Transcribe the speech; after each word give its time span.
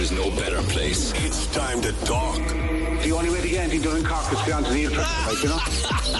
is 0.00 0.10
no 0.10 0.30
better 0.30 0.62
place. 0.62 1.12
It's 1.16 1.46
time 1.48 1.82
to 1.82 1.92
talk. 2.04 2.38
The 3.02 3.12
only 3.12 3.30
way 3.30 3.40
to 3.40 3.48
get 3.48 3.64
anything 3.64 3.82
done 3.82 3.96
in 3.98 4.04
Cork 4.04 4.32
is 4.32 4.40
to 4.40 4.46
go 4.46 4.56
on 4.56 4.64
to 4.64 4.74
Neil 4.74 4.90
like, 4.92 5.42
you 5.42 5.48
know? 5.48 5.58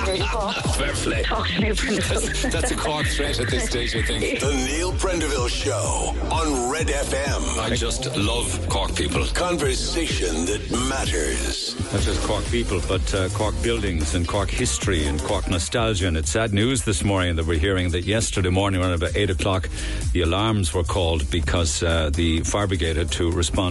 There 0.05 0.17
you 0.17 0.25
go. 0.33 0.51
Fair 0.79 0.93
play. 0.95 1.23
Talk 1.25 1.47
to 1.49 1.61
me, 1.61 1.73
Prindle. 1.73 2.51
That's 2.51 2.71
a 2.71 2.77
Cork 2.77 3.07
threat 3.07 3.39
at 3.39 3.49
this 3.49 3.67
stage, 3.69 3.95
I 3.95 4.03
think. 4.03 4.41
The 4.41 4.53
Neil 4.67 4.93
Prendeville 4.93 5.51
Show 5.51 6.15
on 6.31 6.71
Red 6.71 6.87
FM. 6.87 7.59
I 7.59 7.75
just 7.75 8.17
love 8.17 8.67
Cork 8.71 8.95
people. 8.95 9.27
Conversation 9.27 10.47
that 10.47 10.71
matters. 10.89 11.77
Not 11.93 12.01
just 12.01 12.23
Cork 12.23 12.45
people, 12.47 12.81
but 12.89 13.15
uh, 13.15 13.29
Cork 13.31 13.55
buildings 13.63 14.15
and 14.15 14.27
Cork 14.27 14.49
history 14.49 15.07
and 15.07 15.21
Cork 15.23 15.51
nostalgia. 15.51 16.07
And 16.07 16.17
it's 16.17 16.31
sad 16.31 16.55
news 16.55 16.85
this 16.85 17.05
morning 17.05 17.37
that 17.37 17.47
we're 17.47 17.59
hearing 17.59 17.91
that 17.91 18.05
yesterday 18.05 18.49
morning, 18.49 18.81
around 18.81 18.95
about 18.95 19.17
8 19.17 19.29
o'clock, 19.31 19.69
the 20.13 20.23
alarms 20.23 20.73
were 20.73 20.85
called 20.85 21.31
because 21.31 21.83
uh, 21.83 22.09
the 22.11 22.41
fire 22.41 22.67
brigade 22.67 22.97
had 22.97 23.11
to 23.13 23.31
respond 23.31 23.70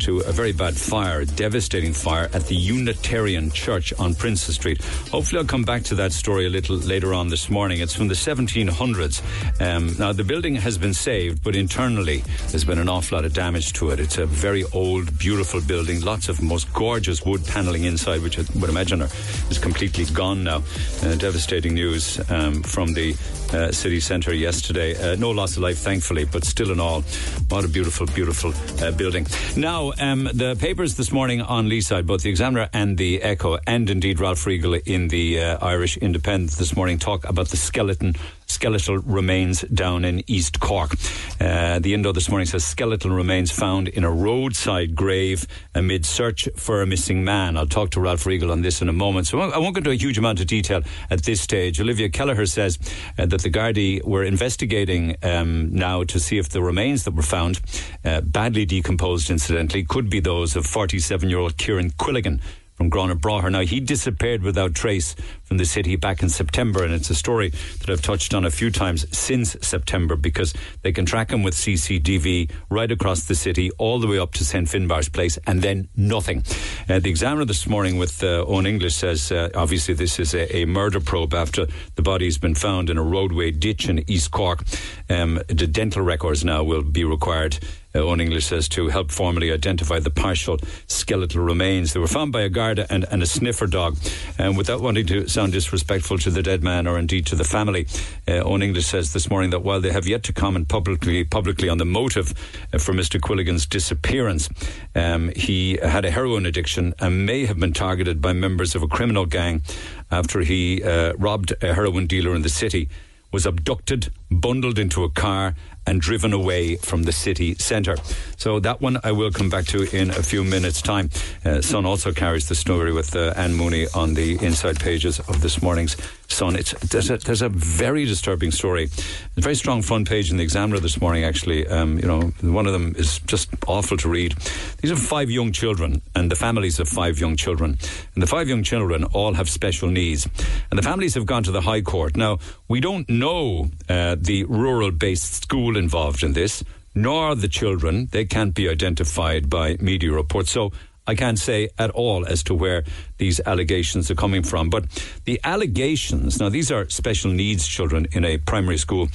to 0.00 0.20
a 0.20 0.32
very 0.32 0.52
bad 0.52 0.76
fire, 0.76 1.20
a 1.20 1.26
devastating 1.26 1.92
fire 1.92 2.28
at 2.32 2.46
the 2.46 2.54
Unitarian 2.54 3.50
Church 3.50 3.92
on 3.98 4.14
Princess 4.14 4.54
Street. 4.54 4.82
Hopefully, 5.10 5.40
I'll 5.40 5.46
come 5.46 5.62
back 5.62 5.82
to 5.84 5.94
that 5.96 6.12
story 6.12 6.46
a 6.46 6.50
little 6.50 6.76
later 6.76 7.14
on 7.14 7.28
this 7.28 7.50
morning. 7.50 7.80
It's 7.80 7.94
from 7.94 8.08
the 8.08 8.14
1700s. 8.14 9.22
Um, 9.60 9.94
now, 9.98 10.12
the 10.12 10.24
building 10.24 10.54
has 10.56 10.78
been 10.78 10.94
saved, 10.94 11.42
but 11.42 11.56
internally, 11.56 12.22
there's 12.48 12.64
been 12.64 12.78
an 12.78 12.88
awful 12.88 13.16
lot 13.18 13.24
of 13.24 13.32
damage 13.32 13.72
to 13.74 13.90
it. 13.90 14.00
It's 14.00 14.18
a 14.18 14.26
very 14.26 14.64
old, 14.72 15.18
beautiful 15.18 15.60
building, 15.60 16.00
lots 16.00 16.28
of 16.28 16.42
most 16.42 16.72
gorgeous 16.72 17.24
wood 17.24 17.44
paneling 17.46 17.84
inside, 17.84 18.22
which 18.22 18.38
I 18.38 18.44
would 18.58 18.70
imagine 18.70 19.02
are, 19.02 19.08
is 19.50 19.58
completely 19.58 20.04
gone 20.06 20.44
now. 20.44 20.62
Uh, 21.02 21.14
devastating 21.16 21.74
news 21.74 22.20
um, 22.30 22.62
from 22.62 22.94
the 22.94 23.14
uh, 23.52 23.72
city 23.72 24.00
centre 24.00 24.34
yesterday. 24.34 24.96
Uh, 24.96 25.16
no 25.16 25.30
loss 25.30 25.56
of 25.56 25.62
life, 25.62 25.78
thankfully, 25.78 26.24
but 26.24 26.44
still 26.44 26.70
in 26.70 26.80
all, 26.80 27.02
what 27.48 27.64
a 27.64 27.68
beautiful, 27.68 28.06
beautiful 28.06 28.52
uh, 28.84 28.90
building. 28.92 29.26
Now, 29.56 29.92
um, 29.98 30.28
the 30.32 30.56
papers 30.56 30.96
this 30.96 31.12
morning 31.12 31.40
on 31.40 31.68
Leeside, 31.68 32.06
both 32.06 32.22
the 32.22 32.30
Examiner 32.30 32.68
and 32.72 32.96
the 32.96 33.22
Echo, 33.22 33.58
and 33.66 33.88
indeed 33.90 34.20
Ralph 34.20 34.46
Riegel 34.46 34.74
in 34.74 35.08
the 35.08 35.40
uh, 35.40 35.66
Irish 35.66 35.96
Independent 35.96 36.52
this 36.52 36.76
morning, 36.76 36.98
talk 36.98 37.28
about 37.28 37.48
the 37.48 37.56
skeleton 37.56 38.14
skeletal 38.50 38.98
remains 38.98 39.62
down 39.62 40.04
in 40.04 40.22
East 40.26 40.60
Cork. 40.60 40.92
Uh, 41.40 41.78
the 41.78 41.94
Indo 41.94 42.12
this 42.12 42.28
morning 42.28 42.46
says 42.46 42.64
skeletal 42.64 43.10
remains 43.10 43.50
found 43.50 43.88
in 43.88 44.04
a 44.04 44.10
roadside 44.10 44.94
grave 44.94 45.46
amid 45.74 46.04
search 46.04 46.48
for 46.56 46.82
a 46.82 46.86
missing 46.86 47.24
man. 47.24 47.56
I'll 47.56 47.66
talk 47.66 47.90
to 47.90 48.00
Ralph 48.00 48.26
Riegel 48.26 48.50
on 48.50 48.62
this 48.62 48.82
in 48.82 48.88
a 48.88 48.92
moment. 48.92 49.26
So 49.26 49.40
I 49.40 49.58
won't 49.58 49.74
go 49.74 49.78
into 49.78 49.90
a 49.90 49.94
huge 49.94 50.18
amount 50.18 50.40
of 50.40 50.46
detail 50.46 50.82
at 51.10 51.22
this 51.22 51.40
stage. 51.40 51.80
Olivia 51.80 52.08
Kelleher 52.08 52.46
says 52.46 52.78
uh, 53.18 53.26
that 53.26 53.42
the 53.42 53.50
Gardaí 53.50 54.04
were 54.04 54.24
investigating 54.24 55.16
um, 55.22 55.74
now 55.74 56.04
to 56.04 56.18
see 56.18 56.38
if 56.38 56.48
the 56.48 56.62
remains 56.62 57.04
that 57.04 57.14
were 57.14 57.22
found, 57.22 57.60
uh, 58.04 58.20
badly 58.20 58.66
decomposed 58.66 59.30
incidentally, 59.30 59.84
could 59.84 60.10
be 60.10 60.20
those 60.20 60.56
of 60.56 60.66
47 60.66 61.28
year 61.30 61.38
old 61.38 61.56
Kieran 61.56 61.90
Quilligan 61.92 62.40
from 62.80 62.90
Gurranabraher. 62.90 63.52
Now, 63.52 63.60
he 63.60 63.78
disappeared 63.78 64.42
without 64.42 64.74
trace 64.74 65.14
from 65.44 65.58
the 65.58 65.66
city 65.66 65.96
back 65.96 66.22
in 66.22 66.30
September, 66.30 66.82
and 66.82 66.94
it's 66.94 67.10
a 67.10 67.14
story 67.14 67.50
that 67.50 67.90
I've 67.90 68.00
touched 68.00 68.32
on 68.32 68.46
a 68.46 68.50
few 68.50 68.70
times 68.70 69.04
since 69.14 69.54
September 69.60 70.16
because 70.16 70.54
they 70.80 70.90
can 70.90 71.04
track 71.04 71.30
him 71.30 71.42
with 71.42 71.52
CCTV 71.52 72.50
right 72.70 72.90
across 72.90 73.24
the 73.24 73.34
city, 73.34 73.70
all 73.72 74.00
the 74.00 74.06
way 74.06 74.18
up 74.18 74.32
to 74.32 74.46
St. 74.46 74.66
Finbar's 74.66 75.10
Place, 75.10 75.38
and 75.46 75.60
then 75.60 75.90
nothing. 75.94 76.42
Uh, 76.88 77.00
the 77.00 77.10
Examiner 77.10 77.44
this 77.44 77.66
morning 77.66 77.98
with 77.98 78.24
uh, 78.24 78.46
Owen 78.48 78.64
English 78.64 78.94
says 78.94 79.30
uh, 79.30 79.50
obviously 79.54 79.92
this 79.92 80.18
is 80.18 80.32
a, 80.32 80.56
a, 80.56 80.64
murder 80.64 81.00
probe 81.00 81.34
after 81.34 81.66
the 81.96 82.02
body's 82.02 82.38
been 82.38 82.54
found 82.54 82.88
in 82.88 82.96
a 82.96 83.02
roadway 83.02 83.50
ditch 83.50 83.90
in 83.90 84.10
East 84.10 84.30
Cork. 84.30 84.64
Um, 85.10 85.42
the 85.48 85.66
dental 85.66 86.00
records 86.00 86.46
now 86.46 86.62
will 86.62 86.82
be 86.82 87.04
required 87.04 87.58
uh, 87.94 87.98
Owen 87.98 88.20
English 88.20 88.46
says, 88.46 88.68
to 88.70 88.88
help 88.88 89.10
formally 89.10 89.52
identify 89.52 89.98
the 89.98 90.10
partial 90.10 90.58
skeletal 90.86 91.42
remains. 91.42 91.92
They 91.92 92.00
were 92.00 92.06
found 92.06 92.32
by 92.32 92.42
a 92.42 92.48
Garda 92.48 92.86
and, 92.90 93.04
and 93.10 93.22
a 93.22 93.26
sniffer 93.26 93.66
dog. 93.66 93.96
And 94.38 94.56
without 94.56 94.80
wanting 94.80 95.06
to 95.06 95.28
sound 95.28 95.52
disrespectful 95.52 96.18
to 96.18 96.30
the 96.30 96.42
dead 96.42 96.62
man 96.62 96.86
or 96.86 96.98
indeed 96.98 97.26
to 97.26 97.36
the 97.36 97.44
family, 97.44 97.86
uh, 98.28 98.42
Owen 98.44 98.62
English 98.62 98.86
says 98.86 99.12
this 99.12 99.30
morning 99.30 99.50
that 99.50 99.60
while 99.60 99.80
they 99.80 99.92
have 99.92 100.06
yet 100.06 100.22
to 100.24 100.32
comment 100.32 100.68
publicly, 100.68 101.24
publicly 101.24 101.68
on 101.68 101.78
the 101.78 101.84
motive 101.84 102.32
uh, 102.72 102.78
for 102.78 102.92
Mr. 102.92 103.20
Quilligan's 103.20 103.66
disappearance, 103.66 104.48
um, 104.94 105.30
he 105.36 105.78
had 105.82 106.04
a 106.04 106.10
heroin 106.10 106.46
addiction 106.46 106.94
and 106.98 107.26
may 107.26 107.46
have 107.46 107.58
been 107.58 107.72
targeted 107.72 108.20
by 108.20 108.32
members 108.32 108.74
of 108.74 108.82
a 108.82 108.88
criminal 108.88 109.26
gang 109.26 109.62
after 110.10 110.40
he 110.40 110.82
uh, 110.82 111.12
robbed 111.14 111.52
a 111.62 111.74
heroin 111.74 112.06
dealer 112.06 112.34
in 112.34 112.42
the 112.42 112.48
city 112.48 112.88
was 113.32 113.46
abducted, 113.46 114.12
bundled 114.30 114.78
into 114.78 115.04
a 115.04 115.10
car, 115.10 115.54
and 115.86 116.00
driven 116.00 116.32
away 116.32 116.76
from 116.76 117.02
the 117.02 117.12
city 117.12 117.54
centre. 117.54 117.96
So 118.36 118.60
that 118.60 118.80
one 118.80 118.98
I 119.02 119.12
will 119.12 119.30
come 119.30 119.50
back 119.50 119.64
to 119.66 119.82
in 119.96 120.10
a 120.10 120.22
few 120.22 120.44
minutes' 120.44 120.82
time. 120.82 121.10
Uh, 121.44 121.60
Sun 121.60 121.84
also 121.86 122.12
carries 122.12 122.48
the 122.48 122.54
story 122.54 122.92
with 122.92 123.16
uh, 123.16 123.32
Anne 123.36 123.54
Mooney 123.54 123.86
on 123.94 124.14
the 124.14 124.38
inside 124.44 124.78
pages 124.78 125.18
of 125.20 125.40
this 125.40 125.60
morning's 125.62 125.96
Sun. 126.28 126.54
It's 126.54 126.72
there's 126.90 127.10
a, 127.10 127.16
there's 127.16 127.42
a 127.42 127.48
very 127.48 128.04
disturbing 128.04 128.52
story. 128.52 128.88
A 129.36 129.40
very 129.40 129.56
strong 129.56 129.82
front 129.82 130.08
page 130.08 130.30
in 130.30 130.36
the 130.36 130.44
Examiner 130.44 130.78
this 130.78 131.00
morning. 131.00 131.24
Actually, 131.24 131.66
um, 131.66 131.98
you 131.98 132.06
know, 132.06 132.20
one 132.42 132.66
of 132.66 132.72
them 132.72 132.94
is 132.96 133.18
just 133.20 133.50
awful 133.66 133.96
to 133.96 134.08
read. 134.08 134.36
These 134.80 134.92
are 134.92 134.96
five 134.96 135.28
young 135.28 135.50
children 135.50 136.02
and 136.14 136.30
the 136.30 136.36
families 136.36 136.78
of 136.78 136.88
five 136.88 137.18
young 137.18 137.36
children, 137.36 137.78
and 138.14 138.22
the 138.22 138.28
five 138.28 138.48
young 138.48 138.62
children 138.62 139.04
all 139.04 139.34
have 139.34 139.48
special 139.48 139.88
needs, 139.88 140.28
and 140.70 140.78
the 140.78 140.84
families 140.84 141.14
have 141.14 141.26
gone 141.26 141.42
to 141.42 141.50
the 141.50 141.62
High 141.62 141.80
Court. 141.80 142.16
Now 142.16 142.38
we 142.68 142.80
don't 142.80 143.08
know 143.08 143.70
uh, 143.88 144.14
the 144.24 144.44
rural-based 144.44 145.44
school 145.44 145.76
involved 145.76 146.22
in 146.22 146.32
this, 146.32 146.62
nor 146.94 147.34
the 147.34 147.48
children. 147.48 148.08
They 148.10 148.24
can't 148.24 148.54
be 148.54 148.68
identified 148.68 149.48
by 149.48 149.76
media 149.80 150.12
reports. 150.12 150.52
So 150.52 150.72
I 151.10 151.16
can't 151.16 151.40
say 151.40 151.68
at 151.76 151.90
all 151.90 152.24
as 152.24 152.44
to 152.44 152.54
where 152.54 152.84
these 153.18 153.40
allegations 153.44 154.12
are 154.12 154.14
coming 154.14 154.44
from. 154.44 154.70
But 154.70 154.84
the 155.24 155.40
allegations, 155.42 156.38
now 156.38 156.48
these 156.48 156.70
are 156.70 156.88
special 156.88 157.32
needs 157.32 157.66
children 157.66 158.06
in 158.12 158.24
a 158.24 158.38
primary 158.38 158.78
school, 158.78 159.08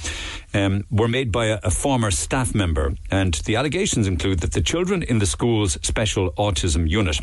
um, 0.52 0.84
were 0.90 1.08
made 1.08 1.32
by 1.32 1.46
a, 1.46 1.58
a, 1.62 1.70
former 1.70 2.10
staff 2.10 2.54
member. 2.54 2.94
And 3.10 3.32
the 3.46 3.56
allegations 3.56 4.06
include 4.06 4.40
that 4.40 4.52
the 4.52 4.60
children 4.60 5.02
in 5.02 5.20
the 5.20 5.26
school's 5.26 5.78
special 5.82 6.32
autism 6.32 6.86
unit 6.86 7.18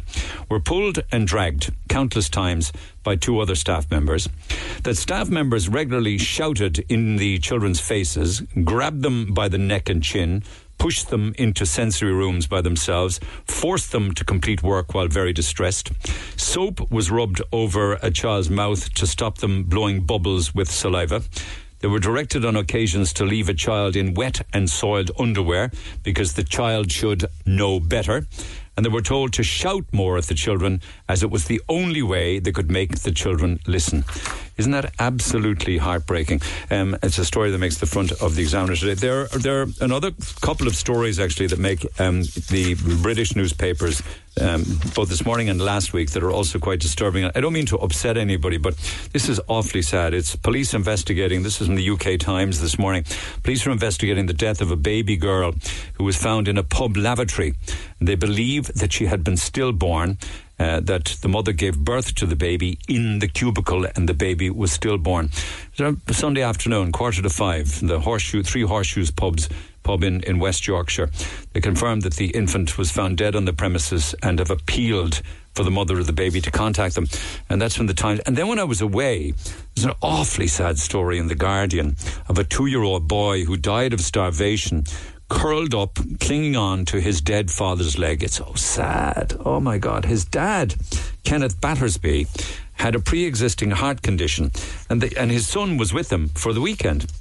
were 0.49 0.59
pulled 0.59 1.03
and 1.11 1.27
dragged 1.27 1.71
countless 1.87 2.27
times 2.27 2.73
by 3.03 3.15
two 3.15 3.39
other 3.39 3.55
staff 3.55 3.91
members. 3.91 4.27
That 4.83 4.97
staff 4.97 5.29
members 5.29 5.69
regularly 5.69 6.17
shouted 6.17 6.79
in 6.89 7.17
the 7.17 7.37
children's 7.37 7.79
faces, 7.79 8.41
grabbed 8.63 9.03
them 9.03 9.33
by 9.33 9.49
the 9.49 9.57
neck 9.59 9.89
and 9.89 10.01
chin, 10.01 10.43
pushed 10.77 11.09
them 11.09 11.33
into 11.37 11.65
sensory 11.65 12.13
rooms 12.13 12.47
by 12.47 12.61
themselves, 12.61 13.19
forced 13.45 13.91
them 13.91 14.13
to 14.13 14.25
complete 14.25 14.63
work 14.63 14.93
while 14.93 15.07
very 15.07 15.33
distressed. 15.33 15.91
Soap 16.37 16.91
was 16.91 17.11
rubbed 17.11 17.41
over 17.51 17.93
a 18.01 18.11
child's 18.11 18.49
mouth 18.49 18.93
to 18.93 19.07
stop 19.07 19.37
them 19.37 19.63
blowing 19.63 20.01
bubbles 20.01 20.53
with 20.53 20.69
saliva. 20.69 21.23
They 21.79 21.89
were 21.89 21.99
directed 21.99 22.45
on 22.45 22.55
occasions 22.55 23.11
to 23.13 23.25
leave 23.25 23.49
a 23.49 23.53
child 23.53 23.97
in 23.97 24.13
wet 24.13 24.45
and 24.53 24.69
soiled 24.69 25.11
underwear 25.19 25.69
because 26.01 26.33
the 26.33 26.43
child 26.43 26.91
should 26.91 27.25
know 27.45 27.81
better. 27.81 28.25
And 28.75 28.85
they 28.85 28.89
were 28.89 29.01
told 29.01 29.33
to 29.33 29.43
shout 29.43 29.85
more 29.91 30.17
at 30.17 30.25
the 30.25 30.33
children 30.33 30.81
as 31.07 31.23
it 31.23 31.29
was 31.29 31.45
the 31.45 31.61
only 31.69 32.01
way 32.01 32.39
they 32.39 32.51
could 32.51 32.71
make 32.71 32.99
the 32.99 33.11
children 33.11 33.59
listen. 33.67 34.03
Isn't 34.57 34.71
that 34.71 34.93
absolutely 34.99 35.77
heartbreaking? 35.77 36.41
Um, 36.69 36.97
it's 37.01 37.17
a 37.17 37.25
story 37.25 37.51
that 37.51 37.57
makes 37.57 37.77
the 37.77 37.85
front 37.85 38.11
of 38.11 38.35
the 38.35 38.41
Examiner 38.41 38.75
today. 38.75 38.93
There, 38.93 39.25
there 39.27 39.61
are 39.61 39.67
another 39.81 40.11
couple 40.41 40.67
of 40.67 40.75
stories 40.75 41.19
actually 41.19 41.47
that 41.47 41.59
make 41.59 41.85
um, 41.99 42.23
the 42.49 42.75
British 43.01 43.35
newspapers 43.35 44.01
um, 44.41 44.63
both 44.95 45.09
this 45.09 45.25
morning 45.25 45.49
and 45.49 45.61
last 45.61 45.93
week 45.93 46.11
that 46.11 46.23
are 46.23 46.31
also 46.31 46.59
quite 46.59 46.79
disturbing. 46.79 47.29
I 47.35 47.39
don't 47.39 47.53
mean 47.53 47.65
to 47.67 47.77
upset 47.77 48.17
anybody, 48.17 48.57
but 48.57 48.75
this 49.11 49.29
is 49.29 49.39
awfully 49.47 49.81
sad. 49.81 50.13
It's 50.13 50.35
police 50.35 50.73
investigating. 50.73 51.43
This 51.43 51.61
is 51.61 51.69
in 51.69 51.75
the 51.75 51.89
UK 51.89 52.19
Times 52.19 52.61
this 52.61 52.79
morning. 52.79 53.05
Police 53.43 53.65
are 53.67 53.71
investigating 53.71 54.25
the 54.25 54.33
death 54.33 54.61
of 54.61 54.71
a 54.71 54.75
baby 54.75 55.17
girl 55.17 55.53
who 55.93 56.03
was 56.03 56.17
found 56.17 56.47
in 56.47 56.57
a 56.57 56.63
pub 56.63 56.97
lavatory. 56.97 57.53
They 58.01 58.15
believe 58.15 58.67
that 58.73 58.91
she 58.91 59.05
had 59.05 59.23
been 59.23 59.37
stillborn 59.37 60.17
uh, 60.59 60.79
that 60.81 61.17
the 61.21 61.27
mother 61.27 61.51
gave 61.51 61.77
birth 61.77 62.15
to 62.15 62.25
the 62.25 62.35
baby 62.35 62.77
in 62.87 63.19
the 63.19 63.27
cubicle 63.27 63.85
and 63.95 64.07
the 64.07 64.13
baby 64.13 64.49
was 64.49 64.71
stillborn. 64.71 65.29
Sunday 66.11 66.41
afternoon, 66.41 66.91
quarter 66.91 67.21
to 67.21 67.29
five, 67.29 67.85
the 67.85 67.99
Horseshoe, 67.99 68.43
Three 68.43 68.61
Horseshoes 68.61 69.11
pubs 69.11 69.49
pub 69.83 70.03
in, 70.03 70.21
in 70.23 70.39
West 70.39 70.67
Yorkshire. 70.67 71.09
They 71.53 71.61
confirmed 71.61 72.01
that 72.03 72.15
the 72.15 72.27
infant 72.27 72.77
was 72.77 72.91
found 72.91 73.17
dead 73.17 73.35
on 73.35 73.45
the 73.45 73.53
premises 73.53 74.15
and 74.23 74.39
have 74.39 74.51
appealed 74.51 75.21
for 75.53 75.63
the 75.63 75.71
mother 75.71 75.99
of 75.99 76.07
the 76.07 76.13
baby 76.13 76.41
to 76.41 76.51
contact 76.51 76.95
them. 76.95 77.07
And 77.49 77.61
that's 77.61 77.77
when 77.77 77.87
the 77.87 77.93
time. 77.93 78.19
And 78.25 78.35
then 78.35 78.47
when 78.47 78.59
I 78.59 78.63
was 78.63 78.81
away, 78.81 79.33
there's 79.75 79.85
an 79.85 79.93
awfully 80.01 80.47
sad 80.47 80.79
story 80.79 81.19
in 81.19 81.27
The 81.27 81.35
Guardian 81.35 81.95
of 82.27 82.39
a 82.39 82.43
two 82.43 82.65
year 82.65 82.83
old 82.83 83.07
boy 83.07 83.45
who 83.45 83.57
died 83.57 83.93
of 83.93 84.01
starvation 84.01 84.85
curled 85.29 85.73
up, 85.73 85.97
clinging 86.19 86.55
on 86.55 86.85
to 86.85 86.99
his 86.99 87.21
dead 87.21 87.49
father's 87.49 87.97
leg. 87.97 88.23
It's 88.23 88.35
so 88.35 88.53
sad. 88.55 89.35
Oh 89.43 89.59
my 89.59 89.77
God. 89.77 90.05
His 90.05 90.25
dad, 90.25 90.75
Kenneth 91.23 91.59
Battersby, 91.59 92.27
had 92.73 92.95
a 92.95 92.99
pre 92.99 93.25
existing 93.25 93.71
heart 93.71 94.01
condition, 94.01 94.51
and, 94.89 95.01
the, 95.01 95.17
and 95.17 95.31
his 95.31 95.47
son 95.47 95.77
was 95.77 95.93
with 95.93 96.11
him 96.11 96.29
for 96.29 96.53
the 96.53 96.61
weekend. 96.61 97.11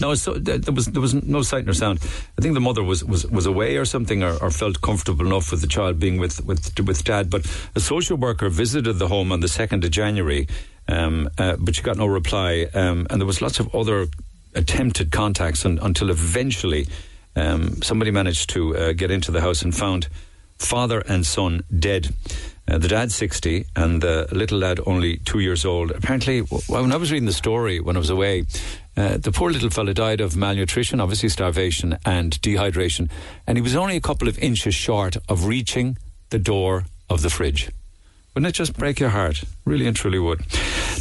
No, 0.00 0.14
so 0.14 0.34
there 0.34 0.72
was 0.72 0.86
there 0.86 1.00
was 1.00 1.14
no 1.14 1.42
sight 1.42 1.64
nor 1.64 1.74
sound. 1.74 2.00
I 2.38 2.42
think 2.42 2.54
the 2.54 2.60
mother 2.60 2.82
was, 2.82 3.04
was, 3.04 3.26
was 3.26 3.46
away 3.46 3.76
or 3.76 3.84
something, 3.84 4.22
or, 4.22 4.36
or 4.42 4.50
felt 4.50 4.80
comfortable 4.80 5.26
enough 5.26 5.50
with 5.50 5.60
the 5.60 5.66
child 5.66 5.98
being 5.98 6.18
with, 6.18 6.44
with 6.44 6.78
with 6.80 7.04
dad. 7.04 7.30
But 7.30 7.46
a 7.74 7.80
social 7.80 8.16
worker 8.16 8.48
visited 8.48 8.94
the 8.98 9.08
home 9.08 9.32
on 9.32 9.40
the 9.40 9.48
second 9.48 9.84
of 9.84 9.90
January, 9.90 10.48
um, 10.88 11.28
uh, 11.38 11.56
but 11.58 11.76
she 11.76 11.82
got 11.82 11.96
no 11.96 12.06
reply, 12.06 12.68
um, 12.74 13.06
and 13.10 13.20
there 13.20 13.26
was 13.26 13.42
lots 13.42 13.60
of 13.60 13.74
other 13.74 14.06
attempted 14.54 15.10
contacts 15.10 15.64
un, 15.64 15.78
until 15.82 16.10
eventually 16.10 16.86
um, 17.36 17.80
somebody 17.82 18.10
managed 18.10 18.50
to 18.50 18.76
uh, 18.76 18.92
get 18.92 19.10
into 19.10 19.30
the 19.30 19.40
house 19.40 19.62
and 19.62 19.74
found 19.74 20.08
father 20.58 21.00
and 21.08 21.26
son 21.26 21.62
dead. 21.76 22.14
Uh, 22.68 22.78
the 22.78 22.88
dad 22.88 23.10
60 23.10 23.66
and 23.74 24.00
the 24.00 24.28
little 24.30 24.58
lad 24.58 24.80
only 24.86 25.16
two 25.18 25.40
years 25.40 25.64
old. 25.64 25.90
Apparently, 25.90 26.40
when 26.40 26.92
I 26.92 26.96
was 26.96 27.10
reading 27.10 27.26
the 27.26 27.32
story 27.32 27.80
when 27.80 27.96
I 27.96 27.98
was 27.98 28.10
away, 28.10 28.44
uh, 28.96 29.16
the 29.16 29.32
poor 29.32 29.50
little 29.50 29.70
fella 29.70 29.94
died 29.94 30.20
of 30.20 30.36
malnutrition, 30.36 31.00
obviously 31.00 31.28
starvation 31.28 31.98
and 32.06 32.40
dehydration, 32.40 33.10
and 33.46 33.58
he 33.58 33.62
was 33.62 33.74
only 33.74 33.96
a 33.96 34.00
couple 34.00 34.28
of 34.28 34.38
inches 34.38 34.74
short 34.74 35.16
of 35.28 35.46
reaching 35.46 35.98
the 36.30 36.38
door 36.38 36.84
of 37.10 37.22
the 37.22 37.30
fridge. 37.30 37.70
Wouldn't 38.34 38.48
it 38.48 38.56
just 38.56 38.78
break 38.78 38.98
your 38.98 39.10
heart? 39.10 39.44
Really 39.66 39.86
and 39.86 39.94
truly 39.94 40.18
would. 40.18 40.40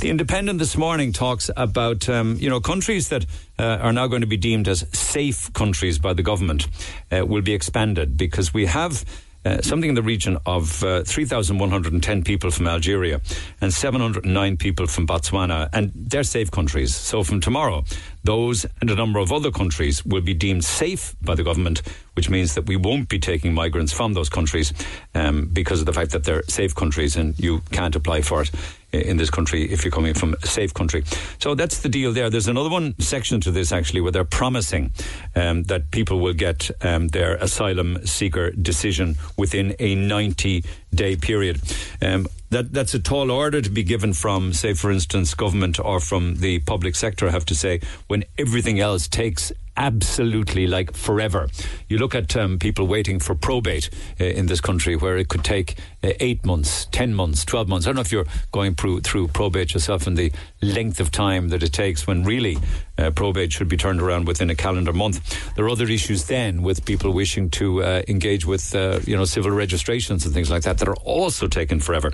The 0.01 0.09
Independent 0.09 0.59
this 0.59 0.75
morning 0.75 1.13
talks 1.13 1.49
about 1.55 2.09
um, 2.09 2.35
you 2.39 2.49
know 2.49 2.59
countries 2.59 3.07
that 3.09 3.25
uh, 3.57 3.77
are 3.81 3.93
now 3.93 4.07
going 4.07 4.21
to 4.21 4.27
be 4.27 4.35
deemed 4.35 4.67
as 4.67 4.85
safe 4.97 5.53
countries 5.53 5.97
by 5.99 6.13
the 6.13 6.23
government 6.23 6.67
uh, 7.11 7.25
will 7.25 7.41
be 7.41 7.53
expanded 7.53 8.17
because 8.17 8.53
we 8.53 8.65
have. 8.65 9.05
Uh, 9.43 9.59
something 9.61 9.89
in 9.89 9.95
the 9.95 10.03
region 10.03 10.37
of 10.45 10.83
uh, 10.83 11.03
3,110 11.03 12.23
people 12.23 12.51
from 12.51 12.67
Algeria 12.67 13.19
and 13.59 13.73
709 13.73 14.57
people 14.57 14.85
from 14.85 15.07
Botswana, 15.07 15.67
and 15.73 15.91
they're 15.95 16.23
safe 16.23 16.51
countries. 16.51 16.95
So 16.95 17.23
from 17.23 17.41
tomorrow, 17.41 17.83
those 18.23 18.67
and 18.81 18.91
a 18.91 18.95
number 18.95 19.19
of 19.19 19.31
other 19.31 19.49
countries 19.49 20.05
will 20.05 20.21
be 20.21 20.35
deemed 20.35 20.63
safe 20.63 21.15
by 21.23 21.33
the 21.33 21.43
government, 21.43 21.81
which 22.13 22.29
means 22.29 22.53
that 22.53 22.67
we 22.67 22.75
won't 22.75 23.09
be 23.09 23.17
taking 23.17 23.53
migrants 23.53 23.91
from 23.91 24.13
those 24.13 24.29
countries 24.29 24.73
um, 25.15 25.49
because 25.51 25.79
of 25.79 25.87
the 25.87 25.93
fact 25.93 26.11
that 26.11 26.23
they're 26.23 26.43
safe 26.43 26.75
countries 26.75 27.15
and 27.15 27.37
you 27.39 27.61
can't 27.71 27.95
apply 27.95 28.21
for 28.21 28.43
it 28.43 28.51
in 28.91 29.17
this 29.17 29.29
country 29.29 29.63
if 29.63 29.83
you're 29.83 29.91
coming 29.91 30.13
from 30.13 30.35
a 30.41 30.47
safe 30.47 30.73
country. 30.73 31.03
So 31.39 31.55
that's 31.55 31.79
the 31.79 31.89
deal 31.89 32.13
there. 32.13 32.29
There's 32.29 32.47
another 32.47 32.69
one 32.69 32.99
section 32.99 33.41
to 33.41 33.51
this 33.51 33.71
actually 33.71 34.01
where 34.01 34.11
they're 34.11 34.23
promising 34.23 34.91
um, 35.35 35.63
that 35.63 35.91
people 35.91 36.19
will 36.19 36.33
get 36.33 36.69
um, 36.81 37.09
their 37.09 37.35
asylum 37.35 38.05
seeker 38.05 38.51
decision 38.51 39.15
within 39.37 39.75
a 39.79 39.95
90 39.95 40.63
day 40.93 41.15
period. 41.15 41.61
Um, 42.01 42.27
that 42.49 42.73
that's 42.73 42.93
a 42.93 42.99
tall 42.99 43.31
order 43.31 43.61
to 43.61 43.69
be 43.69 43.83
given 43.83 44.13
from, 44.13 44.51
say, 44.51 44.73
for 44.73 44.91
instance, 44.91 45.33
government 45.33 45.79
or 45.79 46.01
from 46.01 46.35
the 46.35 46.59
public 46.59 46.95
sector. 46.95 47.27
I 47.27 47.31
have 47.31 47.45
to 47.45 47.55
say, 47.55 47.79
when 48.07 48.25
everything 48.37 48.81
else 48.81 49.07
takes 49.07 49.53
absolutely 49.77 50.67
like 50.67 50.93
forever. 50.93 51.47
You 51.87 51.97
look 51.97 52.13
at 52.13 52.35
um, 52.35 52.59
people 52.59 52.87
waiting 52.87 53.19
for 53.19 53.35
probate 53.35 53.89
uh, 54.19 54.25
in 54.25 54.47
this 54.47 54.61
country, 54.61 54.95
where 54.95 55.17
it 55.17 55.29
could 55.29 55.43
take 55.43 55.77
eight 56.03 56.45
months, 56.45 56.85
ten 56.91 57.13
months, 57.13 57.45
twelve 57.45 57.67
months. 57.67 57.85
I 57.85 57.89
don't 57.89 57.95
know 57.95 58.01
if 58.01 58.11
you're 58.11 58.25
going 58.51 58.75
through, 58.75 59.01
through 59.01 59.27
probate 59.29 59.73
yourself 59.73 60.07
and 60.07 60.17
the 60.17 60.31
length 60.61 60.99
of 60.99 61.11
time 61.11 61.49
that 61.49 61.63
it 61.63 61.73
takes 61.73 62.07
when 62.07 62.23
really 62.23 62.57
uh, 62.97 63.11
probate 63.11 63.51
should 63.51 63.67
be 63.67 63.77
turned 63.77 64.01
around 64.01 64.27
within 64.27 64.49
a 64.49 64.55
calendar 64.55 64.93
month. 64.93 65.55
There 65.55 65.65
are 65.65 65.69
other 65.69 65.87
issues 65.87 66.25
then 66.25 66.61
with 66.61 66.85
people 66.85 67.11
wishing 67.11 67.49
to 67.51 67.83
uh, 67.83 68.01
engage 68.07 68.45
with 68.45 68.73
uh, 68.75 68.99
you 69.05 69.15
know 69.15 69.25
civil 69.25 69.51
registrations 69.51 70.25
and 70.25 70.33
things 70.33 70.49
like 70.49 70.63
that 70.63 70.77
that 70.79 70.87
are 70.87 70.97
also 70.97 71.47
taken 71.47 71.79
forever. 71.79 72.11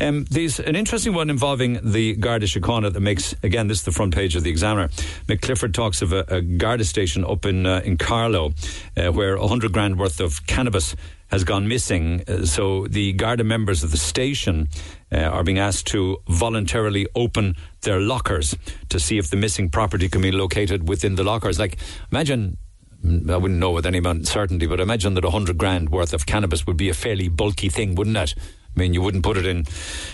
Um, 0.00 0.24
there's 0.30 0.60
an 0.60 0.76
interesting 0.76 1.14
one 1.14 1.30
involving 1.30 1.78
the 1.82 2.14
Garda 2.16 2.46
Síochána 2.46 2.92
that 2.92 3.00
makes 3.00 3.34
again 3.42 3.68
this 3.68 3.78
is 3.78 3.84
the 3.84 3.92
front 3.92 4.14
page 4.14 4.36
of 4.36 4.42
the 4.42 4.50
Examiner. 4.50 4.88
Mick 5.26 5.42
Clifford 5.42 5.74
talks 5.74 6.02
of 6.02 6.12
a, 6.12 6.24
a 6.28 6.40
Garda 6.40 6.84
station 6.84 7.24
up 7.24 7.44
in 7.44 7.66
uh, 7.66 7.80
in 7.84 7.96
Carlow 7.96 8.52
uh, 8.96 9.12
where 9.12 9.36
a 9.36 9.46
hundred 9.46 9.72
grand 9.72 9.98
worth 9.98 10.20
of 10.20 10.46
cannabis 10.46 10.94
has 11.28 11.44
gone 11.44 11.68
missing. 11.68 12.22
Uh, 12.26 12.44
so 12.44 12.86
the 12.86 13.12
Garda 13.12 13.44
members 13.44 13.84
of 13.84 13.90
the 13.90 13.96
station 13.96 14.68
uh, 15.12 15.18
are 15.18 15.44
being 15.44 15.58
asked 15.58 15.86
to 15.88 16.18
voluntarily 16.28 17.06
open 17.14 17.54
their 17.82 18.00
lockers 18.00 18.56
to 18.88 18.98
see 18.98 19.18
if 19.18 19.30
the 19.30 19.36
missing 19.36 19.68
property 19.70 20.08
can 20.08 20.22
be 20.22 20.32
located 20.32 20.88
within 20.88 21.14
the 21.14 21.24
lockers. 21.24 21.58
Like, 21.58 21.76
imagine. 22.10 22.56
I 23.04 23.36
wouldn't 23.36 23.60
know 23.60 23.70
with 23.70 23.86
any 23.86 24.02
certainty, 24.24 24.66
but 24.66 24.80
imagine 24.80 25.14
that 25.14 25.24
a 25.24 25.30
hundred 25.30 25.56
grand 25.56 25.90
worth 25.90 26.12
of 26.12 26.26
cannabis 26.26 26.66
would 26.66 26.76
be 26.76 26.88
a 26.88 26.94
fairly 26.94 27.28
bulky 27.28 27.68
thing, 27.68 27.94
wouldn't 27.94 28.16
it? 28.16 28.34
I 28.78 28.82
mean, 28.82 28.94
you 28.94 29.02
wouldn't 29.02 29.24
put 29.24 29.36
it 29.36 29.44
in, 29.44 29.66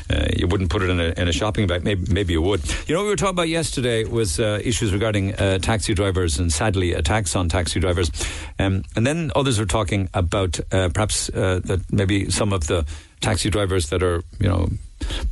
uh, 0.08 0.26
you 0.34 0.46
wouldn't 0.46 0.70
put 0.70 0.80
it 0.80 0.88
in 0.88 0.98
a, 0.98 1.12
in 1.20 1.28
a 1.28 1.32
shopping 1.32 1.66
bag. 1.66 1.84
Maybe, 1.84 2.10
maybe 2.10 2.32
you 2.32 2.40
would. 2.40 2.62
You 2.88 2.94
know, 2.94 3.00
what 3.00 3.04
we 3.04 3.10
were 3.10 3.16
talking 3.16 3.34
about 3.34 3.50
yesterday 3.50 4.04
was 4.04 4.40
uh, 4.40 4.58
issues 4.64 4.90
regarding 4.90 5.34
uh, 5.34 5.58
taxi 5.58 5.92
drivers 5.92 6.38
and 6.38 6.50
sadly 6.50 6.94
attacks 6.94 7.36
on 7.36 7.50
taxi 7.50 7.78
drivers, 7.78 8.10
um, 8.58 8.82
and 8.96 9.06
then 9.06 9.30
others 9.36 9.58
were 9.58 9.66
talking 9.66 10.08
about 10.14 10.58
uh, 10.72 10.88
perhaps 10.94 11.28
uh, 11.28 11.60
that 11.64 11.80
maybe 11.92 12.30
some 12.30 12.54
of 12.54 12.66
the 12.68 12.86
taxi 13.20 13.50
drivers 13.50 13.90
that 13.90 14.02
are, 14.02 14.22
you 14.40 14.48
know, 14.48 14.68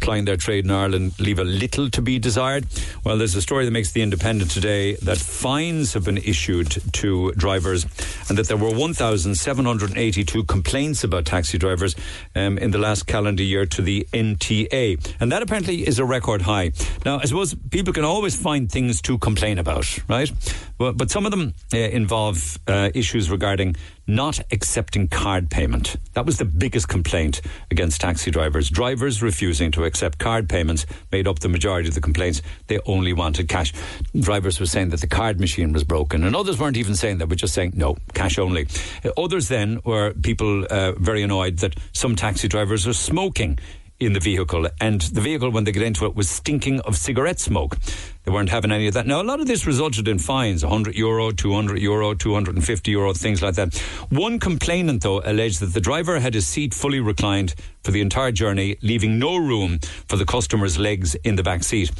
plying 0.01 0.25
their 0.25 0.37
trade 0.37 0.65
in 0.65 0.71
Ireland 0.71 1.19
leave 1.19 1.39
a 1.39 1.45
little 1.45 1.91
to 1.91 2.03
be 2.03 2.19
desired. 2.19 2.67
Well, 3.05 3.19
there's 3.19 3.35
a 3.35 3.43
story 3.43 3.65
that 3.65 3.71
makes 3.71 3.93
the 3.93 4.03
Independent 4.03 4.51
today 4.51 4.95
that 4.97 5.19
fines 5.19 5.95
have 5.95 6.05
been 6.05 6.19
issued 6.19 6.71
to 6.93 7.33
drivers 7.33 7.85
and 8.29 8.39
that 8.39 8.49
there 8.49 8.57
were 8.57 8.71
1,782 8.71 10.45
complaints 10.45 11.05
about 11.05 11.25
taxi 11.25 11.59
drivers 11.59 11.95
um, 12.35 12.59
in 12.59 12.71
the 12.71 12.79
last 12.79 13.07
calendar 13.07 13.43
year 13.43 13.67
to 13.67 13.83
the 13.83 14.07
NTA. 14.13 15.17
And 15.21 15.33
that 15.33 15.43
apparently 15.43 15.87
is 15.87 15.99
a 15.99 16.05
record 16.05 16.43
high. 16.43 16.73
Now, 17.05 17.19
I 17.19 17.25
suppose 17.25 17.55
people 17.71 17.93
can 17.93 18.05
always 18.05 18.37
find 18.37 18.71
things 18.71 19.01
to 19.03 19.19
complain 19.19 19.59
about, 19.59 19.87
right? 20.09 20.31
But, 20.79 20.97
but 20.97 21.11
some 21.11 21.27
of 21.27 21.31
them 21.31 21.55
uh, 21.73 21.79
involve 21.79 22.59
uh, 22.67 22.91
issues 22.95 23.31
regarding 23.31 23.77
not 24.15 24.41
accepting 24.51 25.09
card 25.09 25.51
payment. 25.51 25.97
That 26.15 26.27
was 26.27 26.39
the 26.39 26.45
biggest 26.45 26.89
complaint 26.89 27.41
against 27.71 28.01
taxi 28.01 28.31
drivers. 28.31 28.71
Drivers 28.71 29.23
refusing 29.23 29.71
to 29.73 29.85
accept 29.85 30.19
card 30.19 30.49
payments 30.49 30.87
made 31.11 31.27
up 31.27 31.41
the 31.41 31.49
majority 31.49 31.89
of 31.89 31.95
the 31.95 32.01
complaints. 32.01 32.43
They 32.67 32.79
only 32.87 33.13
wanted 33.13 33.49
cash. 33.49 33.73
Drivers 34.19 34.61
were 34.61 34.67
saying 34.67 34.91
that 34.91 35.01
the 35.01 35.07
card 35.07 35.41
machine 35.41 35.73
was 35.73 35.85
broken, 35.85 36.25
and 36.25 36.37
others 36.37 36.59
weren't 36.59 36.77
even 36.77 36.95
saying 36.95 37.19
that, 37.19 37.29
but 37.29 37.39
just 37.39 37.55
saying 37.55 37.73
no, 37.75 37.97
cash 38.15 38.39
only. 38.39 38.69
Others 39.17 39.49
then 39.49 39.81
were 39.85 40.13
people 40.13 40.67
uh, 40.69 40.93
very 40.93 41.23
annoyed 41.23 41.59
that 41.59 41.75
some 41.93 42.17
taxi 42.17 42.49
drivers 42.49 42.87
are 42.87 42.93
smoking 42.93 43.59
in 43.99 44.13
the 44.15 44.21
vehicle, 44.21 44.69
and 44.81 45.01
the 45.01 45.21
vehicle, 45.21 45.51
when 45.51 45.65
they 45.65 45.73
get 45.73 45.83
into 45.83 46.07
it, 46.07 46.15
was 46.17 46.29
stinking 46.29 46.81
of 46.81 46.97
cigarette 46.97 47.39
smoke. 47.39 47.77
They 48.25 48.31
weren't 48.31 48.51
having 48.51 48.71
any 48.71 48.87
of 48.87 48.95
that. 48.95 49.07
Now, 49.07 49.21
a 49.21 49.25
lot 49.25 49.41
of 49.41 49.47
this 49.47 49.67
resulted 49.67 50.07
in 50.07 50.19
fines 50.19 50.63
100 50.63 50.95
euro, 50.95 51.33
200 51.33 51.79
euro, 51.81 52.15
250 52.15 52.91
euro, 52.91 53.13
things 53.13 53.43
like 53.43 53.57
that. 53.57 53.77
One 54.11 54.39
complainant, 54.39 55.03
though, 55.03 55.21
alleged 55.25 55.61
that 55.61 55.75
the 55.75 55.81
driver 55.81 56.21
had 56.21 56.35
his 56.35 56.47
seat 56.47 56.73
fully 56.73 57.01
reclined 57.01 57.55
for 57.83 57.91
the 57.91 58.01
entire 58.01 58.31
journey, 58.31 58.77
leaving 58.83 59.19
no 59.19 59.37
room 59.37 59.81
for 60.07 60.17
the 60.17 60.25
customer's 60.25 60.79
legs 60.79 61.17
in 61.17 61.35
the 61.35 61.43
back 61.43 61.65
seat. 61.65 61.91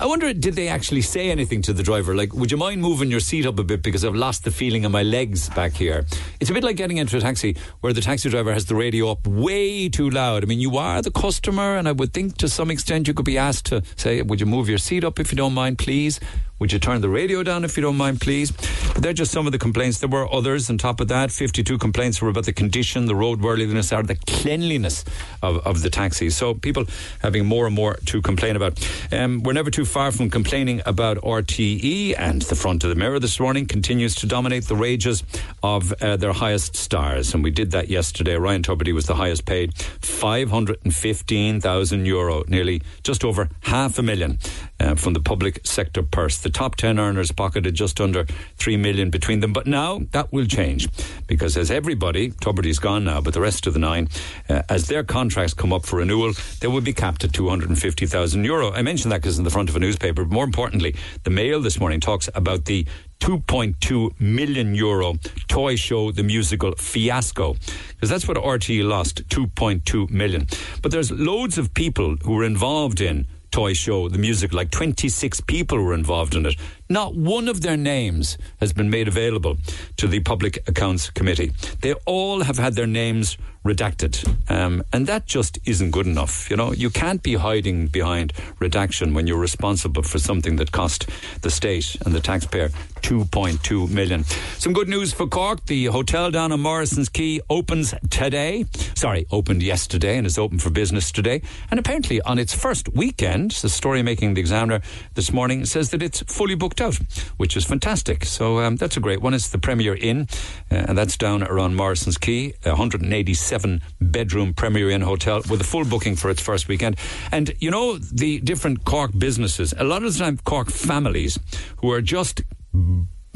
I 0.00 0.06
wonder, 0.06 0.32
did 0.32 0.54
they 0.54 0.68
actually 0.68 1.02
say 1.02 1.30
anything 1.30 1.60
to 1.62 1.74
the 1.74 1.82
driver? 1.82 2.14
Like, 2.14 2.32
would 2.32 2.50
you 2.50 2.56
mind 2.56 2.80
moving 2.80 3.10
your 3.10 3.20
seat 3.20 3.44
up 3.44 3.58
a 3.58 3.64
bit 3.64 3.82
because 3.82 4.02
I've 4.02 4.14
lost 4.14 4.44
the 4.44 4.50
feeling 4.50 4.86
of 4.86 4.92
my 4.92 5.02
legs 5.02 5.50
back 5.50 5.74
here? 5.74 6.06
It's 6.40 6.48
a 6.48 6.54
bit 6.54 6.64
like 6.64 6.76
getting 6.76 6.96
into 6.96 7.18
a 7.18 7.20
taxi 7.20 7.56
where 7.80 7.92
the 7.92 8.00
taxi 8.00 8.30
driver 8.30 8.54
has 8.54 8.64
the 8.64 8.74
radio 8.74 9.10
up 9.10 9.26
way 9.26 9.90
too 9.90 10.08
loud. 10.08 10.42
I 10.42 10.46
mean, 10.46 10.60
you 10.60 10.78
are 10.78 11.02
the 11.02 11.10
customer, 11.10 11.76
and 11.76 11.86
I 11.86 11.92
would 11.92 12.14
think 12.14 12.38
to 12.38 12.48
some 12.48 12.70
extent 12.70 13.06
you 13.06 13.12
could 13.12 13.26
be 13.26 13.36
asked 13.36 13.66
to 13.66 13.82
say, 13.96 14.22
would 14.22 14.40
you 14.40 14.46
move 14.46 14.70
your 14.70 14.78
seat 14.78 15.04
up 15.04 15.20
if 15.20 15.32
you 15.32 15.36
don't 15.36 15.54
mind, 15.54 15.65
please? 15.74 16.20
Would 16.58 16.72
you 16.72 16.78
turn 16.78 17.02
the 17.02 17.10
radio 17.10 17.42
down 17.42 17.64
if 17.64 17.76
you 17.76 17.82
don't 17.82 17.98
mind, 17.98 18.22
please? 18.22 18.50
But 18.50 19.02
they're 19.02 19.12
just 19.12 19.30
some 19.30 19.44
of 19.44 19.52
the 19.52 19.58
complaints. 19.58 19.98
There 19.98 20.08
were 20.08 20.26
others 20.32 20.70
on 20.70 20.78
top 20.78 21.00
of 21.00 21.08
that. 21.08 21.30
52 21.30 21.76
complaints 21.76 22.22
were 22.22 22.30
about 22.30 22.46
the 22.46 22.54
condition, 22.54 23.04
the 23.04 23.12
roadworthiness, 23.12 23.94
or 23.94 24.02
the 24.02 24.14
cleanliness 24.14 25.04
of, 25.42 25.58
of 25.66 25.82
the 25.82 25.90
taxis. 25.90 26.34
So 26.34 26.54
people 26.54 26.86
having 27.20 27.44
more 27.44 27.66
and 27.66 27.74
more 27.74 27.98
to 28.06 28.22
complain 28.22 28.56
about. 28.56 28.82
Um, 29.12 29.42
we're 29.42 29.52
never 29.52 29.70
too 29.70 29.84
far 29.84 30.12
from 30.12 30.30
complaining 30.30 30.80
about 30.86 31.18
RTE, 31.18 32.14
and 32.18 32.40
the 32.40 32.54
front 32.54 32.84
of 32.84 32.90
the 32.90 32.96
mirror 32.96 33.18
this 33.18 33.38
morning 33.38 33.66
continues 33.66 34.14
to 34.14 34.26
dominate 34.26 34.64
the 34.64 34.76
rages 34.76 35.24
of 35.62 35.92
uh, 36.00 36.16
their 36.16 36.32
highest 36.32 36.74
stars. 36.74 37.34
And 37.34 37.44
we 37.44 37.50
did 37.50 37.72
that 37.72 37.90
yesterday. 37.90 38.36
Ryan 38.36 38.62
Tubridy 38.62 38.94
was 38.94 39.04
the 39.04 39.16
highest 39.16 39.44
paid, 39.44 39.74
515,000 39.74 42.06
euro, 42.06 42.44
nearly 42.48 42.80
just 43.02 43.24
over 43.24 43.50
half 43.60 43.98
a 43.98 44.02
million 44.02 44.38
uh, 44.80 44.94
from 44.94 45.12
the 45.12 45.20
public 45.20 45.60
sector 45.66 46.02
purse. 46.02 46.45
The 46.46 46.52
top 46.52 46.76
10 46.76 47.00
earners 47.00 47.32
pocketed 47.32 47.74
just 47.74 48.00
under 48.00 48.24
3 48.58 48.76
million 48.76 49.10
between 49.10 49.40
them. 49.40 49.52
But 49.52 49.66
now 49.66 50.02
that 50.12 50.32
will 50.32 50.46
change 50.46 50.88
because 51.26 51.56
as 51.56 51.72
everybody, 51.72 52.30
Tubridy's 52.30 52.78
gone 52.78 53.02
now, 53.02 53.20
but 53.20 53.34
the 53.34 53.40
rest 53.40 53.66
of 53.66 53.72
the 53.72 53.80
nine, 53.80 54.08
uh, 54.48 54.62
as 54.68 54.86
their 54.86 55.02
contracts 55.02 55.54
come 55.54 55.72
up 55.72 55.84
for 55.84 55.96
renewal, 55.96 56.34
they 56.60 56.68
will 56.68 56.80
be 56.80 56.92
capped 56.92 57.24
at 57.24 57.32
250,000 57.32 58.44
euro. 58.44 58.70
I 58.70 58.82
mentioned 58.82 59.10
that 59.10 59.22
because 59.22 59.38
in 59.38 59.44
the 59.44 59.50
front 59.50 59.68
of 59.68 59.74
a 59.74 59.80
newspaper. 59.80 60.22
But 60.22 60.32
more 60.32 60.44
importantly, 60.44 60.94
the 61.24 61.30
Mail 61.30 61.60
this 61.60 61.80
morning 61.80 61.98
talks 61.98 62.28
about 62.32 62.66
the 62.66 62.86
2.2 63.18 64.20
million 64.20 64.76
euro 64.76 65.14
toy 65.48 65.74
show, 65.74 66.12
the 66.12 66.22
musical 66.22 66.76
fiasco. 66.76 67.56
Because 67.88 68.08
that's 68.08 68.28
what 68.28 68.36
RTE 68.36 68.86
lost, 68.86 69.28
2.2 69.30 70.10
million. 70.10 70.46
But 70.80 70.92
there's 70.92 71.10
loads 71.10 71.58
of 71.58 71.74
people 71.74 72.14
who 72.22 72.34
were 72.34 72.44
involved 72.44 73.00
in 73.00 73.26
Toy 73.56 73.72
Show, 73.72 74.10
the 74.10 74.18
music, 74.18 74.52
like 74.52 74.70
26 74.70 75.40
people 75.40 75.80
were 75.80 75.94
involved 75.94 76.34
in 76.34 76.44
it. 76.44 76.56
Not 76.88 77.14
one 77.14 77.48
of 77.48 77.62
their 77.62 77.76
names 77.76 78.38
has 78.60 78.72
been 78.72 78.90
made 78.90 79.08
available 79.08 79.56
to 79.96 80.06
the 80.06 80.20
Public 80.20 80.58
Accounts 80.68 81.10
Committee. 81.10 81.52
They 81.80 81.94
all 82.04 82.42
have 82.42 82.58
had 82.58 82.74
their 82.74 82.86
names 82.86 83.36
redacted. 83.66 84.14
Um, 84.48 84.82
and 84.92 85.06
that 85.08 85.26
just 85.26 85.58
isn't 85.64 85.90
good 85.90 86.06
enough. 86.06 86.48
You 86.50 86.56
know, 86.56 86.72
you 86.72 86.88
can't 86.88 87.22
be 87.22 87.34
hiding 87.34 87.88
behind 87.88 88.32
redaction 88.60 89.12
when 89.12 89.26
you're 89.26 89.38
responsible 89.38 90.02
for 90.02 90.18
something 90.18 90.56
that 90.56 90.72
cost 90.72 91.08
the 91.42 91.50
state 91.50 91.96
and 92.06 92.14
the 92.14 92.20
taxpayer 92.20 92.68
2.2 93.02 93.90
million. 93.90 94.24
Some 94.58 94.72
good 94.72 94.88
news 94.88 95.12
for 95.12 95.26
Cork. 95.26 95.66
The 95.66 95.86
hotel 95.86 96.30
down 96.30 96.52
on 96.52 96.60
Morrison's 96.60 97.08
Quay 97.08 97.40
opens 97.50 97.94
today. 98.08 98.66
Sorry, 98.94 99.26
opened 99.30 99.62
yesterday 99.62 100.16
and 100.16 100.26
is 100.26 100.38
open 100.38 100.58
for 100.58 100.70
business 100.70 101.10
today. 101.10 101.42
And 101.70 101.80
apparently 101.80 102.20
on 102.22 102.38
its 102.38 102.54
first 102.54 102.88
weekend, 102.90 103.50
the 103.50 103.68
story 103.68 104.02
making 104.02 104.34
the 104.34 104.40
examiner 104.40 104.80
this 105.14 105.32
morning 105.32 105.64
says 105.66 105.90
that 105.90 106.02
it's 106.02 106.22
fully 106.22 106.54
booked 106.54 106.75
out, 106.80 106.98
which 107.36 107.56
is 107.56 107.64
fantastic. 107.64 108.24
So 108.24 108.60
um, 108.60 108.76
that's 108.76 108.96
a 108.96 109.00
great 109.00 109.20
one. 109.20 109.34
It's 109.34 109.48
the 109.48 109.58
Premier 109.58 109.94
Inn, 109.94 110.28
uh, 110.70 110.86
and 110.88 110.98
that's 110.98 111.16
down 111.16 111.42
around 111.42 111.76
Morrison's 111.76 112.18
Quay, 112.18 112.54
187 112.62 113.46
seven 113.46 113.80
bedroom 114.00 114.52
Premier 114.52 114.90
Inn 114.90 115.02
hotel 115.02 115.40
with 115.48 115.60
a 115.60 115.64
full 115.64 115.84
booking 115.84 116.16
for 116.16 116.30
its 116.30 116.42
first 116.42 116.68
weekend. 116.68 116.96
And 117.32 117.54
you 117.58 117.70
know, 117.70 117.96
the 117.98 118.40
different 118.40 118.84
Cork 118.84 119.12
businesses, 119.16 119.72
a 119.78 119.84
lot 119.84 120.02
of 120.02 120.12
the 120.12 120.18
time, 120.18 120.38
Cork 120.44 120.70
families 120.70 121.38
who 121.78 121.90
are 121.90 122.02
just 122.02 122.42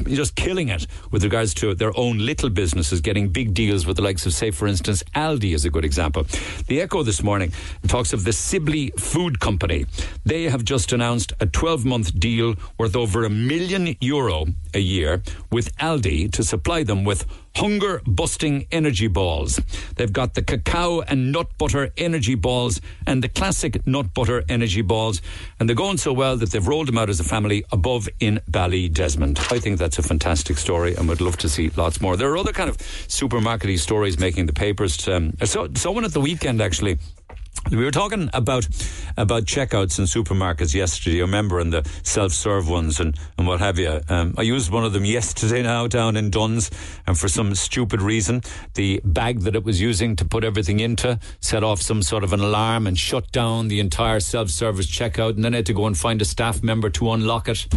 just 0.05 0.35
killing 0.35 0.69
it 0.69 0.87
with 1.11 1.23
regards 1.23 1.53
to 1.55 1.73
their 1.73 1.97
own 1.97 2.17
little 2.19 2.49
businesses 2.49 3.01
getting 3.01 3.29
big 3.29 3.53
deals 3.53 3.85
with 3.85 3.97
the 3.97 4.01
likes 4.01 4.25
of, 4.25 4.33
say, 4.33 4.51
for 4.51 4.67
instance, 4.67 5.03
Aldi 5.15 5.53
is 5.53 5.65
a 5.65 5.69
good 5.69 5.85
example. 5.85 6.25
The 6.67 6.81
Echo 6.81 7.03
this 7.03 7.23
morning 7.23 7.53
talks 7.87 8.13
of 8.13 8.23
the 8.23 8.33
Sibley 8.33 8.91
Food 8.97 9.39
Company. 9.39 9.85
They 10.25 10.43
have 10.43 10.63
just 10.63 10.93
announced 10.93 11.33
a 11.39 11.45
12 11.45 11.85
month 11.85 12.19
deal 12.19 12.55
worth 12.77 12.95
over 12.95 13.23
a 13.23 13.29
million 13.29 13.95
euro 13.99 14.45
a 14.73 14.79
year 14.79 15.21
with 15.51 15.75
Aldi 15.77 16.31
to 16.33 16.43
supply 16.43 16.83
them 16.83 17.03
with 17.03 17.25
hunger 17.55 18.01
busting 18.05 18.67
energy 18.71 19.07
balls. 19.07 19.59
They've 19.95 20.11
got 20.11 20.33
the 20.33 20.41
cacao 20.41 21.01
and 21.01 21.31
nut 21.31 21.47
butter 21.57 21.91
energy 21.97 22.35
balls 22.35 22.81
and 23.05 23.23
the 23.23 23.29
classic 23.29 23.85
nut 23.85 24.13
butter 24.13 24.43
energy 24.49 24.81
balls. 24.81 25.21
And 25.59 25.67
they're 25.67 25.75
going 25.75 25.97
so 25.97 26.13
well 26.13 26.37
that 26.37 26.51
they've 26.51 26.65
rolled 26.65 26.87
them 26.87 26.97
out 26.97 27.09
as 27.09 27.19
a 27.19 27.23
family 27.23 27.65
above 27.71 28.07
in 28.19 28.41
Ballydesmond. 28.49 29.51
I 29.51 29.59
think 29.59 29.79
that's 29.79 29.99
a 29.99 30.03
fantastic 30.03 30.57
story 30.57 30.95
and 30.95 31.07
would 31.07 31.21
love 31.21 31.37
to 31.37 31.49
see 31.49 31.69
lots 31.75 32.01
more. 32.01 32.17
There 32.17 32.31
are 32.31 32.37
other 32.37 32.53
kind 32.53 32.69
of 32.69 32.77
supermarkety 32.77 33.79
stories 33.79 34.19
making 34.19 34.45
the 34.45 34.53
papers. 34.53 35.07
Um, 35.07 35.33
so, 35.43 35.69
someone 35.75 36.05
at 36.05 36.13
the 36.13 36.21
weekend 36.21 36.61
actually 36.61 36.99
we 37.69 37.77
were 37.77 37.91
talking 37.91 38.29
about 38.33 38.67
about 39.17 39.43
checkouts 39.43 39.99
in 39.99 40.05
supermarkets 40.05 40.73
yesterday. 40.73 41.17
You 41.17 41.23
remember, 41.23 41.59
in 41.59 41.69
the 41.69 41.87
self 42.03 42.31
serve 42.31 42.69
ones 42.69 42.99
and, 42.99 43.15
and 43.37 43.47
what 43.47 43.59
have 43.59 43.77
you. 43.77 44.01
Um, 44.09 44.33
I 44.37 44.41
used 44.41 44.71
one 44.71 44.83
of 44.83 44.93
them 44.93 45.05
yesterday 45.05 45.61
now 45.61 45.87
down 45.87 46.17
in 46.17 46.29
Dunnes, 46.29 46.71
and 47.05 47.17
for 47.17 47.27
some 47.27 47.53
stupid 47.55 48.01
reason, 48.01 48.41
the 48.73 49.01
bag 49.03 49.41
that 49.41 49.55
it 49.55 49.63
was 49.63 49.79
using 49.79 50.15
to 50.15 50.25
put 50.25 50.43
everything 50.43 50.79
into 50.79 51.19
set 51.39 51.63
off 51.63 51.81
some 51.81 52.01
sort 52.01 52.23
of 52.23 52.33
an 52.33 52.39
alarm 52.39 52.87
and 52.87 52.97
shut 52.97 53.31
down 53.31 53.67
the 53.67 53.79
entire 53.79 54.19
self 54.19 54.49
service 54.49 54.87
checkout. 54.87 55.35
And 55.35 55.43
then 55.43 55.53
I 55.53 55.57
had 55.57 55.65
to 55.67 55.73
go 55.73 55.85
and 55.85 55.97
find 55.97 56.21
a 56.21 56.25
staff 56.25 56.63
member 56.63 56.89
to 56.91 57.11
unlock 57.11 57.47
it. 57.47 57.67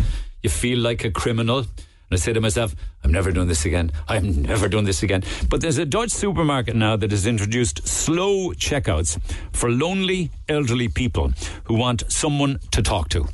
You 0.42 0.50
feel 0.50 0.78
like 0.78 1.04
a 1.04 1.10
criminal. 1.10 1.66
I 2.14 2.16
say 2.16 2.32
to 2.32 2.40
myself, 2.40 2.74
I'm 3.02 3.10
never 3.10 3.32
doing 3.32 3.48
this 3.48 3.64
again. 3.64 3.90
I'm 4.08 4.42
never 4.54 4.68
doing 4.68 4.84
this 4.84 5.02
again. 5.02 5.24
But 5.50 5.60
there's 5.60 5.78
a 5.78 5.84
Dutch 5.84 6.10
supermarket 6.10 6.76
now 6.76 6.96
that 6.96 7.10
has 7.10 7.26
introduced 7.26 7.86
slow 7.86 8.52
checkouts 8.52 9.20
for 9.52 9.68
lonely 9.70 10.30
elderly 10.48 10.88
people 10.88 11.32
who 11.64 11.74
want 11.74 12.04
someone 12.10 12.60
to 12.70 12.82
talk 12.82 13.08
to. 13.10 13.26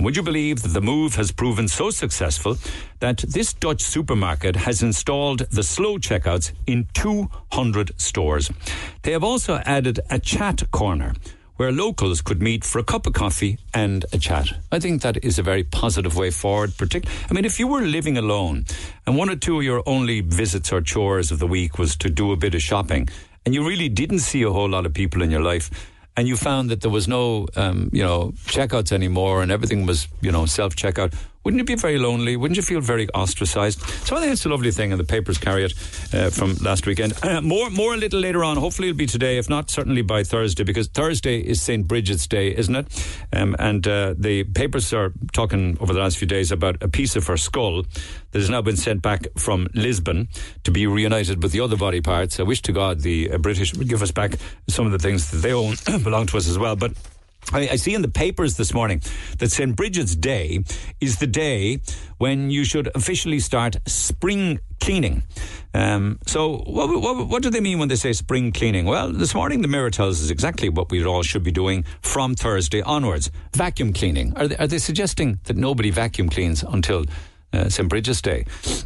Would 0.00 0.16
you 0.16 0.22
believe 0.22 0.62
that 0.62 0.68
the 0.68 0.80
move 0.80 1.16
has 1.16 1.32
proven 1.32 1.66
so 1.68 1.90
successful 1.90 2.56
that 3.00 3.18
this 3.18 3.52
Dutch 3.52 3.82
supermarket 3.82 4.54
has 4.54 4.82
installed 4.82 5.40
the 5.50 5.62
slow 5.62 5.98
checkouts 5.98 6.52
in 6.66 6.86
200 6.94 8.00
stores? 8.00 8.50
They 9.02 9.12
have 9.12 9.24
also 9.24 9.56
added 9.64 9.98
a 10.08 10.18
chat 10.18 10.70
corner 10.70 11.14
where 11.58 11.72
locals 11.72 12.22
could 12.22 12.40
meet 12.40 12.64
for 12.64 12.78
a 12.78 12.84
cup 12.84 13.06
of 13.06 13.12
coffee 13.12 13.58
and 13.74 14.06
a 14.12 14.18
chat. 14.18 14.46
I 14.72 14.78
think 14.78 15.02
that 15.02 15.22
is 15.24 15.38
a 15.38 15.42
very 15.42 15.64
positive 15.64 16.16
way 16.16 16.30
forward. 16.30 16.70
Partic- 16.70 17.08
I 17.28 17.34
mean, 17.34 17.44
if 17.44 17.58
you 17.58 17.66
were 17.66 17.82
living 17.82 18.16
alone 18.16 18.64
and 19.06 19.16
one 19.16 19.28
or 19.28 19.36
two 19.36 19.58
of 19.58 19.64
your 19.64 19.82
only 19.84 20.20
visits 20.20 20.72
or 20.72 20.80
chores 20.80 21.32
of 21.32 21.40
the 21.40 21.48
week 21.48 21.76
was 21.76 21.96
to 21.96 22.08
do 22.08 22.30
a 22.32 22.36
bit 22.36 22.54
of 22.54 22.62
shopping, 22.62 23.08
and 23.44 23.54
you 23.54 23.66
really 23.66 23.88
didn't 23.88 24.20
see 24.20 24.42
a 24.42 24.52
whole 24.52 24.68
lot 24.68 24.86
of 24.86 24.94
people 24.94 25.20
in 25.20 25.30
your 25.32 25.42
life, 25.42 25.68
and 26.16 26.28
you 26.28 26.36
found 26.36 26.70
that 26.70 26.80
there 26.80 26.90
was 26.92 27.08
no, 27.08 27.48
um, 27.56 27.90
you 27.92 28.02
know, 28.04 28.32
checkouts 28.46 28.92
anymore, 28.92 29.42
and 29.42 29.50
everything 29.50 29.84
was, 29.84 30.06
you 30.20 30.30
know, 30.30 30.46
self 30.46 30.76
checkout. 30.76 31.12
Wouldn't 31.44 31.58
you 31.58 31.64
be 31.64 31.80
very 31.80 31.98
lonely? 31.98 32.36
Wouldn't 32.36 32.56
you 32.56 32.62
feel 32.62 32.80
very 32.80 33.08
ostracized? 33.10 33.80
So 34.06 34.16
I 34.16 34.20
think 34.20 34.32
it's 34.32 34.44
a 34.44 34.48
lovely 34.48 34.70
thing, 34.70 34.92
and 34.92 35.00
the 35.00 35.04
papers 35.04 35.38
carry 35.38 35.64
it 35.64 35.72
uh, 36.12 36.30
from 36.30 36.54
last 36.56 36.86
weekend. 36.86 37.14
Uh, 37.22 37.40
more, 37.40 37.70
more 37.70 37.94
a 37.94 37.96
little 37.96 38.20
later 38.20 38.44
on. 38.44 38.56
Hopefully, 38.56 38.88
it'll 38.88 38.98
be 38.98 39.06
today. 39.06 39.38
If 39.38 39.48
not, 39.48 39.70
certainly 39.70 40.02
by 40.02 40.24
Thursday, 40.24 40.64
because 40.64 40.88
Thursday 40.88 41.38
is 41.38 41.62
St. 41.62 41.86
Bridget's 41.86 42.26
Day, 42.26 42.54
isn't 42.54 42.74
it? 42.74 43.18
Um, 43.32 43.56
and 43.58 43.86
uh, 43.86 44.14
the 44.18 44.44
papers 44.44 44.92
are 44.92 45.12
talking 45.32 45.78
over 45.80 45.92
the 45.92 46.00
last 46.00 46.18
few 46.18 46.26
days 46.26 46.52
about 46.52 46.82
a 46.82 46.88
piece 46.88 47.16
of 47.16 47.26
her 47.28 47.36
skull 47.36 47.84
that 48.32 48.38
has 48.38 48.50
now 48.50 48.60
been 48.60 48.76
sent 48.76 49.00
back 49.00 49.26
from 49.36 49.68
Lisbon 49.74 50.28
to 50.64 50.70
be 50.70 50.86
reunited 50.86 51.42
with 51.42 51.52
the 51.52 51.60
other 51.60 51.76
body 51.76 52.00
parts. 52.00 52.38
I 52.40 52.42
wish 52.42 52.62
to 52.62 52.72
God 52.72 53.00
the 53.00 53.30
uh, 53.30 53.38
British 53.38 53.74
would 53.74 53.88
give 53.88 54.02
us 54.02 54.10
back 54.10 54.34
some 54.68 54.86
of 54.86 54.92
the 54.92 54.98
things 54.98 55.30
that 55.30 55.38
they 55.38 55.52
own 55.52 55.76
belong 56.02 56.26
to 56.26 56.36
us 56.36 56.48
as 56.48 56.58
well, 56.58 56.76
but. 56.76 56.92
I, 57.52 57.76
see 57.76 57.94
in 57.94 58.02
the 58.02 58.08
papers 58.08 58.56
this 58.56 58.74
morning 58.74 59.00
that 59.38 59.50
St. 59.50 59.74
Bridget's 59.74 60.14
Day 60.14 60.62
is 61.00 61.18
the 61.18 61.26
day 61.26 61.80
when 62.18 62.50
you 62.50 62.64
should 62.64 62.94
officially 62.94 63.40
start 63.40 63.76
spring 63.86 64.60
cleaning. 64.80 65.22
Um, 65.72 66.18
so, 66.26 66.58
what, 66.58 66.88
what, 67.00 67.28
what, 67.28 67.42
do 67.42 67.50
they 67.50 67.60
mean 67.60 67.78
when 67.78 67.88
they 67.88 67.96
say 67.96 68.12
spring 68.12 68.52
cleaning? 68.52 68.84
Well, 68.84 69.12
this 69.12 69.34
morning 69.34 69.62
the 69.62 69.68
Mirror 69.68 69.90
tells 69.90 70.22
us 70.22 70.30
exactly 70.30 70.68
what 70.68 70.90
we 70.90 71.04
all 71.04 71.22
should 71.22 71.42
be 71.42 71.52
doing 71.52 71.84
from 72.02 72.34
Thursday 72.34 72.82
onwards. 72.82 73.30
Vacuum 73.54 73.92
cleaning. 73.92 74.36
Are 74.36 74.48
they, 74.48 74.56
are 74.56 74.66
they 74.66 74.78
suggesting 74.78 75.40
that 75.44 75.56
nobody 75.56 75.90
vacuum 75.90 76.28
cleans 76.28 76.62
until 76.62 77.04
uh, 77.52 77.68
St. 77.68 77.88
Bridget's 77.88 78.20
Day 78.20 78.44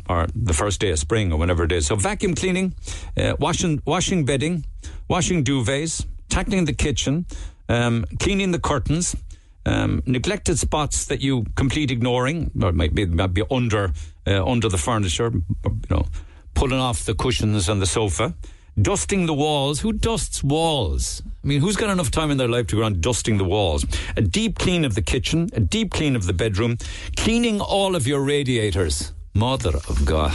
or 0.08 0.26
the 0.34 0.52
first 0.52 0.80
day 0.80 0.90
of 0.90 0.98
spring 0.98 1.32
or 1.32 1.38
whenever 1.38 1.64
it 1.64 1.72
is? 1.72 1.86
So, 1.86 1.96
vacuum 1.96 2.34
cleaning, 2.34 2.74
uh, 3.16 3.34
washing, 3.38 3.82
washing 3.84 4.24
bedding, 4.24 4.64
washing 5.08 5.42
duvets, 5.42 6.06
tackling 6.28 6.64
the 6.64 6.72
kitchen, 6.72 7.26
um, 7.72 8.04
cleaning 8.20 8.52
the 8.52 8.58
curtains, 8.58 9.16
um, 9.64 10.02
neglected 10.06 10.58
spots 10.58 11.06
that 11.06 11.20
you 11.20 11.44
complete 11.56 11.90
ignoring, 11.90 12.50
or 12.62 12.72
might 12.72 12.94
be, 12.94 13.06
might 13.06 13.32
be 13.32 13.42
under 13.50 13.92
uh, 14.26 14.44
under 14.44 14.68
the 14.68 14.78
furniture, 14.78 15.32
you 15.32 15.90
know, 15.90 16.06
pulling 16.54 16.78
off 16.78 17.04
the 17.04 17.14
cushions 17.14 17.68
on 17.68 17.80
the 17.80 17.86
sofa, 17.86 18.34
dusting 18.80 19.26
the 19.26 19.34
walls. 19.34 19.80
Who 19.80 19.92
dusts 19.92 20.44
walls? 20.44 21.22
I 21.42 21.46
mean, 21.46 21.60
who's 21.60 21.76
got 21.76 21.90
enough 21.90 22.10
time 22.10 22.30
in 22.30 22.36
their 22.36 22.48
life 22.48 22.68
to 22.68 22.76
go 22.76 22.82
around 22.82 23.00
dusting 23.00 23.38
the 23.38 23.44
walls? 23.44 23.84
A 24.16 24.22
deep 24.22 24.58
clean 24.58 24.84
of 24.84 24.94
the 24.94 25.02
kitchen, 25.02 25.48
a 25.54 25.60
deep 25.60 25.90
clean 25.90 26.14
of 26.14 26.26
the 26.26 26.32
bedroom, 26.32 26.78
cleaning 27.16 27.60
all 27.60 27.96
of 27.96 28.06
your 28.06 28.22
radiators. 28.22 29.12
Mother 29.34 29.76
of 29.88 30.04
God 30.04 30.34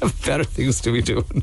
have 0.00 0.24
better 0.24 0.44
things 0.44 0.80
to 0.82 0.92
be 0.92 1.02
doing 1.02 1.42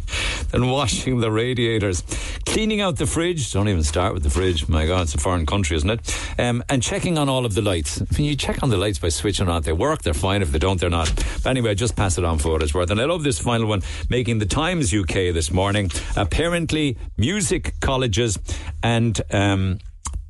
than 0.52 0.70
washing 0.70 1.20
the 1.20 1.32
radiators. 1.32 2.04
Cleaning 2.46 2.82
out 2.82 2.98
the 2.98 3.06
fridge. 3.06 3.52
Don't 3.52 3.68
even 3.68 3.84
start 3.84 4.14
with 4.14 4.24
the 4.24 4.30
fridge. 4.30 4.68
My 4.68 4.86
God, 4.86 5.04
it's 5.04 5.16
a 5.16 5.18
foreign 5.18 5.46
country, 5.46 5.76
isn't 5.78 5.90
it? 5.90 6.18
Um, 6.40 6.64
and 6.70 6.82
checking 6.82 7.18
on 7.18 7.30
all 7.30 7.46
of 7.46 7.54
the 7.54 7.62
lights. 7.62 8.02
I 8.02 8.06
mean, 8.18 8.28
you 8.28 8.36
check 8.36 8.64
on 8.64 8.70
the 8.70 8.78
lights 8.78 9.00
by 9.00 9.10
switching 9.10 9.48
on. 9.48 9.62
They 9.64 9.74
work, 9.74 10.02
they're 10.02 10.14
fine. 10.14 10.42
If 10.42 10.52
they 10.52 10.60
don't, 10.60 10.80
they're 10.80 10.90
not. 10.90 11.14
But 11.16 11.50
anyway, 11.50 11.72
I 11.72 11.74
just 11.74 11.96
pass 11.96 12.18
it 12.18 12.24
on 12.24 12.38
for 12.38 12.52
what 12.52 12.64
it's 12.64 12.74
worth. 12.74 12.92
And 12.92 13.02
I 13.02 13.06
love 13.06 13.24
this 13.24 13.40
final 13.40 13.68
one, 13.68 13.82
making 14.10 14.40
the 14.40 14.46
Times 14.46 14.94
UK 14.94 15.34
this 15.34 15.52
morning. 15.52 15.92
Apparently, 16.16 16.98
music 17.18 17.74
colleges 17.82 18.38
and, 18.84 19.20
um, 19.32 19.80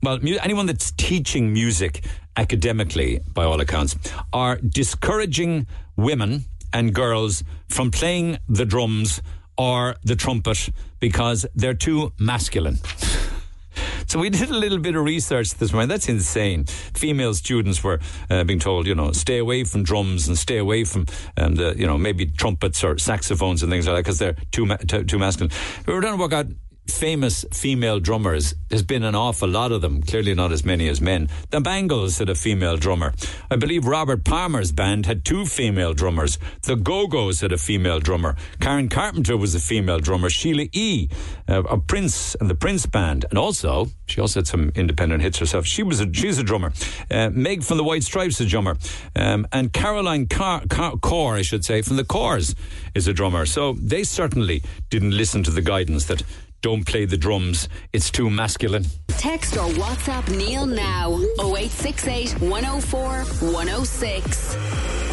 well, 0.02 0.20
anyone 0.42 0.66
that's 0.66 0.92
teaching 0.92 1.52
music 1.54 2.04
academically, 2.38 3.20
by 3.34 3.44
all 3.44 3.60
accounts, 3.60 3.96
are 4.34 4.58
discouraging 4.58 5.68
women 5.96 6.46
and 6.76 6.94
girls 6.94 7.42
from 7.70 7.90
playing 7.90 8.38
the 8.50 8.66
drums 8.66 9.22
or 9.58 9.96
the 10.04 10.16
trumpet 10.16 10.70
because 11.00 11.46
they're 11.56 11.74
too 11.74 12.12
masculine. 12.20 12.78
So 14.08 14.20
we 14.20 14.30
did 14.30 14.50
a 14.52 14.56
little 14.56 14.78
bit 14.78 14.96
of 14.96 15.04
research 15.04 15.56
this 15.56 15.74
morning. 15.74 15.90
That's 15.90 16.08
insane. 16.08 16.66
Female 16.66 17.34
students 17.34 17.84
were 17.84 18.00
uh, 18.30 18.44
being 18.44 18.60
told, 18.60 18.86
you 18.88 18.96
know, 18.96 19.12
stay 19.12 19.40
away 19.40 19.64
from 19.64 19.84
drums 19.84 20.28
and 20.28 20.38
stay 20.38 20.58
away 20.58 20.84
from, 20.84 21.08
um, 21.38 21.56
the, 21.56 21.74
you 21.76 21.88
know, 21.88 21.98
maybe 21.98 22.28
trumpets 22.28 22.84
or 22.84 22.98
saxophones 23.00 23.64
and 23.64 23.72
things 23.72 23.88
like 23.88 23.96
that 23.96 24.04
because 24.04 24.20
they're 24.20 24.36
too, 24.52 24.68
ma- 24.68 24.78
too, 24.78 25.04
too 25.04 25.20
masculine. 25.20 25.52
We 25.88 25.94
were 25.94 26.02
trying 26.02 26.14
to 26.14 26.22
work 26.22 26.34
out 26.34 26.46
famous 26.88 27.46
female 27.52 28.00
drummers, 28.00 28.56
there's 28.70 28.84
been 28.84 29.04
an 29.04 29.16
awful 29.16 29.50
lot 29.50 29.72
of 29.72 29.82
them, 29.82 30.02
clearly 30.02 30.34
not 30.34 30.52
as 30.52 30.64
many 30.64 30.88
as 30.88 31.02
men. 31.02 31.30
The 31.50 31.62
Bangles 31.62 32.20
had 32.20 32.30
a 32.30 32.36
female 32.36 32.78
drummer. 32.78 33.14
I 33.50 33.56
believe 33.56 33.86
Robert 33.86 34.24
Palmer's 34.24 34.72
band 34.72 35.06
had 35.06 35.26
two 35.26 35.46
female 35.46 35.94
drummers. 35.94 36.38
The 36.64 36.76
Go 36.76 37.08
Go's 37.08 37.42
had 37.42 37.52
a 37.52 37.58
female 37.58 38.00
drummer. 38.00 38.36
Karen 38.60 38.90
Carpenter 38.90 39.38
was 39.38 39.56
a 39.56 39.60
female 39.60 40.00
drummer. 40.00 40.30
Sheila 40.30 40.66
E., 40.72 41.10
uh, 41.48 41.64
a 41.64 41.78
Prince 41.78 42.36
and 42.36 42.50
the 42.50 42.56
Prince 42.56 42.86
Band. 42.86 43.26
And 43.30 43.38
also, 43.38 43.88
she 44.08 44.22
also 44.22 44.40
had 44.40 44.48
some 44.48 44.72
independent 44.76 45.22
hits 45.22 45.40
herself. 45.40 45.66
She 45.66 45.84
was 45.84 46.00
a, 46.00 46.14
she's 46.14 46.38
a 46.38 46.44
drummer. 46.44 46.74
Uh, 47.10 47.30
Meg 47.32 47.64
from 47.64 47.78
the 47.78 47.84
White 47.84 48.04
Stripes, 48.04 48.40
is 48.40 48.48
a 48.48 48.50
drummer. 48.50 48.78
Um, 49.16 49.48
and 49.52 49.72
Caroline 49.74 50.28
Car- 50.28 50.64
Car- 50.70 50.96
Corr, 50.98 51.34
I 51.34 51.42
should 51.42 51.66
say, 51.66 51.82
from 51.82 51.98
the 51.98 52.04
Corrs 52.04 52.56
is 52.94 53.08
a 53.08 53.14
drummer. 53.14 53.46
So 53.46 53.74
they 53.74 54.04
certainly 54.04 54.64
didn't 54.90 55.12
listen 55.12 55.44
to 55.44 55.52
the 55.52 55.62
guidance 55.62 56.06
that 56.06 56.24
don't 56.66 56.84
play 56.84 57.06
the 57.06 57.16
drums. 57.16 57.70
It's 57.94 58.10
too 58.10 58.28
masculine. 58.28 58.86
Text 59.08 59.56
or 59.56 59.70
WhatsApp 59.74 60.36
Neil 60.36 60.66
now 60.66 61.12
0868 61.40 62.42
104 62.42 63.02
106. 63.52 64.54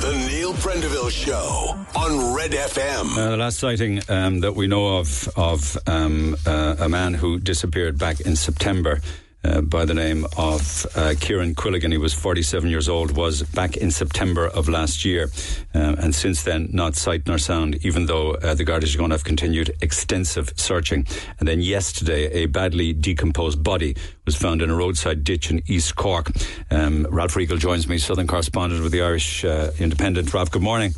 The 0.00 0.26
Neil 0.30 0.54
Prendeville 0.54 1.11
Show 1.11 1.76
on 1.94 2.35
Red 2.35 2.52
FM. 2.52 3.18
Uh, 3.18 3.30
the 3.32 3.37
last 3.37 3.59
sighting 3.59 4.00
um, 4.09 4.40
that 4.40 4.54
we 4.54 4.66
know 4.66 4.97
of 4.97 5.28
of 5.37 5.76
um, 5.87 6.38
uh, 6.47 6.76
a 6.78 6.88
man 6.88 7.12
who 7.12 7.38
disappeared 7.38 7.99
back 7.99 8.21
in 8.23 8.35
September. 8.35 9.02
Uh, 9.44 9.61
by 9.61 9.84
the 9.84 9.92
name 9.92 10.25
of 10.38 10.87
uh, 10.94 11.14
Kieran 11.18 11.52
Quilligan. 11.56 11.90
He 11.90 11.99
was 11.99 12.14
47 12.14 12.70
years 12.70 12.88
old, 12.88 13.16
was 13.16 13.42
back 13.42 13.76
in 13.76 13.90
September 13.90 14.46
of 14.46 14.68
last 14.68 15.04
year, 15.04 15.30
uh, 15.75 15.96
and 15.99 16.14
since 16.14 16.44
then, 16.44 16.68
not 16.72 16.94
sight 16.94 17.26
nor 17.26 17.38
sound, 17.38 17.84
even 17.84 18.06
though 18.06 18.34
uh, 18.34 18.54
the 18.54 18.64
Gardaí 18.64 18.96
going 18.96 19.11
to 19.11 19.14
have 19.14 19.25
continued 19.25 19.72
extensive 19.80 20.52
searching. 20.54 21.08
And 21.40 21.49
then 21.49 21.61
yesterday, 21.61 22.30
a 22.32 22.46
badly 22.46 22.92
decomposed 22.92 23.64
body 23.64 23.96
was 24.26 24.37
found 24.37 24.62
in 24.62 24.70
a 24.70 24.76
roadside 24.76 25.25
ditch 25.25 25.50
in 25.50 25.61
East 25.66 25.96
Cork. 25.96 26.30
Um, 26.70 27.08
Ralph 27.11 27.34
Riegel 27.34 27.58
joins 27.58 27.88
me, 27.88 27.99
Southern 27.99 28.28
correspondent 28.28 28.80
with 28.84 28.92
the 28.92 29.02
Irish 29.02 29.44
uh, 29.44 29.72
Independent. 29.80 30.32
Ralph, 30.32 30.52
good 30.52 30.62
morning. 30.62 30.94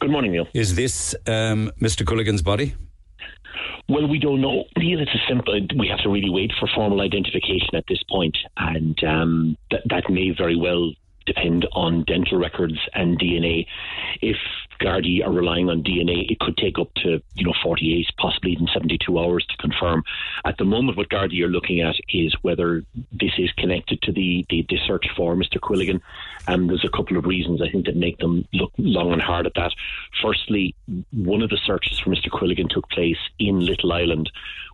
Good 0.00 0.10
morning, 0.10 0.32
Neil. 0.32 0.48
Is 0.52 0.74
this 0.74 1.14
um, 1.28 1.70
Mr. 1.80 2.04
Quilligan's 2.04 2.42
body? 2.42 2.74
Well, 3.88 4.06
we 4.06 4.18
don't 4.18 4.40
know. 4.40 4.64
Neil, 4.76 5.00
it's 5.00 5.14
a 5.14 5.28
simple. 5.28 5.58
We 5.78 5.88
have 5.88 6.00
to 6.00 6.08
really 6.08 6.30
wait 6.30 6.52
for 6.58 6.68
formal 6.74 7.00
identification 7.00 7.74
at 7.74 7.84
this 7.88 8.02
point, 8.10 8.36
and 8.56 9.02
um, 9.04 9.56
that 9.70 9.82
that 9.86 10.10
may 10.10 10.30
very 10.36 10.56
well 10.56 10.92
depend 11.26 11.66
on 11.72 12.04
dental 12.04 12.38
records 12.38 12.78
and 12.94 13.18
DNA. 13.18 13.66
If 14.20 14.36
Gardaí 14.82 15.24
are 15.24 15.32
relying 15.32 15.70
on 15.70 15.82
DNA, 15.82 16.30
it 16.30 16.38
could 16.40 16.56
take 16.56 16.78
up 16.78 16.92
to 16.96 17.22
you 17.34 17.44
know 17.44 17.54
48, 17.62 18.06
possibly 18.18 18.52
even 18.52 18.68
72 18.72 19.18
hours 19.18 19.46
to 19.46 19.56
confirm. 19.56 20.02
At 20.44 20.58
the 20.58 20.64
moment, 20.64 20.96
what 20.96 21.08
Gardaí 21.08 21.42
are 21.42 21.48
looking 21.48 21.80
at 21.80 21.96
is 22.08 22.34
whether 22.42 22.84
this 23.12 23.32
is 23.38 23.50
connected 23.52 24.02
to 24.02 24.12
the 24.12 24.44
the, 24.50 24.66
the 24.68 24.78
search 24.86 25.06
for 25.16 25.34
Mr. 25.36 25.58
Quilligan. 25.58 26.00
And 26.48 26.68
there's 26.68 26.84
a 26.84 26.96
couple 26.96 27.16
of 27.16 27.24
reasons 27.24 27.62
I 27.62 27.70
think 27.70 27.86
that 27.86 27.96
make 27.96 28.18
them 28.18 28.46
look 28.52 28.72
long 28.78 29.12
and 29.12 29.22
hard 29.22 29.46
at 29.46 29.54
that. 29.54 29.72
Firstly, 30.20 30.74
one 31.12 31.42
of 31.42 31.50
the 31.50 31.58
searches 31.64 32.00
for 32.00 32.10
Mr. 32.10 32.28
Quilligan 32.28 32.68
took 32.68 32.88
place 32.90 33.18
in 33.38 33.60
Little 33.60 33.92
Island, 33.92 34.30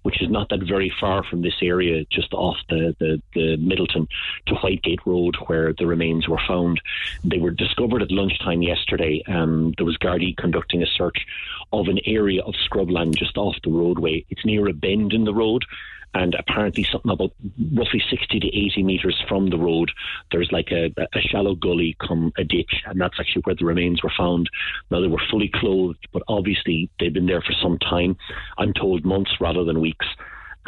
which 0.08 0.22
is 0.22 0.30
not 0.30 0.48
that 0.48 0.62
very 0.66 0.90
far 0.98 1.22
from 1.22 1.42
this 1.42 1.60
area, 1.60 2.02
just 2.10 2.32
off 2.32 2.56
the, 2.70 2.96
the, 2.98 3.20
the 3.34 3.58
Midleton 3.58 4.08
to 4.46 4.54
Whitegate 4.54 5.04
Road, 5.04 5.36
where 5.48 5.74
the 5.74 5.86
remains 5.86 6.26
were 6.26 6.40
found. 6.48 6.80
They 7.22 7.36
were 7.36 7.50
discovered 7.50 8.00
at 8.00 8.10
lunchtime 8.10 8.62
yesterday. 8.62 9.22
There 9.26 9.84
was 9.84 9.98
Gardaí 9.98 10.34
conducting 10.34 10.82
a 10.82 10.86
search 10.86 11.26
of 11.74 11.88
an 11.88 11.98
area 12.06 12.40
of 12.42 12.54
scrubland 12.54 13.16
just 13.18 13.36
off 13.36 13.56
the 13.62 13.70
roadway. 13.70 14.24
It's 14.30 14.46
near 14.46 14.66
a 14.66 14.72
bend 14.72 15.12
in 15.12 15.24
the 15.24 15.34
road 15.34 15.66
and 16.14 16.34
apparently 16.34 16.84
something 16.84 17.10
about 17.10 17.32
roughly 17.74 18.02
60 18.10 18.40
to 18.40 18.46
80 18.46 18.82
metres 18.82 19.22
from 19.28 19.50
the 19.50 19.58
road, 19.58 19.90
there's 20.32 20.50
like 20.52 20.70
a, 20.70 20.92
a, 21.14 21.20
shallow 21.20 21.54
gully 21.54 21.96
come 22.00 22.32
a 22.36 22.44
ditch, 22.44 22.82
and 22.86 23.00
that's 23.00 23.20
actually 23.20 23.42
where 23.42 23.54
the 23.54 23.64
remains 23.64 24.02
were 24.02 24.12
found. 24.16 24.48
Now, 24.90 25.00
they 25.00 25.06
were 25.06 25.22
fully 25.30 25.50
clothed, 25.52 26.08
but 26.12 26.22
obviously 26.28 26.90
they've 26.98 27.12
been 27.12 27.26
there 27.26 27.42
for 27.42 27.52
some 27.62 27.78
time. 27.78 28.16
I'm 28.56 28.72
told 28.72 29.04
months 29.04 29.32
rather 29.40 29.64
than 29.64 29.80
weeks. 29.80 30.06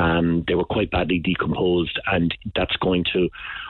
Um, 0.00 0.44
they 0.46 0.54
were 0.54 0.64
quite 0.64 0.90
badly 0.90 1.18
decomposed, 1.18 1.96
and 2.06 2.34
that's 2.56 2.76
going 2.76 3.04
to, 3.12 3.28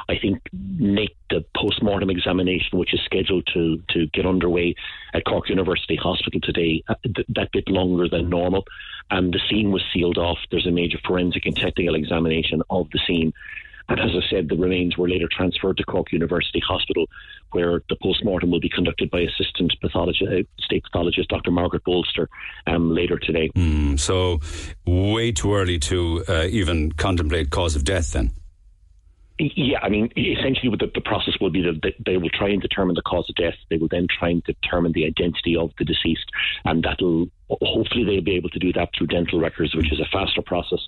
I 0.08 0.16
think, 0.22 0.38
make 0.52 1.16
the 1.28 1.44
post-mortem 1.56 2.10
examination, 2.10 2.78
which 2.78 2.94
is 2.94 3.00
scheduled 3.04 3.46
to 3.54 3.82
to 3.92 4.06
get 4.14 4.26
underway 4.26 4.74
at 5.12 5.24
Cork 5.24 5.48
University 5.48 5.96
Hospital 5.96 6.40
today, 6.40 6.84
uh, 6.88 6.94
th- 7.02 7.26
that 7.36 7.50
bit 7.52 7.68
longer 7.68 8.08
than 8.08 8.28
normal. 8.28 8.64
And 9.10 9.32
the 9.34 9.40
scene 9.48 9.72
was 9.72 9.82
sealed 9.92 10.18
off. 10.18 10.38
There's 10.50 10.68
a 10.68 10.70
major 10.70 10.98
forensic 11.04 11.46
and 11.46 11.56
technical 11.56 11.96
examination 11.96 12.62
of 12.70 12.88
the 12.92 13.00
scene. 13.06 13.32
And 13.90 13.98
as 13.98 14.10
I 14.14 14.30
said, 14.30 14.48
the 14.48 14.56
remains 14.56 14.96
were 14.96 15.08
later 15.08 15.28
transferred 15.30 15.76
to 15.78 15.84
Cork 15.84 16.12
University 16.12 16.60
Hospital, 16.66 17.06
where 17.50 17.82
the 17.88 17.96
post-mortem 18.00 18.48
will 18.48 18.60
be 18.60 18.68
conducted 18.68 19.10
by 19.10 19.20
assistant 19.20 19.74
pathologist, 19.80 20.30
uh, 20.30 20.42
state 20.62 20.84
pathologist 20.84 21.28
Dr. 21.28 21.50
Margaret 21.50 21.82
Bolster 21.82 22.28
um, 22.68 22.94
later 22.94 23.18
today. 23.18 23.50
Mm, 23.56 23.98
so, 23.98 24.38
way 24.86 25.32
too 25.32 25.54
early 25.54 25.80
to 25.80 26.24
uh, 26.28 26.46
even 26.48 26.92
contemplate 26.92 27.50
cause 27.50 27.74
of 27.74 27.82
death 27.84 28.12
then? 28.12 28.30
Yeah, 29.40 29.78
I 29.82 29.88
mean, 29.88 30.12
essentially, 30.16 30.68
what 30.68 30.78
the, 30.78 30.90
the 30.94 31.00
process 31.00 31.34
will 31.40 31.50
be 31.50 31.62
that 31.62 31.94
they 32.04 32.16
will 32.18 32.30
try 32.30 32.50
and 32.50 32.60
determine 32.60 32.94
the 32.94 33.02
cause 33.02 33.28
of 33.28 33.34
death. 33.36 33.54
They 33.70 33.78
will 33.78 33.88
then 33.88 34.06
try 34.06 34.28
and 34.28 34.44
determine 34.44 34.92
the 34.92 35.06
identity 35.06 35.56
of 35.56 35.70
the 35.78 35.84
deceased, 35.84 36.30
and 36.64 36.84
that'll 36.84 37.26
hopefully 37.48 38.04
they'll 38.04 38.20
be 38.20 38.36
able 38.36 38.50
to 38.50 38.58
do 38.58 38.72
that 38.74 38.90
through 38.96 39.08
dental 39.08 39.40
records, 39.40 39.74
which 39.74 39.90
is 39.92 39.98
a 39.98 40.06
faster 40.12 40.42
process 40.42 40.80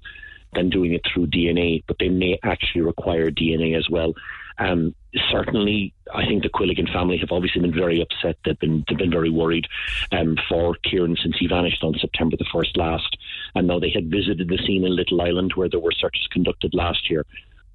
than 0.55 0.71
doing 0.71 0.93
it 0.93 1.03
through 1.13 1.29
DNA. 1.29 1.83
But 1.87 1.97
they 1.99 2.09
may 2.09 2.39
actually 2.43 2.83
require 2.83 3.31
DNA 3.31 3.77
as 3.77 3.89
well. 3.91 4.15
Um, 4.59 4.95
certainly, 5.31 5.95
I 6.15 6.27
think 6.27 6.43
the 6.43 6.49
Quilligan 6.49 6.93
family 6.93 7.17
have 7.19 7.33
obviously 7.33 7.63
been 7.63 7.75
very 7.75 8.01
upset. 8.01 8.37
They've 8.45 8.59
been 8.59 8.85
they've 8.89 8.99
been 8.99 9.11
very 9.11 9.31
worried 9.31 9.67
um, 10.13 10.37
for 10.49 10.77
Kieran 10.85 11.17
since 11.23 11.37
he 11.39 11.47
vanished 11.47 11.83
on 11.83 11.95
September 12.01 12.37
the 12.37 12.47
first 12.53 12.77
last, 12.77 13.17
and 13.55 13.67
now 13.67 13.79
they 13.79 13.91
had 13.91 14.11
visited 14.11 14.49
the 14.49 14.59
scene 14.59 14.85
in 14.85 14.95
Little 14.95 15.21
Island 15.23 15.53
where 15.55 15.69
there 15.69 15.81
were 15.81 15.93
searches 15.93 16.27
conducted 16.31 16.75
last 16.75 17.11
year 17.11 17.25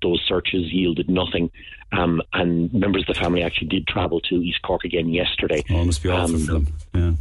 those 0.01 0.21
searches 0.27 0.71
yielded 0.71 1.09
nothing. 1.09 1.49
Um, 1.91 2.21
and 2.33 2.73
members 2.73 3.03
of 3.03 3.15
the 3.15 3.19
family 3.19 3.43
actually 3.43 3.67
did 3.67 3.87
travel 3.87 4.19
to 4.21 4.35
East 4.35 4.61
Cork 4.61 4.83
again 4.83 5.09
yesterday. 5.09 5.63
Oh, 5.69 5.85
must 5.85 6.03
be 6.03 6.09
awful 6.09 6.35
um, 6.35 6.41
for 6.41 6.51
them. 6.51 6.67
Yeah. 6.93 7.11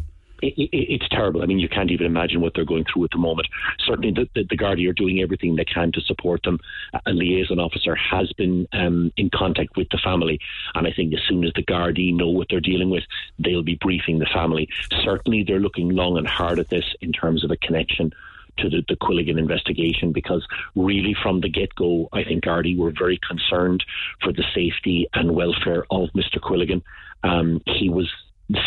It, 0.42 0.54
it, 0.58 0.70
it's 0.72 1.08
terrible. 1.08 1.42
I 1.42 1.46
mean, 1.46 1.58
you 1.58 1.68
can't 1.68 1.90
even 1.90 2.06
imagine 2.06 2.40
what 2.40 2.54
they're 2.54 2.64
going 2.64 2.84
through 2.84 3.04
at 3.04 3.10
the 3.10 3.18
moment. 3.18 3.48
Certainly, 3.86 4.12
the, 4.12 4.28
the, 4.34 4.56
the 4.56 4.88
are 4.88 4.92
doing 4.92 5.20
everything 5.20 5.56
they 5.56 5.64
can 5.64 5.92
to 5.92 6.00
support 6.00 6.42
them. 6.42 6.60
A 7.06 7.12
liaison 7.12 7.58
officer 7.58 7.94
has 7.94 8.32
been 8.32 8.68
um, 8.72 9.12
in 9.16 9.30
contact 9.30 9.76
with 9.76 9.88
the 9.90 9.98
family, 9.98 10.40
and 10.74 10.86
I 10.86 10.92
think 10.92 11.14
as 11.14 11.20
soon 11.28 11.44
as 11.44 11.52
the 11.54 11.62
Gardaí 11.62 12.14
know 12.14 12.28
what 12.28 12.48
they're 12.50 12.60
dealing 12.60 12.90
with, 12.90 13.04
they'll 13.38 13.62
be 13.62 13.76
briefing 13.76 14.18
the 14.18 14.26
family. 14.26 14.68
Certainly, 15.04 15.44
they're 15.44 15.60
looking 15.60 15.90
long 15.90 16.18
and 16.18 16.26
hard 16.26 16.58
at 16.58 16.68
this 16.68 16.84
in 17.00 17.12
terms 17.12 17.44
of 17.44 17.50
a 17.50 17.56
connection 17.56 18.12
to 18.58 18.70
the, 18.70 18.84
the 18.88 18.96
Quilligan 18.96 19.38
investigation 19.38 20.12
because 20.12 20.46
really 20.74 21.14
from 21.22 21.40
the 21.40 21.48
get 21.48 21.74
go, 21.74 22.08
I 22.12 22.24
think 22.24 22.44
Gardaí 22.44 22.76
were 22.76 22.92
very 22.96 23.18
concerned 23.26 23.84
for 24.22 24.32
the 24.32 24.44
safety 24.54 25.08
and 25.14 25.34
welfare 25.34 25.84
of 25.90 26.10
Mr. 26.10 26.38
Quilligan. 26.38 26.82
Um, 27.22 27.62
he 27.66 27.88
was 27.88 28.12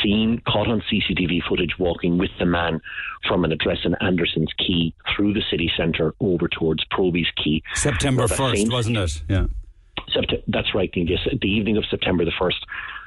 seen, 0.04 0.42
caught 0.48 0.68
on 0.68 0.82
CCTV 0.92 1.42
footage 1.48 1.78
walking 1.80 2.18
with 2.18 2.32
the 2.40 2.46
man 2.46 2.82
from 3.28 3.46
an 3.46 3.52
address 3.52 3.80
in 3.86 3.96
Anderson's 4.02 4.52
Quay 4.58 4.94
through 5.16 5.34
the 5.34 5.44
city 5.50 5.72
centre 5.78 6.14
over 6.20 6.48
towards 6.48 6.84
Proby's 6.86 7.28
Quay. 7.36 7.64
September 7.76 8.24
1st, 8.24 8.72
wasn't 8.72 8.98
it? 8.98 9.24
Yeah. 9.30 9.46
Sept- 10.16 10.44
that's 10.48 10.74
right, 10.74 10.90
yes, 10.94 11.20
the 11.42 11.48
evening 11.48 11.78
of 11.78 11.86
September 11.90 12.26
the 12.26 12.32
1st. 12.32 12.60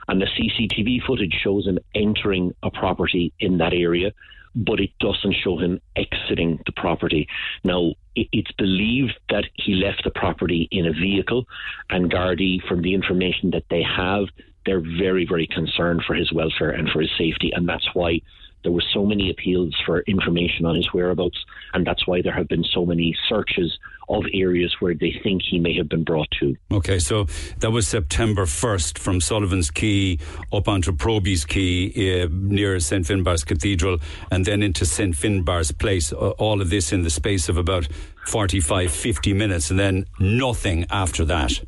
And 0.08 0.20
the 0.20 0.26
CCTV 0.26 1.04
footage 1.06 1.34
shows 1.42 1.66
him 1.66 1.78
entering 1.94 2.54
a 2.62 2.70
property 2.70 3.32
in 3.38 3.58
that 3.58 3.72
area 3.72 4.12
but 4.54 4.80
it 4.80 4.90
doesn't 5.00 5.34
show 5.42 5.58
him 5.58 5.80
exiting 5.96 6.60
the 6.66 6.72
property. 6.72 7.26
Now, 7.64 7.92
it's 8.14 8.52
believed 8.52 9.18
that 9.30 9.44
he 9.54 9.74
left 9.74 10.04
the 10.04 10.10
property 10.10 10.68
in 10.70 10.86
a 10.86 10.92
vehicle, 10.92 11.46
and 11.88 12.10
Gardaí, 12.10 12.62
from 12.68 12.82
the 12.82 12.94
information 12.94 13.50
that 13.52 13.64
they 13.70 13.82
have, 13.82 14.26
they're 14.66 14.80
very, 14.80 15.26
very 15.26 15.46
concerned 15.46 16.02
for 16.06 16.14
his 16.14 16.32
welfare 16.32 16.70
and 16.70 16.88
for 16.90 17.00
his 17.00 17.10
safety, 17.18 17.50
and 17.54 17.68
that's 17.68 17.88
why 17.94 18.20
there 18.62 18.72
were 18.72 18.84
so 18.94 19.04
many 19.04 19.30
appeals 19.30 19.74
for 19.84 20.00
information 20.02 20.64
on 20.66 20.76
his 20.76 20.88
whereabouts, 20.92 21.44
and 21.74 21.86
that's 21.86 22.06
why 22.06 22.22
there 22.22 22.32
have 22.32 22.48
been 22.48 22.64
so 22.64 22.86
many 22.86 23.16
searches 23.28 23.76
of 24.08 24.24
areas 24.32 24.74
where 24.80 24.94
they 24.94 25.14
think 25.22 25.42
he 25.42 25.58
may 25.58 25.74
have 25.76 25.88
been 25.88 26.04
brought 26.04 26.28
to. 26.38 26.54
Okay, 26.70 26.98
so 26.98 27.26
that 27.58 27.70
was 27.70 27.88
September 27.88 28.44
1st 28.44 28.98
from 28.98 29.20
Sullivan's 29.20 29.70
Quay 29.70 30.18
up 30.52 30.68
onto 30.68 30.92
Proby's 30.92 31.44
Quay 31.44 32.22
uh, 32.22 32.28
near 32.30 32.78
St. 32.78 33.06
Finbar's 33.06 33.44
Cathedral 33.44 33.98
and 34.30 34.44
then 34.44 34.62
into 34.62 34.84
St. 34.84 35.14
Finbar's 35.14 35.72
Place. 35.72 36.12
All 36.12 36.60
of 36.60 36.70
this 36.70 36.92
in 36.92 37.02
the 37.02 37.10
space 37.10 37.48
of 37.48 37.56
about 37.56 37.88
45, 38.26 38.90
50 38.90 39.32
minutes, 39.32 39.70
and 39.70 39.78
then 39.78 40.06
nothing 40.20 40.86
after 40.90 41.24
that. 41.24 41.60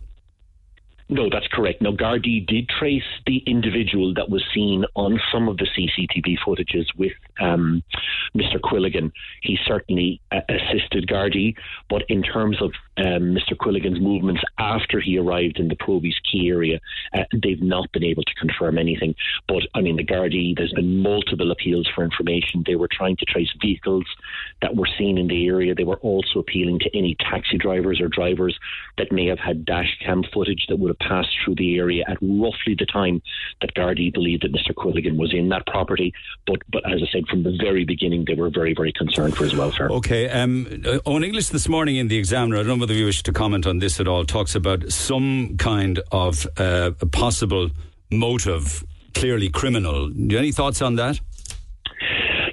No, 1.08 1.28
that's 1.30 1.46
correct. 1.52 1.82
Now, 1.82 1.92
Gardaí 1.92 2.46
did 2.46 2.68
trace 2.68 3.02
the 3.26 3.38
individual 3.46 4.14
that 4.14 4.30
was 4.30 4.42
seen 4.54 4.84
on 4.94 5.20
some 5.30 5.48
of 5.48 5.58
the 5.58 5.66
CCTV 5.66 6.36
footages 6.46 6.86
with 6.96 7.12
um, 7.40 7.82
Mr. 8.34 8.58
Quilligan, 8.58 9.12
he 9.42 9.58
certainly 9.66 10.20
uh, 10.32 10.40
assisted 10.48 11.06
Gardaí. 11.06 11.54
But 11.90 12.04
in 12.08 12.22
terms 12.22 12.60
of 12.62 12.72
um, 12.96 13.34
Mr. 13.34 13.56
Quilligan's 13.56 14.00
movements 14.00 14.42
after 14.58 15.00
he 15.00 15.18
arrived 15.18 15.58
in 15.58 15.68
the 15.68 15.76
Proby's 15.76 16.14
Quay 16.30 16.48
area, 16.48 16.80
uh, 17.12 17.24
they've 17.42 17.62
not 17.62 17.90
been 17.92 18.04
able 18.04 18.22
to 18.22 18.34
confirm 18.34 18.78
anything. 18.78 19.14
But 19.48 19.62
I 19.74 19.80
mean, 19.80 19.96
the 19.96 20.04
Gardaí, 20.04 20.56
there's 20.56 20.72
been 20.72 21.02
multiple 21.02 21.50
appeals 21.50 21.88
for 21.94 22.04
information. 22.04 22.62
They 22.66 22.76
were 22.76 22.88
trying 22.90 23.16
to 23.16 23.24
trace 23.24 23.48
vehicles 23.60 24.04
that 24.62 24.76
were 24.76 24.88
seen 24.98 25.18
in 25.18 25.26
the 25.26 25.46
area. 25.46 25.74
They 25.74 25.84
were 25.84 25.96
also 25.96 26.38
appealing 26.38 26.80
to 26.80 26.96
any 26.96 27.16
taxi 27.18 27.58
drivers 27.58 28.00
or 28.00 28.08
drivers 28.08 28.58
that 28.98 29.10
may 29.10 29.26
have 29.26 29.38
had 29.38 29.64
dash 29.64 29.98
cam 30.04 30.22
footage 30.32 30.66
that 30.68 30.78
would 30.78 30.88
have 30.88 31.08
passed 31.08 31.30
through 31.44 31.56
the 31.56 31.76
area 31.76 32.04
at 32.06 32.18
roughly 32.20 32.76
the 32.78 32.86
time 32.86 33.22
that 33.60 33.74
Gardaí 33.74 34.12
believed 34.12 34.44
that 34.44 34.52
Mr. 34.52 34.72
Quilligan 34.74 35.16
was 35.16 35.34
in 35.34 35.48
that 35.48 35.66
property. 35.66 36.12
But 36.46 36.62
but 36.70 36.88
as 36.90 37.02
I 37.02 37.06
said 37.12 37.26
from 37.28 37.42
the 37.42 37.56
very 37.60 37.84
beginning, 37.84 38.24
they 38.26 38.34
were 38.34 38.50
very 38.50 38.74
very 38.74 38.92
concerned 38.92 39.36
for 39.36 39.44
his 39.44 39.56
welfare. 39.56 39.88
Okay. 39.90 40.28
Um, 40.28 40.82
uh, 40.86 40.98
Owen 41.06 41.24
English 41.24 41.48
this 41.48 41.68
morning 41.68 41.96
in 41.96 42.08
the 42.08 42.16
Examiner, 42.16 42.58
I 42.58 42.62
don't 42.62 42.83
whether 42.84 42.92
you 42.92 43.06
wish 43.06 43.22
to 43.22 43.32
comment 43.32 43.66
on 43.66 43.78
this 43.78 43.98
at 43.98 44.06
all, 44.06 44.26
talks 44.26 44.54
about 44.54 44.92
some 44.92 45.56
kind 45.56 46.00
of 46.12 46.46
uh, 46.58 46.90
possible 47.12 47.70
motive, 48.10 48.84
clearly 49.14 49.48
criminal. 49.48 50.10
Any 50.30 50.52
thoughts 50.52 50.82
on 50.82 50.96
that? 50.96 51.18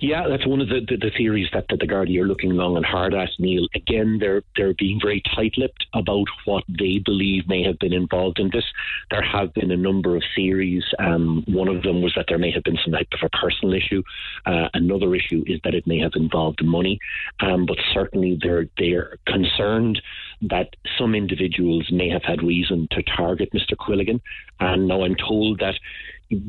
Yeah, 0.01 0.27
that's 0.27 0.47
one 0.47 0.61
of 0.61 0.67
the, 0.67 0.79
the, 0.79 0.97
the 0.97 1.11
theories 1.15 1.47
that, 1.53 1.65
that 1.69 1.79
the 1.79 1.85
Gardaí 1.85 2.19
are 2.19 2.25
looking 2.25 2.49
long 2.55 2.75
and 2.75 2.83
hard 2.83 3.13
at, 3.13 3.29
Neil. 3.37 3.67
Again, 3.75 4.17
they're 4.19 4.41
they're 4.57 4.73
being 4.73 4.99
very 4.99 5.21
tight-lipped 5.35 5.85
about 5.93 6.25
what 6.45 6.63
they 6.67 6.97
believe 6.97 7.47
may 7.47 7.61
have 7.61 7.77
been 7.77 7.93
involved 7.93 8.39
in 8.39 8.49
this. 8.51 8.65
There 9.11 9.21
have 9.21 9.53
been 9.53 9.69
a 9.69 9.77
number 9.77 10.15
of 10.15 10.23
theories. 10.35 10.83
Um, 10.97 11.43
one 11.47 11.67
of 11.67 11.83
them 11.83 12.01
was 12.01 12.13
that 12.15 12.25
there 12.27 12.39
may 12.39 12.49
have 12.51 12.63
been 12.63 12.79
some 12.83 12.93
type 12.93 13.09
of 13.13 13.19
a 13.21 13.37
personal 13.37 13.75
issue. 13.75 14.01
Uh, 14.47 14.69
another 14.73 15.13
issue 15.13 15.43
is 15.45 15.59
that 15.63 15.75
it 15.75 15.85
may 15.85 15.99
have 15.99 16.13
involved 16.15 16.65
money. 16.65 16.99
Um, 17.39 17.67
but 17.67 17.77
certainly 17.93 18.39
they're 18.41 18.65
they're 18.79 19.19
concerned 19.27 20.01
that 20.41 20.75
some 20.97 21.13
individuals 21.13 21.89
may 21.91 22.09
have 22.09 22.23
had 22.23 22.41
reason 22.41 22.87
to 22.89 23.03
target 23.03 23.53
Mr. 23.53 23.75
Quilligan. 23.79 24.19
And 24.59 24.87
now 24.87 25.03
I'm 25.03 25.15
told 25.15 25.59
that 25.59 25.75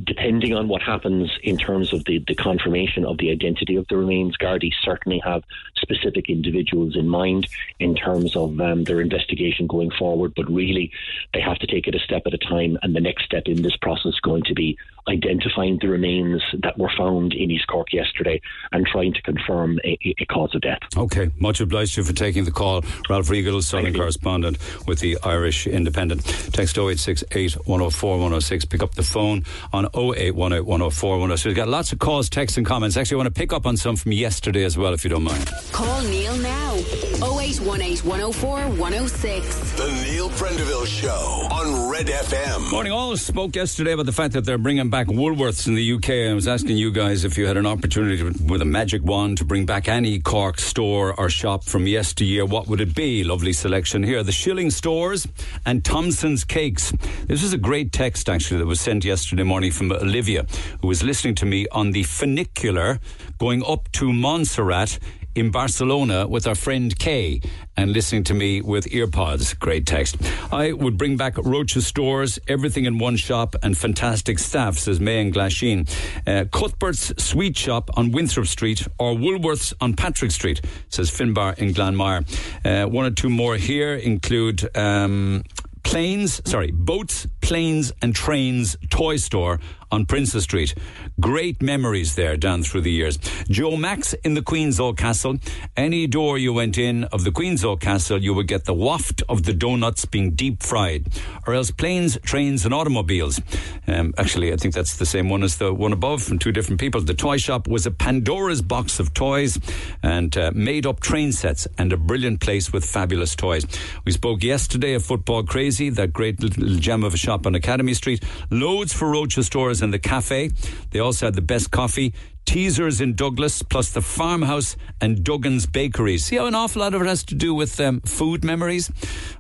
depending 0.05 0.55
on 0.55 0.69
what 0.69 0.83
happens 0.83 1.31
in 1.43 1.57
terms 1.57 1.93
of 1.93 2.05
the, 2.05 2.23
the 2.27 2.35
confirmation 2.35 3.05
of 3.05 3.19
the 3.19 3.31
identity 3.31 3.77
of 3.77 3.87
the 3.89 3.97
remains, 3.97 4.37
Gardaí 4.37 4.73
certainly 4.83 5.21
have 5.25 5.43
specific 5.77 6.29
individuals 6.29 6.97
in 6.97 7.09
mind 7.09 7.49
in 7.79 7.95
terms 7.95 8.37
of 8.37 8.61
um, 8.61 8.85
their 8.85 9.01
investigation 9.01 9.67
going 9.67 9.91
forward. 9.91 10.35
But 10.37 10.51
really, 10.51 10.93
they 11.35 11.41
have 11.41 11.59
to 11.59 11.67
take 11.67 11.89
it 11.89 11.95
a 11.95 11.99
step 11.99 12.23
at 12.27 12.35
a 12.35 12.39
time. 12.39 12.79
And 12.83 12.95
the 12.95 13.01
next 13.01 13.25
step 13.25 13.45
in 13.47 13.63
this 13.63 13.77
process 13.77 14.15
is 14.15 14.21
going 14.21 14.45
to 14.45 14.55
be 14.55 14.79
identifying 15.09 15.79
the 15.81 15.89
remains 15.89 16.43
that 16.63 16.79
were 16.79 16.91
found 16.97 17.33
in 17.33 17.51
East 17.51 17.67
Cork 17.67 17.93
yesterday 17.93 18.41
and 18.73 18.87
trying 18.87 19.13
to 19.15 19.23
confirm 19.23 19.79
a, 19.85 19.99
a 20.19 20.25
cause 20.27 20.55
of 20.55 20.61
death. 20.61 20.81
Okay, 20.97 21.31
much 21.39 21.61
obliged 21.61 21.95
to 21.95 22.01
you 22.01 22.07
for 22.07 22.13
taking 22.13 22.45
the 22.45 22.51
call. 22.51 22.85
Ralph 23.09 23.29
Riegel, 23.31 23.63
Southern 23.63 23.95
correspondent 23.95 24.59
with 24.87 25.01
the 25.01 25.19
Irish 25.23 25.67
Independent. 25.67 26.25
Text 26.53 26.77
0868 26.79 27.55
104 27.67 28.11
106. 28.13 28.65
Pick 28.67 28.83
up 28.83 28.95
the 28.95 29.03
phone 29.03 29.45
on 29.73 29.87
0818 29.87 30.65
104 30.65 31.11
106. 31.11 31.47
We've 31.47 31.57
got 31.57 31.69
lots 31.69 31.93
of 31.93 31.99
calls, 31.99 32.29
texts, 32.29 32.57
and 32.57 32.67
comments. 32.67 32.97
Actually, 32.97 33.17
I 33.17 33.19
want 33.19 33.35
to 33.35 33.39
pick 33.39 33.53
up 33.53 33.67
on 33.67 33.77
some 33.77 33.97
from 33.97 34.13
yesterday 34.13 34.65
as 34.65 34.79
well, 34.79 34.95
if 34.95 35.05
you 35.05 35.11
don't 35.11 35.25
mind. 35.25 35.51
Call 35.73 36.03
Neil 36.03 36.37
now. 36.37 36.75
0818 37.23 38.09
104 38.09 38.59
106. 38.69 39.73
The 39.73 40.03
Neil 40.05 40.29
Prendeville 40.31 40.87
Show 40.87 41.49
on 41.51 41.91
Red 41.91 42.07
FM. 42.07 42.71
Morning, 42.71 42.93
all 42.93 43.17
spoke 43.17 43.55
yesterday 43.57 43.93
about 43.93 44.07
the 44.07 44.13
fact 44.13 44.35
that 44.35 44.45
they're 44.45 44.59
bringing 44.59 44.91
back 44.93 45.07
Woolworths 45.07 45.67
in 45.67 45.75
the 45.75 45.93
UK. 45.95 46.31
I 46.31 46.35
was 46.35 46.47
asking 46.47 46.77
you 46.77 46.93
guys 46.93 47.25
if 47.25 47.39
you 47.39 47.47
had 47.47 47.57
an 47.57 47.65
opportunity 47.65 48.19
to, 48.19 48.45
with 48.45 48.61
a 48.61 48.67
magic 48.67 49.03
wand 49.03 49.39
to 49.39 49.45
bring 49.47 49.65
back 49.65 49.89
any 49.89 50.19
Cork 50.19 50.61
store 50.61 51.19
or 51.19 51.31
shop 51.31 51.65
from 51.65 51.87
yesteryear, 51.87 52.45
what 52.45 52.69
would 52.69 52.79
it 52.79 52.95
be? 52.95 53.25
Lovely 53.25 53.55
selection 53.55 54.03
here. 54.03 54.23
The 54.23 54.33
Shilling 54.33 54.69
Stores 54.69 55.27
and 55.65 55.83
Thompson's 55.83 56.45
Cakes. 56.45 56.93
This 57.27 57.43
was 57.43 57.55
a 57.55 57.59
great 57.59 57.91
text, 57.91 58.29
actually, 58.29 58.59
that 58.59 58.67
was 58.67 58.83
sent 58.83 59.03
yesterday 59.03 59.45
morning 59.45 59.73
from 59.73 59.91
Olivia, 59.91 60.45
who 60.83 60.89
was 60.89 61.03
listening 61.03 61.37
to 61.37 61.47
me 61.47 61.67
on 61.73 61.93
the 61.93 62.03
funicular 62.03 63.01
going 63.39 63.65
up 63.67 63.91
to 63.93 64.13
Montserrat 64.13 64.99
in 65.35 65.51
Barcelona 65.51 66.27
with 66.27 66.47
our 66.47 66.55
friend 66.55 66.97
Kay 66.99 67.41
and 67.77 67.93
listening 67.93 68.25
to 68.25 68.35
me 68.35 68.61
with 68.61 68.87
earpods. 68.87 69.59
Great 69.59 69.87
text. 69.87 70.17
I 70.53 70.73
would 70.73 70.99
bring 70.99 71.17
back 71.17 71.39
Roches 71.39 71.87
stores, 71.87 72.39
everything 72.49 72.85
in 72.85 72.99
one 72.99 73.17
shop, 73.17 73.57
and 73.63 73.77
fantastic 73.77 74.39
staff, 74.39 74.79
says 74.79 75.01
May 75.01 75.21
and 75.21 75.33
Glasheen. 75.33 75.89
Uh, 76.27 76.45
Cuthbert's 76.45 77.23
Sweet 77.23 77.57
Shop 77.57 77.91
on 77.97 78.13
Winthrop 78.13 78.47
Street 78.47 78.87
or 78.99 79.15
Woolworths 79.15 79.73
on 79.81 79.95
Patrick 79.95 80.31
Street, 80.31 80.61
says 80.89 81.11
Finbar 81.11 81.59
in 81.59 81.73
Glanmire. 81.73 82.25
Uh, 82.65 82.89
one 82.89 83.07
or 83.07 83.11
two 83.11 83.31
more 83.31 83.57
here 83.57 83.95
include. 83.95 84.77
Um, 84.77 85.45
planes, 85.83 86.41
sorry, 86.49 86.71
boats, 86.71 87.27
planes, 87.41 87.93
and 88.01 88.15
trains 88.15 88.77
toy 88.89 89.17
store 89.17 89.59
on 89.93 90.07
Princess 90.07 90.45
Street. 90.45 90.75
Great 91.21 91.63
memories 91.63 92.17
there 92.17 92.37
down 92.37 92.63
through 92.63 92.81
the 92.81 92.91
years. 92.91 93.19
Joe 93.49 93.77
Max 93.77 94.15
in 94.25 94.35
the 94.35 94.43
Queen's 94.43 94.81
Old 94.81 94.97
Castle. 94.97 95.37
Any 95.77 96.07
door 96.07 96.39
you 96.39 96.53
went 96.53 96.79
in 96.79 97.05
of 97.05 97.25
the 97.25 97.31
Queen's 97.31 97.65
Old 97.65 97.81
Castle, 97.81 98.19
you 98.19 98.33
would 98.33 98.49
get 98.49 98.65
the 98.65 98.75
waft 98.75 99.23
of 99.29 99.43
the 99.45 99.53
donuts 99.53 100.07
being 100.07 100.33
deep 100.33 100.63
fried, 100.63 101.09
or 101.47 101.55
else 101.55 101.71
planes, 101.71 102.19
trains, 102.25 102.65
and 102.65 102.73
automobiles. 102.73 103.41
Um, 103.87 104.15
actually, 104.17 104.53
I 104.53 104.57
think 104.57 104.75
that's 104.75 104.97
the 104.97 105.07
same 105.07 105.29
one 105.29 105.43
as 105.43 105.59
the 105.59 105.75
one 105.75 105.93
above 105.93 106.23
from 106.23 106.39
two 106.39 106.53
different 106.53 106.81
people. 106.81 107.01
The 107.03 107.15
toy 107.15 107.37
shop 107.37 107.69
was 107.69 107.85
a 107.85 107.91
Pandora's 107.91 108.63
box 108.63 108.99
of 108.99 109.13
toys 109.13 109.59
and 110.03 110.35
uh, 110.37 110.51
made 110.55 110.87
up 110.87 111.01
train 111.01 111.33
sets 111.33 111.69
and 111.77 111.93
a 111.93 111.99
brilliant 111.99 112.41
place 112.41 112.73
with 112.73 112.85
fabulous 112.85 113.37
toys. 113.37 113.67
We 114.07 114.13
spoke 114.13 114.43
yesterday 114.43 114.95
of 114.95 115.05
Football 115.05 115.43
Crazy, 115.43 115.91
that 115.91 116.15
great 116.15 116.41
little 116.41 116.77
gem 116.77 117.05
of 117.05 117.13
a 117.13 117.19
shop 117.19 117.47
on 117.47 117.55
Academy 117.55 117.93
Street. 117.93 118.25
Loads 118.51 118.95
for 118.95 119.11
Roches 119.11 119.47
stores 119.47 119.82
and 119.83 119.93
the 119.93 119.99
cafe. 119.99 120.51
They 120.91 120.99
also 120.99 121.27
had 121.27 121.35
the 121.35 121.43
best 121.43 121.71
coffee. 121.71 122.15
Teasers 122.45 123.01
in 123.01 123.15
Douglas, 123.15 123.63
plus 123.63 123.91
the 123.91 124.03
farmhouse 124.03 124.77
and 125.01 125.25
Duggan's 125.25 125.67
Bakery. 125.67 126.19
See 126.19 126.37
how 126.37 126.47
an 126.47 126.55
awful 126.55 126.81
lot 126.81 126.95
of 126.95 127.03
it 127.03 127.07
has 127.07 127.25
to 127.25 127.35
do 127.35 127.55
with 127.55 127.81
um, 127.81 128.01
food 128.01 128.45
memories? 128.45 128.91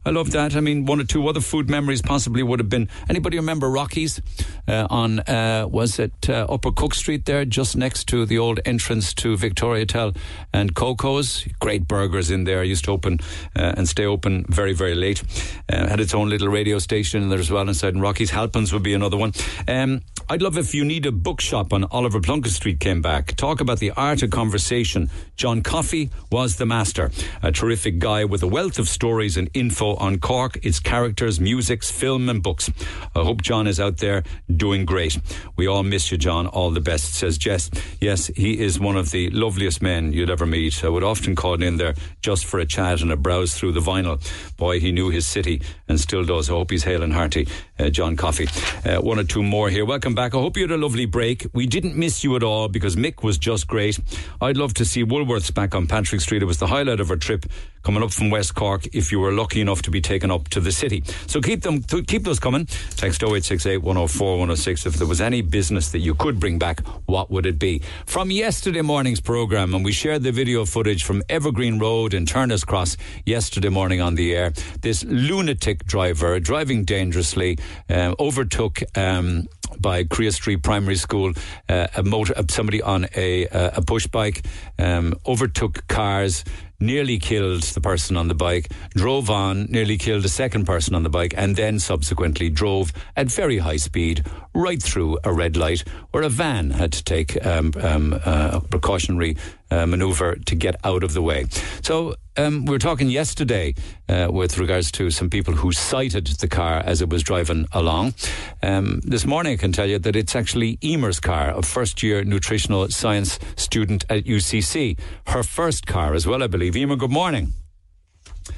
I 0.04 0.10
love 0.10 0.30
that. 0.32 0.56
I 0.56 0.60
mean, 0.60 0.86
one 0.86 1.00
or 1.00 1.04
two 1.04 1.28
other 1.28 1.40
food 1.40 1.68
memories 1.68 2.02
possibly 2.02 2.42
would 2.42 2.58
have 2.58 2.68
been. 2.68 2.88
Anybody 3.08 3.36
remember 3.36 3.68
Rocky's 3.70 4.20
uh, 4.66 4.86
on, 4.90 5.20
uh, 5.20 5.66
was 5.70 5.98
it 5.98 6.30
uh, 6.30 6.46
Upper 6.48 6.72
Cook 6.72 6.94
Street 6.94 7.24
there, 7.26 7.44
just 7.44 7.76
next 7.76 8.08
to 8.08 8.24
the 8.24 8.38
old 8.38 8.60
entrance 8.64 9.12
to 9.14 9.36
Victoria 9.36 9.82
Hotel 9.82 10.12
and 10.52 10.74
Coco's? 10.74 11.46
Great 11.60 11.86
burgers 11.86 12.30
in 12.30 12.44
there. 12.44 12.64
Used 12.64 12.84
to 12.86 12.92
open 12.92 13.18
uh, 13.54 13.74
and 13.76 13.88
stay 13.88 14.06
open 14.06 14.44
very, 14.48 14.72
very 14.72 14.94
late. 14.94 15.22
Uh, 15.68 15.86
had 15.86 16.00
its 16.00 16.14
own 16.14 16.28
little 16.28 16.48
radio 16.48 16.78
station 16.78 17.28
there 17.28 17.38
as 17.38 17.50
well 17.50 17.68
inside. 17.68 17.94
And 17.94 18.02
Rocky's 18.02 18.30
Halpins 18.30 18.72
would 18.72 18.82
be 18.82 18.94
another 18.94 19.16
one. 19.16 19.32
Um, 19.68 20.00
I'd 20.28 20.42
love 20.42 20.56
if 20.56 20.74
you 20.74 20.84
need 20.84 21.06
a 21.06 21.12
bookshop 21.12 21.72
on 21.72 21.84
Oliver 21.84 22.20
Plunkett 22.20 22.52
Street 22.52 22.80
came 22.92 23.00
back. 23.00 23.34
Talk 23.36 23.62
about 23.62 23.78
the 23.78 23.90
art 23.92 24.22
of 24.22 24.30
conversation. 24.30 25.08
John 25.34 25.62
Coffey 25.62 26.10
was 26.30 26.56
the 26.56 26.66
master. 26.66 27.10
A 27.42 27.50
terrific 27.50 27.98
guy 27.98 28.26
with 28.26 28.42
a 28.42 28.46
wealth 28.46 28.78
of 28.78 28.86
stories 28.86 29.38
and 29.38 29.48
info 29.54 29.94
on 29.96 30.18
Cork, 30.18 30.58
its 30.62 30.78
characters, 30.78 31.40
musics, 31.40 31.90
film, 31.90 32.28
and 32.28 32.42
books. 32.42 32.70
I 33.16 33.20
hope 33.20 33.40
John 33.40 33.66
is 33.66 33.80
out 33.80 33.96
there 33.96 34.24
doing 34.54 34.84
great. 34.84 35.18
We 35.56 35.66
all 35.66 35.82
miss 35.82 36.12
you, 36.12 36.18
John. 36.18 36.46
All 36.46 36.70
the 36.70 36.82
best, 36.82 37.14
says 37.14 37.38
Jess. 37.38 37.70
Yes, 37.98 38.26
he 38.26 38.60
is 38.60 38.78
one 38.78 38.98
of 38.98 39.10
the 39.10 39.30
loveliest 39.30 39.80
men 39.80 40.12
you'd 40.12 40.28
ever 40.28 40.44
meet. 40.44 40.84
I 40.84 40.90
would 40.90 41.02
often 41.02 41.34
call 41.34 41.62
in 41.62 41.78
there 41.78 41.94
just 42.20 42.44
for 42.44 42.60
a 42.60 42.66
chat 42.66 43.00
and 43.00 43.10
a 43.10 43.16
browse 43.16 43.54
through 43.54 43.72
the 43.72 43.80
vinyl. 43.80 44.20
Boy, 44.58 44.80
he 44.80 44.92
knew 44.92 45.08
his 45.08 45.26
city 45.26 45.62
and 45.88 45.98
still 45.98 46.24
does. 46.24 46.50
I 46.50 46.52
hope 46.52 46.70
he's 46.70 46.84
hale 46.84 47.02
and 47.02 47.12
hearty, 47.14 47.48
uh, 47.78 47.88
John 47.88 48.16
Coffey. 48.16 48.48
Uh, 48.84 49.00
one 49.00 49.18
or 49.18 49.24
two 49.24 49.42
more 49.42 49.70
here. 49.70 49.86
Welcome 49.86 50.14
back. 50.14 50.34
I 50.34 50.38
hope 50.38 50.58
you 50.58 50.64
had 50.64 50.72
a 50.72 50.76
lovely 50.76 51.06
break. 51.06 51.46
We 51.54 51.66
didn't 51.66 51.96
miss 51.96 52.22
you 52.22 52.36
at 52.36 52.42
all 52.42 52.68
because 52.68 52.81
Mick 52.82 53.22
was 53.22 53.38
just 53.38 53.66
great. 53.66 53.98
I'd 54.40 54.56
love 54.56 54.74
to 54.74 54.84
see 54.84 55.04
Woolworths 55.04 55.52
back 55.52 55.74
on 55.74 55.86
Patrick 55.86 56.20
Street. 56.20 56.42
It 56.42 56.46
was 56.46 56.58
the 56.58 56.66
highlight 56.66 57.00
of 57.00 57.10
our 57.10 57.16
trip 57.16 57.46
coming 57.82 58.02
up 58.02 58.12
from 58.12 58.30
West 58.30 58.54
Cork 58.54 58.86
if 58.92 59.10
you 59.10 59.20
were 59.20 59.32
lucky 59.32 59.60
enough 59.60 59.82
to 59.82 59.90
be 59.90 60.00
taken 60.00 60.30
up 60.30 60.48
to 60.48 60.60
the 60.60 60.72
city. 60.72 61.02
So 61.26 61.40
keep 61.40 61.62
them, 61.62 61.82
keep 61.82 62.24
those 62.24 62.38
coming. 62.38 62.66
Text 62.66 63.22
0868 63.22 63.78
104 63.78 64.30
106. 64.30 64.86
If 64.86 64.94
there 64.94 65.06
was 65.06 65.20
any 65.20 65.42
business 65.42 65.90
that 65.92 65.98
you 65.98 66.14
could 66.14 66.38
bring 66.38 66.58
back, 66.58 66.80
what 67.06 67.30
would 67.30 67.46
it 67.46 67.58
be? 67.58 67.82
From 68.06 68.30
yesterday 68.30 68.82
morning's 68.82 69.20
programme, 69.20 69.74
and 69.74 69.84
we 69.84 69.92
shared 69.92 70.22
the 70.22 70.32
video 70.32 70.64
footage 70.64 71.04
from 71.04 71.22
Evergreen 71.28 71.78
Road 71.78 72.14
in 72.14 72.26
Turners 72.26 72.64
Cross 72.64 72.96
yesterday 73.26 73.68
morning 73.68 74.00
on 74.00 74.14
the 74.14 74.34
air. 74.34 74.52
This 74.80 75.04
lunatic 75.04 75.84
driver 75.84 76.38
driving 76.40 76.84
dangerously 76.84 77.58
uh, 77.88 78.14
overtook. 78.18 78.80
Um, 78.96 79.48
by 79.80 80.04
Korea 80.04 80.32
Street 80.32 80.62
Primary 80.62 80.96
School. 80.96 81.32
Uh, 81.68 81.86
a 81.96 82.02
motor, 82.02 82.34
uh, 82.36 82.42
somebody 82.48 82.82
on 82.82 83.06
a 83.16 83.46
uh, 83.48 83.70
a 83.76 83.82
push 83.82 84.06
bike 84.06 84.44
um, 84.78 85.14
overtook 85.26 85.86
cars, 85.88 86.44
nearly 86.80 87.18
killed 87.18 87.62
the 87.62 87.80
person 87.80 88.16
on 88.16 88.28
the 88.28 88.34
bike, 88.34 88.70
drove 88.90 89.30
on, 89.30 89.66
nearly 89.66 89.96
killed 89.96 90.24
a 90.24 90.28
second 90.28 90.66
person 90.66 90.94
on 90.94 91.02
the 91.02 91.10
bike, 91.10 91.34
and 91.36 91.56
then 91.56 91.78
subsequently 91.78 92.50
drove 92.50 92.92
at 93.16 93.28
very 93.28 93.58
high 93.58 93.76
speed 93.76 94.24
right 94.54 94.82
through 94.82 95.18
a 95.24 95.32
red 95.32 95.56
light 95.56 95.84
where 96.10 96.22
a 96.22 96.28
van 96.28 96.70
had 96.70 96.92
to 96.92 97.04
take 97.04 97.44
um, 97.46 97.72
um, 97.82 98.12
uh, 98.24 98.50
a 98.54 98.60
precautionary 98.60 99.36
uh, 99.70 99.86
maneuver 99.86 100.36
to 100.44 100.54
get 100.54 100.76
out 100.84 101.02
of 101.02 101.14
the 101.14 101.22
way. 101.22 101.46
So 101.82 102.14
um, 102.36 102.64
we 102.64 102.72
were 102.72 102.78
talking 102.78 103.10
yesterday 103.10 103.74
uh, 104.08 104.28
with 104.30 104.58
regards 104.58 104.90
to 104.92 105.10
some 105.10 105.28
people 105.30 105.54
who 105.54 105.72
sighted 105.72 106.26
the 106.26 106.48
car 106.48 106.82
as 106.84 107.02
it 107.02 107.08
was 107.10 107.22
driving 107.22 107.66
along. 107.72 108.14
Um, 108.62 109.00
this 109.04 109.26
morning, 109.26 109.52
I 109.54 109.56
can 109.56 109.72
tell 109.72 109.86
you 109.88 109.98
that 109.98 110.16
it's 110.16 110.34
actually 110.34 110.78
Emer's 110.82 111.20
car, 111.20 111.56
a 111.56 111.62
first 111.62 112.02
year 112.02 112.24
nutritional 112.24 112.88
science 112.88 113.38
student 113.56 114.04
at 114.08 114.24
UCC. 114.24 114.98
Her 115.26 115.42
first 115.42 115.86
car 115.86 116.14
as 116.14 116.26
well, 116.26 116.42
I 116.42 116.46
believe. 116.46 116.76
Emer, 116.76 116.96
good 116.96 117.10
morning. 117.10 117.52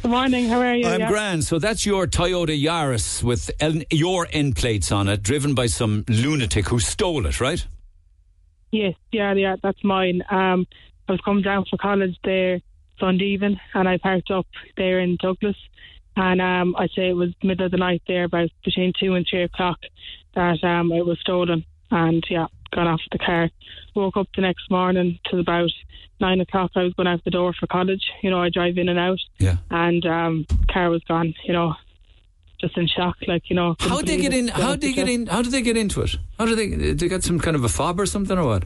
Good 0.03 0.11
morning. 0.11 0.49
How 0.49 0.61
are 0.61 0.75
you? 0.75 0.87
I'm 0.87 1.01
Yeah. 1.01 1.09
grand. 1.11 1.45
So 1.45 1.59
that's 1.59 1.85
your 1.85 2.07
Toyota 2.07 2.59
Yaris 2.59 3.23
with 3.23 3.51
el- 3.61 3.83
your 3.91 4.27
end 4.33 4.57
plates 4.57 4.91
on 4.93 5.09
it, 5.09 5.23
driven 5.23 5.55
by 5.55 5.67
some 5.67 6.05
lunatic 6.09 6.69
who 6.69 6.79
stole 6.79 7.27
it, 7.27 7.41
right? 7.41 7.67
Yes, 8.73 8.95
yeah, 9.13 9.35
yeah, 9.35 9.57
that's 9.63 9.83
mine. 9.85 10.23
Um, 10.31 10.67
I 11.09 11.13
was 11.13 11.21
coming 11.21 11.43
down 11.43 11.65
for 11.71 11.77
college 11.77 12.17
there 12.25 12.61
Sunday 13.05 13.27
evening, 13.27 13.61
and 13.75 13.87
I 13.87 13.99
parked 13.99 14.31
up 14.31 14.47
there 14.79 14.99
in 15.01 15.17
Douglas. 15.21 15.57
And 16.17 16.41
um, 16.41 16.75
I'd 16.79 16.91
say 16.97 17.11
it 17.11 17.17
was 17.17 17.35
middle 17.43 17.67
of 17.67 17.71
the 17.73 17.77
night 17.77 18.01
there, 18.09 18.25
about 18.25 18.49
between 18.65 18.95
two 18.99 19.15
and 19.15 19.27
three 19.29 19.43
o'clock, 19.43 19.79
that 20.35 20.65
um, 20.65 20.91
it 20.91 21.05
was 21.05 21.19
stolen. 21.21 21.67
And 21.91 22.25
yeah, 22.31 22.47
got 22.75 22.87
off 22.87 23.01
the 23.13 23.19
car. 23.19 23.51
Woke 23.95 24.17
up 24.17 24.29
the 24.35 24.41
next 24.41 24.71
morning 24.71 25.19
till 25.29 25.41
about 25.41 25.71
nine 26.19 26.41
o'clock. 26.41 26.71
I 26.77 26.83
was 26.85 26.95
going 26.95 27.09
out 27.09 27.23
the 27.25 27.31
door 27.31 27.53
for 27.53 27.67
college. 27.67 28.05
You 28.23 28.31
know, 28.31 28.41
I 28.41 28.49
drive 28.49 28.79
in 28.79 28.89
and 28.89 28.99
out, 28.99 29.19
Yeah. 29.39 29.57
and 29.71 30.07
um, 30.07 30.47
car 30.73 30.89
was 30.89 31.03
gone. 31.05 31.35
You 31.45 31.53
know, 31.53 31.75
just 32.61 32.79
in 32.79 32.87
shock, 32.89 33.17
like 33.29 33.51
you 33.51 33.57
know. 33.57 33.77
How 33.81 33.99
did 33.99 34.07
they 34.07 34.17
get 34.23 34.33
in? 34.33 34.49
How 34.49 34.71
did 34.71 34.81
they 34.81 34.93
get 34.95 35.09
in? 35.11 35.27
How 35.27 35.43
did 35.43 35.53
they 35.53 35.63
get 35.63 35.77
into 35.77 36.01
it? 36.01 36.17
How 36.39 36.47
did 36.47 36.57
they? 36.57 36.69
Did 36.71 37.01
they 37.01 37.09
get 37.09 37.23
some 37.23 37.39
kind 37.39 37.55
of 37.55 37.65
a 37.65 37.69
fob 37.69 38.01
or 38.01 38.07
something 38.07 38.39
or 38.39 38.47
what? 38.47 38.65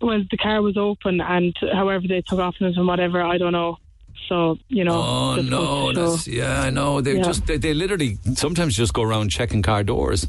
Well, 0.00 0.22
the 0.30 0.36
car 0.36 0.62
was 0.62 0.76
open, 0.76 1.20
and 1.20 1.54
however 1.72 2.06
they 2.06 2.20
took 2.22 2.38
off 2.38 2.56
and 2.60 2.86
whatever, 2.86 3.22
I 3.22 3.36
don't 3.38 3.52
know. 3.52 3.78
So 4.28 4.58
you 4.68 4.84
know. 4.84 5.00
Oh 5.02 5.36
no, 5.36 5.92
show- 5.92 6.10
that's 6.12 6.28
yeah, 6.28 6.62
I 6.62 6.70
know. 6.70 7.00
They 7.00 7.16
Yeah. 7.16 7.22
just 7.22 7.46
they, 7.46 7.56
they 7.56 7.74
literally 7.74 8.18
sometimes 8.34 8.76
just 8.76 8.92
go 8.92 9.02
around 9.02 9.30
checking 9.30 9.62
car 9.62 9.82
doors. 9.82 10.26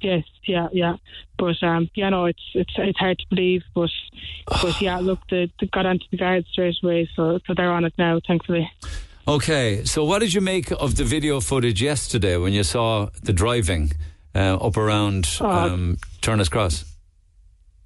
Yes, 0.00 0.24
yeah, 0.44 0.68
yeah. 0.72 0.96
But 1.38 1.62
um, 1.62 1.88
yeah, 1.94 2.08
no, 2.08 2.24
it's 2.26 2.42
it's 2.54 2.72
it's 2.76 2.98
hard 2.98 3.18
to 3.20 3.26
believe, 3.30 3.62
but 3.74 3.90
but 4.60 4.80
yeah, 4.80 4.98
look, 5.08 5.20
they, 5.30 5.50
they 5.60 5.66
got 5.68 5.86
onto 5.86 6.04
the 6.10 6.16
guard 6.16 6.44
straight 6.50 6.74
away, 6.82 7.08
so 7.14 7.38
so 7.46 7.54
they're 7.54 7.70
on 7.72 7.84
it 7.84 7.94
now, 7.98 8.20
thankfully. 8.26 8.70
Okay, 9.28 9.84
so 9.84 10.04
what 10.04 10.18
did 10.18 10.34
you 10.34 10.40
make 10.40 10.72
of 10.72 10.96
the 10.96 11.04
video 11.04 11.40
footage 11.40 11.80
yesterday 11.80 12.36
when 12.36 12.52
you 12.52 12.64
saw 12.64 13.08
the 13.22 13.32
driving 13.32 13.92
uh, 14.34 14.56
up 14.56 14.76
around 14.76 15.28
Oh. 15.40 15.48
um, 15.48 15.98
Turner's 16.20 16.48
Cross? 16.48 16.84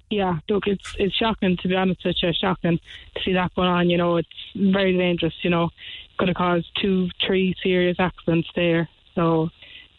Yeah, 0.09 0.39
look, 0.49 0.67
it's 0.67 0.95
it's 0.97 1.15
shocking 1.15 1.57
to 1.57 1.67
be 1.67 1.75
honest 1.75 2.05
with 2.05 2.15
you, 2.21 2.31
shocking 2.33 2.79
to 3.15 3.21
see 3.23 3.33
that 3.33 3.53
going 3.55 3.67
on. 3.67 3.89
You 3.89 3.97
know, 3.97 4.17
it's 4.17 4.29
very 4.55 4.97
dangerous. 4.97 5.33
You 5.41 5.49
know, 5.49 5.69
could 6.17 6.29
have 6.29 6.37
caused 6.37 6.67
two, 6.81 7.09
three 7.25 7.55
serious 7.61 7.97
accidents 7.99 8.49
there. 8.55 8.89
So. 9.15 9.49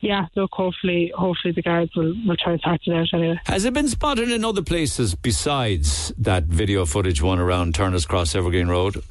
Yeah, 0.00 0.26
look. 0.36 0.52
Hopefully, 0.52 1.12
hopefully 1.12 1.52
the 1.52 1.60
guards 1.60 1.96
will, 1.96 2.14
will 2.24 2.36
try 2.36 2.56
to 2.56 2.62
sort 2.62 2.80
it 2.86 2.92
out 2.94 3.08
anyway. 3.12 3.40
Has 3.46 3.64
it 3.64 3.74
been 3.74 3.88
spotted 3.88 4.30
in 4.30 4.44
other 4.44 4.62
places 4.62 5.16
besides 5.16 6.12
that 6.16 6.44
video 6.44 6.86
footage 6.86 7.20
one 7.20 7.40
around 7.40 7.74
Turner's 7.74 8.06
Cross, 8.06 8.36
Evergreen 8.36 8.68
Road? 8.68 9.02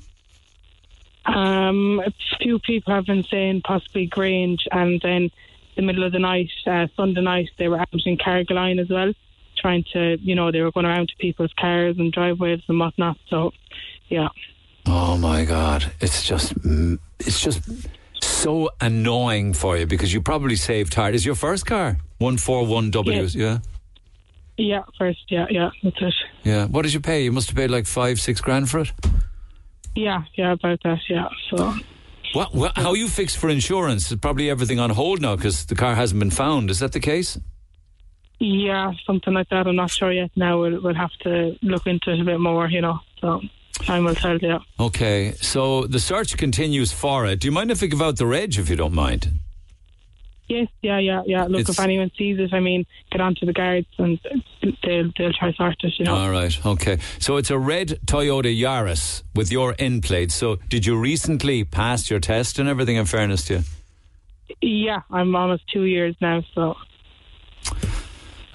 Um, 1.26 2.00
a 2.06 2.14
few 2.40 2.60
people 2.60 2.94
have 2.94 3.06
been 3.06 3.24
saying 3.24 3.64
possibly 3.66 4.06
Grange, 4.06 4.66
and 4.72 5.02
then 5.02 5.30
the 5.76 5.82
middle 5.82 6.06
of 6.06 6.14
the 6.14 6.20
night, 6.20 6.52
uh, 6.66 6.88
Sunday 6.96 7.20
night, 7.20 7.50
they 7.58 7.68
were 7.68 7.82
out 7.82 7.90
in 7.92 8.18
Carrigaline 8.18 8.80
as 8.80 8.88
well, 8.88 9.14
trying 9.58 9.84
to, 9.94 10.18
you 10.22 10.36
know, 10.36 10.52
they 10.52 10.62
were 10.62 10.72
going 10.72 10.86
around 10.86 11.10
to 11.10 11.16
people's 11.18 11.54
cars 11.60 11.96
and 11.98 12.12
driveways 12.14 12.62
and 12.68 12.80
whatnot. 12.80 13.18
So, 13.30 13.52
yeah, 14.10 14.30
Oh 14.90 15.18
my 15.18 15.44
God! 15.44 15.92
It's 16.00 16.26
just 16.26 16.54
it's 17.20 17.42
just 17.42 17.60
so 18.22 18.70
annoying 18.80 19.54
for 19.54 19.78
you 19.78 19.86
because 19.86 20.14
you 20.14 20.22
probably 20.22 20.56
saved 20.56 20.94
hard. 20.94 21.14
Is 21.14 21.26
your 21.26 21.36
first 21.36 21.66
car 21.66 21.98
one 22.20 22.38
four 22.38 22.66
one 22.66 22.90
W's? 22.92 23.36
Yeah, 23.36 23.60
yeah, 24.58 24.84
first, 24.98 25.20
yeah, 25.30 25.46
yeah, 25.50 25.72
that's 25.84 25.98
it. 26.02 26.14
yeah. 26.44 26.66
What 26.68 26.84
did 26.84 26.94
you 26.94 27.02
pay? 27.02 27.24
You 27.24 27.34
must 27.34 27.50
have 27.50 27.58
paid 27.58 27.70
like 27.70 27.86
five 27.86 28.20
six 28.22 28.40
grand 28.40 28.70
for 28.70 28.80
it. 28.80 28.92
Yeah, 29.96 30.24
yeah, 30.36 30.54
about 30.54 30.80
that, 30.84 31.00
yeah. 31.10 31.28
So, 31.50 31.74
What, 32.34 32.54
what, 32.54 32.78
how 32.78 32.94
you 32.94 33.08
fixed 33.08 33.38
for 33.38 33.50
insurance? 33.50 34.12
Is 34.12 34.18
probably 34.20 34.50
everything 34.50 34.80
on 34.80 34.92
hold 34.92 35.22
now 35.22 35.36
because 35.36 35.66
the 35.66 35.76
car 35.76 35.96
hasn't 35.96 36.20
been 36.20 36.32
found. 36.32 36.70
Is 36.70 36.80
that 36.80 36.92
the 36.92 37.00
case? 37.00 37.38
Yeah, 38.40 38.92
something 39.06 39.34
like 39.34 39.50
that. 39.50 39.66
I'm 39.68 39.76
not 39.76 39.90
sure 39.92 40.12
yet. 40.12 40.30
Now 40.36 40.60
we'll 40.62 40.80
we'll 40.82 40.94
have 40.96 41.12
to 41.24 41.56
look 41.62 41.88
into 41.88 42.12
it 42.12 42.20
a 42.20 42.24
bit 42.24 42.40
more, 42.40 42.68
you 42.70 42.82
know. 42.82 43.00
So, 43.20 43.42
time 43.84 44.06
will 44.06 44.14
tell. 44.16 44.38
Yeah. 44.38 44.60
Okay, 44.80 45.32
so 45.42 45.86
the 45.88 46.00
search 46.00 46.38
continues 46.38 46.92
for 46.92 47.26
it. 47.26 47.40
Do 47.40 47.48
you 47.48 47.52
mind 47.52 47.72
if 47.72 47.82
we 47.82 47.88
give 47.88 48.02
out 48.02 48.18
the 48.18 48.28
reg 48.28 48.58
if 48.58 48.70
you 48.70 48.76
don't 48.76 48.94
mind? 48.94 49.32
Yes, 50.50 50.68
yeah, 50.82 50.98
yeah, 51.00 51.24
yeah. 51.26 51.44
Look, 51.44 51.62
It's- 51.62 51.78
if 51.78 51.84
anyone 51.84 52.10
sees 52.18 52.40
it, 52.40 52.54
I 52.54 52.62
mean, 52.62 52.86
get 53.12 53.20
on 53.20 53.36
to 53.36 53.46
the 53.46 53.52
guards 53.52 53.88
and 53.98 54.18
they'll 54.84 55.12
they'll 55.18 55.34
try 55.34 55.52
to 55.52 55.58
sort 55.58 55.76
it. 55.84 55.94
You 56.00 56.06
know. 56.06 56.16
All 56.16 56.30
right, 56.30 56.66
okay. 56.66 57.00
So 57.20 57.38
it's 57.38 57.50
a 57.50 57.58
red 57.58 58.00
Toyota 58.06 58.56
Yaris 58.58 59.24
with 59.36 59.52
your 59.52 59.76
N 59.80 60.00
plate. 60.00 60.32
So 60.32 60.58
did 60.70 60.86
you 60.86 60.96
recently 60.98 61.64
pass 61.66 62.10
your 62.10 62.20
test 62.20 62.60
and 62.60 62.70
everything? 62.70 62.96
In 62.98 63.06
fairness 63.06 63.44
to 63.46 63.56
you, 63.56 63.64
Yeah, 64.62 65.02
I'm 65.12 65.36
almost 65.36 65.64
two 65.74 65.84
years 65.84 66.16
now, 66.22 66.44
so 66.56 66.78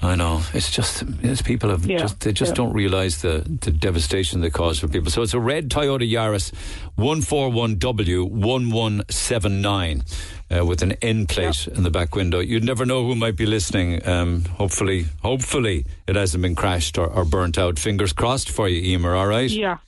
I 0.05 0.17
know 0.17 0.43
it's 0.53 0.69
just 0.71 1.05
it's 1.23 1.43
people 1.43 1.71
have 1.71 1.87
Yeah, 1.87 1.99
just 1.99 2.21
they 2.21 2.33
just 2.33 2.51
yeah. 2.51 2.55
don't 2.57 2.73
realise 2.73 3.23
the 3.23 3.45
the 3.61 3.71
devastation 3.71 4.41
they 4.41 4.51
cause 4.51 4.81
for 4.81 4.89
people. 4.89 5.11
So 5.13 5.23
it's 5.23 5.33
a 5.35 5.39
red 5.39 5.71
Toyota 5.71 6.11
Yaris, 6.11 6.53
one 6.97 7.23
four 7.23 7.51
one 7.51 7.79
W 7.79 8.25
one 8.25 8.71
one 8.71 9.03
seven 9.09 9.61
nine. 9.63 10.03
Uh, 10.51 10.67
with 10.67 10.83
an 10.83 10.93
N 11.01 11.27
plate 11.27 11.67
in 11.69 11.83
the 11.83 11.91
back 11.91 12.15
window, 12.15 12.39
you'd 12.39 12.63
never 12.65 12.85
know 12.85 13.07
who 13.07 13.15
might 13.15 13.37
be 13.37 13.47
listening. 13.47 14.07
Um, 14.07 14.45
hopefully, 14.45 15.07
hopefully 15.23 15.87
it 16.07 16.15
hasn't 16.15 16.43
been 16.43 16.55
crashed 16.55 16.99
or, 16.99 17.07
or 17.07 17.25
burnt 17.25 17.57
out. 17.57 17.79
Fingers 17.79 18.13
crossed 18.13 18.51
for 18.51 18.69
you, 18.69 18.83
Emer. 18.93 19.15
All 19.15 19.27
right. 19.29 19.49
yeah, 19.49 19.79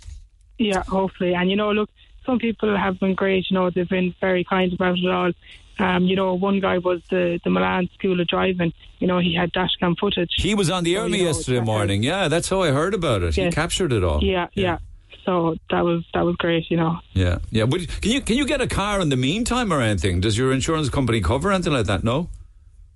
yeah, 0.59 0.83
hopefully. 0.85 1.35
And 1.35 1.51
you 1.51 1.57
know, 1.57 1.71
look, 1.73 1.91
some 2.25 2.39
people 2.39 2.75
have 2.75 2.99
been 2.99 3.15
great. 3.15 3.51
You 3.51 3.57
know, 3.59 3.69
they've 3.69 3.87
been 3.87 4.15
very 4.23 4.43
kind 4.45 4.73
about 4.73 4.97
it 4.97 5.11
all. 5.11 5.33
Um, 5.79 6.05
you 6.05 6.15
know, 6.15 6.35
one 6.35 6.61
guy 6.61 6.79
was 6.79 7.03
the 7.11 7.41
the 7.43 7.51
Milan 7.51 7.89
School 7.95 8.21
of 8.21 8.29
Driving. 8.29 8.73
You 8.99 9.07
know, 9.07 9.19
he 9.19 9.35
had 9.35 9.53
dashcam 9.53 9.99
footage. 9.99 10.31
He 10.37 10.55
was 10.55 10.71
on 10.71 10.85
the 10.85 10.97
air 10.97 11.03
So, 11.03 11.07
you 11.07 11.19
know, 11.19 11.25
yesterday 11.25 11.61
morning. 11.61 12.03
Yeah, 12.03 12.29
that's 12.29 12.49
how 12.49 12.63
I 12.63 12.71
heard 12.71 12.95
about 12.95 13.23
it. 13.23 13.35
He 13.35 13.51
captured 13.51 13.93
it 13.93 14.05
all. 14.05 14.23
Yeah, 14.23 14.47
yeah. 14.55 14.79
So 15.25 15.57
that 15.71 15.85
was 15.85 16.05
that 16.13 16.25
was 16.25 16.37
great. 16.37 16.71
You 16.71 16.77
know. 16.77 16.99
yeah, 17.13 17.39
yeah. 17.51 17.65
Would, 17.65 17.89
can 18.01 18.13
you 18.13 18.21
can 18.21 18.37
you 18.37 18.47
get 18.47 18.61
a 18.61 18.67
car 18.67 19.01
in 19.01 19.09
the 19.09 19.17
meantime 19.17 19.73
or 19.73 19.81
anything? 19.81 20.21
Does 20.21 20.39
your 20.39 20.53
insurance 20.53 20.89
company 20.91 21.21
cover 21.21 21.51
anything 21.51 21.73
like 21.73 21.87
that? 21.87 22.05
No. 22.05 22.29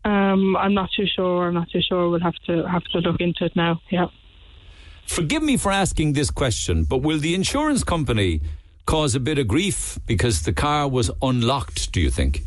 Um, 0.04 0.56
I'm 0.56 0.74
not 0.74 0.90
too 0.96 1.06
sure. 1.06 1.48
I'm 1.48 1.54
not 1.54 1.68
too 1.70 1.82
sure. 1.82 2.08
We'll 2.08 2.20
have 2.20 2.36
to 2.46 2.66
have 2.66 2.84
to 2.92 2.98
look 2.98 3.20
into 3.20 3.44
it 3.44 3.56
now. 3.56 3.80
Yeah. 3.90 4.06
Forgive 5.06 5.42
me 5.42 5.56
for 5.56 5.72
asking 5.72 6.12
this 6.12 6.30
question, 6.30 6.84
but 6.84 6.98
will 6.98 7.18
the 7.18 7.34
insurance 7.34 7.82
company 7.82 8.42
cause 8.84 9.14
a 9.14 9.20
bit 9.20 9.38
of 9.38 9.48
grief 9.48 9.98
because 10.06 10.42
the 10.42 10.52
car 10.52 10.86
was 10.86 11.10
unlocked? 11.22 11.92
Do 11.92 12.00
you 12.00 12.10
think? 12.10 12.42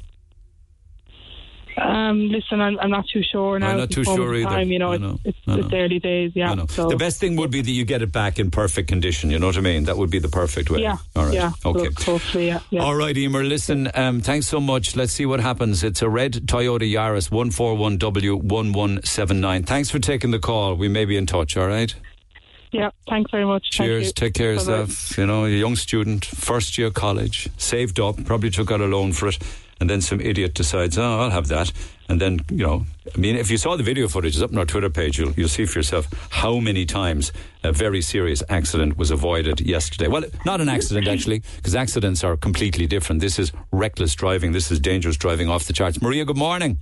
Um, 1.78 2.28
listen, 2.28 2.60
I'm, 2.62 2.80
I'm 2.80 2.90
not 2.90 3.08
too 3.08 3.22
sure 3.24 3.58
now. 3.60 3.70
I'm 3.70 3.78
not 3.78 3.92
too 3.92 4.04
sure 4.04 4.36
either. 4.36 4.50
Time, 4.50 4.72
you 4.72 4.80
know, 4.80 4.92
it's, 4.92 5.02
know. 5.02 5.20
it's, 5.24 5.38
I 5.48 5.60
it's 5.60 5.74
early 5.74 6.00
days. 6.00 6.32
Yeah. 6.36 6.66
So 6.70 6.90
the 6.90 6.98
best 6.98 7.20
thing 7.20 7.36
would 7.38 7.52
be 7.52 7.62
that 7.62 7.72
you 7.72 7.86
get 7.86 8.02
it 8.02 8.12
back 8.12 8.40
in 8.40 8.52
perfect 8.52 8.90
condition. 8.90 9.30
You 9.30 9.40
know 9.40 9.48
what 9.48 9.58
I 9.58 9.62
mean? 9.62 9.86
That 9.86 9.98
would 9.98 10.10
be 10.10 10.20
the 10.20 10.30
perfect 10.30 10.70
way. 10.70 10.82
Yeah. 10.82 10.98
All 11.16 11.26
right. 11.26 11.34
Yeah. 11.34 11.52
Okay. 11.66 11.84
Look, 11.84 12.02
hopefully, 12.02 12.48
yeah. 12.48 12.60
yeah. 12.70 12.84
All 12.84 12.96
right, 12.96 13.18
Emer. 13.18 13.44
Listen, 13.44 13.90
um, 13.94 14.22
thanks 14.22 14.48
so 14.48 14.60
much. 14.60 14.96
Let's 14.96 15.14
see 15.14 15.26
what 15.26 15.40
happens. 15.40 15.84
It's 15.84 16.02
a 16.02 16.10
red 16.10 16.34
Toyota 16.34 16.92
Yaris 16.92 17.30
141W1179. 17.30 19.66
Thanks 19.66 19.90
for 19.90 20.00
taking 20.00 20.32
the 20.32 20.40
call. 20.40 20.76
We 20.76 20.88
may 20.88 21.06
be 21.06 21.18
in 21.18 21.26
touch, 21.26 21.58
all 21.58 21.68
right? 21.68 21.94
Yeah, 22.72 22.92
thanks 23.10 23.30
very 23.32 23.46
much. 23.46 23.70
Cheers. 23.70 24.14
Take 24.14 24.34
care 24.34 24.52
of 24.52 24.60
yourself. 24.60 25.18
You 25.18 25.26
know, 25.26 25.46
a 25.46 25.50
young 25.50 25.76
student, 25.76 26.24
first 26.24 26.78
year 26.78 26.90
college, 26.90 27.50
saved 27.58 28.00
up, 28.00 28.24
probably 28.24 28.50
took 28.50 28.72
out 28.72 28.80
a 28.80 28.86
loan 28.86 29.12
for 29.12 29.28
it, 29.28 29.38
and 29.82 29.90
then 29.90 30.00
some 30.00 30.22
idiot 30.22 30.54
decides, 30.54 30.98
oh, 30.98 31.20
I'll 31.20 31.32
have 31.32 31.48
that. 31.48 31.72
And 32.08 32.22
then, 32.22 32.40
you 32.52 32.66
know, 32.66 32.86
I 33.14 33.18
mean, 33.18 33.36
if 33.36 33.50
you 33.50 33.58
saw 33.58 33.76
the 33.76 33.84
video 33.84 34.08
footage, 34.08 34.36
it's 34.36 34.44
up 34.44 34.52
on 34.52 34.58
our 34.60 34.66
Twitter 34.66 34.90
page, 34.92 35.18
you'll, 35.18 35.32
you'll 35.32 35.48
see 35.50 35.66
for 35.66 35.80
yourself 35.80 36.08
how 36.30 36.60
many 36.60 36.86
times 36.86 37.34
a 37.64 37.72
very 37.72 38.02
serious 38.02 38.44
accident 38.48 38.96
was 38.96 39.10
avoided 39.12 39.60
yesterday. 39.60 40.08
Well, 40.08 40.24
not 40.46 40.62
an 40.62 40.70
accident, 40.70 41.08
actually, 41.08 41.42
because 41.56 41.74
accidents 41.74 42.24
are 42.24 42.38
completely 42.38 42.86
different. 42.86 43.22
This 43.22 43.40
is 43.40 43.52
reckless 43.72 44.14
driving. 44.14 44.52
This 44.52 44.70
is 44.72 44.80
dangerous 44.80 45.18
driving 45.18 45.50
off 45.50 45.66
the 45.66 45.74
charts. 45.74 46.00
Maria, 46.02 46.26
good 46.26 46.38
morning. 46.38 46.78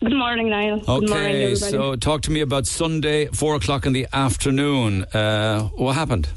Good 0.00 0.14
morning, 0.14 0.48
Niall. 0.50 0.78
Good 0.78 0.86
morning, 0.86 1.10
Okay, 1.10 1.42
everybody. 1.52 1.72
so 1.72 1.96
talk 1.96 2.22
to 2.22 2.30
me 2.30 2.40
about 2.40 2.66
Sunday, 2.66 3.26
four 3.26 3.56
o'clock 3.56 3.84
in 3.86 3.92
the 3.92 4.06
afternoon. 4.12 5.04
Uh, 5.12 5.64
what 5.74 5.94
happened? 5.94 6.28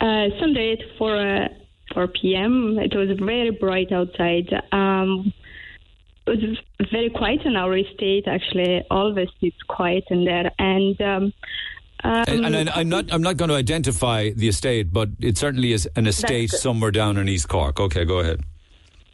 Uh, 0.00 0.28
Sunday 0.40 0.72
at 0.72 0.78
4, 0.98 1.16
uh, 1.16 1.48
4 1.94 2.08
p.m. 2.08 2.78
It 2.78 2.94
was 2.94 3.16
very 3.18 3.50
bright 3.50 3.92
outside. 3.92 4.52
Um, 4.72 5.32
it 6.26 6.42
was 6.42 6.88
very 6.90 7.10
quiet 7.10 7.42
in 7.44 7.56
our 7.56 7.76
estate, 7.76 8.24
actually. 8.26 8.84
Always 8.90 9.28
it's 9.40 9.62
quiet 9.68 10.04
in 10.10 10.24
there. 10.24 10.50
And, 10.58 11.00
um, 11.00 11.32
um, 12.04 12.24
And, 12.26 12.46
and 12.46 12.70
I, 12.70 12.80
I'm 12.80 12.88
not. 12.88 13.12
I'm 13.12 13.22
not 13.22 13.36
going 13.36 13.48
to 13.48 13.54
identify 13.54 14.30
the 14.30 14.48
estate, 14.48 14.92
but 14.92 15.08
it 15.20 15.38
certainly 15.38 15.72
is 15.72 15.88
an 15.96 16.06
estate 16.06 16.50
somewhere 16.50 16.90
down 16.90 17.16
in 17.16 17.28
East 17.28 17.48
Cork. 17.48 17.80
Okay, 17.80 18.04
go 18.04 18.18
ahead. 18.18 18.42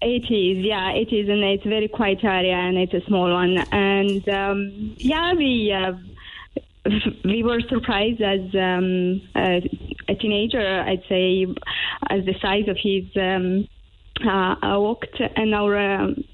It 0.04 0.24
is, 0.24 0.64
yeah, 0.64 0.90
it 0.90 1.12
is, 1.12 1.28
and 1.28 1.44
it's 1.44 1.64
a 1.64 1.68
very 1.68 1.87
quiet 1.87 2.24
area, 2.24 2.56
and 2.56 2.76
it's 2.76 2.92
a 2.92 3.06
small 3.06 3.32
one. 3.32 3.56
And 3.70 4.28
um, 4.28 4.96
yeah, 4.96 5.32
we 5.35 5.72
uh, 5.72 5.92
we 7.25 7.42
were 7.42 7.61
surprised 7.68 8.21
as 8.21 8.40
um, 8.55 9.21
a, 9.37 9.62
a 10.09 10.14
teenager, 10.16 10.81
I'd 10.81 11.03
say, 11.09 11.47
as 12.11 12.25
the 12.25 12.35
size 12.40 12.68
of 12.68 12.77
his. 12.83 13.05
Um, 13.16 13.68
uh, 14.25 14.55
I 14.62 14.77
walked 14.77 15.21
in 15.37 15.55
our 15.55 15.77
um, 15.77 16.25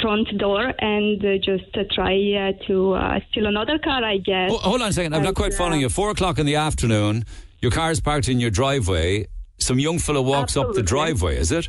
front 0.00 0.28
door 0.38 0.72
and 0.78 1.24
uh, 1.24 1.36
just 1.38 1.76
uh, 1.76 1.82
try 1.92 2.14
uh, 2.14 2.66
to 2.66 2.92
uh, 2.94 3.20
steal 3.30 3.46
another 3.46 3.78
car, 3.78 4.04
I 4.04 4.18
guess. 4.18 4.50
Oh, 4.52 4.58
hold 4.58 4.82
on 4.82 4.88
a 4.88 4.92
second. 4.92 5.14
I'm 5.14 5.22
not 5.22 5.34
quite 5.34 5.54
following 5.54 5.80
uh, 5.80 5.82
you. 5.82 5.88
Four 5.88 6.10
o'clock 6.10 6.38
in 6.38 6.46
the 6.46 6.56
afternoon. 6.56 7.24
Your 7.60 7.70
car 7.70 7.90
is 7.90 8.00
parked 8.00 8.28
in 8.28 8.40
your 8.40 8.50
driveway. 8.50 9.26
Some 9.58 9.78
young 9.78 9.98
fellow 9.98 10.22
walks 10.22 10.56
up 10.56 10.72
the 10.72 10.82
driveway. 10.82 11.36
Is 11.36 11.52
it? 11.52 11.68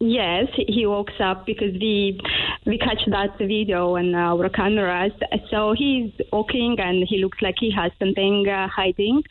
Yes, 0.00 0.46
he- 0.56 0.86
walks 0.86 1.14
up 1.20 1.46
because 1.46 1.72
we 1.80 2.20
we 2.66 2.78
catch 2.78 3.02
that 3.06 3.38
video 3.38 3.96
on 3.96 4.14
our 4.14 4.48
cameras. 4.48 5.12
So 5.50 5.72
he's 5.72 6.12
walking 6.32 6.76
and 6.78 7.06
he 7.08 7.18
looks 7.18 7.40
like 7.40 7.54
he 7.58 7.70
has 7.70 7.90
something 7.98 8.46
uh, 8.48 8.68
hiding. 8.68 9.22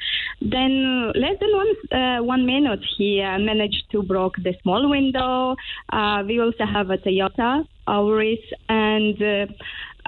Then 0.41 1.11
less 1.15 1.37
than 1.39 1.51
one 1.53 1.73
uh, 2.01 2.23
one 2.23 2.45
minute, 2.45 2.83
he 2.97 3.21
uh, 3.21 3.37
managed 3.39 3.83
to 3.91 4.01
broke 4.03 4.35
the 4.37 4.55
small 4.63 4.89
window. 4.89 5.55
Uh, 5.91 6.23
we 6.25 6.39
also 6.39 6.65
have 6.65 6.89
a 6.89 6.97
Toyota 6.97 7.65
Auris, 7.87 8.43
and 8.69 9.21
uh, 9.21 9.45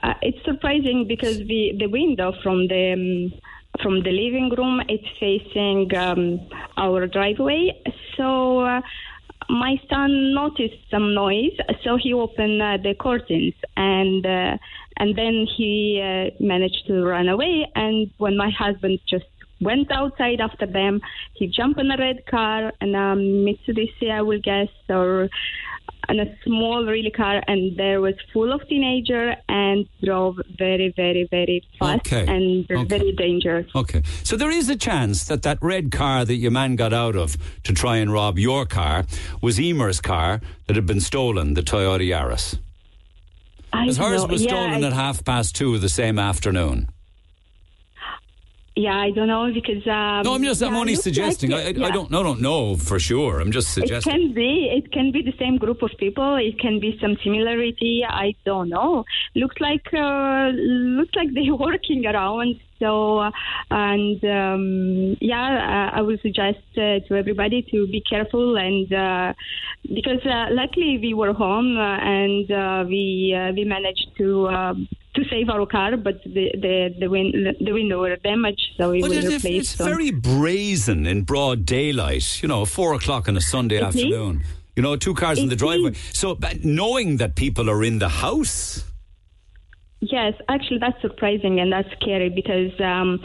uh, 0.04 0.14
it's 0.22 0.44
surprising 0.46 1.06
because 1.08 1.38
the 1.48 1.74
the 1.78 1.88
window 1.88 2.34
from 2.42 2.68
the 2.68 2.94
um, 2.94 3.40
from 3.84 4.02
the 4.04 4.12
living 4.12 4.50
room 4.58 4.82
it's 4.88 5.10
facing 5.20 5.94
um, 5.96 6.40
our 6.78 7.08
driveway. 7.08 7.72
So. 8.18 8.82
My 9.50 9.80
son 9.90 10.34
noticed 10.34 10.90
some 10.90 11.14
noise, 11.14 11.56
so 11.84 11.98
he 11.98 12.14
opened 12.14 12.62
uh, 12.62 12.78
the 12.82 12.96
curtains, 13.00 13.54
and 13.78 14.26
uh, 14.26 14.58
and 14.98 15.16
then 15.16 15.46
he 15.58 16.02
uh, 16.02 16.32
managed 16.40 16.88
to 16.88 17.04
run 17.04 17.30
away. 17.30 17.70
And 17.76 18.10
when 18.18 18.38
my 18.38 18.50
husband 18.50 19.00
just 19.08 19.26
went 19.62 19.92
outside 19.92 20.42
after 20.42 20.66
them, 20.66 21.02
he 21.34 21.48
jumped 21.48 21.80
in 21.80 21.92
a 21.92 21.98
red 21.98 22.26
car 22.26 22.74
and 22.82 22.96
a 22.96 23.16
Mitsubishi, 23.16 24.12
I 24.12 24.22
will 24.22 24.40
guess, 24.42 24.70
or 24.90 25.30
and 26.08 26.20
a 26.22 26.36
small 26.44 26.86
really 26.86 27.12
car, 27.12 27.42
and 27.48 27.78
there 27.78 28.02
was 28.02 28.16
full 28.34 28.52
of 28.52 28.68
teenager 28.68 29.36
and 29.50 29.88
drove 30.04 30.38
very, 30.58 30.94
very, 30.96 31.28
very 31.30 31.64
fast 31.80 32.06
Okay. 32.08 32.26
and 32.28 32.70
Okay. 32.70 32.84
very 32.86 33.12
dangerous. 33.14 33.68
Okay. 33.76 34.02
So 34.24 34.36
there 34.38 34.52
is 34.52 34.70
a 34.70 34.76
chance 34.76 35.26
that 35.26 35.44
that 35.44 35.58
red 35.62 35.92
car 35.92 36.26
that 36.26 36.36
your 36.36 36.52
man 36.52 36.76
got 36.76 36.94
out 36.94 37.16
of 37.16 37.38
to 37.64 37.74
try 37.74 37.98
and 37.98 38.12
rob 38.12 38.38
your 38.40 38.66
car 38.66 39.06
was 39.42 39.60
Emer's 39.60 40.02
car 40.02 40.42
that 40.68 40.76
had 40.76 40.86
been 40.86 41.02
stolen, 41.02 41.54
the 41.54 41.62
Toyota 41.64 42.08
Yaris. 42.08 42.58
I 43.74 43.86
hers 43.88 43.98
know. 43.98 44.26
was 44.28 44.42
Yeah, 44.44 44.50
stolen 44.50 44.84
I- 44.84 44.88
at 44.88 44.94
half 44.94 45.26
past 45.26 45.56
two 45.56 45.78
the 45.80 45.90
same 45.90 46.18
afternoon. 46.18 46.88
Yeah, 48.78 48.98
I 48.98 49.12
don't 49.12 49.28
know 49.28 49.52
because. 49.54 49.88
Um, 49.88 50.24
No, 50.24 50.34
I'm 50.36 50.44
just, 50.44 50.62
I'm 50.62 50.74
yeah, 50.74 50.80
only 50.80 50.94
looks 50.96 51.06
like 51.06 51.16
suggesting. 51.16 51.52
it, 51.52 51.56
I, 51.56 51.60
I, 51.60 51.70
yeah. 51.70 51.86
I 51.86 51.92
don't, 51.92 52.12
no, 52.12 52.24
don't 52.24 52.42
know 52.42 52.76
for 52.76 53.00
sure. 53.00 53.40
I'm 53.40 53.52
just 53.52 53.74
suggesting. 53.74 54.14
It 54.14 54.18
can 54.18 54.34
be. 54.34 54.70
It 54.70 54.92
can 54.92 55.12
be 55.14 55.22
the 55.22 55.34
same 55.40 55.58
group 55.58 55.82
of 55.82 55.92
people. 55.98 56.36
It 56.36 56.60
can 56.60 56.82
be 56.82 56.98
some 57.02 57.16
similarity. 57.24 58.04
I 58.08 58.36
don't 58.46 58.68
know. 58.68 59.06
Looks 59.34 59.62
like 59.62 59.88
uh, 59.94 60.50
looks 60.54 61.16
like 61.16 61.30
they're 61.34 61.56
working 61.70 62.06
around. 62.06 62.60
So 62.80 63.20
uh, 63.20 63.32
and 63.72 64.22
um, 64.26 65.18
yeah, 65.22 65.92
uh, 65.94 65.98
I 65.98 66.02
would 66.02 66.22
suggest 66.22 66.60
uh, 66.76 67.00
to 67.08 67.16
everybody 67.16 67.62
to 67.72 67.88
be 67.88 68.02
careful 68.02 68.58
and 68.58 68.92
uh, 68.92 69.34
because 69.84 70.20
uh, 70.26 70.48
luckily 70.52 70.98
we 71.02 71.14
were 71.14 71.32
home 71.32 71.78
uh, 71.78 71.98
and 72.02 72.52
uh, 72.52 72.84
we 72.86 73.34
uh, 73.38 73.54
we 73.54 73.64
managed 73.64 74.10
to. 74.18 74.86
To 75.16 75.24
save 75.30 75.48
our 75.50 75.66
car, 75.66 75.96
but 75.96 76.22
the 76.24 76.52
the 76.66 76.94
the, 77.00 77.08
win- 77.10 77.56
the 77.62 77.72
window 77.72 78.02
were 78.02 78.18
damaged, 78.18 78.68
so 78.78 78.92
we 78.92 79.00
But 79.02 79.12
will 79.12 79.18
it- 79.26 79.36
replace 79.36 79.62
it's 79.62 79.76
them. 79.76 79.88
very 79.88 80.12
brazen 80.12 81.06
in 81.08 81.22
broad 81.24 81.66
daylight. 81.66 82.42
You 82.42 82.50
know, 82.50 82.66
four 82.66 82.94
o'clock 82.96 83.30
on 83.30 83.38
a 83.38 83.42
Sunday 83.42 83.78
It 83.78 83.84
is. 83.84 83.96
afternoon. 83.96 84.44
You 84.76 84.84
know, 84.84 84.98
two 84.98 85.14
cars 85.14 85.40
in 85.40 85.48
the 85.48 85.56
driveway. 85.56 85.92
is. 85.92 85.98
So, 86.22 86.38
knowing 86.64 87.16
that 87.18 87.36
people 87.36 87.70
are 87.70 87.82
in 87.82 88.00
the 88.00 88.10
house. 88.10 88.84
Yes, 90.02 90.34
actually, 90.50 90.80
that's 90.80 91.02
surprising 91.02 91.60
and 91.62 91.72
that's 91.72 91.90
scary 92.02 92.30
because 92.30 92.78
um, 92.82 93.20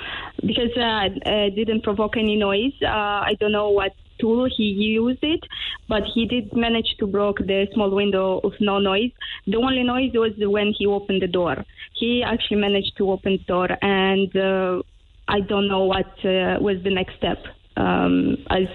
because 0.46 0.70
uh, 0.76 1.08
uh, 1.28 1.50
didn't 1.50 1.82
provoke 1.82 2.16
any 2.16 2.36
noise. 2.36 2.72
Uh, 2.82 3.20
I 3.30 3.34
don't 3.40 3.52
know 3.52 3.70
what 3.70 3.92
tool 4.20 4.48
he 4.56 4.64
used 4.64 5.22
it, 5.22 5.40
but 5.88 6.02
he 6.14 6.26
did 6.26 6.54
manage 6.54 6.94
to 7.00 7.06
broke 7.06 7.38
the 7.38 7.66
small 7.74 7.90
window 7.90 8.38
of 8.44 8.52
no 8.60 8.78
noise. 8.78 9.10
The 9.46 9.56
only 9.56 9.82
noise 9.82 10.12
was 10.14 10.32
when 10.38 10.72
he 10.78 10.86
opened 10.86 11.22
the 11.22 11.26
door. 11.26 11.64
He 12.00 12.22
actually 12.24 12.60
managed 12.68 12.94
to 12.96 13.10
open 13.10 13.32
the 13.32 13.44
door, 13.44 13.68
and 13.82 14.34
uh, 14.34 14.82
I 15.28 15.40
don't 15.40 15.68
know 15.68 15.84
what 15.84 16.12
uh, 16.24 16.56
was 16.66 16.78
the 16.82 16.94
next 17.00 17.14
step. 17.20 17.40
Um, 17.76 18.38
as 18.48 18.68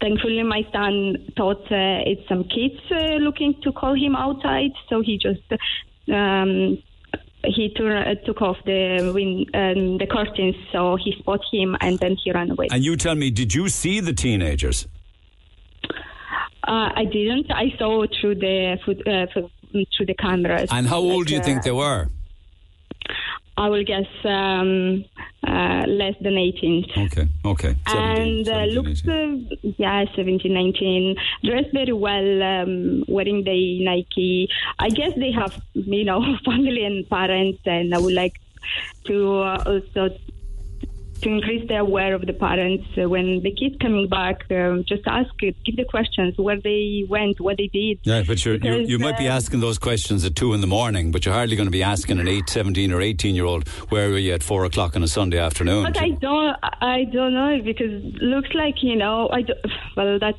thankfully, 0.00 0.42
my 0.42 0.62
son 0.72 0.94
thought 1.36 1.64
uh, 1.70 2.10
it's 2.10 2.26
some 2.26 2.44
kids 2.44 2.80
uh, 2.90 3.16
looking 3.26 3.52
to 3.64 3.72
call 3.72 3.94
him 3.94 4.16
outside, 4.16 4.72
so 4.88 5.02
he 5.02 5.18
just. 5.18 5.46
Um, 6.10 6.78
he 7.44 7.72
tur- 7.76 8.04
uh, 8.10 8.14
took 8.26 8.42
off 8.42 8.56
the 8.64 9.12
win- 9.14 9.46
um, 9.54 9.98
the 9.98 10.06
curtains, 10.10 10.56
so 10.72 10.96
he 10.96 11.12
spot 11.20 11.40
him, 11.52 11.76
and 11.80 11.98
then 12.00 12.16
he 12.22 12.32
ran 12.32 12.50
away. 12.50 12.66
And 12.70 12.82
you 12.82 12.96
tell 12.96 13.14
me, 13.14 13.30
did 13.30 13.54
you 13.54 13.68
see 13.68 14.00
the 14.00 14.12
teenagers? 14.12 14.88
Uh, 16.66 16.90
I 16.96 17.04
didn't. 17.04 17.50
I 17.52 17.66
saw 17.78 18.04
through 18.20 18.36
the 18.36 18.76
uh, 18.82 19.26
through 19.32 20.06
the 20.06 20.14
cameras. 20.14 20.68
And 20.72 20.86
how 20.86 20.98
old 20.98 21.20
Like, 21.20 21.26
do 21.28 21.34
you 21.34 21.42
think 21.42 21.60
uh, 21.60 21.62
they 21.62 21.70
were? 21.70 22.08
I 23.58 23.68
will 23.68 23.82
guess 23.82 24.06
um, 24.24 25.04
uh, 25.46 25.82
less 25.88 26.14
than 26.20 26.38
18. 26.38 26.84
Okay, 26.96 27.28
okay. 27.44 27.76
17, 27.88 27.88
and 27.88 28.48
uh, 28.48 28.52
17, 28.52 28.74
looks 28.74 29.00
18. 29.00 29.48
uh, 29.50 29.72
yeah 29.78 30.04
17 30.14 30.52
19 30.52 31.16
dressed 31.44 31.72
very 31.72 31.92
well 31.92 32.42
um, 32.42 33.04
wearing 33.08 33.42
the 33.44 33.84
nike 33.84 34.48
i 34.78 34.88
guess 34.88 35.12
they 35.16 35.32
have 35.32 35.60
you 35.74 36.04
know 36.04 36.20
family 36.44 36.84
and 36.84 37.08
parents 37.08 37.60
and 37.66 37.94
i 37.94 37.98
would 37.98 38.14
like 38.14 38.40
to 39.04 39.38
uh, 39.38 39.62
also 39.66 40.10
to 41.22 41.28
increase 41.28 41.66
the 41.68 41.76
aware 41.76 42.14
of 42.14 42.26
the 42.26 42.32
parents 42.32 42.84
uh, 43.00 43.08
when 43.08 43.40
the 43.42 43.52
kids 43.54 43.76
coming 43.80 44.08
back 44.08 44.50
um, 44.50 44.84
just 44.86 45.02
ask 45.06 45.30
it 45.42 45.56
give 45.64 45.76
the 45.76 45.84
questions 45.84 46.36
where 46.38 46.60
they 46.60 47.04
went 47.08 47.40
what 47.40 47.56
they 47.56 47.68
did 47.68 47.98
Yeah, 48.04 48.22
but 48.26 48.38
Because, 48.42 48.88
you 48.88 48.98
might 48.98 49.18
be 49.18 49.28
uh, 49.28 49.34
asking 49.36 49.60
those 49.60 49.78
questions 49.78 50.24
at 50.24 50.34
two 50.36 50.54
in 50.54 50.60
the 50.60 50.66
morning, 50.66 51.10
but 51.12 51.24
you're 51.24 51.34
hardly 51.34 51.56
going 51.56 51.66
to 51.66 51.70
be 51.72 51.82
asking 51.82 52.18
an 52.20 52.28
8, 52.28 52.48
17, 52.48 52.92
or 52.92 53.00
18 53.00 53.34
year 53.34 53.44
old, 53.44 53.68
where 53.90 54.08
were 54.10 54.18
you 54.18 54.32
at 54.32 54.42
four 54.42 54.64
o'clock 54.64 54.96
on 54.96 55.02
a 55.02 55.08
Sunday 55.08 55.38
afternoon? 55.38 55.84
But 55.84 55.98
I 55.98 56.10
don't, 56.10 56.56
I 56.62 57.04
don't 57.12 57.34
know 57.34 57.60
because 57.64 58.02
looks 58.20 58.50
like 58.54 58.82
you 58.82 58.96
know, 58.96 59.28
I 59.30 59.42
don't, 59.42 59.58
well 59.96 60.18
that's 60.18 60.38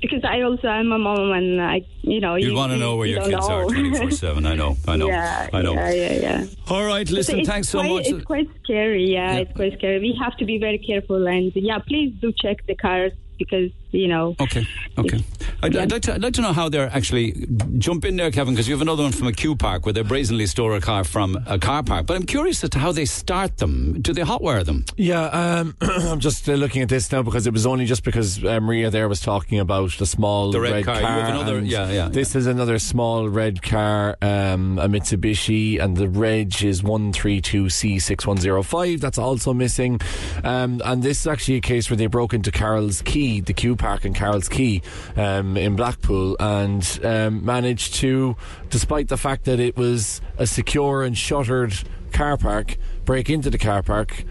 because 0.00 0.24
I 0.24 0.42
also 0.42 0.68
am 0.68 0.92
a 0.92 0.98
mom 0.98 1.32
and 1.32 1.60
I, 1.60 1.82
you 2.02 2.20
know, 2.20 2.34
You'd 2.36 2.48
you 2.50 2.54
want 2.54 2.72
to 2.72 2.78
know 2.78 2.96
where 2.96 3.06
you 3.06 3.14
your 3.16 3.24
kids 3.24 3.46
are 3.46 3.62
know. 3.62 3.68
24 3.68 4.10
7. 4.10 4.46
I 4.46 4.54
know, 4.54 4.76
I 4.88 4.96
know, 4.96 5.08
yeah, 5.16 5.48
I 5.52 5.62
know. 5.62 5.74
yeah, 5.74 5.90
yeah, 5.90 6.12
yeah. 6.12 6.46
All 6.68 6.84
right, 6.84 7.08
listen, 7.10 7.44
thanks 7.44 7.68
so 7.68 7.78
quite, 7.80 7.90
much. 7.90 8.06
It's 8.08 8.24
quite 8.24 8.48
scary. 8.64 9.04
Yeah, 9.12 9.32
Yeah. 9.34 9.38
it's 9.40 9.52
quite 9.56 9.72
scary. 9.78 9.98
We 10.00 10.15
have 10.22 10.36
to 10.38 10.44
be 10.44 10.58
very 10.58 10.78
careful 10.78 11.26
and 11.26 11.52
yeah, 11.54 11.78
please 11.78 12.14
do 12.20 12.32
check 12.36 12.58
the 12.66 12.74
cars 12.74 13.12
because 13.38 13.70
you 13.92 14.08
know. 14.08 14.34
Okay, 14.40 14.66
okay. 14.98 15.18
I'd, 15.62 15.74
Yeah. 15.74 15.82
I'd, 15.82 15.92
like 15.92 16.02
to, 16.02 16.14
I'd 16.14 16.22
like 16.22 16.34
to 16.34 16.42
know 16.42 16.52
how 16.52 16.68
they're 16.68 16.90
actually 16.92 17.46
jump 17.78 18.04
in 18.04 18.16
there, 18.16 18.30
Kevin, 18.30 18.54
because 18.54 18.68
you 18.68 18.74
have 18.74 18.82
another 18.82 19.02
one 19.02 19.12
from 19.12 19.26
a 19.28 19.32
Q 19.32 19.56
park 19.56 19.86
where 19.86 19.92
they 19.92 20.02
brazenly 20.02 20.46
store 20.46 20.76
a 20.76 20.80
car 20.80 21.04
from 21.04 21.38
a 21.46 21.58
car 21.58 21.82
park. 21.82 22.06
But 22.06 22.16
I'm 22.16 22.24
curious 22.26 22.62
as 22.64 22.70
to 22.70 22.78
how 22.78 22.92
they 22.92 23.04
start 23.04 23.58
them. 23.58 24.00
Do 24.02 24.12
they 24.12 24.22
hotwire 24.22 24.64
them? 24.64 24.84
Yeah, 24.96 25.24
um, 25.26 25.76
I'm 25.80 26.20
just 26.20 26.48
uh, 26.48 26.52
looking 26.54 26.82
at 26.82 26.88
this 26.88 27.10
now 27.12 27.22
because 27.22 27.46
it 27.46 27.52
was 27.52 27.66
only 27.66 27.86
just 27.86 28.02
because 28.04 28.42
uh, 28.44 28.60
Maria 28.60 28.90
there 28.90 29.08
was 29.08 29.20
talking 29.20 29.58
about 29.60 29.92
the 29.98 30.06
small 30.06 30.50
The 30.52 30.60
red 30.60 30.84
car. 30.84 31.00
You 31.00 31.06
have 31.06 31.28
another- 31.34 31.60
yeah, 31.60 31.90
yeah, 31.90 32.08
This 32.08 32.34
is 32.36 32.46
another 32.46 32.78
small 32.78 33.28
red 33.28 33.62
car, 33.62 34.16
um, 34.22 34.78
a 34.78 34.88
Mitsubishi, 34.88 35.80
and 35.80 35.96
the 35.96 36.08
reg 36.08 36.62
is 36.62 36.82
132C6105. 36.82 39.00
That's 39.00 39.18
also 39.18 39.52
missing. 39.54 40.00
Um, 40.44 40.80
and 40.84 41.02
this 41.02 41.20
is 41.20 41.26
actually 41.26 41.56
a 41.56 41.60
case 41.60 41.90
where 41.90 41.96
they 41.96 42.06
broke 42.06 42.34
into 42.34 42.50
Carroll's 42.50 43.02
Quay, 43.02 43.40
the 43.40 43.52
Q 43.52 43.75
Park 43.76 44.04
in 44.04 44.14
Carroll's 44.14 44.48
Quay 44.48 44.82
um, 45.16 45.56
in 45.56 45.76
Blackpool 45.76 46.36
and 46.40 47.00
um, 47.04 47.44
managed 47.44 47.94
to, 47.96 48.36
despite 48.70 49.08
the 49.08 49.16
fact 49.16 49.44
that 49.44 49.60
it 49.60 49.76
was 49.76 50.20
a 50.38 50.46
secure 50.46 51.02
and 51.02 51.16
shuttered 51.16 51.74
car 52.12 52.36
park, 52.36 52.76
break 53.04 53.28
into 53.30 53.50
the 53.50 53.58
car 53.58 53.82
park 53.82 54.24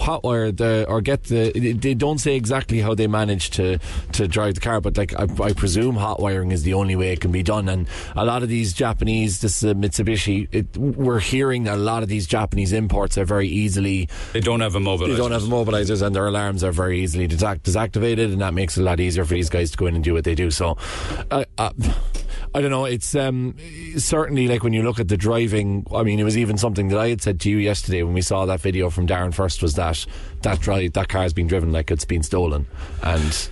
hotwire 0.00 0.56
the 0.56 0.86
or 0.88 1.00
get 1.00 1.24
the 1.24 1.52
they 1.52 1.94
don't 1.94 2.18
say 2.18 2.34
exactly 2.36 2.80
how 2.80 2.94
they 2.94 3.06
managed 3.06 3.52
to 3.52 3.78
to 4.12 4.26
drive 4.26 4.54
the 4.54 4.60
car 4.60 4.80
but 4.80 4.96
like 4.96 5.12
I, 5.14 5.26
I 5.42 5.52
presume 5.52 5.96
hot 5.96 6.20
wiring 6.20 6.52
is 6.52 6.62
the 6.62 6.74
only 6.74 6.96
way 6.96 7.12
it 7.12 7.20
can 7.20 7.30
be 7.32 7.42
done 7.42 7.68
and 7.68 7.86
a 8.16 8.24
lot 8.24 8.42
of 8.42 8.48
these 8.48 8.72
Japanese 8.72 9.40
this 9.40 9.62
is 9.62 9.70
a 9.70 9.74
Mitsubishi 9.74 10.48
it, 10.52 10.76
we're 10.76 11.20
hearing 11.20 11.64
that 11.64 11.74
a 11.74 11.84
lot 11.92 12.02
of 12.02 12.08
these 12.08 12.26
Japanese 12.26 12.72
imports 12.72 13.18
are 13.18 13.24
very 13.26 13.48
easily 13.48 14.08
They 14.32 14.40
don't 14.40 14.60
have 14.60 14.74
a 14.74 14.78
immobilizers. 14.80 15.08
they 15.08 15.16
don't 15.16 15.32
have 15.32 15.42
immobilizers 15.42 16.00
and 16.04 16.14
their 16.16 16.26
alarms 16.26 16.64
are 16.64 16.72
very 16.72 17.00
easily 17.00 17.28
desact- 17.28 17.60
desactivated 17.62 18.32
and 18.32 18.40
that 18.40 18.54
makes 18.54 18.76
it 18.78 18.80
a 18.80 18.84
lot 18.84 19.00
easier 19.00 19.24
for 19.24 19.34
these 19.34 19.50
guys 19.50 19.70
to 19.72 19.76
go 19.76 19.86
in 19.86 19.94
and 19.94 20.02
do 20.02 20.14
what 20.14 20.24
they 20.24 20.34
do 20.34 20.50
so 20.50 20.76
uh, 21.30 21.44
uh, 21.58 21.70
I 22.54 22.60
don't 22.60 22.70
know 22.70 22.84
it's 22.84 23.14
um, 23.14 23.54
certainly 23.96 24.48
like 24.48 24.62
when 24.62 24.72
you 24.72 24.82
look 24.82 24.98
at 24.98 25.08
the 25.08 25.16
driving 25.16 25.86
I 25.94 26.02
mean 26.02 26.18
it 26.18 26.24
was 26.24 26.36
even 26.36 26.58
something 26.58 26.88
that 26.88 26.98
I 26.98 27.08
had 27.08 27.22
said 27.22 27.40
to 27.40 27.50
you 27.50 27.58
yesterday 27.58 28.02
when 28.02 28.14
we 28.14 28.22
saw 28.22 28.46
that 28.46 28.60
video 28.60 28.90
from 28.90 29.06
Darren 29.06 29.32
First 29.32 29.62
was 29.62 29.74
that 29.74 30.04
that 30.42 30.60
drive 30.60 30.92
that 30.94 31.08
car 31.08 31.22
has 31.22 31.32
been 31.32 31.46
driven 31.46 31.72
like 31.72 31.90
it's 31.90 32.04
been 32.04 32.22
stolen 32.22 32.66
and 33.02 33.48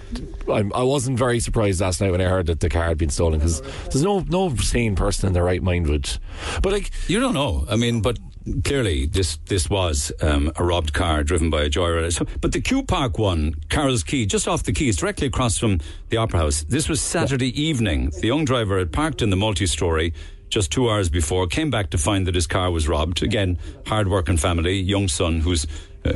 I'm, 0.53 0.73
I 0.73 0.83
wasn't 0.83 1.19
very 1.19 1.41
surprised 1.41 1.81
last 1.81 2.01
night 2.01 2.11
when 2.11 2.21
I 2.21 2.25
heard 2.25 2.47
that 2.47 2.61
the 2.61 2.69
car 2.69 2.85
had 2.85 2.99
been 2.99 3.11
stolen 3.11 3.39
because 3.39 3.61
there's 3.61 4.03
no 4.03 4.21
no 4.21 4.55
sane 4.57 4.97
person 4.97 5.27
in 5.27 5.33
their 5.33 5.45
right 5.45 5.63
mind 5.63 5.87
would 5.89 6.19
but 6.63 6.73
like 6.73 6.91
You 7.09 7.21
don't 7.21 7.35
know. 7.35 7.67
I 7.71 7.77
mean, 7.77 8.01
but 8.03 8.19
clearly 8.65 9.07
this 9.07 9.39
this 9.47 9.69
was 9.71 10.13
um, 10.21 10.53
a 10.57 10.65
robbed 10.65 10.93
car 10.93 11.23
driven 11.23 11.51
by 11.51 11.63
a 11.63 11.71
joyride. 11.71 12.13
So, 12.13 12.27
but 12.41 12.53
the 12.53 12.61
Q 12.61 12.83
Park 12.83 13.19
one, 13.19 13.55
Carroll's 13.69 14.03
Quay, 14.03 14.27
just 14.27 14.49
off 14.49 14.63
the 14.63 14.73
quays, 14.73 14.97
directly 14.97 15.27
across 15.27 15.59
from 15.59 15.81
the 16.11 16.17
Opera 16.17 16.41
House. 16.41 16.65
This 16.65 16.89
was 16.89 17.01
Saturday 17.01 17.61
evening. 17.61 18.11
The 18.21 18.27
young 18.27 18.45
driver 18.45 18.79
had 18.79 18.93
parked 18.93 19.23
in 19.23 19.31
the 19.31 19.37
multi-story 19.37 20.13
just 20.49 20.73
two 20.73 20.89
hours 20.89 21.11
before, 21.11 21.47
came 21.47 21.71
back 21.71 21.91
to 21.91 21.99
find 21.99 22.27
that 22.27 22.35
his 22.35 22.47
car 22.47 22.71
was 22.71 22.89
robbed. 22.89 23.23
Again, 23.23 23.59
hard-working 23.87 24.39
family, 24.39 24.81
young 24.81 25.07
son 25.07 25.41
whose 25.41 25.67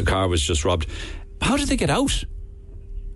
uh, 0.01 0.03
car 0.05 0.29
was 0.29 0.43
just 0.43 0.65
robbed. 0.65 0.87
How 1.41 1.57
did 1.57 1.69
they 1.69 1.77
get 1.77 1.91
out? 1.91 2.25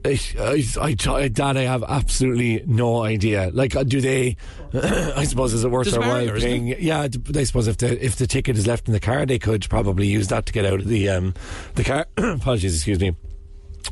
I, 0.05 0.21
I, 0.39 0.65
I, 0.81 1.29
that 1.29 1.57
I 1.57 1.63
have 1.63 1.83
absolutely 1.83 2.63
no 2.67 3.03
idea. 3.03 3.51
Like, 3.53 3.75
uh, 3.75 3.83
do 3.83 4.01
they? 4.01 4.37
I 4.73 5.25
suppose 5.25 5.53
is 5.53 5.65
it 5.65 5.71
worth 5.71 5.91
their 5.91 6.01
while 6.01 6.31
paying? 6.39 6.69
Yeah, 6.79 7.09
I 7.35 7.45
suppose 7.45 7.67
if 7.67 7.79
the 7.79 8.05
if 8.05 8.17
the 8.17 8.27
ticket 8.27 8.57
is 8.57 8.67
left 8.67 8.87
in 8.87 8.93
the 8.93 9.01
car, 9.01 9.27
they 9.27 9.39
could 9.39 9.69
probably 9.69 10.07
use 10.07 10.29
that 10.29 10.47
to 10.47 10.53
get 10.53 10.65
out 10.65 10.81
of 10.81 10.87
the 10.87 11.09
um 11.09 11.35
the 11.75 11.85
car. 11.85 12.07
Apologies, 12.17 12.75
excuse 12.75 13.01
me. 13.01 13.17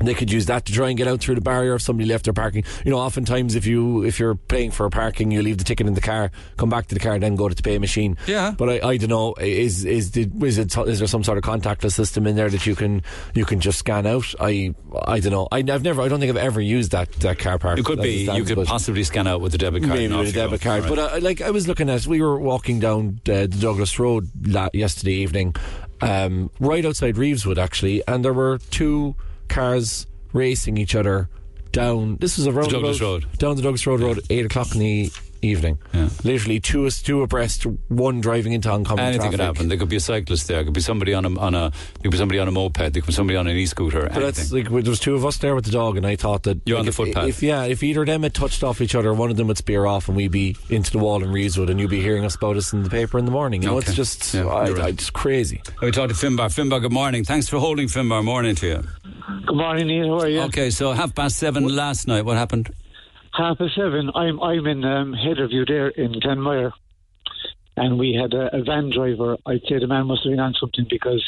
They 0.01 0.15
could 0.15 0.31
use 0.31 0.47
that 0.47 0.65
to 0.67 0.73
try 0.73 0.89
and 0.89 0.97
get 0.97 1.09
out 1.09 1.21
through 1.21 1.37
the 1.37 1.41
barrier 1.41 1.75
if 1.75 1.83
somebody 1.83 2.09
left 2.09 2.25
their 2.25 2.35
parking. 2.35 2.65
You 2.85 2.91
know, 2.91 2.99
oftentimes 2.99 3.55
if 3.55 3.67
you 3.67 4.05
if 4.05 4.19
you're 4.19 4.35
paying 4.35 4.71
for 4.71 4.87
a 4.87 4.91
parking, 4.91 5.31
you 5.31 5.43
leave 5.43 5.59
the 5.59 5.65
ticket 5.65 5.87
in 5.87 5.95
the 5.95 6.01
car, 6.01 6.31
come 6.57 6.69
back 6.69 6.87
to 6.89 6.95
the 6.95 7.01
car, 7.01 7.19
then 7.19 7.37
go 7.37 7.49
to 7.49 7.55
the 7.55 7.63
pay 7.63 7.79
machine. 7.79 8.17
Yeah. 8.27 8.55
But 8.57 8.69
I, 8.69 8.89
I 8.89 8.97
don't 8.97 9.11
know. 9.11 9.35
Is 9.35 9.85
is 9.85 10.13
the, 10.13 10.31
is 10.43 10.59
it 10.59 10.77
is 10.77 10.99
there 10.99 11.09
some 11.09 11.25
sort 11.25 11.39
of 11.39 11.45
contactless 11.45 11.93
system 11.93 12.27
in 12.27 12.37
there 12.37 12.51
that 12.51 12.67
you 12.67 12.75
can 12.75 13.03
you 13.35 13.45
can 13.45 13.61
just 13.61 13.79
scan 13.79 14.07
out? 14.07 14.35
I 14.41 14.75
I 15.07 15.21
don't 15.21 15.33
know. 15.33 15.49
I, 15.51 15.59
I've 15.59 15.83
never. 15.83 16.03
I 16.03 16.09
don't 16.09 16.21
think 16.21 16.31
I've 16.31 16.37
ever 16.37 16.61
used 16.61 16.93
that 16.93 17.13
that 17.21 17.39
car 17.39 17.59
park. 17.59 17.79
It 17.79 17.85
could 17.85 18.01
be. 18.01 18.31
You 18.31 18.45
could 18.45 18.67
possibly 18.67 19.05
scan 19.05 19.27
out 19.27 19.41
with 19.41 19.55
a 19.55 19.59
debit 19.59 19.83
card. 19.83 19.95
Maybe 19.95 20.15
with 20.15 20.29
a 20.29 20.33
debit 20.33 20.61
card. 20.61 20.85
Right. 20.85 20.89
But 20.89 20.99
uh, 20.99 21.19
like 21.21 21.41
I 21.41 21.51
was 21.51 21.69
looking 21.69 21.91
at, 21.91 22.07
we 22.07 22.21
were 22.21 22.39
walking 22.39 22.81
down 22.81 23.21
uh, 23.29 23.33
the 23.33 23.49
Douglas 23.49 23.99
Road 23.99 24.31
la- 24.47 24.69
yesterday 24.73 25.15
evening, 25.15 25.55
um, 26.01 26.51
right 26.61 26.85
outside 26.85 27.17
Reeveswood 27.17 27.59
actually, 27.59 28.03
and 28.07 28.25
there 28.25 28.33
were 28.33 28.59
two 28.71 29.15
cars 29.49 30.07
racing 30.33 30.77
each 30.77 30.95
other 30.95 31.29
down. 31.73 32.17
This 32.21 32.37
was 32.39 32.47
around 32.47 32.71
Douglas 32.71 33.01
Road. 33.01 33.27
down 33.39 33.57
the 33.57 33.63
Douglas 33.63 33.87
Road 33.87 34.01
Road, 34.01 34.21
eight 34.31 34.47
o'clock 34.47 34.73
in 34.75 34.81
the 34.81 35.13
evening. 35.45 35.79
Yeah. 35.93 36.09
Literally 36.25 36.61
two 36.61 36.89
two 36.91 37.23
abreast, 37.23 37.65
one 37.89 38.21
driving 38.21 38.53
into 38.53 38.71
oncoming 38.71 39.05
Anything 39.05 39.21
traffic. 39.21 39.39
could 39.39 39.45
happen. 39.45 39.69
There 39.69 39.79
could 39.79 39.89
be 39.89 39.97
a 39.97 40.01
cyclist 40.01 40.49
there. 40.49 40.57
There 40.59 40.65
could 40.65 40.73
be 40.75 40.81
somebody 40.81 41.15
on 41.15 41.25
a 41.25 41.39
on 41.39 41.55
a. 41.55 41.71
There 41.71 42.03
could 42.03 42.11
be 42.13 42.17
somebody 42.19 42.39
on 42.41 42.49
a 42.49 42.51
moped. 42.51 42.79
There 42.79 42.91
could 42.91 43.07
be 43.07 43.13
somebody 43.13 43.37
on 43.37 43.47
an 43.47 43.57
e-scooter. 43.57 44.09
But 44.13 44.21
that's 44.21 44.51
like 44.53 44.65
there 44.71 44.83
was 44.83 45.01
two 45.01 45.15
of 45.15 45.25
us 45.25 45.37
there 45.39 45.55
with 45.55 45.65
the 45.67 45.71
dog, 45.71 45.97
and 45.97 46.07
I 46.07 46.17
thought 46.17 46.43
that 46.45 46.61
You're 46.67 46.79
on 46.79 46.85
the 46.87 46.89
if, 46.91 46.95
footpath. 46.97 47.29
If 47.29 47.43
yeah, 47.43 47.65
if 47.65 47.83
either 47.83 48.01
of 48.03 48.07
them 48.07 48.23
had 48.23 48.35
touched 48.35 48.65
off 48.65 48.81
each 48.81 48.95
other, 48.95 49.13
one 49.15 49.31
of 49.31 49.37
them 49.37 49.47
would 49.49 49.59
spear 49.59 49.87
off, 49.87 50.09
and 50.09 50.17
we'd 50.17 50.31
be 50.33 50.57
into 50.71 50.91
the 50.91 50.99
wall 50.99 51.23
in 51.23 51.31
Reeswood, 51.31 51.71
and 51.71 51.79
you'd 51.79 51.91
be 51.91 52.01
hearing 52.01 52.25
us 52.25 52.35
about 52.35 52.57
us 52.57 52.73
in 52.73 52.83
the 52.83 52.91
paper 52.91 53.19
in 53.19 53.25
the 53.25 53.31
morning. 53.31 53.63
You 53.63 53.69
know, 53.71 53.79
it's 53.79 53.95
just 53.95 54.35
Yeah, 54.35 54.47
I, 54.47 54.71
right. 54.71 54.79
I, 54.81 54.89
it's 54.89 55.11
crazy. 55.11 55.61
we 55.83 55.91
talked 55.91 56.15
to 56.15 56.27
Finbar. 56.27 56.49
Finbar, 56.49 56.81
good 56.81 56.93
morning. 56.93 57.25
Thanks 57.25 57.49
for 57.49 57.59
holding 57.59 57.89
Finbar. 57.89 58.25
Morning 58.25 58.55
to 58.57 58.67
you. 58.67 58.85
Good 59.47 59.57
morning, 59.57 59.87
Neil. 59.89 60.09
How 60.19 60.25
are 60.25 60.29
you? 60.29 60.41
Okay, 60.43 60.71
so 60.71 60.93
half 60.93 61.15
past 61.15 61.37
seven 61.39 61.67
last 61.69 62.07
night. 62.07 62.25
What 62.25 62.37
happened? 62.37 62.71
Half 63.37 63.59
past 63.59 63.75
seven. 63.75 64.13
I'm 64.15 64.41
I'm 64.41 64.65
in 64.65 64.85
um, 64.85 65.17
there 65.67 65.89
in 65.89 66.13
Glanmire, 66.21 66.71
and 67.77 67.99
we 67.99 68.15
had 68.15 68.33
a, 68.33 68.57
a 68.57 68.63
van 68.63 68.93
driver. 68.95 69.37
I'd 69.45 69.63
say 69.69 69.81
the 69.81 69.89
man 69.89 70.07
must 70.07 70.23
have 70.23 70.31
been 70.31 70.39
on 70.39 70.55
something 70.55 70.87
because 70.89 71.21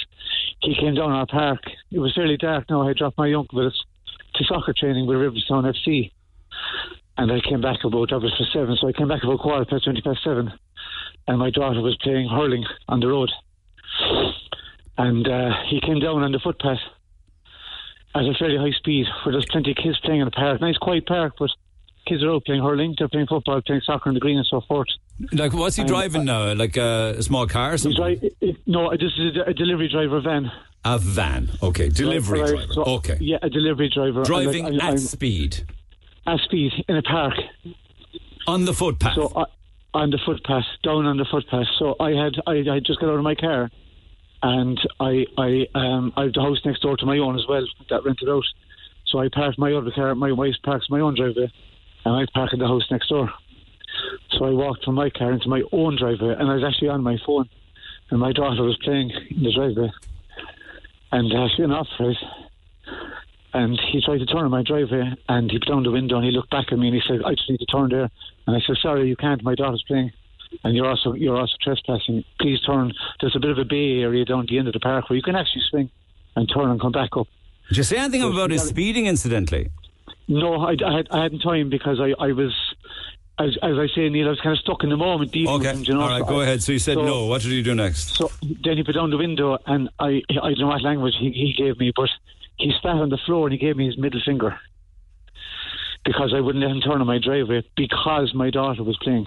he 0.61 0.77
came 0.77 0.95
down 0.95 1.11
our 1.11 1.27
park. 1.27 1.59
It 1.91 1.99
was 1.99 2.15
fairly 2.15 2.37
dark 2.37 2.71
now. 2.71 2.89
I 2.89 2.93
dropped 2.93 3.19
my 3.19 3.27
young 3.27 3.49
with 3.53 3.67
us 3.67 3.85
to 4.37 4.45
soccer 4.45 4.73
training 4.73 5.09
with 5.09 5.17
Riverstown 5.17 5.65
FC, 5.75 6.13
and 7.19 7.33
I 7.33 7.41
came 7.41 7.61
back 7.61 7.83
about 7.83 8.11
that 8.11 8.21
was 8.21 8.37
for 8.39 8.47
seven. 8.53 8.77
So 8.81 8.87
I 8.87 8.93
came 8.93 9.09
back 9.09 9.25
about 9.25 9.41
quarter 9.41 9.65
past 9.65 9.83
twenty 9.83 10.01
past 10.01 10.23
seven, 10.23 10.53
and 11.27 11.39
my 11.41 11.51
daughter 11.51 11.81
was 11.81 11.97
playing 12.03 12.29
hurling 12.29 12.65
on 12.89 13.01
the 13.01 13.09
road, 13.09 13.33
and 14.97 15.27
uh, 15.27 15.51
he 15.69 15.81
came 15.81 15.99
down 15.99 16.23
on 16.23 16.31
the 16.31 16.39
footpath 16.39 16.79
at 18.15 18.23
a 18.23 18.35
fairly 18.39 18.59
high 18.59 18.79
speed 18.79 19.07
where 19.25 19.33
there's 19.33 19.47
plenty 19.51 19.73
of 19.73 19.77
kids 19.77 19.99
playing 20.05 20.21
in 20.21 20.27
the 20.27 20.31
park. 20.31 20.61
Nice 20.61 20.79
quiet 20.79 21.05
park, 21.05 21.35
but 21.37 21.51
kids 22.07 22.23
are 22.23 22.31
out 22.33 22.45
playing 22.45 22.63
hurling, 22.63 22.95
they're 22.99 23.09
playing 23.09 23.27
football, 23.27 23.61
playing 23.63 23.83
soccer 23.85 24.09
on 24.11 24.15
the 24.15 24.21
green 24.21 24.39
and 24.39 24.47
so 24.47 24.61
forth. 24.63 24.89
Like, 25.33 25.53
what's 25.53 25.77
he 25.77 25.83
Um, 25.83 25.89
driving 25.89 26.25
now? 26.25 26.53
Like 26.55 26.77
uh, 26.79 27.15
a 27.19 27.23
small 27.23 27.47
car 27.47 27.73
or 27.75 27.79
something? 27.79 28.01
right, 28.01 28.23
it, 28.41 28.57
no, 28.67 28.91
this 28.93 29.13
is 29.19 29.37
a, 29.37 29.51
a 29.51 29.55
delivery 29.55 29.89
driver 29.89 30.21
van. 30.21 30.51
A 30.85 30.99
van. 30.99 31.51
Okay, 31.63 31.89
delivery 31.89 32.41
Right, 32.43 32.51
driver. 32.57 32.73
so- 32.73 32.85
okay. 32.85 33.17
Yeah, 33.21 33.39
a 33.43 33.51
delivery 33.51 33.89
driver. 33.93 34.23
Driving 34.23 34.67
And 34.67 34.81
I- 34.81 34.87
at 34.87 34.93
I'm 34.93 34.99
speed 34.99 35.65
at 36.27 36.41
speed 36.41 36.73
in 36.89 36.97
a 36.97 37.03
park. 37.03 37.35
on 38.47 38.65
the 38.65 38.73
footpath. 38.75 39.15
So 39.15 39.33
I, 39.37 39.45
on 39.95 40.11
the 40.11 40.19
footpath, 40.25 40.65
down 40.83 41.07
on 41.07 41.17
the 41.17 41.25
footpath. 41.31 41.67
So 41.79 41.97
I 41.99 42.11
had 42.11 42.35
I, 42.47 42.53
I 42.77 42.81
just 42.81 43.01
got 43.01 43.09
out 43.09 43.17
of 43.17 43.23
my 43.25 43.35
car, 43.35 43.71
and 44.43 44.79
I 45.01 45.25
I 45.39 45.67
um 45.75 46.13
I 46.17 46.25
have 46.25 46.35
the 46.35 46.43
house 46.43 46.59
next 46.65 46.81
door 46.83 46.97
to 46.99 47.07
my 47.07 47.19
own 47.19 47.37
as 47.37 47.45
well 47.49 47.65
that 47.91 48.05
rented 48.05 48.29
out. 48.29 48.45
So 49.07 49.19
I 49.21 49.29
parked 49.29 49.59
my 49.59 49.73
other 49.73 49.91
car. 49.93 50.15
My 50.15 50.33
wife 50.33 50.55
parks 50.65 50.87
my 50.91 51.01
own 51.01 51.15
driveway, 51.17 51.51
and 52.07 52.15
I 52.15 52.25
park 52.33 52.53
in 52.53 52.61
the 52.61 52.69
house 52.69 52.85
next 52.89 53.09
door. 53.09 53.29
So 54.31 54.45
I 54.45 54.51
walked 54.51 54.85
from 54.85 54.95
my 54.95 55.11
car 55.11 55.33
into 55.33 55.49
my 55.49 55.63
own 55.73 55.97
driveway, 55.99 56.35
and 56.39 56.49
I 56.49 56.55
was 56.55 56.65
actually 56.65 56.89
on 56.89 57.03
my 57.03 57.17
phone, 57.27 57.49
and 58.11 58.21
my 58.21 58.33
daughter 58.33 58.63
was 58.63 58.79
playing 58.85 59.11
in 59.31 59.43
the 59.43 59.53
driveway, 59.53 59.91
and 61.11 61.33
uh, 61.33 61.49
she 61.55 61.63
went 61.63 61.73
off 61.73 61.89
right. 61.99 62.17
And 63.55 63.81
he 63.91 64.01
tried 64.05 64.19
to 64.19 64.27
turn 64.27 64.45
in 64.45 64.51
my 64.53 64.63
driveway, 64.63 65.15
and 65.29 65.51
he 65.51 65.59
put 65.59 65.69
down 65.69 65.83
the 65.83 65.91
window, 65.91 66.17
and 66.17 66.25
he 66.25 66.31
looked 66.31 66.51
back 66.51 66.67
at 66.71 66.79
me, 66.79 66.89
and 66.89 66.95
he 66.95 67.03
said, 67.09 67.23
"I 67.25 67.35
just 67.35 67.51
need 67.51 67.59
to 67.59 67.67
turn 67.67 67.89
there." 67.89 68.09
And 68.47 68.55
I 68.55 68.61
said, 68.65 68.77
"Sorry, 68.81 69.09
you 69.09 69.17
can't. 69.17 69.43
My 69.43 69.57
daughter's 69.57 69.83
playing, 69.89 70.13
and 70.63 70.77
you're 70.77 70.87
also 70.87 71.15
you're 71.15 71.39
also 71.39 71.57
trespassing. 71.61 72.23
Please 72.41 72.61
turn. 72.61 72.93
There's 73.21 73.35
a 73.35 73.41
bit 73.41 73.51
of 73.51 73.59
a 73.59 73.65
bay 73.65 74.03
area 74.03 74.25
down 74.25 74.47
the 74.49 74.59
end 74.59 74.69
of 74.69 74.75
the 74.75 74.81
park 74.81 75.09
where 75.09 75.17
you 75.17 75.23
can 75.23 75.35
actually 75.35 75.65
swing 75.71 75.91
and 76.37 76.49
turn 76.55 76.71
and 76.71 76.81
come 76.81 76.93
back 76.93 77.17
up." 77.17 77.27
Did 77.69 77.79
you 77.79 77.83
say 77.83 77.97
anything 77.97 78.21
So 78.21 78.31
about 78.33 78.51
his 78.53 78.63
speeding, 78.63 79.07
incidentally? 79.07 79.71
No, 80.29 80.55
I, 80.57 80.75
I, 80.85 80.97
had, 80.97 81.09
I 81.11 81.23
hadn't 81.23 81.41
time 81.41 81.71
because 81.71 82.01
I, 82.01 82.13
I 82.23 82.33
was, 82.33 82.53
as, 83.39 83.57
as 83.63 83.79
I 83.79 83.87
say, 83.95 84.09
Neil, 84.09 84.27
I 84.27 84.31
was 84.31 84.41
kind 84.41 84.53
of 84.55 84.59
stuck 84.59 84.83
in 84.83 84.91
the 84.91 84.97
moment. 84.97 85.31
dealing 85.33 85.53
with 85.59 85.67
Okay. 85.67 85.77
him, 85.79 85.85
you 85.85 85.95
know? 85.95 86.01
All 86.01 86.09
right, 86.09 86.27
go 86.27 86.41
ahead. 86.41 86.63
So 86.63 86.73
you 86.73 86.79
said 86.79 86.95
so- 86.95 87.05
no. 87.05 87.27
What 87.27 87.43
did 87.43 87.53
you 87.53 87.63
do 87.63 87.75
next? 87.75 88.17
So 88.17 88.31
then 88.65 88.77
he 88.77 88.83
put 88.83 88.95
down 88.97 89.11
the 89.11 89.17
window, 89.19 89.59
and 89.67 89.89
I 90.01 90.23
I 90.43 90.49
don't 90.51 90.59
know 90.61 90.67
what 90.69 90.83
language 90.83 91.15
he, 91.19 91.31
he 91.31 91.55
gave 91.57 91.79
me, 91.79 91.93
but 91.95 92.09
he 92.57 92.73
spat 92.79 92.97
on 92.97 93.11
the 93.11 93.19
floor 93.27 93.47
and 93.47 93.53
he 93.53 93.59
gave 93.59 93.77
me 93.77 93.87
his 93.87 93.99
middle 93.99 94.21
finger 94.25 94.59
because 96.05 96.33
I 96.35 96.41
wouldn't 96.41 96.65
let 96.65 96.71
him 96.75 96.81
turn 96.81 97.01
on 97.01 97.07
my 97.07 97.19
driveway 97.19 97.63
because 97.77 98.33
my 98.35 98.51
daughter 98.51 98.83
was 98.83 98.97
playing. 99.03 99.27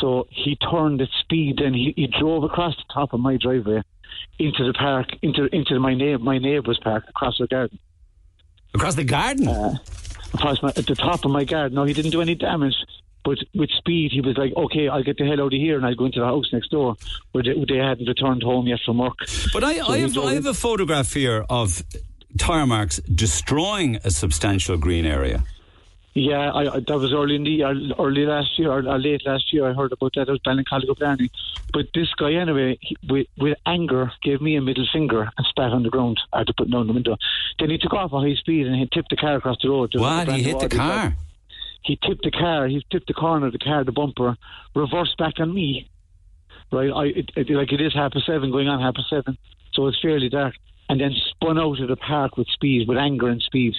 So 0.00 0.26
he 0.30 0.56
turned 0.56 1.00
at 1.02 1.08
speed 1.20 1.60
and 1.60 1.74
he, 1.74 1.92
he 1.96 2.06
drove 2.06 2.44
across 2.44 2.76
the 2.76 2.84
top 2.92 3.12
of 3.12 3.20
my 3.20 3.36
driveway 3.36 3.82
into 4.38 4.64
the 4.64 4.72
park, 4.72 5.08
into 5.22 5.46
into 5.54 5.78
my 5.80 5.94
neighbor, 5.94 6.22
my 6.22 6.38
neighbour's 6.38 6.78
park 6.82 7.04
across 7.08 7.38
the 7.38 7.46
garden. 7.46 7.78
Across 8.74 8.96
the 8.96 9.04
garden? 9.04 9.48
Uh, 9.48 9.76
across 10.34 10.62
my, 10.62 10.68
at 10.70 10.86
the 10.86 10.94
top 10.94 11.24
of 11.24 11.30
my 11.30 11.44
garden. 11.44 11.74
No, 11.74 11.84
he 11.84 11.92
didn't 11.92 12.10
do 12.10 12.20
any 12.20 12.34
damage, 12.34 12.74
but 13.24 13.38
with 13.54 13.70
speed, 13.70 14.12
he 14.12 14.20
was 14.20 14.36
like, 14.36 14.52
"Okay, 14.56 14.88
I'll 14.88 15.02
get 15.02 15.16
the 15.18 15.24
hell 15.24 15.40
out 15.40 15.46
of 15.46 15.52
here," 15.52 15.76
and 15.76 15.86
I'll 15.86 15.94
go 15.94 16.04
into 16.06 16.20
the 16.20 16.26
house 16.26 16.52
next 16.52 16.70
door 16.70 16.96
where 17.32 17.42
they, 17.42 17.54
they 17.68 17.78
hadn't 17.78 18.06
returned 18.06 18.42
home 18.42 18.66
yet 18.66 18.80
from 18.84 18.98
work. 18.98 19.18
But 19.52 19.64
I, 19.64 19.78
So 19.78 19.92
I, 19.92 19.98
have, 19.98 20.18
I 20.18 20.34
have 20.34 20.46
a 20.46 20.54
photograph 20.54 21.12
here 21.12 21.44
of 21.48 21.82
tire 22.38 22.66
marks 22.66 22.98
destroying 22.98 23.96
a 24.04 24.10
substantial 24.10 24.76
green 24.76 25.06
area. 25.06 25.44
Yeah, 26.18 26.50
I, 26.50 26.74
I, 26.74 26.80
that 26.80 26.98
was 26.98 27.12
early 27.12 27.36
in 27.36 27.44
the 27.44 27.50
year, 27.50 27.68
early 27.96 28.26
last 28.26 28.58
year, 28.58 28.72
or, 28.72 28.78
or 28.78 28.98
late 28.98 29.24
last 29.24 29.52
year. 29.52 29.70
I 29.70 29.72
heard 29.72 29.92
about 29.92 30.14
that. 30.16 30.28
I 30.28 30.32
was 30.32 30.40
Ballincollig 30.40 30.98
Blarney. 30.98 31.30
But 31.72 31.86
this 31.94 32.12
guy, 32.14 32.32
anyway, 32.32 32.76
he, 32.80 32.96
with, 33.08 33.28
with 33.38 33.56
anger, 33.66 34.10
gave 34.24 34.40
me 34.40 34.56
a 34.56 34.60
middle 34.60 34.86
finger 34.92 35.30
and 35.36 35.46
spat 35.46 35.70
on 35.70 35.84
the 35.84 35.90
ground 35.90 36.20
after 36.32 36.52
putting 36.54 36.72
down 36.72 36.88
the 36.88 36.92
window. 36.92 37.16
Then 37.60 37.70
he 37.70 37.78
took 37.78 37.94
off 37.94 38.12
at 38.12 38.16
high 38.16 38.34
speed 38.34 38.66
and 38.66 38.74
he 38.74 38.88
tipped 38.92 39.10
the 39.10 39.16
car 39.16 39.36
across 39.36 39.58
the 39.62 39.68
road. 39.68 39.90
There 39.92 40.02
What? 40.02 40.28
He 40.32 40.42
hit 40.42 40.58
the 40.58 40.68
car? 40.68 41.14
He 41.84 41.96
tipped 42.04 42.24
the 42.24 42.32
car. 42.32 42.66
He 42.66 42.84
tipped 42.90 43.06
the 43.06 43.14
corner 43.14 43.46
of 43.46 43.52
the 43.52 43.60
car, 43.60 43.84
the 43.84 43.92
bumper, 43.92 44.36
reversed 44.74 45.16
back 45.18 45.38
on 45.38 45.54
me. 45.54 45.88
Right, 46.72 46.90
I 46.90 47.04
it, 47.04 47.30
it, 47.36 47.50
like 47.50 47.72
it 47.72 47.80
is 47.80 47.94
half 47.94 48.12
past 48.12 48.26
seven, 48.26 48.50
going 48.50 48.68
on 48.68 48.80
half 48.80 48.96
past 48.96 49.08
seven, 49.08 49.38
so 49.72 49.86
it's 49.86 50.00
fairly 50.02 50.28
dark. 50.28 50.54
And 50.88 51.00
then 51.00 51.14
spun 51.30 51.58
out 51.58 51.80
of 51.80 51.88
the 51.88 51.96
park 51.96 52.36
with 52.36 52.48
speed, 52.48 52.88
with 52.88 52.98
anger 52.98 53.28
and 53.28 53.40
speed. 53.40 53.74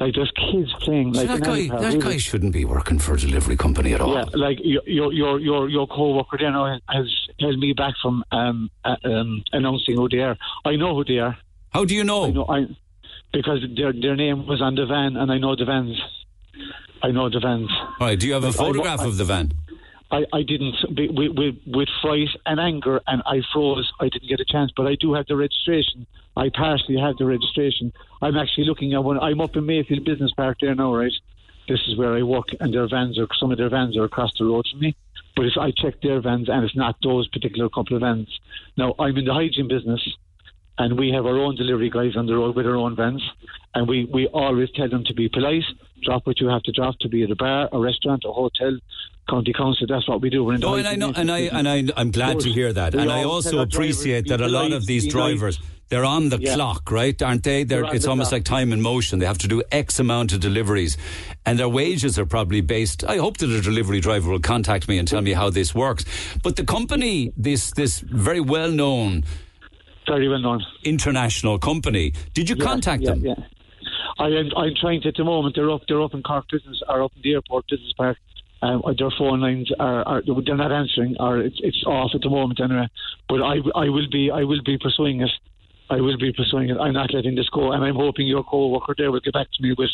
Like 0.00 0.14
there's 0.14 0.32
kids 0.32 0.72
playing. 0.80 1.14
So 1.14 1.20
Like 1.22 1.28
that 1.40 1.42
guy, 1.42 1.68
that 1.68 1.80
really. 1.94 1.98
guy 1.98 2.16
shouldn't 2.16 2.52
be 2.52 2.64
working 2.64 2.98
for 2.98 3.14
a 3.14 3.18
delivery 3.18 3.56
company 3.56 3.92
at 3.94 4.00
all. 4.00 4.14
Yeah, 4.14 4.24
like 4.34 4.58
your 4.62 4.82
your 4.86 5.12
your 5.40 5.68
your, 5.68 5.86
co-worker 5.86 6.36
there 6.38 6.50
now 6.50 6.78
has 6.88 7.06
held 7.40 7.58
me 7.58 7.72
back 7.72 7.94
from 8.02 8.24
um, 8.32 8.70
uh, 8.84 8.96
um, 9.04 9.42
announcing 9.52 9.96
who 9.96 10.08
they 10.08 10.18
are. 10.20 10.36
I 10.64 10.76
know 10.76 10.94
who 10.96 11.04
they 11.04 11.18
are. 11.18 11.36
How 11.70 11.84
do 11.84 11.94
you 11.94 12.04
know? 12.04 12.24
I 12.26 12.30
know 12.30 12.46
I 12.48 12.66
because 13.32 13.60
their 13.76 13.92
their 13.92 14.16
name 14.16 14.46
was 14.46 14.60
on 14.60 14.74
the 14.74 14.86
van, 14.86 15.16
and 15.16 15.30
I 15.30 15.38
know 15.38 15.54
the 15.56 15.64
vans. 15.64 16.00
I 17.02 17.10
know 17.10 17.28
the 17.28 17.40
vans. 17.40 17.70
All 18.00 18.06
right, 18.08 18.18
do 18.18 18.26
you 18.26 18.32
have 18.32 18.44
a 18.44 18.46
Like, 18.46 18.54
I- 18.56 18.58
photograph 18.58 19.00
I- 19.00 19.06
of 19.06 19.16
the 19.18 19.24
van? 19.24 19.52
I, 20.14 20.24
I 20.32 20.42
didn't 20.42 20.76
with, 20.96 21.32
with 21.36 21.56
with 21.66 21.88
fright 22.00 22.28
and 22.46 22.60
anger, 22.60 23.00
and 23.08 23.20
I 23.26 23.42
froze. 23.52 23.92
I 24.00 24.08
didn't 24.08 24.28
get 24.28 24.38
a 24.38 24.44
chance, 24.44 24.70
but 24.76 24.86
I 24.86 24.94
do 24.94 25.14
have 25.14 25.26
the 25.26 25.36
registration. 25.36 26.06
I 26.36 26.50
partially 26.50 26.98
have 26.98 27.16
the 27.16 27.26
registration. 27.26 27.92
I'm 28.22 28.36
actually 28.36 28.66
looking 28.66 28.94
at 28.94 29.02
one. 29.02 29.18
I'm 29.18 29.40
up 29.40 29.56
in 29.56 29.66
Mayfield 29.66 30.04
Business 30.04 30.30
Park 30.36 30.58
there 30.60 30.74
now, 30.74 30.94
right? 30.94 31.12
This 31.66 31.80
is 31.88 31.96
where 31.96 32.14
I 32.14 32.22
work, 32.22 32.48
and 32.60 32.72
their 32.72 32.88
vans 32.88 33.18
are 33.18 33.26
some 33.40 33.50
of 33.50 33.58
their 33.58 33.70
vans 33.70 33.96
are 33.96 34.04
across 34.04 34.32
the 34.38 34.44
road 34.44 34.66
from 34.70 34.80
me. 34.80 34.94
But 35.34 35.46
if 35.46 35.56
I 35.58 35.72
check 35.72 36.00
their 36.00 36.20
vans, 36.20 36.48
and 36.48 36.64
it's 36.64 36.76
not 36.76 36.96
those 37.02 37.26
particular 37.28 37.68
couple 37.68 37.96
of 37.96 38.02
vans. 38.02 38.28
Now 38.76 38.94
I'm 39.00 39.16
in 39.16 39.24
the 39.24 39.34
hygiene 39.34 39.66
business, 39.66 40.06
and 40.78 40.96
we 40.96 41.10
have 41.10 41.26
our 41.26 41.38
own 41.38 41.56
delivery 41.56 41.90
guys 41.90 42.16
on 42.16 42.26
the 42.26 42.36
road 42.36 42.54
with 42.54 42.66
our 42.66 42.76
own 42.76 42.94
vans, 42.94 43.22
and 43.74 43.88
we, 43.88 44.04
we 44.04 44.28
always 44.28 44.70
tell 44.76 44.88
them 44.88 45.02
to 45.06 45.14
be 45.14 45.28
polite, 45.28 45.64
drop 46.04 46.24
what 46.24 46.38
you 46.38 46.46
have 46.46 46.62
to 46.64 46.72
drop, 46.72 47.00
to 47.00 47.08
be 47.08 47.24
at 47.24 47.32
a 47.32 47.36
bar, 47.36 47.68
a 47.72 47.80
restaurant, 47.80 48.22
a 48.24 48.32
hotel, 48.32 48.78
county 49.28 49.52
council. 49.52 49.86
That's 49.88 50.08
what 50.08 50.20
we 50.20 50.30
do. 50.30 50.44
We're 50.44 50.54
in 50.54 50.60
the 50.60 50.66
No, 50.66 50.74
and 50.74 50.86
I 50.88 50.94
know, 50.96 51.12
and 51.14 51.30
I 51.30 51.38
and 51.40 51.68
I 51.68 51.84
I'm 51.96 52.10
glad 52.10 52.40
to 52.40 52.50
hear 52.50 52.72
that, 52.72 52.94
We 52.94 53.00
and 53.02 53.10
I 53.10 53.24
also 53.24 53.50
tell 53.50 53.58
our 53.60 53.66
drivers, 53.66 53.96
appreciate 54.00 54.28
that 54.28 54.40
a 54.40 54.48
lot 54.48 54.72
of 54.72 54.86
these 54.86 55.06
drivers. 55.06 55.58
They're 55.90 56.04
on 56.04 56.30
the 56.30 56.40
Yeah. 56.40 56.54
clock, 56.54 56.90
right? 56.90 57.20
Aren't 57.22 57.42
they? 57.44 57.62
They're, 57.62 57.82
They're 57.82 57.94
it's 57.94 58.04
the 58.06 58.10
almost 58.10 58.30
clock. 58.30 58.38
like 58.40 58.44
time 58.44 58.72
in 58.72 58.80
motion. 58.80 59.18
They 59.18 59.26
have 59.26 59.38
to 59.38 59.48
do 59.48 59.62
X 59.70 60.00
amount 60.00 60.32
of 60.32 60.40
deliveries, 60.40 60.96
and 61.44 61.58
their 61.58 61.68
wages 61.68 62.18
are 62.18 62.24
probably 62.26 62.62
based. 62.62 63.04
I 63.04 63.18
hope 63.18 63.36
that 63.38 63.50
a 63.50 63.60
delivery 63.60 64.00
driver 64.00 64.30
will 64.30 64.40
contact 64.40 64.88
me 64.88 64.96
and 64.98 65.06
tell 65.06 65.20
me 65.20 65.34
how 65.34 65.50
this 65.50 65.74
works. 65.74 66.04
But 66.42 66.56
the 66.56 66.64
company, 66.64 67.32
this 67.36 67.70
this 67.72 68.00
very 68.00 68.40
well 68.40 68.70
known, 68.70 69.24
very 70.08 70.26
well 70.28 70.40
known 70.40 70.64
international 70.84 71.58
company, 71.58 72.12
did 72.32 72.48
you 72.48 72.56
Yeah, 72.56 72.64
contact 72.64 73.02
yeah, 73.02 73.10
them? 73.10 73.24
Yeah. 73.24 73.34
I 74.18 74.28
am. 74.28 74.50
I'm 74.56 74.74
trying 74.80 75.00
to 75.02 75.08
at 75.08 75.16
the 75.16 75.24
moment. 75.24 75.54
They're 75.54 75.70
up. 75.70 75.82
They're 75.86 76.02
up 76.02 76.14
in 76.14 76.22
Cork 76.22 76.46
Business, 76.50 76.80
or 76.88 77.02
up 77.02 77.12
in 77.16 77.22
the 77.22 77.32
airport 77.34 77.66
business 77.68 77.92
park. 77.96 78.16
Um, 78.64 78.82
their 78.98 79.12
phone 79.18 79.40
lines 79.40 79.70
are, 79.78 80.02
are 80.08 80.22
they're 80.24 80.56
not 80.56 80.72
answering, 80.72 81.16
or 81.20 81.38
it's 81.38 81.60
it's 81.60 81.84
off 81.86 82.12
at 82.14 82.22
the 82.22 82.30
moment 82.30 82.60
anyway. 82.60 82.88
But 83.28 83.42
I, 83.42 83.56
I 83.74 83.88
will 83.90 84.08
be 84.10 84.30
I 84.30 84.44
will 84.44 84.62
be 84.64 84.78
pursuing 84.78 85.20
it. 85.20 85.30
I 85.90 86.00
will 86.00 86.16
be 86.16 86.32
pursuing 86.32 86.70
it. 86.70 86.78
I'm 86.78 86.94
not 86.94 87.12
letting 87.12 87.34
this 87.34 87.50
go, 87.50 87.72
and 87.72 87.84
I'm 87.84 87.94
hoping 87.94 88.26
your 88.26 88.42
co-worker 88.42 88.94
there 88.96 89.12
will 89.12 89.20
get 89.20 89.34
back 89.34 89.48
to 89.52 89.62
me 89.62 89.74
with 89.76 89.90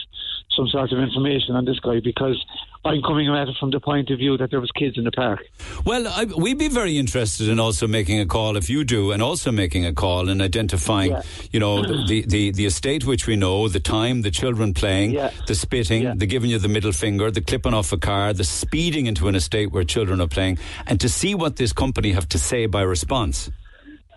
some 0.57 0.69
sort 0.69 0.93
of 0.93 1.01
information 1.01 1.57
on 1.57 1.65
this 1.65 1.81
guy 1.81 1.99
because 1.99 2.39
I'm 2.83 3.03
coming 3.03 3.29
at 3.29 3.47
it 3.49 3.57
from 3.61 3.71
the 3.71 3.81
point 3.81 4.09
of 4.11 4.19
view 4.19 4.39
that 4.39 4.51
there 4.51 4.61
was 4.61 4.71
kids 4.71 4.97
in 4.97 5.05
the 5.05 5.11
park. 5.13 5.41
Well, 5.85 6.09
I, 6.09 6.25
we'd 6.25 6.59
be 6.59 6.69
very 6.69 6.97
interested 6.97 7.49
in 7.49 7.61
also 7.61 7.87
making 7.87 8.21
a 8.21 8.27
call 8.27 8.57
if 8.57 8.71
you 8.71 8.85
do, 8.85 9.13
and 9.13 9.23
also 9.23 9.53
making 9.53 9.85
a 9.85 9.93
call 9.93 10.31
and 10.31 10.41
identifying, 10.41 11.11
Yeah. 11.11 11.23
you 11.53 11.61
know, 11.61 11.83
the, 11.83 12.25
the, 12.27 12.51
the, 12.53 12.65
estate 12.65 13.05
which 13.05 13.27
we 13.27 13.37
know, 13.37 13.69
the 13.69 13.81
time, 13.81 14.23
the 14.23 14.31
children 14.31 14.73
playing, 14.73 15.11
Yeah. 15.11 15.31
the 15.47 15.55
spitting, 15.55 16.03
Yeah. 16.05 16.15
the 16.17 16.25
giving 16.27 16.49
you 16.49 16.59
the 16.59 16.69
middle 16.69 16.93
finger, 16.93 17.31
the 17.31 17.43
clipping 17.43 17.75
off 17.75 17.93
a 17.93 17.99
car, 17.99 18.33
the 18.33 18.45
speeding 18.45 19.05
into 19.07 19.29
an 19.29 19.35
estate 19.35 19.73
where 19.73 19.85
children 19.85 20.19
are 20.21 20.29
playing, 20.29 20.59
and 20.87 20.99
to 21.01 21.09
see 21.11 21.35
what 21.35 21.57
this 21.57 21.75
company 21.75 22.13
have 22.13 22.29
to 22.31 22.39
say 22.39 22.65
by 22.65 22.81
response. 22.81 23.51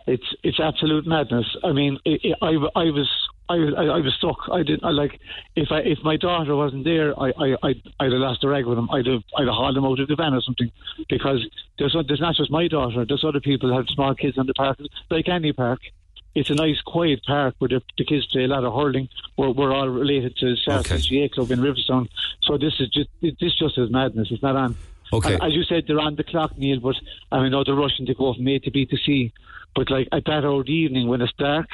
It's 0.08 0.36
it's 0.44 0.60
absolute 0.60 1.06
madness. 1.08 1.46
I 1.64 1.72
mean, 1.72 1.98
i 2.06 2.18
I, 2.42 2.50
I 2.76 2.92
was 2.92 3.10
I, 3.50 3.56
was- 3.58 3.74
I, 3.78 3.84
I 3.84 4.00
was 4.00 4.14
stuck. 4.18 4.38
I 4.52 4.64
didn't. 4.64 4.84
I 4.84 4.90
like 4.92 5.20
if 5.56 5.72
I 5.72 5.80
if 5.80 6.00
my 6.04 6.16
daughter 6.18 6.56
wasn't 6.56 6.86
there, 6.86 7.18
I 7.20 7.30
I 7.38 7.56
I'd, 7.64 7.82
I'd 8.00 8.12
have 8.12 8.22
lost 8.22 8.44
a 8.44 8.48
rag 8.48 8.66
with 8.66 8.78
him. 8.78 8.90
I'd 8.92 9.06
have 9.06 9.24
I'd 9.38 9.48
have 9.48 9.56
hauled 9.56 9.78
him 9.78 9.86
out 9.86 10.00
of 10.00 10.08
the 10.08 10.16
van 10.16 10.34
or 10.34 10.42
something 10.42 10.72
because 11.10 11.46
there's 11.78 11.96
there's 12.08 12.22
not 12.22 12.36
just 12.36 12.52
my 12.52 12.68
daughter. 12.68 13.06
There's 13.06 13.24
other 13.26 13.42
people 13.42 13.70
who 13.70 13.76
have 13.76 13.88
small 13.90 14.16
kids 14.16 14.38
in 14.38 14.46
the 14.48 14.54
park, 14.54 14.78
like 15.12 15.28
any 15.28 15.52
park. 15.54 15.82
It's 16.36 16.50
a 16.50 16.56
nice, 16.56 16.82
quiet 16.82 17.22
park 17.28 17.54
where 17.60 17.68
the, 17.68 17.82
the 17.96 18.04
kids 18.06 18.26
play 18.26 18.46
a 18.46 18.48
lot 18.48 18.64
of 18.64 18.74
hurling. 18.74 19.08
We're, 19.38 19.52
we're 19.52 19.72
all 19.72 19.88
related 19.88 20.36
to 20.38 20.56
Saracen 20.56 20.98
GAA 20.98 21.28
Club 21.32 21.52
in 21.52 21.60
Riverstown. 21.60 22.10
So 22.42 22.58
this 22.58 22.74
is 22.80 22.90
just 22.90 23.10
this 23.22 23.54
just 23.56 23.78
is 23.78 23.92
madness. 23.92 24.30
It's 24.32 24.42
not 24.42 24.56
on. 24.56 24.76
Okay. 25.12 25.38
As 25.42 25.54
you 25.54 25.62
said, 25.64 25.84
they're 25.86 26.00
on 26.00 26.16
the 26.16 26.24
clock, 26.24 26.58
Neil. 26.58 26.80
But 26.80 26.96
I 27.32 27.48
know 27.50 27.64
they're 27.64 27.76
rushing 27.76 28.08
to 28.08 28.16
go 28.16 28.34
from 28.34 28.48
A 28.48 28.58
to 28.60 28.72
B 28.72 28.86
to 28.88 28.98
C. 28.98 29.32
But 29.76 29.92
like 29.92 30.08
at 30.12 30.26
that 30.26 30.44
hour 30.44 30.62
of 30.62 30.66
the 30.66 30.74
evening 30.74 31.08
when 31.08 31.22
it's 31.22 31.34
dark, 31.34 31.68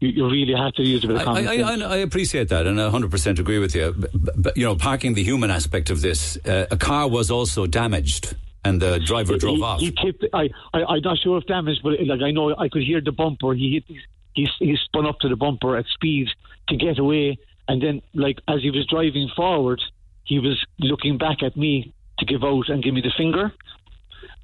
you, 0.00 0.08
you 0.08 0.30
really 0.30 0.54
have 0.54 0.74
to 0.74 0.82
use 0.82 1.04
a 1.04 1.06
bit 1.06 1.16
of 1.16 1.22
I, 1.22 1.24
common 1.24 1.48
I, 1.48 1.56
sense. 1.56 1.82
I, 1.82 1.86
I 1.86 1.96
appreciate 1.98 2.48
that, 2.50 2.66
and 2.66 2.80
I 2.80 2.90
100% 2.90 3.38
agree 3.38 3.58
with 3.58 3.74
you. 3.74 3.94
But, 3.96 4.42
but, 4.42 4.56
you 4.56 4.64
know, 4.64 4.76
parking 4.76 5.14
the 5.14 5.22
human 5.22 5.50
aspect 5.50 5.90
of 5.90 6.00
this, 6.02 6.36
uh, 6.44 6.66
a 6.70 6.76
car 6.76 7.08
was 7.08 7.30
also 7.30 7.66
damaged, 7.66 8.36
and 8.64 8.80
the 8.80 8.98
driver 8.98 9.38
drove 9.38 9.56
he, 9.56 9.62
off. 9.62 9.80
He 9.80 9.90
tipped. 9.92 10.24
I, 10.32 10.50
I, 10.74 10.84
I'm 10.84 11.02
not 11.02 11.18
sure 11.18 11.38
if 11.38 11.46
damage, 11.46 11.78
but 11.82 11.94
like 12.04 12.20
I 12.20 12.30
know, 12.30 12.54
I 12.56 12.68
could 12.68 12.82
hear 12.82 13.00
the 13.00 13.12
bumper. 13.12 13.54
He 13.54 13.74
hit. 13.74 13.98
He, 14.34 14.46
he 14.58 14.76
spun 14.84 15.06
up 15.06 15.18
to 15.20 15.28
the 15.30 15.36
bumper 15.36 15.76
at 15.76 15.86
speed 15.86 16.28
to 16.68 16.76
get 16.76 16.98
away, 16.98 17.38
and 17.68 17.82
then 17.82 18.02
like 18.12 18.38
as 18.48 18.60
he 18.60 18.70
was 18.70 18.86
driving 18.86 19.30
forward, 19.34 19.80
he 20.24 20.38
was 20.38 20.62
looking 20.78 21.16
back 21.16 21.42
at 21.42 21.56
me 21.56 21.94
to 22.18 22.26
give 22.26 22.44
out 22.44 22.68
and 22.68 22.82
give 22.82 22.92
me 22.92 23.00
the 23.00 23.12
finger. 23.16 23.52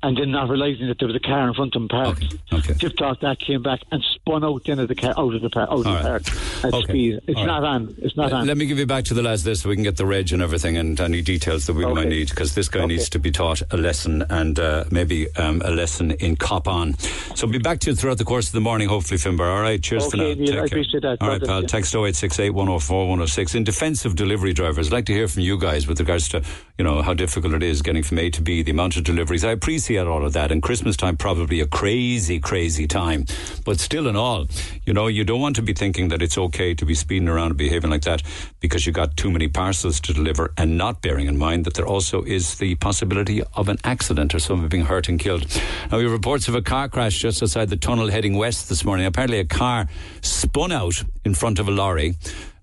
And 0.04 0.16
then 0.16 0.32
not 0.32 0.48
realizing 0.48 0.88
that 0.88 0.98
there 0.98 1.06
was 1.06 1.14
a 1.16 1.20
car 1.20 1.46
in 1.46 1.54
front 1.54 1.76
of 1.76 1.82
him 1.82 1.88
parked, 1.88 2.34
okay. 2.52 2.74
tipped 2.74 3.00
off 3.00 3.20
that, 3.20 3.38
came 3.38 3.62
back 3.62 3.80
and 3.92 4.02
spun 4.02 4.42
out 4.42 4.68
of 4.68 4.88
the 4.88 4.94
car 4.96 5.14
out 5.16 5.32
of 5.34 5.40
the 5.42 5.48
park, 5.48 5.68
out 5.70 5.78
of 5.78 5.84
the 5.84 5.90
All 5.90 5.94
right. 5.94 6.02
park 6.02 6.22
at 6.64 6.74
Okay. 6.74 6.82
speed. 6.92 7.20
It's 7.28 7.36
All 7.38 7.46
right. 7.46 7.60
not 7.60 7.64
on. 7.64 7.94
It's 7.98 8.16
not 8.16 8.32
on. 8.32 8.46
Let 8.48 8.56
me 8.56 8.66
give 8.66 8.78
you 8.78 8.86
back 8.86 9.04
to 9.04 9.14
the 9.14 9.22
lads 9.22 9.44
there 9.44 9.54
so 9.54 9.68
we 9.68 9.76
can 9.76 9.84
get 9.84 9.96
the 9.96 10.04
reg 10.04 10.32
and 10.32 10.42
everything 10.42 10.76
and 10.76 11.00
any 11.00 11.22
details 11.22 11.66
that 11.66 11.74
we 11.74 11.86
might 11.86 12.08
need 12.08 12.30
because 12.30 12.54
this 12.56 12.68
guy 12.68 12.84
needs 12.86 13.08
to 13.10 13.20
be 13.20 13.30
taught 13.30 13.62
a 13.70 13.76
lesson 13.76 14.24
and 14.28 14.58
uh, 14.58 14.84
maybe 14.90 15.32
um, 15.36 15.62
a 15.64 15.70
lesson 15.70 16.10
in 16.10 16.34
cop 16.34 16.66
on. 16.66 16.94
So 17.36 17.46
we'll 17.46 17.52
be 17.52 17.58
back 17.60 17.78
to 17.80 17.90
you 17.90 17.96
throughout 17.96 18.18
the 18.18 18.24
course 18.24 18.48
of 18.48 18.54
the 18.54 18.60
morning, 18.60 18.88
hopefully, 18.88 19.18
Finbar. 19.18 19.54
All 19.54 19.62
right, 19.62 19.80
cheers 19.80 20.10
for 20.10 20.16
now. 20.16 20.24
Okay, 20.24 20.34
Neil, 20.40 20.46
Take 20.46 20.54
I 20.54 20.56
care. 20.56 20.64
appreciate 20.66 21.02
that. 21.02 21.18
All 21.22 21.28
right, 21.28 21.40
pal. 21.44 21.60
you. 21.60 21.68
Text 21.68 21.94
0868 21.94 22.50
104 22.50 22.98
106. 23.08 23.54
In 23.54 23.62
defence 23.62 24.04
of 24.04 24.16
delivery 24.16 24.52
drivers, 24.52 24.88
I'd 24.88 24.92
like 24.94 25.06
to 25.06 25.12
hear 25.14 25.28
from 25.28 25.42
you 25.42 25.58
guys 25.58 25.86
with 25.86 26.00
regards 26.00 26.28
to 26.30 26.42
you 26.76 26.84
know 26.84 27.02
how 27.02 27.14
difficult 27.14 27.54
it 27.54 27.62
is 27.62 27.82
getting 27.82 28.02
from 28.02 28.18
A 28.18 28.30
to 28.30 28.42
B, 28.42 28.62
the 28.64 28.72
amount 28.72 28.96
of 28.96 29.04
deliveries. 29.04 29.44
I 29.44 29.50
appreciate 29.52 29.91
all 29.98 30.24
of 30.24 30.32
that, 30.32 30.50
and 30.50 30.62
Christmas 30.62 30.96
time 30.96 31.16
probably 31.16 31.60
a 31.60 31.66
crazy, 31.66 32.40
crazy 32.40 32.86
time. 32.86 33.26
But 33.64 33.80
still, 33.80 34.06
in 34.06 34.16
all, 34.16 34.46
you 34.84 34.92
know, 34.92 35.06
you 35.06 35.24
don't 35.24 35.40
want 35.40 35.56
to 35.56 35.62
be 35.62 35.72
thinking 35.72 36.08
that 36.08 36.22
it's 36.22 36.38
okay 36.38 36.74
to 36.74 36.84
be 36.84 36.94
speeding 36.94 37.28
around 37.28 37.48
and 37.48 37.56
behaving 37.56 37.90
like 37.90 38.02
that 38.02 38.22
because 38.60 38.86
you 38.86 38.92
got 38.92 39.16
too 39.16 39.30
many 39.30 39.48
parcels 39.48 40.00
to 40.00 40.12
deliver, 40.12 40.52
and 40.56 40.78
not 40.78 41.02
bearing 41.02 41.26
in 41.26 41.36
mind 41.36 41.64
that 41.64 41.74
there 41.74 41.86
also 41.86 42.22
is 42.22 42.58
the 42.58 42.74
possibility 42.76 43.42
of 43.54 43.68
an 43.68 43.78
accident 43.84 44.34
or 44.34 44.38
someone 44.38 44.68
being 44.68 44.86
hurt 44.86 45.08
and 45.08 45.20
killed. 45.20 45.46
Now, 45.90 45.98
we 45.98 46.04
have 46.04 46.12
reports 46.12 46.48
of 46.48 46.54
a 46.54 46.62
car 46.62 46.88
crash 46.88 47.18
just 47.18 47.42
outside 47.42 47.68
the 47.68 47.76
tunnel 47.76 48.10
heading 48.10 48.36
west 48.36 48.68
this 48.68 48.84
morning. 48.84 49.06
Apparently, 49.06 49.38
a 49.38 49.44
car 49.44 49.88
spun 50.20 50.72
out 50.72 51.04
in 51.24 51.34
front 51.34 51.58
of 51.58 51.68
a 51.68 51.70
lorry. 51.70 52.16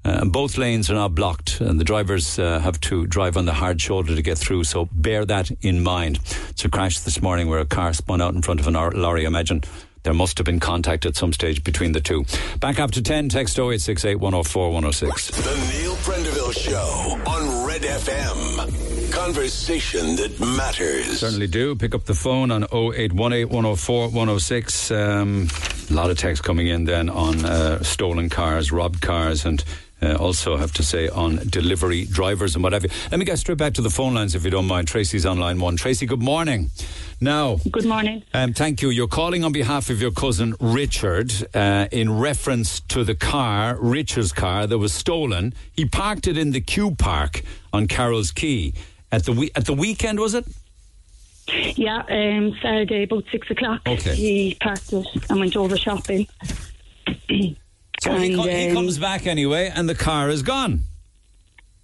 Uh, 0.06 0.26
both 0.26 0.58
lanes 0.58 0.90
are 0.90 0.96
now 0.96 1.08
blocked, 1.10 1.60
and 1.60 1.80
the 1.80 1.84
drivers 1.84 2.40
uh, 2.40 2.60
have 2.60 2.80
to 2.82 3.06
drive 3.06 3.36
on 3.36 3.46
the 3.46 3.54
hard 3.54 3.82
shoulder 3.82 4.16
to 4.16 4.22
get 4.22 4.38
through. 4.38 4.64
So 4.64 4.88
bear 4.92 5.26
that 5.26 5.52
in 5.62 5.84
mind. 5.84 6.20
It's 6.50 6.64
a 6.64 6.70
crash 6.70 7.00
this 7.00 7.22
morning 7.22 7.50
where 7.50 7.60
a 7.60 7.66
car 7.66 7.94
spun 7.94 8.22
out 8.22 8.34
in 8.34 8.42
front 8.42 8.60
of 8.60 8.68
an 8.68 8.76
or- 8.76 8.92
lorry. 8.92 9.26
Imagine 9.26 9.62
there 10.04 10.14
must 10.14 10.38
have 10.38 10.46
been 10.46 10.62
contact 10.62 11.06
at 11.06 11.18
some 11.18 11.34
stage 11.34 11.64
between 11.64 11.92
the 11.92 12.00
two. 12.00 12.26
Back 12.60 12.80
up 12.80 12.92
to 12.92 13.02
10, 13.02 13.28
text 13.30 13.60
0868 13.60 14.16
104 14.16 14.72
106. 14.72 15.28
The 15.32 15.78
Neil 15.78 15.96
Prendeville 15.98 16.54
Show 16.54 17.22
on 17.30 17.68
Red 17.68 17.82
FM. 17.82 19.12
Conversation 19.12 20.16
that 20.16 20.40
matters. 20.40 21.20
Certainly 21.20 21.48
do. 21.48 21.76
Pick 21.76 21.94
up 21.94 22.06
the 22.06 22.14
phone 22.14 22.52
on 22.52 22.64
0818 22.64 23.50
104 23.50 24.04
106. 24.08 24.92
Um, 24.92 25.48
a 25.90 25.94
lot 25.94 26.10
of 26.10 26.18
text 26.18 26.44
coming 26.44 26.68
in 26.68 26.86
then 26.86 27.10
on 27.10 27.44
uh, 27.44 27.84
stolen 27.84 28.30
cars, 28.30 28.72
robbed 28.72 29.02
cars, 29.02 29.46
and 29.46 29.64
uh, 30.02 30.16
also 30.16 30.58
have 30.58 30.72
to 30.74 30.84
say 30.84 31.08
on 31.10 31.38
delivery 31.50 32.06
drivers 32.06 32.56
and 32.56 32.64
whatever. 32.64 32.88
Let 33.12 33.20
me 33.20 33.26
get 33.26 33.38
straight 33.40 33.58
back 33.58 33.74
to 33.74 33.82
the 33.82 33.90
phone 33.90 34.14
lines 34.14 34.36
if 34.36 34.44
you 34.46 34.50
don't 34.52 34.68
mind. 34.68 34.88
Tracy's 34.88 35.26
on 35.26 35.40
line 35.40 35.60
one. 35.60 35.76
Tracy, 35.78 36.06
good 36.06 36.22
morning. 36.22 36.72
Now, 37.22 37.58
Good 37.70 37.86
morning. 37.86 38.24
um, 38.34 38.54
thank 38.54 38.82
you. 38.82 38.90
You're 38.90 39.10
calling 39.10 39.44
on 39.44 39.52
behalf 39.52 39.90
of 39.90 40.02
your 40.02 40.12
cousin 40.12 40.56
Richard 40.62 41.34
uh, 41.54 41.88
in 41.92 42.18
reference 42.18 42.80
to 42.82 43.04
the 43.04 43.14
car, 43.16 43.76
Richard's 43.78 44.32
car, 44.32 44.66
that 44.68 44.78
was 44.78 44.94
stolen. 44.94 45.54
He 45.74 45.84
parked 45.86 46.28
it 46.28 46.38
in 46.38 46.52
the 46.52 46.62
Q 46.62 46.96
Park 46.96 47.42
on 47.74 47.88
Carroll's 47.88 48.32
Quay 48.32 48.72
at 49.12 49.26
the 49.26 49.34
we- 49.34 49.52
at 49.54 49.66
the 49.66 49.74
weekend. 49.74 50.20
Was 50.20 50.34
it? 50.34 50.46
Yeah, 51.76 52.04
um, 52.10 52.56
Saturday 52.62 53.04
about 53.04 53.26
six 53.32 53.50
o'clock. 53.52 53.82
Okay. 53.88 54.16
He 54.16 54.58
parked 54.62 54.94
it 54.94 55.06
and 55.30 55.40
went 55.42 55.56
over 55.58 55.76
shopping. 55.76 56.28
So 58.02 58.16
he, 58.16 58.34
And, 58.34 58.36
co- 58.36 58.50
he 58.50 58.74
comes 58.74 58.98
back 58.98 59.28
anyway, 59.28 59.72
and 59.74 59.88
the 59.90 59.96
car 59.96 60.30
is 60.30 60.42
gone. 60.42 60.82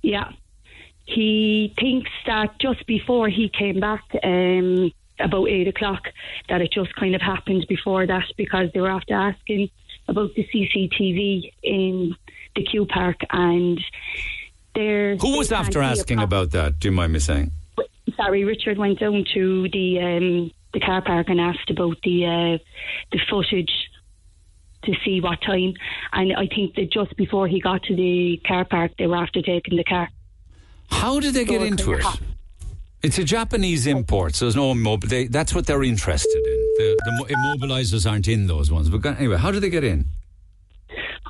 Yeah. 0.01 0.31
He 1.05 1.73
thinks 1.79 2.09
that 2.25 2.57
just 2.59 2.85
before 2.87 3.29
he 3.29 3.49
came 3.49 3.79
back, 3.79 4.03
um, 4.23 4.91
about 5.19 5.47
eight 5.49 5.67
o'clock, 5.67 6.03
that 6.49 6.61
it 6.61 6.71
just 6.71 6.95
kind 6.95 7.15
of 7.15 7.21
happened 7.21 7.65
before 7.67 8.07
that 8.07 8.25
because 8.37 8.69
they 8.73 8.81
were 8.81 8.89
after 8.89 9.13
asking 9.13 9.69
about 10.07 10.33
the 10.35 10.47
CCTV 10.47 11.51
in 11.63 12.15
the 12.55 12.63
Q 12.63 12.85
Park 12.85 13.17
and 13.29 13.79
there. 14.73 15.15
Who 15.17 15.37
was 15.37 15.51
after 15.51 15.81
asking 15.81 16.19
about 16.19 16.51
that? 16.51 16.79
Do 16.79 16.87
you 16.87 16.91
mind 16.91 17.13
me 17.13 17.19
saying? 17.19 17.51
Sorry, 18.15 18.43
Richard 18.45 18.77
went 18.77 18.99
down 18.99 19.25
to 19.33 19.67
the 19.69 19.99
um, 19.99 20.51
the 20.73 20.79
car 20.79 21.01
park 21.01 21.29
and 21.29 21.39
asked 21.39 21.69
about 21.69 21.97
the 22.03 22.25
uh, 22.25 22.57
the 23.11 23.19
footage 23.29 23.71
to 24.85 24.93
see 25.03 25.21
what 25.21 25.41
time. 25.41 25.73
And 26.13 26.33
I 26.35 26.47
think 26.47 26.75
that 26.75 26.91
just 26.91 27.15
before 27.17 27.47
he 27.47 27.59
got 27.59 27.83
to 27.83 27.95
the 27.95 28.41
car 28.47 28.65
park, 28.65 28.91
they 28.97 29.07
were 29.07 29.17
after 29.17 29.41
taking 29.41 29.77
the 29.77 29.83
car. 29.83 30.09
How 30.89 31.19
did 31.19 31.33
they 31.33 31.45
get 31.45 31.59
So 31.61 31.65
it 31.65 31.67
into 31.67 31.93
it? 31.93 32.03
happened. 32.03 32.27
It's 33.03 33.19
a 33.19 33.23
Japanese 33.23 33.85
import, 33.85 34.33
so 34.33 34.45
there's 34.45 34.55
no 34.55 34.73
immob- 34.73 35.03
they, 35.09 35.27
That's 35.27 35.53
what 35.53 35.67
they're 35.67 35.83
interested 35.83 36.41
in. 36.43 36.59
The, 36.77 36.97
the 37.27 37.33
immobilizers 37.35 38.09
aren't 38.09 38.27
in 38.27 38.47
those 38.47 38.71
ones. 38.71 38.89
But 38.89 39.05
anyway, 39.05 39.37
how 39.37 39.51
did 39.51 39.61
they 39.61 39.69
get 39.69 39.83
in? 39.83 40.05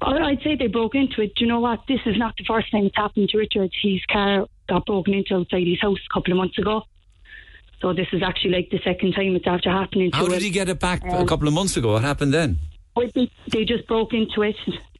I'd 0.02 0.42
say 0.44 0.56
they 0.56 0.68
broke 0.68 0.96
into 0.96 1.22
it. 1.22 1.36
Do 1.36 1.44
you 1.46 1.48
know 1.48 1.60
what? 1.60 1.80
This 1.88 2.00
is 2.06 2.18
not 2.18 2.36
the 2.38 2.44
first 2.46 2.72
time 2.72 2.86
it's 2.86 2.96
happened 2.96 3.30
to 3.30 3.38
Richard. 3.38 3.72
His 3.82 4.02
car 4.12 4.46
got 4.70 4.86
broken 4.86 5.14
into 5.14 5.36
outside 5.36 5.66
his 5.68 5.80
house 5.82 5.98
a 6.10 6.14
couple 6.14 6.32
of 6.34 6.38
months 6.38 6.58
ago. 6.58 6.84
So 7.82 7.94
this 7.94 8.08
is 8.14 8.22
actually 8.24 8.52
like 8.52 8.70
the 8.70 8.80
second 8.84 9.14
time 9.14 9.36
it's 9.36 9.46
after 9.48 9.70
happening 9.70 10.12
to 10.12 10.18
How 10.18 10.26
it. 10.26 10.30
did 10.30 10.42
he 10.42 10.50
get 10.50 10.70
it 10.70 10.80
back 10.80 11.04
a 11.04 11.08
Um, 11.18 11.28
couple 11.28 11.48
of 11.48 11.54
months 11.54 11.76
ago? 11.78 11.94
What 11.94 12.04
happened 12.04 12.34
then? 12.34 12.60
Well, 12.96 13.08
they, 13.14 13.32
they 13.52 13.66
just 13.66 13.88
broke 13.88 14.14
into 14.14 14.42
it, 14.42 14.56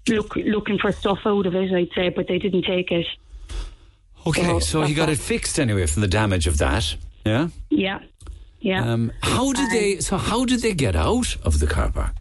look, 0.08 0.36
looking 0.36 0.78
for 0.78 0.92
stuff 0.92 1.20
out 1.26 1.46
of 1.46 1.56
it, 1.56 1.72
I'd 1.74 1.90
say, 1.96 2.10
but 2.10 2.28
they 2.28 2.40
didn't 2.40 2.64
take 2.64 2.92
it. 2.92 3.08
Okay, 4.28 4.44
so 4.44 4.60
so 4.60 4.82
he 4.82 4.94
got 4.94 5.10
it 5.10 5.20
fixed 5.20 5.60
anyway 5.60 5.86
from 5.86 6.02
the 6.02 6.08
damage 6.08 6.48
of 6.48 6.58
that. 6.58 6.96
Yeah. 7.26 7.50
Yeah, 7.70 8.00
yeah. 8.60 8.92
Um, 8.92 9.12
how 9.22 9.54
did 9.54 9.70
they? 9.70 10.00
So 10.00 10.18
how 10.18 10.46
did 10.46 10.62
they 10.62 10.74
get 10.74 10.96
out 10.96 11.38
of 11.44 11.60
the 11.60 11.68
car 11.68 11.92
park? 11.92 12.16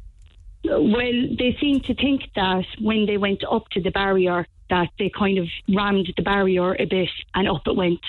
Well, 0.65 1.29
they 1.39 1.57
seem 1.61 1.81
to 1.81 1.95
think 1.95 2.23
that 2.37 2.65
when 2.81 3.07
they 3.07 3.17
went 3.17 3.43
up 3.51 3.69
to 3.71 3.81
the 3.81 3.91
barrier, 3.91 4.47
that 4.71 4.89
they 4.99 5.11
kind 5.11 5.39
of 5.39 5.47
rammed 5.75 6.13
the 6.17 6.23
barrier 6.23 6.75
a 6.75 6.85
bit 6.87 7.11
and 7.35 7.49
up 7.49 7.63
it 7.67 7.77
went. 7.77 8.01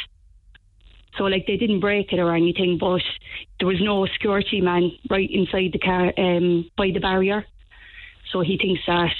So, 1.17 1.23
like, 1.25 1.47
they 1.47 1.55
didn't 1.55 1.79
break 1.79 2.11
it 2.11 2.19
or 2.19 2.35
anything, 2.35 2.77
but 2.77 3.01
there 3.59 3.67
was 3.67 3.81
no 3.81 4.05
security 4.05 4.59
man 4.59 4.91
right 5.09 5.29
inside 5.31 5.71
the 5.71 5.79
car 5.79 6.13
um, 6.17 6.69
by 6.77 6.91
the 6.93 6.99
barrier. 6.99 7.45
So 8.35 8.41
he 8.41 8.57
thinks 8.57 8.81
that 8.85 9.13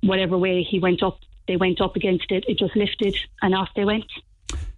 whatever 0.00 0.38
way 0.38 0.62
he 0.62 0.78
went 0.78 1.02
up, 1.02 1.18
they 1.48 1.56
went 1.56 1.80
up 1.80 1.96
against 1.96 2.30
it, 2.30 2.44
it 2.46 2.56
just 2.56 2.76
lifted 2.76 3.16
and 3.42 3.52
off 3.52 3.68
they 3.74 3.84
went. 3.84 4.04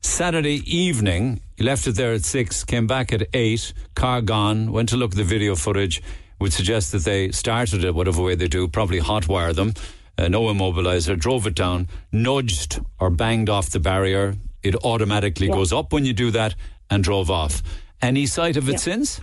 Saturday 0.00 0.62
evening, 0.64 1.42
he 1.58 1.64
left 1.64 1.86
it 1.86 1.94
there 1.94 2.14
at 2.14 2.24
six, 2.24 2.64
came 2.64 2.86
back 2.86 3.12
at 3.12 3.28
eight, 3.34 3.74
car 3.94 4.22
gone, 4.22 4.72
went 4.72 4.88
to 4.88 4.96
look 4.96 5.10
at 5.10 5.18
the 5.18 5.24
video 5.24 5.54
footage, 5.56 6.00
would 6.40 6.54
suggest 6.54 6.92
that 6.92 7.04
they 7.04 7.32
started 7.32 7.84
it 7.84 7.94
whatever 7.94 8.22
way 8.22 8.34
they 8.34 8.48
do, 8.48 8.66
probably 8.66 8.98
hotwire 8.98 9.54
them, 9.54 9.74
uh, 10.16 10.26
no 10.28 10.44
immobilizer, 10.44 11.18
drove 11.18 11.46
it 11.46 11.54
down, 11.54 11.86
nudged 12.12 12.80
or 12.98 13.10
banged 13.10 13.50
off 13.50 13.68
the 13.68 13.78
barrier. 13.78 14.36
It 14.62 14.74
automatically 14.76 15.48
Yeah. 15.48 15.52
goes 15.56 15.70
up 15.70 15.92
when 15.92 16.06
you 16.06 16.14
do 16.14 16.30
that 16.30 16.54
and 16.88 17.04
drove 17.04 17.30
off. 17.30 17.62
Any 18.00 18.24
sight 18.24 18.56
of 18.56 18.70
it 18.70 18.72
Yeah. 18.72 18.78
since? 18.78 19.20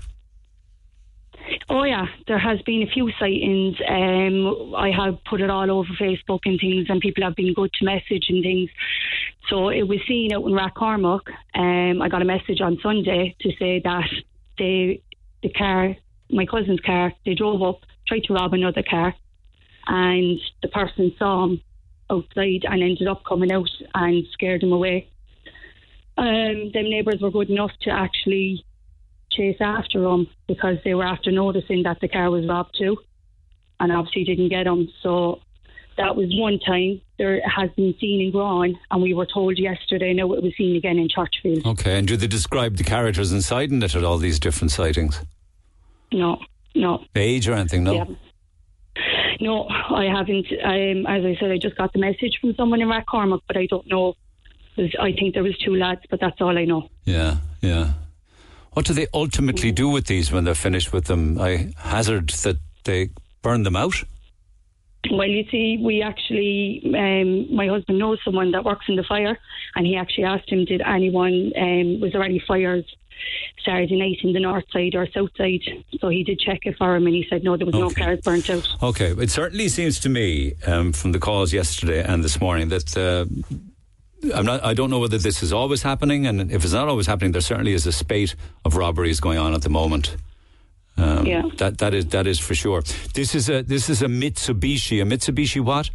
Oh 1.70 1.84
yeah, 1.84 2.06
there 2.28 2.40
has 2.40 2.62
been 2.62 2.82
a 2.84 2.92
few 2.92 3.12
sightings. 3.20 3.76
Um, 3.88 4.76
I 4.76 4.92
have 4.92 5.24
put 5.26 5.42
it 5.42 5.50
all 5.50 5.70
over 5.70 5.90
Facebook 6.00 6.40
and 6.46 6.60
things, 6.60 6.88
and 6.90 7.00
people 7.02 7.24
have 7.24 7.36
been 7.36 7.54
good 7.54 7.72
to 7.74 7.86
message 7.86 8.28
and 8.30 8.44
things. 8.44 8.70
So 9.50 9.70
it 9.70 9.84
was 9.84 10.00
seen 10.08 10.34
out 10.34 10.46
in 10.46 10.54
Rathcormac. 10.54 11.22
Um, 11.56 12.02
I 12.02 12.10
got 12.10 12.22
a 12.22 12.26
message 12.26 12.62
on 12.62 12.80
Sunday 12.82 13.36
to 13.42 13.52
say 13.60 13.82
that 13.84 14.10
they, 14.58 15.02
the 15.42 15.50
car, 15.50 15.96
my 16.30 16.46
cousin's 16.46 16.82
car, 16.82 17.14
they 17.26 17.34
drove 17.34 17.62
up, 17.62 17.82
tried 18.08 18.24
to 18.26 18.34
rob 18.34 18.54
another 18.54 18.84
car, 18.84 19.14
and 19.88 20.40
the 20.62 20.68
person 20.70 21.14
saw 21.18 21.46
him 21.46 21.62
outside 22.10 22.64
and 22.64 22.82
ended 22.82 23.08
up 23.08 23.24
coming 23.26 23.52
out 23.52 23.70
and 23.94 24.26
scared 24.34 24.64
him 24.64 24.72
away. 24.72 25.10
Um, 26.18 26.72
them 26.74 26.90
neighbours 26.90 27.22
were 27.22 27.32
good 27.32 27.50
enough 27.50 27.72
to 27.82 27.92
actually 27.92 28.66
chase 29.38 29.58
after 29.62 30.04
him 30.04 30.28
because 30.48 30.78
they 30.84 30.94
were 30.94 31.06
after 31.06 31.32
noticing 31.32 31.84
that 31.84 32.00
the 32.02 32.08
car 32.08 32.30
was 32.30 32.48
robbed 32.48 32.76
too, 32.78 32.98
and 33.80 33.92
obviously 33.92 34.24
didn't 34.24 34.50
get 34.50 34.68
him. 34.68 34.90
So 35.02 35.40
that 35.98 36.16
was 36.16 36.28
one 36.32 36.60
time. 36.60 37.02
There 37.18 37.42
has 37.48 37.70
been 37.72 37.96
seen 38.00 38.22
in 38.22 38.32
Grawn, 38.32 38.78
and 38.92 39.02
we 39.02 39.14
were 39.14 39.26
told 39.26 39.58
yesterday. 39.58 40.14
Now 40.14 40.34
it 40.34 40.44
was 40.44 40.54
seen 40.58 40.76
again 40.76 40.98
in 40.98 41.08
Churchfield. 41.08 41.66
Okay, 41.66 41.98
and 41.98 42.08
do 42.08 42.18
they 42.18 42.28
describe 42.28 42.78
the 42.78 42.84
characters 42.84 43.32
inside 43.32 43.72
in 43.72 43.82
it 43.82 43.96
at 43.96 44.04
all 44.04 44.18
these 44.18 44.40
different 44.40 44.72
sightings? 44.72 45.24
No, 46.12 46.38
no, 46.76 47.04
Age 47.16 47.48
or 47.48 47.54
anything? 47.54 47.84
No. 47.84 47.98
haven't. 48.00 48.18
No, 49.40 49.68
I 49.68 50.06
haven't. 50.06 50.48
Um, 50.64 51.06
as 51.06 51.24
I 51.24 51.38
said, 51.40 51.52
I 51.52 51.58
just 51.58 51.78
got 51.78 51.94
the 51.94 52.00
message 52.00 52.40
from 52.42 52.56
someone 52.56 52.82
in 52.82 52.88
Rathcormac, 52.88 53.42
but 53.48 53.58
I 53.58 53.68
don't 53.68 53.86
know. 53.88 54.16
I 54.78 55.12
think 55.12 55.34
there 55.34 55.44
was 55.44 55.58
two 55.58 55.76
lads, 55.76 56.02
but 56.10 56.20
that's 56.20 56.40
all 56.40 56.58
I 56.58 56.66
know. 56.66 56.90
Yeah, 57.06 57.38
yeah. 57.62 57.94
What 58.78 58.86
do 58.86 58.94
they 58.94 59.08
ultimately 59.12 59.72
do 59.72 59.90
with 59.90 60.06
these 60.06 60.32
when 60.32 60.44
they're 60.44 60.54
finished 60.54 60.94
with 60.94 61.06
them? 61.06 61.42
I 61.42 61.74
hazard 61.78 62.30
that 62.44 62.58
they 62.84 63.10
burn 63.42 63.64
them 63.64 63.76
out. 63.76 63.96
Well, 65.10 65.28
you 65.28 65.46
see, 65.50 65.82
we 65.84 66.04
actually, 66.04 66.84
um, 66.96 67.56
my 67.56 67.66
husband 67.70 67.98
knows 67.98 68.20
someone 68.24 68.52
that 68.52 68.64
works 68.64 68.86
in 68.88 68.96
the 68.96 69.04
fire, 69.04 69.36
and 69.76 69.88
he 69.88 69.96
actually 69.96 70.26
asked 70.26 70.52
him, 70.52 70.64
did 70.64 70.82
anyone, 70.82 71.54
um, 71.60 72.02
was 72.02 72.12
there 72.12 72.22
any 72.22 72.38
fires 72.48 72.86
Saturday 73.66 73.98
night 73.98 74.20
in 74.22 74.34
the 74.34 74.40
north 74.40 74.66
side 74.72 74.94
or 74.94 75.08
south 75.12 75.32
side? 75.36 75.62
So 76.00 76.10
he 76.10 76.24
did 76.24 76.40
check 76.40 76.60
it 76.68 76.78
for 76.78 76.96
him, 76.96 77.08
and 77.08 77.16
he 77.16 77.26
said, 77.32 77.44
no, 77.44 77.58
there 77.58 77.66
was 77.66 77.74
no 77.74 77.88
Okay. 77.88 78.04
cars 78.04 78.20
burnt 78.24 78.48
out. 78.48 78.68
Okay, 78.84 79.08
it 79.08 79.32
certainly 79.32 79.70
seems 79.70 80.00
to 80.02 80.10
me 80.10 80.54
um, 80.68 80.94
from 80.94 81.14
the 81.14 81.20
calls 81.20 81.52
yesterday 81.52 82.04
and 82.04 82.24
this 82.24 82.40
morning 82.40 82.70
that 82.70 82.96
uh, 82.96 83.26
I'm 84.34 84.46
not. 84.46 84.64
I 84.64 84.74
don't 84.74 84.90
know 84.90 85.00
whether 85.00 85.18
this 85.18 85.44
is 85.44 85.54
always 85.54 85.84
happening, 85.84 86.26
and 86.26 86.52
if 86.52 86.64
it's 86.64 86.74
not 86.74 86.88
always 86.88 87.06
happening, 87.08 87.32
there 87.34 87.42
certainly 87.42 87.74
is 87.74 87.86
a 87.86 87.92
spate 87.92 88.36
of 88.66 88.76
robberies 88.76 89.20
going 89.20 89.38
on 89.38 89.54
at 89.54 89.62
the 89.62 89.70
moment. 89.70 90.16
Um, 90.98 91.26
Yeah. 91.28 91.44
that 91.58 91.78
that 91.78 91.94
is 91.94 92.08
that 92.08 92.26
is 92.26 92.40
for 92.40 92.56
sure. 92.56 92.82
This 93.14 93.36
is 93.36 93.50
a 93.50 93.62
this 93.62 93.90
is 93.90 94.02
a 94.02 94.08
Mitsubishi. 94.08 95.02
A 95.02 95.06
Mitsubishi 95.06 95.62
what? 95.62 95.92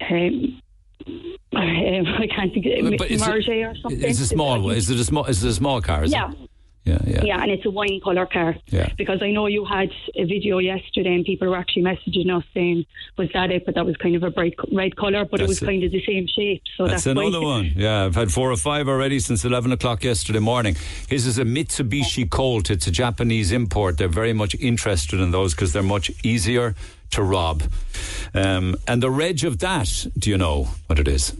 Um, 0.00 0.58
I 1.54 2.26
can't 2.34 2.52
think 2.52 2.66
of 2.66 2.98
But 2.98 3.10
Mirage 3.10 3.48
or 3.48 3.74
something. 3.82 4.02
It's 4.02 4.20
a 4.20 4.26
small. 4.26 4.70
Is 4.70 4.88
it 4.90 4.98
a 4.98 5.04
small? 5.04 5.26
Is 5.26 5.44
it 5.44 5.50
a 5.50 5.54
small 5.54 5.80
car? 5.82 6.04
Is 6.04 6.12
it? 6.12 6.48
Yeah. 6.84 6.98
Yeah, 7.06 7.22
yeah. 7.24 7.42
And 7.42 7.50
it's 7.50 7.64
a 7.64 7.70
wine 7.70 8.00
colour 8.02 8.26
car. 8.26 8.56
Yeah. 8.66 8.88
Because 8.98 9.22
I 9.22 9.30
know 9.30 9.46
you 9.46 9.64
had 9.64 9.90
a 10.16 10.24
video 10.24 10.58
yesterday 10.58 11.14
and 11.14 11.24
people 11.24 11.48
were 11.48 11.56
actually 11.56 11.82
messaging 11.82 12.36
us 12.36 12.44
saying, 12.52 12.86
was 13.16 13.28
that 13.34 13.50
it? 13.52 13.64
But 13.64 13.76
that 13.76 13.86
was 13.86 13.96
kind 13.98 14.16
of 14.16 14.24
a 14.24 14.30
bright 14.30 14.54
red 14.72 14.96
colour, 14.96 15.24
but 15.24 15.38
That's 15.38 15.42
it 15.42 15.48
was 15.48 15.62
it. 15.62 15.66
kind 15.66 15.84
of 15.84 15.92
the 15.92 16.04
same 16.04 16.26
shape. 16.26 16.62
So 16.76 16.86
That's 16.86 17.04
that's, 17.04 17.18
another 17.18 17.40
one. 17.40 17.72
Yeah, 17.76 18.04
I've 18.04 18.16
had 18.16 18.32
four 18.32 18.50
or 18.50 18.56
five 18.56 18.88
already 18.88 19.20
since 19.20 19.44
11 19.44 19.70
o'clock 19.70 20.02
yesterday 20.02 20.40
morning. 20.40 20.76
His 21.08 21.26
is 21.26 21.38
a 21.38 21.44
Mitsubishi 21.44 22.28
Colt. 22.28 22.68
It's 22.68 22.88
a 22.88 22.92
Japanese 22.92 23.52
import. 23.52 23.98
They're 23.98 24.08
very 24.08 24.32
much 24.32 24.56
interested 24.56 25.20
in 25.20 25.30
those 25.30 25.54
because 25.54 25.72
they're 25.72 25.82
much 25.84 26.10
easier 26.24 26.74
to 27.10 27.22
rob. 27.22 27.62
Um, 28.34 28.76
and 28.88 29.02
the 29.02 29.10
reg 29.10 29.44
of 29.44 29.58
that, 29.60 30.06
do 30.18 30.30
you 30.30 30.38
know 30.38 30.68
what 30.86 30.98
it 30.98 31.06
is? 31.06 31.36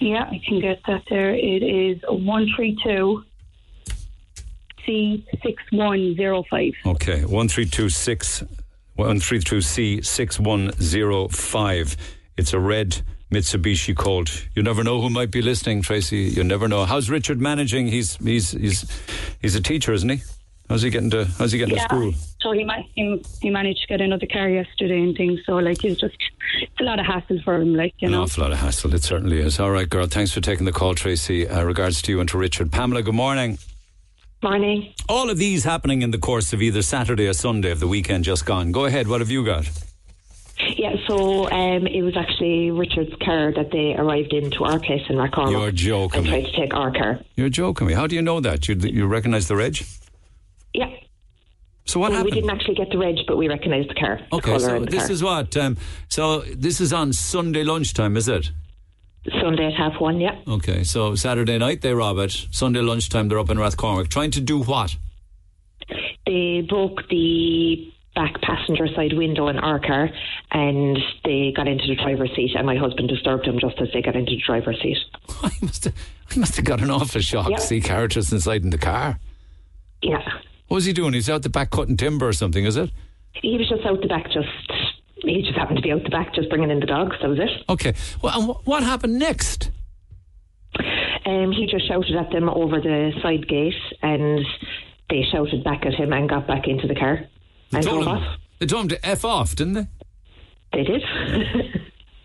Yeah, 0.00 0.24
I 0.24 0.40
can 0.44 0.60
get 0.60 0.80
that 0.88 1.02
there. 1.08 1.32
It 1.32 1.62
is 1.62 2.02
132 2.08 3.22
C6105. 4.88 6.74
Okay, 6.86 7.24
1326 7.24 8.44
132C6105. 8.98 11.96
It's 12.36 12.52
a 12.52 12.58
red 12.58 13.02
Mitsubishi 13.30 13.94
Colt. 13.96 14.48
You 14.54 14.62
never 14.62 14.82
know 14.82 15.00
who 15.00 15.10
might 15.10 15.30
be 15.30 15.40
listening, 15.42 15.82
Tracy. 15.82 16.22
You 16.22 16.42
never 16.42 16.66
know. 16.68 16.84
How's 16.84 17.08
Richard 17.10 17.40
managing? 17.40 17.86
He's 17.88 18.16
he's 18.16 18.50
he's 18.52 18.84
he's 19.40 19.54
a 19.54 19.60
teacher, 19.60 19.92
isn't 19.92 20.08
he? 20.08 20.22
How's 20.68 20.82
he 20.82 20.90
getting 20.90 21.10
to 21.10 21.24
How's 21.26 21.52
he 21.52 21.58
getting 21.58 21.76
to 21.76 21.82
school? 21.82 22.12
So 22.40 22.52
he, 22.52 22.66
he 22.94 23.22
he 23.40 23.50
managed 23.50 23.82
to 23.82 23.86
get 23.86 24.00
another 24.00 24.26
car 24.26 24.48
yesterday 24.48 25.00
and 25.00 25.16
things. 25.16 25.40
So 25.46 25.56
like 25.56 25.80
he's 25.80 25.98
just 25.98 26.16
it's 26.60 26.80
a 26.80 26.84
lot 26.84 26.98
of 26.98 27.06
hassle 27.06 27.40
for 27.44 27.54
him, 27.56 27.74
like 27.76 27.94
you 27.98 28.06
An 28.08 28.12
know. 28.12 28.22
awful 28.22 28.42
lot 28.42 28.52
of 28.52 28.58
hassle. 28.58 28.92
It 28.94 29.02
certainly 29.04 29.40
is. 29.40 29.60
All 29.60 29.70
right, 29.70 29.88
girl. 29.88 30.06
Thanks 30.06 30.32
for 30.32 30.40
taking 30.40 30.64
the 30.66 30.72
call, 30.72 30.94
Tracy. 30.94 31.46
Uh, 31.48 31.62
regards 31.62 32.02
to 32.02 32.12
you 32.12 32.20
and 32.20 32.28
to 32.30 32.38
Richard. 32.38 32.72
Pamela, 32.72 33.02
good 33.02 33.14
morning. 33.14 33.58
Morning. 34.42 34.94
All 35.08 35.30
of 35.30 35.38
these 35.38 35.64
happening 35.64 36.02
in 36.02 36.12
the 36.12 36.18
course 36.18 36.52
of 36.52 36.62
either 36.62 36.82
Saturday 36.82 37.26
or 37.26 37.32
Sunday 37.32 37.70
of 37.72 37.80
the 37.80 37.88
weekend 37.88 38.22
just 38.24 38.46
gone. 38.46 38.70
Go 38.70 38.84
ahead. 38.84 39.08
What 39.08 39.20
have 39.20 39.30
you 39.30 39.44
got? 39.44 39.68
Yeah, 40.76 40.94
so 41.08 41.50
um, 41.50 41.86
it 41.88 42.02
was 42.02 42.16
actually 42.16 42.70
Richard's 42.70 43.14
car 43.24 43.52
that 43.52 43.70
they 43.72 43.94
arrived 43.96 44.32
into 44.32 44.64
our 44.64 44.78
place 44.78 45.02
in 45.08 45.16
Rathcormac. 45.16 45.50
You're 45.50 45.70
joking 45.72 46.18
And 46.18 46.24
me. 46.24 46.30
tried 46.42 46.50
to 46.50 46.56
take 46.56 46.74
our 46.74 46.92
car. 46.92 47.20
You're 47.36 47.48
joking 47.48 47.86
me. 47.88 47.94
How 47.94 48.06
do 48.06 48.14
you 48.14 48.22
know 48.22 48.40
that? 48.40 48.68
You, 48.68 48.76
you 48.76 49.06
recognise 49.06 49.48
the 49.48 49.56
reg? 49.56 49.84
Yeah. 50.72 50.86
So 51.86 51.98
what 51.98 52.10
Well, 52.10 52.18
happened? 52.18 52.34
We 52.34 52.40
didn't 52.40 52.50
actually 52.50 52.74
get 52.76 52.90
the 52.90 52.98
reg, 52.98 53.16
but 53.26 53.36
we 53.38 53.48
recognised 53.48 53.90
the 53.90 53.94
car. 53.94 54.20
Okay, 54.32 54.58
so 54.58 54.84
this 54.84 55.04
car. 55.04 55.12
is 55.12 55.22
what? 55.22 55.56
Um, 55.56 55.76
so 56.08 56.40
this 56.42 56.80
is 56.80 56.92
on 56.92 57.12
Sunday 57.12 57.64
lunchtime, 57.64 58.16
is 58.16 58.28
it? 58.28 58.50
Sunday 59.42 59.66
at 59.66 59.74
half 59.74 60.00
one, 60.00 60.20
yeah. 60.20 60.36
Okay, 60.46 60.84
so 60.84 61.14
Saturday 61.14 61.58
night 61.58 61.82
they 61.82 61.92
rob 61.94 62.18
it. 62.18 62.46
Sunday 62.50 62.80
lunchtime 62.80 63.28
they're 63.28 63.38
up 63.38 63.50
in 63.50 63.58
Rathcormac. 63.58 64.08
Trying 64.08 64.30
to 64.32 64.40
do 64.40 64.62
what? 64.62 64.96
They 66.26 66.64
broke 66.68 67.08
the 67.08 67.92
back 68.14 68.40
passenger 68.42 68.86
side 68.94 69.12
window 69.12 69.48
in 69.48 69.58
our 69.58 69.78
car 69.78 70.10
and 70.50 70.98
they 71.24 71.52
got 71.56 71.68
into 71.68 71.86
the 71.86 71.94
driver's 71.94 72.30
seat 72.34 72.50
and 72.56 72.66
my 72.66 72.76
husband 72.76 73.08
disturbed 73.08 73.46
them 73.46 73.58
just 73.60 73.80
as 73.80 73.88
they 73.92 74.02
got 74.02 74.16
into 74.16 74.32
the 74.32 74.42
driver's 74.44 74.80
seat. 74.82 74.96
I 75.42 75.50
must 75.62 75.84
have, 75.84 75.94
I 76.34 76.38
must 76.38 76.56
have 76.56 76.64
got 76.64 76.80
an 76.80 76.90
awful 76.90 77.20
shock 77.20 77.48
Yeah. 77.48 77.56
to 77.56 77.62
see 77.62 77.80
characters 77.80 78.32
inside 78.32 78.64
in 78.64 78.70
the 78.70 78.78
car. 78.78 79.18
Yeah. 80.02 80.22
What 80.68 80.76
was 80.76 80.84
he 80.84 80.92
doing? 80.92 81.12
He's 81.14 81.30
out 81.30 81.42
the 81.42 81.48
back 81.48 81.70
cutting 81.70 81.96
timber 81.96 82.28
or 82.28 82.32
something, 82.32 82.64
is 82.64 82.76
it? 82.76 82.90
He 83.34 83.56
was 83.56 83.68
just 83.68 83.84
out 83.86 84.00
the 84.00 84.08
back 84.08 84.24
just 84.32 84.48
he 85.28 85.42
just 85.42 85.56
happened 85.58 85.76
to 85.78 85.82
be 85.82 85.92
out 85.92 86.02
the 86.02 86.10
back 86.10 86.34
just 86.34 86.48
bringing 86.48 86.70
in 86.70 86.80
the 86.80 86.86
dogs, 86.86 87.16
that 87.20 87.28
was 87.28 87.38
it. 87.38 87.50
Okay. 87.68 87.94
Well, 88.22 88.40
and 88.40 88.56
what 88.64 88.82
happened 88.82 89.18
next? 89.18 89.70
Um, 91.26 91.52
he 91.52 91.66
just 91.70 91.86
shouted 91.88 92.16
at 92.16 92.30
them 92.30 92.48
over 92.48 92.80
the 92.80 93.12
side 93.22 93.46
gate, 93.48 93.74
and 94.02 94.44
they 95.10 95.22
shouted 95.30 95.64
back 95.64 95.84
at 95.86 95.94
him 95.94 96.12
and 96.12 96.28
got 96.28 96.46
back 96.46 96.66
into 96.66 96.86
the 96.86 96.94
car 96.94 97.26
They 97.70 97.78
and 97.78 97.86
told, 97.86 98.04
drove 98.04 98.16
him, 98.16 98.22
off. 98.22 98.38
they 98.58 98.66
told 98.66 98.82
him 98.84 98.88
to 98.90 99.06
F 99.06 99.24
off, 99.24 99.54
didn't 99.56 99.74
they? 99.74 99.86
They 100.72 100.84
did. 100.84 101.02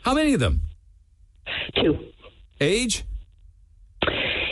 How 0.04 0.14
many 0.14 0.34
of 0.34 0.40
them? 0.40 0.62
Two. 1.76 1.98
Age? 2.62 3.04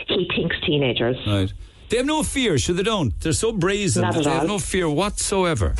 He 0.08 0.28
thinks 0.36 0.56
teenagers. 0.66 1.18
Right. 1.28 1.54
They 1.90 1.98
have 1.98 2.06
no 2.06 2.24
fear, 2.24 2.58
sure 2.58 2.74
they 2.76 2.84
don't. 2.84 3.18
They're 3.20 3.34
so 3.34 3.52
brazen 3.52 4.02
Not 4.04 4.14
that 4.14 4.20
at 4.20 4.24
they 4.26 4.30
have 4.32 4.48
no 4.48 4.60
fear 4.60 4.90
whatsoever. 4.90 5.76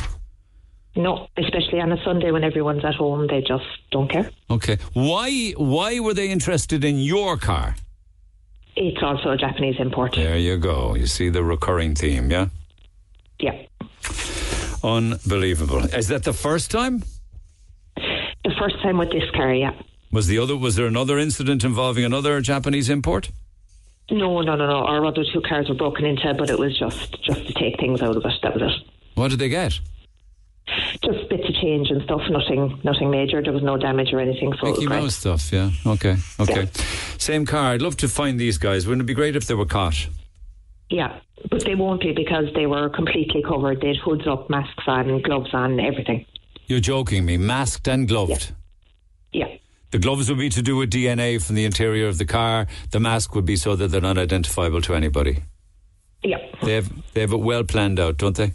No, 0.94 1.28
especially 1.38 1.80
on 1.80 1.90
a 1.92 2.02
Sunday 2.04 2.30
when 2.30 2.44
everyone's 2.44 2.84
at 2.84 2.94
home, 2.94 3.26
they 3.26 3.40
just 3.40 3.64
don't 3.90 4.08
care. 4.10 4.30
Okay. 4.50 4.78
Why 4.92 5.52
why 5.56 6.00
were 6.00 6.14
they 6.14 6.30
interested 6.30 6.84
in 6.84 6.98
your 6.98 7.38
car? 7.38 7.76
It's 8.76 9.02
also 9.02 9.30
a 9.30 9.36
Japanese 9.36 9.76
import. 9.78 10.14
There 10.14 10.36
you 10.38 10.56
go. 10.58 10.94
You 10.94 11.06
see 11.06 11.28
the 11.30 11.42
recurring 11.42 11.94
theme, 11.94 12.30
yeah? 12.30 12.48
Yeah. 13.38 13.62
Unbelievable. 14.82 15.84
Is 15.94 16.08
that 16.08 16.24
the 16.24 16.32
first 16.32 16.70
time? 16.70 17.02
The 17.96 18.54
first 18.58 18.80
time 18.82 18.98
with 18.98 19.10
this 19.10 19.30
car, 19.34 19.54
yeah. 19.54 19.72
Was 20.10 20.26
the 20.26 20.38
other 20.38 20.56
was 20.56 20.76
there 20.76 20.86
another 20.86 21.18
incident 21.18 21.64
involving 21.64 22.04
another 22.04 22.40
Japanese 22.40 22.90
import? 22.90 23.30
No, 24.10 24.40
no, 24.42 24.56
no, 24.56 24.66
no. 24.66 24.84
Our 24.84 25.06
other 25.06 25.24
two 25.32 25.40
cars 25.40 25.68
were 25.68 25.74
broken 25.74 26.04
into, 26.04 26.34
but 26.34 26.50
it 26.50 26.58
was 26.58 26.78
just 26.78 27.22
just 27.22 27.46
to 27.46 27.54
take 27.54 27.78
things 27.80 28.02
out 28.02 28.16
of 28.16 28.24
us. 28.24 28.38
That 28.42 28.54
was 28.54 28.62
it. 28.62 28.88
What 29.14 29.30
did 29.30 29.38
they 29.38 29.48
get? 29.48 29.78
Just 31.04 31.28
bits 31.28 31.48
of 31.48 31.54
change 31.60 31.90
and 31.90 32.02
stuff. 32.04 32.22
Nothing, 32.30 32.80
nothing 32.84 33.10
major. 33.10 33.42
There 33.42 33.52
was 33.52 33.62
no 33.62 33.76
damage 33.76 34.12
or 34.12 34.20
anything. 34.20 34.52
So 34.60 34.70
Mickey. 34.70 34.86
Mouse 34.86 35.16
stuff, 35.16 35.52
yeah. 35.52 35.70
Okay, 35.86 36.16
okay. 36.40 36.68
Same 37.18 37.44
car. 37.44 37.72
I'd 37.72 37.82
love 37.82 37.96
to 37.98 38.08
find 38.08 38.38
these 38.38 38.58
guys. 38.58 38.86
Wouldn't 38.86 39.02
it 39.02 39.06
be 39.06 39.14
great 39.14 39.36
if 39.36 39.46
they 39.46 39.54
were 39.54 39.66
caught? 39.66 40.08
Yeah, 40.88 41.18
but 41.50 41.64
they 41.64 41.74
won't 41.74 42.00
be 42.02 42.12
because 42.12 42.46
they 42.54 42.66
were 42.66 42.88
completely 42.90 43.42
covered. 43.42 43.80
They 43.80 43.88
had 43.88 43.96
hoods 43.96 44.26
up, 44.26 44.48
masks 44.50 44.84
on, 44.86 45.20
gloves 45.22 45.52
on, 45.52 45.80
everything. 45.80 46.26
You're 46.66 46.80
joking 46.80 47.24
me. 47.24 47.36
Masked 47.36 47.88
and 47.88 48.06
gloved. 48.06 48.52
Yeah. 49.32 49.48
The 49.90 49.98
gloves 49.98 50.28
would 50.30 50.38
be 50.38 50.48
to 50.50 50.62
do 50.62 50.76
with 50.76 50.90
DNA 50.90 51.44
from 51.44 51.54
the 51.56 51.64
interior 51.64 52.08
of 52.08 52.16
the 52.18 52.24
car. 52.24 52.66
The 52.92 53.00
mask 53.00 53.34
would 53.34 53.44
be 53.44 53.56
so 53.56 53.76
that 53.76 53.88
they're 53.88 54.00
not 54.00 54.16
identifiable 54.16 54.80
to 54.82 54.94
anybody. 54.94 55.42
Yeah, 56.22 56.38
They 56.62 56.74
have 56.74 56.88
they 57.14 57.20
have 57.20 57.32
it 57.32 57.40
well 57.40 57.64
planned 57.64 57.98
out, 57.98 58.16
don't 58.16 58.36
they? 58.36 58.52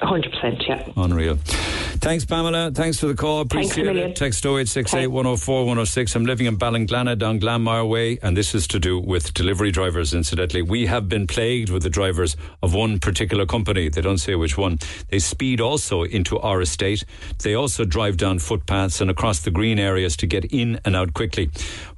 100%, 0.00 0.68
yeah. 0.68 0.88
Unreal. 0.96 1.36
Thanks, 2.00 2.24
Pamela. 2.24 2.72
Thanks 2.72 2.98
for 2.98 3.06
the 3.06 3.14
call. 3.14 3.44
Thanks 3.44 3.70
Appreciate 3.70 3.84
million. 3.84 4.10
it. 4.10 4.16
Text 4.16 4.44
0868 4.44 5.06
104 5.06 5.60
106. 5.60 6.16
I'm 6.16 6.26
living 6.26 6.46
in 6.46 6.58
Ballinglanna 6.58 7.16
down 7.16 7.38
Glanmire 7.40 7.88
Way, 7.88 8.18
and 8.20 8.36
this 8.36 8.54
is 8.54 8.66
to 8.68 8.80
do 8.80 8.98
with 8.98 9.32
delivery 9.32 9.70
drivers, 9.70 10.12
incidentally. 10.12 10.62
We 10.62 10.86
have 10.86 11.08
been 11.08 11.28
plagued 11.28 11.70
with 11.70 11.84
the 11.84 11.90
drivers 11.90 12.36
of 12.62 12.74
one 12.74 12.98
particular 12.98 13.46
company. 13.46 13.88
They 13.88 14.00
don't 14.00 14.18
say 14.18 14.34
which 14.34 14.58
one. 14.58 14.78
They 15.10 15.20
speed 15.20 15.60
also 15.60 16.02
into 16.02 16.40
our 16.40 16.60
estate. 16.60 17.04
They 17.42 17.54
also 17.54 17.84
drive 17.84 18.16
down 18.16 18.40
footpaths 18.40 19.00
and 19.00 19.10
across 19.10 19.40
the 19.40 19.52
green 19.52 19.78
areas 19.78 20.16
to 20.18 20.26
get 20.26 20.46
in 20.46 20.80
and 20.84 20.96
out 20.96 21.14
quickly. 21.14 21.50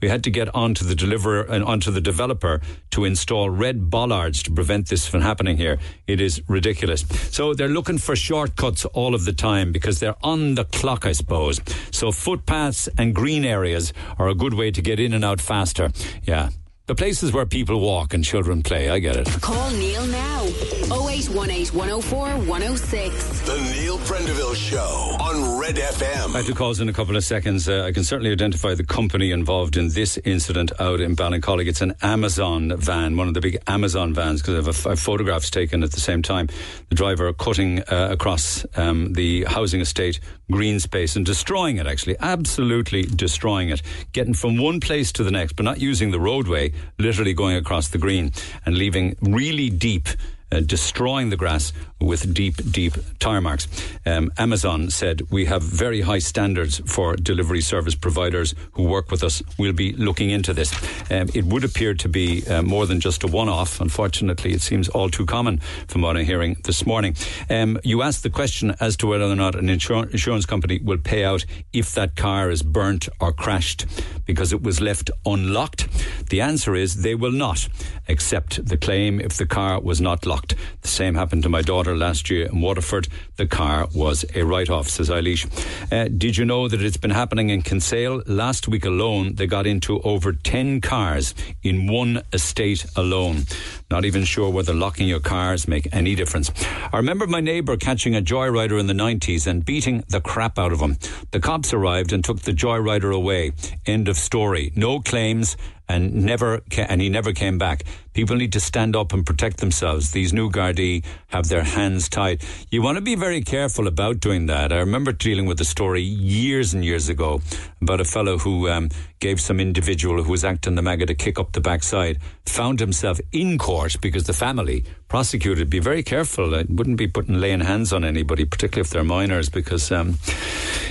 We 0.03 0.09
had 0.09 0.23
to 0.25 0.31
get 0.31 0.55
onto 0.55 0.85
the 0.85 0.95
deliverer 0.95 1.43
and 1.43 1.65
onto 1.65 1.91
the 1.91 2.03
developer 2.03 2.61
to 2.91 3.05
install 3.05 3.49
red 3.49 3.91
bollards 3.91 4.43
to 4.45 4.51
prevent 4.51 4.89
this 4.89 5.07
from 5.07 5.23
happening 5.23 5.57
here. 5.57 5.79
It 6.07 6.21
is 6.21 6.43
ridiculous. 6.47 7.05
So 7.35 7.55
they're 7.55 7.69
looking 7.69 7.86
for 7.99 8.17
shortcuts 8.17 8.85
all 8.87 9.15
of 9.15 9.25
the 9.25 9.33
time 9.33 9.71
because 9.73 10.01
they're 10.01 10.17
on 10.23 10.57
the 10.57 10.65
clock, 10.65 11.07
I 11.07 11.13
suppose. 11.13 11.61
So 11.93 12.11
footpaths 12.11 12.89
and 12.99 13.15
green 13.15 13.45
areas 13.45 13.93
are 14.19 14.29
a 14.29 14.35
good 14.35 14.55
way 14.55 14.71
to 14.73 14.83
get 14.83 14.99
in 14.99 15.15
and 15.15 15.25
out 15.25 15.41
faster. 15.41 15.93
Yeah. 16.25 16.51
The 16.87 16.95
places 16.95 17.33
where 17.33 17.47
people 17.47 17.81
walk 17.81 18.15
and 18.15 18.23
children 18.23 18.63
play, 18.63 18.89
I 18.91 19.01
get 19.01 19.17
it. 19.17 19.27
Call 19.41 19.71
Neil 19.73 20.07
now. 20.07 20.45
0818 20.45 21.77
104 21.77 22.29
106. 22.29 23.41
The 23.41 23.57
Neil 23.75 23.99
Prendeville 23.99 24.55
Show 24.55 25.17
on 25.21 25.59
Red 25.59 25.75
FM. 25.75 26.33
I 26.33 26.37
have 26.39 26.47
to 26.47 26.55
calls 26.55 26.79
in 26.79 26.89
a 26.89 26.93
couple 26.93 27.17
of 27.17 27.25
seconds. 27.25 27.69
Uh, 27.69 27.83
I 27.83 27.91
can 27.91 28.05
certainly 28.05 28.31
identify 28.31 28.75
the 28.75 28.85
company 28.85 29.33
involved 29.33 29.77
in 29.77 29.89
this 29.89 30.17
incident 30.19 30.71
out 30.79 31.01
in 31.01 31.17
Ballincollig. 31.17 31.67
It's 31.67 31.81
an 31.81 31.95
Amazon 32.03 32.77
van, 32.77 33.17
one 33.17 33.27
of 33.27 33.35
the 33.35 33.41
big 33.41 33.59
Amazon 33.67 34.15
vans, 34.15 34.41
because 34.41 34.55
I 34.55 34.57
have, 34.59 34.69
a 34.69 34.71
f- 34.71 34.87
I 34.87 34.91
have 34.91 35.01
photographs 35.01 35.51
taken 35.51 35.83
at 35.83 35.91
the 35.91 35.99
same 36.01 36.23
time. 36.23 36.49
The 36.89 36.95
driver 36.95 37.33
cutting 37.33 37.81
uh, 37.81 38.11
across 38.13 38.65
um, 38.77 39.13
the 39.15 39.43
housing 39.43 39.81
estate 39.81 40.21
green 40.51 40.81
space 40.81 41.17
and 41.17 41.27
destroying 41.27 41.79
it, 41.79 41.87
actually, 41.87 42.17
absolutely 42.21 43.03
destroying 43.03 43.71
it, 43.71 43.83
getting 44.13 44.35
from 44.35 44.57
one 44.57 44.81
place 44.81 45.13
to 45.13 45.25
the 45.25 45.31
next, 45.31 45.55
but 45.55 45.65
not 45.65 45.81
using 45.81 46.11
the 46.11 46.21
roadway, 46.21 46.73
literally 46.99 47.35
going 47.35 47.57
across 47.57 47.89
the 47.89 47.99
green 47.99 48.33
and 48.65 48.77
leaving 48.77 49.17
really 49.21 49.71
deep 49.71 50.09
uh, 50.53 50.61
destroying 50.61 51.31
the 51.31 51.37
grass 51.37 51.73
with 52.01 52.33
deep, 52.35 52.57
deep 52.71 52.95
tire 53.19 53.41
marks. 53.41 53.67
Um, 54.05 54.31
Amazon 54.37 54.91
said 54.91 55.23
we 55.31 55.47
have 55.47 55.63
very 55.63 56.03
high 56.03 56.19
standards 56.19 56.81
for 56.87 57.17
delivery 57.17 57.61
service 57.61 57.95
providers 57.95 58.55
who 58.73 58.85
work 58.85 59.11
with 59.11 59.25
us. 59.25 59.43
We'll 59.59 59.73
be 59.73 59.93
looking 59.93 60.31
into 60.31 60.53
this. 60.53 60.73
Um, 61.11 61.29
it 61.35 61.45
would 61.47 61.65
appear 61.65 61.95
to 61.95 62.09
be 62.09 62.47
uh, 62.47 62.63
more 62.63 62.87
than 62.87 63.01
just 63.01 63.25
a 63.25 63.27
one-off. 63.27 63.81
Unfortunately, 63.81 64.53
it 64.53 64.61
seems 64.61 64.89
all 64.91 65.09
too 65.09 65.27
common 65.27 65.59
from 65.89 66.03
what 66.03 66.17
I'm 66.17 66.25
hearing 66.25 66.57
this 66.65 66.87
morning. 66.87 67.17
Um, 67.49 67.79
you 67.83 68.03
asked 68.03 68.23
the 68.23 68.31
question 68.31 68.75
as 68.79 68.97
to 68.99 69.07
whether 69.07 69.25
or 69.25 69.37
not 69.37 69.55
an 69.55 69.69
insur- 69.69 70.11
insurance 70.11 70.47
company 70.47 70.81
will 70.83 70.99
pay 70.99 71.25
out 71.25 71.45
if 71.73 71.95
that 71.95 72.15
car 72.15 72.51
is 72.51 72.63
burnt 72.63 73.09
or 73.21 73.33
crashed 73.33 73.87
because 74.27 74.53
it 74.53 74.63
was 74.63 74.81
left 74.81 75.11
unlocked. 75.25 75.89
The 76.29 76.41
answer 76.41 76.75
is 76.75 77.03
they 77.03 77.15
will 77.15 77.33
not 77.33 77.69
accept 78.09 78.67
the 78.67 78.77
claim 78.77 79.21
if 79.21 79.37
the 79.37 79.47
car 79.47 79.81
was 79.81 80.01
not 80.01 80.27
locked. 80.27 80.36
The 80.83 80.89
same 80.89 81.15
happened 81.15 81.43
to 81.45 81.49
my 81.49 81.63
daughter 81.63 81.97
last 81.97 82.31
year 82.31 82.47
in 82.47 82.61
Waterford. 82.61 83.09
The 83.37 83.47
car 83.47 83.89
was 83.95 84.25
a 84.35 84.45
write 84.45 84.71
off, 84.71 84.89
says 84.89 85.11
Eilish. 85.11 85.47
Uh, 85.93 86.09
did 86.09 86.37
you 86.37 86.45
know 86.45 86.69
that 86.69 86.83
it's 86.83 86.97
been 86.97 87.11
happening 87.11 87.51
in 87.51 87.63
Kinsale? 87.63 88.23
Last 88.27 88.69
week 88.69 88.85
alone, 88.85 89.35
they 89.35 89.47
got 89.47 89.67
into 89.67 90.01
over 90.03 90.33
10 90.33 90.81
cars 90.81 91.35
in 91.63 91.87
one 91.87 92.23
estate 92.33 92.87
alone. 92.97 93.45
Not 93.91 94.05
even 94.05 94.25
sure 94.25 94.51
whether 94.51 94.75
locking 94.75 95.09
your 95.09 95.21
cars 95.21 95.69
make 95.69 95.89
any 95.93 96.15
difference. 96.15 96.51
I 96.93 96.97
remember 96.97 97.27
my 97.27 97.41
neighbour 97.41 97.77
catching 97.77 98.15
a 98.15 98.23
joyrider 98.23 98.79
in 98.79 98.87
the 98.87 98.95
90s 98.95 99.47
and 99.47 99.65
beating 99.65 100.05
the 100.09 100.21
crap 100.21 100.59
out 100.59 100.73
of 100.73 100.81
him. 100.81 100.97
The 101.31 101.41
cops 101.41 101.73
arrived 101.73 102.13
and 102.13 102.25
took 102.25 102.41
the 102.41 102.53
joyrider 102.53 103.15
away. 103.15 103.53
End 103.87 104.09
of 104.09 104.17
story. 104.17 104.73
No 104.75 105.01
claims 105.01 105.57
and 105.89 106.25
never 106.25 106.61
ca- 106.71 106.87
and 106.89 107.01
he 107.01 107.09
never 107.09 107.33
came 107.33 107.59
back. 107.59 107.85
People 108.13 108.37
need 108.37 108.53
to 108.55 108.61
stand 108.61 108.97
up 108.97 109.13
and 109.13 109.27
protect 109.27 109.59
themselves. 109.59 110.13
These 110.13 110.33
new 110.33 110.51
Gardaí 110.51 111.05
have 111.29 111.49
their 111.49 111.63
hands 111.63 112.09
tied. 112.09 112.43
You 112.71 112.83
want 112.83 112.97
to 112.97 113.03
be 113.03 113.15
very 113.15 113.43
careful 113.43 113.87
about 113.87 114.21
doing 114.21 114.47
that. 114.47 114.73
I 114.73 114.79
remember 114.79 115.13
dealing 115.13 115.47
with 115.47 115.61
a 115.61 115.65
story 115.65 116.01
years 116.03 116.73
and 116.73 116.85
years 116.85 117.09
ago 117.09 117.43
about 117.83 118.01
a 118.01 118.05
fellow 118.05 118.39
who 118.39 118.69
um, 118.69 118.89
gave 119.21 119.41
some 119.41 119.61
individual 119.61 120.23
who 120.23 120.31
was 120.31 120.45
acting 120.45 120.77
the 120.77 120.83
maggot 120.83 121.11
a 121.11 121.15
kick 121.15 121.39
up 121.39 121.53
the 121.53 121.61
backside, 121.61 122.19
found 122.47 122.81
himself 122.81 123.21
in 123.33 123.59
court 123.59 124.01
because 124.01 124.25
the 124.25 124.33
family 124.33 124.85
prosecuted. 125.09 125.69
Be 125.69 125.79
very 125.79 126.03
careful. 126.03 126.55
I 126.55 126.65
wouldn't 126.69 126.97
be 126.97 127.07
putting 127.07 127.39
laying 127.39 127.61
hands 127.61 127.93
on 127.93 128.03
anybody, 128.05 128.45
particularly 128.45 128.87
if 128.87 128.91
they're 128.91 129.05
minors, 129.05 129.51
because 129.51 129.93
um, 129.93 130.19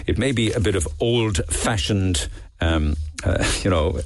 it 0.06 0.18
may 0.18 0.32
be 0.32 0.52
a 0.52 0.60
bit 0.60 0.76
of 0.76 0.88
old 1.00 1.38
fashioned 1.48 2.30
um, 2.62 2.96
uh, 3.24 3.44
you 3.64 3.70
know, 3.70 4.00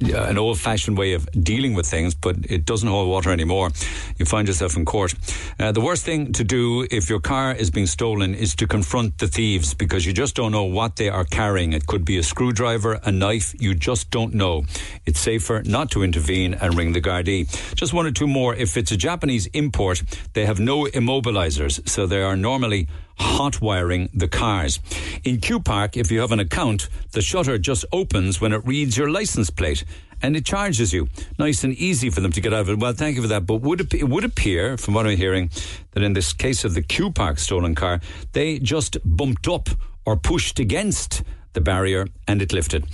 an 0.00 0.38
old 0.38 0.58
fashioned 0.58 0.96
way 0.96 1.12
of 1.12 1.28
dealing 1.32 1.74
with 1.74 1.86
things, 1.86 2.14
but 2.14 2.36
it 2.48 2.64
doesn't 2.64 2.88
hold 2.88 3.08
water 3.08 3.30
anymore. 3.30 3.70
You 4.18 4.26
find 4.26 4.48
yourself 4.48 4.76
in 4.76 4.84
court. 4.84 5.14
Uh, 5.58 5.72
the 5.72 5.80
worst 5.80 6.04
thing 6.04 6.32
to 6.32 6.44
do 6.44 6.86
if 6.90 7.10
your 7.10 7.20
car 7.20 7.52
is 7.52 7.70
being 7.70 7.86
stolen 7.86 8.34
is 8.34 8.54
to 8.56 8.66
confront 8.66 9.18
the 9.18 9.26
thieves 9.26 9.74
because 9.74 10.06
you 10.06 10.12
just 10.12 10.34
don't 10.34 10.52
know 10.52 10.64
what 10.64 10.96
they 10.96 11.08
are 11.08 11.24
carrying. 11.24 11.72
It 11.72 11.86
could 11.86 12.04
be 12.04 12.18
a 12.18 12.22
screwdriver, 12.22 13.00
a 13.04 13.12
knife, 13.12 13.54
you 13.60 13.74
just 13.74 14.10
don't 14.10 14.34
know. 14.34 14.64
It's 15.06 15.20
safer 15.20 15.62
not 15.64 15.90
to 15.92 16.02
intervene 16.02 16.54
and 16.54 16.74
ring 16.74 16.92
the 16.92 17.00
Gardaí. 17.00 17.74
Just 17.74 17.92
one 17.92 18.06
or 18.06 18.12
two 18.12 18.26
more. 18.26 18.54
If 18.54 18.76
it's 18.76 18.92
a 18.92 18.96
Japanese 18.96 19.46
import, 19.48 20.02
they 20.32 20.46
have 20.46 20.60
no 20.60 20.84
immobilizers, 20.84 21.86
so 21.88 22.06
they 22.06 22.22
are 22.22 22.36
normally 22.36 22.88
hot 23.16 23.60
wiring 23.60 24.08
the 24.12 24.28
cars. 24.28 24.80
In 25.24 25.40
Q 25.40 25.60
Park, 25.60 25.96
if 25.96 26.10
you 26.10 26.20
have 26.20 26.32
an 26.32 26.40
account, 26.40 26.88
the 27.12 27.22
shutter 27.22 27.58
just 27.58 27.84
opens 27.92 28.40
when 28.40 28.52
it 28.54 28.66
reads 28.66 28.96
your 28.96 29.10
license 29.10 29.50
plate 29.50 29.84
and 30.22 30.36
it 30.36 30.46
charges 30.46 30.92
you. 30.92 31.08
Nice 31.38 31.64
and 31.64 31.74
easy 31.74 32.08
for 32.08 32.20
them 32.20 32.32
to 32.32 32.40
get 32.40 32.54
out 32.54 32.60
of 32.60 32.70
it. 32.70 32.78
Well, 32.78 32.92
thank 32.94 33.16
you 33.16 33.22
for 33.22 33.28
that. 33.28 33.46
But 33.46 33.56
would 33.56 33.80
it, 33.80 33.94
it 33.94 34.08
would 34.08 34.24
appear, 34.24 34.76
from 34.76 34.94
what 34.94 35.06
I'm 35.06 35.16
hearing, 35.16 35.50
that 35.92 36.02
in 36.02 36.14
this 36.14 36.32
case 36.32 36.64
of 36.64 36.74
the 36.74 36.82
Q 36.82 37.10
Park 37.10 37.38
stolen 37.38 37.74
car, 37.74 38.00
they 38.32 38.58
just 38.58 38.96
bumped 39.04 39.48
up 39.48 39.68
or 40.06 40.16
pushed 40.16 40.58
against 40.58 41.22
the 41.54 41.60
barrier 41.60 42.06
and 42.28 42.42
it 42.42 42.52
lifted. 42.52 42.84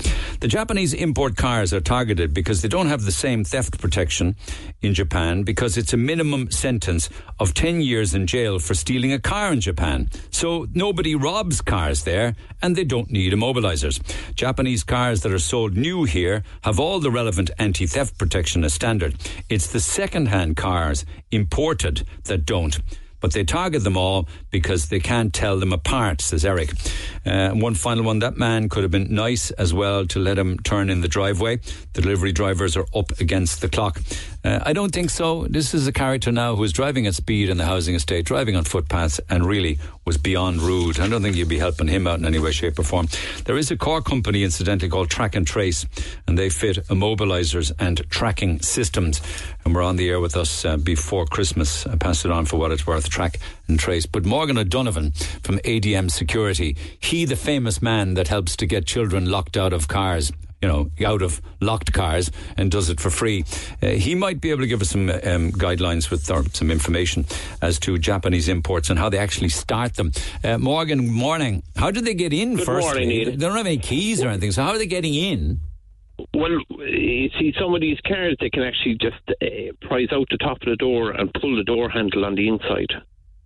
The 0.41 0.49
Japanese 0.49 0.95
import 0.95 1.37
cars 1.37 1.73
are 1.73 1.81
targeted 1.81 2.33
because 2.33 2.63
they 2.63 2.69
don't 2.69 2.87
have 2.87 3.05
the 3.05 3.13
same 3.13 3.45
theft 3.45 3.81
protection 3.81 4.37
in 4.81 4.95
Japan 4.95 5.43
because 5.43 5.77
it's 5.77 5.93
a 5.93 5.97
minimum 5.97 6.51
sentence 6.51 7.11
of 7.39 7.53
10 7.53 7.81
years 7.81 8.15
in 8.15 8.27
jail 8.27 8.59
for 8.59 8.75
stealing 8.75 9.13
a 9.13 9.19
car 9.19 9.53
in 9.53 9.61
Japan. 9.61 10.09
So 10.31 10.67
nobody 10.73 11.15
robs 11.15 11.61
cars 11.61 12.05
there 12.05 12.37
and 12.63 12.77
they 12.77 12.85
don't 12.85 13.11
need 13.11 13.33
immobilizers. 13.33 14.01
Japanese 14.35 14.85
cars 14.85 15.23
that 15.23 15.33
are 15.33 15.39
sold 15.39 15.77
new 15.77 16.05
here 16.05 16.43
have 16.63 16.79
all 16.79 17.01
the 17.01 17.11
relevant 17.11 17.51
anti 17.59 17.87
theft 17.87 18.17
protection 18.19 18.65
as 18.65 18.75
standard. 18.75 19.17
It's 19.49 19.67
the 19.67 19.81
second 19.81 20.27
hand 20.27 20.57
cars 20.57 21.05
imported 21.31 22.07
that 22.25 22.47
don't 22.47 22.79
but 23.21 23.33
they 23.33 23.45
target 23.45 23.85
them 23.85 23.97
all 23.97 24.29
because 24.51 24.89
they 24.89 25.01
can't 25.01 25.33
tell 25.33 25.59
them 25.59 25.73
apart, 25.73 26.21
says 26.21 26.45
Eric. 26.45 26.73
Uh, 27.25 27.51
one 27.51 27.75
final 27.75 28.05
one 28.05 28.21
that 28.21 28.37
man 28.37 28.69
could 28.69 28.83
have 28.83 28.91
been 28.91 29.15
nice 29.15 29.51
as 29.53 29.73
well 29.73 30.07
to 30.07 30.19
let 30.19 30.39
him 30.39 30.59
turn 30.59 30.91
in 30.91 31.01
the 31.01 31.09
driveway. 31.09 31.57
The 31.93 32.03
delivery 32.03 32.33
drivers 32.33 32.77
are 32.77 32.87
up 32.95 33.19
against 33.21 33.61
the 33.61 33.69
clock. 33.69 34.01
Uh, 34.43 34.59
I 34.63 34.73
don't 34.73 34.93
think 34.93 35.11
so. 35.11 35.45
This 35.45 35.75
is 35.75 35.87
a 35.87 35.93
character 35.93 36.33
now 36.33 36.57
who 36.57 36.65
is 36.65 36.73
driving 36.73 37.07
at 37.07 37.15
speed 37.15 37.51
in 37.51 37.59
the 37.59 37.67
housing 37.67 37.95
estate, 37.95 38.25
driving 38.25 38.57
on 38.57 38.65
footpaths, 38.65 39.21
and 39.29 39.45
really 39.45 39.79
was 40.07 40.17
beyond 40.17 40.63
rude. 40.63 40.99
I 40.99 41.09
don't 41.09 41.21
think 41.21 41.37
you'd 41.37 41.49
be 41.49 41.59
helping 41.59 41.89
him 41.89 42.07
out 42.07 42.19
in 42.19 42.25
any 42.25 42.39
way, 42.39 42.51
shape, 42.51 42.79
or 42.79 42.83
form. 42.83 43.09
There 43.45 43.59
is 43.59 43.71
a 43.71 43.77
car 43.77 44.01
company, 44.01 44.43
incidentally, 44.43 44.89
called 44.89 45.11
Track 45.11 45.37
and 45.37 45.47
Trace, 45.47 45.87
and 46.27 46.39
they 46.39 46.49
fit 46.49 46.77
immobilizers 46.89 47.71
and 47.79 48.03
tracking 48.09 48.61
systems. 48.61 49.21
And 49.65 49.75
we're 49.75 49.83
on 49.83 49.97
the 49.97 50.09
air 50.09 50.21
with 50.21 50.37
us 50.37 50.65
uh, 50.65 50.79
before 50.79 51.27
Christmas. 51.27 51.87
I 51.87 51.97
pass 51.97 52.25
it 52.25 52.31
on 52.31 52.47
for 52.47 52.57
what 52.57 52.73
it's 52.73 52.87
worth, 52.87 53.11
Track 53.11 53.39
and 53.69 53.79
Trace. 53.79 54.07
But 54.07 54.25
Morgan 54.25 54.57
O'Donovan 54.57 55.11
from 55.43 55.59
ADM 55.59 56.11
Security, 56.11 56.77
he 56.99 57.27
the 57.27 57.37
famous 57.37 57.83
man 57.83 58.15
that 58.15 58.29
helps 58.29 58.57
to 58.57 58.67
get 58.67 58.87
children 58.87 59.31
locked 59.31 59.59
out 59.59 59.75
of 59.75 59.87
cars 59.87 60.33
you 60.63 60.69
know, 60.69 60.91
out 61.07 61.23
of 61.23 61.41
locked 61.61 61.93
cars 61.93 62.31
and 62.57 62.71
does 62.71 62.91
it 62.91 63.01
for 63.01 63.11
free. 63.11 63.45
Uh, 63.83 63.89
he 63.89 64.15
might 64.15 64.41
be 64.41 64.51
able 64.51 64.61
to 64.61 64.67
give 64.67 64.83
us 64.83 64.91
some 64.91 65.09
um, 65.09 65.53
guidelines 65.53 66.11
with 66.11 66.31
or 66.31 66.45
some 66.53 66.71
information 66.71 67.25
as 67.63 67.79
to 67.81 67.99
Japanese 67.99 68.49
imports 68.49 68.91
and 68.91 68.99
how 68.99 69.09
they 69.09 69.19
actually 69.19 69.49
start 69.49 69.95
them. 69.95 70.13
Uh, 70.45 70.59
Morgan, 70.59 71.09
morning. 71.09 71.63
How 71.77 71.91
did 71.91 72.05
they 72.05 72.15
get 72.15 72.33
in 72.33 72.57
Good 72.57 72.67
first? 72.67 72.87
morning, 72.87 73.09
they 73.09 73.37
don't 73.37 73.57
have 73.57 73.67
any 73.67 73.79
keys 73.79 74.23
or 74.23 74.29
anything, 74.29 74.53
so 74.53 74.63
how 74.63 74.71
are 74.71 74.79
they 74.79 74.87
getting 74.87 75.15
in? 75.15 75.61
Well, 76.35 76.51
you 76.79 77.31
see, 77.39 77.55
some 77.59 77.75
of 77.75 77.81
these 77.81 77.99
cars 78.07 78.37
they 78.41 78.51
can 78.51 78.63
actually 78.63 78.99
just 79.01 79.17
uh, 79.31 79.73
prise 79.81 80.09
out 80.13 80.27
the 80.31 80.37
top 80.37 80.59
of 80.61 80.69
the 80.69 80.77
door 80.77 81.13
and 81.13 81.33
pull 81.33 81.57
the 81.57 81.65
door 81.65 81.89
handle 81.89 82.27
on 82.27 82.35
the 82.35 82.47
inside. 82.49 82.93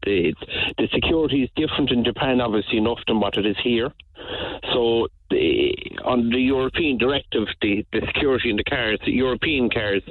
The 0.04 0.34
the 0.78 0.88
security 0.92 1.42
is 1.42 1.50
different 1.56 1.90
in 1.90 2.04
Japan, 2.04 2.40
obviously 2.40 2.78
enough 2.78 2.98
than 3.06 3.20
what 3.20 3.36
it 3.36 3.46
is 3.46 3.56
here. 3.62 3.90
So, 4.72 5.08
the, 5.30 5.74
on 6.04 6.30
the 6.30 6.38
European 6.38 6.96
directive, 6.98 7.46
the, 7.60 7.84
the 7.92 8.00
security 8.06 8.50
in 8.50 8.56
the 8.56 8.64
cars, 8.64 8.98
the 9.04 9.12
European 9.12 9.68
cars 9.70 10.02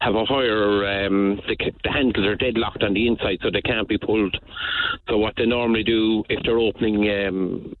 have 0.00 0.14
a 0.14 0.24
higher. 0.24 1.06
Um, 1.06 1.40
the, 1.46 1.56
the 1.84 1.90
handles 1.90 2.26
are 2.26 2.34
deadlocked 2.36 2.82
on 2.82 2.94
the 2.94 3.06
inside, 3.06 3.38
so 3.42 3.50
they 3.50 3.62
can't 3.62 3.88
be 3.88 3.98
pulled. 3.98 4.36
So, 5.08 5.18
what 5.18 5.34
they 5.36 5.46
normally 5.46 5.84
do 5.84 6.24
if 6.28 6.42
they're 6.44 6.58
opening. 6.58 7.08
Um, 7.26 7.76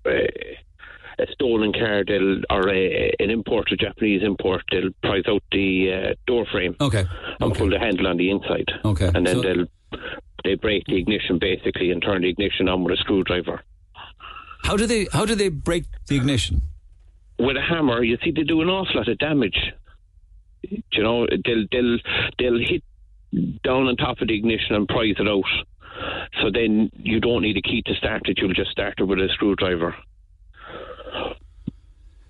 a 1.18 1.26
stolen 1.32 1.72
car, 1.72 2.04
they'll 2.06 2.38
or 2.50 2.68
a, 2.70 3.14
an 3.20 3.30
import, 3.30 3.70
a 3.70 3.76
Japanese 3.76 4.22
import, 4.22 4.62
they'll 4.70 4.90
prise 5.02 5.24
out 5.28 5.42
the 5.52 5.92
uh, 5.92 6.14
door 6.26 6.46
frame 6.50 6.74
Okay. 6.80 7.04
and 7.40 7.54
pull 7.54 7.68
the 7.68 7.78
handle 7.78 8.06
on 8.06 8.16
the 8.16 8.30
inside. 8.30 8.70
Okay. 8.84 9.10
and 9.14 9.26
then 9.26 9.36
So- 9.36 9.42
they'll 9.42 9.66
they 10.44 10.54
break 10.54 10.84
the 10.86 10.96
ignition 10.98 11.38
basically 11.38 11.90
and 11.90 12.02
turn 12.02 12.22
the 12.22 12.28
ignition 12.28 12.68
on 12.68 12.84
with 12.84 12.94
a 12.94 12.96
screwdriver. 12.98 13.62
How 14.64 14.76
do 14.76 14.86
they 14.86 15.06
how 15.12 15.24
do 15.26 15.34
they 15.34 15.48
break 15.48 15.84
the 16.08 16.16
ignition? 16.16 16.62
With 17.38 17.56
a 17.56 17.62
hammer, 17.62 18.02
you 18.04 18.16
see, 18.22 18.30
they 18.30 18.44
do 18.44 18.60
an 18.62 18.68
awful 18.68 18.96
lot 18.96 19.08
of 19.08 19.18
damage. 19.18 19.58
You 20.62 21.02
know, 21.02 21.26
they'll 21.44 21.66
they'll 21.72 21.98
they'll 22.38 22.58
hit 22.58 22.84
down 23.64 23.86
on 23.88 23.96
top 23.96 24.20
of 24.20 24.28
the 24.28 24.36
ignition 24.36 24.76
and 24.76 24.86
prise 24.86 25.16
it 25.18 25.26
out. 25.26 25.42
So 26.40 26.50
then 26.52 26.90
you 26.94 27.20
don't 27.20 27.42
need 27.42 27.56
a 27.56 27.62
key 27.62 27.82
to 27.86 27.94
start 27.94 28.22
it. 28.28 28.38
You'll 28.38 28.52
just 28.54 28.70
start 28.70 28.94
it 28.98 29.04
with 29.04 29.18
a 29.18 29.28
screwdriver. 29.34 29.94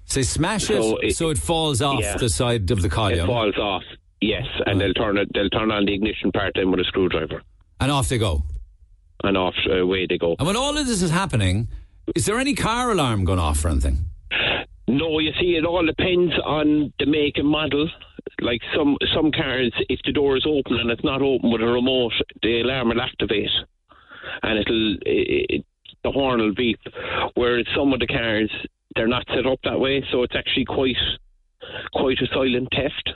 So 0.04 0.20
they 0.20 0.24
smash 0.24 0.64
So 0.66 0.96
it, 0.98 1.08
it- 1.08 1.16
so 1.16 1.30
it 1.30 1.38
falls 1.38 1.80
off 1.82 2.00
yeah. 2.00 2.16
the 2.16 2.28
side 2.28 2.70
of 2.70 2.82
the 2.82 2.88
It 2.88 3.26
falls 3.26 3.56
off. 3.56 3.82
Yes, 4.20 4.44
and 4.66 4.76
uh. 4.76 4.84
they'll 4.84 4.94
turn 4.94 5.18
it. 5.18 5.28
They'll 5.34 5.50
turn 5.50 5.70
on 5.72 5.84
the 5.84 5.94
ignition 5.94 6.30
part 6.32 6.52
then 6.54 6.70
with 6.70 6.80
a 6.80 6.84
screwdriver, 6.84 7.42
and 7.83 7.91
off 7.91 8.09
they 8.09 8.18
go. 8.18 8.43
and 9.24 9.37
off 9.37 9.55
uh, 9.68 9.78
away 9.78 10.07
they 10.09 10.18
go. 10.18 10.37
And 10.39 10.47
when 10.47 10.57
all 10.57 10.76
of 10.78 10.87
this 10.87 11.03
is 11.03 11.11
happening, 11.11 11.68
is 12.14 12.26
there 12.26 12.39
any 12.39 12.55
car 12.55 12.91
alarm 12.91 13.24
going 13.24 13.39
off 13.39 13.64
or 13.64 13.68
anything? 13.68 14.07
No, 14.89 15.18
you 15.18 15.33
see, 15.41 15.57
it 15.57 15.64
all 15.64 15.85
depends 15.85 16.33
on 16.45 16.93
the 16.99 17.07
make 17.07 17.39
and 17.39 17.49
model. 17.49 17.89
Like 18.41 18.61
some 18.76 18.97
some 19.14 19.30
cars, 19.33 19.72
if 19.89 20.01
the 20.05 20.12
door 20.12 20.37
is 20.37 20.47
open 20.47 20.78
and 20.78 20.91
it's 20.91 21.05
not 21.05 21.22
open 21.22 21.51
with 21.51 21.61
a 21.61 21.66
remote, 21.66 22.12
the 22.43 22.61
alarm 22.61 22.89
will 22.89 23.01
activate, 23.01 23.51
and 24.43 24.59
it'll 24.59 24.95
it, 25.03 25.47
it, 25.51 25.64
the 26.05 26.11
horn 26.11 26.41
will 26.41 26.55
beep. 26.55 26.80
Whereas 27.35 27.66
some 27.76 27.93
of 27.93 28.01
the 28.01 28.07
cars, 28.07 28.51
they're 28.95 29.09
not 29.09 29.26
set 29.35 29.47
up 29.47 29.59
that 29.64 29.78
way, 29.78 30.05
so 30.11 30.22
it's 30.22 30.35
actually 30.37 30.64
quite 30.64 30.97
quite 31.95 32.18
a 32.20 32.26
silent 32.35 32.68
theft. 32.74 33.11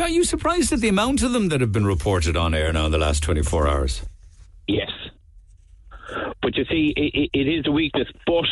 Are 0.00 0.08
you 0.08 0.24
surprised 0.24 0.72
at 0.72 0.80
the 0.80 0.88
amount 0.88 1.22
of 1.22 1.32
them 1.32 1.48
that 1.48 1.60
have 1.60 1.72
been 1.72 1.86
reported 1.86 2.36
on 2.36 2.54
air 2.54 2.72
now 2.72 2.86
in 2.86 2.92
the 2.92 2.98
last 2.98 3.22
24 3.22 3.68
hours? 3.68 4.02
Yes. 4.66 4.90
But 6.42 6.56
you 6.56 6.64
see, 6.70 6.92
it, 6.96 7.30
it 7.32 7.48
is 7.48 7.66
a 7.66 7.70
weakness. 7.70 8.08
But 8.26 8.44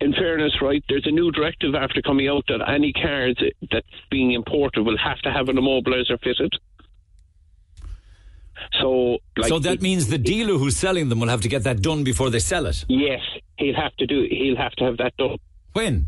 in 0.00 0.12
fairness, 0.14 0.52
right, 0.62 0.82
there's 0.88 1.06
a 1.06 1.10
new 1.10 1.30
directive 1.30 1.74
after 1.74 2.00
coming 2.02 2.28
out 2.28 2.44
that 2.48 2.60
any 2.68 2.92
cars 2.92 3.36
that's 3.70 3.86
being 4.10 4.32
imported 4.32 4.82
will 4.82 4.98
have 4.98 5.18
to 5.22 5.32
have 5.32 5.48
an 5.48 5.56
immobilizer 5.56 6.18
fitted. 6.22 6.52
So, 8.80 9.18
like, 9.36 9.48
so 9.48 9.58
that 9.58 9.74
it- 9.74 9.82
means 9.82 10.08
the 10.08 10.18
dealer 10.18 10.54
who's 10.58 10.76
selling 10.76 11.08
them 11.08 11.20
will 11.20 11.28
have 11.28 11.42
to 11.42 11.48
get 11.48 11.64
that 11.64 11.82
done 11.82 12.02
before 12.04 12.30
they 12.30 12.38
sell 12.38 12.66
it. 12.66 12.84
yes, 12.88 13.20
he'll 13.58 13.74
have 13.76 13.94
to 13.96 14.06
do. 14.06 14.26
He'll 14.30 14.56
have 14.56 14.72
to 14.72 14.84
have 14.84 14.96
that 14.98 15.16
done. 15.18 15.36
When? 15.72 16.06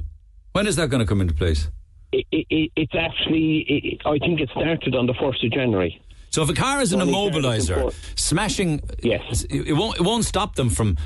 When 0.52 0.66
is 0.66 0.76
that 0.76 0.88
going 0.90 1.00
to 1.00 1.06
come 1.06 1.20
into 1.20 1.34
place? 1.34 1.68
It, 2.12 2.26
it, 2.30 2.46
it, 2.50 2.72
it's 2.76 2.94
actually, 2.94 3.98
I 4.04 4.18
think 4.18 4.40
it 4.40 4.48
started 4.50 4.94
on 4.94 5.06
the 5.06 5.14
first 5.14 5.42
of 5.44 5.50
January. 5.52 6.00
So 6.30 6.42
if 6.42 6.50
a 6.50 6.54
car 6.54 6.80
is 6.82 6.92
an 6.92 7.00
immobilizer, 7.00 7.94
smashing, 8.18 8.82
Yes. 9.02 9.44
it, 9.48 9.72
won't 9.72 9.96
it 9.98 10.02
won't 10.02 10.24
stop 10.24 10.54
them 10.54 10.68
from 10.70 10.96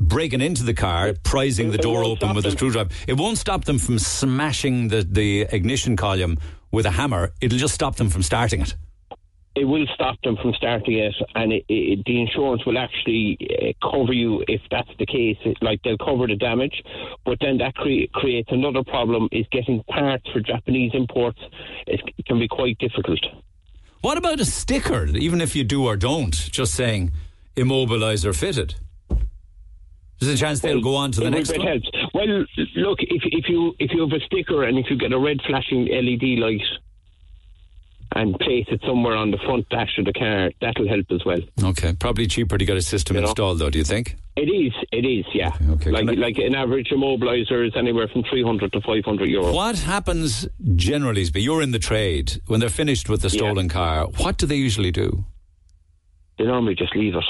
breaking 0.00 0.40
into 0.40 0.64
the 0.64 0.74
car, 0.74 1.14
prizing 1.24 1.70
the 1.70 1.78
door 1.78 2.04
open 2.04 2.34
with 2.34 2.46
a 2.46 2.50
screwdriver. 2.52 2.90
It 3.06 3.14
won't 3.14 3.38
stop 3.38 3.64
them 3.64 3.78
from 3.78 3.98
smashing 3.98 4.88
the, 4.88 5.02
the 5.02 5.42
ignition 5.52 5.96
column 5.96 6.38
with 6.72 6.86
a 6.86 6.90
hammer. 6.90 7.32
It'll 7.40 7.58
just 7.58 7.74
stop 7.74 7.96
them 7.96 8.08
from 8.08 8.22
starting 8.22 8.62
it. 8.62 8.74
It 9.58 9.64
will 9.64 9.86
stop 9.94 10.20
them 10.22 10.36
from 10.40 10.52
starting 10.54 10.98
it, 10.98 11.14
and 11.34 11.52
it, 11.52 11.64
it, 11.68 12.04
the 12.06 12.20
insurance 12.20 12.64
will 12.64 12.78
actually 12.78 13.36
uh, 13.40 13.90
cover 13.90 14.12
you 14.12 14.44
if 14.46 14.60
that's 14.70 14.90
the 14.98 15.06
case. 15.06 15.36
It, 15.44 15.58
like 15.60 15.82
they'll 15.82 15.98
cover 15.98 16.26
the 16.26 16.36
damage, 16.36 16.82
but 17.24 17.38
then 17.40 17.58
that 17.58 17.74
cre- 17.74 18.10
creates 18.12 18.48
another 18.52 18.84
problem: 18.84 19.28
is 19.32 19.46
getting 19.50 19.82
parts 19.84 20.24
for 20.32 20.40
Japanese 20.40 20.92
imports. 20.94 21.40
It 21.86 22.00
can 22.26 22.38
be 22.38 22.48
quite 22.48 22.78
difficult. 22.78 23.20
What 24.00 24.16
about 24.16 24.38
a 24.38 24.44
sticker, 24.44 25.06
even 25.06 25.40
if 25.40 25.56
you 25.56 25.64
do 25.64 25.86
or 25.86 25.96
don't, 25.96 26.34
just 26.34 26.74
saying 26.74 27.10
immobilizer 27.56 28.34
fitted? 28.34 28.76
There's 30.20 30.34
a 30.34 30.36
chance 30.36 30.60
they'll 30.60 30.80
go 30.80 30.96
on 30.96 31.12
to 31.12 31.20
the 31.20 31.30
next 31.30 31.56
one. 31.56 31.66
helps. 31.66 31.88
Well, 32.12 32.44
look 32.76 32.98
if 33.00 33.22
if 33.24 33.48
you 33.48 33.74
if 33.78 33.92
you 33.92 34.00
have 34.00 34.12
a 34.12 34.24
sticker 34.26 34.64
and 34.64 34.78
if 34.78 34.86
you 34.90 34.96
get 34.96 35.12
a 35.12 35.18
red 35.18 35.38
flashing 35.46 35.86
LED 35.86 36.38
light. 36.38 36.62
And 38.16 38.38
place 38.40 38.64
it 38.68 38.80
somewhere 38.86 39.14
on 39.16 39.30
the 39.32 39.36
front 39.38 39.68
dash 39.68 39.98
of 39.98 40.06
the 40.06 40.14
car. 40.14 40.50
That'll 40.62 40.88
help 40.88 41.06
as 41.10 41.24
well. 41.26 41.40
Okay, 41.62 41.92
probably 41.92 42.26
cheaper 42.26 42.56
to 42.56 42.64
get 42.64 42.76
a 42.76 42.80
system 42.82 43.16
You 43.16 43.22
know? 43.22 43.28
installed, 43.28 43.58
though. 43.58 43.68
Do 43.68 43.78
you 43.78 43.84
think? 43.84 44.16
It 44.34 44.48
is, 44.48 44.72
it 44.92 45.04
is, 45.04 45.26
yeah. 45.34 45.50
Okay, 45.72 45.90
like 45.90 46.06
can 46.06 46.18
I- 46.18 46.26
like 46.26 46.38
an 46.38 46.54
average 46.54 46.88
immobiliser 46.90 47.66
is 47.66 47.74
anywhere 47.76 48.08
from 48.08 48.22
300 48.24 48.72
to 48.72 48.80
500 48.80 49.28
euro. 49.28 49.52
What 49.52 49.78
happens 49.80 50.48
generally, 50.74 51.28
but 51.30 51.42
you're 51.42 51.60
in 51.60 51.72
the 51.72 51.78
trade, 51.78 52.40
when 52.46 52.60
they're 52.60 52.68
finished 52.70 53.08
with 53.10 53.20
the 53.20 53.28
stolen 53.30 53.68
car, 53.68 54.06
what 54.16 54.38
do 54.38 54.46
they 54.46 54.56
usually 54.56 54.90
do? 54.90 55.24
They 56.38 56.44
normally 56.44 56.76
just 56.76 56.96
leave 56.96 57.14
it. 57.14 57.24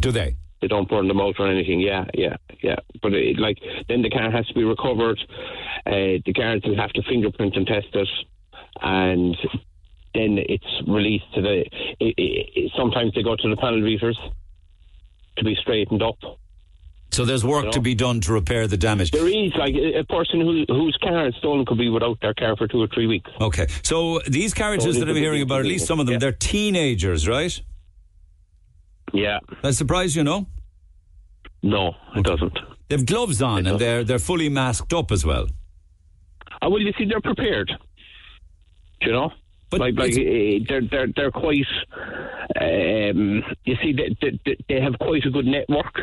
Do 0.00 0.10
they? 0.10 0.36
They 0.62 0.68
don't 0.68 0.88
burn 0.88 1.08
them 1.08 1.20
out 1.20 1.34
or 1.38 1.48
anything. 1.48 1.80
Yeah, 1.80 2.04
yeah, 2.14 2.36
yeah. 2.62 2.76
But 3.02 3.12
it, 3.12 3.38
like 3.38 3.58
then 3.88 4.00
the 4.02 4.08
car 4.10 4.30
has 4.30 4.46
to 4.46 4.54
be 4.54 4.64
recovered. 4.64 5.18
Uh, 5.84 6.22
the 6.24 6.32
guards 6.34 6.64
will 6.64 6.76
have 6.76 6.92
to 6.94 7.02
fingerprint 7.02 7.56
and 7.56 7.66
test 7.66 7.88
it, 7.92 8.08
and 8.80 9.36
then 10.14 10.38
it's 10.38 10.82
released 10.86 11.32
to 11.34 11.42
the. 11.42 11.64
It, 12.00 12.14
it, 12.16 12.72
sometimes 12.76 13.12
they 13.14 13.22
go 13.22 13.36
to 13.36 13.48
the 13.48 13.56
panel 13.56 13.82
beaters 13.82 14.18
to 15.36 15.44
be 15.44 15.56
straightened 15.60 16.02
up. 16.02 16.16
So 17.10 17.24
there's 17.24 17.44
work 17.44 17.70
to 17.72 17.80
be 17.80 17.94
done 17.94 18.20
to 18.22 18.32
repair 18.32 18.66
the 18.66 18.76
damage. 18.76 19.12
There 19.12 19.28
is 19.28 19.52
like 19.56 19.74
a, 19.74 20.02
person 20.04 20.40
who, 20.40 20.64
whose 20.66 20.98
car 21.00 21.28
is 21.28 21.34
stolen 21.36 21.64
could 21.64 21.78
be 21.78 21.88
without 21.88 22.20
their 22.20 22.34
car 22.34 22.56
for 22.56 22.66
two 22.66 22.82
or 22.82 22.88
three 22.88 23.06
weeks. 23.06 23.30
Okay, 23.40 23.68
so 23.82 24.18
these 24.26 24.52
carriages 24.52 24.94
So 24.94 25.00
that 25.00 25.08
I'm 25.08 25.14
hearing 25.14 25.42
about, 25.42 25.60
at 25.60 25.66
least 25.66 25.86
some 25.86 26.00
of 26.00 26.06
them, 26.06 26.18
they're 26.18 26.32
teenagers, 26.32 27.28
right? 27.28 27.60
Yeah. 29.12 29.38
That 29.62 29.74
surprise 29.74 30.16
you, 30.16 30.24
no? 30.24 30.46
No, 31.62 31.94
it 32.16 32.24
doesn't. 32.24 32.58
They've 32.88 33.06
gloves 33.06 33.40
on 33.40 33.66
and 33.66 33.78
they're 33.78 34.04
they're 34.04 34.18
fully 34.18 34.48
masked 34.48 34.92
up 34.92 35.10
as 35.12 35.24
well. 35.24 35.46
Oh, 36.60 36.68
well, 36.68 36.80
you 36.80 36.92
see, 36.98 37.04
they're 37.04 37.20
prepared. 37.20 37.68
Do 39.00 39.06
you 39.06 39.12
know? 39.12 39.30
But 39.78 39.94
like, 39.94 39.94
like 39.98 40.18
eh, 40.18 40.60
they're 40.68 40.82
they're 40.90 41.08
they're 41.14 41.30
quite. 41.30 41.66
Um, 42.60 43.42
you 43.64 43.76
see, 43.82 43.92
they, 43.92 44.16
they 44.20 44.56
they 44.68 44.80
have 44.80 44.98
quite 44.98 45.24
a 45.24 45.30
good 45.30 45.46
network. 45.46 46.02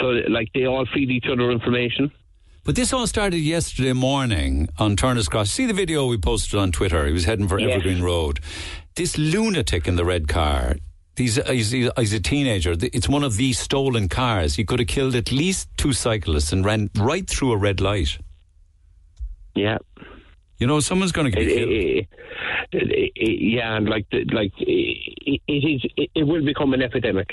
So, 0.00 0.06
like, 0.30 0.48
they 0.54 0.64
all 0.64 0.86
feed 0.94 1.10
each 1.10 1.26
other 1.30 1.50
information. 1.50 2.10
But 2.64 2.76
this 2.76 2.92
all 2.94 3.06
started 3.06 3.38
yesterday 3.40 3.92
morning 3.92 4.68
on 4.78 4.96
Turner's 4.96 5.28
Cross. 5.28 5.50
See 5.50 5.66
the 5.66 5.74
video 5.74 6.06
we 6.06 6.16
posted 6.16 6.58
on 6.58 6.72
Twitter? 6.72 7.06
He 7.06 7.12
was 7.12 7.24
heading 7.24 7.46
for 7.46 7.58
Yes. 7.58 7.72
Evergreen 7.72 8.02
Road. 8.02 8.40
This 8.94 9.18
lunatic 9.18 9.86
in 9.86 9.96
the 9.96 10.04
red 10.04 10.28
car. 10.28 10.76
He's, 11.16 11.36
he's, 11.46 11.72
he's 11.72 12.12
a 12.14 12.20
teenager. 12.20 12.74
It's 12.80 13.06
one 13.08 13.22
of 13.22 13.36
these 13.36 13.58
stolen 13.58 14.08
cars. 14.08 14.54
He 14.54 14.64
could 14.64 14.78
have 14.78 14.88
killed 14.88 15.14
at 15.14 15.30
least 15.30 15.68
two 15.76 15.92
cyclists 15.92 16.52
and 16.52 16.64
ran 16.64 16.88
right 16.96 17.28
through 17.28 17.52
a 17.52 17.56
red 17.58 17.80
light. 17.82 18.16
Yeah. 19.54 19.76
You 20.62 20.68
know, 20.68 20.78
someone's 20.78 21.10
going 21.10 21.24
to 21.28 21.32
get 21.36 21.42
It- 21.42 21.56
killed. 21.58 21.70
it- 21.70 22.08
it- 22.72 23.12
it- 23.16 23.40
yeah, 23.56 23.76
and 23.76 23.88
like 23.88 24.06
like 24.32 24.52
eh, 24.60 25.34
it, 25.34 25.40
is. 25.74 25.80
It, 26.14 26.24
will 26.24 26.44
become 26.44 26.72
an 26.72 26.82
epidemic 26.82 27.28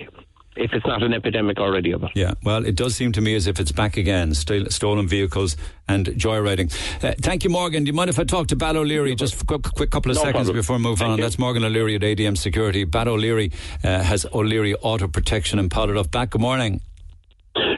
if 0.57 0.73
it's 0.73 0.85
not 0.87 1.03
an 1.03 1.13
epidemic 1.13 1.59
already 1.59 1.91
of 1.91 2.01
it. 2.03 2.09
Yeah, 2.15 2.33
well, 2.43 2.65
it 2.65 2.75
does 2.75 2.95
seem 2.95 3.11
to 3.11 3.21
me 3.21 3.35
as 3.35 3.45
if 3.45 3.59
it's 3.59 3.71
back 3.71 3.97
again. 3.97 4.33
St- 4.33 4.71
stolen 4.73 5.07
vehicles 5.07 5.55
and 5.87 6.07
joyriding. 6.07 6.67
Uh, 7.03 7.13
thank 7.21 7.43
you, 7.43 7.51
Morgan. 7.51 7.83
Do 7.83 7.89
you 7.89 7.93
mind 7.93 8.09
if 8.09 8.17
I 8.17 8.23
talk 8.23 8.47
to 8.47 8.55
Bat 8.55 8.75
O'Leary 8.77 9.13
just 9.15 9.39
a 9.41 9.45
quick, 9.45 9.61
quick 9.75 9.91
couple 9.91 10.09
of 10.11 10.17
No 10.17 10.23
seconds 10.23 10.47
problem. 10.47 10.55
before 10.55 10.77
we 10.77 10.81
move 10.83 10.97
Thank 10.99 11.11
on? 11.11 11.17
you. 11.19 11.23
That's 11.23 11.37
Morgan 11.37 11.63
O'Leary 11.63 11.95
at 11.95 12.01
ADM 12.01 12.35
Security. 12.35 12.83
Bat 12.83 13.07
O'Leary 13.09 13.51
uh, 13.83 14.01
has 14.01 14.25
O'Leary 14.33 14.73
Auto 14.81 15.07
Protection 15.07 15.59
and 15.59 15.69
Powdered 15.69 15.97
Off. 15.97 16.09
Bat, 16.09 16.31
good 16.31 16.41
morning. 16.41 16.81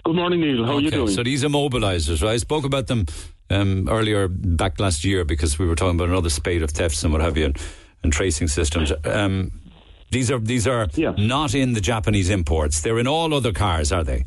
Good 0.05 0.15
morning, 0.15 0.39
Neil. 0.41 0.65
How 0.65 0.75
are 0.77 0.81
you 0.81 0.91
doing? 0.91 1.09
So 1.09 1.23
these 1.23 1.43
immobilizers, 1.43 2.23
right? 2.23 2.31
I 2.33 2.37
spoke 2.37 2.63
about 2.65 2.87
them 2.87 3.05
um, 3.51 3.89
earlier 3.89 4.27
back 4.27 4.79
last 4.79 5.03
year 5.03 5.25
because 5.25 5.59
we 5.59 5.67
were 5.67 5.75
talking 5.75 5.95
about 5.95 6.09
another 6.09 6.29
spate 6.29 6.61
of 6.61 6.71
thefts 6.71 7.03
and 7.03 7.11
what 7.11 7.21
have 7.21 7.37
you 7.37 7.45
and, 7.45 7.57
and 8.03 8.13
tracing 8.13 8.47
systems. 8.47 8.91
Um, 9.05 9.61
these 10.11 10.29
are 10.29 10.39
these 10.39 10.67
are 10.67 10.87
not 11.17 11.55
in 11.55 11.73
the 11.73 11.81
Japanese 11.81 12.29
imports. 12.29 12.81
They're 12.81 12.99
in 12.99 13.07
all 13.07 13.33
other 13.33 13.53
cars, 13.53 13.91
are 13.91 14.03
they? 14.03 14.25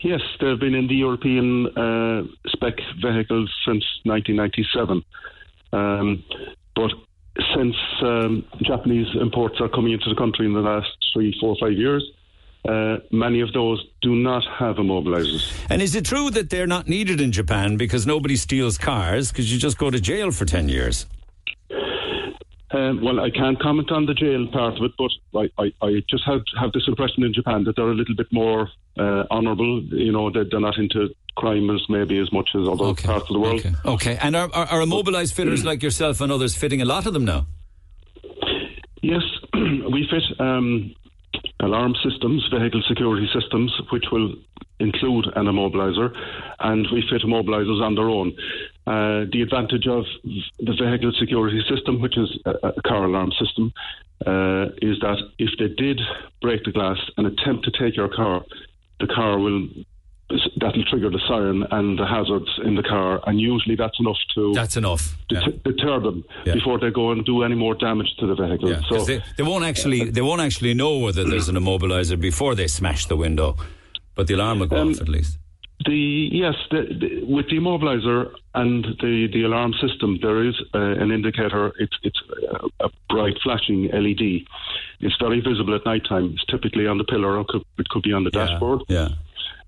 Yes, 0.00 0.20
they've 0.40 0.58
been 0.60 0.74
in 0.74 0.86
the 0.86 0.94
European 0.94 1.66
uh, 1.76 2.22
spec 2.46 2.74
vehicles 3.02 3.52
since 3.66 3.84
1997. 4.04 5.02
Um, 5.72 6.24
but 6.74 6.92
since 7.54 7.74
um, 8.02 8.44
Japanese 8.62 9.08
imports 9.20 9.60
are 9.60 9.68
coming 9.68 9.92
into 9.92 10.08
the 10.08 10.14
country 10.14 10.46
in 10.46 10.54
the 10.54 10.60
last 10.60 10.88
three, 11.12 11.36
four, 11.40 11.56
five 11.60 11.72
years, 11.72 12.04
uh, 12.68 12.98
many 13.12 13.40
of 13.40 13.52
those 13.52 13.84
do 14.02 14.14
not 14.14 14.42
have 14.58 14.76
immobilizers. 14.76 15.52
And 15.70 15.80
is 15.80 15.94
it 15.94 16.04
true 16.04 16.30
that 16.30 16.50
they're 16.50 16.66
not 16.66 16.88
needed 16.88 17.20
in 17.20 17.32
Japan 17.32 17.76
because 17.76 18.06
nobody 18.06 18.36
steals 18.36 18.78
cars 18.78 19.30
because 19.30 19.52
you 19.52 19.58
just 19.58 19.78
go 19.78 19.90
to 19.90 20.00
jail 20.00 20.30
for 20.30 20.44
10 20.44 20.68
years? 20.68 21.06
Um, 22.72 23.02
well, 23.02 23.20
I 23.20 23.30
can't 23.30 23.60
comment 23.60 23.92
on 23.92 24.06
the 24.06 24.14
jail 24.14 24.48
part 24.48 24.76
of 24.76 24.82
it, 24.82 24.92
but 24.98 25.10
I, 25.38 25.62
I, 25.62 25.86
I 25.86 26.02
just 26.10 26.24
have 26.26 26.42
have 26.60 26.72
this 26.72 26.82
impression 26.88 27.22
in 27.22 27.32
Japan 27.32 27.62
that 27.64 27.76
they're 27.76 27.90
a 27.90 27.94
little 27.94 28.16
bit 28.16 28.26
more 28.32 28.68
uh, 28.98 29.22
honourable. 29.30 29.84
You 29.84 30.10
know, 30.10 30.30
that 30.30 30.48
they're 30.50 30.60
not 30.60 30.76
into 30.76 31.14
crime 31.36 31.70
as 31.70 31.80
maybe 31.88 32.18
as 32.18 32.32
much 32.32 32.50
as 32.56 32.68
other 32.68 32.92
parts 32.94 33.30
of 33.30 33.34
the 33.34 33.38
world. 33.38 33.64
Okay. 33.84 34.18
And 34.20 34.34
are, 34.34 34.50
are, 34.52 34.66
are 34.66 34.80
immobilized 34.80 35.34
fitters 35.34 35.64
like 35.64 35.82
yourself 35.82 36.20
and 36.20 36.32
others 36.32 36.56
fitting 36.56 36.82
a 36.82 36.84
lot 36.84 37.06
of 37.06 37.12
them 37.12 37.24
now? 37.24 37.46
Yes, 39.02 39.22
we 39.54 40.08
fit 40.10 40.40
um, 40.40 40.92
alarm 41.60 41.94
systems, 42.02 42.48
vehicle 42.52 42.82
security 42.88 43.28
systems, 43.32 43.72
which 43.90 44.04
will 44.12 44.34
include 44.78 45.26
an 45.36 45.46
immobilizer, 45.46 46.10
and 46.60 46.86
we 46.92 47.02
fit 47.10 47.22
immobilizers 47.22 47.80
on 47.82 47.94
their 47.94 48.08
own. 48.08 48.32
Uh, 48.86 49.24
the 49.32 49.42
advantage 49.42 49.86
of 49.86 50.04
the 50.58 50.74
vehicle 50.78 51.12
security 51.18 51.62
system, 51.68 52.00
which 52.00 52.18
is 52.18 52.38
a, 52.44 52.68
a 52.68 52.82
car 52.82 53.04
alarm 53.04 53.32
system, 53.32 53.72
uh, 54.26 54.66
is 54.82 54.98
that 55.00 55.18
if 55.38 55.50
they 55.58 55.68
did 55.68 56.00
break 56.40 56.64
the 56.64 56.72
glass 56.72 56.98
and 57.16 57.26
attempt 57.26 57.64
to 57.64 57.70
take 57.70 57.96
your 57.96 58.08
car, 58.08 58.44
the 59.00 59.06
car 59.06 59.38
will 59.38 59.66
that'll 60.60 60.84
trigger 60.84 61.08
the 61.10 61.20
siren 61.28 61.64
and 61.70 61.98
the 61.98 62.06
hazards 62.06 62.50
in 62.64 62.74
the 62.74 62.82
car, 62.82 63.20
and 63.26 63.40
usually 63.40 63.76
that's 63.76 63.98
enough 64.00 64.18
to 64.34 64.52
That's 64.54 64.76
enough. 64.76 65.16
det- 65.28 65.62
deter 65.62 66.00
them 66.00 66.24
Yeah. 66.44 66.54
before 66.54 66.78
they 66.78 66.90
go 66.90 67.10
and 67.12 67.24
do 67.24 67.42
any 67.44 67.54
more 67.54 67.74
damage 67.74 68.14
to 68.18 68.26
the 68.26 68.34
vehicle. 68.34 68.68
Yeah, 68.70 68.80
so 68.88 69.04
they, 69.04 69.22
they 69.36 69.44
won't 69.44 69.64
actually 69.64 70.10
they 70.10 70.22
won't 70.22 70.40
actually 70.40 70.74
know 70.74 70.98
whether 70.98 71.22
there's 71.24 71.48
an 71.48 71.56
immobilizer 71.56 72.16
before 72.20 72.54
they 72.56 72.66
smash 72.66 73.06
the 73.06 73.16
window, 73.16 73.56
but 74.16 74.26
the 74.26 74.34
alarm 74.34 74.58
will 74.60 74.66
go 74.66 74.76
Um, 74.78 74.90
off 74.90 75.00
at 75.00 75.08
least. 75.08 75.38
The 75.84 76.28
yes, 76.32 76.54
the, 76.70 76.80
the, 77.00 77.24
with 77.24 77.46
the 77.50 77.58
immobilizer 77.58 78.30
and 78.54 78.84
the, 79.02 79.28
the 79.32 79.42
alarm 79.44 79.74
system, 79.74 80.18
there 80.22 80.42
is 80.42 80.54
uh, 80.74 80.78
an 81.02 81.10
indicator. 81.12 81.72
It's 81.78 81.96
it's 82.02 82.20
a, 82.80 82.86
a 82.86 82.88
bright 83.10 83.36
flashing 83.44 83.90
LED. 83.92 84.46
It's 85.00 85.16
very 85.20 85.40
visible 85.40 85.74
at 85.74 85.84
night 85.84 86.04
time. 86.08 86.32
It's 86.34 86.44
typically 86.46 86.86
on 86.86 86.96
the 86.98 87.04
pillar, 87.04 87.36
or 87.38 87.44
could, 87.44 87.62
it 87.78 87.88
could 87.90 88.02
be 88.02 88.12
on 88.14 88.24
the 88.24 88.30
dashboard. 88.30 88.80
Yeah. 88.88 89.10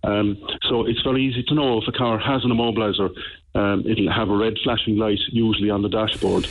Um, 0.04 0.38
so 0.68 0.86
it's 0.86 1.02
very 1.02 1.24
easy 1.24 1.42
to 1.44 1.54
know 1.54 1.78
if 1.80 1.88
a 1.88 1.92
car 1.92 2.18
has 2.18 2.44
an 2.44 2.50
immobilizer. 2.50 3.10
Um, 3.54 3.84
it'll 3.86 4.12
have 4.12 4.30
a 4.30 4.36
red 4.36 4.54
flashing 4.62 4.96
light, 4.96 5.18
usually 5.30 5.70
on 5.70 5.82
the 5.82 5.88
dashboard. 5.88 6.46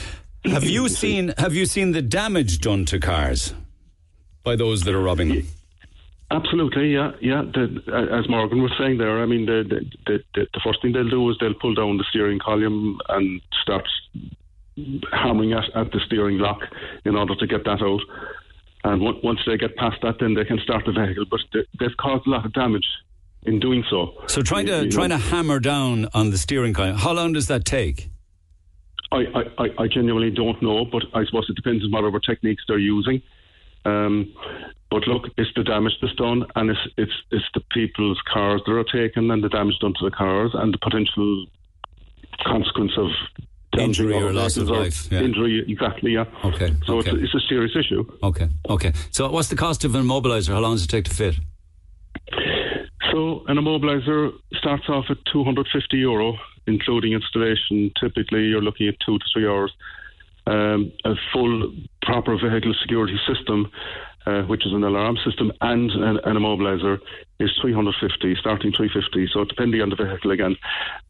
Have 0.46 0.64
you 0.66 0.90
seen 0.90 1.34
Have 1.38 1.54
you 1.56 1.66
seen 1.66 1.92
the 1.92 2.02
damage 2.02 2.60
done 2.60 2.86
to 2.86 3.00
cars 3.00 3.54
by 4.44 4.56
those 4.56 4.84
that 4.84 4.94
are 4.94 5.02
robbing 5.02 5.30
them? 5.30 5.48
Absolutely, 6.30 6.94
yeah, 6.94 7.12
yeah. 7.22 7.42
The, 7.42 7.82
uh, 7.88 8.20
as 8.20 8.28
Morgan 8.28 8.62
was 8.62 8.74
saying 8.78 8.98
there, 8.98 9.22
I 9.22 9.26
mean, 9.26 9.46
the, 9.46 9.64
the 10.06 10.20
the 10.36 10.48
the 10.54 10.60
first 10.64 10.82
thing 10.82 10.92
they'll 10.92 11.10
do 11.10 11.30
is 11.30 11.38
they'll 11.40 11.54
pull 11.54 11.74
down 11.74 11.98
the 11.98 12.04
steering 12.10 12.40
column 12.40 13.00
and 13.08 13.42
start 13.62 13.88
hammering 15.12 15.54
at, 15.54 15.64
at 15.76 15.92
the 15.92 16.02
steering 16.06 16.38
lock 16.38 16.60
in 17.06 17.16
order 17.16 17.36
to 17.36 17.48
get 17.48 17.64
that 17.64 17.82
out. 17.82 18.02
And 18.84 19.02
on- 19.08 19.20
once 19.24 19.40
they 19.48 19.58
get 19.58 19.76
past 19.78 19.98
that, 20.02 20.16
then 20.20 20.34
they 20.34 20.46
can 20.46 20.60
start 20.60 20.86
the 20.86 20.92
vehicle. 20.92 21.26
But 21.30 21.40
they, 21.54 21.66
they've 21.80 21.98
caused 21.98 22.28
a 22.28 22.30
lot 22.30 22.46
of 22.46 22.54
damage 22.54 22.86
in 23.48 23.60
doing 23.60 23.84
so. 23.90 24.14
So 24.28 24.42
trying 24.42 24.66
to 24.68 24.78
You 24.78 24.84
know, 24.84 24.90
trying 24.92 25.10
to 25.10 25.18
hammer 25.18 25.60
down 25.60 26.08
on 26.14 26.30
the 26.30 26.38
steering 26.38 26.74
column. 26.74 26.98
How 26.98 27.14
long 27.14 27.34
does 27.34 27.48
that 27.48 27.66
take? 27.66 28.10
I, 29.12 29.18
I, 29.18 29.42
I- 29.64 29.84
I 29.84 29.88
genuinely 29.88 30.32
don't 30.32 30.62
know, 30.62 30.86
but 30.86 31.04
I 31.14 31.26
suppose 31.26 31.46
it 31.50 31.56
depends 31.56 31.84
on 31.86 31.92
whatever 31.92 32.20
techniques 32.20 32.64
they're 32.68 32.78
using. 32.78 33.22
Um, 33.86 34.34
but 34.92 35.08
look, 35.08 35.24
it's 35.38 35.50
the 35.56 35.64
damage 35.64 35.94
that's 36.02 36.16
done, 36.16 36.46
and 36.56 36.70
it's 36.70 36.80
it's 36.98 37.12
it's 37.32 37.46
the 37.54 37.62
people's 37.72 38.20
cars 38.32 38.62
that 38.66 38.72
are 38.74 38.84
taken, 38.84 39.32
and 39.32 39.44
the 39.44 39.50
damage 39.50 39.80
done 39.80 39.94
to 40.00 40.06
the 40.10 40.12
cars, 40.12 40.52
and 40.54 40.74
the 40.74 40.78
potential 40.78 41.46
consequence 42.46 42.92
of 42.98 43.10
Injury 43.78 44.14
or 44.16 44.34
loss 44.34 44.58
of 44.58 44.70
life, 44.70 45.12
yeah. 45.12 45.20
Injury, 45.20 45.64
exactly, 45.68 46.12
yeah. 46.12 46.26
Okay. 46.44 46.74
So 46.86 46.98
okay. 47.00 47.12
it's, 47.12 47.34
it's 47.34 47.44
a 47.44 47.48
serious 47.48 47.76
issue. 47.76 48.04
Okay. 48.24 48.50
Okay. 48.70 48.94
So 49.12 49.30
what's 49.30 49.50
the 49.50 49.56
cost 49.56 49.84
of 49.84 49.94
an 49.94 50.04
immobilizer? 50.04 50.50
How 50.54 50.60
long 50.60 50.76
does 50.76 50.86
it 50.86 50.90
take 50.90 51.06
to 51.06 51.14
fit? 51.14 51.36
So 53.12 53.44
an 53.48 53.58
immobilizer 53.58 54.32
starts 54.56 54.90
off 54.90 55.06
at 55.10 55.18
250 55.32 55.98
euro, 55.98 56.38
including 56.66 57.14
installation. 57.14 57.92
Typically, 58.00 58.46
you're 58.46 58.62
looking 58.62 58.88
at 58.88 58.96
two 59.06 59.18
to 59.18 59.26
three 59.34 59.48
hours. 59.48 59.74
Um, 60.46 60.94
a 61.04 61.14
full 61.34 61.74
proper 62.02 62.38
vehicle 62.38 62.74
security 62.82 63.20
system, 63.28 63.70
uh, 64.26 64.44
which 64.44 64.66
is 64.66 64.72
an 64.72 64.84
alarm 64.84 65.18
system 65.26 65.52
and 65.60 65.92
an, 65.92 66.20
an 66.24 66.38
immobilizer, 66.38 67.00
is 67.40 67.52
350, 67.62 68.36
starting 68.40 68.72
350. 68.72 69.30
So 69.34 69.44
depending 69.44 69.82
on 69.82 69.90
the 69.90 69.98
vehicle 69.98 70.32
again, 70.32 70.56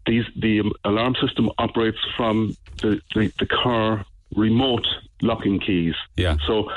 these 0.08 0.26
the 0.36 0.64
alarm 0.84 1.16
system 1.22 1.52
operates 1.60 2.00
from 2.16 2.58
the, 2.82 3.00
the, 3.14 3.32
the 3.40 3.46
car 3.46 4.06
remote 4.36 4.88
locking 5.22 5.60
keys. 5.60 5.96
Yeah. 6.16 6.38
So 6.48 6.72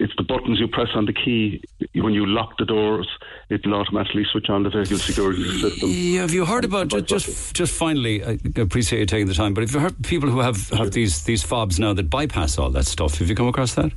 it's 0.00 0.14
the 0.16 0.22
buttons 0.22 0.58
you 0.58 0.66
press 0.66 0.88
on 0.94 1.04
the 1.04 1.12
key 1.12 1.62
when 1.94 2.14
you 2.14 2.24
lock 2.26 2.56
the 2.58 2.64
doors. 2.64 3.08
It'll 3.50 3.74
automatically 3.74 4.24
switch 4.32 4.48
on 4.48 4.62
the 4.62 4.70
vehicle 4.70 4.98
security 4.98 5.44
system. 5.58 5.90
Yeah, 5.92 6.22
have 6.22 6.32
you 6.32 6.46
heard 6.46 6.64
about 6.64 6.88
just 6.88 7.06
just, 7.06 7.54
just 7.54 7.72
finally? 7.72 8.24
I 8.24 8.38
appreciate 8.56 9.00
you 9.00 9.06
taking 9.06 9.26
the 9.26 9.34
time, 9.34 9.52
but 9.52 9.60
have 9.60 9.72
you 9.72 9.80
heard 9.80 10.02
people 10.04 10.30
who 10.30 10.40
have, 10.40 10.70
have 10.70 10.92
these 10.92 11.24
these 11.24 11.42
fobs 11.42 11.78
now 11.78 11.92
that 11.92 12.08
bypass 12.08 12.58
all 12.58 12.70
that 12.70 12.86
stuff? 12.86 13.18
Have 13.18 13.28
you 13.28 13.34
come 13.34 13.48
across 13.48 13.74
that? 13.74 13.92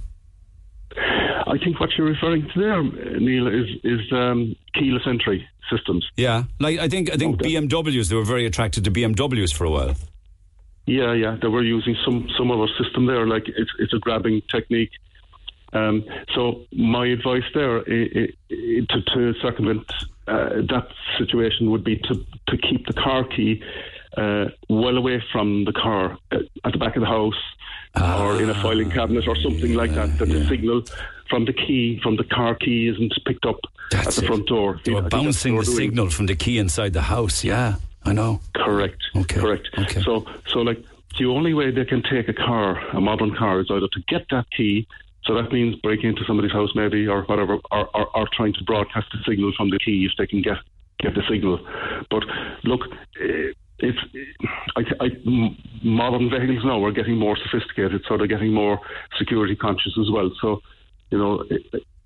I 0.97 1.57
think 1.63 1.79
what 1.79 1.89
you're 1.97 2.07
referring 2.07 2.49
to 2.53 2.59
there, 2.59 2.83
Neil, 3.19 3.47
is 3.47 3.69
is 3.83 4.11
um, 4.11 4.55
keyless 4.73 5.03
entry 5.07 5.47
systems. 5.71 6.05
Yeah, 6.17 6.43
like 6.59 6.79
I 6.79 6.89
think 6.89 7.11
I 7.11 7.15
think 7.15 7.41
BMWs 7.41 8.09
they 8.09 8.15
were 8.15 8.25
very 8.25 8.45
attracted 8.45 8.83
to 8.83 8.91
BMWs 8.91 9.53
for 9.53 9.65
a 9.65 9.69
while. 9.69 9.95
Yeah, 10.85 11.13
yeah, 11.13 11.37
they 11.41 11.47
were 11.47 11.63
using 11.63 11.95
some 12.03 12.27
some 12.37 12.51
other 12.51 12.67
system 12.81 13.05
there, 13.05 13.25
like 13.25 13.47
it's 13.47 13.71
it's 13.79 13.93
a 13.93 13.99
grabbing 13.99 14.41
technique. 14.51 14.91
Um, 15.73 16.05
so 16.35 16.65
my 16.71 17.07
advice 17.07 17.43
there 17.53 17.83
to, 17.83 18.27
to 18.87 19.33
circumvent 19.41 19.91
uh, 20.27 20.61
that 20.69 20.87
situation 21.17 21.71
would 21.71 21.83
be 21.83 21.97
to 21.97 22.25
to 22.47 22.57
keep 22.57 22.85
the 22.87 22.93
car 22.93 23.23
key 23.25 23.61
uh, 24.17 24.45
well 24.69 24.97
away 24.97 25.21
from 25.31 25.65
the 25.65 25.73
car 25.73 26.17
uh, 26.31 26.37
at 26.63 26.71
the 26.71 26.77
back 26.77 26.95
of 26.95 27.01
the 27.01 27.07
house 27.07 27.41
or 27.95 28.41
in 28.41 28.49
a 28.49 28.53
filing 28.55 28.89
cabinet 28.89 29.27
or 29.27 29.35
something 29.35 29.73
like 29.73 29.93
that. 29.93 30.17
That 30.19 30.29
the 30.29 30.45
signal 30.47 30.83
from 31.29 31.45
the 31.45 31.53
key 31.53 31.99
from 32.01 32.15
the 32.15 32.23
car 32.23 32.55
key 32.55 32.87
isn't 32.87 33.13
picked 33.25 33.45
up 33.45 33.59
at 33.93 34.05
the 34.05 34.21
front 34.23 34.47
door. 34.47 34.79
They 34.83 34.93
were 34.93 35.01
that's 35.01 35.13
bouncing 35.13 35.53
the 35.53 35.57
what 35.57 35.65
they're 35.65 35.75
doing. 35.75 35.89
signal 35.89 36.09
from 36.09 36.25
the 36.27 36.35
key 36.35 36.57
inside 36.57 36.93
the 36.93 37.01
house. 37.01 37.43
Yeah, 37.43 37.75
I 38.05 38.13
know. 38.13 38.39
Correct. 38.55 39.01
Okay. 39.15 39.39
Correct. 39.39 39.69
Okay. 39.77 40.01
So, 40.01 40.25
so 40.47 40.59
like 40.59 40.83
the 41.19 41.25
only 41.25 41.53
way 41.53 41.71
they 41.71 41.85
can 41.85 42.01
take 42.03 42.27
a 42.27 42.33
car, 42.33 42.79
a 42.95 43.01
modern 43.01 43.35
car, 43.35 43.59
is 43.61 43.67
either 43.69 43.87
to 43.91 44.01
get 44.07 44.25
that 44.31 44.45
key. 44.55 44.87
So 45.25 45.33
that 45.35 45.51
means 45.51 45.75
breaking 45.77 46.09
into 46.09 46.23
somebody's 46.25 46.51
house, 46.51 46.71
maybe, 46.75 47.07
or 47.07 47.23
whatever, 47.23 47.57
or, 47.71 47.89
or, 47.95 48.17
or 48.17 48.27
trying 48.35 48.53
to 48.53 48.63
broadcast 48.65 49.07
the 49.11 49.19
signal 49.27 49.53
from 49.55 49.69
the 49.69 49.79
key 49.79 50.07
if 50.09 50.17
they 50.17 50.27
can 50.27 50.41
get 50.41 50.57
get 50.99 51.15
the 51.15 51.23
signal. 51.29 51.59
But 52.09 52.23
look, 52.63 52.81
eh, 53.21 53.53
it's 53.79 53.97
I, 54.75 54.81
I, 54.99 55.07
modern 55.83 56.29
vehicles 56.29 56.63
now 56.63 56.83
are 56.83 56.91
getting 56.91 57.17
more 57.17 57.37
sophisticated, 57.37 58.03
so 58.07 58.17
they're 58.17 58.27
getting 58.27 58.53
more 58.53 58.79
security 59.17 59.55
conscious 59.55 59.93
as 59.99 60.09
well. 60.11 60.31
So, 60.41 60.61
you 61.09 61.17
know, 61.17 61.43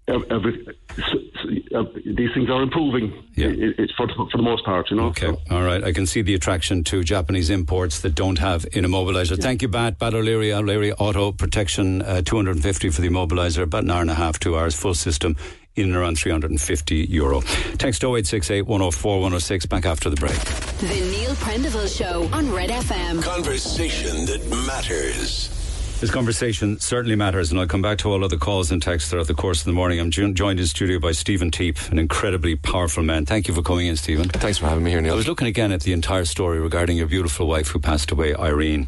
every, 0.07 0.65
s- 0.67 0.97
s- 0.97 1.73
uh, 1.75 1.83
these 2.05 2.29
things 2.33 2.49
are 2.49 2.61
improving. 2.63 3.11
Yeah. 3.35 3.47
i- 3.47 3.81
i- 3.81 3.87
for 3.97 4.07
for 4.07 4.37
the 4.37 4.43
most 4.43 4.63
part, 4.65 4.89
you 4.89 4.97
know. 4.97 5.07
Okay, 5.07 5.31
all 5.51 5.63
right. 5.63 5.83
I 5.83 5.91
can 5.93 6.05
see 6.05 6.21
the 6.21 6.33
attraction 6.33 6.83
to 6.85 7.03
Japanese 7.03 7.49
imports 7.49 8.01
that 8.01 8.15
don't 8.15 8.39
have 8.39 8.65
an 8.73 8.83
immobilizer. 8.83 9.37
Thank 9.39 9.61
you, 9.61 9.67
Bat. 9.67 9.99
Bat 9.99 10.13
O'Leary, 10.15 10.53
O'Leary 10.53 10.91
Auto 10.93 11.31
Protection, 11.31 12.01
uh, 12.01 12.21
250 12.21 12.89
for 12.89 13.01
the 13.01 13.09
immobilizer, 13.09 13.61
about 13.63 13.83
an 13.83 13.91
hour 13.91 14.01
and 14.01 14.09
a 14.09 14.15
half, 14.15 14.39
two 14.39 14.57
hours, 14.57 14.75
full 14.75 14.93
system, 14.95 15.35
in 15.75 15.85
and 15.85 15.95
around 15.95 16.17
350 16.17 17.05
euro. 17.09 17.41
Text 17.77 18.03
0868 18.03 18.63
104 18.65 19.19
106, 19.21 19.65
back 19.67 19.85
after 19.85 20.09
the 20.09 20.15
break. 20.15 20.33
The 20.79 20.87
Neil 20.87 21.35
Prendeville 21.35 21.87
Show 21.95 22.27
on 22.33 22.51
Red 22.51 22.71
FM. 22.71 23.21
Conversation 23.21 24.25
that 24.25 24.41
matters. 24.65 25.49
This 25.99 26.11
conversation 26.11 26.79
certainly 26.79 27.15
matters, 27.15 27.49
and 27.49 27.59
I'll 27.59 27.65
come 27.65 27.81
back 27.81 27.97
to 27.99 28.11
all 28.11 28.23
other 28.23 28.37
calls 28.37 28.69
and 28.69 28.79
texts 28.79 29.09
throughout 29.09 29.25
the 29.25 29.33
course 29.33 29.61
of 29.61 29.65
the 29.65 29.73
morning. 29.73 29.99
I'm 29.99 30.11
joined 30.11 30.59
in 30.59 30.67
studio 30.67 30.99
by 30.99 31.11
Stephen 31.11 31.49
Teap, 31.49 31.79
an 31.89 31.97
incredibly 31.97 32.55
powerful 32.55 33.01
man. 33.01 33.25
Thank 33.25 33.47
you 33.47 33.55
for 33.55 33.63
coming 33.63 33.87
in, 33.87 33.97
Stephen. 33.97 34.29
Thanks 34.29 34.59
for 34.59 34.67
having 34.67 34.83
me 34.83 34.91
here, 34.91 35.01
Neil. 35.01 35.13
I 35.13 35.15
was 35.15 35.27
looking 35.27 35.47
again 35.47 35.71
at 35.71 35.81
the 35.81 35.93
entire 35.93 36.25
story 36.25 36.59
regarding 36.59 36.97
your 36.97 37.07
beautiful 37.07 37.47
wife 37.47 37.69
who 37.69 37.79
passed 37.79 38.11
away, 38.11 38.35
Irene, 38.35 38.87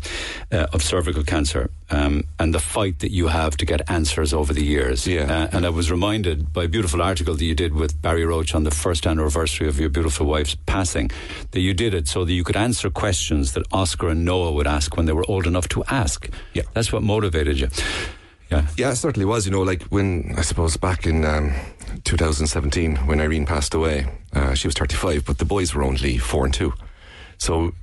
uh, 0.51 0.67
of 0.71 0.83
cervical 0.83 1.23
cancer, 1.23 1.71
um, 1.91 2.23
and 2.37 2.53
the 2.53 2.59
fight 2.59 2.99
that 2.99 3.11
you 3.11 3.27
have 3.27 3.57
to 3.57 3.65
get 3.65 3.89
answers 3.89 4.33
over 4.33 4.53
the 4.53 4.63
years. 4.63 5.07
Yeah. 5.07 5.23
Uh, 5.23 5.49
and 5.51 5.65
I 5.65 5.69
was 5.69 5.89
reminded 5.89 6.53
by 6.53 6.65
a 6.65 6.67
beautiful 6.67 7.01
article 7.01 7.35
that 7.35 7.43
you 7.43 7.55
did 7.55 7.73
with 7.73 8.01
Barry 8.01 8.25
Roche 8.25 8.53
on 8.53 8.63
the 8.63 8.71
first 8.71 9.07
anniversary 9.07 9.67
of 9.67 9.79
your 9.79 9.89
beautiful 9.89 10.25
wife's 10.25 10.55
passing, 10.65 11.09
that 11.51 11.61
you 11.61 11.73
did 11.73 11.93
it 11.93 12.07
so 12.07 12.25
that 12.25 12.33
you 12.33 12.43
could 12.43 12.57
answer 12.57 12.89
questions 12.89 13.53
that 13.53 13.63
Oscar 13.71 14.09
and 14.09 14.25
Noah 14.25 14.51
would 14.51 14.67
ask 14.67 14.95
when 14.95 15.05
they 15.05 15.13
were 15.13 15.25
old 15.27 15.47
enough 15.47 15.67
to 15.69 15.83
ask. 15.85 16.29
Yeah. 16.53 16.63
That's 16.73 16.91
what 16.91 17.03
motivated 17.03 17.59
you. 17.59 17.69
Yeah. 18.51 18.67
Yeah, 18.77 18.91
it 18.91 18.95
certainly 18.95 19.25
was. 19.25 19.45
You 19.45 19.51
know, 19.51 19.61
like 19.61 19.83
when 19.83 20.33
I 20.37 20.41
suppose 20.41 20.75
back 20.77 21.05
in 21.05 21.23
um, 21.23 21.53
2017 22.03 22.95
when 23.07 23.21
Irene 23.21 23.45
passed 23.45 23.73
away, 23.73 24.07
uh, 24.33 24.53
she 24.53 24.67
was 24.67 24.75
35, 24.75 25.25
but 25.25 25.37
the 25.37 25.45
boys 25.45 25.73
were 25.73 25.83
only 25.83 26.17
four 26.17 26.45
and 26.45 26.53
two. 26.53 26.73
So 27.37 27.73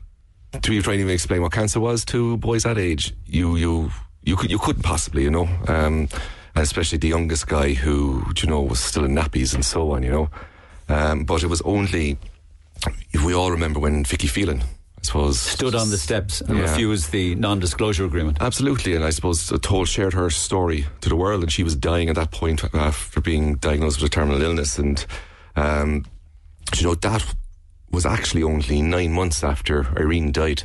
to 0.63 0.71
be 0.71 0.81
trying 0.83 0.99
to 0.99 1.03
even 1.03 1.15
explain 1.15 1.43
what 1.43 1.53
cancer 1.53 1.81
was 1.81 2.05
to 2.07 2.37
boys 2.39 2.63
that 2.65 2.79
age, 2.79 3.15
you 3.27 3.57
you 3.57 3.91
you 4.25 4.37
could 4.37 4.51
you 4.51 4.59
couldn't 4.59 4.83
possibly, 4.83 5.23
you 5.23 5.31
know, 5.31 5.49
um, 5.69 6.09
especially 6.55 6.99
the 6.99 7.09
youngest 7.09 7.47
guy 7.49 7.75
who 7.75 8.25
you 8.43 8.49
know 8.49 8.61
was 8.63 8.81
still 8.81 9.05
in 9.05 9.15
nappies 9.15 9.55
and 9.55 9.65
so 9.65 9.93
on, 9.93 10.03
you 10.03 10.11
know. 10.11 10.31
Um, 10.89 11.25
but 11.25 11.43
it 11.43 11.49
was 11.49 11.61
only 11.63 12.19
if 13.13 13.25
we 13.25 13.35
all 13.35 13.51
remember 13.51 13.81
when 13.81 14.05
Vicky 14.05 14.27
Phelan, 14.29 14.61
I 14.63 15.03
suppose, 15.03 15.41
Stood 15.41 15.75
on 15.75 15.91
the 15.91 15.97
steps 15.99 16.41
and 16.41 16.59
Yeah. 16.59 16.65
refused 16.71 17.11
the 17.11 17.35
non 17.35 17.59
disclosure 17.61 18.05
agreement. 18.05 18.39
Absolutely, 18.41 18.95
and 18.95 19.05
I 19.05 19.11
suppose 19.11 19.49
told 19.63 19.89
shared 19.89 20.13
her 20.15 20.31
story 20.31 20.87
to 21.01 21.09
the 21.09 21.17
world, 21.17 21.43
and 21.43 21.51
she 21.53 21.63
was 21.65 21.75
dying 21.77 22.09
at 22.09 22.17
that 22.17 22.31
point 22.33 22.63
after 22.75 23.21
being 23.21 23.57
diagnosed 23.57 24.01
with 24.01 24.11
a 24.11 24.15
terminal 24.15 24.43
illness, 24.43 24.79
and 24.79 25.05
um, 25.57 26.05
you 26.77 26.83
know 26.85 26.95
that 26.97 27.25
was 27.97 28.05
actually 28.05 28.43
only 28.43 28.83
nine 28.83 29.11
months 29.11 29.43
after 29.43 29.87
Irene 29.99 30.31
died. 30.31 30.65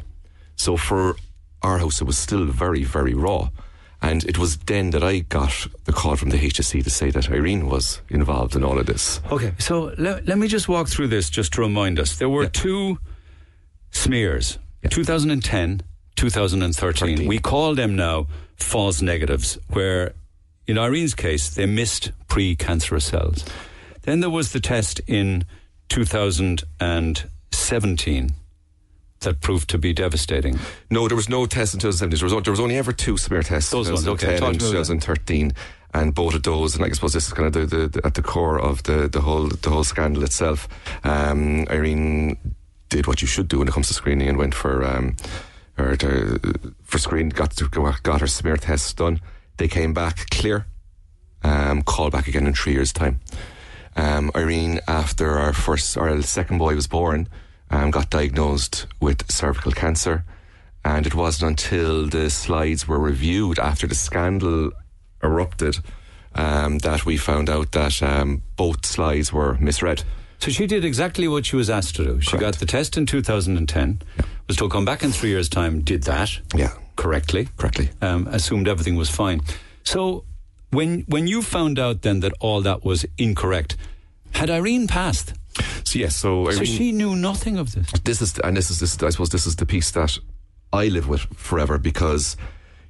So 0.57 0.75
for 0.75 1.15
our 1.61 1.77
house, 1.77 2.01
it 2.01 2.03
was 2.03 2.17
still 2.17 2.43
very, 2.43 2.83
very 2.83 3.13
raw, 3.13 3.51
and 4.01 4.25
it 4.25 4.37
was 4.37 4.57
then 4.57 4.89
that 4.89 5.01
I 5.01 5.19
got 5.19 5.67
the 5.85 5.93
call 5.93 6.17
from 6.17 6.31
the 6.31 6.37
HSE 6.37 6.83
to 6.83 6.89
say 6.89 7.09
that 7.09 7.31
Irene 7.31 7.67
was 7.67 8.01
involved 8.09 8.53
in 8.57 8.65
all 8.65 8.77
of 8.77 8.85
this. 8.85 9.21
Okay, 9.31 9.53
so 9.59 9.93
let, 9.97 10.25
let 10.25 10.37
me 10.39 10.49
just 10.49 10.67
walk 10.67 10.89
through 10.89 11.07
this 11.07 11.29
just 11.29 11.53
to 11.53 11.61
remind 11.61 11.99
us. 11.99 12.17
There 12.17 12.27
were 12.27 12.47
two 12.47 12.99
smears 13.91 14.59
2010, 14.89 15.83
2013. 16.17 17.29
We 17.29 17.39
call 17.39 17.75
them 17.75 17.95
now 17.95 18.27
false 18.57 19.01
negatives, 19.01 19.57
where 19.69 20.15
in 20.67 20.77
Irene's 20.77 21.15
case, 21.15 21.49
they 21.55 21.65
missed 21.65 22.11
pre 22.27 22.57
cancerous 22.57 23.05
cells. 23.05 23.45
Then 24.01 24.19
there 24.19 24.29
was 24.29 24.51
the 24.51 24.59
test 24.59 24.99
in 25.07 25.45
2017 25.91 28.29
that 29.19 29.41
proved 29.41 29.69
to 29.69 29.77
be 29.77 29.91
devastating. 29.91 30.57
No, 30.89 31.09
there 31.09 31.17
was 31.17 31.27
no 31.27 31.45
test 31.45 31.73
in 31.73 31.81
2017. 31.81 32.17
There 32.17 32.23
was, 32.33 32.43
there 32.45 32.51
was 32.51 32.61
only 32.61 32.77
ever 32.77 32.93
two 32.93 33.17
smear 33.17 33.43
tests. 33.43 33.71
Those 33.71 33.91
ones, 33.91 34.07
okay. 34.07 34.37
2010 34.37 34.39
Talk 34.39 34.51
and 34.51 34.59
to 34.59 34.65
me 34.65 34.71
about 34.71 34.87
that. 34.87 35.01
2013, 35.01 35.51
and 35.93 36.15
both 36.15 36.35
of 36.35 36.43
those, 36.43 36.75
and 36.75 36.85
I 36.85 36.89
suppose 36.91 37.11
this 37.11 37.27
is 37.27 37.33
kind 37.33 37.53
of 37.53 37.69
the, 37.69 37.89
the, 37.89 37.99
at 38.05 38.13
the 38.13 38.21
core 38.21 38.57
of 38.57 38.83
the, 38.83 39.09
the 39.09 39.19
whole 39.19 39.49
the 39.49 39.69
whole 39.69 39.83
scandal 39.83 40.23
itself. 40.23 40.69
Um, 41.03 41.67
Irene 41.69 42.37
did 42.87 43.05
what 43.05 43.21
you 43.21 43.27
should 43.27 43.49
do 43.49 43.59
when 43.59 43.67
it 43.67 43.73
comes 43.73 43.89
to 43.89 43.93
screening 43.93 44.29
and 44.29 44.37
went 44.37 44.55
for 44.55 44.85
um, 44.85 45.17
or 45.77 45.97
to, 45.97 46.39
for 46.83 46.99
screen 46.99 47.27
got 47.29 47.51
to, 47.57 47.67
got 48.01 48.21
her 48.21 48.27
smear 48.27 48.55
tests 48.55 48.93
done. 48.93 49.19
They 49.57 49.67
came 49.67 49.93
back 49.93 50.29
clear. 50.29 50.67
Um, 51.43 51.81
called 51.81 52.13
back 52.13 52.27
again 52.27 52.45
in 52.47 52.53
three 52.53 52.73
years' 52.73 52.93
time. 52.93 53.19
Um, 53.95 54.31
Irene, 54.35 54.79
after 54.87 55.37
our 55.37 55.53
first 55.53 55.97
or 55.97 56.09
our 56.09 56.21
second 56.21 56.57
boy 56.59 56.75
was 56.75 56.87
born, 56.87 57.27
um, 57.69 57.91
got 57.91 58.09
diagnosed 58.09 58.87
with 58.99 59.29
cervical 59.31 59.71
cancer, 59.71 60.23
and 60.83 61.05
it 61.05 61.13
wasn't 61.15 61.51
until 61.51 62.07
the 62.07 62.29
slides 62.29 62.87
were 62.87 62.99
reviewed 62.99 63.59
after 63.59 63.87
the 63.87 63.95
scandal 63.95 64.71
erupted 65.23 65.77
um, 66.35 66.77
that 66.79 67.05
we 67.05 67.17
found 67.17 67.49
out 67.49 67.71
that 67.73 68.01
um, 68.01 68.41
both 68.55 68.85
slides 68.85 69.31
were 69.33 69.57
misread. 69.59 70.03
So 70.39 70.49
she 70.49 70.65
did 70.65 70.83
exactly 70.83 71.27
what 71.27 71.45
she 71.45 71.55
was 71.55 71.69
asked 71.69 71.95
to 71.97 72.03
do. 72.03 72.21
She 72.21 72.37
got 72.37 72.55
the 72.55 72.65
test 72.65 72.97
in 72.97 73.05
2010, 73.05 74.01
was 74.47 74.57
told 74.57 74.71
come 74.71 74.85
back 74.85 75.03
in 75.03 75.11
three 75.11 75.29
years' 75.29 75.49
time, 75.49 75.81
did 75.81 76.03
that 76.03 76.39
Yeah, 76.55 76.71
correctly, 76.95 77.49
correctly. 77.57 77.89
um, 78.01 78.27
assumed 78.27 78.67
everything 78.67 78.95
was 78.95 79.09
fine. 79.09 79.41
So 79.83 80.23
when 80.71 81.01
when 81.07 81.27
you 81.27 81.41
found 81.41 81.77
out 81.79 82.01
then 82.01 82.19
that 82.21 82.33
all 82.39 82.61
that 82.61 82.83
was 82.83 83.05
incorrect, 83.17 83.77
had 84.31 84.49
Irene 84.49 84.87
passed? 84.87 85.33
So 85.83 85.99
yes, 85.99 86.15
so 86.15 86.49
So 86.51 86.63
she 86.63 86.91
knew 86.91 87.15
nothing 87.15 87.57
of 87.57 87.73
this. 87.73 87.91
this 88.03 88.21
is 88.21 88.39
and 88.39 88.55
this 88.55 88.71
is 88.71 88.79
this 88.79 89.01
I 89.03 89.09
suppose 89.09 89.29
this 89.29 89.45
is 89.45 89.55
the 89.57 89.65
piece 89.65 89.91
that 89.91 90.17
I 90.73 90.87
live 90.87 91.07
with 91.09 91.21
forever 91.35 91.77
because 91.77 92.37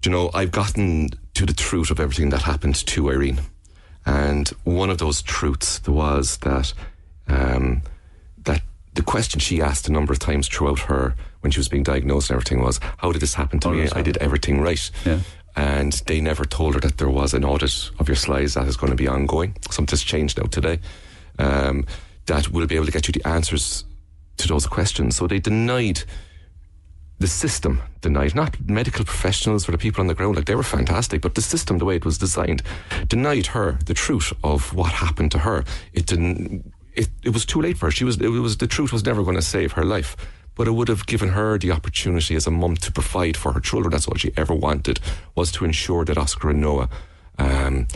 you 0.05 0.11
know 0.11 0.29
I've 0.34 0.51
gotten 0.51 1.09
to 1.34 1.45
the 1.45 1.53
truth 1.53 1.89
of 1.91 1.99
everything 1.99 2.29
that 2.29 2.43
happened 2.43 2.75
to 2.75 3.09
Irene, 3.09 3.39
and 4.05 4.47
one 4.63 4.89
of 4.91 4.97
those 4.99 5.21
truths 5.23 5.82
was 5.88 6.38
that 6.38 6.73
um, 7.27 7.82
that 8.43 8.61
the 8.93 9.01
question 9.01 9.39
she 9.39 9.61
asked 9.61 9.88
a 9.88 9.91
number 9.91 10.13
of 10.13 10.19
times 10.19 10.47
throughout 10.47 10.79
her 10.82 11.15
when 11.39 11.51
she 11.51 11.59
was 11.59 11.69
being 11.69 11.84
diagnosed 11.84 12.29
and 12.29 12.36
everything 12.36 12.61
was, 12.61 12.79
"How 12.97 13.11
did 13.11 13.21
this 13.21 13.34
happen 13.34 13.59
to 13.61 13.69
How 13.69 13.73
me? 13.73 13.89
I 13.95 14.01
did 14.03 14.17
everything 14.17 14.61
right." 14.61 14.91
Yeah. 15.05 15.19
And 15.56 15.93
they 16.08 16.22
never 16.22 16.45
told 16.45 16.76
her 16.76 16.80
that 16.82 16.97
there 16.97 17.10
was 17.10 17.34
an 17.34 17.43
audit 17.43 17.91
of 17.99 18.08
your 18.08 18.16
slides 18.16 18.54
that 18.54 18.68
is 18.68 18.78
going 18.78 18.91
to 18.91 18.95
be 18.95 19.08
ongoing. 19.08 19.56
Something's 19.70 20.04
changed 20.04 20.38
now 20.38 20.45
today. 20.45 20.80
Um, 21.39 21.86
that 22.28 22.49
will 22.49 22.68
be 22.68 22.76
able 22.76 22.86
to 22.86 22.91
get 22.91 23.08
you 23.08 23.12
the 23.12 23.28
answers 23.28 23.84
to 24.38 24.47
those 24.47 24.66
questions. 24.66 25.16
So 25.18 25.28
they 25.28 25.39
denied 25.39 26.04
the 27.20 27.28
system 27.28 27.82
denied, 28.02 28.36
not 28.36 28.60
medical 28.68 29.06
professionals 29.06 29.70
or 29.70 29.71
the 29.71 29.78
people 29.78 30.01
on 30.01 30.08
the 30.08 30.16
ground, 30.16 30.36
like 30.36 30.46
they 30.46 30.55
were 30.55 30.63
fantastic, 30.63 31.21
but 31.21 31.36
the 31.36 31.42
system, 31.42 31.78
the 31.78 31.86
way 31.86 31.96
it 31.96 32.05
was 32.05 32.17
designed, 32.17 32.63
denied 33.08 33.47
her 33.47 33.78
the 33.86 33.93
truth 33.93 34.34
of 34.43 34.74
what 34.74 34.92
happened 34.92 35.32
to 35.32 35.39
her. 35.39 35.63
It 35.93 36.08
didn't. 36.08 36.74
It, 36.93 37.09
it 37.24 37.30
was 37.30 37.46
too 37.46 37.62
late 37.62 37.78
for 37.78 37.86
her. 37.86 37.92
She 37.92 38.04
was. 38.04 38.20
It 38.20 38.28
was 38.28 38.58
the 38.58 38.67
truth 38.67 38.92
was 38.92 39.05
never 39.05 39.24
going 39.24 39.38
to 39.38 39.42
save 39.42 39.74
her 39.74 39.86
life, 39.86 40.17
but 40.55 40.67
it 40.67 40.71
would 40.71 40.87
have 40.87 41.05
given 41.05 41.29
her 41.29 41.57
the 41.57 41.71
opportunity 41.71 42.36
as 42.36 42.47
a 42.47 42.51
mum 42.51 42.75
to 42.78 42.91
provide 42.91 43.37
for 43.37 43.53
her 43.53 43.59
children. 43.59 43.91
That's 43.91 44.07
all 44.07 44.15
she 44.15 44.32
ever 44.37 44.53
wanted 44.53 44.99
was 45.36 45.51
to 45.53 45.65
ensure 45.65 46.05
that 46.05 46.17
Oscar 46.17 46.49
and 46.49 46.61
Noah 46.61 46.89
um, 47.37 47.87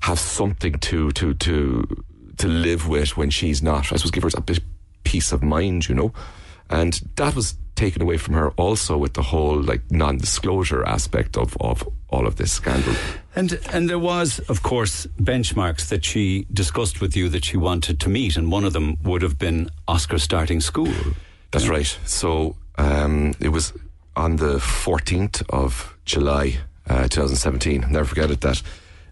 have 0.00 0.18
something 0.18 0.74
to 0.74 1.10
to 1.12 1.34
to 1.34 2.04
to 2.38 2.48
live 2.48 2.88
with 2.88 3.16
when 3.16 3.30
she's 3.30 3.62
not. 3.62 3.92
I 3.92 3.96
suppose 3.96 4.10
give 4.10 4.22
her 4.22 4.30
a 4.34 4.40
bit 4.40 4.60
peace 5.04 5.32
of 5.32 5.42
mind, 5.42 5.88
you 5.88 5.94
know, 5.94 6.12
and 6.70 7.00
that 7.16 7.34
was 7.34 7.56
taken 7.74 8.02
away 8.02 8.16
from 8.16 8.34
her 8.34 8.50
also 8.56 8.98
with 8.98 9.14
the 9.14 9.22
whole 9.22 9.62
like 9.62 9.88
non-disclosure 9.90 10.84
aspect 10.84 11.36
of, 11.36 11.56
of 11.60 11.88
all 12.08 12.26
of 12.26 12.34
this 12.34 12.50
scandal. 12.50 12.92
And 13.36 13.60
and 13.72 13.88
there 13.88 14.00
was, 14.00 14.40
of 14.48 14.62
course, 14.62 15.06
benchmarks 15.20 15.88
that 15.88 16.04
she 16.04 16.46
discussed 16.52 17.00
with 17.00 17.16
you 17.16 17.28
that 17.28 17.44
she 17.44 17.56
wanted 17.56 18.00
to 18.00 18.08
meet, 18.08 18.36
and 18.36 18.50
one 18.50 18.64
of 18.64 18.72
them 18.72 18.96
would 19.04 19.22
have 19.22 19.38
been 19.38 19.70
Oscar 19.86 20.18
starting 20.18 20.60
school. 20.60 20.92
That's 21.50 21.68
right. 21.68 21.98
So 22.04 22.56
um, 22.76 23.34
it 23.40 23.48
was 23.48 23.72
on 24.16 24.36
the 24.36 24.56
14th 24.58 25.42
of 25.50 25.96
July, 26.04 26.58
uh, 26.88 27.08
2017. 27.08 27.84
I'll 27.84 27.90
never 27.90 28.04
forget 28.04 28.30
it 28.30 28.40
that 28.42 28.62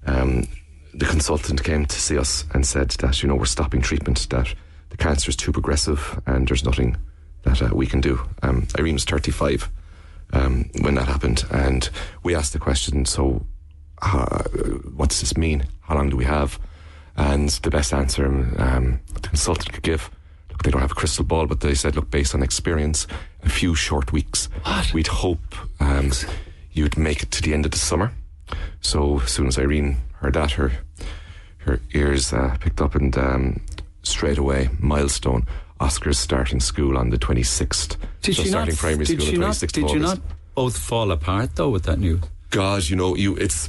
um, 0.05 0.47
the 0.93 1.07
consultant 1.07 1.63
came 1.65 1.87
to 1.87 2.01
see 2.01 2.19
us 2.19 2.45
and 2.53 2.67
said 2.67 2.91
that 2.91 3.23
you 3.23 3.29
know 3.29 3.37
we're 3.37 3.47
stopping 3.47 3.81
treatment, 3.81 4.29
that 4.31 4.55
the 4.91 4.97
cancer 4.97 5.31
is 5.31 5.37
too 5.37 5.53
progressive, 5.53 6.21
and 6.27 6.49
there's 6.49 6.65
nothing 6.65 6.97
that 7.43 7.63
uh, 7.63 7.71
we 7.73 7.87
can 7.87 8.01
do. 8.01 8.21
Um, 8.43 8.67
Irene 8.79 8.95
was 8.95 9.05
35 9.05 9.71
um, 10.33 10.71
when 10.81 10.95
that 10.97 11.09
happened, 11.09 11.45
and 11.51 11.89
we 12.23 12.35
asked 12.35 12.53
the 12.53 12.59
question, 12.59 13.05
so 13.05 13.47
uh, 14.03 14.43
what 14.95 15.11
does 15.11 15.21
this 15.21 15.37
mean? 15.37 15.67
How 15.81 15.95
long 15.95 16.11
do 16.11 16.17
we 16.17 16.25
have? 16.25 16.59
And 17.17 17.49
the 17.49 17.71
best 17.71 17.95
answer 17.95 18.27
um, 18.59 19.01
the 19.15 19.21
consultant 19.21 19.73
could 19.73 19.83
give, 19.83 20.11
they 20.63 20.71
don't 20.71 20.81
have 20.81 20.93
a 20.93 20.95
crystal 20.95 21.25
ball, 21.25 21.47
but 21.47 21.61
they 21.61 21.75
said, 21.75 21.97
look, 21.97 22.11
based 22.11 22.35
on 22.35 22.43
experience, 22.43 23.07
a 23.43 23.49
few 23.49 23.75
short 23.75 24.13
weeks. 24.13 24.49
What? 24.63 24.93
We'd 24.93 25.07
hope 25.07 25.55
um, 25.81 26.13
you'd 26.73 26.97
make 26.97 27.23
it 27.23 27.31
to 27.33 27.43
the 27.43 27.55
end 27.55 27.65
of 27.65 27.73
the 27.73 27.79
summer. 27.79 28.13
So 28.81 29.21
as 29.21 29.31
soon 29.31 29.47
as 29.49 29.59
Irene 29.59 29.97
heard 30.15 30.35
that, 30.35 30.53
her 30.53 30.73
her 31.59 31.81
ears 31.95 32.33
uh, 32.33 32.57
picked 32.61 32.81
up, 32.81 32.95
and 32.95 33.17
um, 33.19 33.61
straight 34.03 34.39
away, 34.39 34.69
milestone. 34.79 35.47
Oscar's 35.81 36.19
starting 36.19 36.61
school 36.61 36.97
on 36.97 37.11
the 37.11 37.19
26th. 37.19 37.97
Did 38.23 38.37
so 38.37 38.43
she 38.43 38.49
starting 38.49 38.75
not, 38.75 38.79
primary 38.79 39.05
did 39.05 39.21
school 39.21 39.27
she 39.27 39.35
on 39.37 39.41
the 39.41 39.47
not, 39.49 39.55
26th 39.57 39.73
Did 39.73 39.85
of 39.85 39.91
you 39.91 39.99
not 39.99 40.21
both 40.55 40.79
fall 40.79 41.11
apart 41.11 41.57
though 41.57 41.69
with 41.69 41.83
that 41.85 41.99
news? 41.99 42.23
God, 42.51 42.89
you 42.89 42.97
know, 42.97 43.15
you 43.15 43.37
it's 43.37 43.69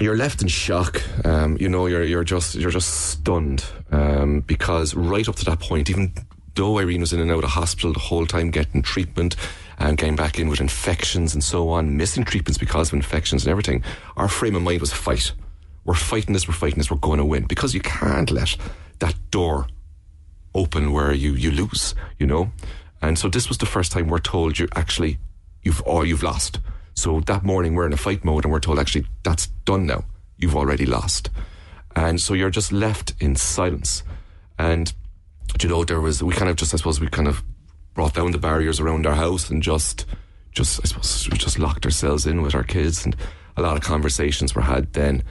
you're 0.00 0.16
left 0.16 0.42
in 0.42 0.48
shock. 0.48 1.02
Um, 1.26 1.56
you 1.58 1.68
know, 1.68 1.86
you're 1.86 2.02
you're 2.02 2.24
just 2.24 2.54
you're 2.54 2.70
just 2.70 3.10
stunned 3.10 3.64
um, 3.90 4.40
because 4.40 4.94
right 4.94 5.28
up 5.28 5.36
to 5.36 5.44
that 5.46 5.60
point, 5.60 5.90
even 5.90 6.12
though 6.54 6.78
Irene 6.78 7.00
was 7.00 7.12
in 7.12 7.20
and 7.20 7.30
out 7.30 7.44
of 7.44 7.50
hospital 7.50 7.92
the 7.92 8.00
whole 8.00 8.26
time 8.26 8.50
getting 8.50 8.82
treatment 8.82 9.36
and 9.78 9.96
came 9.96 10.16
back 10.16 10.38
in 10.38 10.48
with 10.48 10.60
infections 10.60 11.34
and 11.34 11.42
so 11.42 11.68
on, 11.68 11.96
missing 11.96 12.24
treatments 12.24 12.58
because 12.58 12.88
of 12.88 12.94
infections 12.94 13.44
and 13.44 13.50
everything, 13.50 13.82
our 14.16 14.28
frame 14.28 14.56
of 14.56 14.62
mind 14.62 14.80
was 14.80 14.92
fight. 14.92 15.32
We're 15.84 15.94
fighting 15.94 16.32
this, 16.32 16.48
we're 16.48 16.54
fighting 16.54 16.78
this, 16.78 16.90
we're 16.90 16.98
going 16.98 17.18
to 17.18 17.24
win 17.24 17.44
because 17.44 17.74
you 17.74 17.80
can't 17.80 18.30
let 18.30 18.56
that 18.98 19.14
door 19.30 19.68
open 20.54 20.92
where 20.92 21.12
you 21.12 21.32
you 21.34 21.50
lose, 21.50 21.94
you 22.18 22.26
know. 22.26 22.50
And 23.00 23.18
so 23.18 23.28
this 23.28 23.48
was 23.48 23.58
the 23.58 23.66
first 23.66 23.92
time 23.92 24.08
we're 24.08 24.18
told 24.18 24.58
you 24.58 24.68
actually 24.74 25.18
you've 25.62 25.82
or 25.86 26.04
you've 26.04 26.22
lost. 26.22 26.58
So 26.98 27.20
that 27.20 27.44
morning 27.44 27.74
we're 27.74 27.86
in 27.86 27.92
a 27.92 27.96
fight 27.96 28.24
mode 28.24 28.44
and 28.44 28.52
we're 28.52 28.58
told 28.58 28.78
actually 28.78 29.06
that's 29.22 29.46
done 29.64 29.86
now. 29.86 30.04
You've 30.36 30.56
already 30.56 30.84
lost. 30.84 31.30
And 31.94 32.20
so 32.20 32.34
you're 32.34 32.50
just 32.50 32.72
left 32.72 33.14
in 33.20 33.36
silence. 33.36 34.02
And 34.58 34.92
you 35.60 35.68
know, 35.68 35.84
there 35.84 36.00
was 36.00 36.22
we 36.22 36.34
kind 36.34 36.50
of 36.50 36.56
just 36.56 36.74
I 36.74 36.76
suppose 36.76 37.00
we 37.00 37.06
kind 37.08 37.28
of 37.28 37.44
brought 37.94 38.14
down 38.14 38.32
the 38.32 38.38
barriers 38.38 38.80
around 38.80 39.06
our 39.06 39.14
house 39.14 39.48
and 39.48 39.62
just 39.62 40.06
just 40.52 40.80
I 40.82 40.88
suppose 40.88 41.28
we 41.30 41.38
just 41.38 41.58
locked 41.58 41.84
ourselves 41.84 42.26
in 42.26 42.42
with 42.42 42.54
our 42.54 42.64
kids 42.64 43.04
and 43.04 43.14
a 43.56 43.62
lot 43.62 43.76
of 43.76 43.82
conversations 43.82 44.54
were 44.54 44.62
had 44.62 44.92
then 44.92 45.22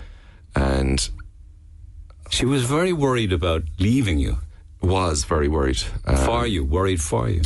and 0.56 1.10
she 2.30 2.46
was 2.46 2.64
very 2.64 2.94
worried 2.94 3.32
about 3.32 3.64
leaving 3.80 4.20
you 4.20 4.38
was 4.82 5.24
very 5.24 5.48
worried 5.48 5.82
um, 6.06 6.18
for 6.18 6.46
you, 6.46 6.64
worried 6.64 7.02
for 7.02 7.30
you. 7.30 7.42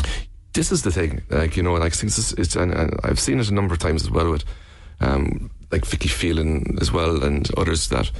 This 0.53 0.71
is 0.71 0.81
the 0.83 0.91
thing, 0.91 1.21
like 1.29 1.55
you 1.55 1.63
know, 1.63 1.73
like 1.75 1.93
since 1.93 2.17
it's, 2.17 2.33
it's 2.33 2.55
and, 2.55 2.73
and, 2.73 2.99
I've 3.03 3.19
seen 3.19 3.39
it 3.39 3.49
a 3.49 3.53
number 3.53 3.73
of 3.73 3.79
times 3.79 4.03
as 4.03 4.11
well 4.11 4.31
with, 4.31 4.43
um, 4.99 5.49
like 5.71 5.85
Vicky 5.85 6.09
Phelan 6.09 6.77
as 6.81 6.91
well 6.91 7.23
and 7.23 7.49
others 7.57 7.87
that, 7.89 8.11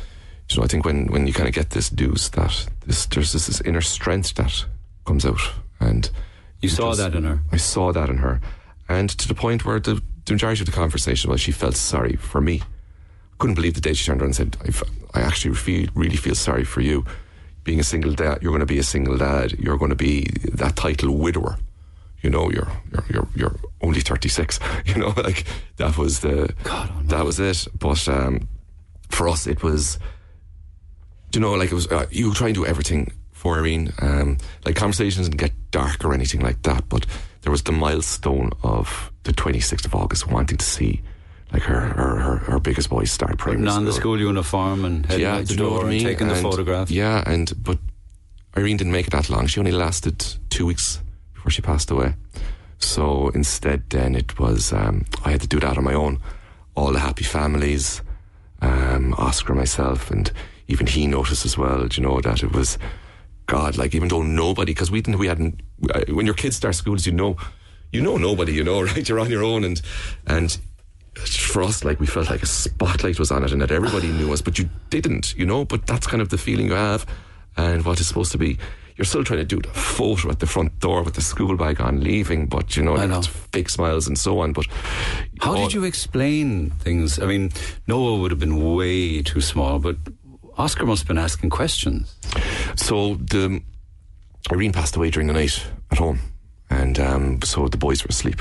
you 0.49 0.57
know, 0.57 0.63
I 0.63 0.67
think 0.67 0.85
when 0.85 1.07
when 1.07 1.27
you 1.27 1.33
kind 1.33 1.49
of 1.49 1.55
get 1.55 1.71
this 1.71 1.89
deuce 1.89 2.29
that 2.29 2.67
this 2.85 3.05
there's 3.07 3.33
this, 3.33 3.47
this 3.47 3.61
inner 3.61 3.81
strength 3.81 4.33
that 4.35 4.65
comes 5.05 5.25
out, 5.25 5.41
and 5.79 6.09
you 6.61 6.69
saw 6.69 6.91
just, 6.91 6.99
that 6.99 7.15
in 7.15 7.25
her. 7.25 7.41
I 7.51 7.57
saw 7.57 7.91
that 7.91 8.09
in 8.09 8.17
her, 8.17 8.39
and 8.87 9.09
to 9.09 9.27
the 9.27 9.35
point 9.35 9.65
where 9.65 9.79
the, 9.79 10.01
the 10.25 10.33
majority 10.33 10.61
of 10.61 10.67
the 10.67 10.71
conversation 10.71 11.29
was 11.29 11.41
she 11.41 11.51
felt 11.51 11.75
sorry 11.75 12.15
for 12.15 12.39
me. 12.39 12.61
I 12.61 13.35
Couldn't 13.39 13.55
believe 13.55 13.73
the 13.73 13.81
day 13.81 13.93
she 13.93 14.05
turned 14.05 14.21
around 14.21 14.37
and 14.39 14.53
said, 14.55 14.85
"I 15.13 15.21
actually 15.21 15.55
feel, 15.55 15.89
really 15.95 16.17
feel 16.17 16.35
sorry 16.35 16.63
for 16.63 16.81
you." 16.81 17.05
being 17.63 17.79
a 17.79 17.83
single 17.83 18.13
dad, 18.13 18.39
you're 18.41 18.51
going 18.51 18.61
to 18.61 18.65
be 18.65 18.79
a 18.79 18.83
single 18.83 19.17
dad. 19.17 19.53
You're 19.59 19.77
going 19.77 19.89
to 19.89 19.95
be 19.95 20.27
that 20.53 20.75
title 20.75 21.15
widower. 21.15 21.57
You 22.21 22.29
know, 22.29 22.51
you're 22.51 22.71
you're 22.91 23.05
you're, 23.09 23.27
you're 23.35 23.55
only 23.81 24.01
36. 24.01 24.59
You 24.85 24.95
know, 24.95 25.13
like 25.17 25.45
that 25.77 25.97
was 25.97 26.19
the 26.19 26.53
God, 26.63 27.09
that 27.09 27.25
was 27.25 27.39
it. 27.39 27.67
But 27.77 28.07
um, 28.07 28.47
for 29.09 29.27
us, 29.27 29.47
it 29.47 29.63
was. 29.63 29.99
You 31.33 31.39
know, 31.39 31.53
like 31.53 31.71
it 31.71 31.75
was. 31.75 31.87
Uh, 31.87 32.07
you 32.11 32.33
try 32.33 32.47
and 32.47 32.55
do 32.55 32.65
everything 32.65 33.11
for 33.31 33.57
Irene. 33.57 33.93
Um, 34.01 34.37
like 34.65 34.75
conversations 34.75 35.27
didn't 35.27 35.39
get 35.39 35.53
dark 35.71 36.03
or 36.03 36.13
anything 36.13 36.41
like 36.41 36.61
that. 36.63 36.89
But 36.89 37.05
there 37.41 37.51
was 37.51 37.63
the 37.63 37.71
milestone 37.71 38.51
of 38.63 39.11
the 39.23 39.31
26th 39.31 39.85
of 39.85 39.95
August, 39.95 40.27
wanting 40.27 40.57
to 40.57 40.65
see 40.65 41.01
like 41.51 41.63
her 41.63 41.79
her, 41.79 42.15
her, 42.17 42.35
her 42.37 42.59
biggest 42.59 42.89
boys 42.89 43.11
start 43.11 43.37
primary 43.37 43.65
Putting 43.65 43.77
on 43.77 43.85
the 43.85 43.93
school 43.93 44.19
uniform 44.19 44.85
and 44.85 45.05
heading 45.05 45.25
yeah, 45.25 45.37
out 45.37 45.45
the 45.45 45.55
door 45.55 45.89
and 45.89 45.99
taking 45.99 46.27
and, 46.27 46.37
the 46.37 46.41
photograph. 46.41 46.91
Yeah, 46.91 47.23
and 47.25 47.51
but 47.61 47.79
Irene 48.57 48.77
didn't 48.77 48.93
make 48.93 49.07
it 49.07 49.11
that 49.11 49.29
long. 49.29 49.47
She 49.47 49.59
only 49.59 49.71
lasted 49.71 50.23
two 50.49 50.65
weeks 50.65 50.99
before 51.41 51.51
she 51.51 51.61
passed 51.63 51.89
away. 51.89 52.13
So 52.77 53.29
instead, 53.29 53.89
then 53.89 54.15
it 54.15 54.37
was 54.39 54.71
um, 54.71 55.05
I 55.25 55.31
had 55.31 55.41
to 55.41 55.47
do 55.47 55.59
that 55.59 55.75
on 55.77 55.83
my 55.83 55.93
own. 55.95 56.19
All 56.75 56.91
the 56.93 56.99
happy 56.99 57.23
families, 57.23 58.01
um, 58.61 59.15
Oscar, 59.17 59.55
myself, 59.55 60.11
and 60.11 60.31
even 60.67 60.85
he 60.85 61.07
noticed 61.07 61.45
as 61.45 61.57
well. 61.57 61.87
You 61.91 62.03
know 62.03 62.21
that 62.21 62.43
it 62.43 62.51
was 62.53 62.77
God. 63.47 63.75
Like 63.75 63.95
even 63.95 64.07
though 64.07 64.21
nobody, 64.21 64.71
because 64.73 64.91
we 64.91 65.01
didn't, 65.01 65.19
we 65.19 65.27
hadn't. 65.27 65.61
uh, 65.93 66.01
When 66.09 66.25
your 66.27 66.35
kids 66.35 66.55
start 66.57 66.75
schools, 66.75 67.05
you 67.07 67.11
know, 67.11 67.37
you 67.91 68.01
know 68.01 68.17
nobody. 68.17 68.53
You 68.53 68.63
know, 68.63 68.81
right? 68.89 69.07
You're 69.09 69.19
on 69.19 69.31
your 69.31 69.43
own, 69.43 69.63
and 69.63 69.81
and 70.27 70.55
for 71.15 71.63
us, 71.63 71.83
like 71.83 71.99
we 71.99 72.05
felt 72.07 72.29
like 72.29 72.43
a 72.43 72.47
spotlight 72.47 73.17
was 73.19 73.31
on 73.31 73.43
it 73.43 73.51
and 73.51 73.61
that 73.61 73.71
everybody 73.71 74.07
knew 74.07 74.31
us, 74.31 74.41
but 74.43 74.59
you 74.59 74.69
didn't, 74.91 75.35
you 75.35 75.45
know. 75.45 75.65
But 75.65 75.87
that's 75.87 76.05
kind 76.07 76.21
of 76.21 76.29
the 76.29 76.37
feeling 76.37 76.67
you 76.67 76.73
have, 76.73 77.05
and 77.57 77.83
what 77.83 77.99
is 77.99 78.07
supposed 78.07 78.31
to 78.31 78.37
be. 78.37 78.57
You're 79.01 79.07
still 79.07 79.23
trying 79.23 79.39
to 79.39 79.45
do 79.45 79.59
the 79.59 79.67
photo 79.69 80.29
at 80.29 80.41
the 80.41 80.45
front 80.45 80.79
door 80.79 81.01
with 81.01 81.15
the 81.15 81.21
school 81.21 81.57
bag 81.57 81.81
on, 81.81 82.03
leaving, 82.03 82.45
but 82.45 82.77
you 82.77 82.83
know, 82.83 82.97
I 82.97 83.07
know. 83.07 83.23
fake 83.23 83.67
smiles 83.69 84.07
and 84.07 84.15
so 84.15 84.41
on. 84.41 84.53
But 84.53 84.67
how 85.39 85.55
did 85.55 85.73
you 85.73 85.85
explain 85.85 86.69
things? 86.69 87.17
I 87.19 87.25
mean, 87.25 87.49
Noah 87.87 88.19
would 88.19 88.29
have 88.29 88.39
been 88.39 88.75
way 88.75 89.23
too 89.23 89.41
small, 89.41 89.79
but 89.79 89.95
Oscar 90.55 90.85
must 90.85 91.01
have 91.01 91.07
been 91.07 91.17
asking 91.17 91.49
questions. 91.49 92.15
So 92.75 93.15
the 93.15 93.63
Irene 94.51 94.71
passed 94.71 94.95
away 94.95 95.09
during 95.09 95.25
the 95.25 95.33
night 95.33 95.65
at 95.89 95.97
home, 95.97 96.19
and 96.69 96.99
um, 96.99 97.41
so 97.41 97.67
the 97.67 97.77
boys 97.77 98.03
were 98.03 98.09
asleep. 98.09 98.39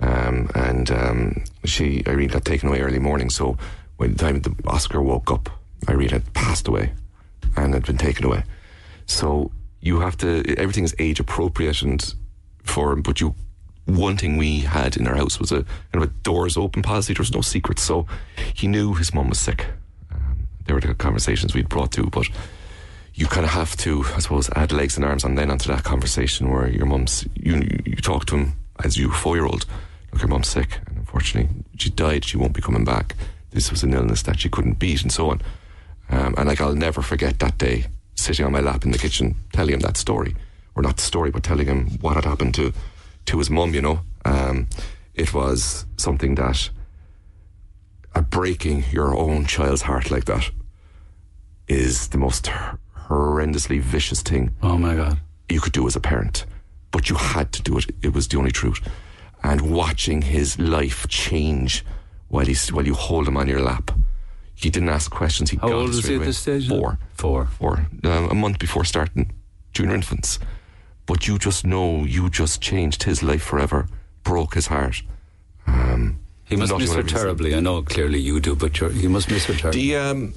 Um, 0.00 0.50
and 0.56 0.90
um, 0.90 1.44
she 1.64 2.02
Irene 2.08 2.30
got 2.30 2.44
taken 2.44 2.70
away 2.70 2.80
early 2.80 2.98
morning. 2.98 3.30
So 3.30 3.56
by 3.98 4.08
the 4.08 4.16
time 4.16 4.40
the 4.40 4.52
Oscar 4.66 5.00
woke 5.00 5.30
up, 5.30 5.48
Irene 5.88 6.08
had 6.08 6.34
passed 6.34 6.66
away 6.66 6.92
and 7.56 7.72
had 7.72 7.86
been 7.86 7.98
taken 7.98 8.24
away. 8.24 8.42
So 9.06 9.52
you 9.80 10.00
have 10.00 10.16
to 10.18 10.42
everything 10.58 10.84
is 10.84 10.94
age 10.98 11.20
appropriate 11.20 11.82
and 11.82 12.14
for 12.62 12.92
him. 12.92 13.02
But 13.02 13.20
you 13.20 13.34
one 13.86 14.16
thing 14.16 14.36
we 14.36 14.60
had 14.60 14.96
in 14.96 15.06
our 15.06 15.14
house 15.14 15.38
was 15.38 15.52
a 15.52 15.62
kind 15.92 16.02
of 16.02 16.02
a 16.02 16.06
doors 16.22 16.56
open 16.56 16.82
policy. 16.82 17.14
There 17.14 17.20
was 17.20 17.32
no 17.32 17.40
secrets, 17.40 17.82
so 17.82 18.06
he 18.54 18.66
knew 18.66 18.94
his 18.94 19.14
mum 19.14 19.28
was 19.28 19.38
sick. 19.38 19.66
Um, 20.12 20.48
there 20.66 20.74
were 20.74 20.80
the 20.80 20.94
conversations 20.94 21.54
we'd 21.54 21.68
brought 21.68 21.92
to, 21.92 22.04
but 22.04 22.28
you 23.14 23.26
kind 23.26 23.46
of 23.46 23.52
have 23.52 23.76
to, 23.78 24.04
I 24.14 24.18
suppose, 24.18 24.50
add 24.56 24.72
legs 24.72 24.96
and 24.96 25.04
arms 25.04 25.24
and 25.24 25.38
then 25.38 25.50
onto 25.50 25.68
that 25.72 25.84
conversation 25.84 26.50
where 26.50 26.68
your 26.68 26.86
mum's 26.86 27.26
you 27.34 27.66
you 27.84 27.96
talk 27.96 28.26
to 28.26 28.36
him 28.36 28.52
as 28.84 28.96
you 28.96 29.10
four 29.10 29.36
year 29.36 29.46
old 29.46 29.64
look, 30.12 30.20
her 30.20 30.28
mum's 30.28 30.48
sick, 30.48 30.80
and 30.86 30.98
unfortunately, 30.98 31.64
she 31.76 31.90
died. 31.90 32.24
She 32.24 32.36
won't 32.36 32.54
be 32.54 32.62
coming 32.62 32.84
back. 32.84 33.14
This 33.50 33.70
was 33.70 33.82
an 33.82 33.94
illness 33.94 34.22
that 34.22 34.40
she 34.40 34.48
couldn't 34.48 34.78
beat, 34.78 35.02
and 35.02 35.12
so 35.12 35.30
on. 35.30 35.40
Um, 36.10 36.34
and 36.36 36.48
like, 36.48 36.60
I'll 36.60 36.74
never 36.74 37.02
forget 37.02 37.38
that 37.38 37.58
day 37.58 37.86
sitting 38.16 38.44
on 38.44 38.52
my 38.52 38.60
lap 38.60 38.84
in 38.84 38.90
the 38.90 38.98
kitchen, 38.98 39.36
telling 39.52 39.74
him 39.74 39.80
that 39.80 39.96
story, 39.96 40.34
or 40.74 40.82
not 40.82 40.96
the 40.96 41.02
story, 41.02 41.30
but 41.30 41.42
telling 41.42 41.66
him 41.66 41.90
what 42.00 42.16
had 42.16 42.24
happened 42.24 42.54
to 42.54 42.72
to 43.26 43.38
his 43.38 43.50
mum. 43.50 43.74
You 43.74 43.82
know, 43.82 44.00
um, 44.24 44.66
it 45.14 45.32
was 45.32 45.86
something 45.96 46.34
that 46.36 46.70
uh, 48.14 48.22
breaking 48.22 48.84
your 48.90 49.14
own 49.16 49.46
child's 49.46 49.82
heart 49.82 50.10
like 50.10 50.24
that 50.24 50.50
is 51.68 52.08
the 52.08 52.18
most 52.18 52.50
horrendously 53.08 53.80
vicious 53.80 54.22
thing. 54.22 54.54
Oh 54.62 54.78
my 54.78 54.96
God! 54.96 55.18
You 55.48 55.60
could 55.60 55.72
do 55.72 55.86
as 55.86 55.96
a 55.96 56.00
parent, 56.00 56.46
but 56.90 57.08
you 57.08 57.16
had 57.16 57.52
to 57.52 57.62
do 57.62 57.78
it. 57.78 57.86
It 58.02 58.14
was 58.14 58.28
the 58.28 58.38
only 58.38 58.52
truth. 58.52 58.80
And 59.42 59.70
watching 59.70 60.22
his 60.22 60.58
life 60.58 61.06
change 61.08 61.84
while 62.28 62.46
he's 62.46 62.72
while 62.72 62.86
you 62.86 62.94
hold 62.94 63.28
him 63.28 63.36
on 63.36 63.48
your 63.48 63.60
lap, 63.60 63.92
he 64.56 64.68
didn't 64.70 64.88
ask 64.88 65.10
questions. 65.10 65.50
He 65.50 65.56
How 65.58 65.68
got 65.68 65.76
old 65.76 65.88
was 65.88 66.04
he 66.06 66.14
at 66.14 66.16
away. 66.16 66.26
this 66.26 66.38
stage? 66.38 66.68
Four, 66.68 66.98
four, 67.14 67.46
four. 67.58 67.86
Um, 68.04 68.30
a 68.30 68.34
month 68.34 68.58
before 68.58 68.84
starting 68.84 69.30
junior 69.72 69.94
infants. 69.94 70.38
But 71.06 71.28
you 71.28 71.38
just 71.38 71.64
know 71.64 72.04
you 72.04 72.28
just 72.30 72.60
changed 72.60 73.04
his 73.04 73.22
life 73.22 73.42
forever, 73.42 73.86
broke 74.24 74.54
his 74.54 74.66
heart. 74.66 75.02
Um, 75.66 76.18
He 76.44 76.56
must 76.56 76.72
miss 76.78 76.92
her 76.92 76.98
ever 77.00 77.02
be 77.02 77.08
the 77.12 77.16
same. 77.18 77.24
terribly. 77.24 77.54
I 77.54 77.60
know 77.60 77.82
clearly 77.82 78.18
you 78.18 78.40
do, 78.40 78.54
but 78.56 78.80
you're, 78.80 78.92
you 78.92 79.08
must 79.08 79.30
miss 79.30 79.44
her 79.46 79.54
terribly. 79.54 79.80
The 79.90 79.96
um, 79.96 80.34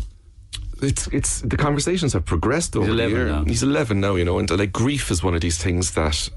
it's 0.81 1.07
it's 1.07 1.41
the 1.41 1.57
conversations 1.57 2.13
have 2.13 2.25
progressed 2.25 2.75
over 2.75 2.85
He's 2.87 2.95
the 2.97 3.03
11 3.03 3.17
year. 3.17 3.27
now. 3.27 3.43
He's 3.45 3.63
eleven 3.63 3.99
now, 3.99 4.15
you 4.15 4.25
know, 4.25 4.39
and 4.39 4.49
like 4.49 4.71
grief 4.71 5.11
is 5.11 5.23
one 5.23 5.35
of 5.35 5.41
these 5.41 5.57
things 5.57 5.91
that 5.91 6.29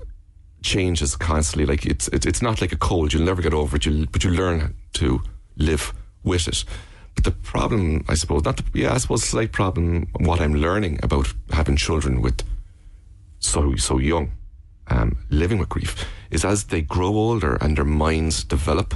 changes 0.62 1.16
constantly. 1.16 1.66
Like 1.66 1.86
it's 1.86 2.08
it, 2.08 2.26
it's 2.26 2.42
not 2.42 2.60
like 2.60 2.72
a 2.72 2.76
cold; 2.78 3.12
you'll 3.12 3.24
never 3.24 3.42
get 3.42 3.54
over 3.54 3.76
it. 3.76 3.84
You 3.86 4.06
but 4.12 4.24
you 4.24 4.30
learn 4.30 4.74
to 4.94 5.22
live 5.56 5.92
with 6.24 6.48
it. 6.48 6.64
But 7.14 7.24
the 7.24 7.30
problem, 7.30 8.04
I 8.08 8.14
suppose, 8.14 8.44
not 8.44 8.56
the, 8.56 8.64
yeah, 8.74 8.94
I 8.94 8.98
suppose, 8.98 9.24
slight 9.24 9.52
problem. 9.52 10.08
What 10.20 10.40
I'm 10.40 10.54
learning 10.54 11.00
about 11.02 11.32
having 11.50 11.76
children 11.76 12.22
with 12.22 12.42
so 13.38 13.76
so 13.76 13.98
young, 13.98 14.32
um, 14.88 15.18
living 15.30 15.58
with 15.58 15.68
grief, 15.68 16.04
is 16.30 16.44
as 16.44 16.64
they 16.64 16.80
grow 16.80 17.08
older 17.08 17.56
and 17.60 17.76
their 17.76 17.84
minds 17.84 18.44
develop, 18.44 18.94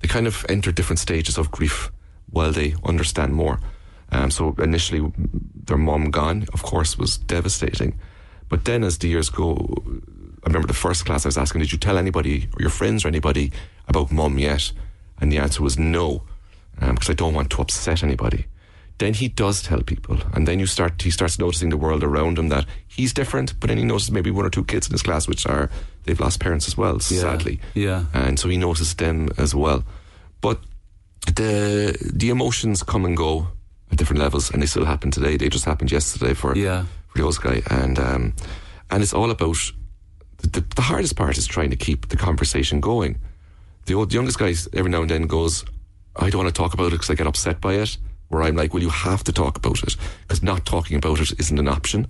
they 0.00 0.08
kind 0.08 0.26
of 0.26 0.46
enter 0.48 0.70
different 0.72 1.00
stages 1.00 1.38
of 1.38 1.50
grief 1.50 1.90
while 2.30 2.52
they 2.52 2.74
understand 2.84 3.32
more. 3.34 3.58
Um, 4.10 4.30
so 4.30 4.54
initially, 4.58 5.12
their 5.64 5.76
mom 5.76 6.10
gone, 6.10 6.46
of 6.52 6.62
course, 6.62 6.96
was 6.96 7.18
devastating. 7.18 7.98
But 8.48 8.64
then, 8.64 8.84
as 8.84 8.98
the 8.98 9.08
years 9.08 9.28
go, 9.28 9.66
I 10.44 10.46
remember 10.46 10.68
the 10.68 10.74
first 10.74 11.04
class 11.04 11.26
I 11.26 11.28
was 11.28 11.36
asking, 11.36 11.60
"Did 11.60 11.72
you 11.72 11.78
tell 11.78 11.98
anybody 11.98 12.48
or 12.54 12.62
your 12.62 12.70
friends 12.70 13.04
or 13.04 13.08
anybody 13.08 13.52
about 13.86 14.12
mum 14.12 14.38
yet?" 14.38 14.72
And 15.20 15.32
the 15.32 15.38
answer 15.38 15.62
was 15.62 15.78
no, 15.78 16.22
because 16.80 17.10
I 17.10 17.14
don't 17.14 17.34
want 17.34 17.50
to 17.50 17.62
upset 17.62 18.02
anybody. 18.02 18.46
Then 18.98 19.14
he 19.14 19.28
does 19.28 19.62
tell 19.62 19.80
people, 19.82 20.18
and 20.34 20.46
then 20.48 20.58
you 20.58 20.66
start. 20.66 21.00
He 21.02 21.10
starts 21.10 21.38
noticing 21.38 21.68
the 21.70 21.76
world 21.76 22.02
around 22.02 22.36
him 22.38 22.48
that 22.48 22.66
he's 22.88 23.12
different. 23.12 23.54
But 23.60 23.68
then 23.68 23.78
he 23.78 23.84
notices 23.84 24.10
maybe 24.10 24.30
one 24.32 24.44
or 24.44 24.50
two 24.50 24.64
kids 24.64 24.88
in 24.88 24.92
his 24.92 25.02
class 25.02 25.28
which 25.28 25.46
are 25.46 25.70
they've 26.04 26.18
lost 26.18 26.40
parents 26.40 26.66
as 26.66 26.76
well, 26.76 26.98
sadly. 26.98 27.60
Yeah. 27.74 28.06
And 28.12 28.38
so 28.40 28.48
he 28.48 28.56
notices 28.56 28.94
them 28.94 29.28
as 29.38 29.54
well. 29.54 29.84
But 30.40 30.58
the 31.26 31.96
the 32.14 32.30
emotions 32.30 32.82
come 32.82 33.04
and 33.04 33.16
go 33.16 33.46
at 33.92 33.98
different 33.98 34.20
levels, 34.20 34.50
and 34.50 34.62
they 34.62 34.66
still 34.66 34.84
happen 34.84 35.10
today. 35.10 35.36
They 35.36 35.48
just 35.48 35.64
happened 35.64 35.92
yesterday 35.92 36.34
for 36.34 36.56
Yeah. 36.56 36.84
for 37.08 37.18
the 37.18 37.24
old 37.24 37.40
guy, 37.40 37.62
and 37.70 37.98
um, 37.98 38.34
and 38.90 39.02
it's 39.02 39.14
all 39.14 39.30
about 39.30 39.56
the, 40.38 40.48
the, 40.48 40.64
the 40.76 40.82
hardest 40.82 41.14
part 41.16 41.38
is 41.38 41.46
trying 41.46 41.70
to 41.70 41.76
keep 41.76 42.08
the 42.08 42.16
conversation 42.16 42.80
going. 42.80 43.18
The 43.86 43.94
old 43.94 44.10
the 44.10 44.14
youngest 44.14 44.38
guy 44.38 44.54
every 44.74 44.90
now 44.90 45.02
and 45.02 45.10
then 45.10 45.26
goes, 45.26 45.64
I 46.18 46.30
don't 46.30 46.42
want 46.42 46.54
to 46.54 46.62
talk 46.62 46.74
about 46.74 46.88
it 46.88 46.92
because 46.92 47.10
I 47.10 47.14
get 47.14 47.26
upset 47.26 47.60
by 47.60 47.74
it. 47.74 47.96
Where 48.28 48.42
I'm 48.42 48.56
like, 48.56 48.74
well, 48.74 48.82
you 48.82 48.90
have 48.90 49.24
to 49.24 49.32
talk 49.32 49.56
about 49.56 49.82
it 49.82 49.96
because 50.22 50.42
not 50.42 50.66
talking 50.66 50.96
about 50.98 51.20
it 51.20 51.38
isn't 51.40 51.58
an 51.58 51.68
option. 51.68 52.06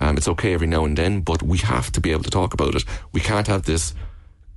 Um, 0.00 0.16
it's 0.16 0.28
okay 0.28 0.52
every 0.52 0.66
now 0.66 0.84
and 0.84 0.98
then, 0.98 1.20
but 1.20 1.42
we 1.42 1.58
have 1.58 1.90
to 1.92 2.00
be 2.00 2.10
able 2.12 2.24
to 2.24 2.30
talk 2.30 2.52
about 2.52 2.74
it. 2.74 2.84
We 3.12 3.20
can't 3.20 3.46
have 3.46 3.62
this 3.62 3.94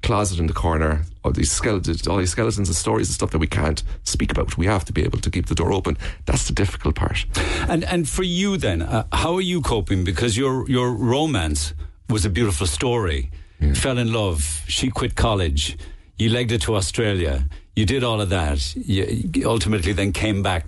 closet 0.03 0.39
in 0.39 0.47
the 0.47 0.53
corner, 0.53 1.03
all 1.23 1.31
these 1.31 1.51
skeletons, 1.51 2.07
all 2.07 2.17
these 2.17 2.31
skeletons 2.31 2.67
and 2.67 2.75
stories 2.75 3.07
and 3.07 3.15
stuff 3.15 3.31
that 3.31 3.39
we 3.39 3.47
can't 3.47 3.83
speak 4.03 4.31
about. 4.31 4.57
We 4.57 4.65
have 4.65 4.85
to 4.85 4.93
be 4.93 5.03
able 5.03 5.19
to 5.19 5.29
keep 5.29 5.47
the 5.47 5.55
door 5.55 5.71
open. 5.71 5.97
That's 6.25 6.47
the 6.47 6.53
difficult 6.53 6.95
part. 6.95 7.25
And 7.67 7.83
and 7.83 8.07
for 8.07 8.23
you 8.23 8.57
then, 8.57 8.81
uh, 8.81 9.05
how 9.11 9.35
are 9.35 9.41
you 9.41 9.61
coping? 9.61 10.03
Because 10.03 10.37
your 10.37 10.69
your 10.69 10.91
romance 10.91 11.73
was 12.09 12.25
a 12.25 12.29
beautiful 12.29 12.67
story. 12.67 13.29
Fell 13.73 13.97
in 13.97 14.13
love. 14.13 14.63
She 14.67 14.91
quit 14.91 15.15
college. 15.15 15.77
You 16.19 16.29
legged 16.29 16.51
it 16.51 16.61
to 16.63 16.75
Australia. 16.75 17.47
You 17.77 17.85
did 17.85 18.03
all 18.03 18.21
of 18.21 18.29
that. 18.29 18.75
You 18.75 19.47
ultimately 19.47 19.93
then 19.93 20.11
came 20.11 20.41
back 20.41 20.65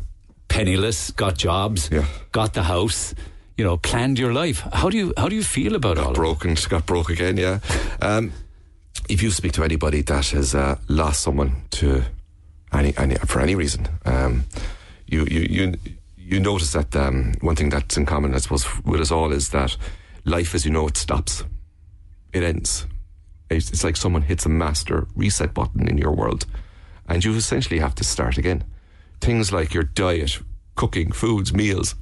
penniless, 0.48 1.10
got 1.10 1.38
jobs, 1.40 1.90
got 2.32 2.54
the 2.54 2.62
house. 2.62 3.16
You 3.58 3.66
know, 3.66 3.78
planned 3.78 4.20
your 4.20 4.32
life. 4.32 4.60
How 4.72 4.90
do 4.90 4.98
you 4.98 5.14
how 5.18 5.28
do 5.28 5.36
you 5.36 5.44
feel 5.44 5.76
about 5.76 5.98
all 5.98 6.10
of 6.10 6.14
broken, 6.14 6.56
got 6.70 6.86
broke 6.86 7.10
again. 7.10 7.36
Yeah. 7.36 7.60
Um, 8.00 8.32
if 9.10 9.24
you 9.24 9.32
speak 9.32 9.54
to 9.54 9.64
anybody 9.64 10.02
that 10.04 10.30
has 10.30 10.54
uh, 10.54 10.78
lost 10.88 11.22
someone 11.22 11.64
to 11.72 12.04
any, 12.72 12.94
any 12.96 13.16
for 13.16 13.42
any 13.42 13.56
reason, 13.56 13.88
um, 14.06 14.46
you 15.08 15.26
you 15.26 15.42
you 15.50 15.74
you 16.16 16.40
notice 16.40 16.74
that 16.74 16.96
um, 16.96 17.34
one 17.42 17.56
thing 17.56 17.70
that's 17.70 17.98
in 17.98 18.06
common, 18.06 18.36
I 18.36 18.38
suppose, 18.38 18.68
with 18.86 19.02
us 19.02 19.12
all 19.12 19.34
is 19.34 19.50
that 19.50 19.76
life, 20.26 20.54
as 20.54 20.64
you 20.64 20.72
know, 20.72 20.88
it 20.88 20.96
stops, 20.96 21.44
it 22.34 22.44
ends. 22.44 22.86
It's, 23.50 23.72
it's 23.72 23.84
like 23.84 23.98
someone 23.98 24.22
hits 24.22 24.46
a 24.46 24.50
master 24.50 25.08
reset 25.16 25.56
button 25.56 25.90
in 25.90 25.98
your 25.98 26.12
world, 26.12 26.46
and 27.10 27.26
you 27.26 27.34
essentially 27.36 27.80
have 27.80 27.96
to 27.96 28.04
start 28.04 28.38
again. 28.38 28.64
Things 29.20 29.52
like 29.52 29.74
your 29.74 29.84
diet, 29.84 30.40
cooking, 30.76 31.12
foods, 31.12 31.54
meals, 31.54 31.96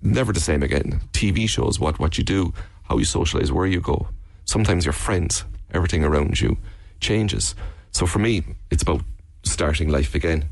never 0.00 0.32
the 0.32 0.40
same 0.40 0.62
again. 0.62 1.00
TV 1.12 1.48
shows, 1.48 1.80
what 1.80 1.98
what 1.98 2.18
you 2.18 2.24
do, 2.24 2.52
how 2.84 2.98
you 2.98 3.04
socialize, 3.04 3.50
where 3.50 3.66
you 3.66 3.80
go. 3.80 4.08
Sometimes 4.44 4.84
your 4.84 4.92
friends, 4.92 5.44
everything 5.72 6.04
around 6.04 6.40
you 6.40 6.58
changes. 7.00 7.54
So 7.90 8.06
for 8.06 8.18
me, 8.20 8.42
it's 8.70 8.82
about 8.82 9.02
starting 9.44 9.88
life 9.88 10.14
again. 10.14 10.44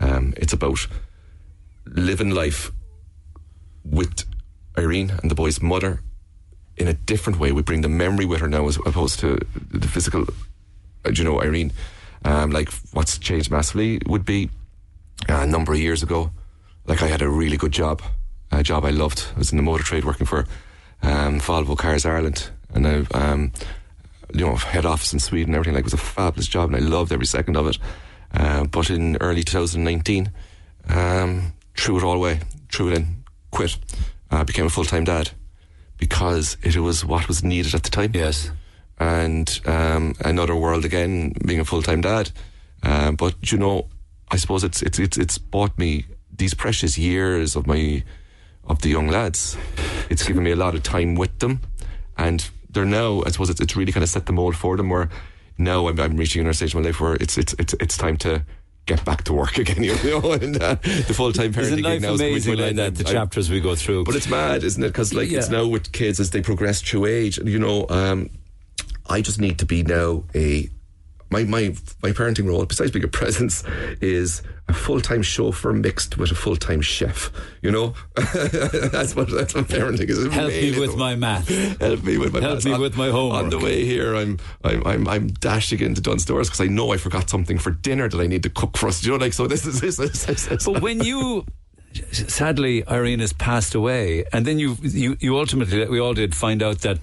Um, 0.00 0.34
it's 0.36 0.52
about 0.52 0.86
living 1.86 2.30
life 2.30 2.72
with 3.84 4.24
Irene 4.76 5.12
and 5.22 5.30
the 5.30 5.34
boy's 5.34 5.60
mother 5.62 6.00
in 6.76 6.88
a 6.88 6.94
different 6.94 7.38
way. 7.38 7.52
We 7.52 7.62
bring 7.62 7.82
the 7.82 7.88
memory 7.88 8.24
with 8.26 8.40
her 8.40 8.48
now 8.48 8.66
as 8.66 8.76
opposed 8.86 9.20
to 9.20 9.38
the 9.70 9.88
physical. 9.88 10.24
uh, 11.06 11.10
You 11.14 11.24
know, 11.24 11.40
Irene. 11.40 11.72
Um, 12.24 12.50
like 12.50 12.72
what's 12.92 13.18
changed 13.18 13.50
massively 13.50 14.00
would 14.06 14.24
be 14.24 14.50
uh, 15.28 15.40
a 15.40 15.46
number 15.46 15.72
of 15.72 15.78
years 15.78 16.02
ago. 16.02 16.30
Like 16.86 17.02
I 17.02 17.06
had 17.06 17.22
a 17.22 17.28
really 17.28 17.56
good 17.56 17.72
job, 17.72 18.02
a 18.50 18.62
job 18.62 18.84
I 18.84 18.90
loved. 18.90 19.26
I 19.34 19.38
was 19.38 19.52
in 19.52 19.56
the 19.56 19.62
motor 19.62 19.84
trade 19.84 20.04
working 20.04 20.26
for 20.26 20.46
um, 21.02 21.40
Volvo 21.40 21.76
Cars 21.76 22.06
Ireland, 22.06 22.50
and 22.72 22.86
I, 22.86 23.04
um, 23.14 23.52
you 24.32 24.44
know, 24.44 24.56
head 24.56 24.86
office 24.86 25.12
in 25.12 25.18
Sweden. 25.18 25.54
Everything 25.54 25.74
like 25.74 25.82
it 25.82 25.92
was 25.92 25.94
a 25.94 25.98
fabulous 25.98 26.48
job, 26.48 26.72
and 26.72 26.76
I 26.76 26.86
loved 26.86 27.12
every 27.12 27.26
second 27.26 27.56
of 27.56 27.66
it. 27.68 27.78
Uh, 28.32 28.64
but 28.64 28.90
in 28.90 29.16
early 29.16 29.42
2019, 29.42 30.30
um, 30.88 31.52
threw 31.76 31.98
it 31.98 32.02
all 32.02 32.16
away, 32.16 32.40
threw 32.72 32.88
it 32.88 32.98
in, 32.98 33.24
quit, 33.50 33.76
uh, 34.30 34.44
became 34.44 34.66
a 34.66 34.70
full 34.70 34.84
time 34.84 35.04
dad 35.04 35.30
because 35.96 36.56
it 36.62 36.76
was 36.76 37.04
what 37.04 37.28
was 37.28 37.44
needed 37.44 37.74
at 37.74 37.82
the 37.82 37.90
time. 37.90 38.10
Yes. 38.14 38.50
And 38.98 39.60
um, 39.66 40.14
another 40.24 40.54
world 40.54 40.84
again, 40.84 41.32
being 41.44 41.60
a 41.60 41.64
full 41.64 41.82
time 41.82 42.00
dad. 42.00 42.30
Um, 42.82 43.16
but 43.16 43.50
you 43.50 43.58
know, 43.58 43.88
I 44.30 44.36
suppose 44.36 44.62
it's 44.64 44.82
it's 44.82 44.98
it's 44.98 45.18
it's 45.18 45.38
bought 45.38 45.76
me 45.78 46.04
these 46.36 46.54
precious 46.54 46.96
years 46.98 47.56
of 47.56 47.66
my 47.66 48.02
of 48.66 48.80
the 48.82 48.90
young 48.90 49.08
lads. 49.08 49.56
It's 50.10 50.26
given 50.26 50.44
me 50.44 50.52
a 50.52 50.56
lot 50.56 50.74
of 50.74 50.82
time 50.82 51.14
with 51.14 51.38
them, 51.40 51.60
and 52.16 52.48
they're 52.70 52.84
now. 52.84 53.22
I 53.26 53.30
suppose 53.30 53.50
it's, 53.50 53.60
it's 53.60 53.76
really 53.76 53.92
kind 53.92 54.04
of 54.04 54.10
set 54.10 54.26
the 54.26 54.32
mold 54.32 54.56
for 54.56 54.76
them. 54.76 54.90
Where 54.90 55.08
now 55.58 55.88
I'm, 55.88 55.98
I'm 55.98 56.16
reaching 56.16 56.46
a 56.46 56.54
stage 56.54 56.74
in 56.74 56.82
my 56.82 56.88
life 56.88 57.00
where 57.00 57.14
it's 57.14 57.36
it's 57.38 57.54
it's 57.58 57.74
it's 57.80 57.96
time 57.96 58.16
to 58.18 58.44
get 58.86 59.04
back 59.04 59.24
to 59.24 59.32
work 59.32 59.56
again. 59.64 59.82
You 59.82 59.94
know, 60.04 60.32
and 60.40 60.62
uh, 60.62 60.74
the 60.76 61.14
full 61.14 61.32
time 61.32 61.52
parenting 61.52 61.82
life 61.82 62.00
now 62.00 62.12
is 62.14 62.20
amazing 62.20 62.52
an 62.54 62.60
like 62.60 62.76
that? 62.76 62.94
The 62.96 63.08
I- 63.08 63.12
chapters 63.12 63.50
we 63.50 63.60
go 63.60 63.74
through. 63.74 64.04
but 64.04 64.14
it's 64.14 64.28
mad, 64.28 64.62
isn't 64.62 64.82
it? 64.82 64.88
Because 64.88 65.12
like 65.14 65.30
it's 65.32 65.48
now 65.48 65.66
with 65.66 65.90
kids 65.92 66.20
as 66.20 66.30
they 66.30 66.42
progress 66.42 66.80
through 66.80 67.06
age. 67.06 67.38
You 67.38 67.58
know, 67.58 67.86
um, 67.88 68.30
I 69.08 69.20
just 69.20 69.40
need 69.40 69.58
to 69.58 69.66
be 69.66 69.82
now 69.82 70.24
a 70.34 70.68
my 71.30 71.42
my 71.44 71.74
my 72.02 72.10
parenting 72.12 72.46
role. 72.46 72.64
Besides 72.64 72.90
being 72.92 73.04
a 73.04 73.08
presence, 73.08 73.64
is 74.00 74.42
a 74.68 74.72
full 74.72 75.00
time 75.00 75.22
chauffeur 75.22 75.72
mixed 75.72 76.16
with 76.16 76.30
a 76.30 76.34
full 76.34 76.54
time 76.56 76.80
chef. 76.80 77.30
You 77.60 77.70
know, 77.72 77.94
that's 78.14 79.16
what 79.16 79.30
that's 79.30 79.54
what 79.54 79.66
parenting 79.68 80.08
is. 80.08 80.32
Help 80.32 80.50
me 80.52 80.78
with 80.78 80.96
my 80.96 81.16
math. 81.16 81.48
Help 81.80 82.04
me 82.04 82.18
with 82.18 82.32
my 82.34 82.40
Help 82.40 82.54
maths. 82.54 82.64
me 82.66 82.72
On- 82.72 82.80
with 82.80 82.96
my 82.96 83.08
homework. 83.10 83.44
On 83.44 83.50
the 83.50 83.58
way 83.58 83.84
here, 83.84 84.14
I'm 84.14 84.38
I'm 84.62 84.86
I'm, 84.86 85.08
I'm 85.08 85.26
dashing 85.28 85.80
into 85.80 86.00
Dunnes 86.00 86.22
Stores 86.22 86.48
because 86.48 86.60
I 86.60 86.66
know 86.68 86.92
I 86.92 86.98
forgot 86.98 87.28
something 87.28 87.58
for 87.58 87.70
dinner 87.72 88.08
that 88.08 88.20
I 88.20 88.26
need 88.26 88.42
to 88.44 88.50
cook 88.50 88.76
for 88.76 88.88
us. 88.88 89.04
You 89.04 89.12
know, 89.12 89.16
like 89.18 89.32
so. 89.32 89.46
This 89.46 89.66
is 89.66 89.80
this 89.80 89.98
is. 89.98 90.26
This 90.26 90.46
is 90.48 90.64
But 90.64 90.82
when 90.82 91.02
you, 91.02 91.44
sadly, 92.12 92.86
Irene 92.86 93.20
has 93.20 93.32
passed 93.32 93.74
away, 93.74 94.24
and 94.32 94.46
then 94.46 94.58
you, 94.58 94.76
you, 94.82 95.16
you 95.20 95.36
ultimately, 95.36 95.86
we 95.88 95.98
all 96.00 96.14
did, 96.14 96.34
find 96.34 96.62
out 96.62 96.78
that 96.80 96.98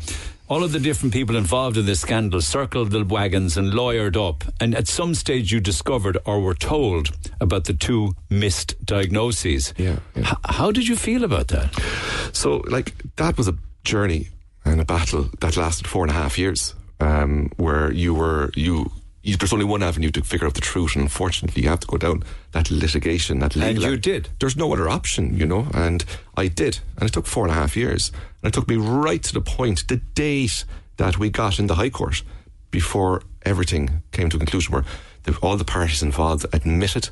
all 0.51 0.65
of 0.65 0.73
the 0.73 0.79
different 0.79 1.13
people 1.13 1.37
involved 1.37 1.77
in 1.77 1.85
this 1.85 2.01
scandal 2.01 2.41
circled 2.41 2.91
the 2.91 3.05
wagons 3.05 3.55
and 3.55 3.71
lawyered 3.71 4.17
up, 4.17 4.43
and 4.59 4.75
at 4.75 4.85
some 4.85 5.15
stage 5.15 5.49
you 5.53 5.61
discovered 5.61 6.17
or 6.25 6.41
were 6.41 6.53
told 6.53 7.09
about 7.39 7.63
the 7.63 7.73
two 7.73 8.13
missed 8.29 8.75
diagnoses. 8.85 9.73
Yeah. 9.77 9.99
H- 10.17 10.25
how 10.43 10.69
did 10.71 10.89
you 10.89 10.97
feel 10.97 11.23
about 11.23 11.47
that? 11.47 11.73
So, 12.33 12.57
like, 12.67 12.93
that 13.15 13.37
was 13.37 13.47
a 13.47 13.55
journey 13.85 14.27
and 14.65 14.81
a 14.81 14.85
battle 14.85 15.29
that 15.39 15.55
lasted 15.55 15.87
four 15.87 16.03
and 16.03 16.11
a 16.11 16.15
half 16.15 16.37
years, 16.37 16.75
um, 16.99 17.49
where 17.55 17.89
you 17.93 18.13
were 18.13 18.51
you 18.53 18.91
you, 19.23 19.37
there's 19.37 19.53
only 19.53 19.65
one 19.65 19.83
avenue 19.83 20.09
to 20.11 20.23
figure 20.23 20.47
out 20.47 20.55
the 20.55 20.61
truth, 20.61 20.95
and 20.95 21.03
unfortunately, 21.03 21.61
you 21.61 21.69
have 21.69 21.81
to 21.81 21.87
go 21.87 21.97
down 21.97 22.23
that 22.53 22.71
litigation, 22.71 23.39
that 23.39 23.55
legal. 23.55 23.83
And 23.83 23.91
you 23.93 23.97
did. 23.97 24.29
There's 24.39 24.57
no 24.57 24.73
other 24.73 24.89
option, 24.89 25.37
you 25.37 25.45
know, 25.45 25.67
and 25.73 26.03
I 26.35 26.47
did, 26.47 26.79
and 26.97 27.07
it 27.07 27.13
took 27.13 27.27
four 27.27 27.45
and 27.45 27.51
a 27.51 27.55
half 27.55 27.77
years, 27.77 28.11
and 28.41 28.51
it 28.51 28.53
took 28.53 28.67
me 28.67 28.77
right 28.77 29.21
to 29.23 29.33
the 29.33 29.41
point, 29.41 29.87
the 29.87 29.97
date 29.97 30.65
that 30.97 31.19
we 31.19 31.29
got 31.29 31.59
in 31.59 31.67
the 31.67 31.75
High 31.75 31.89
Court, 31.89 32.23
before 32.71 33.21
everything 33.43 34.01
came 34.11 34.29
to 34.29 34.37
a 34.37 34.39
conclusion, 34.39 34.73
where 34.73 34.85
the, 35.23 35.37
all 35.41 35.57
the 35.57 35.65
parties 35.65 36.01
involved 36.01 36.45
admitted, 36.53 37.09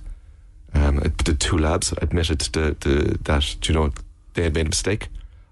um, 0.74 0.98
the 1.26 1.36
two 1.38 1.58
labs 1.58 1.94
admitted 2.02 2.40
the, 2.40 2.76
the, 2.80 3.18
that 3.24 3.68
you 3.68 3.74
know 3.74 3.92
they 4.34 4.44
had 4.44 4.54
made 4.54 4.66
a 4.66 4.70
mistake 4.70 5.10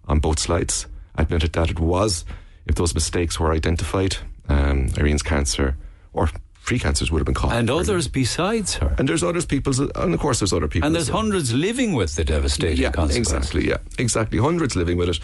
on 0.08 0.20
both 0.20 0.40
slides, 0.40 0.88
admitted 1.16 1.54
that 1.54 1.70
it 1.70 1.80
was 1.80 2.26
if 2.68 2.76
those 2.76 2.94
mistakes 2.94 3.40
were 3.40 3.52
identified, 3.52 4.18
um, 4.50 4.90
Irene's 4.98 5.24
cancer 5.24 5.76
or 6.14 6.30
three 6.68 6.78
cancers 6.80 7.10
would 7.10 7.20
have 7.20 7.26
been 7.26 7.34
caught. 7.34 7.54
And 7.54 7.70
others 7.70 8.10
besides 8.10 8.76
her. 8.76 8.94
And 9.00 9.08
there's 9.08 9.24
others 9.24 9.46
people's, 9.46 9.80
and 9.80 10.14
of 10.14 10.20
course 10.20 10.40
there's 10.40 10.52
other 10.52 10.68
people. 10.68 10.86
And 10.86 10.96
there's 10.96 11.08
hundreds 11.08 11.54
living 11.54 11.94
with 11.94 12.16
the 12.16 12.26
devastating 12.26 12.84
yeah, 12.84 12.92
consequences. 12.92 13.34
exactly. 13.34 13.70
Yeah, 13.70 13.78
exactly. 13.98 14.38
Hundreds 14.38 14.76
living 14.76 14.98
with 14.98 15.10
it, 15.10 15.20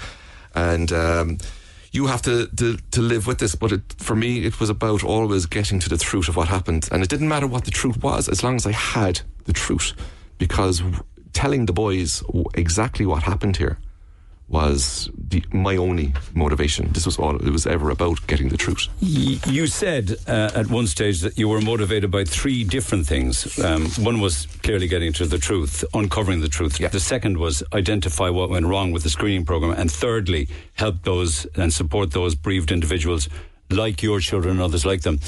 and 0.56 0.92
um, 0.94 1.38
you 1.92 2.08
have 2.08 2.22
to, 2.22 2.48
to 2.48 2.78
to 2.92 3.02
live 3.02 3.28
with 3.28 3.40
this. 3.40 3.56
But 3.56 3.74
it, 3.74 3.82
for 3.98 4.16
me, 4.16 4.46
it 4.46 4.60
was 4.60 4.70
about 4.70 5.04
always 5.04 5.46
getting 5.46 5.80
to 5.80 5.90
the 5.90 5.98
truth 5.98 6.30
of 6.30 6.36
what 6.38 6.48
happened, 6.48 6.88
and 6.92 7.04
it 7.04 7.10
didn't 7.10 7.28
matter 7.28 7.48
what 7.48 7.66
the 7.66 7.72
truth 7.72 8.02
was 8.02 8.30
as 8.30 8.42
long 8.42 8.56
as 8.56 8.66
I 8.66 8.72
had 8.72 9.22
the 9.44 9.54
truth, 9.54 9.94
because 10.38 10.82
telling 11.34 11.66
the 11.66 11.74
boys 11.74 12.24
exactly 12.54 13.06
what 13.06 13.24
happened 13.24 13.58
here 13.58 13.78
was 14.48 15.10
the, 15.30 15.44
my 15.52 15.76
only 15.78 16.14
motivation. 16.36 16.92
This 16.92 17.06
was 17.06 17.18
all 17.18 17.36
it 17.36 17.50
was 17.50 17.66
ever 17.66 17.90
about 17.90 18.26
getting 18.28 18.50
the 18.50 18.58
truth. 18.58 18.88
Y- 19.02 19.40
You 19.48 19.68
said 19.68 20.16
uh, 20.28 20.52
at 20.54 20.68
one 20.70 20.86
stage 20.88 21.22
that 21.22 21.38
you 21.38 21.48
were 21.50 21.62
motivated 21.62 22.12
by 22.12 22.24
three 22.26 22.64
different 22.64 23.08
things. 23.08 23.58
Um, 23.60 23.88
one 24.04 24.20
was 24.20 24.46
clearly 24.62 24.88
getting 24.88 25.12
to 25.14 25.26
the 25.26 25.38
truth, 25.40 25.84
uncovering 25.94 26.42
the 26.42 26.50
truth. 26.50 26.78
The 26.78 27.00
second 27.00 27.38
was 27.38 27.64
identify 27.74 28.30
what 28.30 28.50
went 28.50 28.66
wrong 28.68 28.92
with 28.92 29.04
the 29.04 29.10
screening 29.10 29.46
program, 29.46 29.72
and 29.80 29.92
thirdly, 29.92 30.50
help 30.76 31.02
those 31.04 31.46
and 31.56 31.74
support 31.74 32.12
those 32.12 32.36
bereaved 32.36 32.72
individuals 32.72 33.30
like 33.70 34.04
your 34.04 34.20
children 34.20 34.52
and 34.56 34.62
others 34.62 34.86
like 34.86 35.02
them. 35.02 35.20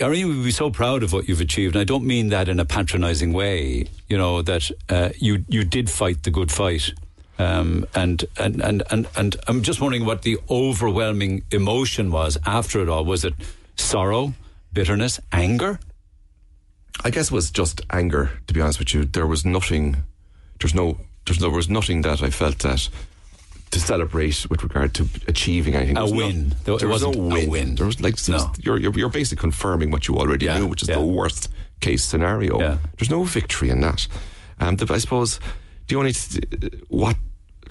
Irene 0.00 0.20
you 0.20 0.28
would 0.28 0.44
be 0.44 0.50
so 0.50 0.70
proud 0.70 1.02
of 1.02 1.12
what 1.12 1.28
you've 1.28 1.40
achieved. 1.40 1.74
And 1.76 1.80
I 1.80 1.84
don't 1.84 2.04
mean 2.04 2.28
that 2.28 2.48
in 2.48 2.58
a 2.58 2.64
patronising 2.64 3.32
way. 3.32 3.86
You 4.08 4.18
know 4.18 4.42
that 4.42 4.70
uh, 4.88 5.10
you 5.18 5.44
you 5.48 5.64
did 5.64 5.88
fight 5.90 6.22
the 6.24 6.30
good 6.30 6.50
fight. 6.50 6.92
Um, 7.42 7.86
and, 7.94 8.24
and, 8.36 8.60
and, 8.62 8.82
and, 8.90 9.06
and 9.16 9.36
I'm 9.48 9.62
just 9.62 9.80
wondering 9.80 10.04
what 10.06 10.22
the 10.22 10.38
overwhelming 10.48 11.42
emotion 11.50 12.10
was 12.10 12.38
after 12.46 12.80
it 12.82 12.88
all. 12.88 13.04
Was 13.04 13.24
it 13.24 13.34
sorrow, 13.76 14.34
bitterness, 14.72 15.20
anger? 15.32 15.80
I 17.04 17.10
guess 17.10 17.26
it 17.30 17.34
was 17.34 17.50
just 17.50 17.80
anger. 17.90 18.30
To 18.46 18.54
be 18.54 18.60
honest 18.60 18.78
with 18.78 18.94
you, 18.94 19.04
there 19.04 19.26
was 19.26 19.44
nothing. 19.44 19.96
There's 20.60 20.74
no. 20.74 20.98
There's 21.26 21.38
there 21.38 21.50
was 21.50 21.68
nothing 21.68 22.02
that 22.02 22.22
I 22.22 22.30
felt 22.30 22.58
that 22.60 22.88
to 23.70 23.80
celebrate 23.80 24.46
with 24.50 24.62
regard 24.62 24.92
to 24.94 25.08
achieving 25.28 25.74
anything. 25.74 25.96
A 25.96 26.02
was 26.02 26.12
no- 26.12 26.16
win. 26.18 26.54
There- 26.64 26.76
there 26.78 26.88
was 26.88 27.02
no 27.02 27.10
win. 27.10 27.48
win. 27.50 27.74
There 27.76 27.86
was 27.86 28.00
like 28.00 28.16
No. 28.28 28.52
you're, 28.60 28.78
you're 28.78 28.92
you're 28.92 29.08
basically 29.08 29.40
confirming 29.40 29.90
what 29.90 30.06
you 30.08 30.18
already 30.18 30.46
knew, 30.46 30.66
which 30.66 30.82
is 30.82 30.88
the 30.88 31.00
worst 31.00 31.48
case 31.80 32.04
scenario. 32.04 32.58
There's 32.98 33.10
no 33.10 33.24
victory 33.24 33.70
in 33.70 33.80
that. 33.80 34.06
Um, 34.60 34.76
the, 34.76 34.92
I 34.92 34.98
suppose 34.98 35.40
the 35.88 35.96
only 35.96 36.12
what 36.88 37.16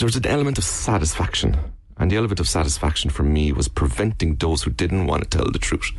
there's 0.06 0.15
an 0.15 0.26
element 0.26 0.57
of 0.57 0.64
satisfaction, 0.64 1.57
and 1.98 2.11
the 2.11 2.18
element 2.18 2.40
of 2.40 2.48
satisfaction 2.48 3.10
for 3.10 3.23
me 3.23 3.52
was 3.52 3.68
preventing 3.68 4.36
those 4.36 4.64
who 4.64 4.72
didn't 4.72 5.07
want 5.07 5.23
to 5.23 5.30
tell 5.30 5.52
the 5.52 5.60
truth 5.60 5.91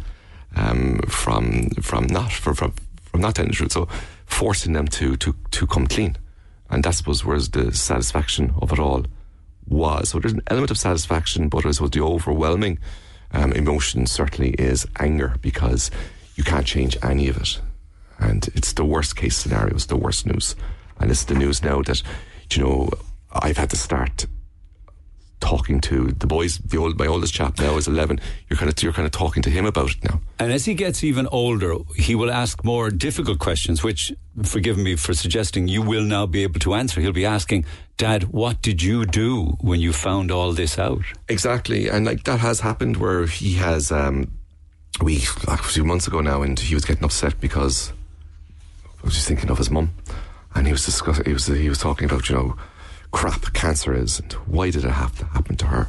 um, 0.56 0.98
from 1.08 1.70
from 1.80 2.06
not 2.06 2.32
from, 2.32 2.54
from 2.54 2.74
from 3.04 3.20
not 3.20 3.34
telling 3.34 3.50
the 3.50 3.56
truth. 3.56 3.72
So 3.72 3.88
forcing 4.26 4.72
them 4.72 4.88
to 4.88 5.16
to 5.16 5.34
to 5.50 5.66
come 5.66 5.86
clean, 5.86 6.16
and 6.70 6.84
that 6.84 7.06
was 7.06 7.22
the 7.50 7.72
satisfaction 7.72 8.54
of 8.60 8.72
it 8.72 8.78
all 8.78 9.06
was. 9.66 10.10
So 10.10 10.18
there's 10.18 10.34
an 10.34 10.42
element 10.48 10.70
of 10.70 10.78
satisfaction, 10.78 11.48
but 11.48 11.66
I 11.66 11.70
suppose 11.70 11.90
the 11.90 12.02
overwhelming 12.02 12.78
um, 13.32 13.52
emotion 13.52 14.06
certainly 14.06 14.50
is 14.52 14.86
anger 14.98 15.36
because 15.40 15.90
you 16.34 16.44
can't 16.44 16.66
change 16.66 16.96
any 17.02 17.28
of 17.28 17.36
it, 17.36 17.60
and 18.18 18.48
it's 18.54 18.72
the 18.72 18.84
worst 18.84 19.16
case 19.16 19.36
scenario. 19.36 19.74
It's 19.74 19.86
the 19.86 19.96
worst 19.96 20.26
news, 20.26 20.56
and 20.98 21.10
it's 21.10 21.24
the 21.24 21.34
news 21.34 21.62
now 21.62 21.82
that 21.82 22.02
you 22.50 22.62
know 22.62 22.90
I've 23.32 23.56
had 23.56 23.70
to 23.70 23.76
start 23.76 24.26
talking 25.40 25.80
to 25.80 26.12
the 26.12 26.26
boys. 26.26 26.58
The 26.58 26.78
old 26.78 26.98
my 26.98 27.06
oldest 27.06 27.34
chap 27.34 27.58
now 27.58 27.76
is 27.76 27.88
eleven. 27.88 28.20
You're 28.48 28.56
kind 28.56 28.70
of 28.70 28.80
you're 28.82 28.92
kind 28.92 29.06
of 29.06 29.12
talking 29.12 29.42
to 29.42 29.50
him 29.50 29.66
about 29.66 29.90
it 29.90 30.04
now. 30.04 30.20
And 30.38 30.52
as 30.52 30.64
he 30.64 30.74
gets 30.74 31.02
even 31.04 31.26
older, 31.26 31.74
he 31.96 32.14
will 32.14 32.30
ask 32.30 32.64
more 32.64 32.90
difficult 32.90 33.38
questions, 33.38 33.82
which, 33.82 34.12
forgive 34.44 34.78
me 34.78 34.96
for 34.96 35.14
suggesting, 35.14 35.68
you 35.68 35.82
will 35.82 36.04
now 36.04 36.26
be 36.26 36.42
able 36.42 36.60
to 36.60 36.74
answer. 36.74 37.00
He'll 37.00 37.12
be 37.12 37.26
asking, 37.26 37.64
Dad, 37.96 38.24
what 38.24 38.62
did 38.62 38.82
you 38.82 39.04
do 39.04 39.56
when 39.60 39.80
you 39.80 39.92
found 39.92 40.30
all 40.30 40.52
this 40.52 40.78
out? 40.78 41.02
Exactly, 41.28 41.88
and 41.88 42.06
like 42.06 42.24
that 42.24 42.40
has 42.40 42.60
happened 42.60 42.96
where 42.96 43.26
he 43.26 43.54
has. 43.54 43.90
Um, 43.90 44.38
we 45.00 45.24
like 45.48 45.60
a 45.60 45.64
few 45.64 45.84
months 45.84 46.06
ago 46.06 46.20
now, 46.20 46.42
and 46.42 46.58
he 46.58 46.74
was 46.74 46.84
getting 46.84 47.04
upset 47.04 47.40
because 47.40 47.92
I 49.02 49.04
was 49.04 49.14
just 49.14 49.26
thinking 49.26 49.50
of 49.50 49.58
his 49.58 49.70
mum, 49.70 49.90
and 50.54 50.66
he 50.66 50.72
was 50.72 50.84
discussing. 50.84 51.24
He 51.24 51.32
was 51.32 51.46
he 51.46 51.68
was 51.68 51.78
talking 51.78 52.04
about 52.04 52.28
you 52.28 52.36
know, 52.36 52.56
crap 53.12 53.52
cancer 53.52 53.94
is, 53.94 54.18
and 54.18 54.32
why 54.46 54.70
did 54.70 54.84
it 54.84 54.90
have 54.90 55.16
to 55.18 55.26
happen 55.26 55.56
to 55.56 55.66
her, 55.66 55.88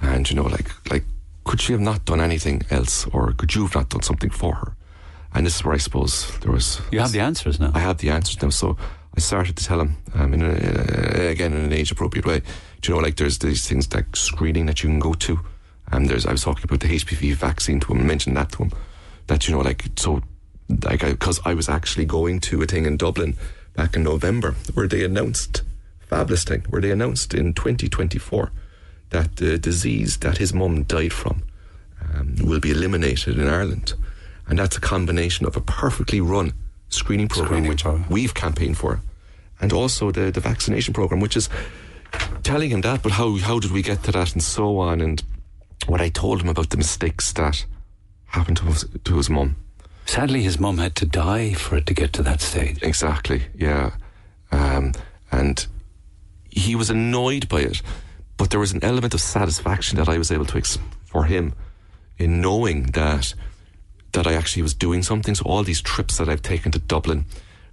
and 0.00 0.28
you 0.30 0.36
know 0.36 0.44
like 0.44 0.70
like 0.90 1.04
could 1.44 1.60
she 1.60 1.72
have 1.72 1.82
not 1.82 2.04
done 2.06 2.20
anything 2.20 2.62
else, 2.70 3.06
or 3.12 3.32
could 3.32 3.54
you 3.54 3.62
have 3.64 3.74
not 3.74 3.90
done 3.90 4.02
something 4.02 4.30
for 4.30 4.54
her? 4.54 4.76
And 5.34 5.44
this 5.44 5.56
is 5.56 5.64
where 5.64 5.74
I 5.74 5.78
suppose 5.78 6.36
there 6.38 6.52
was. 6.52 6.80
You 6.90 7.00
have 7.00 7.12
the 7.12 7.20
answers 7.20 7.60
now. 7.60 7.72
I 7.74 7.80
have 7.80 7.98
the 7.98 8.10
answers 8.10 8.40
now, 8.40 8.50
so 8.50 8.76
I 9.16 9.20
started 9.20 9.56
to 9.56 9.64
tell 9.64 9.80
him 9.80 9.96
um, 10.14 10.32
in 10.32 10.42
a, 10.42 10.50
a, 10.50 11.30
again 11.30 11.52
in 11.52 11.64
an 11.64 11.72
age 11.72 11.90
appropriate 11.90 12.26
way. 12.26 12.40
Do 12.80 12.92
you 12.92 12.94
know, 12.94 13.02
like 13.02 13.16
there's 13.16 13.38
these 13.38 13.68
things 13.68 13.92
like 13.92 14.16
screening 14.16 14.66
that 14.66 14.82
you 14.82 14.88
can 14.88 15.00
go 15.00 15.12
to. 15.14 15.40
and 15.92 16.08
there's 16.08 16.26
I 16.26 16.32
was 16.32 16.42
talking 16.42 16.64
about 16.64 16.80
the 16.80 16.88
HPV 16.88 17.34
vaccine 17.34 17.80
to 17.80 17.92
him, 17.92 18.06
mentioned 18.06 18.36
that 18.36 18.52
to 18.52 18.64
him. 18.64 18.72
That 19.26 19.46
you 19.46 19.54
know, 19.54 19.60
like 19.60 19.84
so, 19.96 20.22
like 20.82 21.00
because 21.00 21.40
I, 21.44 21.54
was 21.54 21.68
actually 21.68 22.06
going 22.06 22.40
to 22.40 22.62
a 22.62 22.66
thing 22.66 22.86
in 22.86 22.96
Dublin 22.96 23.36
back 23.74 23.96
in 23.96 24.02
November 24.02 24.52
where 24.74 24.88
they 24.88 25.04
announced 25.04 25.62
fabulous 26.14 26.44
thing 26.44 26.64
where 26.68 26.80
they 26.80 26.92
announced 26.92 27.34
in 27.34 27.52
2024 27.52 28.52
that 29.10 29.36
the 29.36 29.58
disease 29.58 30.18
that 30.18 30.38
his 30.38 30.54
mum 30.54 30.84
died 30.84 31.12
from 31.12 31.42
um, 32.14 32.36
will 32.40 32.60
be 32.60 32.70
eliminated 32.70 33.36
in 33.38 33.48
Ireland, 33.48 33.94
and 34.46 34.58
that's 34.58 34.76
a 34.76 34.80
combination 34.80 35.44
of 35.44 35.56
a 35.56 35.60
perfectly 35.60 36.20
run 36.20 36.52
screening 36.88 37.28
program 37.28 37.66
which 37.66 37.84
we've 38.08 38.34
campaigned 38.34 38.78
for, 38.78 39.00
and 39.60 39.72
also 39.72 40.12
the 40.12 40.30
the 40.30 40.40
vaccination 40.40 40.94
program, 40.94 41.20
which 41.20 41.36
is 41.36 41.48
telling 42.44 42.70
him 42.70 42.82
that. 42.82 43.02
But 43.02 43.12
how 43.12 43.36
how 43.38 43.58
did 43.58 43.72
we 43.72 43.82
get 43.82 44.04
to 44.04 44.12
that, 44.12 44.34
and 44.34 44.42
so 44.42 44.78
on, 44.78 45.00
and 45.00 45.22
what 45.86 46.00
I 46.00 46.10
told 46.10 46.42
him 46.42 46.48
about 46.48 46.70
the 46.70 46.76
mistakes 46.76 47.32
that 47.32 47.66
happened 48.26 48.58
to 48.58 48.64
his, 48.66 48.84
to 49.04 49.16
his 49.16 49.28
mum. 49.28 49.56
Sadly, 50.06 50.42
his 50.42 50.60
mum 50.60 50.78
had 50.78 50.94
to 50.96 51.06
die 51.06 51.54
for 51.54 51.76
it 51.76 51.86
to 51.86 51.94
get 51.94 52.12
to 52.12 52.22
that 52.22 52.40
stage. 52.40 52.78
Exactly, 52.82 53.46
yeah. 53.56 53.90
Um, 54.52 54.92
and 55.32 55.66
he 56.54 56.74
was 56.76 56.90
annoyed 56.90 57.48
by 57.48 57.60
it, 57.60 57.82
but 58.36 58.50
there 58.50 58.60
was 58.60 58.72
an 58.72 58.84
element 58.84 59.14
of 59.14 59.20
satisfaction 59.20 59.98
that 59.98 60.08
I 60.08 60.18
was 60.18 60.30
able 60.30 60.46
to 60.46 60.58
ex- 60.58 60.78
for 61.04 61.24
him 61.24 61.54
in 62.18 62.40
knowing 62.40 62.84
that 62.92 63.34
that 64.12 64.26
I 64.28 64.34
actually 64.34 64.62
was 64.62 64.74
doing 64.74 65.02
something. 65.02 65.34
So 65.34 65.44
all 65.44 65.64
these 65.64 65.82
trips 65.82 66.18
that 66.18 66.28
I've 66.28 66.42
taken 66.42 66.70
to 66.70 66.78
Dublin, 66.78 67.26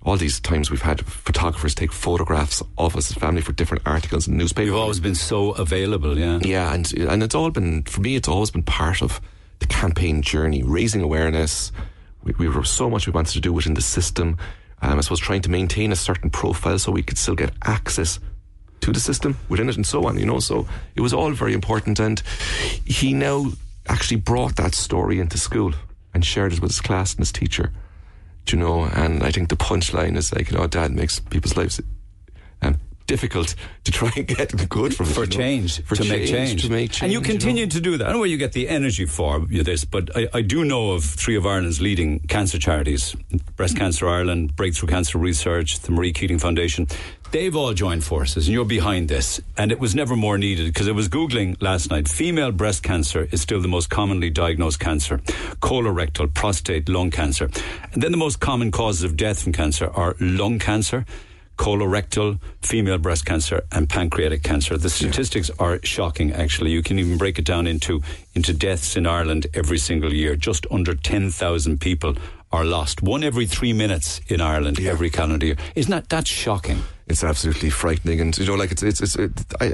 all 0.03 0.17
these 0.17 0.39
times 0.39 0.71
we've 0.71 0.81
had 0.81 1.05
photographers 1.05 1.75
take 1.75 1.91
photographs 1.91 2.63
of 2.79 2.95
us 2.95 3.11
as 3.11 3.17
family 3.17 3.41
for 3.41 3.51
different 3.51 3.83
articles 3.85 4.27
and 4.27 4.37
newspapers. 4.37 4.65
You've 4.65 4.75
always 4.75 4.99
been 4.99 5.13
so 5.13 5.51
available, 5.51 6.17
yeah. 6.17 6.39
Yeah, 6.41 6.73
and 6.73 6.91
and 6.93 7.21
it's 7.21 7.35
all 7.35 7.51
been 7.51 7.83
for 7.83 8.01
me. 8.01 8.15
It's 8.15 8.27
always 8.27 8.49
been 8.49 8.63
part 8.63 9.03
of 9.03 9.21
the 9.59 9.67
campaign 9.67 10.23
journey, 10.23 10.63
raising 10.63 11.01
awareness. 11.01 11.71
We, 12.23 12.33
we 12.39 12.47
were 12.49 12.63
so 12.63 12.89
much 12.89 13.05
we 13.05 13.13
wanted 13.13 13.33
to 13.33 13.41
do 13.41 13.53
within 13.53 13.75
the 13.75 13.81
system. 13.81 14.37
Um, 14.81 14.97
I 14.97 15.01
suppose 15.01 15.19
trying 15.19 15.43
to 15.43 15.49
maintain 15.51 15.91
a 15.91 15.95
certain 15.95 16.31
profile 16.31 16.79
so 16.79 16.91
we 16.91 17.03
could 17.03 17.19
still 17.19 17.35
get 17.35 17.53
access 17.63 18.19
to 18.81 18.91
the 18.91 18.99
system 18.99 19.37
within 19.49 19.69
it 19.69 19.75
and 19.75 19.85
so 19.85 20.05
on. 20.05 20.17
You 20.19 20.25
know, 20.25 20.39
so 20.39 20.67
it 20.95 21.01
was 21.01 21.13
all 21.13 21.31
very 21.31 21.53
important. 21.53 21.99
And 21.99 22.21
he 22.85 23.13
now 23.13 23.51
actually 23.87 24.17
brought 24.17 24.55
that 24.57 24.75
story 24.75 25.19
into 25.19 25.37
school 25.37 25.73
and 26.13 26.25
shared 26.25 26.53
it 26.53 26.61
with 26.61 26.71
his 26.71 26.81
class 26.81 27.13
and 27.13 27.19
his 27.19 27.31
teacher. 27.31 27.71
Do 28.45 28.57
you 28.57 28.63
know? 28.63 28.83
And 28.83 29.23
I 29.23 29.31
think 29.31 29.49
the 29.49 29.55
punchline 29.55 30.17
is 30.17 30.33
like, 30.33 30.51
you 30.51 30.57
know, 30.57 30.67
Dad 30.67 30.91
makes 30.91 31.19
people's 31.19 31.55
lives 31.55 31.79
um, 32.61 32.79
difficult 33.07 33.55
to 33.83 33.91
try 33.91 34.11
and 34.15 34.27
get 34.27 34.69
good 34.69 34.95
from 34.95 35.07
it, 35.07 35.13
for 35.13 35.21
know? 35.21 35.25
change, 35.25 35.81
for 35.83 35.95
to 35.95 36.05
make 36.05 36.27
change, 36.27 36.63
to 36.63 36.71
make 36.71 36.91
change. 36.91 37.03
and 37.03 37.11
you 37.11 37.21
continue 37.21 37.67
to 37.67 37.79
do 37.79 37.97
that. 37.97 38.05
I 38.05 38.07
don't 38.07 38.15
know 38.15 38.19
where 38.21 38.29
you 38.29 38.37
get 38.37 38.53
the 38.53 38.69
energy 38.69 39.05
for 39.05 39.39
this, 39.39 39.85
but 39.85 40.09
I, 40.15 40.27
I 40.33 40.41
do 40.41 40.63
know 40.63 40.91
of 40.91 41.03
three 41.03 41.35
of 41.35 41.45
Ireland's 41.45 41.81
leading 41.81 42.19
cancer 42.21 42.57
charities: 42.57 43.15
Breast 43.55 43.77
Cancer 43.77 44.07
Ireland, 44.07 44.55
Breakthrough 44.55 44.89
Cancer 44.89 45.17
Research, 45.17 45.79
the 45.79 45.91
Marie 45.91 46.13
Keating 46.13 46.39
Foundation. 46.39 46.87
They've 47.31 47.55
all 47.55 47.73
joined 47.73 48.03
forces, 48.03 48.47
and 48.47 48.53
you're 48.53 48.65
behind 48.65 49.07
this. 49.07 49.39
And 49.55 49.71
it 49.71 49.79
was 49.79 49.95
never 49.95 50.17
more 50.17 50.37
needed 50.37 50.65
because 50.65 50.89
I 50.89 50.91
was 50.91 51.07
googling 51.07 51.55
last 51.61 51.89
night. 51.89 52.09
Female 52.09 52.51
breast 52.51 52.83
cancer 52.83 53.29
is 53.31 53.39
still 53.41 53.61
the 53.61 53.69
most 53.69 53.89
commonly 53.89 54.29
diagnosed 54.29 54.81
cancer. 54.81 55.19
Colorectal, 55.61 56.33
prostate, 56.33 56.89
lung 56.89 57.09
cancer, 57.09 57.49
and 57.93 58.03
then 58.03 58.11
the 58.11 58.17
most 58.17 58.41
common 58.41 58.69
causes 58.69 59.03
of 59.03 59.15
death 59.15 59.41
from 59.43 59.53
cancer 59.53 59.89
are 59.91 60.15
lung 60.19 60.59
cancer 60.59 61.05
colorectal, 61.57 62.39
female 62.63 62.97
breast 62.97 63.23
cancer, 63.23 63.61
and 63.71 63.87
pancreatic 63.87 64.41
cancer. 64.41 64.77
The 64.77 64.89
statistics 64.89 65.51
are 65.59 65.79
shocking. 65.83 66.33
Actually, 66.33 66.71
you 66.71 66.81
can 66.81 66.97
even 66.97 67.19
break 67.19 67.37
it 67.37 67.45
down 67.45 67.67
into 67.67 68.01
into 68.33 68.51
deaths 68.51 68.97
in 68.97 69.05
Ireland 69.05 69.45
every 69.53 69.77
single 69.77 70.11
year. 70.11 70.35
Just 70.35 70.65
under 70.71 70.95
ten 70.95 71.29
thousand 71.29 71.79
people 71.79 72.15
are 72.51 72.65
lost. 72.65 73.01
One 73.01 73.23
every 73.23 73.45
three 73.45 73.73
minutes 73.73 74.21
in 74.27 74.41
Ireland 74.41 74.79
every 74.79 75.09
calendar 75.09 75.45
year. 75.45 75.57
Isn't 75.75 75.91
that 75.91 76.09
that's 76.09 76.29
shocking? 76.29 76.83
It's 77.07 77.23
absolutely 77.23 77.69
frightening, 77.69 78.21
and 78.21 78.37
you 78.37 78.45
know, 78.45 78.55
like 78.55 78.71
it's 78.71 78.83
it's, 78.83 79.01
it's 79.01 79.15
it, 79.15 79.31
I 79.59 79.73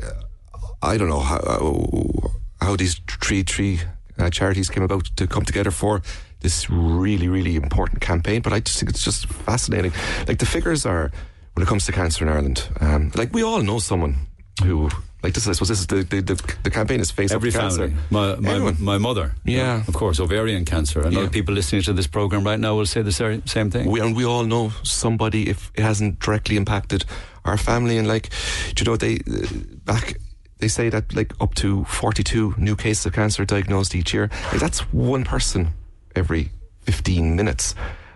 I 0.81 0.97
don't 0.97 1.09
know 1.09 1.19
how 1.19 2.31
how 2.61 2.75
these 2.75 3.01
three 3.21 3.43
three 3.43 3.79
uh, 4.17 4.29
charities 4.29 4.69
came 4.69 4.83
about 4.83 5.05
to 5.15 5.27
come 5.27 5.45
together 5.45 5.71
for 5.71 6.01
this 6.41 6.69
really 6.69 7.27
really 7.27 7.55
important 7.55 8.01
campaign. 8.01 8.41
But 8.41 8.53
I 8.53 8.59
just 8.59 8.79
think 8.79 8.89
it's 8.89 9.03
just 9.03 9.27
fascinating. 9.27 9.91
Like 10.27 10.39
the 10.39 10.45
figures 10.45 10.85
are 10.85 11.11
when 11.53 11.63
it 11.63 11.67
comes 11.67 11.85
to 11.85 11.91
cancer 11.91 12.25
in 12.25 12.31
Ireland. 12.31 12.69
Um, 12.79 13.11
like 13.15 13.33
we 13.33 13.43
all 13.43 13.61
know 13.61 13.79
someone 13.79 14.27
who. 14.63 14.89
Like 15.23 15.33
this, 15.33 15.47
I 15.47 15.53
suppose 15.53 15.69
this 15.69 15.79
is 15.79 15.87
the 15.87 16.03
the, 16.03 16.21
the, 16.21 16.55
the 16.63 16.69
campaign 16.69 16.99
is 16.99 17.09
face 17.11 17.31
Every 17.31 17.51
family. 17.51 17.89
cancer. 17.89 17.93
My, 18.11 18.35
my, 18.35 18.49
Everyone. 18.51 18.75
my 18.79 18.97
mother. 18.99 19.33
Yeah. 19.45 19.83
Of 19.87 19.93
course, 19.95 20.19
ovarian 20.19 20.63
cancer. 20.65 21.01
And 21.01 21.13
Yeah. 21.13 21.21
other 21.21 21.29
people 21.29 21.53
listening 21.55 21.81
to 21.83 21.93
this 21.93 22.07
program 22.07 22.43
right 22.43 22.59
now 22.59 22.75
will 22.75 22.85
say 22.85 23.01
the 23.01 23.11
same 23.45 23.71
thing. 23.71 23.89
We 23.89 23.99
and 23.99 24.15
we 24.15 24.25
all 24.25 24.43
know 24.45 24.71
somebody 24.83 25.49
if 25.49 25.71
it 25.75 25.81
hasn't 25.83 26.19
directly 26.19 26.55
impacted 26.55 27.03
our 27.45 27.57
family 27.57 27.97
and 27.97 28.07
like 28.07 28.29
do 28.75 28.83
you 28.83 28.85
know 28.91 28.97
they 28.97 29.15
uh, 29.15 29.47
back 29.85 30.17
they 30.59 30.67
say 30.67 30.89
that 30.89 31.13
like 31.15 31.33
up 31.39 31.53
to 31.55 31.83
42 31.85 32.55
new 32.57 32.75
cases 32.75 33.05
of 33.05 33.13
cancer 33.13 33.45
diagnosed 33.45 33.95
each 33.95 34.13
year. 34.13 34.29
Like 34.51 34.59
that's 34.61 34.79
one 34.93 35.23
person 35.23 35.69
every 36.15 36.49
15 36.81 37.35
minutes. 37.35 37.75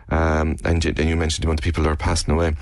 Um, 0.10 0.58
and, 0.66 0.84
and 0.86 1.00
you 1.10 1.16
mentioned 1.16 1.44
the 1.44 1.48
amount 1.48 1.60
of 1.60 1.64
people 1.64 1.84
that 1.84 1.90
are 1.90 1.96
passing 1.96 2.34
away. 2.34 2.54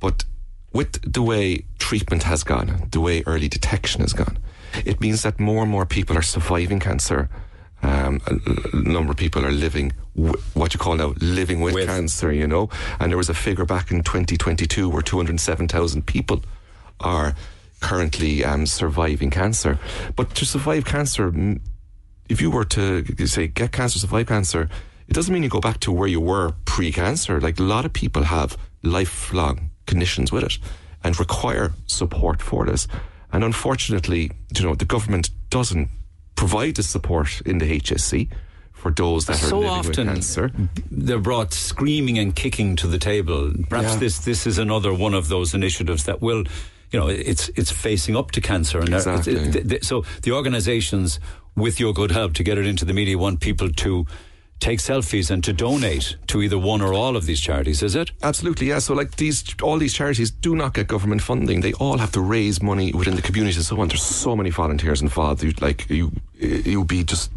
But 0.00 0.24
with 0.72 1.00
the 1.12 1.22
way 1.22 1.64
treatment 1.78 2.22
has 2.24 2.44
gone, 2.44 2.88
the 2.90 3.00
way 3.00 3.22
early 3.26 3.48
detection 3.48 4.00
has 4.00 4.12
gone, 4.12 4.38
it 4.84 5.00
means 5.00 5.22
that 5.22 5.38
more 5.38 5.62
and 5.62 5.70
more 5.70 5.86
people 5.86 6.16
are 6.16 6.22
surviving 6.22 6.80
cancer. 6.80 7.28
Um, 7.82 8.20
a, 8.26 8.76
number 8.76 9.10
of 9.10 9.16
people 9.16 9.44
are 9.44 9.50
living 9.50 9.92
w- 10.14 10.40
what 10.54 10.72
you 10.72 10.78
call 10.78 10.94
now 10.94 11.14
living 11.20 11.60
with, 11.60 11.74
cancer, 11.86 12.32
you 12.32 12.46
know. 12.46 12.70
And 13.00 13.10
there 13.10 13.16
was 13.16 13.28
a 13.28 13.34
figure 13.34 13.64
back 13.64 13.90
in 13.90 14.02
2022 14.04 14.88
where 14.88 15.02
207,000 15.02 16.06
people 16.06 16.42
are 17.00 17.34
currently 17.80 18.44
um, 18.44 18.66
surviving 18.66 19.30
cancer. 19.30 19.78
But 20.14 20.34
to 20.36 20.46
survive 20.46 20.84
cancer, 20.84 21.34
if 22.28 22.40
you 22.40 22.52
were 22.52 22.64
to 22.66 23.26
say 23.26 23.48
get 23.48 23.72
cancer, 23.72 23.98
survive 23.98 24.28
cancer, 24.28 24.68
it 25.08 25.14
doesn't 25.14 25.34
mean 25.34 25.42
you 25.42 25.48
go 25.48 25.60
back 25.60 25.80
to 25.80 25.92
where 25.92 26.08
you 26.08 26.20
were 26.20 26.52
pre-cancer. 26.64 27.40
Like 27.40 27.58
a 27.58 27.64
lot 27.64 27.84
of 27.84 27.92
people 27.92 28.22
have 28.22 28.56
lifelong 28.84 29.71
conditions 29.86 30.32
with 30.32 30.44
it 30.44 30.58
and 31.04 31.18
require 31.18 31.72
support 31.86 32.40
for 32.42 32.66
this. 32.66 32.86
And 33.32 33.42
unfortunately, 33.44 34.30
you 34.56 34.64
know, 34.64 34.74
the 34.74 34.84
government 34.84 35.30
doesn't 35.50 35.88
provide 36.36 36.76
the 36.76 36.82
support 36.82 37.40
in 37.46 37.58
the 37.58 37.80
HSE 37.80 38.28
for 38.72 38.90
those 38.90 39.26
that 39.26 39.42
are 39.42 39.46
so 39.48 39.58
living 39.58 39.70
often 39.70 40.06
with 40.06 40.14
cancer. 40.16 40.50
they're 40.90 41.18
brought 41.20 41.52
screaming 41.54 42.18
and 42.18 42.34
kicking 42.34 42.76
to 42.76 42.86
the 42.88 42.98
table. 42.98 43.52
Perhaps 43.68 43.92
Yeah. 43.94 43.98
this 44.00 44.18
this 44.20 44.46
is 44.46 44.58
another 44.58 44.92
one 44.92 45.14
of 45.14 45.28
those 45.28 45.54
initiatives 45.54 46.04
that 46.04 46.20
will, 46.20 46.44
you 46.90 46.98
know, 47.00 47.08
it's 47.08 47.48
it's 47.54 47.70
facing 47.70 48.16
up 48.16 48.32
to 48.32 48.40
cancer, 48.40 48.80
and 48.80 48.92
uh, 48.92 48.98
it's- 48.98 49.26
Exactly. 49.26 49.60
it- 49.60 49.68
th- 49.68 49.84
so 49.84 50.04
the 50.22 50.32
organisations, 50.32 51.20
with 51.54 51.78
your 51.78 51.92
good 51.94 52.10
help, 52.10 52.32
to 52.34 52.42
get 52.42 52.58
it 52.58 52.66
into 52.66 52.84
the 52.84 52.92
media, 52.94 53.16
want 53.18 53.40
people 53.40 53.70
to 53.70 54.04
take 54.62 54.78
selfies 54.78 55.28
and 55.28 55.42
to 55.42 55.52
donate 55.52 56.16
to 56.28 56.40
either 56.40 56.56
one 56.56 56.80
or 56.80 56.94
all 56.94 57.16
of 57.16 57.26
these 57.26 57.40
charities. 57.40 57.82
Is 57.82 57.96
it? 57.96 58.12
Absolutely, 58.22 58.68
yeah. 58.68 58.78
So, 58.78 58.94
like 58.94 59.16
these, 59.16 59.44
all 59.60 59.76
these 59.76 59.92
charities 59.92 60.30
do 60.30 60.54
not 60.54 60.74
get 60.74 60.86
government 60.86 61.20
funding. 61.20 61.60
They 61.60 61.72
all 61.74 61.98
have 61.98 62.12
to 62.12 62.20
raise 62.20 62.62
money 62.62 62.92
within 62.92 63.16
the 63.16 63.22
community 63.22 63.56
and 63.56 63.64
so 63.64 63.80
on. 63.80 63.88
There's 63.88 64.02
so 64.02 64.36
many 64.36 64.50
volunteers 64.50 65.02
involved. 65.02 65.42
You, 65.42 65.52
like 65.60 65.90
you, 65.90 66.12
you'll 66.38 66.84
be 66.84 67.02
just 67.02 67.32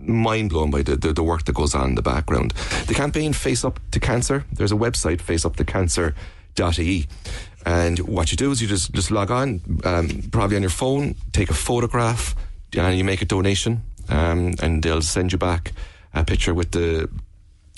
mind 0.00 0.50
blown 0.50 0.70
by 0.70 0.82
the, 0.82 0.96
the, 0.96 1.14
the 1.14 1.22
work 1.22 1.46
that 1.46 1.54
goes 1.54 1.74
on 1.74 1.88
in 1.88 1.94
the 1.94 2.02
background. 2.02 2.52
The 2.86 2.94
campaign 2.94 3.32
Face 3.32 3.64
Up 3.64 3.80
to 3.92 3.98
Cancer. 3.98 4.44
There's 4.52 4.72
a 4.72 4.76
website, 4.76 5.22
faceuptocancer.ie. 5.22 7.06
And 7.64 7.98
what 8.00 8.30
you 8.30 8.36
do 8.36 8.50
is 8.50 8.60
you 8.60 8.68
just, 8.68 8.92
just 8.92 9.10
log 9.10 9.30
on, 9.30 9.62
um, 9.84 10.08
probably 10.30 10.56
on 10.56 10.62
your 10.62 10.70
phone, 10.70 11.16
take 11.32 11.48
a 11.48 11.54
photograph, 11.54 12.36
and 12.76 12.96
you 12.98 13.02
make 13.02 13.22
a 13.22 13.24
donation, 13.24 13.82
um, 14.10 14.54
and 14.62 14.82
they'll 14.82 15.02
send 15.02 15.32
you 15.32 15.38
back 15.38 15.72
a 16.16 16.24
picture 16.24 16.54
with 16.54 16.72
the 16.72 17.08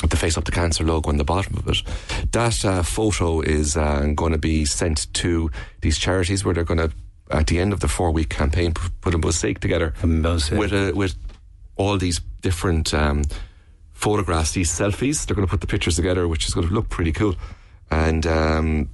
the 0.08 0.16
Face 0.16 0.38
Up 0.38 0.44
the 0.44 0.52
Cancer 0.52 0.84
logo 0.84 1.10
on 1.10 1.16
the 1.16 1.24
bottom 1.24 1.56
of 1.56 1.66
it. 1.66 1.82
That 2.30 2.64
uh, 2.64 2.82
photo 2.84 3.40
is 3.40 3.76
uh, 3.76 4.12
going 4.14 4.30
to 4.30 4.38
be 4.38 4.64
sent 4.64 5.12
to 5.14 5.50
these 5.80 5.98
charities 5.98 6.44
where 6.44 6.54
they're 6.54 6.62
going 6.62 6.78
to, 6.78 6.92
at 7.32 7.48
the 7.48 7.58
end 7.58 7.72
of 7.72 7.80
the 7.80 7.88
four 7.88 8.12
week 8.12 8.28
campaign, 8.28 8.74
put 9.00 9.14
a 9.14 9.18
mosaic 9.18 9.58
together 9.58 9.94
with 10.56 10.72
a, 10.72 10.92
with 10.92 11.16
all 11.74 11.98
these 11.98 12.20
different 12.42 12.94
um, 12.94 13.24
photographs, 13.92 14.52
these 14.52 14.70
selfies. 14.70 15.26
They're 15.26 15.34
going 15.34 15.48
to 15.48 15.50
put 15.50 15.60
the 15.60 15.66
pictures 15.66 15.96
together, 15.96 16.28
which 16.28 16.46
is 16.46 16.54
going 16.54 16.68
to 16.68 16.72
look 16.72 16.88
pretty 16.88 17.10
cool, 17.10 17.34
and 17.90 18.24
um, 18.24 18.90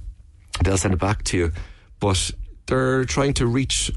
they'll 0.63 0.77
send 0.77 0.95
it 0.95 0.99
back 0.99 1.23
to 1.25 1.37
you. 1.37 1.51
But 1.99 2.31
they're 2.65 3.05
trying 3.05 3.35
to 3.35 3.45
reach 3.45 3.91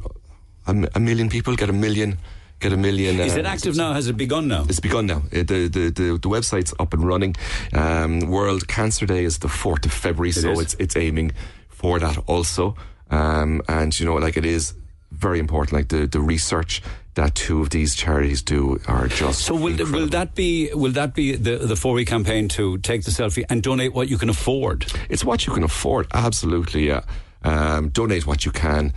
a 0.66 1.00
million 1.00 1.30
people, 1.30 1.56
get 1.56 1.70
a 1.70 1.72
million. 1.72 2.18
Get 2.60 2.72
a 2.72 2.76
million. 2.76 3.20
Is 3.20 3.36
uh, 3.36 3.40
it 3.40 3.47
active 3.47 3.76
now? 3.76 3.93
Has 3.93 4.09
it 4.09 4.16
begun 4.16 4.48
now? 4.48 4.64
it's 4.68 4.80
begun 4.80 5.06
now. 5.06 5.22
Uh, 5.32 5.44
The, 5.44 5.68
the, 5.68 5.90
the, 5.90 6.18
the 6.20 6.28
website's 6.28 6.74
up 6.78 6.93
and 6.93 7.05
running. 7.05 7.36
Um, 7.72 8.20
World 8.20 8.66
Cancer 8.66 9.06
Day 9.06 9.24
is 9.24 9.39
the 9.39 9.48
4th 9.48 9.86
of 9.86 9.93
February, 9.93 10.32
so 10.32 10.52
is. 10.52 10.60
it's 10.60 10.74
it's 10.78 10.97
aiming 10.97 11.32
for 11.68 11.98
that 12.01 12.18
also. 12.26 12.74
Um, 13.10 13.62
and, 13.68 13.98
you 13.98 14.06
know, 14.06 14.16
like 14.16 14.36
it 14.36 14.44
is 14.44 14.74
very 15.12 15.39
important. 15.39 15.72
Like 15.72 15.89
the, 15.89 16.06
the 16.06 16.20
research 16.20 16.82
that 17.14 17.35
two 17.35 17.60
of 17.62 17.70
these 17.70 17.94
charities 17.94 18.43
do 18.43 18.80
are 18.86 19.09
just. 19.09 19.40
So 19.43 19.55
will, 19.55 19.76
will 19.76 20.06
that 20.09 20.35
be 20.35 20.70
will 20.72 20.93
that 20.93 21.14
be 21.14 21.35
the 21.35 21.56
the 21.59 21.76
four 21.76 21.94
week 21.94 22.09
campaign 22.09 22.48
to 22.51 22.78
take 22.78 23.05
the 23.05 23.10
selfie 23.10 23.44
and 23.51 23.62
donate 23.62 23.93
what 23.93 24.09
you 24.09 24.18
can 24.18 24.28
afford? 24.28 24.86
It's 25.09 25.24
what 25.24 25.47
you 25.47 25.52
can 25.52 25.64
afford, 25.64 26.06
absolutely, 26.14 26.86
yeah. 26.86 27.02
Um, 27.43 27.89
donate 27.89 28.26
what 28.26 28.44
you 28.44 28.52
can. 28.52 28.93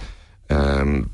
Um, 0.49 1.11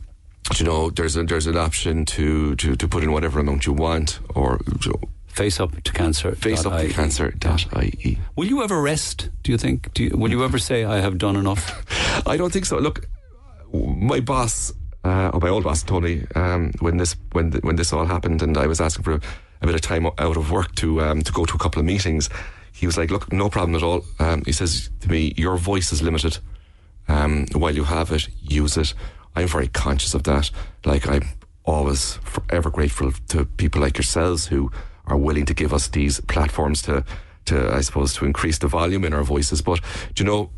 you 0.55 0.65
know, 0.65 0.89
there's 0.89 1.15
a, 1.15 1.23
there's 1.23 1.47
an 1.47 1.57
option 1.57 2.05
to, 2.05 2.55
to, 2.55 2.75
to 2.75 2.87
put 2.87 3.03
in 3.03 3.11
whatever 3.11 3.39
amount 3.39 3.65
you 3.65 3.73
want, 3.73 4.19
or 4.35 4.59
you 4.83 4.91
know, 4.91 4.99
face 5.27 5.59
up 5.59 5.81
to 5.83 5.91
cancer. 5.91 6.35
Face 6.35 6.65
up 6.65 6.79
to 6.79 6.89
cancer. 6.89 7.31
Dot 7.31 7.65
ie. 7.83 8.19
Will 8.35 8.45
you 8.47 8.63
ever 8.63 8.81
rest? 8.81 9.29
Do 9.43 9.51
you 9.51 9.57
think? 9.57 9.93
Do 9.93 10.03
you, 10.03 10.17
will 10.17 10.31
you 10.31 10.43
ever 10.43 10.57
say 10.57 10.83
I 10.83 10.99
have 10.99 11.17
done 11.17 11.35
enough? 11.35 11.63
I 12.27 12.37
don't 12.37 12.51
think 12.51 12.65
so. 12.65 12.77
Look, 12.79 13.07
my 13.71 14.19
boss, 14.19 14.73
uh, 15.03 15.31
or 15.33 15.39
my 15.39 15.49
old 15.49 15.63
boss, 15.63 15.83
Tony, 15.83 16.25
um, 16.35 16.71
when 16.79 16.97
this 16.97 17.15
when 17.33 17.51
th- 17.51 17.63
when 17.63 17.75
this 17.75 17.93
all 17.93 18.05
happened, 18.05 18.41
and 18.41 18.57
I 18.57 18.67
was 18.67 18.81
asking 18.81 19.03
for 19.03 19.13
a, 19.13 19.21
a 19.61 19.65
bit 19.67 19.75
of 19.75 19.81
time 19.81 20.07
out 20.07 20.37
of 20.37 20.51
work 20.51 20.73
to 20.75 21.01
um, 21.01 21.21
to 21.21 21.31
go 21.31 21.45
to 21.45 21.55
a 21.55 21.59
couple 21.59 21.79
of 21.79 21.85
meetings, 21.85 22.29
he 22.73 22.85
was 22.85 22.97
like, 22.97 23.11
"Look, 23.11 23.31
no 23.31 23.49
problem 23.49 23.75
at 23.75 23.83
all." 23.83 24.03
Um, 24.19 24.43
he 24.45 24.51
says 24.51 24.89
to 25.01 25.09
me, 25.09 25.33
"Your 25.37 25.57
voice 25.57 25.91
is 25.91 26.01
limited. 26.01 26.39
Um, 27.09 27.45
while 27.53 27.75
you 27.75 27.83
have 27.83 28.11
it, 28.11 28.27
use 28.41 28.77
it." 28.77 28.93
I'm 29.37 29.47
very 29.47 29.67
conscious 29.67 30.15
of 30.15 30.23
that. 30.23 30.49
Like 30.83 31.07
I'm 31.07 31.23
always 31.63 32.15
forever 32.23 32.71
grateful 32.71 33.11
to 33.27 33.45
people 33.45 33.81
like 33.81 33.95
yourselves 33.97 34.47
who 34.47 34.71
are 35.05 35.17
willing 35.17 35.45
to 35.45 35.53
give 35.53 35.73
us 35.73 35.87
these 35.89 36.19
platforms 36.21 36.81
to 36.83 37.03
to 37.45 37.71
I 37.71 37.81
suppose 37.81 38.15
to 38.15 38.25
increase 38.25 38.57
the 38.57 38.67
volume 38.67 39.05
in 39.05 39.13
our 39.13 39.23
voices. 39.23 39.61
But 39.61 39.81
do 40.15 40.23
you 40.23 40.29
know, 40.29 40.49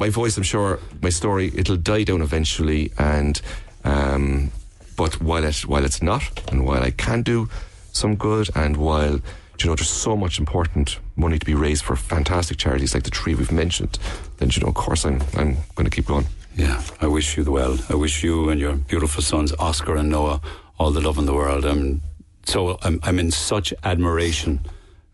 my 0.00 0.08
voice, 0.10 0.36
I'm 0.36 0.42
sure, 0.42 0.80
my 1.00 1.10
story, 1.10 1.52
it'll 1.54 1.76
die 1.76 2.02
down 2.02 2.20
eventually. 2.20 2.90
And 2.98 3.40
um, 3.84 4.50
but 4.96 5.20
while 5.22 5.44
it 5.44 5.60
while 5.66 5.84
it's 5.84 6.02
not, 6.02 6.42
and 6.50 6.66
while 6.66 6.82
I 6.82 6.90
can 6.90 7.22
do 7.22 7.48
some 7.92 8.16
good, 8.16 8.50
and 8.56 8.76
while 8.76 9.20
you 9.60 9.66
know, 9.66 9.76
there's 9.76 9.90
so 9.90 10.16
much 10.16 10.38
important 10.40 10.98
money 11.16 11.38
to 11.38 11.46
be 11.46 11.54
raised 11.54 11.84
for 11.84 11.94
fantastic 11.94 12.58
charities 12.58 12.94
like 12.94 13.04
the 13.04 13.10
tree 13.10 13.36
we've 13.36 13.52
mentioned. 13.52 13.98
Then 14.38 14.50
you 14.52 14.62
know, 14.62 14.68
of 14.68 14.74
course, 14.74 15.04
I'm 15.04 15.20
I'm 15.36 15.56
going 15.76 15.88
to 15.88 15.90
keep 15.90 16.06
going. 16.06 16.26
Yeah, 16.58 16.82
I 17.00 17.06
wish 17.06 17.36
you 17.36 17.44
the 17.44 17.52
well. 17.52 17.78
I 17.88 17.94
wish 17.94 18.24
you 18.24 18.48
and 18.50 18.60
your 18.60 18.74
beautiful 18.74 19.22
sons, 19.22 19.54
Oscar 19.60 19.94
and 19.94 20.10
Noah, 20.10 20.40
all 20.76 20.90
the 20.90 21.00
love 21.00 21.16
in 21.16 21.24
the 21.24 21.32
world. 21.32 21.64
I'm 21.64 22.02
so 22.46 22.78
I'm 22.82 22.98
I'm 23.04 23.20
in 23.20 23.30
such 23.30 23.72
admiration 23.84 24.66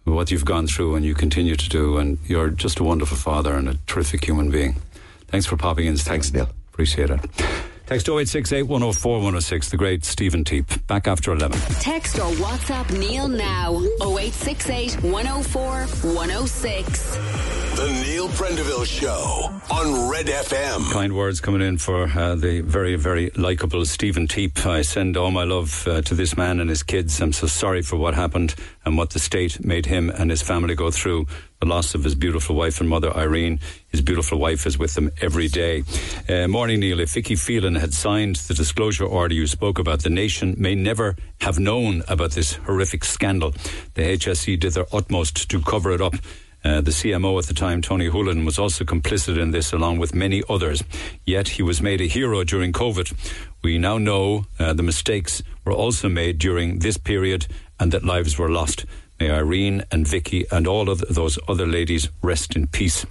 of 0.06 0.14
what 0.14 0.30
you've 0.30 0.46
gone 0.46 0.66
through 0.66 0.94
and 0.94 1.04
you 1.04 1.14
continue 1.14 1.54
to 1.54 1.68
do, 1.68 1.98
and 1.98 2.16
you're 2.24 2.48
just 2.48 2.80
a 2.80 2.84
wonderful 2.84 3.18
father 3.18 3.52
and 3.56 3.68
a 3.68 3.76
terrific 3.86 4.24
human 4.24 4.50
being. 4.50 4.76
Thanks 5.28 5.44
for 5.44 5.58
popping 5.58 5.86
in. 5.86 5.98
Thanks, 5.98 6.32
Neil. 6.32 6.48
Appreciate 6.72 7.10
it. 7.10 7.20
Text 7.86 8.08
0868 8.08 8.62
104 8.62 9.12
106, 9.16 9.68
the 9.68 9.76
great 9.76 10.06
Stephen 10.06 10.42
Teap. 10.42 10.86
Back 10.86 11.06
after 11.06 11.32
11. 11.32 11.58
Text 11.80 12.18
or 12.18 12.32
WhatsApp 12.36 12.90
Neil 12.98 13.28
now 13.28 13.74
0868 14.00 15.02
104 15.02 15.86
106. 16.14 17.16
The 17.76 18.02
Neil 18.06 18.28
Prendeville 18.28 18.86
Show 18.86 19.50
on 19.70 20.10
Red 20.10 20.26
FM. 20.26 20.92
Kind 20.92 21.14
words 21.14 21.42
coming 21.42 21.60
in 21.60 21.76
for 21.76 22.04
uh, 22.04 22.36
the 22.36 22.62
very, 22.62 22.96
very 22.96 23.30
likable 23.36 23.84
Stephen 23.84 24.28
Teap. 24.28 24.64
I 24.64 24.80
send 24.80 25.18
all 25.18 25.30
my 25.30 25.44
love 25.44 25.86
uh, 25.86 26.00
to 26.02 26.14
this 26.14 26.38
man 26.38 26.60
and 26.60 26.70
his 26.70 26.82
kids. 26.82 27.20
I'm 27.20 27.34
so 27.34 27.46
sorry 27.46 27.82
for 27.82 27.96
what 27.96 28.14
happened 28.14 28.54
and 28.86 28.96
what 28.96 29.10
the 29.10 29.18
state 29.18 29.62
made 29.62 29.84
him 29.84 30.08
and 30.08 30.30
his 30.30 30.40
family 30.40 30.74
go 30.74 30.90
through. 30.90 31.26
The 31.64 31.70
loss 31.70 31.94
of 31.94 32.04
his 32.04 32.14
beautiful 32.14 32.56
wife 32.56 32.78
and 32.82 32.90
mother, 32.90 33.10
Irene. 33.16 33.58
His 33.88 34.02
beautiful 34.02 34.38
wife 34.38 34.66
is 34.66 34.76
with 34.78 34.92
them 34.92 35.10
every 35.22 35.48
day. 35.48 35.82
Uh, 36.28 36.46
morning, 36.46 36.80
Neil. 36.80 37.00
If 37.00 37.14
Vicky 37.14 37.36
Phelan 37.36 37.76
had 37.76 37.94
signed 37.94 38.36
the 38.36 38.52
disclosure 38.52 39.06
order 39.06 39.34
you 39.34 39.46
spoke 39.46 39.78
about, 39.78 40.02
the 40.02 40.10
nation 40.10 40.56
may 40.58 40.74
never 40.74 41.16
have 41.40 41.58
known 41.58 42.02
about 42.06 42.32
this 42.32 42.52
horrific 42.52 43.02
scandal. 43.02 43.52
The 43.94 44.02
HSE 44.02 44.60
did 44.60 44.74
their 44.74 44.84
utmost 44.92 45.48
to 45.48 45.62
cover 45.62 45.92
it 45.92 46.02
up. 46.02 46.16
Uh, 46.62 46.82
the 46.82 46.90
CMO 46.90 47.38
at 47.38 47.46
the 47.46 47.54
time, 47.54 47.80
Tony 47.80 48.10
Holohan, 48.10 48.44
was 48.44 48.58
also 48.58 48.84
complicit 48.84 49.38
in 49.38 49.50
this, 49.50 49.72
along 49.72 49.96
with 49.98 50.14
many 50.14 50.42
others. 50.50 50.84
Yet 51.24 51.48
he 51.48 51.62
was 51.62 51.80
made 51.80 52.02
a 52.02 52.06
hero 52.06 52.44
during 52.44 52.74
COVID. 52.74 53.14
We 53.62 53.78
now 53.78 53.96
know 53.96 54.44
uh, 54.58 54.74
the 54.74 54.82
mistakes 54.82 55.42
were 55.64 55.72
also 55.72 56.10
made 56.10 56.38
during 56.38 56.80
this 56.80 56.98
period 56.98 57.46
and 57.80 57.90
that 57.92 58.04
lives 58.04 58.38
were 58.38 58.50
lost. 58.50 58.84
May 59.20 59.30
Irene 59.30 59.84
and 59.90 60.06
Vicky 60.06 60.46
and 60.50 60.66
all 60.66 60.88
of 60.88 61.00
those 61.08 61.38
other 61.48 61.66
ladies 61.66 62.08
rest 62.22 62.56
in 62.56 62.66
peace. 62.66 63.06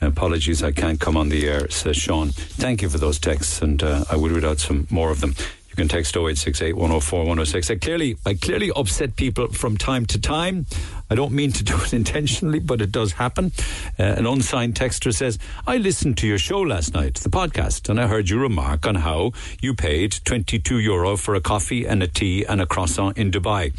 Apologies, 0.00 0.62
I 0.62 0.72
can't 0.72 1.00
come 1.00 1.16
on 1.16 1.30
the 1.30 1.48
air, 1.48 1.68
says 1.70 1.96
Sean. 1.96 2.28
Thank 2.28 2.82
you 2.82 2.88
for 2.88 2.98
those 2.98 3.18
texts, 3.18 3.62
and 3.62 3.82
uh, 3.82 4.04
I 4.10 4.16
will 4.16 4.30
read 4.30 4.44
out 4.44 4.58
some 4.58 4.86
more 4.90 5.10
of 5.10 5.20
them. 5.20 5.34
You 5.70 5.74
can 5.82 5.88
text 5.88 6.16
0868 6.16 6.74
104 6.74 7.18
106. 7.20 7.70
I 7.70 7.74
clearly, 7.76 8.16
I 8.24 8.34
clearly 8.34 8.70
upset 8.76 9.16
people 9.16 9.48
from 9.48 9.76
time 9.76 10.06
to 10.06 10.20
time. 10.20 10.66
I 11.10 11.14
don't 11.14 11.32
mean 11.32 11.52
to 11.52 11.64
do 11.64 11.76
it 11.76 11.92
intentionally, 11.94 12.58
but 12.58 12.80
it 12.80 12.92
does 12.92 13.12
happen. 13.12 13.52
Uh, 13.98 14.02
an 14.02 14.26
unsigned 14.26 14.74
texter 14.74 15.14
says, 15.14 15.38
I 15.66 15.78
listened 15.78 16.18
to 16.18 16.26
your 16.26 16.38
show 16.38 16.60
last 16.60 16.94
night, 16.94 17.14
the 17.16 17.30
podcast, 17.30 17.88
and 17.88 18.00
I 18.00 18.06
heard 18.06 18.28
you 18.28 18.38
remark 18.38 18.86
on 18.86 18.96
how 18.96 19.32
you 19.60 19.74
paid 19.74 20.16
22 20.24 20.78
euro 20.78 21.16
for 21.16 21.34
a 21.34 21.40
coffee 21.40 21.86
and 21.86 22.02
a 22.02 22.06
tea 22.08 22.44
and 22.44 22.60
a 22.60 22.66
croissant 22.66 23.16
in 23.16 23.30
Dubai. 23.30 23.72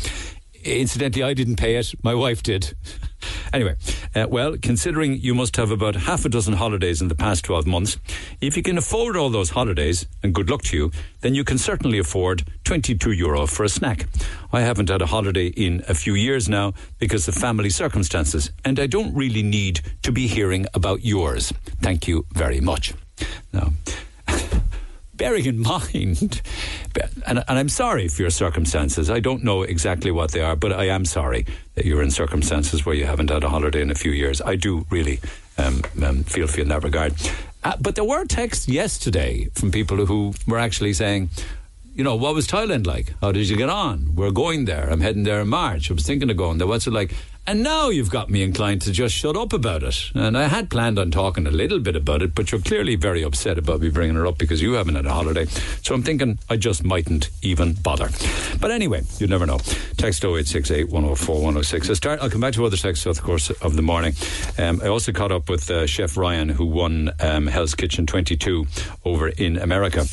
Incidentally, 0.64 1.24
I 1.24 1.34
didn't 1.34 1.58
pay 1.58 1.76
it, 1.76 1.94
my 2.04 2.14
wife 2.14 2.44
did. 2.44 2.74
Anyway, 3.54 3.76
uh, 4.16 4.28
well, 4.30 4.58
considering 4.62 5.14
you 5.20 5.34
must 5.34 5.56
have 5.56 5.72
about 5.72 5.96
half 5.96 6.26
a 6.26 6.30
dozen 6.30 6.54
holidays 6.54 7.02
in 7.02 7.08
the 7.08 7.16
past 7.16 7.46
12 7.46 7.66
months, 7.66 7.98
if 8.42 8.56
you 8.56 8.64
can 8.64 8.78
afford 8.78 9.16
all 9.16 9.30
those 9.30 9.52
holidays, 9.52 10.06
and 10.22 10.36
good 10.36 10.50
luck 10.50 10.62
to 10.62 10.78
you, 10.78 10.92
then 11.22 11.34
you 11.34 11.44
can 11.44 11.58
certainly 11.58 11.98
afford 11.98 12.44
22 12.66 13.12
euro 13.14 13.48
for 13.48 13.64
a 13.64 13.70
snack. 13.70 14.08
I 14.52 14.62
haven't 14.62 14.90
had 14.90 15.02
a 15.02 15.08
holiday 15.08 15.48
in 15.48 15.84
a 15.88 15.94
few 15.94 16.14
years 16.14 16.48
now 16.48 16.74
because 17.00 17.28
of 17.28 17.36
family 17.36 17.70
circumstances, 17.70 18.52
and 18.64 18.80
I 18.80 18.88
don't 18.88 19.16
really 19.16 19.44
need 19.44 19.82
to 20.04 20.12
be 20.12 20.28
hearing 20.28 20.68
about 20.74 21.04
yours. 21.04 21.52
Thank 21.82 22.08
you 22.08 22.26
very 22.34 22.60
much. 22.62 22.94
Now, 23.52 23.72
bearing 25.18 25.46
in 25.46 25.60
mind, 25.74 26.42
and, 27.26 27.44
and, 27.48 27.60
I'm 27.60 27.70
sorry 27.70 28.08
for 28.08 28.22
your 28.22 28.32
circumstances. 28.32 29.10
I 29.10 29.20
don't 29.20 29.44
know 29.44 29.64
exactly 29.64 30.12
what 30.12 30.32
they 30.32 30.42
are, 30.42 30.56
but 30.56 30.72
I 30.72 30.86
am 30.86 31.06
sorry 31.06 31.46
that 31.76 31.86
you're 31.86 32.02
in 32.02 32.12
circumstances 32.12 32.86
where 32.86 32.96
you 32.96 33.06
haven't 33.06 33.30
had 33.30 33.44
a 33.44 33.50
holiday 33.50 33.82
in 33.82 33.92
a 33.92 33.96
few 33.96 34.12
years. 34.12 34.42
I 34.42 34.56
do 34.56 34.86
really 34.90 35.20
um, 35.58 35.82
um, 36.04 36.24
feel 36.24 36.48
for 36.48 36.58
you 36.58 36.64
in 36.64 36.70
that 36.70 36.84
regard. 36.84 37.14
Uh, 37.64 37.76
but 37.82 37.96
there 37.96 38.04
were 38.04 38.26
texts 38.26 38.68
yesterday 38.68 39.50
from 39.56 39.72
people 39.72 40.06
who 40.06 40.34
were 40.48 40.60
actually 40.60 40.94
saying, 40.94 41.30
you 41.94 42.04
know, 42.04 42.16
what 42.16 42.36
was 42.36 42.48
Thailand 42.48 42.86
like? 42.86 43.14
How 43.22 43.32
did 43.32 43.50
you 43.50 43.58
get 43.58 43.70
on? 43.70 44.16
We're 44.16 44.32
going 44.32 44.66
there. 44.66 44.88
I'm 44.90 45.02
heading 45.02 45.24
there 45.24 45.42
in 45.42 45.48
March. 45.48 45.90
I 45.90 45.96
was 45.96 46.06
thinking 46.06 46.30
of 46.30 46.38
going 46.38 46.60
there. 46.60 46.68
What's 46.68 46.86
it 46.86 46.94
like? 46.94 47.14
And 47.50 47.64
now 47.64 47.88
you've 47.88 48.10
got 48.10 48.30
me 48.30 48.44
inclined 48.44 48.82
to 48.82 48.92
just 48.92 49.16
shut 49.16 49.38
up 49.38 49.54
about 49.54 49.82
it. 49.82 50.12
And 50.14 50.38
I 50.38 50.50
had 50.50 50.70
planned 50.70 51.00
on 51.00 51.12
talking 51.12 51.48
a 51.48 51.50
little 51.50 51.80
bit 51.80 51.96
about 51.96 52.22
it, 52.22 52.36
but 52.36 52.52
you're 52.52 52.60
clearly 52.60 52.98
very 52.98 53.24
upset 53.24 53.58
about 53.58 53.80
me 53.80 53.90
bringing 53.90 54.18
her 54.18 54.28
up 54.28 54.38
because 54.38 54.62
you 54.62 54.74
haven't 54.74 54.96
had 54.96 55.06
a 55.06 55.14
holiday. 55.14 55.46
So 55.82 55.96
I'm 55.96 56.04
thinking 56.04 56.40
I 56.50 56.58
just 56.58 56.84
mightn't 56.84 57.30
even 57.42 57.72
bother. 57.72 58.10
But 58.60 58.72
anyway, 58.72 59.04
you 59.18 59.28
never 59.28 59.46
know. 59.46 59.60
Text 59.96 60.26
0868 60.26 60.90
104 60.90 61.36
106. 61.36 61.88
I'll, 61.88 61.96
start, 61.96 62.20
I'll 62.22 62.30
come 62.30 62.42
back 62.42 62.54
to 62.56 62.66
other 62.66 62.76
texts 62.76 63.04
throughout 63.04 63.16
the 63.16 63.22
course 63.22 63.50
of 63.50 63.78
the 63.78 63.82
morning. 63.82 64.14
Um, 64.58 64.82
I 64.84 64.88
also 64.90 65.14
caught 65.14 65.32
up 65.32 65.48
with 65.48 65.72
uh, 65.72 65.88
Chef 65.88 66.18
Ryan, 66.18 66.50
who 66.50 66.66
won 66.66 67.12
um, 67.22 67.48
Hell's 67.48 67.76
Kitchen 67.76 68.06
22 68.06 68.68
over 69.06 69.30
in 69.30 69.56
America. 69.56 70.04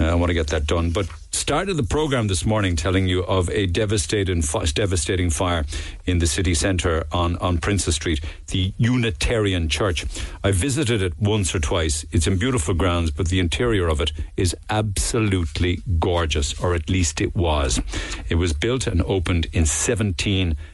Uh, 0.00 0.04
I 0.04 0.14
want 0.14 0.30
to 0.30 0.34
get 0.34 0.46
that 0.46 0.66
done. 0.66 0.92
But 0.92 1.06
started 1.38 1.76
the 1.76 1.84
program 1.84 2.26
this 2.26 2.44
morning 2.44 2.74
telling 2.74 3.06
you 3.06 3.22
of 3.24 3.48
a 3.50 3.66
devastating, 3.66 4.42
devastating 4.74 5.30
fire 5.30 5.64
in 6.04 6.18
the 6.18 6.26
city 6.26 6.52
centre 6.52 7.06
on, 7.12 7.36
on 7.36 7.58
Princess 7.58 7.94
Street, 7.94 8.20
the 8.48 8.74
Unitarian 8.76 9.68
Church. 9.68 10.04
I 10.42 10.50
visited 10.50 11.00
it 11.00 11.12
once 11.20 11.54
or 11.54 11.60
twice. 11.60 12.04
It's 12.10 12.26
in 12.26 12.38
beautiful 12.38 12.74
grounds, 12.74 13.12
but 13.12 13.28
the 13.28 13.38
interior 13.38 13.86
of 13.86 14.00
it 14.00 14.12
is 14.36 14.56
absolutely 14.68 15.80
gorgeous, 16.00 16.58
or 16.58 16.74
at 16.74 16.90
least 16.90 17.20
it 17.20 17.36
was. 17.36 17.80
It 18.28 18.34
was 18.34 18.52
built 18.52 18.88
and 18.88 19.00
opened 19.02 19.46
in 19.52 19.64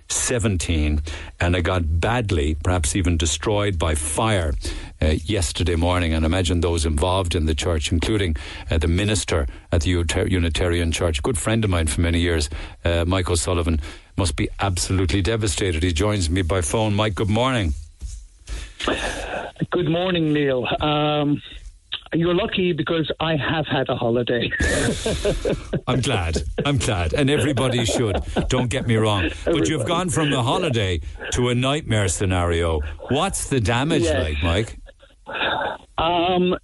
1717, 0.09 1.03
and 1.41 1.57
it 1.57 1.63
got 1.63 2.01
badly, 2.01 2.57
perhaps 2.63 2.95
even 2.95 3.17
destroyed 3.17 3.79
by 3.79 3.95
fire 3.95 4.55
uh, 5.01 5.07
yesterday 5.25 5.77
morning. 5.77 6.13
And 6.13 6.25
imagine 6.25 6.61
those 6.61 6.85
involved 6.85 7.35
in 7.35 7.47
the 7.47 7.55
church, 7.55 7.91
including 7.91 8.37
uh, 8.71 8.79
the 8.79 8.89
minister 8.89 9.47
at 9.73 9.83
the 9.83 9.91
Unitarian 9.91 10.93
Church, 10.93 11.19
a 11.19 11.23
good 11.23 11.39
friend 11.39 11.65
of 11.65 11.71
mine 11.71 11.87
for 11.87 12.01
many 12.01 12.21
years, 12.21 12.51
uh, 12.85 13.05
Mike 13.07 13.31
O'Sullivan, 13.31 13.81
must 14.17 14.37
be 14.37 14.49
absolutely 14.61 15.23
devastated. 15.23 15.83
He 15.83 15.93
joins 15.93 16.31
me 16.31 16.43
by 16.43 16.61
phone. 16.61 16.95
Mike, 16.95 17.15
good 17.15 17.31
morning. 17.31 17.75
Good 19.71 19.89
morning, 19.89 20.33
Neil. 20.33 20.67
Um, 20.81 21.43
you're 22.15 22.35
lucky 22.35 22.73
because 22.73 23.11
I 23.21 23.37
have 23.37 23.67
had 23.67 23.89
a 23.89 23.97
holiday. 23.97 24.51
I'm 25.87 26.01
glad. 26.01 26.43
I'm 26.65 26.79
glad. 26.79 27.15
And 27.15 27.31
everybody 27.31 27.85
should. 27.85 28.23
Don't 28.49 28.69
get 28.69 28.87
me 28.87 28.97
wrong. 28.97 29.31
But 29.45 29.69
you've 29.69 29.87
gone 29.87 30.11
from 30.11 30.33
a 30.33 30.43
holiday 30.43 31.01
to 31.33 31.49
a 31.49 31.55
nightmare 31.55 32.09
scenario. 32.09 32.81
What's 33.11 33.49
the 33.49 33.61
damage 33.61 34.03
yes. 34.03 34.23
like, 34.23 34.43
Mike? 34.43 34.79
Um, 35.97 36.55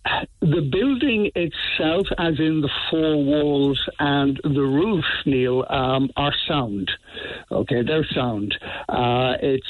the 0.41 0.69
building 0.73 1.31
itself, 1.35 2.07
as 2.19 2.39
in 2.39 2.63
the 2.63 2.71
four 2.91 3.25
walls 3.25 3.81
and 3.99 4.41
the 4.43 4.61
roof, 4.61 5.05
Neil, 5.25 5.65
um, 5.71 6.11
are 6.17 6.35
sound. 6.49 6.91
Okay, 7.53 7.83
they're 7.83 8.07
sound. 8.13 8.55
Uh, 8.89 9.35
it's 9.41 9.67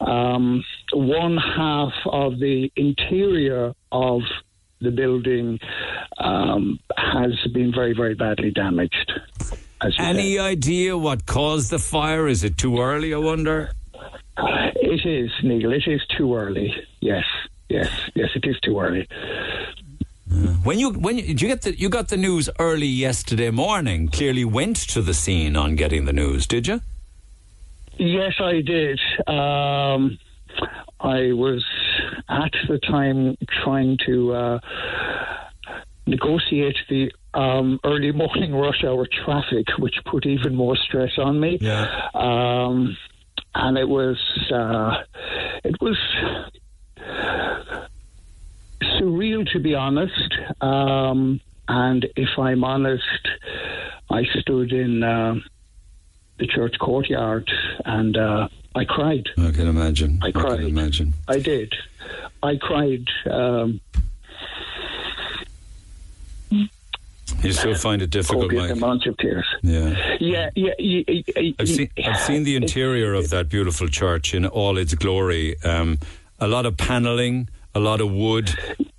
um, 0.00 0.64
one 0.92 1.36
half 1.36 1.92
of 2.06 2.40
the 2.40 2.70
interior 2.76 3.74
of 3.92 4.22
the 4.82 4.90
building 4.90 5.58
um, 6.18 6.78
has 6.96 7.32
been 7.52 7.72
very, 7.72 7.94
very 7.94 8.14
badly 8.14 8.50
damaged. 8.50 9.12
Any 9.98 10.36
said. 10.36 10.44
idea 10.44 10.96
what 10.96 11.26
caused 11.26 11.70
the 11.70 11.78
fire? 11.78 12.28
Is 12.28 12.44
it 12.44 12.56
too 12.56 12.80
early, 12.80 13.14
I 13.14 13.18
wonder? 13.18 13.72
It 14.36 15.04
is, 15.04 15.30
Neil. 15.42 15.72
It 15.72 15.86
is 15.86 16.02
too 16.16 16.34
early. 16.34 16.74
Yes, 17.00 17.24
yes, 17.68 17.88
yes. 18.14 18.30
It 18.34 18.44
is 18.44 18.58
too 18.60 18.78
early. 18.78 19.08
When 20.64 20.78
you 20.78 20.92
when 20.92 21.18
you, 21.18 21.26
did 21.26 21.42
you 21.42 21.48
get 21.48 21.62
the 21.62 21.78
you 21.78 21.88
got 21.88 22.08
the 22.08 22.16
news 22.16 22.48
early 22.58 22.86
yesterday 22.86 23.50
morning? 23.50 24.08
Clearly 24.08 24.44
went 24.44 24.76
to 24.90 25.02
the 25.02 25.14
scene 25.14 25.56
on 25.56 25.76
getting 25.76 26.04
the 26.04 26.12
news, 26.12 26.46
did 26.46 26.66
you? 26.66 26.80
Yes, 27.98 28.34
I 28.40 28.62
did. 28.62 29.00
Um, 29.26 30.18
I 31.02 31.32
was 31.32 31.64
at 32.28 32.52
the 32.68 32.78
time 32.78 33.36
trying 33.64 33.98
to 34.06 34.32
uh, 34.32 34.58
negotiate 36.06 36.76
the 36.88 37.10
um, 37.34 37.80
early 37.84 38.12
morning 38.22 38.54
rush 38.54 38.84
hour 38.84 39.06
traffic, 39.24 39.66
which 39.78 39.94
put 40.10 40.26
even 40.26 40.54
more 40.54 40.76
stress 40.76 41.12
on 41.18 41.40
me. 41.40 41.58
Yeah. 41.60 42.08
Um, 42.14 42.96
and 43.54 43.76
it 43.76 43.88
was 43.88 44.18
uh, 44.54 45.02
it 45.64 45.76
was 45.80 45.98
surreal 48.82 49.50
to 49.52 49.58
be 49.58 49.74
honest. 49.74 50.34
Um, 50.60 51.40
and 51.68 52.06
if 52.16 52.38
I'm 52.38 52.64
honest, 52.64 53.28
I 54.10 54.22
stood 54.40 54.72
in 54.72 55.02
uh, 55.02 55.34
the 56.38 56.46
church 56.46 56.76
courtyard 56.80 57.50
and 57.84 58.16
uh, 58.16 58.48
I 58.74 58.84
cried. 58.84 59.28
I 59.38 59.50
can 59.50 59.68
imagine. 59.68 60.18
I 60.22 60.32
cried. 60.32 60.52
I 60.52 60.56
can 60.56 60.66
imagine. 60.66 61.14
I 61.28 61.38
did. 61.38 61.72
I 62.42 62.56
cried. 62.56 63.06
Um, 63.30 63.80
you 66.50 67.52
still 67.52 67.74
find 67.74 68.02
it 68.02 68.10
difficult, 68.10 68.52
Mike? 68.52 68.70
amounts 68.70 69.06
of 69.06 69.16
tears. 69.18 69.46
Yeah, 69.62 70.16
yeah, 70.20 70.50
yeah. 70.54 70.72
yeah, 70.78 71.02
yeah 71.36 71.52
I've 71.58 71.68
seen 71.68 71.90
I've 72.04 72.20
seen 72.20 72.44
the 72.44 72.56
interior 72.62 73.14
of 73.14 73.30
that 73.30 73.48
beautiful 73.48 73.88
church 73.88 74.34
in 74.34 74.46
all 74.46 74.78
its 74.78 74.94
glory. 74.94 75.60
Um, 75.62 75.98
a 76.38 76.46
lot 76.46 76.66
of 76.66 76.76
paneling, 76.76 77.48
a 77.74 77.80
lot 77.80 78.00
of 78.00 78.12
wood. 78.12 78.50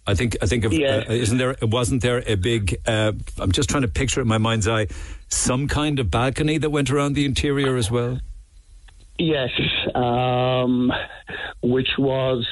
I 0.06 0.16
think 0.16 0.38
I 0.42 0.46
think 0.46 0.66
of, 0.66 0.74
Yeah. 0.74 1.04
uh, 1.08 1.14
isn't 1.14 1.38
there 1.38 1.56
wasn't 1.62 2.02
there 2.02 2.24
a 2.28 2.36
big 2.36 2.76
uh, 2.86 3.14
I'm 3.40 3.52
just 3.52 3.70
trying 3.70 3.84
to 3.84 3.88
picture 3.88 4.20
it 4.20 4.24
in 4.24 4.28
my 4.28 4.38
mind's 4.38 4.68
eye 4.68 4.88
some 5.30 5.68
kind 5.68 6.00
of 6.00 6.12
balcony 6.12 6.58
that 6.60 6.70
went 6.70 6.92
around 6.92 7.14
the 7.14 7.26
interior 7.26 7.76
as 7.78 7.90
well. 7.90 8.20
Yes, 9.20 9.52
um, 9.94 10.92
which 11.62 11.90
was 12.00 12.46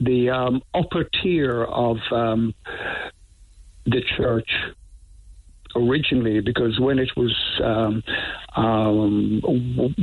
the 0.00 0.30
um, 0.30 0.62
upper 0.74 1.04
tier 1.04 1.64
of 1.64 1.98
um, 2.10 2.54
the 3.86 4.02
church 4.16 4.50
originally, 5.76 6.40
because 6.40 6.80
when 6.80 6.98
it 6.98 7.10
was 7.16 7.34
um, 7.62 8.02
um, 8.56 9.40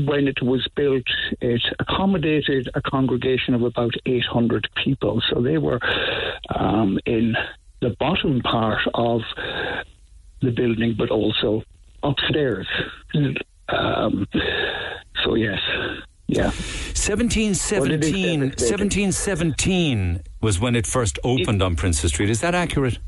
when 0.07 0.27
it 0.27 0.41
was 0.41 0.65
built, 0.75 1.03
it 1.41 1.61
accommodated 1.79 2.69
a 2.73 2.81
congregation 2.81 3.53
of 3.53 3.63
about 3.63 3.93
800 4.05 4.69
people. 4.81 5.21
So 5.29 5.41
they 5.41 5.57
were 5.57 5.79
um, 6.53 6.99
in 7.05 7.35
the 7.81 7.95
bottom 7.99 8.41
part 8.41 8.81
of 8.93 9.21
the 10.41 10.51
building, 10.51 10.95
but 10.97 11.09
also 11.09 11.63
upstairs. 12.01 12.67
So 15.25 15.33
yes, 15.33 15.59
yeah. 16.27 16.45
1717, 16.45 18.39
1717 18.39 20.21
was 20.41 20.59
when 20.59 20.75
it 20.75 20.85
first 20.85 21.17
opened 21.23 21.61
on 21.61 21.75
Princess 21.75 22.11
Street. 22.11 22.29
Is 22.29 22.41
that 22.41 22.53
accurate? 22.55 22.99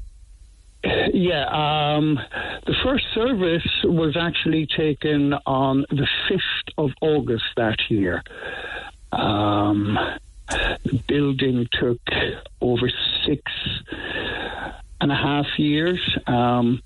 Yeah, 0.83 1.45
um, 1.47 2.19
the 2.65 2.75
first 2.83 3.05
service 3.13 3.67
was 3.83 4.15
actually 4.19 4.67
taken 4.67 5.33
on 5.45 5.85
the 5.89 6.07
5th 6.29 6.73
of 6.77 6.91
August 7.01 7.45
that 7.55 7.77
year. 7.89 8.23
Um, 9.11 9.97
the 10.49 11.03
building 11.07 11.67
took 11.79 11.99
over 12.61 12.89
six 13.25 13.41
and 15.01 15.11
a 15.11 15.15
half 15.15 15.47
years. 15.57 15.99
Um, 16.27 16.81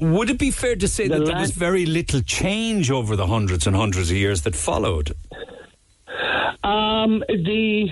Would 0.00 0.30
it 0.30 0.38
be 0.38 0.50
fair 0.50 0.76
to 0.76 0.88
say 0.88 1.08
The 1.08 1.18
that 1.18 1.26
there 1.26 1.36
was 1.38 1.50
very 1.52 1.86
little 1.86 2.20
change 2.22 2.90
over 2.90 3.16
the 3.16 3.26
hundreds 3.26 3.66
and 3.66 3.74
hundreds 3.76 4.10
of 4.10 4.16
years 4.16 4.42
that 4.42 4.54
followed? 4.54 5.12
Um, 6.62 7.22
the 7.28 7.88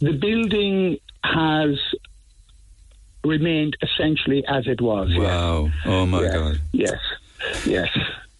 the 0.00 0.12
building 0.12 0.98
has 1.24 1.76
remained 3.24 3.76
essentially 3.82 4.44
as 4.46 4.66
it 4.66 4.80
was. 4.80 5.08
yes. 5.10 5.18
Wow! 5.20 5.70
Oh 5.84 6.06
my. 6.06 6.22
God! 6.28 6.60
Yes, 6.72 6.98
yes. 7.64 7.88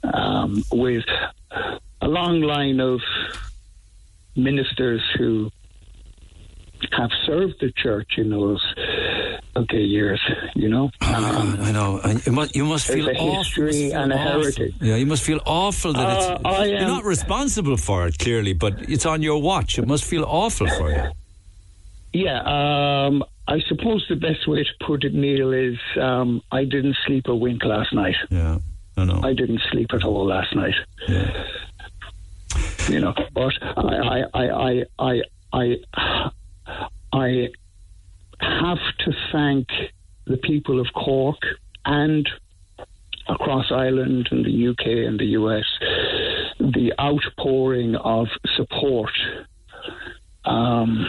Um, 0.02 0.64
with 0.72 1.04
a 2.00 2.08
long 2.08 2.40
line 2.40 2.80
of 2.80 3.00
ministers 4.36 5.02
who 5.16 5.50
have 6.96 7.10
served 7.26 7.54
the 7.60 7.72
church 7.72 8.12
in 8.18 8.30
those 8.30 8.62
okay 9.56 9.80
years, 9.82 10.20
you 10.54 10.68
know. 10.68 10.90
I 11.00 11.70
know. 11.72 12.00
And 12.04 12.24
you 12.26 12.32
must, 12.32 12.56
you 12.56 12.64
must 12.64 12.86
feel 12.86 13.08
a 13.08 13.12
awful. 13.12 13.38
history 13.38 13.92
and 13.92 14.12
a 14.12 14.16
awful. 14.16 14.40
heritage. 14.42 14.74
Yeah, 14.80 14.96
you 14.96 15.06
must 15.06 15.22
feel 15.24 15.40
awful 15.46 15.92
that 15.94 16.06
Uh, 16.06 16.34
it's. 16.36 16.44
I 16.44 16.64
you're 16.66 16.78
am- 16.78 16.88
not 16.88 17.04
responsible 17.04 17.76
for 17.76 18.06
it, 18.06 18.18
clearly, 18.18 18.52
but 18.52 18.74
it's 18.88 19.06
on 19.06 19.22
your 19.22 19.40
watch. 19.42 19.78
It 19.78 19.86
must 19.86 20.04
feel 20.04 20.24
awful 20.24 20.68
for 20.68 20.90
you. 20.90 21.04
Yeah, 22.12 22.40
um, 22.40 23.22
I 23.46 23.60
suppose 23.68 24.04
the 24.08 24.16
best 24.16 24.48
way 24.48 24.64
to 24.64 24.86
put 24.86 25.04
it, 25.04 25.12
Neil, 25.14 25.52
is 25.52 25.78
um, 26.00 26.40
I 26.50 26.64
didn't 26.64 26.96
sleep 27.06 27.26
a 27.28 27.34
wink 27.34 27.64
last 27.64 27.92
night. 27.92 28.16
Yeah, 28.30 28.58
I 28.96 29.04
know. 29.04 29.20
I 29.22 29.34
didn't 29.34 29.60
sleep 29.70 29.88
at 29.92 30.04
all 30.04 30.26
last 30.26 30.54
night. 30.56 30.74
Yeah. 31.06 31.44
You 32.88 33.00
know, 33.00 33.12
but 33.34 33.52
I, 33.62 34.24
I, 34.32 34.42
I, 34.42 34.44
I, 34.70 34.82
I, 34.98 35.22
I, 35.52 36.30
I 37.12 37.48
have 38.40 38.78
to 39.00 39.12
thank 39.32 39.68
the 40.26 40.36
people 40.36 40.80
of 40.80 40.86
Cork 40.94 41.38
and 41.84 42.28
across 43.28 43.66
Ireland 43.70 44.28
and 44.30 44.44
the 44.44 44.68
UK 44.68 45.06
and 45.06 45.18
the 45.18 45.26
US 45.26 45.64
the 46.60 46.92
outpouring 47.00 47.94
of 47.96 48.26
support 48.56 49.12
um, 50.44 51.06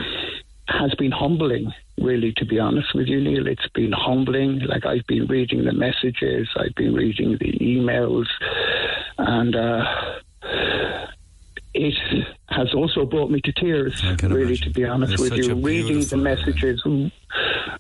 has 0.67 0.93
been 0.95 1.11
humbling, 1.11 1.73
really, 1.97 2.33
to 2.37 2.45
be 2.45 2.59
honest 2.59 2.89
with 2.93 3.07
you, 3.07 3.19
Neil. 3.19 3.47
It's 3.47 3.67
been 3.73 3.91
humbling. 3.91 4.59
Like, 4.67 4.85
I've 4.85 5.07
been 5.07 5.25
reading 5.25 5.65
the 5.65 5.73
messages, 5.73 6.47
I've 6.55 6.75
been 6.75 6.93
reading 6.93 7.37
the 7.39 7.53
emails, 7.59 8.27
and 9.17 9.55
uh, 9.55 9.83
it 11.73 11.93
has 12.47 12.73
also 12.73 13.05
brought 13.05 13.29
me 13.29 13.41
to 13.41 13.51
tears, 13.53 14.03
really, 14.23 14.57
to 14.57 14.69
be 14.71 14.85
honest 14.85 15.13
It's 15.13 15.21
with 15.21 15.33
you. 15.33 15.55
Reading 15.55 16.03
the 16.03 16.17
messages, 16.17 16.83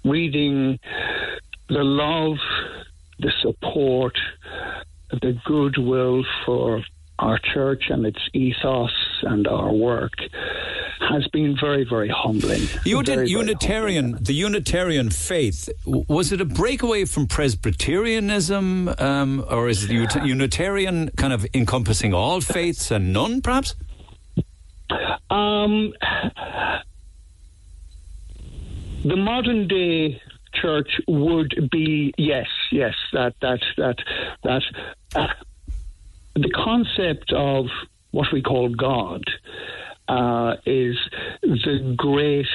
reading 0.03 0.79
the 1.69 1.83
love, 1.83 2.37
the 3.19 3.31
support, 3.41 4.17
the 5.11 5.39
goodwill 5.45 6.23
for 6.45 6.83
our 7.19 7.37
church 7.53 7.83
and 7.89 8.05
its 8.05 8.19
ethos 8.33 8.91
and 9.23 9.47
our 9.47 9.71
work 9.73 10.13
has 10.99 11.27
been 11.27 11.57
very, 11.59 11.83
very 11.83 12.09
humbling. 12.09 12.61
You 12.85 13.03
did 13.03 13.15
Very, 13.15 13.17
very 13.17 13.29
Unitarian, 13.29 14.17
the 14.21 14.33
Unitarian 14.33 15.09
faith. 15.09 15.69
Was 15.85 16.31
it 16.31 16.41
a 16.41 16.45
breakaway 16.45 17.05
from 17.05 17.27
Presbyterianism, 17.27 18.89
um, 18.97 19.45
or 19.49 19.69
is 19.69 19.89
it 19.89 19.91
Unitarian 19.91 21.09
kind 21.17 21.33
of 21.33 21.45
encompassing 21.53 22.13
all 22.13 22.41
faiths 22.41 22.91
and 22.91 23.11
none, 23.13 23.41
perhaps? 23.41 23.75
Um, 25.29 25.93
the 29.03 29.15
modern 29.15 29.67
day 29.67 30.21
church 30.53 30.89
would 31.07 31.69
be 31.71 32.13
yes, 32.17 32.47
yes, 32.71 32.95
that 33.13 33.35
that 33.41 33.59
that 33.77 33.97
that 34.43 34.63
uh, 35.15 35.27
the 36.41 36.51
concept 36.51 37.31
of 37.33 37.65
what 38.11 38.27
we 38.33 38.41
call 38.41 38.69
God 38.69 39.23
uh, 40.07 40.55
is 40.65 40.97
the 41.41 41.93
great 41.97 42.47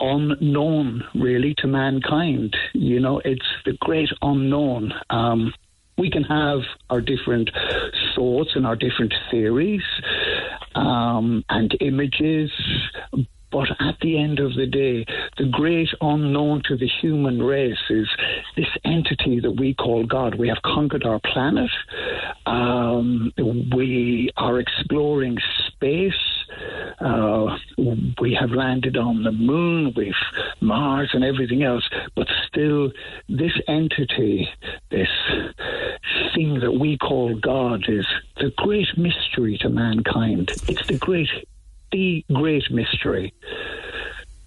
unknown, 0.00 1.04
really, 1.14 1.54
to 1.58 1.66
mankind. 1.66 2.56
You 2.72 3.00
know, 3.00 3.20
it's 3.24 3.46
the 3.64 3.76
great 3.80 4.10
unknown. 4.22 4.92
Um, 5.10 5.54
we 5.96 6.10
can 6.10 6.24
have 6.24 6.60
our 6.90 7.00
different 7.00 7.50
thoughts 8.14 8.50
and 8.54 8.66
our 8.66 8.76
different 8.76 9.14
theories 9.30 9.82
um, 10.74 11.44
and 11.48 11.74
images, 11.80 12.50
but 13.50 13.68
at 13.80 13.98
the 14.00 14.18
end 14.18 14.38
of 14.38 14.54
the 14.54 14.66
day, 14.66 15.04
the 15.38 15.48
great 15.50 15.88
unknown 16.00 16.62
to 16.68 16.76
the 16.76 16.88
human 17.00 17.42
race 17.42 17.78
is 17.90 18.08
this 18.56 18.68
entity 18.84 19.40
that 19.40 19.52
we 19.52 19.74
call 19.74 20.04
God. 20.04 20.34
We 20.34 20.48
have 20.48 20.62
conquered 20.62 21.04
our 21.04 21.20
planet. 21.20 21.70
Um, 22.46 23.32
we 23.74 24.30
are 24.36 24.58
exploring 24.58 25.38
space. 25.68 26.14
Uh, 27.00 27.56
we 28.20 28.34
have 28.34 28.50
landed 28.50 28.96
on 28.96 29.22
the 29.22 29.32
moon, 29.32 29.92
with 29.96 30.14
Mars 30.60 31.10
and 31.12 31.24
everything 31.24 31.62
else, 31.62 31.88
but 32.14 32.28
still, 32.46 32.90
this 33.28 33.52
entity, 33.68 34.48
this 34.90 35.08
thing 36.34 36.60
that 36.60 36.72
we 36.72 36.96
call 36.98 37.34
God, 37.34 37.84
is 37.88 38.06
the 38.36 38.52
great 38.56 38.88
mystery 38.96 39.58
to 39.58 39.68
mankind. 39.68 40.50
It's 40.68 40.86
the 40.86 40.98
great, 40.98 41.28
the 41.96 42.24
great 42.34 42.70
mystery. 42.70 43.32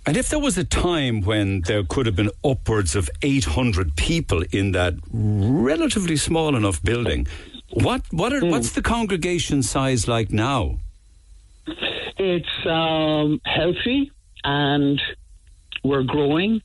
And 0.05 0.15
if 0.15 0.29
there 0.29 0.39
was 0.39 0.57
a 0.57 0.63
time 0.63 1.21
when 1.21 1.61
there 1.61 1.83
could 1.83 2.05
have 2.05 2.15
been 2.15 2.31
upwards 2.43 2.95
of 2.95 3.09
800 3.21 3.95
people 3.95 4.43
in 4.51 4.71
that 4.73 4.93
relatively 5.11 6.15
small 6.15 6.55
enough 6.55 6.81
building, 6.83 7.27
what 7.71 8.01
what 8.11 8.33
are, 8.33 8.43
what's 8.45 8.71
the 8.73 8.81
congregation 8.81 9.61
size 9.63 10.07
like 10.07 10.31
now? 10.31 10.79
It's 12.17 12.55
um, 12.65 13.41
healthy 13.45 14.11
and 14.43 15.01
we're 15.83 16.03
growing, 16.03 16.61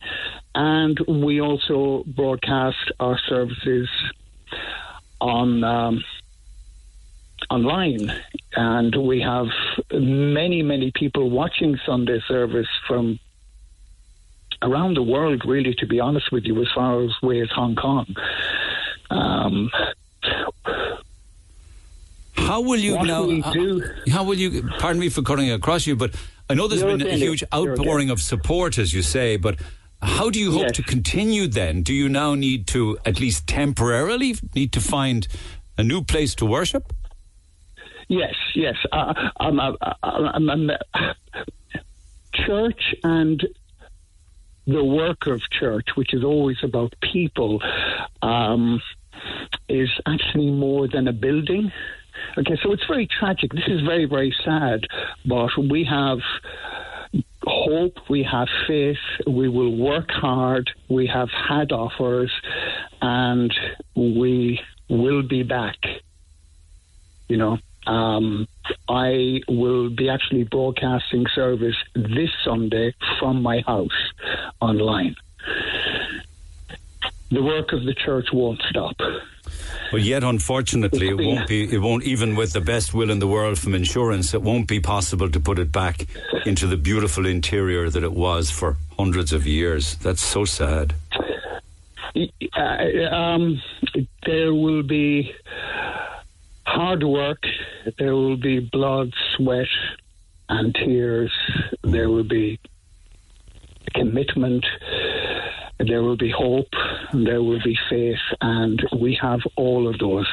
and 0.54 0.98
we 1.08 1.40
also 1.40 2.04
broadcast 2.06 2.84
our 3.00 3.18
services 3.28 3.88
on 5.20 5.64
um, 5.64 6.04
online, 7.50 8.12
and 8.56 8.94
we 9.06 9.20
have 9.20 9.46
many 9.92 10.62
many 10.62 10.90
people 10.94 11.30
watching 11.30 11.78
Sunday 11.86 12.20
service 12.28 12.68
from 12.88 13.18
around 14.62 14.94
the 14.96 15.02
world. 15.02 15.42
Really, 15.46 15.74
to 15.78 15.86
be 15.86 16.00
honest 16.00 16.30
with 16.32 16.44
you, 16.44 16.60
as 16.62 16.68
far 16.74 17.02
as 17.02 17.10
away 17.22 17.40
as 17.40 17.50
Hong 17.50 17.74
Kong. 17.76 18.06
Um, 19.10 19.70
How 22.36 22.60
will 22.60 22.78
you 22.80 22.96
What 22.96 23.06
now? 23.06 23.40
how- 23.40 23.52
do- 23.52 23.82
How 24.10 24.24
will 24.24 24.38
you? 24.38 24.62
Pardon 24.78 25.00
me 25.00 25.08
for 25.08 25.22
cutting 25.22 25.50
across 25.50 25.86
you, 25.86 25.96
but 25.96 26.14
I 26.50 26.54
know 26.54 26.68
there's 26.68 26.82
You're 26.82 26.98
been 26.98 27.06
a 27.06 27.16
huge. 27.16 27.42
Outpouring 27.54 28.10
of 28.10 28.20
support, 28.20 28.76
as 28.78 28.92
you 28.92 29.02
say. 29.02 29.36
But 29.36 29.58
how 30.02 30.28
do 30.30 30.38
you 30.38 30.52
hope 30.52 30.62
Yes. 30.62 30.76
to 30.76 30.82
continue? 30.82 31.46
Then, 31.46 31.82
do 31.82 31.94
you 31.94 32.08
now 32.08 32.34
need 32.34 32.66
to 32.68 32.98
at 33.06 33.18
least 33.20 33.46
temporarily 33.46 34.34
need 34.54 34.72
to 34.72 34.80
find 34.80 35.26
a 35.78 35.82
new 35.82 36.02
place 36.02 36.34
to 36.36 36.44
worship? 36.46 36.92
Yes, 38.08 38.34
yes. 38.54 38.76
Uh, 38.92 39.14
uh, 39.40 39.44
um, 39.44 40.50
um, 40.50 40.70
uh, 40.70 41.14
church 42.34 42.94
and 43.02 43.42
the 44.66 44.84
work 44.84 45.26
of 45.26 45.40
church, 45.50 45.88
which 45.94 46.14
is 46.14 46.24
always 46.24 46.56
about 46.62 46.94
people, 47.00 47.62
um, 48.22 48.80
is 49.68 49.90
actually 50.06 50.50
more 50.50 50.88
than 50.88 51.08
a 51.08 51.12
building. 51.12 51.70
Okay, 52.38 52.56
so 52.62 52.72
it's 52.72 52.86
very 52.86 53.06
tragic. 53.06 53.52
This 53.52 53.68
is 53.68 53.80
very, 53.82 54.06
very 54.06 54.34
sad, 54.44 54.86
but 55.24 55.50
we 55.58 55.84
have 55.84 56.18
hope, 57.46 57.98
we 58.08 58.22
have 58.22 58.48
faith, 58.66 58.96
we 59.26 59.48
will 59.48 59.76
work 59.76 60.10
hard, 60.10 60.70
we 60.88 61.06
have 61.06 61.28
had 61.30 61.72
offers, 61.72 62.32
and 63.02 63.52
we 63.94 64.60
will 64.88 65.22
be 65.22 65.42
back. 65.42 65.76
You 67.28 67.36
know, 67.36 67.58
um, 67.86 68.46
I 68.88 69.40
will 69.48 69.90
be 69.90 70.08
actually 70.08 70.44
broadcasting 70.44 71.26
service 71.34 71.76
this 71.94 72.30
Sunday 72.44 72.94
from 73.18 73.42
my 73.42 73.62
house 73.66 74.12
online. 74.60 75.16
The 77.30 77.42
work 77.42 77.72
of 77.72 77.84
the 77.84 77.94
church 77.94 78.28
won't 78.32 78.62
stop. 78.70 78.96
But 79.90 80.02
yet, 80.02 80.24
unfortunately, 80.24 81.08
it 81.08 81.18
won't 81.18 81.48
be. 81.48 81.72
It 81.72 81.78
won't 81.78 82.04
even 82.04 82.36
with 82.36 82.52
the 82.52 82.60
best 82.60 82.94
will 82.94 83.10
in 83.10 83.18
the 83.18 83.26
world 83.26 83.58
from 83.58 83.74
insurance. 83.74 84.34
It 84.34 84.42
won't 84.42 84.66
be 84.66 84.80
possible 84.80 85.30
to 85.30 85.40
put 85.40 85.58
it 85.58 85.70
back 85.70 86.06
into 86.46 86.66
the 86.66 86.76
beautiful 86.76 87.26
interior 87.26 87.90
that 87.90 88.02
it 88.02 88.12
was 88.12 88.50
for 88.50 88.76
hundreds 88.98 89.32
of 89.32 89.46
years. 89.46 89.96
That's 89.96 90.22
so 90.22 90.44
sad. 90.44 90.94
Uh, 92.56 93.14
um, 93.14 93.60
there 94.24 94.54
will 94.54 94.82
be 94.82 95.32
hard 96.66 97.02
work. 97.02 97.42
There 97.98 98.14
will 98.14 98.36
be 98.36 98.60
blood, 98.60 99.12
sweat, 99.36 99.66
and 100.48 100.74
tears. 100.74 101.32
There 101.82 102.08
will 102.10 102.24
be 102.24 102.58
commitment. 103.94 104.64
There 105.78 106.02
will 106.02 106.16
be 106.16 106.30
hope. 106.30 106.68
There 107.12 107.42
will 107.42 107.60
be 107.62 107.76
faith, 107.90 108.18
and 108.40 108.80
we 108.98 109.18
have 109.20 109.40
all 109.56 109.88
of 109.88 109.98
those. 109.98 110.26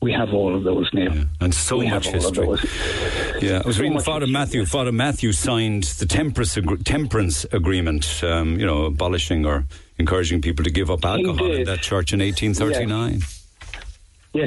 We 0.00 0.12
have 0.12 0.32
all 0.32 0.54
of 0.54 0.62
those, 0.62 0.88
Neil. 0.92 1.12
Yeah, 1.12 1.24
and 1.40 1.52
so 1.52 1.78
we 1.78 1.88
much 1.90 2.06
have 2.06 2.22
all 2.36 2.52
of 2.54 2.60
history. 2.60 3.48
Yeah, 3.48 3.62
I 3.64 3.66
was 3.66 3.76
So 3.76 3.82
reading 3.82 3.98
Father 3.98 4.20
history. 4.26 4.32
Mathew. 4.32 4.66
Father 4.66 4.92
Mathew 4.92 5.32
signed 5.32 5.84
the 5.98 6.06
temperance, 6.06 6.56
agr- 6.56 6.84
temperance 6.84 7.44
agreement, 7.52 8.22
um, 8.22 8.60
you 8.60 8.66
know, 8.66 8.84
abolishing 8.84 9.44
or 9.44 9.64
encouraging 9.98 10.40
people 10.40 10.64
to 10.64 10.70
give 10.70 10.88
up 10.88 11.04
alcohol 11.04 11.50
in 11.50 11.64
that 11.64 11.80
church 11.80 12.12
in 12.12 12.20
1839. 12.20 13.14
Yes, 13.14 13.37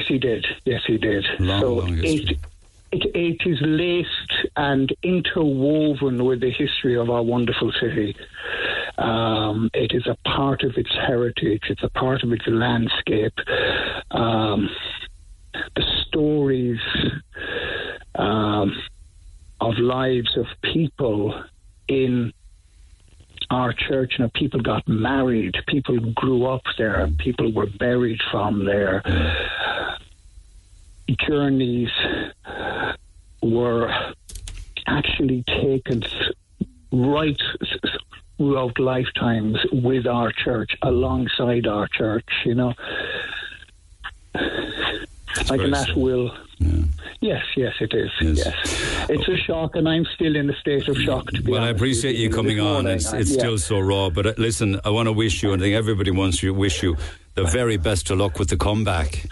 he 0.07 0.17
did. 0.19 0.45
Yes, 0.65 0.81
he 0.85 0.97
did. 0.97 1.25
Long, 1.39 1.61
so 1.61 1.73
long 1.73 1.97
it, 1.97 2.37
it, 2.91 3.15
it 3.15 3.41
is 3.45 3.59
laced 3.61 4.47
and 4.55 4.93
interwoven 5.03 6.25
with 6.25 6.41
the 6.41 6.51
history 6.51 6.97
of 6.97 7.09
our 7.09 7.23
wonderful 7.23 7.71
city. 7.79 8.15
Um, 8.97 9.69
it 9.73 9.93
is 9.93 10.05
a 10.07 10.17
part 10.27 10.63
of 10.63 10.77
its 10.77 10.91
heritage. 10.91 11.63
It's 11.69 11.83
a 11.83 11.89
part 11.89 12.23
of 12.23 12.31
its 12.31 12.45
landscape. 12.47 13.33
Um, 14.11 14.69
the 15.53 15.83
stories 16.07 16.79
um, 18.15 18.75
of 19.59 19.77
lives 19.77 20.35
of 20.37 20.45
people 20.61 21.43
in 21.87 22.33
our 23.51 23.73
church. 23.73 24.15
You 24.17 24.25
know, 24.25 24.31
people 24.33 24.61
got 24.61 24.87
married, 24.87 25.55
people 25.67 25.99
grew 26.13 26.45
up 26.45 26.63
there, 26.77 27.07
people 27.19 27.51
were 27.51 27.67
buried 27.67 28.19
from 28.31 28.65
there. 28.65 29.03
Journeys 31.27 31.89
were 33.43 33.93
actually 34.87 35.43
taken 35.43 36.03
right 36.91 37.41
throughout 38.37 38.79
lifetimes 38.79 39.57
with 39.71 40.07
our 40.07 40.31
church, 40.31 40.71
alongside 40.81 41.67
our 41.67 41.87
church. 41.87 42.29
You 42.45 42.55
know, 42.55 42.73
like 44.33 45.49
very 45.49 45.65
and 45.65 45.73
that 45.73 45.87
sad. 45.87 45.97
Will. 46.63 46.83
Yes, 47.21 47.43
yes, 47.55 47.73
it 47.79 47.93
is. 47.93 48.11
Yes. 48.21 49.07
it's 49.09 49.27
a 49.27 49.37
shock, 49.37 49.75
and 49.75 49.87
I'm 49.87 50.05
still 50.15 50.35
in 50.35 50.49
a 50.49 50.55
state 50.55 50.87
of 50.87 50.97
shock. 50.97 51.27
To 51.31 51.41
be 51.41 51.51
Well, 51.51 51.63
I 51.63 51.69
appreciate 51.69 52.15
you 52.15 52.29
coming 52.29 52.59
on. 52.59 52.87
It's, 52.87 53.11
it's 53.13 53.31
yeah. 53.31 53.39
still 53.39 53.57
so 53.57 53.79
raw, 53.79 54.09
but 54.09 54.25
uh, 54.25 54.33
listen, 54.37 54.79
I 54.83 54.89
want 54.89 55.07
to 55.07 55.13
wish 55.13 55.43
you, 55.43 55.53
and 55.53 55.61
I 55.61 55.65
think 55.65 55.75
everybody 55.75 56.11
wants 56.11 56.39
to 56.39 56.53
wish 56.53 56.81
you 56.83 56.97
the 57.35 57.43
very 57.43 57.77
best 57.77 58.09
of 58.09 58.17
luck 58.17 58.39
with 58.39 58.49
the 58.49 58.57
comeback. 58.57 59.27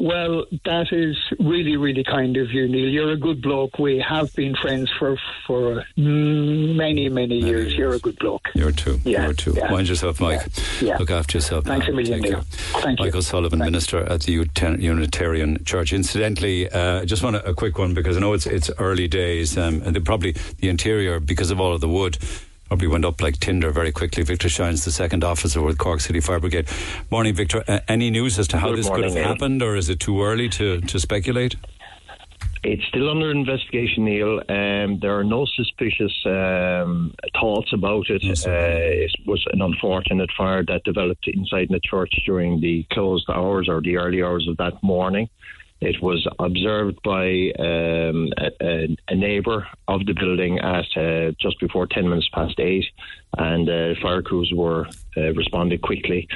Well, 0.00 0.46
that 0.64 0.92
is 0.92 1.16
really, 1.38 1.76
really 1.76 2.04
kind 2.04 2.36
of 2.38 2.50
you, 2.50 2.66
Neil. 2.68 2.88
You're 2.88 3.10
a 3.12 3.16
good 3.16 3.42
bloke. 3.42 3.78
We 3.78 3.98
have 3.98 4.34
been 4.34 4.54
friends 4.56 4.90
for 4.98 5.18
for 5.46 5.84
many, 5.96 7.08
many 7.08 7.38
years. 7.38 7.74
You're 7.74 7.94
a 7.94 7.98
good 7.98 8.18
bloke. 8.18 8.48
You're 8.54 8.72
too. 8.72 8.98
Yeah, 9.04 9.24
You're 9.24 9.34
too. 9.34 9.52
yeah. 9.56 9.70
Mind 9.70 9.88
yourself, 9.88 10.20
Mike. 10.20 10.40
Yeah. 10.80 10.96
Look 10.96 11.10
after 11.10 11.36
yourself. 11.38 11.64
Thanks 11.64 11.86
now. 11.86 11.92
a 11.92 11.96
million, 11.96 12.20
Neil. 12.20 12.40
Thank 12.82 12.98
you. 12.98 13.06
Michael 13.06 13.22
Sullivan, 13.22 13.58
minister 13.58 13.98
at 13.98 14.22
the 14.22 14.32
Unitarian 14.80 15.62
Church. 15.64 15.92
Incidentally, 15.92 16.70
uh, 16.70 17.02
I 17.02 17.04
just 17.04 17.22
want 17.22 17.36
a, 17.36 17.50
a 17.50 17.54
quick 17.54 17.78
one 17.78 17.92
because 17.92 18.16
I 18.16 18.20
know 18.20 18.32
it's 18.32 18.46
it's 18.46 18.70
early 18.78 19.08
days, 19.08 19.58
um, 19.58 19.82
and 19.82 20.02
probably 20.04 20.32
the 20.58 20.68
interior 20.68 21.20
because 21.20 21.50
of 21.50 21.60
all 21.60 21.74
of 21.74 21.80
the 21.80 21.88
wood. 21.88 22.16
Probably 22.70 22.86
went 22.86 23.04
up 23.04 23.20
like 23.20 23.40
tinder 23.40 23.72
very 23.72 23.90
quickly. 23.90 24.22
Victor 24.22 24.48
Shines, 24.48 24.84
the 24.84 24.92
second 24.92 25.24
officer 25.24 25.60
with 25.60 25.76
Cork 25.76 25.98
City 25.98 26.20
Fire 26.20 26.38
Brigade. 26.38 26.68
Morning, 27.10 27.34
Victor. 27.34 27.64
Uh, 27.66 27.80
any 27.88 28.10
news 28.10 28.38
as 28.38 28.46
to 28.46 28.58
how 28.58 28.68
Good 28.68 28.78
this 28.78 28.86
morning, 28.86 29.08
could 29.08 29.16
have 29.16 29.24
Neil. 29.24 29.28
happened, 29.28 29.60
or 29.60 29.74
is 29.74 29.88
it 29.88 29.98
too 29.98 30.22
early 30.22 30.48
to, 30.50 30.80
to 30.80 31.00
speculate? 31.00 31.56
It's 32.62 32.84
still 32.86 33.10
under 33.10 33.32
investigation, 33.32 34.04
Neil. 34.04 34.38
Um, 34.48 35.00
there 35.00 35.18
are 35.18 35.24
no 35.24 35.46
suspicious 35.46 36.12
um, 36.26 37.12
thoughts 37.40 37.72
about 37.72 38.08
it. 38.08 38.22
Uh, 38.22 38.50
it 38.52 39.10
was 39.26 39.44
an 39.52 39.62
unfortunate 39.62 40.30
fire 40.38 40.64
that 40.66 40.84
developed 40.84 41.26
inside 41.26 41.70
the 41.70 41.80
church 41.82 42.22
during 42.24 42.60
the 42.60 42.86
closed 42.92 43.28
hours 43.28 43.68
or 43.68 43.80
the 43.80 43.96
early 43.96 44.22
hours 44.22 44.46
of 44.48 44.56
that 44.58 44.80
morning. 44.80 45.28
It 45.80 46.02
was 46.02 46.26
observed 46.38 46.98
by 47.02 47.52
um, 47.58 48.28
a, 48.36 48.96
a, 49.08 49.14
neighbour 49.14 49.66
of 49.88 50.04
the 50.04 50.12
building 50.12 50.58
at 50.58 50.84
uh, 50.94 51.32
just 51.40 51.58
before 51.58 51.86
10 51.86 52.06
minutes 52.06 52.28
past 52.34 52.60
8, 52.60 52.84
and 53.38 53.68
uh, 53.68 54.00
fire 54.02 54.20
crews 54.20 54.52
were 54.54 54.86
uh, 55.16 55.32
responded 55.32 55.80
quickly. 55.80 56.28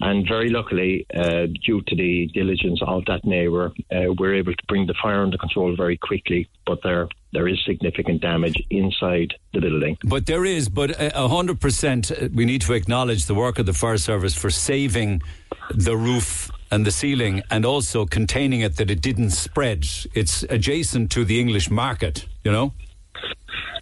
And 0.00 0.26
very 0.28 0.48
luckily, 0.48 1.06
uh, 1.12 1.46
due 1.64 1.80
to 1.82 1.96
the 1.96 2.28
diligence 2.34 2.80
of 2.86 3.04
that 3.06 3.24
neighbour, 3.24 3.72
uh, 3.90 4.12
we're 4.16 4.34
able 4.34 4.52
to 4.52 4.66
bring 4.68 4.86
the 4.86 4.94
fire 5.02 5.22
under 5.22 5.38
control 5.38 5.74
very 5.76 5.96
quickly. 5.96 6.48
But 6.64 6.80
there, 6.84 7.08
there 7.32 7.48
is 7.48 7.58
significant 7.64 8.20
damage 8.20 8.62
inside 8.70 9.34
the 9.52 9.60
building. 9.60 9.96
But 10.04 10.26
there 10.26 10.44
is, 10.44 10.68
but 10.68 10.94
a 10.98 11.28
hundred 11.28 11.60
percent, 11.60 12.12
uh, 12.12 12.28
we 12.32 12.44
need 12.44 12.60
to 12.62 12.74
acknowledge 12.74 13.26
the 13.26 13.34
work 13.34 13.58
of 13.58 13.66
the 13.66 13.72
fire 13.72 13.98
service 13.98 14.34
for 14.34 14.50
saving 14.50 15.22
the 15.70 15.96
roof 15.96 16.50
and 16.74 16.84
the 16.84 16.90
ceiling, 16.90 17.40
and 17.50 17.64
also 17.64 18.04
containing 18.04 18.60
it 18.60 18.76
that 18.76 18.90
it 18.90 19.00
didn't 19.00 19.30
spread. 19.30 19.86
It's 20.12 20.42
adjacent 20.50 21.12
to 21.12 21.24
the 21.24 21.38
English 21.38 21.70
market, 21.70 22.26
you 22.42 22.50
know. 22.50 22.72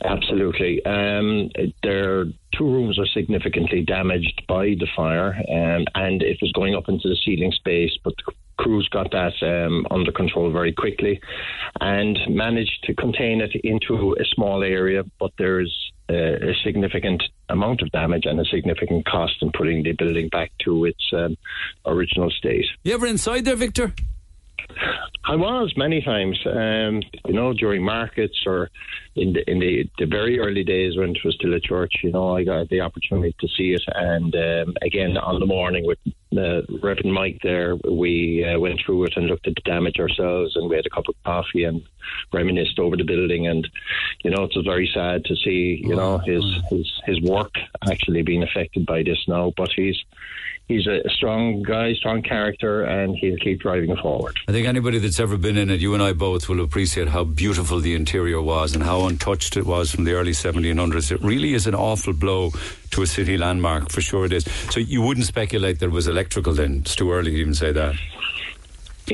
Absolutely. 0.05 0.85
Um, 0.85 1.51
their 1.83 2.25
two 2.55 2.65
rooms 2.65 2.99
are 2.99 3.07
significantly 3.07 3.83
damaged 3.83 4.43
by 4.47 4.77
the 4.79 4.89
fire, 4.95 5.33
um, 5.49 5.87
and 5.95 6.23
it 6.23 6.39
was 6.43 6.53
going 6.53 6.75
up 6.75 6.89
into 6.89 7.09
the 7.09 7.17
ceiling 7.25 7.53
space, 7.53 7.97
but 8.05 8.13
the 8.19 8.33
crews 8.59 8.89
got 8.89 9.11
that 9.13 9.33
um, 9.43 9.87
under 9.91 10.13
control 10.13 10.51
very 10.51 10.73
quickly 10.73 11.21
and 11.81 12.19
managed 12.29 12.85
to 12.85 12.95
contain 12.95 13.41
it 13.41 13.55
into 13.65 14.15
a 14.21 14.25
small 14.35 14.63
area. 14.63 15.03
But 15.19 15.33
there's 15.39 15.92
a 16.13 16.55
significant 16.65 17.23
amount 17.49 17.83
of 17.83 17.91
damage 17.91 18.25
and 18.27 18.41
a 18.41 18.45
significant 18.45 19.07
cost 19.07 19.35
in 19.41 19.51
putting 19.53 19.83
the 19.83 19.93
building 19.93 20.29
back 20.29 20.51
to 20.65 20.85
its 20.85 21.13
um, 21.13 21.37
original 21.87 22.31
state. 22.31 22.67
You 22.85 22.95
ever 22.95 23.07
inside 23.07 23.45
there, 23.45 23.57
Victor? 23.57 23.93
I 25.25 25.37
was 25.37 25.73
many 25.77 26.03
times, 26.03 26.39
um, 26.47 27.01
you 27.27 27.33
know, 27.33 27.53
during 27.53 27.85
markets 27.85 28.43
or 28.45 28.71
in 29.15 29.33
the 29.33 29.49
in 29.49 29.61
the, 29.61 29.89
the 29.99 30.07
very 30.07 30.41
early 30.41 30.65
days 30.65 30.97
when 30.97 31.11
it 31.11 31.25
was 31.25 31.35
still 31.37 31.55
a 31.55 31.61
church. 31.61 31.93
You 32.03 32.11
know, 32.11 32.37
I 32.37 32.43
got 32.43 32.69
the 32.69 32.81
opportunity 32.81 33.35
to 33.41 33.49
see 33.49 33.73
it, 33.73 33.83
and 33.95 34.35
um, 34.35 34.75
again 34.83 35.17
on 35.17 35.39
the 35.39 35.47
morning 35.47 35.87
with 35.87 35.99
the 36.33 36.67
Reverend 36.83 37.13
Mike 37.13 37.39
there, 37.43 37.77
we 37.89 38.45
uh, 38.45 38.59
went 38.59 38.81
through 38.85 39.05
it 39.05 39.13
and 39.17 39.27
looked 39.27 39.47
at 39.47 39.55
the 39.55 39.71
damage 39.71 40.01
ourselves, 40.01 40.57
and 40.57 40.69
we 40.69 40.77
had 40.77 40.87
a 40.87 40.91
cup 40.91 41.09
of 41.09 41.15
coffee 41.25 41.65
and 41.65 41.83
reminisced 42.33 42.79
over 42.79 42.97
the 42.97 43.05
building. 43.05 43.47
And 43.47 43.69
you 44.25 44.31
know, 44.31 44.45
it's 44.45 44.57
very 44.65 44.91
sad 44.93 45.25
to 45.27 45.37
see 45.37 45.81
you 45.85 45.95
know 45.95 46.19
his 46.19 46.45
his 46.69 47.01
his 47.07 47.21
work 47.21 47.55
actually 47.89 48.23
being 48.23 48.43
affected 48.43 48.87
by 48.87 49.05
this 49.05 49.25
now, 49.29 49.53
but 49.57 49.71
he's. 49.75 50.03
He's 50.73 50.87
a 50.87 51.07
strong 51.11 51.63
guy, 51.63 51.93
strong 51.93 52.23
character, 52.23 52.85
and 52.85 53.15
he'll 53.15 53.37
keep 53.37 53.61
driving 53.61 53.95
forward. 53.97 54.39
I 54.49 54.53
think 54.53 54.67
anybody 54.67 54.99
that's 54.99 55.21
ever 55.21 55.37
been 55.37 55.59
in 55.59 55.69
it, 55.69 55.81
you 55.81 55.93
and 55.93 56.03
I 56.03 56.15
both 56.15 56.49
will 56.49 56.63
appreciate 56.63 57.09
how 57.09 57.25
beautiful 57.25 57.79
the 57.81 57.95
interior 57.95 58.41
was 58.41 58.75
and 58.75 58.83
how 58.83 59.07
untouched 59.07 59.59
it 59.59 59.67
was 59.67 59.91
from 59.91 60.05
the 60.05 60.15
early 60.15 60.33
1700s. 60.33 61.13
It 61.13 61.21
really 61.21 61.53
is 61.53 61.67
an 61.67 61.75
awful 61.75 62.15
blow 62.15 62.53
to 62.93 63.03
a 63.03 63.07
city 63.07 63.37
landmark, 63.37 63.91
for 63.91 64.01
sure 64.01 64.25
it 64.25 64.33
is. 64.33 64.45
So 64.71 64.81
you 64.81 65.03
wouldn't 65.03 65.27
speculate 65.27 65.79
there 65.79 65.91
was 65.91 66.09
electrical 66.09 66.55
then? 66.55 66.79
It's 66.79 66.97
too 66.97 67.13
early 67.13 67.33
to 67.33 67.37
even 67.37 67.53
say 67.53 67.73
that. 67.73 67.95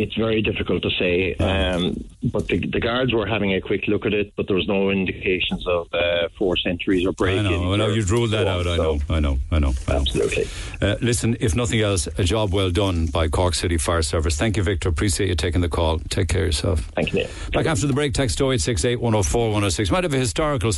It's 0.03 0.15
very 0.15 0.43
difficult 0.43 0.83
to 0.83 0.91
say. 0.99 1.35
Um, 1.35 2.05
but 2.23 2.49
the, 2.49 2.59
the 2.59 2.81
guards 2.81 3.13
were 3.13 3.27
having 3.27 3.55
a 3.55 3.61
quick 3.61 3.87
look 3.89 4.05
at 4.07 4.13
it, 4.13 4.33
but 4.37 4.47
there 4.47 4.57
was 4.57 4.67
no 4.69 4.91
indications 4.91 5.67
of 5.67 5.89
uh, 5.95 6.29
forced 6.39 6.67
entries 6.67 7.05
or 7.07 7.11
I 7.11 7.13
break-ins. 7.13 7.51
know. 7.51 7.73
I 7.73 7.77
know 7.77 7.89
you've 7.89 8.11
ruled 8.11 8.31
that 8.33 8.45
so 8.47 8.49
out. 8.49 8.67
on, 8.67 8.73
I 8.73 8.77
so- 8.77 8.83
know. 8.95 9.01
I 9.11 9.21
know. 9.21 9.39
I 9.51 9.59
know. 9.59 9.75
I 9.89 9.93
know. 9.93 9.99
Absolutely. 10.01 10.47
Uh, 10.81 10.97
listen, 11.01 11.37
if 11.41 11.55
nothing 11.55 11.81
else, 11.81 12.07
a 12.19 12.25
job 12.25 12.53
well 12.53 12.71
done 12.71 13.07
by 13.07 13.29
Cork 13.29 13.55
City 13.55 13.77
Fire 13.79 14.03
Service. 14.03 14.37
Thank 14.37 14.57
you, 14.57 14.63
Victor. 14.63 14.89
Appreciate 14.89 15.29
you 15.29 15.35
taking 15.35 15.61
the 15.61 15.69
call. 15.69 15.99
Take 16.09 16.29
care 16.29 16.43
of 16.43 16.49
yourself. 16.49 16.81
Thank 16.97 17.13
you. 17.15 17.27
Back 17.53 17.67
after 17.67 17.87
the 17.87 17.93
break, 17.93 18.15
text 18.15 18.41
0868 18.41 18.97
104 19.01 19.47
106. 19.49 19.91
Might 19.91 20.05
have 20.05 20.15
a 20.15 20.19
historical 20.19 20.71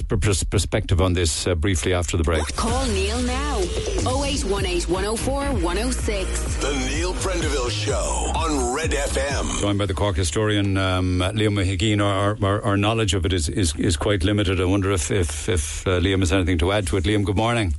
perspective 0.50 1.00
on 1.00 1.12
this 1.14 1.46
uh, 1.46 1.54
briefly 1.54 1.92
after 1.94 2.16
the 2.16 2.24
break. 2.24 2.44
Call 2.56 2.86
Neil 2.86 3.20
now. 3.22 3.58
0818 4.06 4.82
104 4.92 5.42
106. 5.62 6.56
The 6.56 6.72
Neil 6.90 7.12
Prendeville 7.14 7.70
Show 7.70 8.32
on 8.36 8.74
Red 8.74 8.90
FM. 8.90 9.09
Joined 9.12 9.78
by 9.78 9.86
the 9.86 9.94
Cork 9.94 10.14
historian 10.14 10.76
um, 10.76 11.18
Liam 11.18 11.54
Mahigeen. 11.54 12.00
Our, 12.00 12.38
our, 12.44 12.62
our 12.62 12.76
knowledge 12.76 13.12
of 13.12 13.26
it 13.26 13.32
is, 13.32 13.48
is, 13.48 13.74
is 13.74 13.96
quite 13.96 14.22
limited. 14.22 14.60
I 14.60 14.64
wonder 14.64 14.92
if, 14.92 15.10
if, 15.10 15.48
if 15.48 15.84
uh, 15.86 15.98
Liam 15.98 16.20
has 16.20 16.32
anything 16.32 16.58
to 16.58 16.70
add 16.70 16.86
to 16.88 16.96
it. 16.96 17.04
Liam, 17.04 17.24
good 17.24 17.36
morning. 17.36 17.74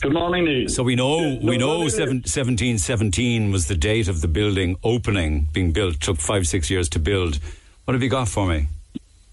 Good 0.00 0.14
morning, 0.14 0.46
Neil. 0.46 0.68
So 0.68 0.82
we 0.82 0.96
know 0.96 1.38
we 1.42 1.58
know 1.58 1.88
seven, 1.88 2.16
1717 2.16 3.52
was 3.52 3.68
the 3.68 3.76
date 3.76 4.08
of 4.08 4.22
the 4.22 4.28
building 4.28 4.76
opening, 4.82 5.48
being 5.52 5.72
built. 5.72 6.00
Took 6.00 6.16
five 6.16 6.46
six 6.46 6.70
years 6.70 6.88
to 6.90 6.98
build. 6.98 7.38
What 7.84 7.92
have 7.94 8.02
you 8.02 8.10
got 8.10 8.28
for 8.28 8.46
me? 8.46 8.68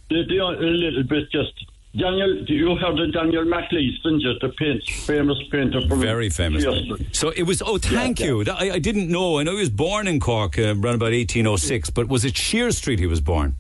The, 0.10 0.26
the, 0.28 0.40
a 0.40 0.60
little 0.60 1.04
bit 1.04 1.32
just. 1.32 1.54
Daniel, 1.98 2.46
you 2.48 2.76
heard 2.78 2.98
of 3.00 3.12
Daniel 3.14 3.44
MacLeeson, 3.44 4.22
just 4.22 4.42
a 4.44 4.50
paint, 4.50 4.82
famous 5.06 5.38
painter 5.52 5.82
from 5.90 6.00
Very 6.00 6.30
famous. 6.30 6.64
Yes. 6.64 6.78
So 7.12 7.30
it 7.32 7.44
was. 7.44 7.62
Oh, 7.62 7.78
thank 7.78 8.22
you. 8.22 8.46
That- 8.46 8.62
I, 8.62 8.72
I 8.76 8.80
didn't 8.80 9.10
know. 9.10 9.40
I 9.40 9.44
know 9.44 9.54
he 9.54 9.60
was 9.60 9.70
born 9.70 10.08
in 10.08 10.22
Cork 10.22 10.58
uh, 10.58 10.62
around 10.70 10.96
about 10.96 11.12
1806, 11.12 11.90
but 11.90 12.08
was 12.08 12.24
it 12.24 12.38
Shear 12.38 12.72
Street 12.72 13.00
he 13.00 13.08
was 13.08 13.20
born? 13.20 13.56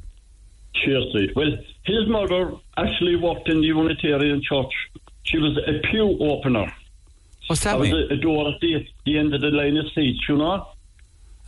Shear 0.75 1.01
Street. 1.09 1.35
Well, 1.35 1.51
his 1.83 2.07
mother 2.07 2.53
actually 2.77 3.17
worked 3.17 3.49
in 3.49 3.59
the 3.59 3.67
Unitarian 3.67 4.41
Church. 4.41 4.71
She 5.23 5.37
was 5.37 5.57
a 5.67 5.85
pew 5.89 6.17
opener. 6.21 6.73
What's 7.47 7.63
that 7.65 7.77
was 7.77 7.91
mean? 7.91 8.07
a, 8.11 8.13
a 8.13 8.17
door 8.17 8.47
at 8.47 8.61
the, 8.61 8.87
the 9.05 9.17
end 9.17 9.33
of 9.33 9.41
the 9.41 9.47
line 9.49 9.75
of 9.75 9.85
seats, 9.93 10.19
you 10.29 10.37
know? 10.37 10.67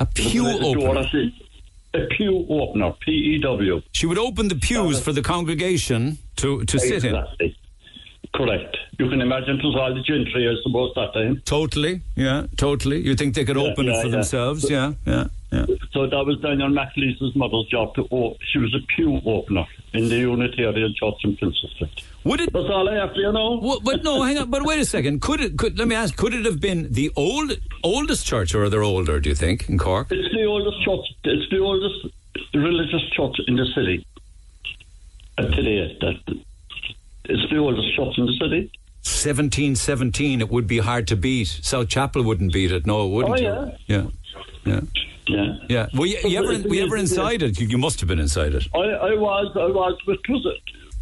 A 0.01 0.05
pew 0.05 0.47
a, 0.47 0.59
door 0.59 0.89
opener? 0.89 1.03
the- 1.13 1.31
a 1.95 2.07
pew 2.07 2.45
opener, 2.49 2.91
P 3.05 3.11
E 3.11 3.39
W. 3.41 3.81
She 3.93 4.05
would 4.07 4.17
open 4.17 4.47
the 4.47 4.55
pews 4.55 4.99
for 4.99 5.13
the 5.13 5.21
congregation 5.21 6.17
to, 6.37 6.63
to 6.65 6.79
sit 6.79 7.03
in. 7.03 7.15
Correct. 8.33 8.75
You 8.97 9.09
can 9.09 9.21
imagine 9.21 9.59
it 9.59 9.63
was 9.63 9.75
all 9.75 9.93
the 9.93 10.01
gentry, 10.01 10.49
I 10.49 10.55
suppose, 10.63 10.91
that 10.95 11.13
time. 11.13 11.41
Totally. 11.45 12.01
Yeah, 12.15 12.47
totally. 12.57 12.99
You 13.01 13.15
think 13.15 13.35
they 13.35 13.45
could 13.45 13.57
Yeah, 13.57 13.63
open 13.63 13.85
yeah, 13.85 13.97
it 13.99 14.01
for 14.01 14.07
yeah. 14.07 14.11
themselves? 14.11 14.67
Yeah, 14.69 14.93
yeah, 15.05 15.25
yeah. 15.51 15.65
So 15.91 16.07
that 16.07 16.25
was 16.25 16.39
Daniel 16.41 16.69
Maclise's 16.69 17.35
mother's 17.35 17.65
job 17.67 17.93
to 17.93 18.07
o- 18.11 18.35
she 18.51 18.57
was 18.57 18.73
a 18.73 18.79
pew 18.95 19.19
opener 19.23 19.65
in 19.93 20.09
the 20.09 20.15
Unitarian 20.17 20.95
Church 20.99 21.13
in 21.23 21.37
Princess 21.37 21.69
Street. 21.75 21.91
Would 22.23 22.41
it? 22.41 22.53
That's 22.53 22.65
all 22.69 22.89
I 22.89 22.95
have 22.95 23.13
to 23.13 23.19
you 23.19 23.31
know. 23.31 23.59
Well, 23.61 23.79
but 23.83 24.03
no, 24.03 24.23
hang 24.23 24.39
on. 24.39 24.49
But 24.49 24.63
wait 24.63 24.79
a 24.79 24.85
second. 24.85 25.21
Could 25.21 25.39
it? 25.39 25.57
Could 25.59 25.77
let 25.77 25.87
me 25.87 25.95
ask? 25.95 26.15
Could 26.15 26.33
it 26.33 26.45
have 26.45 26.59
been 26.59 26.91
the 26.91 27.11
old 27.15 27.51
oldest 27.83 28.25
church, 28.25 28.55
or 28.55 28.63
are 28.63 28.69
they 28.69 28.77
older? 28.77 29.19
Do 29.19 29.29
you 29.29 29.35
think 29.35 29.69
in 29.69 29.77
Cork? 29.77 30.07
It's 30.09 30.33
the 30.33 30.45
oldest 30.45 30.81
church. 30.83 31.05
It's 31.25 31.51
the 31.51 31.59
oldest 31.59 32.07
religious 32.55 33.01
church 33.15 33.35
in 33.47 33.57
the 33.57 33.65
city. 33.75 34.07
Today, 35.37 35.97
that 36.01 36.15
it's 37.25 37.51
the 37.51 37.57
oldest 37.57 37.95
church 37.95 38.17
in 38.17 38.25
the 38.25 38.33
city. 38.33 38.71
1717. 39.03 40.41
It 40.41 40.49
would 40.49 40.67
be 40.67 40.77
hard 40.79 41.07
to 41.09 41.15
beat. 41.15 41.47
South 41.61 41.89
Chapel 41.89 42.23
wouldn't 42.23 42.53
beat 42.53 42.71
it. 42.71 42.85
No, 42.85 43.05
it 43.05 43.09
wouldn't. 43.09 43.39
Oh, 43.39 43.71
yeah. 43.87 44.09
Yeah. 44.65 44.79
Yeah. 45.27 45.55
Yeah. 45.69 45.87
Were 45.93 46.05
you, 46.05 46.17
you 46.23 46.37
ever? 46.37 46.67
Were 46.67 46.75
you 46.75 46.83
ever 46.83 46.97
inside 46.97 47.41
it? 47.41 47.59
You, 47.59 47.67
you 47.67 47.77
must 47.77 47.99
have 47.99 48.07
been 48.07 48.19
inside 48.19 48.53
it. 48.53 48.67
I, 48.73 48.77
I 48.77 49.13
was, 49.15 49.51
I 49.55 49.65
was, 49.67 49.97
but 50.05 50.13
it 50.13 50.29
was, 50.29 50.47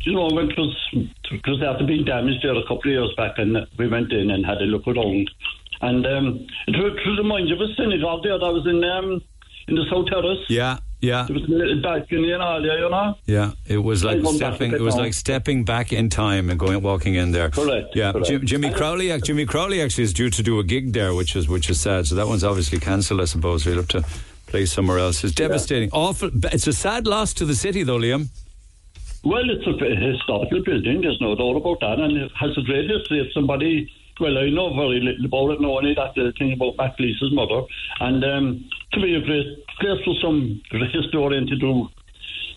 you 0.01 0.13
know, 0.13 0.27
it 0.27 0.57
was, 0.57 0.77
it 0.93 1.47
was 1.47 1.61
after 1.63 1.85
being 1.85 2.05
damaged 2.05 2.39
there 2.43 2.55
a 2.55 2.63
couple 2.63 2.79
of 2.79 2.85
years 2.85 3.13
back, 3.17 3.33
and 3.37 3.57
we 3.77 3.87
went 3.87 4.11
in 4.11 4.31
and 4.31 4.45
had 4.45 4.57
a 4.57 4.65
look 4.65 4.87
around, 4.87 5.29
and 5.81 6.05
um, 6.05 6.47
it 6.67 6.77
was, 6.77 6.93
it 7.05 7.21
remind 7.21 7.49
you 7.49 7.55
of 7.55 7.61
a 7.61 7.73
synagogue 7.75 8.23
there 8.23 8.39
that 8.39 8.53
was 8.53 8.65
in 8.65 8.83
um, 8.83 9.21
in 9.67 9.75
the 9.75 9.85
South 9.91 10.07
Terrace. 10.07 10.45
Yeah. 10.49 10.79
Yeah. 11.01 11.25
There 11.27 11.33
was 11.33 11.45
a 11.45 11.51
little 11.51 11.81
balcony 11.81 12.31
and 12.31 12.41
all 12.41 12.61
there, 12.61 12.79
you 12.79 12.89
know. 12.89 13.15
Yeah, 13.25 13.51
it 13.65 13.79
was 13.79 14.03
like 14.03 14.21
back 14.23 14.33
stepping. 14.35 14.71
It 14.73 14.81
was 14.81 14.95
like 14.95 15.13
stepping 15.13 15.65
back 15.65 15.91
in 15.91 16.09
time 16.09 16.49
and 16.49 16.59
going 16.59 16.81
walking 16.83 17.15
in 17.15 17.31
there. 17.31 17.49
Correct, 17.49 17.95
Yeah, 17.95 18.11
correct. 18.11 18.27
Jim, 18.27 18.45
Jimmy 18.45 18.71
Crowley. 18.71 19.19
Jimmy 19.21 19.45
Crowley 19.45 19.81
actually 19.81 20.03
is 20.03 20.13
due 20.13 20.29
to 20.29 20.43
do 20.43 20.59
a 20.59 20.63
gig 20.63 20.93
there, 20.93 21.13
which 21.13 21.35
is 21.35 21.49
which 21.49 21.69
is 21.69 21.81
sad. 21.81 22.05
So 22.05 22.15
that 22.15 22.27
one's 22.27 22.43
obviously 22.43 22.79
cancelled. 22.79 23.19
I 23.19 23.25
suppose 23.25 23.65
we'll 23.65 23.77
have 23.77 23.87
to 23.89 24.05
play 24.45 24.65
somewhere 24.65 24.99
else. 24.99 25.23
It's 25.23 25.33
devastating. 25.33 25.89
Awful. 25.91 26.29
It's 26.45 26.67
a 26.67 26.73
sad 26.73 27.07
loss 27.07 27.33
to 27.35 27.45
the 27.45 27.55
city, 27.55 27.83
though, 27.83 27.97
Liam. 27.97 28.29
Well, 29.23 29.43
it's 29.49 29.65
a 29.67 29.95
historical 29.95 30.63
building, 30.63 31.01
there's 31.01 31.21
no 31.21 31.35
doubt 31.35 31.55
about 31.57 31.79
that, 31.81 31.99
and 31.99 32.17
it 32.17 32.31
has 32.39 32.57
a 32.57 32.61
great 32.61 32.89
history. 32.89 33.19
If 33.19 33.31
somebody, 33.33 33.87
well, 34.19 34.35
I 34.35 34.49
know 34.49 34.73
very 34.73 34.99
little 34.99 35.25
about 35.25 35.51
it, 35.53 35.61
know 35.61 35.77
only 35.77 35.93
that 35.93 36.17
little 36.17 36.31
thing 36.39 36.53
about 36.53 36.75
Maclise's 36.77 37.31
mother, 37.31 37.61
and 37.99 38.23
um, 38.25 38.69
to 38.93 39.01
be 39.01 39.15
a 39.15 39.21
great 39.21 39.65
place 39.79 39.99
for 40.05 40.13
some 40.21 40.61
historian 40.93 41.47
to 41.47 41.55
do 41.57 41.87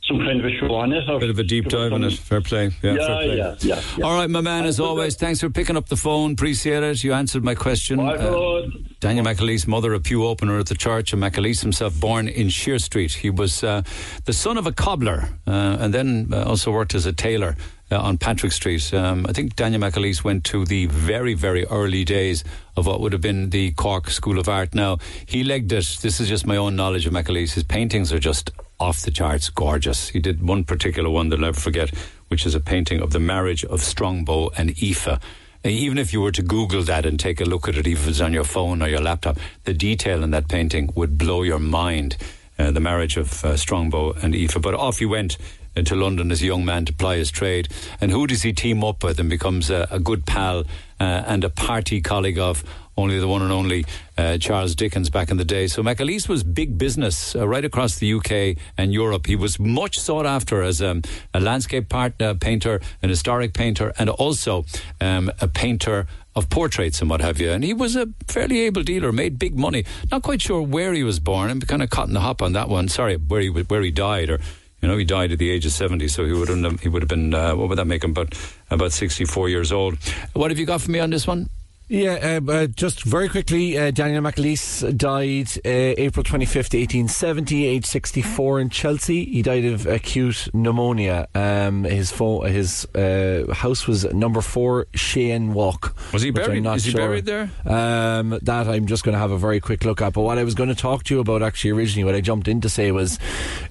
some 0.09 0.19
kind 0.19 0.39
of 0.39 0.45
a 0.45 0.51
show 0.59 0.75
on 0.75 0.93
it. 0.93 1.03
Bit 1.19 1.31
of 1.31 1.39
a 1.39 1.43
deep 1.43 1.65
dive 1.67 1.93
on 1.95 2.05
it. 2.05 2.13
Fair 2.13 2.43
play. 2.43 2.71
Yeah, 2.83 2.93
Yeah, 2.95 3.07
fair 3.07 3.17
play. 3.25 3.37
yeah, 3.39 3.55
yeah, 3.61 3.81
yeah. 3.97 4.05
All 4.05 4.13
right, 4.15 4.29
my 4.29 4.43
man, 4.43 4.67
as 4.67 4.79
always, 4.79 5.17
thanks 5.17 5.41
for 5.41 5.49
picking 5.49 5.79
up 5.79 5.89
the 5.89 5.97
phone. 5.97 6.33
Appreciate 6.33 6.83
it. 6.83 7.03
You 7.03 7.15
answered 7.15 7.43
my 7.43 7.55
question. 7.55 7.97
Bye, 7.99 8.17
Uh. 8.17 8.67
Daniel 9.01 9.25
Maclise, 9.25 9.67
mother, 9.67 9.95
a 9.95 10.01
pew 10.01 10.25
opener 10.27 10.59
at 10.59 10.67
the 10.67 10.75
church, 10.75 11.13
and 11.15 11.23
Maclise 11.23 11.63
himself 11.63 11.99
born 11.99 12.29
in 12.29 12.49
Shear 12.51 12.79
Street. 12.79 13.13
He 13.15 13.31
was 13.31 13.65
uh, 13.65 13.83
the 14.27 14.33
son 14.35 14.59
of 14.59 14.67
a 14.67 14.73
cobbler 14.73 15.29
uh, 15.47 15.79
and 15.81 15.95
then 15.95 16.29
uh, 16.33 16.43
also 16.45 16.71
worked 16.71 16.95
as 16.95 17.07
a 17.07 17.13
tailor 17.13 17.57
uh, 17.95 18.01
on 18.03 18.19
Patrick 18.19 18.53
Street. 18.53 18.93
Um, 18.93 19.25
I 19.29 19.33
think 19.33 19.57
Daniel 19.57 19.81
Maclise 19.81 20.25
went 20.25 20.45
to 20.45 20.65
the 20.65 20.87
very, 20.87 21.35
very 21.35 21.65
early 21.67 22.05
days 22.05 22.45
of 22.77 22.87
what 22.87 23.01
would 23.01 23.13
have 23.13 23.23
been 23.23 23.51
the 23.51 23.71
Cork 23.73 24.11
School 24.11 24.39
of 24.39 24.49
Art. 24.49 24.75
Now, 24.75 24.99
he 25.25 25.45
legged 25.45 25.73
it. 25.73 25.99
This 26.03 26.21
is 26.21 26.29
just 26.29 26.47
my 26.47 26.57
own 26.57 26.75
knowledge 26.77 27.07
of 27.07 27.13
Maclise. 27.13 27.55
His 27.55 27.63
paintings 27.65 28.13
are 28.13 28.19
just 28.19 28.51
off 28.81 29.03
the 29.03 29.11
charts, 29.11 29.49
gorgeous. 29.51 30.09
He 30.09 30.19
did 30.19 30.43
one 30.43 30.65
particular 30.65 31.09
one 31.09 31.29
that 31.29 31.37
I'll 31.37 31.43
never 31.43 31.61
forget, 31.61 31.95
which 32.29 32.45
is 32.45 32.55
a 32.55 32.61
painting 32.61 33.01
of 33.01 33.13
the 33.13 33.21
marriage 33.21 33.65
of 33.65 33.81
Strongbow 33.81 34.51
and 34.59 34.71
Aoife. 34.71 35.09
Uh, 35.09 35.19
Even 35.65 35.97
if 35.97 36.13
you 36.13 36.21
were 36.21 36.33
to 36.33 36.43
Google 36.43 36.83
that 36.83 37.07
and 37.07 37.19
take 37.19 37.41
a 37.41 37.45
look 37.45 37.69
at 37.69 37.77
it, 37.77 37.87
even 37.87 38.03
if 38.03 38.09
it's 38.09 38.21
on 38.21 38.33
your 38.33 38.45
phone 38.45 38.83
or 38.83 38.89
your 38.89 39.01
laptop, 39.01 39.39
the 39.63 39.73
detail 39.73 40.23
in 40.25 40.31
that 40.33 40.49
painting 40.49 40.91
would 40.95 41.17
blow 41.17 41.43
your 41.43 41.61
mind. 41.61 42.17
Uh, 42.57 42.71
the 42.71 42.81
marriage 42.81 43.17
of 43.17 43.45
uh, 43.45 43.57
Strongbow 43.57 44.13
and 44.23 44.35
Aoife. 44.35 44.63
But 44.63 44.75
off 44.75 44.99
he 45.01 45.07
went 45.07 45.39
to 45.83 45.95
London 45.95 46.31
as 46.31 46.43
a 46.43 46.47
young 46.47 46.65
man 46.65 46.85
to 46.85 46.93
ply 46.93 47.17
his 47.17 47.31
trade. 47.31 47.69
And 48.01 48.11
who 48.11 48.27
does 48.27 48.43
he 48.43 48.53
team 48.53 48.85
up 48.85 49.03
with 49.03 49.19
and 49.19 49.29
becomes 49.29 49.71
a, 49.71 49.89
a 49.91 49.99
good 49.99 50.27
pal 50.27 50.65
uh, 51.01 51.05
and 51.27 51.45
a 51.45 51.51
party 51.51 52.01
colleague 52.01 52.39
of? 52.39 52.65
Only 52.97 53.19
the 53.19 53.27
one 53.27 53.43
and 53.43 53.51
only 53.51 53.85
uh, 54.17 54.39
Charles 54.39 54.77
Dickens 54.77 55.11
back 55.11 55.31
in 55.31 55.37
the 55.37 55.45
day. 55.45 55.67
So 55.67 55.83
Maclise 55.83 56.29
was 56.29 56.45
big 56.45 56.79
business 56.79 57.35
uh, 57.35 57.47
right 57.47 57.65
across 57.65 57.97
the 57.97 58.13
UK 58.15 58.57
and 58.79 58.93
Europe. 58.93 59.27
He 59.27 59.35
was 59.35 59.59
much 59.59 59.99
sought 59.99 60.27
after 60.27 60.63
as 60.63 60.81
um, 60.81 61.03
a 61.33 61.41
landscape 61.41 61.89
part, 61.89 62.23
uh, 62.23 62.35
painter, 62.35 62.81
an 63.03 63.09
historic 63.09 63.53
painter, 63.53 63.93
and 63.99 64.09
also 64.11 64.65
um, 65.01 65.29
a 65.41 65.49
painter 65.49 66.07
of 66.37 66.51
portraits 66.51 67.01
and 67.01 67.11
what 67.11 67.21
have 67.21 67.41
you. 67.41 67.51
And 67.51 67.65
he 67.65 67.73
was 67.73 67.97
a 67.97 68.09
fairly 68.29 68.61
able 68.61 68.83
dealer, 68.83 69.13
made 69.13 69.39
big 69.39 69.59
money. 69.59 69.85
Not 70.11 70.23
quite 70.23 70.43
sure 70.43 70.63
where 70.63 70.93
he 70.93 71.03
was 71.03 71.21
born. 71.21 71.51
I'm 71.51 71.61
kind 71.61 71.83
of 71.83 71.91
caught 71.91 72.09
in 72.09 72.15
the 72.15 72.21
hop 72.21 72.43
on 72.43 72.53
that 72.53 72.69
one. 72.69 72.89
Sorry, 72.89 73.17
where 73.17 73.41
he 73.41 73.49
where 73.49 73.83
he 73.83 73.91
died 73.91 74.31
or. 74.31 74.41
You 74.85 74.89
know, 74.89 74.99
he 74.99 75.07
died 75.07 75.33
at 75.33 75.39
the 75.39 75.51
age 75.51 75.65
of 75.65 75.73
seventy, 75.73 76.09
so 76.09 76.27
he 76.27 76.33
would 76.33 76.51
have 76.51 76.81
he 76.81 76.91
would 76.91 77.01
have 77.01 77.09
been 77.09 77.33
uh, 77.33 77.57
what 77.57 77.71
would 77.71 77.79
that 77.79 77.87
make 77.87 78.05
him? 78.05 78.11
About 78.11 78.35
about 78.69 78.93
sixty 78.93 79.25
four 79.25 79.49
years 79.49 79.73
old. 79.73 79.97
What 80.35 80.51
have 80.51 80.59
you 80.59 80.67
got 80.67 80.83
for 80.83 80.91
me 80.91 80.99
on 80.99 81.09
this 81.09 81.27
one? 81.27 81.49
Yeah, 81.95 82.41
uh, 82.45 82.51
uh, 82.51 82.67
just 82.67 83.05
very 83.05 83.29
quickly, 83.29 83.79
uh, 83.79 83.93
Daniel 83.93 84.21
Maclise 84.21 84.99
died 84.99 85.47
uh, 85.65 85.95
April 85.97 86.25
25th, 86.25 86.75
1870, 86.75 87.67
age 87.67 87.87
64 87.87 88.59
in 88.59 88.69
Chelsea. 88.69 89.25
He 89.27 89.43
died 89.43 89.65
of 89.65 89.87
acute 89.87 90.49
pneumonia. 90.53 91.29
Um, 91.37 91.85
his 91.85 92.11
fo- 92.11 92.41
his 92.41 92.85
uh, 92.97 93.45
house 93.55 93.87
was 93.87 94.13
number 94.13 94.41
four 94.41 94.89
Cheyne 94.97 95.55
Walk. 95.55 95.95
Was 96.13 96.23
he 96.23 96.33
buried- 96.33 96.67
is 96.67 96.85
he 96.85 96.91
sure. 96.91 97.01
buried 97.01 97.27
there? 97.27 97.49
Um, 97.65 98.41
that 98.43 98.67
I'm 98.67 98.87
just 98.87 99.05
going 99.05 99.13
to 99.13 99.21
have 99.21 99.31
a 99.31 99.39
very 99.39 99.61
quick 99.61 99.85
look 99.85 100.03
at. 100.03 100.15
But 100.15 100.23
what 100.23 100.37
I 100.37 100.43
was 100.43 100.57
going 100.57 100.71
to 100.71 100.75
talk 100.75 101.05
to 101.05 101.15
you 101.15 101.21
about 101.21 101.45
actually 101.45 101.71
originally, 101.71 102.03
what 102.03 102.17
I 102.17 102.21
jumped 102.21 102.49
in 102.49 102.61
to 102.63 102.69
say 102.69 102.91
was 102.91 103.21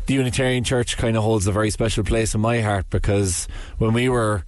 the 0.06 0.14
Unitarian 0.14 0.64
Church 0.64 0.96
kind 0.96 1.18
of 1.18 1.24
holds 1.24 1.46
a 1.46 1.52
very 1.52 1.72
special 1.72 2.06
place 2.06 2.34
in 2.34 2.40
my 2.40 2.62
heart 2.62 2.86
because 2.90 3.50
when 3.80 3.92
we 3.92 4.08
were 4.08 4.46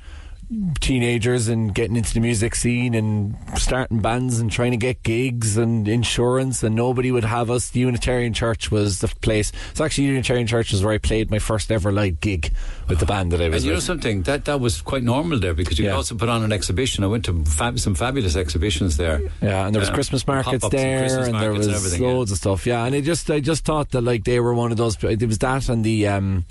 teenagers 0.79 1.47
and 1.47 1.73
getting 1.73 1.95
into 1.95 2.13
the 2.13 2.19
music 2.19 2.55
scene 2.55 2.93
and 2.93 3.35
starting 3.57 3.99
bands 3.99 4.39
and 4.39 4.51
trying 4.51 4.71
to 4.71 4.77
get 4.77 5.01
gigs 5.03 5.57
and 5.57 5.87
insurance 5.87 6.63
and 6.63 6.75
nobody 6.75 7.11
would 7.11 7.23
have 7.23 7.49
us. 7.49 7.69
The 7.69 7.79
Unitarian 7.81 8.33
Church 8.33 8.71
was 8.71 8.99
the 8.99 9.07
place. 9.07 9.51
It's 9.71 9.81
actually 9.81 10.05
Unitarian 10.05 10.47
Church 10.47 10.71
was 10.71 10.83
where 10.83 10.93
I 10.93 10.97
played 10.97 11.31
my 11.31 11.39
first 11.39 11.71
ever 11.71 11.91
live 11.91 12.21
gig 12.21 12.53
with 12.87 12.99
the 12.99 13.05
band 13.05 13.31
that 13.31 13.41
I 13.41 13.49
was 13.49 13.63
And 13.63 13.65
you 13.65 13.73
know 13.73 13.79
something 13.79 14.23
that 14.23 14.45
that 14.45 14.59
was 14.59 14.81
quite 14.81 15.03
normal 15.03 15.39
there 15.39 15.53
because 15.53 15.79
you 15.79 15.85
could 15.85 15.95
also 15.95 16.15
put 16.15 16.29
on 16.29 16.43
an 16.43 16.51
exhibition. 16.51 17.03
I 17.03 17.07
went 17.07 17.25
to 17.25 17.43
fab, 17.45 17.79
some 17.79 17.95
fabulous 17.95 18.35
exhibitions 18.35 18.97
there. 18.97 19.21
Yeah, 19.41 19.65
and 19.65 19.73
there 19.73 19.79
was 19.79 19.89
Christmas 19.89 20.25
markets 20.27 20.63
pop-ups 20.63 20.73
and 20.73 20.83
there, 20.83 20.99
Christmas 20.99 21.27
and 21.27 21.39
there 21.39 21.53
markets 21.53 21.83
was 21.83 21.99
yeah. 21.99 22.07
loads 22.07 22.31
of 22.31 22.37
stuff. 22.37 22.65
Yeah, 22.65 22.85
and 22.85 22.95
I 22.95 23.01
just, 23.01 23.29
I 23.31 23.39
just 23.39 23.65
thought 23.65 23.91
that 23.91 24.01
like 24.01 24.23
they 24.23 24.39
were 24.39 24.53
one 24.53 24.71
of 24.71 24.77
those. 24.77 25.01
It 25.03 25.23
was 25.25 25.39
that 25.39 25.69
and 25.69 25.83
the. 25.83 26.07
Um, 26.07 26.45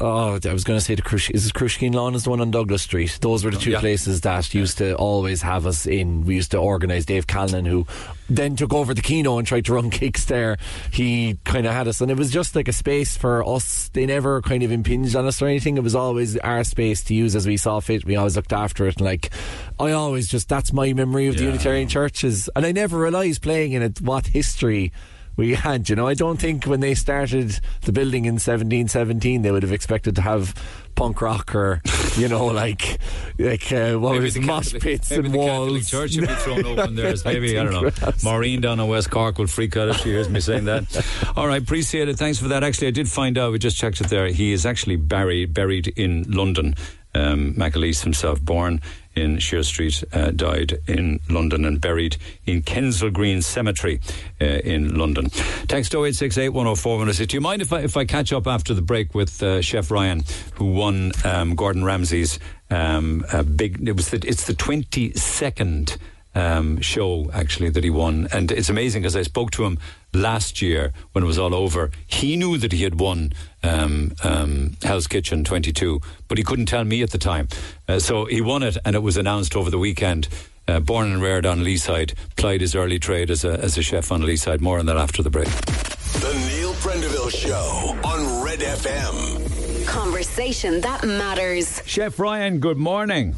Oh, 0.00 0.40
I 0.44 0.52
was 0.52 0.64
going 0.64 0.76
to 0.76 0.84
say 0.84 0.96
the 0.96 1.02
Crush. 1.02 1.30
Is 1.30 1.46
it 1.46 1.52
Cruiskeen 1.54 1.94
Lawn? 1.94 2.16
Is 2.16 2.24
the 2.24 2.30
one 2.30 2.40
on 2.40 2.50
Douglas 2.50 2.82
Street? 2.82 3.16
Those 3.20 3.44
were 3.44 3.52
the 3.52 3.58
two 3.58 3.70
Yeah. 3.70 3.78
places 3.80 4.22
that 4.22 4.52
used 4.52 4.78
to 4.78 4.96
always 4.96 5.42
have 5.42 5.66
us 5.66 5.86
in. 5.86 6.26
We 6.26 6.34
used 6.34 6.50
to 6.50 6.58
organise. 6.58 7.04
Dave 7.04 7.28
Callan, 7.28 7.64
who 7.64 7.86
then 8.28 8.56
took 8.56 8.74
over 8.74 8.92
the 8.92 9.02
Kino 9.02 9.38
and 9.38 9.46
tried 9.46 9.66
to 9.66 9.74
run 9.74 9.88
gigs 9.90 10.26
there, 10.26 10.56
he 10.90 11.38
kind 11.44 11.64
of 11.64 11.72
had 11.72 11.86
us, 11.86 12.00
and 12.00 12.10
it 12.10 12.16
was 12.16 12.32
just 12.32 12.56
like 12.56 12.66
a 12.66 12.72
space 12.72 13.16
for 13.16 13.48
us. 13.48 13.88
They 13.92 14.04
never 14.04 14.42
kind 14.42 14.64
of 14.64 14.72
impinged 14.72 15.14
on 15.14 15.26
us 15.26 15.40
or 15.40 15.46
anything. 15.46 15.76
It 15.76 15.84
was 15.84 15.94
always 15.94 16.36
our 16.38 16.64
space 16.64 17.04
to 17.04 17.14
use 17.14 17.36
as 17.36 17.46
we 17.46 17.56
saw 17.56 17.78
fit. 17.78 18.04
We 18.04 18.16
always 18.16 18.34
looked 18.34 18.52
after 18.52 18.88
it, 18.88 18.96
and 18.96 19.04
like 19.04 19.30
I 19.78 19.92
always 19.92 20.26
just 20.26 20.48
that's 20.48 20.72
my 20.72 20.92
memory 20.92 21.28
of 21.28 21.36
the 21.36 21.42
Yeah. 21.44 21.50
Unitarian 21.50 21.86
churches, 21.86 22.50
and 22.56 22.66
I 22.66 22.72
never 22.72 22.98
realised 22.98 23.42
playing 23.42 23.72
in 23.72 23.82
it 23.82 24.00
what 24.00 24.26
history 24.26 24.90
we 25.36 25.54
had. 25.54 25.88
You 25.88 25.96
know, 25.96 26.06
I 26.06 26.14
don't 26.14 26.38
think 26.40 26.64
when 26.64 26.80
they 26.80 26.94
started 26.94 27.58
the 27.82 27.92
building 27.92 28.24
in 28.24 28.34
1717 28.34 29.42
they 29.42 29.50
would 29.50 29.62
have 29.62 29.72
expected 29.72 30.16
to 30.16 30.22
have 30.22 30.54
punk 30.94 31.20
rock 31.20 31.54
or 31.56 31.82
you 32.16 32.28
know 32.28 32.46
like 32.46 32.98
like 33.38 33.72
uh, 33.72 33.94
what 33.96 34.12
Maybe 34.12 34.24
was 34.24 34.38
mosh 34.38 34.64
Catholic- 34.72 34.82
pits 34.82 35.10
maybe 35.10 35.24
and 35.26 35.34
the 35.34 35.38
walls. 35.38 35.90
Church 35.90 36.12
should 36.12 36.28
be 36.28 36.34
thrown 36.34 36.64
open 36.66 36.94
there. 36.94 37.06
as 37.08 37.26
I 37.26 37.32
Maybe 37.34 37.58
I, 37.58 37.64
don't 37.64 37.72
know. 37.72 37.90
perhaps. 37.90 38.22
Maureen 38.24 38.60
down 38.60 38.78
in 38.80 38.86
West 38.88 39.10
Cork 39.10 39.38
will 39.38 39.46
freak 39.48 39.76
out 39.76 39.88
if 39.88 39.96
she 39.98 40.10
hears 40.10 40.28
me 40.28 40.40
saying 40.40 40.66
that. 40.66 40.84
All 41.36 41.46
right, 41.48 41.60
appreciate 41.62 42.08
it. 42.08 42.16
Thanks 42.16 42.38
for 42.38 42.48
that. 42.48 42.62
Actually, 42.62 42.88
I 42.88 42.92
did 42.92 43.08
find 43.08 43.36
out. 43.38 43.50
We 43.52 43.58
just 43.58 43.76
checked 43.76 44.00
it 44.00 44.08
there. 44.08 44.28
He 44.28 44.52
is 44.52 44.64
actually 44.64 44.96
buried 44.96 45.52
buried 45.54 45.88
in 45.88 46.30
London. 46.30 46.74
Um, 47.16 47.54
Maclise 47.54 48.02
himself, 48.02 48.40
born 48.40 48.80
in 49.16 49.38
Shear 49.38 49.62
Street, 49.62 50.02
uh, 50.12 50.30
died 50.30 50.78
in 50.86 51.20
London 51.28 51.64
and 51.64 51.80
buried 51.80 52.16
in 52.46 52.62
Kensal 52.62 53.12
Green 53.12 53.42
Cemetery 53.42 54.00
uh, 54.40 54.44
in 54.44 54.96
London. 54.96 55.30
Text 55.68 55.94
0868 55.94 56.50
104 56.50 56.92
106. 56.92 57.30
Do 57.30 57.36
you 57.36 57.40
mind 57.40 57.62
if 57.62 57.72
I, 57.72 57.80
if 57.80 57.96
I 57.96 58.04
catch 58.04 58.32
up 58.32 58.46
after 58.46 58.74
the 58.74 58.82
break 58.82 59.14
with 59.14 59.42
uh, 59.42 59.60
Chef 59.62 59.90
Ryan, 59.90 60.24
who 60.54 60.72
won 60.72 61.12
um, 61.24 61.54
Gordon 61.54 61.84
Ramsay's 61.84 62.38
um, 62.70 63.24
big? 63.56 63.86
It 63.86 63.96
was 63.96 64.10
the, 64.10 64.22
it's 64.26 64.46
the 64.46 64.54
twenty 64.54 65.12
second 65.14 65.96
um, 66.34 66.80
show 66.80 67.30
actually 67.32 67.70
that 67.70 67.84
he 67.84 67.90
won, 67.90 68.28
and 68.32 68.50
it's 68.50 68.68
amazing 68.68 69.02
because 69.02 69.16
I 69.16 69.22
spoke 69.22 69.50
to 69.52 69.64
him 69.64 69.78
last 70.14 70.62
year 70.62 70.92
when 71.12 71.24
it 71.24 71.26
was 71.26 71.38
all 71.38 71.54
over. 71.54 71.90
He 72.06 72.36
knew 72.36 72.56
that 72.58 72.72
he 72.72 72.82
had 72.84 72.98
won 73.00 73.32
um, 73.62 74.12
um, 74.22 74.76
Hell's 74.82 75.06
Kitchen 75.06 75.44
22, 75.44 76.00
but 76.28 76.38
he 76.38 76.44
couldn't 76.44 76.66
tell 76.66 76.84
me 76.84 77.02
at 77.02 77.10
the 77.10 77.18
time. 77.18 77.48
Uh, 77.88 77.98
so 77.98 78.24
he 78.26 78.40
won 78.40 78.62
it, 78.62 78.76
and 78.84 78.94
it 78.94 79.02
was 79.02 79.16
announced 79.16 79.56
over 79.56 79.70
the 79.70 79.78
weekend. 79.78 80.28
Uh, 80.66 80.80
born 80.80 81.12
and 81.12 81.20
reared 81.20 81.44
on 81.44 81.60
Leeside, 81.60 82.14
plied 82.36 82.62
his 82.62 82.74
early 82.74 82.98
trade 82.98 83.30
as 83.30 83.44
a, 83.44 83.52
as 83.60 83.76
a 83.76 83.82
chef 83.82 84.10
on 84.10 84.22
Leeside. 84.22 84.60
More 84.62 84.78
on 84.78 84.86
that 84.86 84.96
after 84.96 85.22
the 85.22 85.28
break. 85.28 85.48
The 85.48 86.32
Neil 86.48 86.72
Prendeville 86.74 87.30
Show 87.30 87.98
on 88.02 88.42
Red 88.42 88.60
FM. 88.60 89.86
Conversation 89.86 90.80
that 90.80 91.04
matters. 91.04 91.82
Chef 91.84 92.18
Ryan, 92.18 92.60
good 92.60 92.78
morning. 92.78 93.34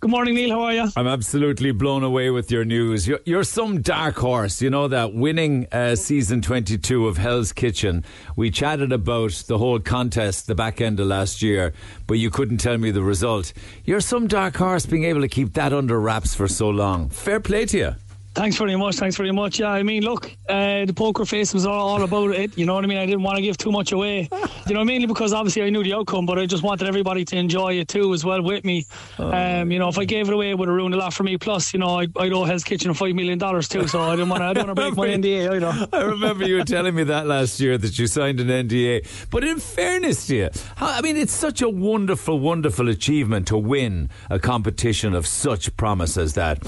Good 0.00 0.10
morning, 0.10 0.34
Neil. 0.34 0.50
How 0.50 0.62
are 0.62 0.72
you? 0.72 0.88
I'm 0.96 1.06
absolutely 1.06 1.72
blown 1.72 2.04
away 2.04 2.30
with 2.30 2.50
your 2.50 2.64
news. 2.64 3.08
You're, 3.08 3.20
you're 3.24 3.44
some 3.44 3.80
dark 3.82 4.16
horse, 4.16 4.62
you 4.62 4.70
know 4.70 4.88
that 4.88 5.12
winning 5.12 5.66
uh, 5.72 5.96
season 5.96 6.40
22 6.40 7.08
of 7.08 7.16
Hell's 7.16 7.52
Kitchen. 7.52 8.04
We 8.36 8.50
chatted 8.50 8.92
about 8.92 9.32
the 9.48 9.58
whole 9.58 9.80
contest 9.80 10.46
the 10.46 10.54
back 10.54 10.80
end 10.80 11.00
of 11.00 11.06
last 11.08 11.42
year, 11.42 11.72
but 12.06 12.14
you 12.14 12.30
couldn't 12.30 12.58
tell 12.58 12.78
me 12.78 12.90
the 12.90 13.02
result. 13.02 13.52
You're 13.84 14.00
some 14.00 14.28
dark 14.28 14.56
horse 14.56 14.86
being 14.86 15.04
able 15.04 15.22
to 15.22 15.28
keep 15.28 15.54
that 15.54 15.72
under 15.72 16.00
wraps 16.00 16.34
for 16.34 16.46
so 16.48 16.68
long. 16.68 17.08
Fair 17.08 17.40
play 17.40 17.66
to 17.66 17.78
you. 17.78 17.94
Thanks 18.38 18.56
very 18.56 18.76
much. 18.76 18.94
Thanks 18.94 19.16
very 19.16 19.32
much. 19.32 19.58
Yeah, 19.58 19.70
I 19.70 19.82
mean, 19.82 20.04
look, 20.04 20.30
uh, 20.48 20.84
the 20.84 20.92
poker 20.94 21.24
face 21.24 21.52
was 21.52 21.66
all, 21.66 21.88
all 21.88 22.02
about 22.04 22.30
it. 22.36 22.56
You 22.56 22.66
know 22.66 22.74
what 22.74 22.84
I 22.84 22.86
mean? 22.86 22.98
I 22.98 23.04
didn't 23.04 23.24
want 23.24 23.34
to 23.34 23.42
give 23.42 23.58
too 23.58 23.72
much 23.72 23.90
away. 23.90 24.28
You 24.68 24.74
know, 24.74 24.84
mainly 24.84 25.06
because 25.06 25.32
obviously 25.32 25.62
I 25.62 25.70
knew 25.70 25.82
the 25.82 25.94
outcome, 25.94 26.26
but 26.26 26.38
I 26.38 26.44
just 26.44 26.62
wanted 26.62 26.88
everybody 26.88 27.24
to 27.24 27.36
enjoy 27.36 27.78
it 27.78 27.88
too 27.88 28.12
as 28.12 28.22
well 28.22 28.42
with 28.42 28.66
me. 28.66 28.84
Um, 29.18 29.72
you 29.72 29.78
know, 29.78 29.88
if 29.88 29.96
I 29.96 30.04
gave 30.04 30.28
it 30.28 30.34
away, 30.34 30.50
it 30.50 30.58
would 30.58 30.68
have 30.68 30.76
ruined 30.76 30.94
a 30.94 30.98
lot 30.98 31.14
for 31.14 31.22
me. 31.22 31.38
Plus, 31.38 31.72
you 31.72 31.80
know, 31.80 31.98
I, 31.98 32.06
I'd 32.18 32.34
owe 32.34 32.44
Hell's 32.44 32.64
Kitchen 32.64 32.92
five 32.92 33.14
million 33.14 33.38
dollars 33.38 33.66
too, 33.66 33.88
so 33.88 34.02
I 34.02 34.10
didn't 34.10 34.28
want 34.28 34.42
to. 34.42 34.44
I 34.44 34.52
don't 34.52 34.66
want 34.66 34.76
to 34.76 34.82
break 34.82 34.94
my 34.94 35.06
NDA 35.16 35.54
either. 35.54 35.88
I 35.90 36.02
remember 36.02 36.46
you 36.46 36.58
were 36.58 36.64
telling 36.64 36.94
me 36.94 37.04
that 37.04 37.26
last 37.26 37.58
year 37.60 37.78
that 37.78 37.98
you 37.98 38.06
signed 38.06 38.40
an 38.40 38.48
NDA. 38.48 39.06
But 39.30 39.42
in 39.42 39.58
fairness 39.58 40.26
to 40.26 40.36
you, 40.36 40.50
I 40.76 41.00
mean, 41.00 41.16
it's 41.16 41.32
such 41.32 41.62
a 41.62 41.68
wonderful, 41.70 42.38
wonderful 42.38 42.90
achievement 42.90 43.46
to 43.46 43.56
win 43.56 44.10
a 44.28 44.38
competition 44.38 45.14
of 45.14 45.26
such 45.26 45.74
promise 45.78 46.18
as 46.18 46.34
that. 46.34 46.58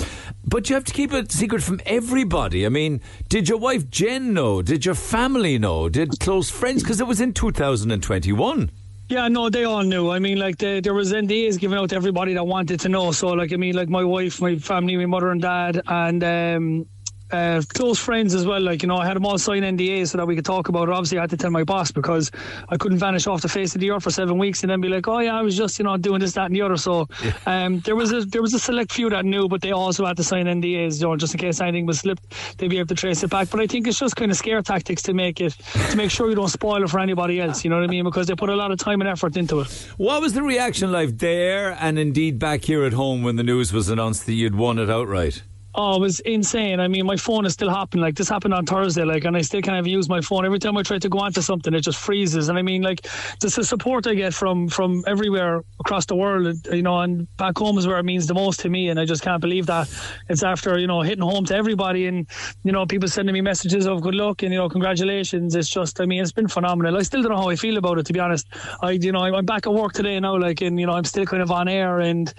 But 0.51 0.68
you 0.68 0.74
have 0.74 0.85
to 0.86 0.93
keep 0.93 1.12
it 1.12 1.31
secret 1.31 1.62
from 1.62 1.81
everybody. 1.86 2.66
I 2.66 2.70
mean, 2.70 3.01
did 3.28 3.48
your 3.48 3.59
wife 3.59 3.89
Jen 3.89 4.35
know? 4.35 4.62
Did 4.62 4.85
your 4.85 4.97
family 4.97 5.60
know? 5.60 5.89
Did 5.89 6.18
close 6.18 6.51
friends? 6.51 6.82
Because 6.82 7.01
it 7.01 7.06
was 7.06 7.20
in 7.20 7.32
2021. 7.32 8.70
Yeah, 9.09 9.28
no, 9.28 9.48
they 9.48 9.62
all 9.62 9.85
knew. 9.85 10.10
I 10.10 10.18
mean, 10.18 10.39
like 10.39 10.59
the, 10.59 10.81
there 10.81 10.93
was 10.93 11.12
NDAs 11.12 11.60
given 11.60 11.78
out 11.78 11.90
to 11.90 11.97
everybody 11.97 12.35
that 12.35 12.44
wanted 12.44 12.81
to 12.81 12.89
know. 12.89 13.12
So, 13.12 13.28
like, 13.28 13.52
I 13.52 13.56
mean, 13.56 13.77
like 13.77 13.89
my 13.89 14.02
wife, 14.02 14.40
my 14.40 14.56
family, 14.56 14.97
my 14.97 15.06
mother 15.06 15.31
and 15.31 15.40
dad, 15.40 15.82
and 15.86 16.24
um, 16.24 16.86
uh, 17.32 17.62
close 17.69 17.98
friends 17.98 18.35
as 18.35 18.47
well. 18.47 18.61
Like, 18.61 18.82
you 18.82 18.89
know, 18.89 18.97
I 18.97 19.07
had 19.07 19.16
them 19.16 19.27
all 19.27 19.39
sign 19.39 19.62
NDAs 19.62 20.09
so 20.09 20.19
that 20.19 20.27
we 20.27 20.35
could 20.35 20.44
talk 20.44 20.69
about 20.69 20.89
it. 20.89 20.93
Obviously, 20.93 21.19
I 21.19 21.23
had 21.23 21.31
to 21.31 21.36
tell 21.36 21.51
my 21.51 21.65
boss 21.65 21.90
because 21.90 22.31
I 22.69 22.77
couldn't 22.77 22.98
vanish 22.98 23.27
off 23.27 23.43
the 23.43 23.48
face 23.48 23.74
of 23.74 23.81
the 23.81 23.90
earth 23.90 24.02
for 24.02 24.11
seven 24.11 24.39
weeks 24.39 24.62
and 24.62 24.70
then 24.70 24.81
be 24.81 24.89
like, 24.89 25.07
oh 25.09 25.19
yeah, 25.19 25.36
I 25.36 25.43
was 25.43 25.57
just, 25.57 25.78
you 25.78 25.85
know, 25.85 25.97
doing 25.97 26.20
this, 26.20 26.32
that, 26.32 26.47
and 26.47 26.55
the 26.55 26.62
other. 26.62 26.77
So, 26.77 27.09
um, 27.47 27.81
there 27.81 27.97
was 27.97 28.12
a 28.12 28.23
there 28.23 28.43
was 28.43 28.55
a 28.55 28.59
select 28.59 28.93
few 28.93 29.11
that 29.11 29.24
knew, 29.24 29.48
but 29.48 29.61
they 29.61 29.73
also 29.73 30.07
had 30.07 30.16
to 30.16 30.24
sign 30.24 30.47
NDAs, 30.47 31.01
you 31.01 31.09
know, 31.09 31.16
just 31.16 31.35
in 31.35 31.40
case 31.40 31.61
anything 31.61 31.86
was 31.86 32.01
slipped, 32.01 32.35
they'd 32.59 32.69
be 32.69 32.78
able 32.78 32.89
to 32.89 32.94
trace 32.94 33.23
it 33.23 33.31
back. 33.31 33.51
But 33.51 33.61
I 33.61 33.66
think 33.66 33.86
it's 33.86 33.98
just 33.98 34.16
kind 34.16 34.31
of 34.31 34.36
scare 34.36 34.62
tactics 34.62 35.02
to 35.02 35.15
make 35.15 35.40
it 35.40 35.52
to 35.90 35.97
make 35.97 36.11
sure 36.11 36.28
you 36.28 36.36
don't 36.36 36.48
spoil 36.48 36.82
it 36.82 36.90
for 36.90 37.01
anybody 37.01 37.40
else. 37.40 37.65
You 37.65 37.70
know 37.70 37.77
what 37.77 37.85
I 37.85 37.89
mean? 37.89 38.05
Because 38.05 38.27
they 38.27 38.35
put 38.35 38.51
a 38.51 38.57
lot 38.57 38.70
of 38.70 38.78
time 38.78 39.01
and 39.01 39.09
effort 39.09 39.36
into 39.36 39.61
it. 39.61 39.69
What 39.97 40.20
was 40.20 40.32
the 40.32 40.43
reaction 40.43 40.93
like 40.93 41.19
there 41.19 41.77
and 41.81 41.98
indeed 41.98 42.39
back 42.39 42.65
here 42.65 42.85
at 42.85 42.93
home 42.93 43.23
when 43.23 43.36
the 43.36 43.43
news 43.43 43.73
was 43.73 43.89
announced 43.89 44.27
that 44.27 44.35
you'd 44.35 44.55
won 44.55 44.78
it 44.78 44.90
outright? 44.90 45.43
Oh, 45.72 45.97
it 45.97 46.01
was 46.01 46.18
insane. 46.20 46.80
I 46.80 46.88
mean, 46.88 47.06
my 47.06 47.16
phone 47.16 47.47
is 47.47 47.52
still 47.52 47.70
hopping. 47.70 48.01
Like 48.01 48.16
this 48.16 48.28
happened 48.28 48.55
on 48.55 48.66
Thursday, 48.66 49.05
like, 49.05 49.24
and 49.24 49.36
I 49.36 49.42
still 49.42 49.62
can't 49.62 49.76
even 49.78 49.90
use 49.92 50.09
my 50.09 50.20
phone. 50.20 50.44
Every 50.44 50.59
time 50.59 50.76
I 50.76 50.82
try 50.82 50.98
to 50.98 51.09
go 51.09 51.20
onto 51.20 51.40
something, 51.42 51.72
it 51.72 51.82
just 51.82 51.98
freezes. 51.98 52.48
And 52.48 52.59
I 52.59 52.62
mean, 52.62 52.82
like, 52.82 53.06
just 53.40 53.55
the 53.55 53.62
support 53.62 54.09
I 54.09 54.14
get 54.14 54.34
from 54.34 54.68
from 54.68 55.05
everywhere 55.06 55.62
across 55.78 56.06
the 56.06 56.16
world, 56.16 56.56
you 56.72 56.82
know, 56.82 56.98
and 56.98 57.28
back 57.36 57.56
home 57.56 57.78
is 57.78 57.86
where 57.86 57.98
it 57.98 58.05
means 58.05 58.26
the 58.26 58.34
most 58.34 58.59
to 58.60 58.68
me. 58.68 58.88
And 58.88 58.98
I 58.98 59.05
just 59.05 59.22
can't 59.22 59.40
believe 59.40 59.66
that 59.66 59.88
it's 60.28 60.42
after 60.42 60.76
you 60.76 60.88
know 60.88 61.02
hitting 61.02 61.22
home 61.22 61.44
to 61.47 61.55
everybody, 61.55 62.06
and 62.09 62.28
you 62.64 62.72
know, 62.72 62.84
people 62.84 63.09
sending 63.09 63.32
me 63.32 63.40
messages 63.40 63.86
of 63.86 64.01
good 64.01 64.16
luck 64.16 64.42
and 64.42 64.52
you 64.52 64.59
know, 64.59 64.68
congratulations. 64.68 65.55
It's 65.55 65.68
just, 65.68 66.01
I 66.01 66.05
mean, 66.06 66.20
it's 66.20 66.32
been 66.32 66.48
phenomenal. 66.48 66.97
I 66.97 67.02
still 67.02 67.22
don't 67.22 67.30
know 67.30 67.38
how 67.38 67.48
I 67.48 67.55
feel 67.56 67.76
about 67.76 67.98
it, 67.98 68.06
to 68.06 68.12
be 68.12 68.18
honest. 68.18 68.48
I, 68.82 68.92
you 68.92 69.12
know, 69.12 69.20
I'm 69.20 69.47
back 69.47 69.68
at 69.68 69.72
work 69.72 69.92
today 69.92 70.18
now, 70.18 70.36
like, 70.36 70.62
and 70.62 70.80
you 70.80 70.86
know, 70.86 70.94
I'm 70.94 71.05
still 71.05 71.26
kind 71.26 71.42
of 71.42 71.52
on 71.52 71.68
air, 71.68 72.01
and 72.01 72.34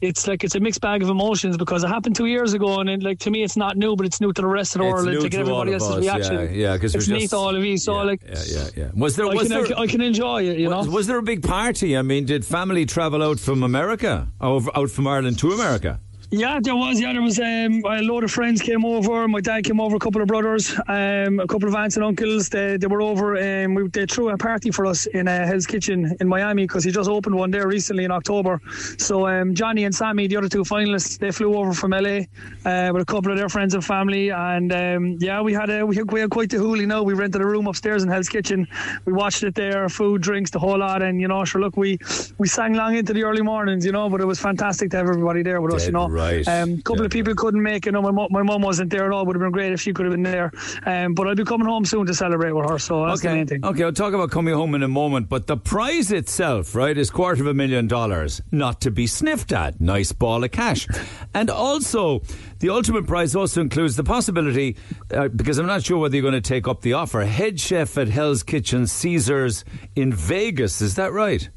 it's 0.00 0.28
like 0.28 0.44
it's 0.44 0.54
a 0.54 0.60
mixed 0.60 0.80
bag 0.80 1.02
of 1.02 1.08
emotions 1.08 1.56
because 1.56 1.82
it 1.82 1.88
happened 1.88 2.14
two 2.14 2.26
years 2.26 2.54
ago, 2.54 2.75
and 2.80 3.02
like 3.02 3.18
to 3.20 3.30
me, 3.30 3.42
it's 3.42 3.56
not 3.56 3.76
new, 3.76 3.96
but 3.96 4.06
it's 4.06 4.20
new 4.20 4.32
to 4.32 4.40
the 4.42 4.46
rest 4.48 4.74
of 4.76 4.80
the 4.82 4.86
It's 4.88 4.94
world. 4.94 5.08
and 5.08 5.20
to 5.22 5.28
get 5.28 5.40
everybody 5.40 5.72
else's 5.74 5.90
us, 5.90 6.00
reaction. 6.02 6.34
yeah, 6.34 6.72
yeah, 6.72 6.78
'cause 6.78 6.94
it's 6.94 7.08
neat 7.08 7.20
just- 7.22 7.34
all 7.34 7.54
of 7.56 7.64
you. 7.64 7.76
So 7.78 7.94
like, 7.96 8.22
Yeah, 8.26 8.42
yeah, 8.46 8.68
yeah. 8.76 8.90
Was 8.94 9.16
there 9.16 9.26
I, 9.26 9.34
was 9.34 9.48
can, 9.48 9.56
I 9.56 9.62
can- 9.66 9.78
I 9.78 9.86
can 9.86 10.00
enjoy 10.00 10.42
it. 10.44 10.58
You 10.58 10.68
know. 10.68 10.78
was, 10.78 10.88
was 10.88 11.06
there 11.06 11.18
a 11.18 11.22
big 11.22 11.42
party? 11.42 11.96
I 11.96 12.02
mean, 12.02 12.24
did 12.26 12.44
family 12.44 12.86
travel 12.86 13.22
out 13.22 13.38
from 13.40 13.62
America, 13.62 14.28
over, 14.40 14.70
out 14.76 14.90
from 14.90 15.06
Ireland 15.06 15.38
to 15.40 15.52
America? 15.52 16.00
Yeah, 16.30 16.58
there 16.60 16.74
was. 16.74 17.00
Yeah, 17.00 17.12
there 17.12 17.22
was 17.22 17.38
um, 17.38 17.82
a 17.86 18.02
load 18.02 18.24
of 18.24 18.32
friends 18.32 18.60
came 18.60 18.84
over. 18.84 19.28
My 19.28 19.40
dad 19.40 19.62
came 19.62 19.80
over, 19.80 19.94
a 19.94 19.98
couple 19.98 20.20
of 20.20 20.26
brothers, 20.26 20.74
um, 20.88 21.38
a 21.38 21.46
couple 21.46 21.68
of 21.68 21.74
aunts 21.76 21.96
and 21.96 22.04
uncles. 22.04 22.48
They, 22.48 22.76
they 22.76 22.88
were 22.88 23.00
over. 23.00 23.36
Um, 23.36 23.74
we, 23.74 23.88
they 23.88 24.06
threw 24.06 24.30
a 24.30 24.36
party 24.36 24.72
for 24.72 24.86
us 24.86 25.06
in 25.06 25.28
uh, 25.28 25.46
Hell's 25.46 25.66
Kitchen 25.66 26.16
in 26.20 26.26
Miami 26.26 26.64
because 26.64 26.82
he 26.82 26.90
just 26.90 27.08
opened 27.08 27.36
one 27.36 27.52
there 27.52 27.68
recently 27.68 28.04
in 28.04 28.10
October. 28.10 28.60
So 28.98 29.28
um, 29.28 29.54
Johnny 29.54 29.84
and 29.84 29.94
Sammy, 29.94 30.26
the 30.26 30.36
other 30.36 30.48
two 30.48 30.64
finalists, 30.64 31.16
they 31.16 31.30
flew 31.30 31.54
over 31.56 31.72
from 31.72 31.92
LA 31.92 32.22
uh, 32.64 32.90
with 32.92 33.02
a 33.02 33.06
couple 33.06 33.30
of 33.30 33.38
their 33.38 33.48
friends 33.48 33.74
and 33.74 33.84
family. 33.84 34.30
And 34.30 34.72
um, 34.72 35.16
yeah, 35.20 35.40
we 35.40 35.52
had 35.52 35.70
a 35.70 35.86
we 35.86 35.94
had, 35.94 36.10
we 36.10 36.20
had 36.20 36.30
quite 36.30 36.50
the 36.50 36.56
hoolie. 36.56 36.86
Now 36.86 37.04
we 37.04 37.14
rented 37.14 37.40
a 37.40 37.46
room 37.46 37.68
upstairs 37.68 38.02
in 38.02 38.08
Hell's 38.08 38.28
Kitchen. 38.28 38.66
We 39.04 39.12
watched 39.12 39.44
it 39.44 39.54
there, 39.54 39.88
food, 39.88 40.22
drinks, 40.22 40.50
the 40.50 40.58
whole 40.58 40.78
lot. 40.78 41.02
And 41.02 41.20
you 41.20 41.28
know, 41.28 41.44
sure, 41.44 41.60
look, 41.60 41.76
we 41.76 41.98
we 42.38 42.48
sang 42.48 42.74
long 42.74 42.96
into 42.96 43.12
the 43.12 43.22
early 43.22 43.42
mornings, 43.42 43.86
you 43.86 43.92
know. 43.92 44.10
But 44.10 44.20
it 44.20 44.26
was 44.26 44.40
fantastic 44.40 44.90
to 44.90 44.96
have 44.96 45.08
everybody 45.08 45.44
there 45.44 45.60
with 45.60 45.72
us, 45.72 45.86
you 45.86 45.92
know. 45.92 46.15
Right. 46.16 46.48
Um, 46.48 46.78
a 46.78 46.82
couple 46.82 47.04
of 47.04 47.10
people 47.10 47.34
couldn't 47.34 47.62
make 47.62 47.86
it. 47.86 47.92
No, 47.92 48.00
my 48.00 48.10
mum, 48.10 48.28
my 48.30 48.42
mum 48.42 48.62
wasn't 48.62 48.90
there 48.90 49.04
at 49.04 49.12
all. 49.12 49.26
Would 49.26 49.36
have 49.36 49.42
been 49.42 49.52
great 49.52 49.72
if 49.72 49.80
she 49.82 49.92
could 49.92 50.06
have 50.06 50.12
been 50.14 50.22
there. 50.22 50.50
Um, 50.86 51.12
but 51.14 51.28
I'll 51.28 51.34
be 51.34 51.44
coming 51.44 51.66
home 51.68 51.84
soon 51.84 52.06
to 52.06 52.14
celebrate 52.14 52.52
with 52.52 52.70
her. 52.70 52.78
So 52.78 53.04
that's 53.06 53.20
the 53.20 53.28
Okay. 53.28 53.36
main 53.36 53.46
thing. 53.46 53.64
Okay, 53.64 53.84
I'll 53.84 53.92
talk 53.92 54.14
about 54.14 54.30
coming 54.30 54.54
home 54.54 54.74
in 54.74 54.82
a 54.82 54.88
moment, 54.88 55.28
but 55.28 55.46
the 55.46 55.56
prize 55.58 56.10
itself, 56.12 56.74
right, 56.74 56.96
is 56.96 57.10
quarter 57.10 57.42
of 57.42 57.48
a 57.48 57.54
million 57.54 57.86
dollars, 57.86 58.40
not 58.50 58.80
to 58.82 58.90
be 58.90 59.06
sniffed 59.06 59.52
at. 59.52 59.80
Nice 59.80 60.12
ball 60.12 60.42
of 60.42 60.50
cash. 60.52 60.86
And 61.34 61.50
also, 61.50 62.22
the 62.60 62.70
ultimate 62.70 63.06
prize 63.06 63.36
also 63.36 63.60
includes 63.60 63.96
the 63.96 64.04
possibility, 64.04 64.76
uh, 65.12 65.28
because 65.28 65.58
I'm 65.58 65.66
not 65.66 65.82
sure 65.84 65.98
whether 65.98 66.16
you're 66.16 66.22
going 66.22 66.32
to 66.32 66.40
take 66.40 66.66
up 66.66 66.80
the 66.80 66.94
offer, 66.94 67.24
head 67.26 67.60
chef 67.60 67.98
at 67.98 68.08
Hell's 68.08 68.42
Kitchen 68.42 68.86
Caesars 68.86 69.64
in 69.94 70.12
Vegas. 70.14 70.80
Is 70.80 70.94
that 70.94 71.12
right? 71.12 71.50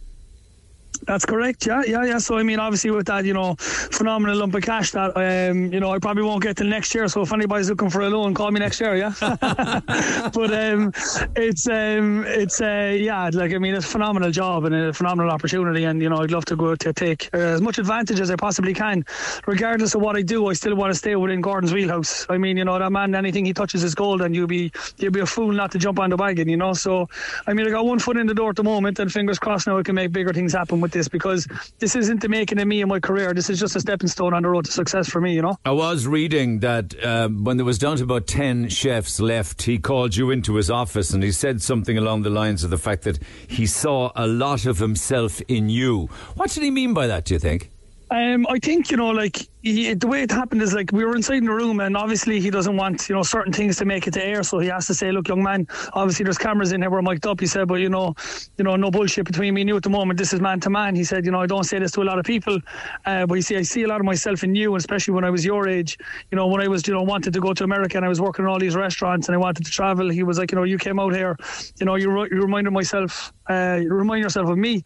That's 1.05 1.25
correct. 1.25 1.65
Yeah, 1.65 1.83
yeah, 1.85 2.03
yeah. 2.03 2.17
So 2.17 2.37
I 2.37 2.43
mean, 2.43 2.59
obviously 2.59 2.91
with 2.91 3.07
that, 3.07 3.25
you 3.25 3.33
know, 3.33 3.55
phenomenal 3.57 4.37
lump 4.37 4.55
of 4.55 4.63
cash 4.63 4.91
that 4.91 5.15
um, 5.15 5.71
you 5.71 5.79
know, 5.79 5.91
I 5.91 5.99
probably 5.99 6.23
won't 6.23 6.43
get 6.43 6.57
till 6.57 6.67
next 6.67 6.93
year. 6.93 7.07
So 7.07 7.21
if 7.21 7.33
anybody's 7.33 7.69
looking 7.69 7.89
for 7.89 8.01
a 8.01 8.09
loan, 8.09 8.33
call 8.33 8.51
me 8.51 8.59
next 8.59 8.79
year. 8.79 8.95
Yeah. 8.95 9.13
but 9.19 10.53
um, 10.53 10.91
it's 11.35 11.67
um, 11.67 12.25
it's 12.27 12.61
uh, 12.61 12.95
yeah, 12.97 13.29
like 13.33 13.53
I 13.53 13.57
mean, 13.57 13.75
it's 13.75 13.85
a 13.85 13.89
phenomenal 13.89 14.31
job 14.31 14.65
and 14.65 14.75
a 14.75 14.93
phenomenal 14.93 15.31
opportunity, 15.31 15.85
and 15.85 16.01
you 16.01 16.09
know, 16.09 16.17
I'd 16.17 16.31
love 16.31 16.45
to 16.45 16.55
go 16.55 16.75
to 16.75 16.93
take 16.93 17.29
uh, 17.33 17.37
as 17.37 17.61
much 17.61 17.79
advantage 17.79 18.19
as 18.19 18.29
I 18.29 18.35
possibly 18.35 18.73
can, 18.73 19.05
regardless 19.47 19.95
of 19.95 20.01
what 20.01 20.15
I 20.15 20.21
do. 20.21 20.47
I 20.47 20.53
still 20.53 20.75
want 20.75 20.91
to 20.91 20.97
stay 20.97 21.15
within 21.15 21.41
Gordon's 21.41 21.73
wheelhouse. 21.73 22.25
I 22.29 22.37
mean, 22.37 22.57
you 22.57 22.65
know, 22.65 22.77
that 22.77 22.91
man, 22.91 23.15
anything 23.15 23.45
he 23.45 23.53
touches 23.53 23.83
is 23.83 23.95
gold, 23.95 24.21
and 24.21 24.35
you'll 24.35 24.47
be 24.47 24.71
you'll 24.97 25.11
be 25.11 25.21
a 25.21 25.25
fool 25.25 25.51
not 25.51 25.71
to 25.71 25.79
jump 25.79 25.99
on 25.99 26.09
the 26.09 26.17
wagon. 26.17 26.49
You 26.49 26.57
know, 26.57 26.73
so 26.73 27.07
I 27.47 27.53
mean, 27.53 27.67
I 27.67 27.71
got 27.71 27.85
one 27.85 27.99
foot 27.99 28.17
in 28.17 28.27
the 28.27 28.33
door 28.33 28.49
at 28.51 28.55
the 28.55 28.63
moment, 28.63 28.99
and 28.99 29.11
fingers 29.11 29.39
crossed 29.39 29.67
now 29.67 29.77
I 29.77 29.83
can 29.83 29.95
make 29.95 30.11
bigger 30.11 30.33
things 30.33 30.53
happen 30.53 30.81
with 30.81 30.88
this 30.91 31.07
because 31.07 31.47
this 31.79 31.95
isn't 31.95 32.21
the 32.21 32.29
making 32.29 32.59
of 32.59 32.67
me 32.67 32.81
and 32.81 32.89
my 32.89 32.99
career. 32.99 33.33
This 33.33 33.49
is 33.49 33.59
just 33.59 33.75
a 33.75 33.79
stepping 33.79 34.07
stone 34.07 34.33
on 34.33 34.43
the 34.43 34.49
road 34.49 34.65
to 34.65 34.71
success 34.71 35.09
for 35.09 35.21
me. 35.21 35.33
You 35.33 35.41
know. 35.41 35.57
I 35.65 35.71
was 35.71 36.07
reading 36.07 36.59
that 36.59 37.03
um, 37.05 37.43
when 37.43 37.57
there 37.57 37.65
was 37.65 37.77
down 37.77 37.97
to 37.97 38.03
about 38.03 38.27
10 38.27 38.69
chefs 38.69 39.19
left, 39.19 39.63
he 39.63 39.77
called 39.77 40.15
you 40.15 40.31
into 40.31 40.55
his 40.55 40.69
office 40.69 41.11
and 41.11 41.23
he 41.23 41.31
said 41.31 41.61
something 41.61 41.97
along 41.97 42.23
the 42.23 42.29
lines 42.29 42.63
of 42.63 42.69
the 42.69 42.77
fact 42.77 43.03
that 43.03 43.19
he 43.47 43.65
saw 43.65 44.11
a 44.15 44.27
lot 44.27 44.65
of 44.65 44.79
himself 44.79 45.41
in 45.47 45.69
you. 45.69 46.07
What 46.35 46.51
did 46.51 46.63
he 46.63 46.71
mean 46.71 46.93
by 46.93 47.07
that, 47.07 47.25
do 47.25 47.33
you 47.33 47.39
think? 47.39 47.69
Um, 48.11 48.47
I 48.49 48.57
think 48.57 48.89
you 48.89 48.97
know, 48.97 49.09
like 49.09 49.37
he, 49.61 49.93
the 49.93 50.07
way 50.07 50.23
it 50.23 50.31
happened 50.31 50.63
is 50.63 50.73
like 50.73 50.91
we 50.91 51.05
were 51.05 51.15
inside 51.15 51.37
in 51.37 51.45
the 51.45 51.53
room, 51.53 51.79
and 51.79 51.95
obviously 51.95 52.39
he 52.39 52.49
doesn't 52.49 52.75
want 52.75 53.07
you 53.07 53.13
know 53.13 53.21
certain 53.21 53.53
things 53.53 53.77
to 53.77 53.85
make 53.85 54.07
it 54.07 54.13
to 54.15 54.25
air, 54.25 54.41
so 54.41 54.57
he 54.57 54.67
has 54.69 54.87
to 54.87 54.95
say, 54.95 55.11
"Look, 55.11 55.27
young 55.27 55.43
man, 55.43 55.67
obviously 55.93 56.23
there's 56.23 56.37
cameras 56.39 56.71
in 56.71 56.81
here. 56.81 56.89
We're 56.89 57.03
mic'd 57.03 57.27
up." 57.27 57.39
He 57.39 57.45
said, 57.45 57.67
"But 57.67 57.81
you 57.81 57.89
know, 57.89 58.15
you 58.57 58.63
know, 58.63 58.75
no 58.77 58.89
bullshit 58.89 59.25
between 59.25 59.53
me 59.53 59.61
and 59.61 59.69
you 59.69 59.77
at 59.77 59.83
the 59.83 59.91
moment. 59.91 60.17
This 60.17 60.33
is 60.33 60.41
man 60.41 60.59
to 60.61 60.71
man." 60.71 60.95
He 60.95 61.03
said, 61.03 61.23
"You 61.23 61.31
know, 61.31 61.41
I 61.41 61.45
don't 61.45 61.65
say 61.65 61.77
this 61.77 61.91
to 61.93 62.01
a 62.01 62.03
lot 62.03 62.17
of 62.17 62.25
people, 62.25 62.57
uh, 63.05 63.27
but 63.27 63.35
you 63.35 63.43
see, 63.43 63.57
I 63.57 63.61
see 63.61 63.83
a 63.83 63.87
lot 63.87 63.99
of 63.99 64.05
myself 64.05 64.43
in 64.43 64.55
you, 64.55 64.73
and 64.73 64.79
especially 64.79 65.13
when 65.13 65.25
I 65.25 65.29
was 65.29 65.45
your 65.45 65.67
age. 65.67 65.97
You 66.31 66.37
know, 66.37 66.47
when 66.47 66.61
I 66.61 66.67
was 66.67 66.87
you 66.87 66.95
know 66.95 67.03
wanted 67.03 67.33
to 67.33 67.39
go 67.41 67.53
to 67.53 67.63
America 67.63 67.97
and 67.97 68.05
I 68.05 68.09
was 68.09 68.21
working 68.21 68.45
in 68.45 68.49
all 68.49 68.59
these 68.59 68.75
restaurants 68.75 69.27
and 69.27 69.35
I 69.35 69.37
wanted 69.37 69.65
to 69.65 69.71
travel. 69.71 70.09
He 70.09 70.23
was 70.23 70.39
like, 70.39 70.51
you 70.51 70.55
know, 70.55 70.63
you 70.63 70.79
came 70.79 70.99
out 70.99 71.13
here, 71.13 71.37
you 71.79 71.85
know, 71.85 71.95
you, 71.95 72.09
re- 72.09 72.29
you 72.31 72.41
reminded 72.41 72.71
myself, 72.71 73.33
uh, 73.49 73.77
you 73.81 73.93
remind 73.93 74.23
yourself 74.23 74.49
of 74.49 74.57
me." 74.57 74.83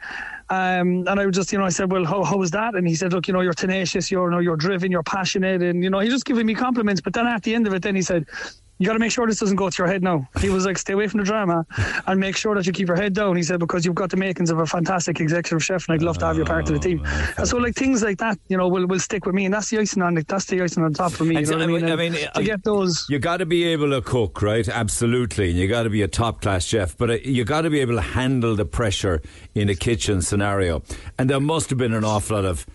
Um, 0.53 1.07
and 1.07 1.19
I 1.19 1.25
was 1.25 1.35
just, 1.35 1.51
you 1.51 1.57
know, 1.57 1.65
I 1.65 1.69
said, 1.69 1.91
well, 1.91 2.05
how, 2.05 2.23
how 2.23 2.37
was 2.37 2.51
that? 2.51 2.75
And 2.75 2.87
he 2.87 2.93
said, 2.93 3.11
look, 3.11 3.27
you 3.27 3.33
know, 3.33 3.41
you're 3.41 3.53
tenacious, 3.53 4.11
you're, 4.11 4.25
you 4.25 4.31
know, 4.31 4.39
you're 4.39 4.55
driven, 4.55 4.91
you're 4.91 5.01
passionate. 5.01 5.63
And, 5.63 5.83
you 5.83 5.89
know, 5.89 5.99
he 5.99 6.09
just 6.09 6.25
giving 6.25 6.45
me 6.45 6.53
compliments. 6.53 7.01
But 7.01 7.13
then 7.13 7.25
at 7.25 7.41
the 7.41 7.55
end 7.55 7.65
of 7.65 7.73
it, 7.73 7.81
then 7.81 7.95
he 7.95 8.03
said, 8.03 8.27
you 8.79 8.87
got 8.87 8.93
to 8.93 8.99
make 8.99 9.11
sure 9.11 9.27
this 9.27 9.39
doesn't 9.39 9.55
go 9.55 9.69
to 9.69 9.77
your 9.77 9.87
head 9.87 10.03
now. 10.03 10.27
He 10.41 10.49
was 10.49 10.65
like, 10.65 10.77
stay 10.77 10.93
away 10.93 11.07
from 11.07 11.19
the 11.19 11.25
drama 11.25 11.65
and 12.07 12.19
make 12.19 12.35
sure 12.35 12.55
that 12.55 12.65
you 12.65 12.73
keep 12.73 12.87
your 12.87 12.97
head 12.97 13.13
down. 13.13 13.35
He 13.35 13.43
said, 13.43 13.59
because 13.59 13.85
you've 13.85 13.95
got 13.95 14.09
the 14.09 14.17
makings 14.17 14.49
of 14.49 14.59
a 14.59 14.65
fantastic 14.65 15.19
executive 15.19 15.63
chef 15.63 15.87
and 15.87 15.95
I'd 15.95 16.01
love 16.01 16.17
to 16.17 16.25
have 16.25 16.37
you 16.37 16.43
part 16.43 16.67
of 16.67 16.73
the 16.73 16.79
team. 16.79 17.05
And 17.37 17.47
so, 17.47 17.57
like, 17.57 17.75
things 17.75 18.03
like 18.03 18.17
that, 18.17 18.37
you 18.49 18.57
know, 18.57 18.67
will, 18.67 18.87
will 18.87 18.99
stick 18.99 19.25
with 19.25 19.35
me. 19.35 19.45
And 19.45 19.53
that's 19.53 19.69
the 19.69 19.79
icing 19.79 20.01
on 20.01 20.15
the, 20.15 20.23
that's 20.27 20.45
the 20.45 20.61
icing 20.61 20.83
on 20.83 20.93
top 20.93 21.11
for 21.11 21.23
me. 21.23 21.39
You 21.39 21.45
know 21.45 21.57
what 21.57 21.61
I 21.61 21.67
mean? 21.67 21.89
I 21.89 21.95
mean, 21.95 22.13
to 22.35 22.43
get 22.43 22.63
those. 22.63 23.05
You 23.09 23.19
got 23.19 23.37
to 23.37 23.45
be 23.45 23.63
able 23.65 23.91
to 23.91 24.01
cook, 24.01 24.41
right? 24.41 24.67
Absolutely. 24.67 25.51
And 25.51 25.59
you 25.59 25.67
got 25.67 25.83
to 25.83 25.89
be 25.89 26.01
a 26.01 26.07
top 26.07 26.41
class 26.41 26.65
chef, 26.65 26.97
but 26.97 27.09
uh, 27.09 27.13
you 27.23 27.45
got 27.45 27.61
to 27.61 27.69
be 27.69 27.79
able 27.79 27.95
to 27.95 28.01
handle 28.01 28.55
the 28.55 28.65
pressure 28.65 29.21
in 29.53 29.69
a 29.69 29.75
kitchen 29.75 30.21
scenario. 30.21 30.83
And 31.17 31.29
there 31.29 31.39
must 31.39 31.69
have 31.69 31.77
been 31.77 31.93
an 31.93 32.03
awful 32.03 32.35
lot 32.35 32.45
of 32.45 32.65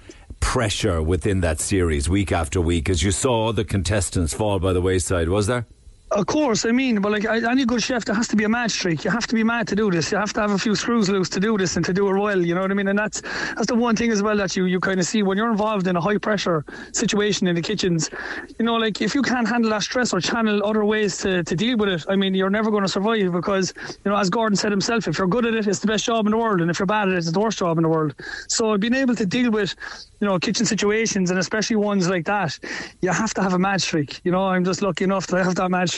pressure 0.40 1.02
within 1.02 1.40
that 1.40 1.60
series 1.60 2.08
week 2.08 2.30
after 2.30 2.60
week 2.60 2.88
as 2.88 3.02
you 3.02 3.10
saw 3.10 3.52
the 3.52 3.64
contestants 3.64 4.32
fall 4.32 4.58
by 4.60 4.72
the 4.72 4.80
wayside, 4.80 5.28
was 5.28 5.48
there? 5.48 5.66
Of 6.10 6.24
course, 6.24 6.64
I 6.64 6.72
mean, 6.72 7.02
but 7.02 7.12
like 7.12 7.26
any 7.26 7.66
good 7.66 7.82
chef, 7.82 8.06
there 8.06 8.14
has 8.14 8.28
to 8.28 8.36
be 8.36 8.44
a 8.44 8.48
mad 8.48 8.70
streak. 8.70 9.04
You 9.04 9.10
have 9.10 9.26
to 9.26 9.34
be 9.34 9.44
mad 9.44 9.68
to 9.68 9.76
do 9.76 9.90
this. 9.90 10.10
You 10.10 10.16
have 10.16 10.32
to 10.32 10.40
have 10.40 10.50
a 10.52 10.58
few 10.58 10.74
screws 10.74 11.10
loose 11.10 11.28
to 11.28 11.38
do 11.38 11.58
this 11.58 11.76
and 11.76 11.84
to 11.84 11.92
do 11.92 12.08
it 12.08 12.18
well. 12.18 12.40
You 12.40 12.54
know 12.54 12.62
what 12.62 12.70
I 12.70 12.74
mean? 12.74 12.88
And 12.88 12.98
that's 12.98 13.20
that's 13.20 13.66
the 13.66 13.74
one 13.74 13.94
thing 13.94 14.10
as 14.10 14.22
well 14.22 14.38
that 14.38 14.56
you 14.56 14.64
you 14.64 14.80
kind 14.80 14.98
of 15.00 15.04
see 15.04 15.22
when 15.22 15.36
you're 15.36 15.50
involved 15.50 15.86
in 15.86 15.96
a 15.96 16.00
high 16.00 16.16
pressure 16.16 16.64
situation 16.92 17.46
in 17.46 17.54
the 17.56 17.60
kitchens. 17.60 18.08
You 18.58 18.64
know, 18.64 18.76
like 18.76 19.02
if 19.02 19.14
you 19.14 19.20
can't 19.20 19.46
handle 19.46 19.70
that 19.72 19.82
stress 19.82 20.14
or 20.14 20.20
channel 20.20 20.64
other 20.64 20.82
ways 20.82 21.18
to, 21.18 21.44
to 21.44 21.54
deal 21.54 21.76
with 21.76 21.90
it, 21.90 22.04
I 22.08 22.16
mean, 22.16 22.34
you're 22.34 22.48
never 22.48 22.70
going 22.70 22.84
to 22.84 22.88
survive 22.88 23.30
because 23.30 23.74
you 24.02 24.10
know, 24.10 24.16
as 24.16 24.30
Gordon 24.30 24.56
said 24.56 24.70
himself, 24.72 25.08
if 25.08 25.18
you're 25.18 25.28
good 25.28 25.44
at 25.44 25.52
it, 25.52 25.66
it's 25.66 25.80
the 25.80 25.88
best 25.88 26.06
job 26.06 26.24
in 26.26 26.30
the 26.30 26.38
world, 26.38 26.62
and 26.62 26.70
if 26.70 26.78
you're 26.78 26.86
bad 26.86 27.08
at 27.08 27.14
it, 27.14 27.18
it's 27.18 27.32
the 27.32 27.40
worst 27.40 27.58
job 27.58 27.76
in 27.76 27.82
the 27.82 27.88
world. 27.90 28.14
So 28.48 28.78
being 28.78 28.94
able 28.94 29.14
to 29.14 29.26
deal 29.26 29.50
with 29.50 29.74
you 30.20 30.26
know 30.26 30.38
kitchen 30.38 30.64
situations 30.64 31.30
and 31.30 31.38
especially 31.38 31.76
ones 31.76 32.08
like 32.08 32.24
that, 32.24 32.58
you 33.02 33.10
have 33.10 33.34
to 33.34 33.42
have 33.42 33.52
a 33.52 33.58
mad 33.58 33.82
streak. 33.82 34.22
You 34.24 34.32
know, 34.32 34.46
I'm 34.46 34.64
just 34.64 34.80
lucky 34.80 35.04
enough 35.04 35.26
to 35.26 35.44
have 35.44 35.54
that 35.56 35.70
mad 35.70 35.90
streak. 35.90 35.97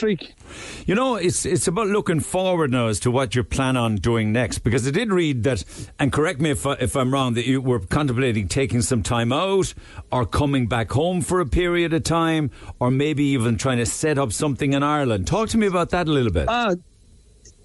You 0.85 0.95
know, 0.95 1.15
it's 1.15 1.45
it's 1.45 1.67
about 1.67 1.87
looking 1.87 2.19
forward 2.19 2.71
now 2.71 2.87
as 2.87 2.99
to 3.01 3.11
what 3.11 3.35
you 3.35 3.43
plan 3.43 3.77
on 3.77 3.95
doing 3.95 4.31
next. 4.31 4.59
Because 4.59 4.87
I 4.87 4.91
did 4.91 5.11
read 5.11 5.43
that, 5.43 5.63
and 5.99 6.11
correct 6.11 6.41
me 6.41 6.51
if 6.51 6.65
I, 6.65 6.73
if 6.73 6.95
I'm 6.95 7.13
wrong, 7.13 7.33
that 7.35 7.45
you 7.45 7.61
were 7.61 7.79
contemplating 7.79 8.47
taking 8.47 8.81
some 8.81 9.03
time 9.03 9.31
out, 9.31 9.73
or 10.11 10.25
coming 10.25 10.67
back 10.67 10.91
home 10.91 11.21
for 11.21 11.39
a 11.39 11.45
period 11.45 11.93
of 11.93 12.03
time, 12.03 12.51
or 12.79 12.91
maybe 12.91 13.23
even 13.25 13.57
trying 13.57 13.77
to 13.77 13.85
set 13.85 14.17
up 14.17 14.33
something 14.33 14.73
in 14.73 14.83
Ireland. 14.83 15.27
Talk 15.27 15.49
to 15.49 15.57
me 15.57 15.67
about 15.67 15.91
that 15.91 16.07
a 16.07 16.11
little 16.11 16.31
bit. 16.31 16.47
Uh, 16.47 16.75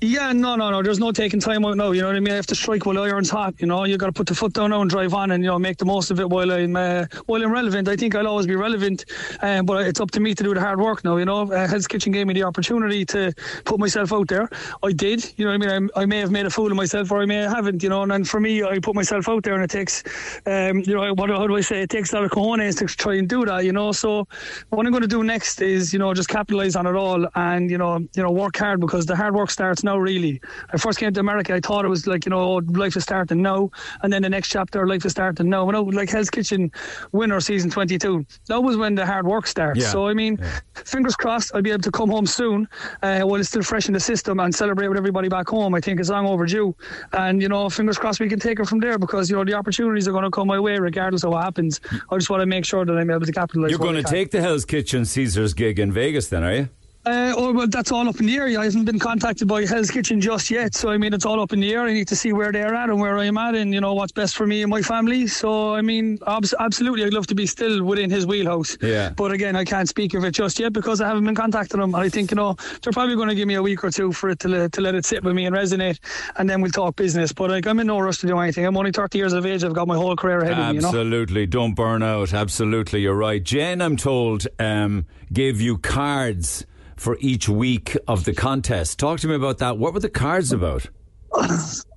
yeah, 0.03 0.31
no, 0.33 0.57
no, 0.57 0.71
no. 0.71 0.83
There's 0.83 0.99
no 0.99 1.11
taking 1.11 1.41
time 1.41 1.65
out 1.65 1.79
now. 1.79 1.93
You 1.93 2.03
know 2.03 2.09
what 2.09 2.17
I 2.17 2.21
mean? 2.21 2.33
I 2.33 2.37
have 2.37 2.47
to 2.49 2.55
strike 2.55 2.85
while 2.85 2.99
iron's 2.99 3.31
hot. 3.31 3.55
You 3.59 3.67
know, 3.67 3.85
you 3.85 3.97
got 3.97 4.07
to 4.07 4.13
put 4.13 4.27
the 4.27 4.35
foot 4.35 4.53
down 4.53 4.69
now 4.71 4.83
and 4.83 4.91
drive 4.91 5.15
on, 5.15 5.31
and 5.31 5.43
you 5.43 5.49
know, 5.49 5.59
make 5.59 5.79
the 5.79 5.87
most 5.87 6.11
of 6.11 6.21
it 6.21 6.29
while 6.29 6.53
I'm 6.53 6.77
uh, 6.77 7.07
while 7.25 7.43
I'm 7.43 7.51
relevant. 7.51 7.89
I 7.89 7.97
think 7.97 8.15
I'll 8.15 8.27
always 8.27 8.47
be 8.47 8.57
relevant, 8.57 9.07
um, 9.41 9.65
but 9.65 9.87
it's 9.87 9.99
up 9.99 10.11
to 10.11 10.21
me 10.21 10.35
to 10.35 10.45
do 10.45 10.53
the 10.53 10.61
hard 10.61 10.81
work 10.81 11.03
now. 11.03 11.17
You 11.17 11.25
know, 11.25 11.51
uh, 11.51 11.67
Hell's 11.67 11.87
Kitchen 11.87 12.13
gave 12.13 12.27
me 12.27 12.35
the 12.35 12.43
opportunity 12.43 13.07
to 13.07 13.33
put 13.65 13.81
myself 13.81 14.13
out 14.13 14.29
there. 14.29 14.51
I 14.83 14.93
did. 14.93 15.33
You 15.39 15.47
know 15.47 15.53
what 15.53 15.67
I 15.67 15.79
mean? 15.79 15.91
I, 15.97 16.03
I 16.03 16.05
may 16.05 16.19
have 16.19 16.31
made 16.31 16.45
a 16.45 16.51
fool 16.51 16.71
of 16.71 16.77
myself, 16.77 17.11
or 17.11 17.23
I 17.23 17.25
may 17.25 17.37
haven't. 17.37 17.83
You 17.83 17.89
know, 17.89 18.03
and, 18.03 18.13
and 18.13 18.29
for 18.29 18.39
me, 18.39 18.63
I 18.63 18.79
put 18.81 18.95
myself 18.95 19.31
out 19.31 19.45
there, 19.45 19.55
and 19.55 19.65
it 19.65 19.71
takes, 19.71 20.03
um, 20.45 20.81
you 20.81 20.95
know, 20.95 21.15
what 21.15 21.31
how 21.31 21.47
do 21.47 21.57
I 21.57 21.63
say? 21.63 21.81
It 21.81 21.89
takes 21.89 22.13
a 22.13 22.17
lot 22.17 22.25
of 22.25 22.33
cojones 22.33 22.79
to 22.81 22.87
try 22.87 23.15
and 23.15 23.27
do 23.27 23.47
that. 23.47 23.65
You 23.65 23.73
know, 23.73 23.93
so 23.93 24.29
what 24.69 24.85
I'm 24.85 24.93
going 24.93 25.03
to 25.03 25.09
do 25.09 25.25
next 25.25 25.63
is, 25.63 25.95
you 25.95 25.99
know, 25.99 26.13
just 26.13 26.29
capitalize 26.29 26.77
on 26.77 26.87
it 26.87 26.97
all, 26.97 27.27
and 27.35 27.71
you 27.71 27.79
know, 27.79 27.97
you 28.15 28.23
know, 28.23 28.31
work 28.31 28.59
hard 28.59 28.79
because 28.79 29.07
the 29.07 29.17
hard 29.17 29.35
work 29.35 29.51
starts 29.51 29.86
now. 29.87 29.97
Really, 29.97 30.41
I 30.73 30.77
first 30.77 30.99
came 30.99 31.13
to 31.15 31.21
America, 31.21 31.55
I 31.55 31.61
thought 31.61 31.85
it 31.85 31.89
was 31.89 32.07
like, 32.07 32.27
you 32.27 32.31
know, 32.31 32.41
oh, 32.41 32.57
life 32.69 32.97
is 32.97 33.05
starting 33.05 33.41
now. 33.41 33.71
And 34.03 34.13
then 34.13 34.23
the 34.23 34.29
next 34.29 34.49
chapter, 34.51 34.87
life 34.87 35.05
is 35.07 35.13
starting 35.13 35.49
now. 35.49 35.65
You 35.67 35.73
know, 35.73 35.83
like 35.83 36.11
Hell's 36.11 36.31
Kitchen 36.31 36.71
winner 37.13 37.41
season 37.41 37.71
22. 37.71 38.27
That 38.49 38.63
was 38.63 38.77
when 38.77 38.95
the 38.95 39.07
hard 39.07 39.27
work 39.27 39.47
starts. 39.47 39.81
Yeah. 39.81 39.89
So, 39.89 40.07
I 40.07 40.15
mean, 40.15 40.39
fingers 40.75 41.17
crossed 41.17 41.53
I'll 41.55 41.63
be 41.63 41.71
able 41.71 41.83
to 41.83 41.91
come 41.91 42.11
home 42.11 42.27
soon 42.27 42.69
uh, 43.03 43.21
while 43.23 43.41
it's 43.41 43.49
still 43.49 43.63
fresh 43.63 43.87
in 43.87 43.95
the 43.95 44.01
system 44.01 44.41
and 44.41 44.55
celebrate 44.55 44.89
with 44.89 44.99
everybody 44.99 45.29
back 45.29 45.49
home. 45.49 45.75
I 45.75 45.81
think 45.81 46.01
it's 46.01 46.11
long 46.11 46.27
overdue. 46.27 46.75
And, 47.13 47.41
you 47.41 47.49
know, 47.49 47.71
fingers 47.71 47.99
crossed 47.99 48.21
we 48.21 48.29
can 48.29 48.39
take 48.39 48.61
it 48.61 48.67
from 48.67 48.81
there 48.81 48.99
because, 48.99 49.31
you 49.31 49.37
know, 49.37 49.45
the 49.45 49.55
opportunities 49.55 50.07
are 50.09 50.13
going 50.13 50.25
to 50.25 50.31
come 50.31 50.49
my 50.49 50.61
way 50.61 50.79
regardless 50.79 51.25
of 51.25 51.31
what 51.31 51.45
happens. 51.45 51.81
I 52.11 52.17
just 52.17 52.31
want 52.31 52.43
to 52.43 52.47
make 52.47 52.65
sure 52.65 52.85
that 52.85 52.93
I'm 52.93 53.11
able 53.11 53.27
to 53.27 53.33
capitalize. 53.33 53.71
You're 53.71 53.79
going 53.79 53.97
to 53.97 54.03
take 54.03 54.31
the 54.31 54.41
Hell's 54.41 54.65
Kitchen 54.65 55.05
Caesars 55.05 55.55
gig 55.55 55.79
in 55.79 55.93
Vegas, 55.93 56.29
then, 56.29 56.43
are 56.43 56.55
you? 56.55 56.69
Uh, 57.07 57.33
oh, 57.37 57.53
well, 57.53 57.69
that's 57.69 57.93
all 57.93 58.09
up 58.09 58.19
in 58.19 58.27
the 58.27 58.37
air. 58.37 58.47
I 58.59 58.65
haven't 58.65 58.85
been 58.85 58.99
contacted 58.99 59.47
by 59.47 59.65
Hell's 59.65 59.93
Kitchen 59.93 60.21
just 60.21 60.51
yet. 60.51 60.75
So, 60.75 60.89
I 60.91 60.99
mean, 60.99 61.15
it's 61.15 61.25
all 61.25 61.41
up 61.41 61.53
in 61.53 61.61
the 61.61 61.73
air. 61.73 61.83
I 61.83 61.93
need 61.93 62.09
to 62.09 62.17
see 62.17 62.33
where 62.33 62.51
they're 62.51 62.75
at 62.75 62.89
and 62.91 62.99
where 63.01 63.17
I'm 63.17 63.39
at 63.39 63.55
and, 63.55 63.73
you 63.73 63.81
know, 63.81 63.95
what's 63.95 64.11
best 64.11 64.35
for 64.37 64.45
me 64.45 64.63
and 64.63 64.71
my 64.71 64.83
family. 64.83 65.29
So, 65.29 65.73
I 65.73 65.83
mean, 65.83 66.19
abs- 66.27 66.53
absolutely, 66.59 67.05
I'd 67.05 67.13
love 67.13 67.29
to 67.29 67.37
be 67.37 67.47
still 67.47 67.85
within 67.85 68.11
his 68.11 68.27
wheelhouse. 68.27 68.77
Yeah. 68.83 69.11
But 69.11 69.31
again, 69.31 69.55
I 69.55 69.65
can't 69.65 69.89
speak 69.89 70.15
of 70.15 70.25
it 70.25 70.33
just 70.33 70.59
yet 70.59 70.73
because 70.73 71.01
I 71.01 71.07
haven't 71.07 71.25
been 71.25 71.37
contacting 71.37 71.79
them. 71.79 71.95
I 71.95 72.09
think, 72.09 72.33
you 72.33 72.35
know, 72.35 72.57
they're 72.83 72.93
probably 72.93 73.15
going 73.15 73.29
to 73.29 73.37
give 73.37 73.47
me 73.47 73.55
a 73.55 73.63
week 73.63 73.85
or 73.85 73.93
two 73.93 74.11
for 74.13 74.29
it 74.31 74.41
to, 74.41 74.49
le- 74.49 74.69
to 74.71 74.81
let 74.81 74.97
it 74.97 75.05
sit 75.05 75.23
with 75.23 75.37
me 75.37 75.47
and 75.47 75.55
resonate. 75.55 76.01
And 76.39 76.51
then 76.51 76.61
we'll 76.61 76.73
talk 76.73 76.97
business. 76.97 77.31
But, 77.31 77.51
like, 77.51 77.69
I'm 77.69 77.79
in 77.79 77.87
no 77.87 78.01
rush 78.01 78.19
to 78.19 78.27
do 78.27 78.37
anything. 78.41 78.67
I'm 78.67 78.77
only 78.77 78.91
30 78.91 79.17
years 79.17 79.33
of 79.33 79.47
age. 79.47 79.63
I've 79.63 79.75
got 79.75 79.87
my 79.87 79.97
whole 79.97 80.17
career 80.17 80.41
ahead 80.41 80.59
of 80.59 80.69
me, 80.71 80.75
you 80.75 80.81
know? 80.81 80.89
Absolutely. 80.89 81.47
Don't 81.47 81.75
burn 81.75 82.03
out. 82.03 82.35
Absolutely. 82.35 83.03
You're 83.03 83.15
right. 83.15 83.45
Jen, 83.45 83.81
I'm 83.81 83.97
told, 83.97 84.49
um, 84.59 85.07
gave 85.33 85.61
you 85.61 85.79
cards 85.79 86.67
for 86.97 87.17
each 87.21 87.49
week 87.49 87.97
of 88.09 88.25
the 88.25 88.33
contest. 88.33 88.99
Talk 88.99 89.21
to 89.21 89.29
me 89.29 89.35
about 89.35 89.59
that. 89.59 89.79
What 89.79 89.95
were 89.95 90.01
the 90.01 90.09
cards 90.09 90.53
about? 90.53 90.89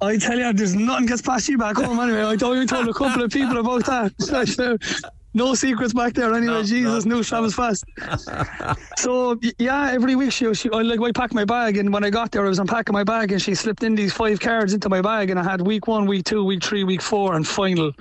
I 0.02 0.18
tell 0.18 0.38
you, 0.38 0.52
there's 0.54 0.76
nothing 0.76 1.06
gets 1.06 1.22
past 1.22 1.48
you 1.48 1.58
back 1.58 1.78
home 1.78 2.00
anyway. 2.00 2.24
I 2.24 2.36
you 2.56 2.66
told 2.68 2.88
a 2.90 2.94
couple 2.94 3.24
of 3.24 3.32
people 3.32 3.58
about 3.58 3.86
that. 3.86 5.10
no 5.34 5.54
secrets 5.54 5.94
back 5.94 6.14
there 6.14 6.34
anyway. 6.34 6.64
Jesus, 6.64 7.06
no, 7.06 7.22
travels 7.22 7.54
fast. 7.54 7.86
so 8.98 9.40
yeah, 9.60 9.92
every 9.92 10.16
week 10.16 10.32
she, 10.32 10.52
she 10.54 10.70
I, 10.72 10.82
like 10.82 11.00
I 11.02 11.12
packed 11.12 11.34
my 11.34 11.46
bag, 11.46 11.78
and 11.78 11.94
when 11.94 12.04
I 12.04 12.10
got 12.10 12.32
there, 12.32 12.46
I 12.46 12.50
was 12.50 12.60
unpacking 12.60 12.94
my 12.94 13.04
bag, 13.04 13.32
and 13.32 13.42
she 13.42 13.54
slipped 13.54 13.84
in 13.84 13.96
these 13.96 14.12
five 14.14 14.40
cards 14.40 14.74
into 14.74 14.90
my 14.90 15.02
bag, 15.02 15.30
and 15.30 15.40
I 15.40 15.44
had 15.44 15.62
week 15.62 15.88
one, 15.88 16.06
week 16.06 16.26
two, 16.26 16.44
week 16.44 16.64
three, 16.64 16.84
week 16.84 17.02
four, 17.02 17.36
and 17.36 17.48
final. 17.48 17.92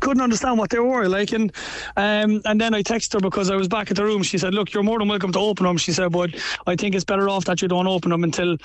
Couldn't 0.00 0.22
understand 0.22 0.58
what 0.58 0.70
they 0.70 0.78
were 0.78 1.08
like, 1.08 1.32
and 1.32 1.52
um, 1.96 2.40
and 2.44 2.60
then 2.60 2.74
I 2.74 2.82
texted 2.82 3.14
her 3.14 3.20
because 3.20 3.50
I 3.50 3.56
was 3.56 3.68
back 3.68 3.90
at 3.90 3.96
the 3.96 4.04
room. 4.04 4.22
She 4.22 4.38
said, 4.38 4.54
"Look, 4.54 4.72
you're 4.72 4.82
more 4.82 4.98
than 4.98 5.08
welcome 5.08 5.32
to 5.32 5.38
open 5.38 5.66
them." 5.66 5.76
She 5.76 5.92
said, 5.92 6.12
"But 6.12 6.30
I 6.66 6.76
think 6.76 6.94
it's 6.94 7.04
better 7.04 7.28
off 7.28 7.44
that 7.44 7.60
you 7.60 7.68
don't 7.68 7.86
open 7.86 8.10
them 8.10 8.24
until 8.24 8.56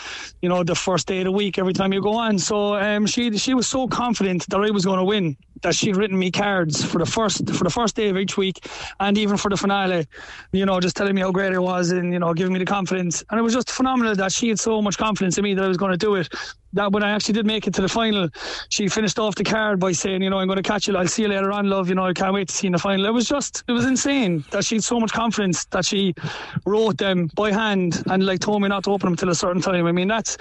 you 0.42 0.50
know 0.50 0.64
the 0.64 0.76
first 0.76 1.08
day 1.08 1.20
of 1.20 1.26
the 1.26 1.32
week 1.32 1.58
every 1.58 1.74
time 1.74 1.92
you 1.92 2.02
go 2.02 2.14
on." 2.14 2.40
So 2.40 2.76
um, 2.76 3.06
she 3.06 3.38
she 3.38 3.54
was 3.54 3.68
so 3.68 3.88
confident 3.88 4.48
that 4.48 4.60
I 4.62 4.72
was 4.72 4.86
going 4.86 5.00
to 5.00 5.06
win 5.06 5.36
that 5.62 5.76
she'd 5.76 5.96
written 5.96 6.18
me 6.18 6.32
cards 6.32 6.84
for 6.84 7.00
the 7.00 7.06
first 7.06 7.50
for 7.52 7.64
the 7.64 7.70
first 7.70 7.96
day 7.96 8.10
of 8.10 8.18
each 8.18 8.38
week, 8.38 8.68
and 9.00 9.18
even 9.18 9.38
for 9.38 9.50
the 9.50 9.58
finale. 9.58 10.06
You 10.52 10.66
know, 10.66 10.80
just 10.80 10.96
telling 10.96 11.16
me 11.16 11.22
how 11.22 11.32
great 11.32 11.54
I 11.54 11.60
was, 11.60 11.92
and 11.92 12.14
you 12.14 12.20
know, 12.20 12.34
giving 12.34 12.54
me 12.54 12.60
the 12.60 12.66
confidence. 12.66 13.24
And 13.30 13.40
it 13.40 13.44
was 13.44 13.54
just 13.54 13.72
phenomenal 13.72 14.16
that 14.16 14.32
she 14.32 14.50
had 14.50 14.60
so 14.60 14.82
much 14.82 14.98
confidence 14.98 15.38
in 15.38 15.44
me 15.44 15.54
that 15.54 15.64
I 15.64 15.68
was 15.68 15.78
going 15.78 15.92
to 15.92 15.98
do 15.98 16.16
it. 16.16 16.30
That 16.74 16.92
when 16.92 17.04
I 17.04 17.12
actually 17.12 17.34
did 17.36 17.46
make 17.46 17.68
it 17.68 17.74
to 17.76 17.82
the 17.82 17.88
final, 17.88 18.28
she 18.70 18.88
finished 18.90 19.18
off 19.18 19.36
the 19.36 19.44
card 19.44 19.80
by 19.80 19.94
saying, 19.94 20.22
you 20.22 20.30
know, 20.30 20.40
I'm 20.40 20.48
going 20.48 20.58
to 20.58 20.64
catch 20.64 20.88
you. 20.88 20.98
I'll 20.98 21.08
see 21.08 21.22
you 21.22 21.30
later 21.30 21.52
on, 21.52 21.70
love. 21.70 21.88
You 21.88 21.96
know, 21.96 22.06
I 22.06 22.14
can't 22.14 22.34
wait 22.34 22.50
to 22.50 22.54
see 22.54 22.68
you 22.68 22.70
in 22.70 22.74
the 22.74 22.80
final. 22.80 23.06
It 23.06 23.14
was 23.14 23.30
just, 23.30 23.64
it 23.68 23.72
was 23.72 23.86
insane 23.86 24.44
that 24.52 24.66
she 24.66 24.76
had 24.76 24.84
so 24.84 25.00
much 25.00 25.14
confidence 25.14 25.66
that 25.66 25.86
she 25.86 26.14
wrote 26.66 26.98
them 26.98 27.30
by 27.36 27.52
hand 27.52 28.04
and 28.08 28.26
like 28.26 28.40
told 28.40 28.62
me 28.62 28.68
not 28.68 28.84
to 28.86 28.92
open 28.92 29.08
them 29.08 29.16
till 29.16 29.30
a 29.30 29.36
certain 29.36 29.62
time. 29.62 29.86
I 29.86 29.92
mean, 29.92 30.08
that's, 30.08 30.38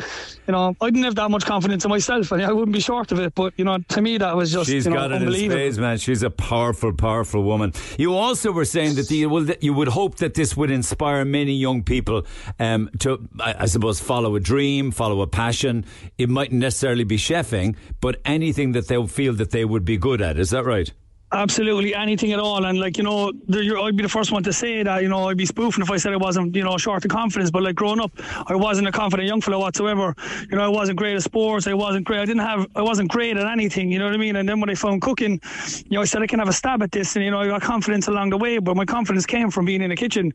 you 0.49 0.53
know, 0.53 0.75
I 0.81 0.87
didn't 0.87 1.05
have 1.05 1.15
that 1.15 1.31
much 1.31 1.45
confidence 1.45 1.85
in 1.85 1.89
myself, 1.91 2.33
and 2.33 2.43
I 2.43 2.53
wouldn't 2.53 2.75
be 2.75 2.81
short 2.81 3.13
of 3.13 3.21
it. 3.21 3.35
But 3.35 3.53
you 3.57 3.65
know, 3.65 3.79
to 3.79 4.03
me, 4.03 4.19
that 4.19 4.37
was 4.37 4.53
just, 4.53 4.69
She's 4.69 4.87
you 4.87 4.91
know, 4.91 4.97
got 4.97 5.13
it 5.13 5.17
in 5.17 5.23
unbelievable. 5.23 5.61
spades, 5.61 5.79
man. 5.79 5.99
She's 5.99 6.23
a 6.23 6.31
powerful, 6.31 6.93
powerful 6.93 7.43
woman. 7.45 7.73
You 7.99 8.15
also 8.15 8.51
were 8.51 8.65
saying 8.65 8.97
that 8.97 9.09
the, 9.09 9.27
that 9.45 9.63
you 9.63 9.73
would 9.73 9.89
hope 9.89 10.17
that 10.17 10.35
this 10.35 10.57
would 10.57 10.71
inspire 10.71 11.25
many 11.25 11.53
young 11.53 11.83
people 11.83 12.27
um, 12.59 12.91
to, 13.01 13.29
I, 13.41 13.55
I 13.61 13.67
suppose, 13.67 14.01
follow 14.01 14.35
a 14.35 14.41
dream, 14.41 14.91
follow 14.91 15.21
a 15.21 15.27
passion. 15.27 15.85
It 16.17 16.29
mightn't 16.29 16.61
necessarily 16.61 17.05
be 17.05 17.17
chefing, 17.17 17.77
but 18.01 18.21
anything 18.25 18.73
that 18.73 18.89
they 18.89 19.05
feel 19.07 19.35
that 19.35 19.51
they 19.51 19.65
would 19.65 19.85
be 19.85 19.97
good 19.97 20.21
at. 20.21 20.39
Is 20.39 20.51
that 20.51 20.65
right? 20.65 20.93
Absolutely 21.35 21.97
anything 21.97 22.33
at 22.33 22.39
all, 22.39 22.65
and 22.65 22.79
like 22.79 22.97
you 22.97 23.03
know, 23.03 23.29
I'd 23.29 23.97
be 23.97 24.05
the 24.05 24.09
first 24.09 24.31
one 24.31 24.45
to 24.45 24.53
say 24.53 24.85
that. 24.85 25.03
You 25.03 25.09
know, 25.09 25.29
I'd 25.29 25.37
be 25.37 25.47
spoofing 25.47 25.83
if 25.83 25.91
I 25.91 25.97
said 25.97 26.13
I 26.13 26.17
wasn't, 26.17 26.55
you 26.55 26.63
know, 26.63 26.77
short 26.77 27.05
of 27.05 27.11
confidence. 27.11 27.51
But 27.51 27.65
like 27.65 27.75
growing 27.75 27.99
up, 27.99 28.13
I 28.47 28.55
wasn't 28.55 28.87
a 28.87 28.93
confident 28.93 29.29
young 29.29 29.41
fellow 29.41 29.59
whatsoever. 29.59 30.15
You 30.49 30.57
know, 30.57 30.65
I 30.65 30.69
wasn't 30.69 30.97
great 30.97 31.17
at 31.17 31.23
sports. 31.25 31.67
I 31.67 31.75
wasn't 31.75 32.07
great. 32.07 32.21
I 32.21 32.25
didn't 32.25 32.43
have. 32.43 32.69
I 32.77 32.83
wasn't 32.83 33.11
great 33.11 33.37
at 33.37 33.49
anything. 33.49 33.91
You 33.91 33.99
know 33.99 34.05
what 34.05 34.15
I 34.15 34.19
mean? 34.19 34.37
And 34.37 34.49
then 34.49 34.61
when 34.61 34.71
I 34.71 34.77
found 34.77 35.03
cooking, 35.03 35.41
you 35.89 35.97
know, 35.97 36.03
I 36.03 36.05
said 36.05 36.23
I 36.23 36.29
can 36.29 36.39
have 36.39 36.49
a 36.49 36.53
stab 36.53 36.85
at 36.85 36.93
this, 36.93 37.17
and 37.17 37.25
you 37.25 37.33
know, 37.33 37.41
I 37.41 37.49
got 37.49 37.63
confidence 37.63 38.07
along 38.07 38.31
the 38.31 38.39
way. 38.39 38.59
But 38.59 38.77
my 38.77 38.85
confidence 38.85 39.27
came 39.27 39.51
from 39.51 39.65
being 39.65 39.83
in 39.83 39.91
the 39.91 39.97
kitchen. 39.97 40.33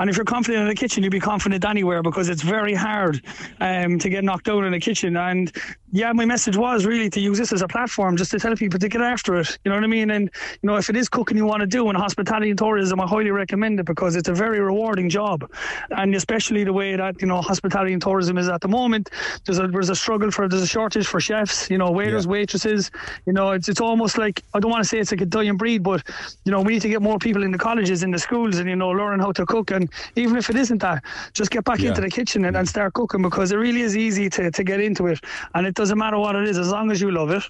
And 0.00 0.10
if 0.10 0.16
you're 0.16 0.24
confident 0.24 0.62
in 0.62 0.68
the 0.68 0.74
kitchen, 0.74 1.04
you'll 1.04 1.12
be 1.12 1.20
confident 1.20 1.64
anywhere 1.64 2.02
because 2.02 2.28
it's 2.28 2.42
very 2.42 2.74
hard 2.74 3.24
um, 3.60 4.00
to 4.00 4.08
get 4.08 4.24
knocked 4.24 4.48
out 4.48 4.64
in 4.64 4.72
the 4.72 4.80
kitchen. 4.80 5.16
And 5.16 5.52
yeah, 5.92 6.12
my 6.12 6.24
message 6.24 6.56
was 6.56 6.86
really 6.86 7.08
to 7.10 7.20
use 7.20 7.38
this 7.38 7.52
as 7.52 7.62
a 7.62 7.68
platform 7.68 8.16
just 8.16 8.32
to 8.32 8.40
tell 8.40 8.56
people 8.56 8.80
to 8.80 8.88
get 8.88 9.00
after 9.00 9.36
it. 9.36 9.56
You 9.64 9.70
know 9.70 9.76
what 9.76 9.84
I 9.84 9.88
mean? 9.88 10.10
And 10.10 10.28
you 10.62 10.66
know, 10.66 10.76
if 10.76 10.88
it 10.90 10.96
is 10.96 11.08
cooking 11.08 11.36
you 11.36 11.46
want 11.46 11.60
to 11.60 11.66
do 11.66 11.88
in 11.90 11.96
hospitality 11.96 12.50
and 12.50 12.58
tourism, 12.58 13.00
I 13.00 13.06
highly 13.06 13.30
recommend 13.30 13.80
it 13.80 13.86
because 13.86 14.16
it's 14.16 14.28
a 14.28 14.34
very 14.34 14.60
rewarding 14.60 15.08
job, 15.08 15.50
and 15.90 16.14
especially 16.14 16.64
the 16.64 16.72
way 16.72 16.96
that 16.96 17.20
you 17.20 17.26
know 17.26 17.40
hospitality 17.40 17.92
and 17.92 18.02
tourism 18.02 18.38
is 18.38 18.48
at 18.48 18.60
the 18.60 18.68
moment. 18.68 19.10
There's 19.44 19.58
a 19.58 19.66
there's 19.68 19.90
a 19.90 19.94
struggle 19.96 20.30
for 20.30 20.48
there's 20.48 20.62
a 20.62 20.66
shortage 20.66 21.06
for 21.06 21.20
chefs. 21.20 21.70
You 21.70 21.78
know, 21.78 21.90
waiters, 21.90 22.26
waitresses. 22.26 22.90
You 23.26 23.32
know, 23.32 23.50
it's 23.52 23.68
it's 23.68 23.80
almost 23.80 24.18
like 24.18 24.42
I 24.54 24.60
don't 24.60 24.70
want 24.70 24.82
to 24.82 24.88
say 24.88 24.98
it's 24.98 25.10
like 25.12 25.20
a 25.20 25.26
dying 25.26 25.56
breed, 25.56 25.82
but 25.82 26.02
you 26.44 26.52
know, 26.52 26.60
we 26.62 26.74
need 26.74 26.82
to 26.82 26.88
get 26.88 27.02
more 27.02 27.18
people 27.18 27.42
in 27.42 27.50
the 27.50 27.58
colleges, 27.58 28.02
in 28.02 28.10
the 28.10 28.18
schools, 28.18 28.58
and 28.58 28.68
you 28.68 28.76
know, 28.76 28.90
learning 28.90 29.20
how 29.20 29.32
to 29.32 29.46
cook. 29.46 29.70
And 29.70 29.88
even 30.16 30.36
if 30.36 30.50
it 30.50 30.56
isn't 30.56 30.78
that, 30.82 31.02
just 31.32 31.50
get 31.50 31.64
back 31.64 31.80
Yeah. 31.80 31.90
into 31.90 32.00
the 32.00 32.10
kitchen 32.10 32.44
and, 32.44 32.56
and 32.56 32.66
mm. 32.66 32.70
start 32.70 32.92
cooking 32.94 33.22
because 33.22 33.52
it 33.52 33.56
really 33.56 33.82
is 33.82 33.96
easy 33.96 34.28
to, 34.30 34.50
to 34.50 34.64
get 34.64 34.80
into 34.80 35.06
it, 35.06 35.20
and 35.54 35.66
it 35.66 35.74
doesn't 35.74 35.98
matter 35.98 36.18
what 36.18 36.34
it 36.36 36.46
is 36.48 36.58
as 36.58 36.70
long 36.70 36.90
as 36.90 37.00
you 37.00 37.10
love 37.10 37.30
it, 37.30 37.42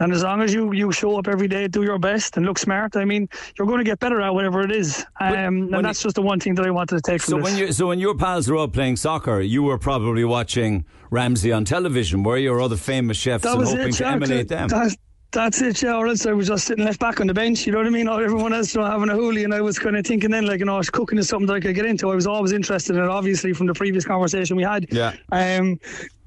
and 0.00 0.12
as 0.12 0.22
long 0.22 0.40
as 0.42 0.52
you 0.54 0.72
you 0.72 0.90
show 0.92 1.18
up 1.18 1.28
every 1.28 1.48
day, 1.48 1.66
do 1.68 1.82
your 1.82 1.98
best, 1.98 2.23
and 2.36 2.46
look 2.46 2.58
smart. 2.58 2.96
I 2.96 3.04
mean, 3.04 3.28
you're 3.58 3.66
going 3.66 3.78
to 3.78 3.84
get 3.84 3.98
better 3.98 4.20
at 4.20 4.34
whatever 4.34 4.62
it 4.62 4.72
is, 4.72 5.04
um, 5.20 5.34
and 5.72 5.84
that's 5.84 6.02
just 6.02 6.16
the 6.16 6.22
one 6.22 6.40
thing 6.40 6.54
that 6.56 6.66
I 6.66 6.70
wanted 6.70 6.96
to 6.96 7.02
take 7.02 7.22
from 7.22 7.32
So 7.32 7.42
when 7.42 7.56
you 7.56 7.72
so 7.72 7.88
when 7.88 7.98
your 7.98 8.14
pals 8.16 8.48
were 8.48 8.58
out 8.58 8.72
playing 8.72 8.96
soccer, 8.96 9.40
you 9.40 9.62
were 9.62 9.78
probably 9.78 10.24
watching 10.24 10.84
Ramsay 11.10 11.52
on 11.52 11.64
television, 11.64 12.22
were 12.22 12.38
you, 12.38 12.52
or 12.52 12.60
other 12.60 12.76
famous 12.76 13.16
chefs, 13.16 13.44
that 13.44 13.56
and 13.56 13.64
hoping 13.66 13.88
it, 13.88 13.92
to 13.92 14.06
emulate 14.06 14.48
them? 14.48 14.68
that- 14.68 14.96
that's 15.34 15.60
it, 15.60 15.82
yeah. 15.82 15.96
Or 15.96 16.06
else 16.06 16.24
I 16.26 16.32
was 16.32 16.48
just 16.48 16.66
sitting 16.66 16.84
left 16.84 17.00
back 17.00 17.20
on 17.20 17.26
the 17.26 17.34
bench, 17.34 17.66
you 17.66 17.72
know 17.72 17.78
what 17.78 17.86
I 17.86 17.90
mean? 17.90 18.08
Or 18.08 18.22
everyone 18.22 18.52
else 18.52 18.74
you 18.74 18.80
know, 18.80 18.86
having 18.86 19.10
a 19.10 19.14
hoolie, 19.14 19.44
and 19.44 19.52
I 19.52 19.60
was 19.60 19.78
kind 19.78 19.96
of 19.96 20.06
thinking 20.06 20.30
then, 20.30 20.46
like, 20.46 20.60
you 20.60 20.64
know, 20.64 20.80
cooking 20.92 21.18
is 21.18 21.28
something 21.28 21.46
that 21.48 21.54
I 21.54 21.60
could 21.60 21.74
get 21.74 21.86
into. 21.86 22.10
I 22.10 22.14
was 22.14 22.26
always 22.26 22.52
interested 22.52 22.96
in 22.96 23.02
it, 23.02 23.08
obviously, 23.08 23.52
from 23.52 23.66
the 23.66 23.74
previous 23.74 24.04
conversation 24.04 24.56
we 24.56 24.62
had. 24.62 24.86
Yeah. 24.90 25.14
Um, 25.32 25.78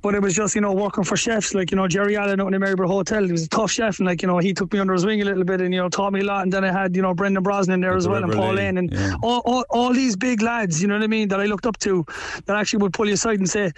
but 0.04 0.14
it 0.14 0.22
was 0.22 0.36
just, 0.36 0.54
you 0.54 0.62
know, 0.62 0.74
working 0.74 1.04
for 1.04 1.18
chefs 1.18 1.54
like, 1.56 1.72
you 1.72 1.78
know, 1.78 1.88
Jerry 1.88 2.16
Allen 2.16 2.40
out 2.40 2.48
in 2.48 2.54
the 2.54 2.60
Maryborough 2.60 2.88
Hotel. 2.88 3.24
He 3.24 3.32
was 3.32 3.44
a 3.44 3.50
tough 3.50 3.72
chef, 3.72 4.00
and 4.00 4.08
like, 4.08 4.22
you 4.22 4.28
know, 4.28 4.38
he 4.38 4.54
took 4.54 4.72
me 4.72 4.80
under 4.80 4.94
his 4.94 5.06
wing 5.06 5.22
a 5.22 5.26
little 5.26 5.44
bit 5.44 5.60
and, 5.60 5.74
you 5.74 5.82
know, 5.82 5.90
taught 5.90 6.14
me 6.14 6.22
a 6.22 6.24
lot. 6.24 6.44
And 6.44 6.54
then 6.54 6.64
I 6.64 6.72
had, 6.72 6.96
you 6.96 7.02
know, 7.02 7.14
Brendan 7.14 7.44
Brosnan 7.44 7.82
there 7.82 7.96
as 7.96 8.08
well, 8.08 8.24
and 8.24 8.32
Paul 8.32 8.54
Lane, 8.54 8.76
Lane, 8.76 8.78
and 8.78 8.94
yeah. 8.94 9.16
all, 9.24 9.42
all, 9.46 9.66
all 9.70 9.94
these 9.94 10.16
big 10.16 10.42
lads, 10.42 10.82
you 10.82 10.88
know 10.88 10.96
what 10.96 11.04
I 11.04 11.08
mean, 11.08 11.28
that 11.30 11.40
I 11.40 11.46
looked 11.46 11.66
up 11.66 11.78
to, 11.80 12.06
that 12.46 12.56
actually 12.56 12.84
would 12.84 12.94
pull 12.94 13.08
you 13.08 13.14
aside 13.14 13.40
and 13.40 13.50
say, 13.50 13.72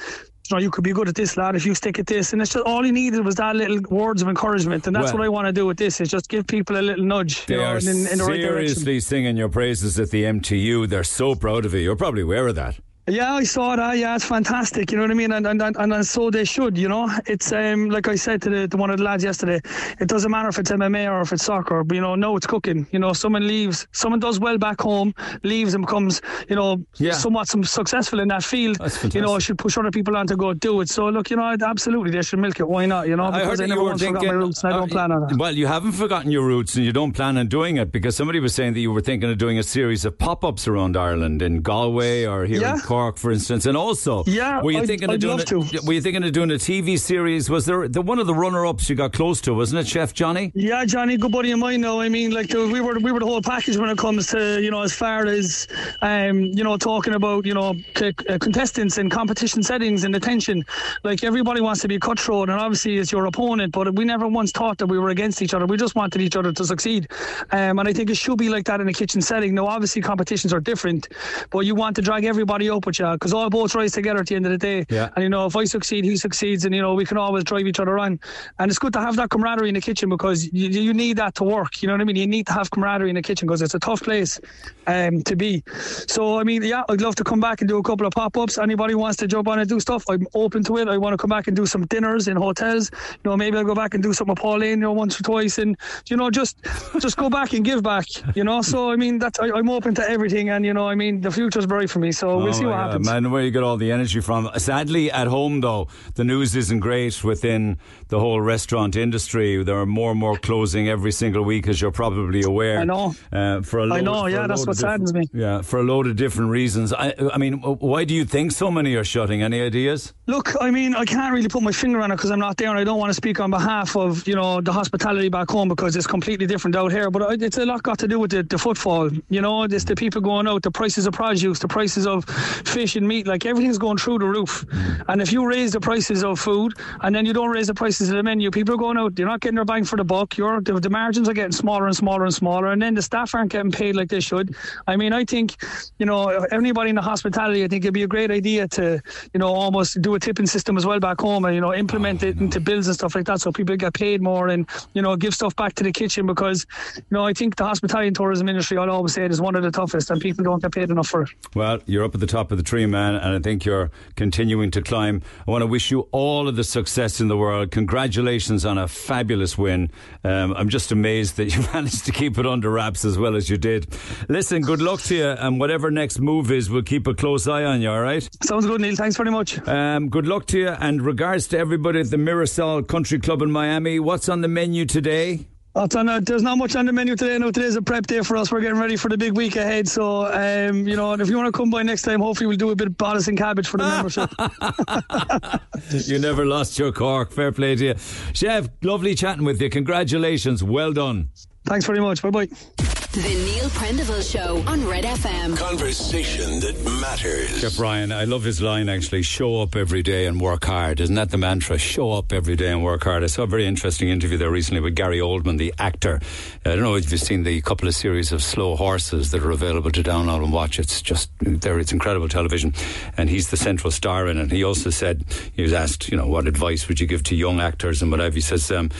you 0.49 0.55
know, 0.55 0.61
you 0.61 0.71
could 0.71 0.83
be 0.83 0.93
good 0.93 1.07
at 1.07 1.15
this, 1.15 1.37
lad, 1.37 1.55
if 1.55 1.65
you 1.65 1.75
stick 1.75 1.99
at 1.99 2.07
this. 2.07 2.33
And 2.33 2.41
it's 2.41 2.53
just 2.53 2.65
all 2.65 2.83
he 2.83 2.91
needed 2.91 3.23
was 3.23 3.35
that 3.35 3.55
little 3.55 3.79
words 3.89 4.21
of 4.21 4.27
encouragement. 4.29 4.87
And 4.87 4.95
that's 4.95 5.07
Well- 5.07 5.19
what 5.19 5.25
I 5.25 5.29
want 5.29 5.47
to 5.47 5.53
do 5.53 5.65
with 5.65 5.77
this 5.77 6.01
is 6.01 6.09
just 6.09 6.29
give 6.29 6.47
people 6.47 6.77
a 6.77 6.81
little 6.81 7.05
nudge, 7.05 7.45
They 7.45 7.55
you 7.55 7.61
know, 7.61 7.67
are 7.67 7.77
in, 7.77 7.87
in 7.87 8.17
the 8.17 8.25
right 8.25 8.41
seriously 8.41 8.99
singing 8.99 9.37
your 9.37 9.49
praises 9.49 9.99
at 9.99 10.09
the 10.09 10.23
MTU. 10.23 10.87
They're 10.87 11.03
so 11.03 11.35
proud 11.35 11.65
of 11.65 11.73
you. 11.73 11.81
You're 11.81 11.95
probably 11.95 12.23
aware 12.23 12.47
of 12.47 12.55
that. 12.55 12.79
Yeah, 13.09 13.33
I 13.33 13.43
saw 13.43 13.75
that. 13.75 13.97
Yeah, 13.97 14.15
it's 14.15 14.25
fantastic. 14.25 14.91
You 14.91 14.97
know 14.97 15.03
what 15.03 15.11
I 15.11 15.15
mean? 15.15 15.31
And 15.31 15.45
and, 15.47 15.61
and, 15.61 15.77
and 15.93 16.05
so 16.05 16.29
they 16.29 16.45
should. 16.45 16.77
You 16.77 16.87
know, 16.89 17.09
it's 17.25 17.51
um 17.51 17.89
like 17.89 18.07
I 18.07 18.15
said 18.15 18.41
to 18.43 18.49
the 18.49 18.67
to 18.67 18.77
one 18.77 18.89
of 18.89 18.97
the 18.97 19.03
lads 19.03 19.23
yesterday. 19.23 19.59
It 19.99 20.07
doesn't 20.07 20.31
matter 20.31 20.49
if 20.49 20.59
it's 20.59 20.71
MMA 20.71 21.09
or 21.11 21.21
if 21.21 21.31
it's 21.33 21.43
soccer. 21.45 21.83
But 21.83 21.95
you 21.95 22.01
know, 22.01 22.15
no, 22.15 22.35
it's 22.37 22.47
cooking. 22.47 22.87
You 22.91 22.99
know, 22.99 23.13
someone 23.13 23.47
leaves, 23.47 23.87
someone 23.91 24.19
does 24.19 24.39
well 24.39 24.57
back 24.57 24.79
home, 24.81 25.13
leaves 25.43 25.73
and 25.73 25.85
becomes 25.85 26.21
you 26.49 26.55
know 26.55 26.77
Yeah. 26.97 27.13
somewhat 27.13 27.47
some 27.47 27.63
successful 27.63 28.19
in 28.19 28.27
that 28.29 28.43
field. 28.43 28.77
You 29.13 29.21
know, 29.21 29.35
I 29.35 29.39
should 29.39 29.57
push 29.57 29.77
other 29.77 29.91
people 29.91 30.15
on 30.15 30.27
to 30.27 30.35
go 30.35 30.53
do 30.53 30.81
it. 30.81 30.89
So 30.89 31.07
look, 31.09 31.29
you 31.29 31.35
know, 31.37 31.55
absolutely 31.65 32.11
they 32.11 32.21
should 32.21 32.39
milk 32.39 32.59
it. 32.59 32.67
Why 32.67 32.85
not? 32.85 33.07
You 33.07 33.15
know, 33.15 33.25
I 33.25 33.31
heard 33.31 33.43
because 33.43 33.61
I, 33.61 33.65
never 33.65 33.79
you 33.79 33.83
were 33.85 33.89
once 33.91 34.03
forgot 34.03 34.25
my 34.25 34.31
roots 34.33 34.63
and 34.63 34.73
I 34.73 34.77
don't 34.77 34.91
uh, 34.91 34.93
plan 34.93 35.11
on 35.11 35.31
it. 35.31 35.37
Well, 35.37 35.55
you 35.55 35.67
haven't 35.67 35.93
forgotten 35.93 36.31
your 36.31 36.45
roots, 36.45 36.75
and 36.75 36.85
you 36.85 36.91
don't 36.91 37.13
plan 37.13 37.37
on 37.37 37.47
doing 37.47 37.77
it 37.77 37.91
because 37.91 38.15
somebody 38.15 38.39
was 38.39 38.53
saying 38.53 38.73
that 38.73 38.79
you 38.81 38.91
were 38.91 39.01
thinking 39.01 39.29
of 39.29 39.37
doing 39.37 39.57
a 39.57 39.63
series 39.63 40.05
of 40.05 40.17
pop-ups 40.17 40.67
around 40.67 40.95
Ireland 40.97 41.41
in 41.41 41.61
Galway 41.61 42.25
or 42.25 42.45
here 42.45 42.57
in 42.57 42.61
Yeah. 42.61 42.77
Cork, 42.99 43.17
for 43.17 43.31
instance, 43.31 43.65
and 43.65 43.77
also, 43.77 44.25
Yeah, 44.27 44.61
were 44.61 44.71
you 44.71 44.79
I'd- 44.79 44.87
thinking 44.87 45.09
I'd 45.09 45.13
of 45.15 45.19
doing 45.21 45.39
a, 45.39 45.85
Were 45.85 45.93
you 45.93 46.01
thinking 46.01 46.21
of 46.25 46.33
doing 46.33 46.51
a 46.51 46.55
TV 46.55 46.99
series? 46.99 47.49
Was 47.49 47.65
there 47.65 47.87
the 47.87 48.01
one 48.01 48.19
of 48.19 48.27
the 48.27 48.33
runner-ups 48.33 48.89
you 48.89 48.95
got 48.97 49.13
close 49.13 49.39
to? 49.41 49.53
Wasn't 49.53 49.79
it, 49.79 49.87
Chef 49.87 50.13
Johnny? 50.13 50.51
Yeah, 50.53 50.83
Johnny, 50.83 51.15
good 51.15 51.31
buddy 51.31 51.51
of 51.51 51.59
mine. 51.59 51.79
Now, 51.79 52.01
I 52.01 52.09
mean, 52.09 52.31
like 52.31 52.51
we 52.53 52.81
were 52.81 52.99
we 52.99 53.13
were 53.13 53.21
the 53.21 53.25
whole 53.25 53.41
package 53.41 53.77
when 53.77 53.89
it 53.89 53.97
comes 53.97 54.27
to 54.27 54.61
you 54.61 54.69
know 54.69 54.81
as 54.81 54.93
far 54.93 55.25
as 55.27 55.65
um 56.01 56.41
you 56.41 56.63
know 56.65 56.75
talking 56.75 57.13
about 57.13 57.45
you 57.45 57.53
know 57.53 57.73
c- 57.97 58.13
uh, 58.27 58.37
contestants 58.37 58.97
and 58.97 59.09
competition 59.09 59.63
settings 59.63 60.03
and 60.03 60.13
attention. 60.13 60.65
Like 61.05 61.23
everybody 61.23 61.61
wants 61.61 61.79
to 61.83 61.87
be 61.87 61.97
cutthroat, 61.99 62.49
and 62.49 62.59
obviously 62.59 62.97
it's 62.97 63.13
your 63.13 63.25
opponent. 63.27 63.71
But 63.71 63.95
we 63.95 64.03
never 64.03 64.27
once 64.27 64.51
thought 64.51 64.77
that 64.79 64.87
we 64.87 64.99
were 64.99 65.09
against 65.09 65.41
each 65.41 65.53
other. 65.53 65.65
We 65.65 65.77
just 65.77 65.95
wanted 65.95 66.19
each 66.21 66.35
other 66.35 66.51
to 66.51 66.65
succeed, 66.65 67.07
um, 67.51 67.79
and 67.79 67.87
I 67.87 67.93
think 67.93 68.09
it 68.09 68.17
should 68.17 68.37
be 68.37 68.49
like 68.49 68.65
that 68.65 68.81
in 68.81 68.89
a 68.89 68.93
kitchen 68.93 69.21
setting. 69.21 69.55
Now, 69.55 69.67
obviously 69.67 70.01
competitions 70.01 70.51
are 70.53 70.59
different, 70.59 71.07
but 71.49 71.59
you 71.61 71.75
want 71.75 71.95
to 71.95 72.01
drag 72.01 72.25
everybody 72.25 72.69
up 72.69 72.85
with 72.89 72.99
you 72.99 73.11
because 73.13 73.33
all 73.33 73.49
boats 73.49 73.75
rise 73.75 73.93
together 73.93 74.19
at 74.19 74.27
the 74.27 74.35
end 74.35 74.45
of 74.45 74.51
the 74.51 74.57
day. 74.57 74.85
Yeah. 74.89 75.09
And 75.15 75.23
you 75.23 75.29
know, 75.29 75.45
if 75.45 75.55
I 75.55 75.63
succeed, 75.65 76.03
he 76.05 76.17
succeeds, 76.17 76.65
and 76.65 76.73
you 76.75 76.81
know, 76.81 76.93
we 76.93 77.05
can 77.05 77.17
always 77.17 77.43
drive 77.43 77.67
each 77.67 77.79
other 77.79 77.97
on. 77.97 78.19
And 78.59 78.69
it's 78.69 78.79
good 78.79 78.93
to 78.93 78.99
have 78.99 79.15
that 79.17 79.29
camaraderie 79.29 79.69
in 79.69 79.75
the 79.75 79.81
kitchen 79.81 80.09
because 80.09 80.51
you, 80.51 80.69
you 80.69 80.93
need 80.93 81.17
that 81.17 81.35
to 81.35 81.43
work. 81.43 81.81
You 81.81 81.87
know 81.87 81.93
what 81.93 82.01
I 82.01 82.05
mean? 82.05 82.15
You 82.15 82.27
need 82.27 82.47
to 82.47 82.53
have 82.53 82.69
camaraderie 82.71 83.09
in 83.09 83.15
the 83.15 83.21
kitchen 83.21 83.47
because 83.47 83.61
it's 83.61 83.75
a 83.75 83.79
tough 83.79 84.01
place 84.01 84.39
um, 84.87 85.21
to 85.23 85.35
be. 85.35 85.63
So 86.07 86.39
I 86.39 86.43
mean, 86.43 86.63
yeah, 86.63 86.83
I'd 86.89 87.01
love 87.01 87.15
to 87.15 87.23
come 87.23 87.39
back 87.39 87.61
and 87.61 87.67
do 87.67 87.77
a 87.77 87.83
couple 87.83 88.05
of 88.05 88.13
pop 88.13 88.37
ups. 88.37 88.57
Anybody 88.57 88.95
wants 88.95 89.17
to 89.17 89.27
jump 89.27 89.47
on 89.47 89.59
and 89.59 89.69
do 89.69 89.79
stuff, 89.79 90.03
I'm 90.09 90.27
open 90.33 90.63
to 90.65 90.77
it. 90.77 90.87
I 90.87 90.97
want 90.97 91.13
to 91.13 91.17
come 91.17 91.29
back 91.29 91.47
and 91.47 91.55
do 91.55 91.65
some 91.65 91.85
dinners 91.87 92.27
in 92.27 92.37
hotels. 92.37 92.91
You 92.91 93.29
know, 93.29 93.37
maybe 93.37 93.57
I'll 93.57 93.63
go 93.63 93.75
back 93.75 93.93
and 93.93 94.03
do 94.03 94.13
something 94.13 94.33
with 94.33 94.39
Pauline, 94.39 94.69
you 94.69 94.77
know, 94.77 94.93
once 94.93 95.19
or 95.19 95.23
twice, 95.23 95.57
and 95.57 95.77
you 96.09 96.17
know, 96.17 96.29
just 96.29 96.57
just 96.99 97.17
go 97.17 97.29
back 97.29 97.53
and 97.53 97.63
give 97.63 97.83
back. 97.83 98.05
You 98.35 98.43
know, 98.43 98.61
so 98.61 98.91
I 98.91 98.95
mean, 98.95 99.19
that's 99.19 99.39
I, 99.39 99.49
I'm 99.51 99.69
open 99.69 99.93
to 99.95 100.09
everything, 100.09 100.49
and 100.49 100.65
you 100.65 100.73
know, 100.73 100.87
I 100.87 100.95
mean, 100.95 101.21
the 101.21 101.31
future's 101.31 101.65
bright 101.65 101.89
for 101.89 101.99
me. 101.99 102.11
So 102.11 102.37
we'll 102.37 102.49
Oh 102.49 102.51
see 102.51 102.65
what 102.65 102.78
Yeah, 102.78 102.78
happens. 102.79 103.05
man, 103.05 103.31
where 103.31 103.43
you 103.43 103.51
get 103.51 103.63
all 103.63 103.77
the 103.77 103.91
energy 103.91 104.19
from. 104.21 104.49
Sadly, 104.57 105.11
at 105.11 105.27
home 105.27 105.61
though, 105.61 105.87
the 106.15 106.23
news 106.23 106.55
isn't 106.55 106.79
great 106.79 107.23
within 107.23 107.77
the 108.09 108.19
whole 108.19 108.41
restaurant 108.41 108.95
industry. 108.95 109.63
There 109.63 109.77
are 109.77 109.85
more 109.85 110.11
and 110.11 110.19
more 110.19 110.37
closing 110.37 110.89
every 110.89 111.11
single 111.11 111.43
week, 111.43 111.67
as 111.67 111.81
you're 111.81 111.91
probably 111.91 112.43
aware. 112.43 112.79
I 112.79 112.83
know. 112.83 113.15
Uh, 113.31 113.61
for 113.61 113.79
a 113.79 113.85
load, 113.85 113.95
I 113.97 114.01
know, 114.01 114.25
yeah, 114.27 114.47
that's 114.47 114.65
what 114.65 114.77
saddens 114.77 115.13
me. 115.13 115.27
Yeah, 115.33 115.61
for 115.61 115.79
a 115.79 115.83
load 115.83 116.07
of 116.07 116.15
different 116.15 116.51
reasons. 116.51 116.93
I, 116.93 117.13
I 117.33 117.37
mean, 117.37 117.53
why 117.61 118.03
do 118.03 118.13
you 118.13 118.25
think 118.25 118.51
so 118.51 118.71
many 118.71 118.95
are 118.95 119.03
shutting? 119.03 119.41
Any 119.41 119.61
ideas? 119.61 120.13
Look, 120.27 120.53
I 120.61 120.71
mean, 120.71 120.95
I 120.95 121.05
can't 121.05 121.33
really 121.33 121.47
put 121.47 121.63
my 121.63 121.71
finger 121.71 122.01
on 122.01 122.11
it 122.11 122.15
because 122.15 122.31
I'm 122.31 122.39
not 122.39 122.57
there, 122.57 122.69
and 122.69 122.79
I 122.79 122.83
don't 122.83 122.99
want 122.99 123.09
to 123.09 123.13
speak 123.13 123.39
on 123.39 123.51
behalf 123.51 123.95
of 123.95 124.27
you 124.27 124.35
know 124.35 124.61
the 124.61 124.73
hospitality 124.73 125.29
back 125.29 125.49
home 125.49 125.67
because 125.67 125.95
it's 125.95 126.07
completely 126.07 126.45
different 126.45 126.75
out 126.75 126.91
here. 126.91 127.09
But 127.09 127.41
it's 127.41 127.57
a 127.57 127.65
lot 127.65 127.83
got 127.83 127.99
to 127.99 128.07
do 128.07 128.19
with 128.19 128.31
the, 128.31 128.43
the 128.43 128.57
footfall. 128.57 129.09
You 129.29 129.41
know, 129.41 129.63
it's 129.63 129.85
the 129.85 129.95
people 129.95 130.21
going 130.21 130.47
out, 130.47 130.63
the 130.63 130.71
prices 130.71 131.07
of 131.07 131.13
produce, 131.13 131.59
the 131.59 131.67
prices 131.67 132.05
of 132.07 132.25
fish 132.67 132.95
and 132.95 133.07
meat. 133.07 133.27
Like 133.27 133.45
everything's 133.45 133.77
going 133.77 133.97
through 133.97 134.19
the 134.19 134.25
roof. 134.25 134.65
Hmm. 134.71 135.01
And 135.07 135.21
if 135.21 135.31
you 135.31 135.45
raise 135.47 135.71
the 135.71 135.79
prices 135.79 136.23
of 136.23 136.39
food 136.39 136.73
and 137.01 137.13
then 137.15 137.25
you 137.25 137.33
don't 137.33 137.49
raise 137.49 137.67
the 137.67 137.73
prices 137.73 138.09
of 138.09 138.15
the 138.15 138.23
menu, 138.23 138.51
people 138.51 138.75
are 138.75 138.77
going 138.77 138.97
out. 138.97 139.15
They're 139.15 139.25
not 139.25 139.41
getting 139.41 139.55
their 139.55 139.65
bang 139.65 139.83
for 139.83 139.97
the 139.97 140.03
buck. 140.03 140.37
Your 140.37 140.61
the, 140.61 140.79
the 140.79 140.89
margins 140.89 141.27
are 141.29 141.33
getting 141.33 141.51
smaller 141.51 141.87
and 141.87 141.95
smaller 141.95 142.25
and 142.25 142.33
smaller, 142.33 142.67
and 142.67 142.81
then 142.81 142.95
the 142.95 143.01
staff 143.01 143.33
aren't 143.33 143.51
getting 143.51 143.71
paid 143.71 143.95
like 143.95 144.09
they 144.09 144.19
should. 144.19 144.55
I 144.87 144.95
mean, 144.95 145.13
I 145.13 145.25
think 145.25 145.55
you 145.97 146.05
know 146.05 146.29
anybody 146.51 146.89
in 146.89 146.95
the 146.95 147.01
hospitality, 147.01 147.63
I 147.63 147.67
think 147.67 147.83
it'd 147.85 147.93
be 147.93 148.03
a 148.03 148.07
great 148.07 148.31
idea 148.31 148.67
to 148.69 149.01
you 149.33 149.39
know 149.39 149.53
almost 149.53 150.01
do 150.01 150.15
a 150.15 150.19
tipping 150.19 150.47
system 150.47 150.77
as 150.77 150.85
well 150.85 150.99
back 150.99 151.19
home 151.21 151.45
and 151.45 151.55
you 151.55 151.61
know 151.61 151.73
implement 151.73 152.23
oh, 152.23 152.27
it 152.27 152.39
into 152.39 152.59
bills 152.59 152.87
and 152.87 152.95
stuff 152.95 153.15
like 153.15 153.25
that, 153.25 153.41
so 153.41 153.51
people 153.51 153.75
get 153.75 153.93
paid 153.93 154.21
more 154.21 154.49
and 154.49 154.67
you 154.93 155.01
know 155.01 155.15
give 155.15 155.33
stuff 155.33 155.55
back 155.55 155.73
to 155.75 155.83
the 155.83 155.91
kitchen 155.91 156.25
because 156.25 156.65
you 156.95 157.03
know 157.11 157.25
I 157.25 157.33
think 157.33 157.55
the 157.55 157.65
hospitality 157.65 158.07
and 158.07 158.15
tourism 158.15 158.49
industry, 158.49 158.77
I'll 158.77 158.89
always 158.89 159.13
say 159.13 159.25
it 159.25 159.31
is 159.31 159.41
one 159.41 159.55
of 159.55 159.63
the 159.63 159.71
toughest, 159.71 160.11
and 160.11 160.21
people 160.21 160.43
don't 160.43 160.61
get 160.61 160.71
paid 160.71 160.89
enough 160.89 161.07
for 161.07 161.23
it. 161.23 161.29
Well, 161.55 161.79
you're 161.85 162.03
up 162.03 162.13
at 162.13 162.21
the 162.21 162.27
top 162.27 162.48
of 162.51 162.57
the 162.57 162.63
tree, 162.63 162.85
man, 162.85 163.15
and 163.15 163.35
I 163.35 163.39
think 163.39 163.65
you're 163.65 163.91
continuing 164.15 164.71
to 164.71 164.81
climb. 164.81 165.21
I 165.47 165.51
want 165.51 165.61
to 165.61 165.67
wish 165.67 165.91
you 165.91 166.07
all 166.11 166.47
of 166.47 166.55
the 166.55 166.63
success 166.63 167.19
in 167.21 167.27
the 167.27 167.37
world. 167.37 167.71
Congratulations 167.71 168.65
on 168.65 168.77
a 168.77 168.87
fabulous 168.87 169.57
win. 169.57 169.91
Um, 170.23 170.53
I'm 170.53 170.69
just 170.69 170.91
amazed 170.91 171.37
that 171.37 171.45
you 171.55 171.61
managed 171.73 172.05
to 172.05 172.11
keep 172.11 172.37
it 172.37 172.45
under 172.45 172.69
wraps 172.69 173.05
as 173.05 173.17
well 173.17 173.35
as 173.35 173.49
you 173.49 173.57
did. 173.57 173.87
Listen, 174.27 174.61
good 174.61 174.81
luck 174.81 175.01
to 175.03 175.15
you, 175.15 175.27
and 175.27 175.59
whatever 175.59 175.91
next 175.91 176.19
move 176.19 176.51
is, 176.51 176.69
we'll 176.69 176.81
keep 176.83 177.07
a 177.07 177.13
close 177.13 177.47
eye 177.47 177.63
on 177.63 177.81
you, 177.81 177.89
all 177.89 178.01
right? 178.01 178.27
Sounds 178.43 178.65
good, 178.65 178.81
Neil. 178.81 178.95
Thanks 178.95 179.17
very 179.17 179.31
much. 179.31 179.65
Um, 179.67 180.09
good 180.09 180.27
luck 180.27 180.45
to 180.47 180.59
you, 180.59 180.69
and 180.69 181.01
regards 181.01 181.47
to 181.47 181.57
everybody 181.57 181.99
at 181.99 182.09
the 182.09 182.17
Mirasol 182.17 182.87
Country 182.87 183.19
Club 183.19 183.41
in 183.41 183.51
Miami. 183.51 183.99
What's 183.99 184.29
on 184.29 184.41
the 184.41 184.47
menu 184.47 184.85
today? 184.85 185.47
Uh, 185.79 186.19
there's 186.19 186.43
not 186.43 186.57
much 186.57 186.75
on 186.75 186.85
the 186.85 186.91
menu 186.91 187.15
today. 187.15 187.37
No, 187.37 187.51
today's 187.51 187.77
a 187.77 187.81
prep 187.81 188.05
day 188.05 188.19
for 188.19 188.35
us. 188.35 188.51
We're 188.51 188.59
getting 188.59 188.77
ready 188.77 188.97
for 188.97 189.07
the 189.07 189.17
big 189.17 189.37
week 189.37 189.55
ahead. 189.55 189.87
So, 189.87 190.25
um, 190.25 190.85
you 190.85 190.97
know, 190.97 191.13
if 191.13 191.29
you 191.29 191.37
want 191.37 191.47
to 191.47 191.57
come 191.57 191.69
by 191.69 191.83
next 191.83 192.01
time, 192.01 192.19
hopefully 192.19 192.47
we'll 192.47 192.57
do 192.57 192.71
a 192.71 192.75
bit 192.75 192.87
of 192.87 192.97
bodice 192.97 193.29
and 193.29 193.37
cabbage 193.37 193.67
for 193.67 193.77
the 193.77 193.87
membership. 193.87 194.29
You 195.91 196.19
never 196.19 196.45
lost 196.45 196.77
your 196.77 196.91
cork. 196.91 197.31
Fair 197.31 197.51
play 197.51 197.75
to 197.75 197.85
you. 197.85 197.95
Chef, 198.33 198.67
lovely 198.83 199.15
chatting 199.15 199.45
with 199.45 199.61
you. 199.61 199.69
Congratulations. 199.69 200.63
Well 200.63 200.91
done. 200.91 201.29
Thanks 201.65 201.85
very 201.85 202.01
much. 202.01 202.21
Bye 202.21 202.29
bye. 202.29 202.98
The 203.11 203.21
Neil 203.21 203.69
Prendeville 203.69 204.21
Show 204.21 204.63
on 204.67 204.85
Red 204.85 205.03
FM. 205.03 205.57
Conversation 205.57 206.59
that 206.59 206.79
matters. 207.01 207.59
Chef 207.59 207.79
Ryan, 207.79 208.11
I 208.11 208.25
love 208.25 208.43
his 208.43 208.61
line 208.61 208.87
actually 208.87 209.23
show 209.23 209.63
up 209.63 209.75
every 209.75 210.03
day 210.03 210.27
and 210.27 210.39
work 210.39 210.65
hard. 210.65 210.99
Isn't 210.99 211.15
that 211.15 211.31
the 211.31 211.39
mantra? 211.39 211.79
Show 211.79 212.11
up 212.11 212.31
every 212.31 212.55
day 212.55 212.71
and 212.71 212.83
work 212.83 213.05
hard. 213.05 213.23
I 213.23 213.25
saw 213.25 213.43
a 213.43 213.47
very 213.47 213.65
interesting 213.65 214.09
interview 214.09 214.37
there 214.37 214.51
recently 214.51 214.81
with 214.81 214.93
Gary 214.93 215.17
Oldman, 215.17 215.57
the 215.57 215.73
actor. 215.79 216.19
I 216.63 216.69
don't 216.69 216.83
know 216.83 216.93
if 216.93 217.11
you've 217.11 217.19
seen 217.19 217.41
the 217.41 217.59
couple 217.61 217.87
of 217.87 217.95
series 217.95 218.31
of 218.31 218.43
slow 218.43 218.75
horses 218.75 219.31
that 219.31 219.41
are 219.41 219.49
available 219.49 219.89
to 219.89 220.03
download 220.03 220.43
and 220.43 220.53
watch. 220.53 220.77
It's 220.77 221.01
just 221.01 221.31
there, 221.39 221.79
it's 221.79 221.91
incredible 221.91 222.29
television. 222.29 222.75
And 223.17 223.27
he's 223.27 223.49
the 223.49 223.57
central 223.57 223.89
star 223.89 224.27
in 224.27 224.37
it. 224.37 224.51
He 224.51 224.63
also 224.63 224.91
said, 224.91 225.25
he 225.55 225.63
was 225.63 225.73
asked, 225.73 226.11
you 226.11 226.17
know, 226.17 226.27
what 226.27 226.47
advice 226.47 226.87
would 226.87 226.99
you 226.99 227.07
give 227.07 227.23
to 227.23 227.35
young 227.35 227.59
actors 227.59 228.03
and 228.03 228.11
whatever. 228.11 228.35
He 228.35 228.41
says, 228.41 228.69
um, 228.69 228.91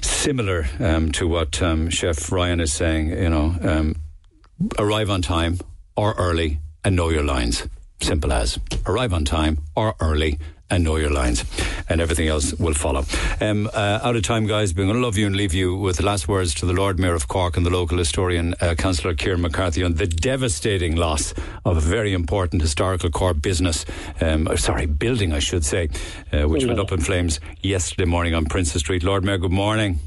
similar 0.00 0.68
um, 0.78 1.10
to 1.10 1.26
what 1.26 1.60
um, 1.60 1.90
Chef 1.90 2.30
Ryan 2.30 2.60
is 2.60 2.72
saying, 2.72 3.08
you 3.08 3.30
know, 3.30 3.31
um, 3.40 3.96
arrive 4.78 5.10
on 5.10 5.22
time 5.22 5.58
or 5.96 6.14
early 6.14 6.58
and 6.84 6.96
know 6.96 7.08
your 7.08 7.24
lines. 7.24 7.66
Simple 8.00 8.32
as 8.32 8.58
arrive 8.86 9.12
on 9.12 9.24
time 9.24 9.58
or 9.76 9.94
early 10.00 10.38
and 10.72 10.84
know 10.84 10.96
your 10.96 11.10
lines, 11.10 11.44
and 11.90 12.00
everything 12.00 12.28
else 12.28 12.54
will 12.54 12.72
follow. 12.72 13.04
Um, 13.42 13.68
uh, 13.74 14.00
out 14.02 14.16
of 14.16 14.22
time, 14.22 14.46
guys. 14.46 14.74
We're 14.74 14.86
going 14.86 14.96
to 14.96 15.02
love 15.02 15.18
you 15.18 15.26
and 15.26 15.36
leave 15.36 15.52
you 15.52 15.76
with 15.76 15.98
the 15.98 16.04
last 16.04 16.28
words 16.28 16.54
to 16.54 16.66
the 16.66 16.72
Lord 16.72 16.98
Mayor 16.98 17.14
of 17.14 17.28
Cork 17.28 17.58
and 17.58 17.66
the 17.66 17.70
local 17.70 17.98
historian, 17.98 18.54
uh, 18.58 18.74
Councillor 18.74 19.14
Kieran 19.14 19.42
McCarthy, 19.42 19.84
on 19.84 19.94
the 19.94 20.06
devastating 20.06 20.96
loss 20.96 21.34
of 21.66 21.76
a 21.76 21.80
very 21.80 22.14
important 22.14 22.62
historical 22.62 23.10
core 23.10 23.34
business, 23.34 23.84
um, 24.22 24.48
or 24.48 24.56
sorry, 24.56 24.86
building, 24.86 25.34
I 25.34 25.40
should 25.40 25.64
say, 25.64 25.90
uh, 26.32 26.48
which 26.48 26.64
went 26.64 26.80
up 26.80 26.90
in 26.90 27.00
flames 27.00 27.38
yesterday 27.60 28.06
morning 28.06 28.34
on 28.34 28.46
Prince's 28.46 28.80
Street. 28.80 29.02
Lord 29.02 29.24
Mayor, 29.24 29.38
good 29.38 29.52
morning. 29.52 29.98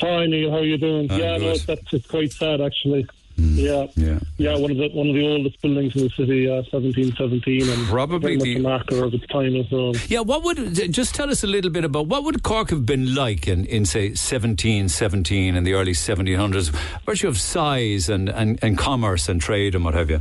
Hi 0.00 0.26
Neil, 0.26 0.50
how 0.50 0.58
are 0.58 0.64
you 0.64 0.78
doing? 0.78 1.10
I'm 1.10 1.18
yeah, 1.20 1.36
no, 1.36 1.56
that's 1.56 1.92
it's 1.92 2.06
quite 2.06 2.32
sad 2.32 2.60
actually. 2.60 3.06
Yeah, 3.36 3.86
yeah, 3.96 4.18
yeah. 4.36 4.56
One 4.58 4.70
of 4.72 4.76
the 4.76 4.90
one 4.90 5.08
of 5.08 5.14
the 5.14 5.26
oldest 5.26 5.60
buildings 5.62 5.96
in 5.96 6.02
the 6.02 6.10
city, 6.10 6.50
uh, 6.50 6.62
seventeen 6.70 7.14
seventeen, 7.16 7.66
and 7.68 7.86
Probably 7.86 8.36
the- 8.36 8.58
marker 8.58 9.02
of 9.04 9.14
its 9.14 9.26
time 9.28 9.56
as 9.56 9.70
well. 9.70 9.94
Yeah, 10.08 10.20
what 10.20 10.42
would 10.44 10.92
just 10.92 11.14
tell 11.14 11.30
us 11.30 11.42
a 11.42 11.46
little 11.46 11.70
bit 11.70 11.82
about 11.84 12.08
what 12.08 12.24
would 12.24 12.42
Cork 12.42 12.68
have 12.70 12.84
been 12.84 13.14
like 13.14 13.48
in, 13.48 13.64
in 13.64 13.86
say 13.86 14.08
1717 14.08 15.56
in 15.56 15.64
the 15.64 15.72
early 15.72 15.92
1700s, 15.92 16.70
virtue 17.06 17.28
of 17.28 17.38
size 17.38 18.08
and, 18.10 18.28
and, 18.28 18.58
and 18.62 18.76
commerce 18.76 19.28
and 19.30 19.40
trade 19.40 19.74
and 19.74 19.84
what 19.84 19.94
have 19.94 20.10
you. 20.10 20.20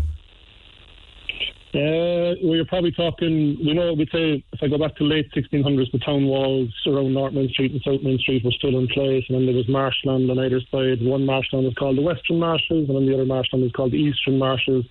Uh, 1.73 2.35
well, 2.43 2.55
you're 2.55 2.65
probably 2.65 2.91
talking. 2.91 3.57
We 3.63 3.73
know 3.73 3.93
we'd 3.93 4.11
say 4.11 4.43
if 4.51 4.59
I 4.61 4.67
go 4.67 4.77
back 4.77 4.95
to 4.97 5.05
late 5.05 5.31
1600s, 5.31 5.91
the 5.93 5.99
town 5.99 6.25
walls 6.25 6.69
around 6.85 7.13
North 7.13 7.33
Main 7.33 7.47
Street 7.49 7.71
and 7.71 7.81
South 7.81 8.03
Main 8.03 8.19
Street 8.19 8.43
were 8.43 8.51
still 8.51 8.77
in 8.77 8.89
place, 8.89 9.23
and 9.29 9.37
then 9.37 9.45
there 9.45 9.55
was 9.55 9.69
marshland 9.69 10.29
on 10.29 10.37
either 10.39 10.59
side. 10.69 11.01
One 11.01 11.25
marshland 11.25 11.63
was 11.63 11.73
called 11.75 11.97
the 11.97 12.01
Western 12.01 12.39
Marshes, 12.39 12.89
and 12.89 12.95
then 12.95 13.05
the 13.05 13.13
other 13.13 13.25
marshland 13.25 13.63
was 13.63 13.71
called 13.71 13.93
the 13.93 14.03
Eastern 14.03 14.37
Marshes. 14.37 14.83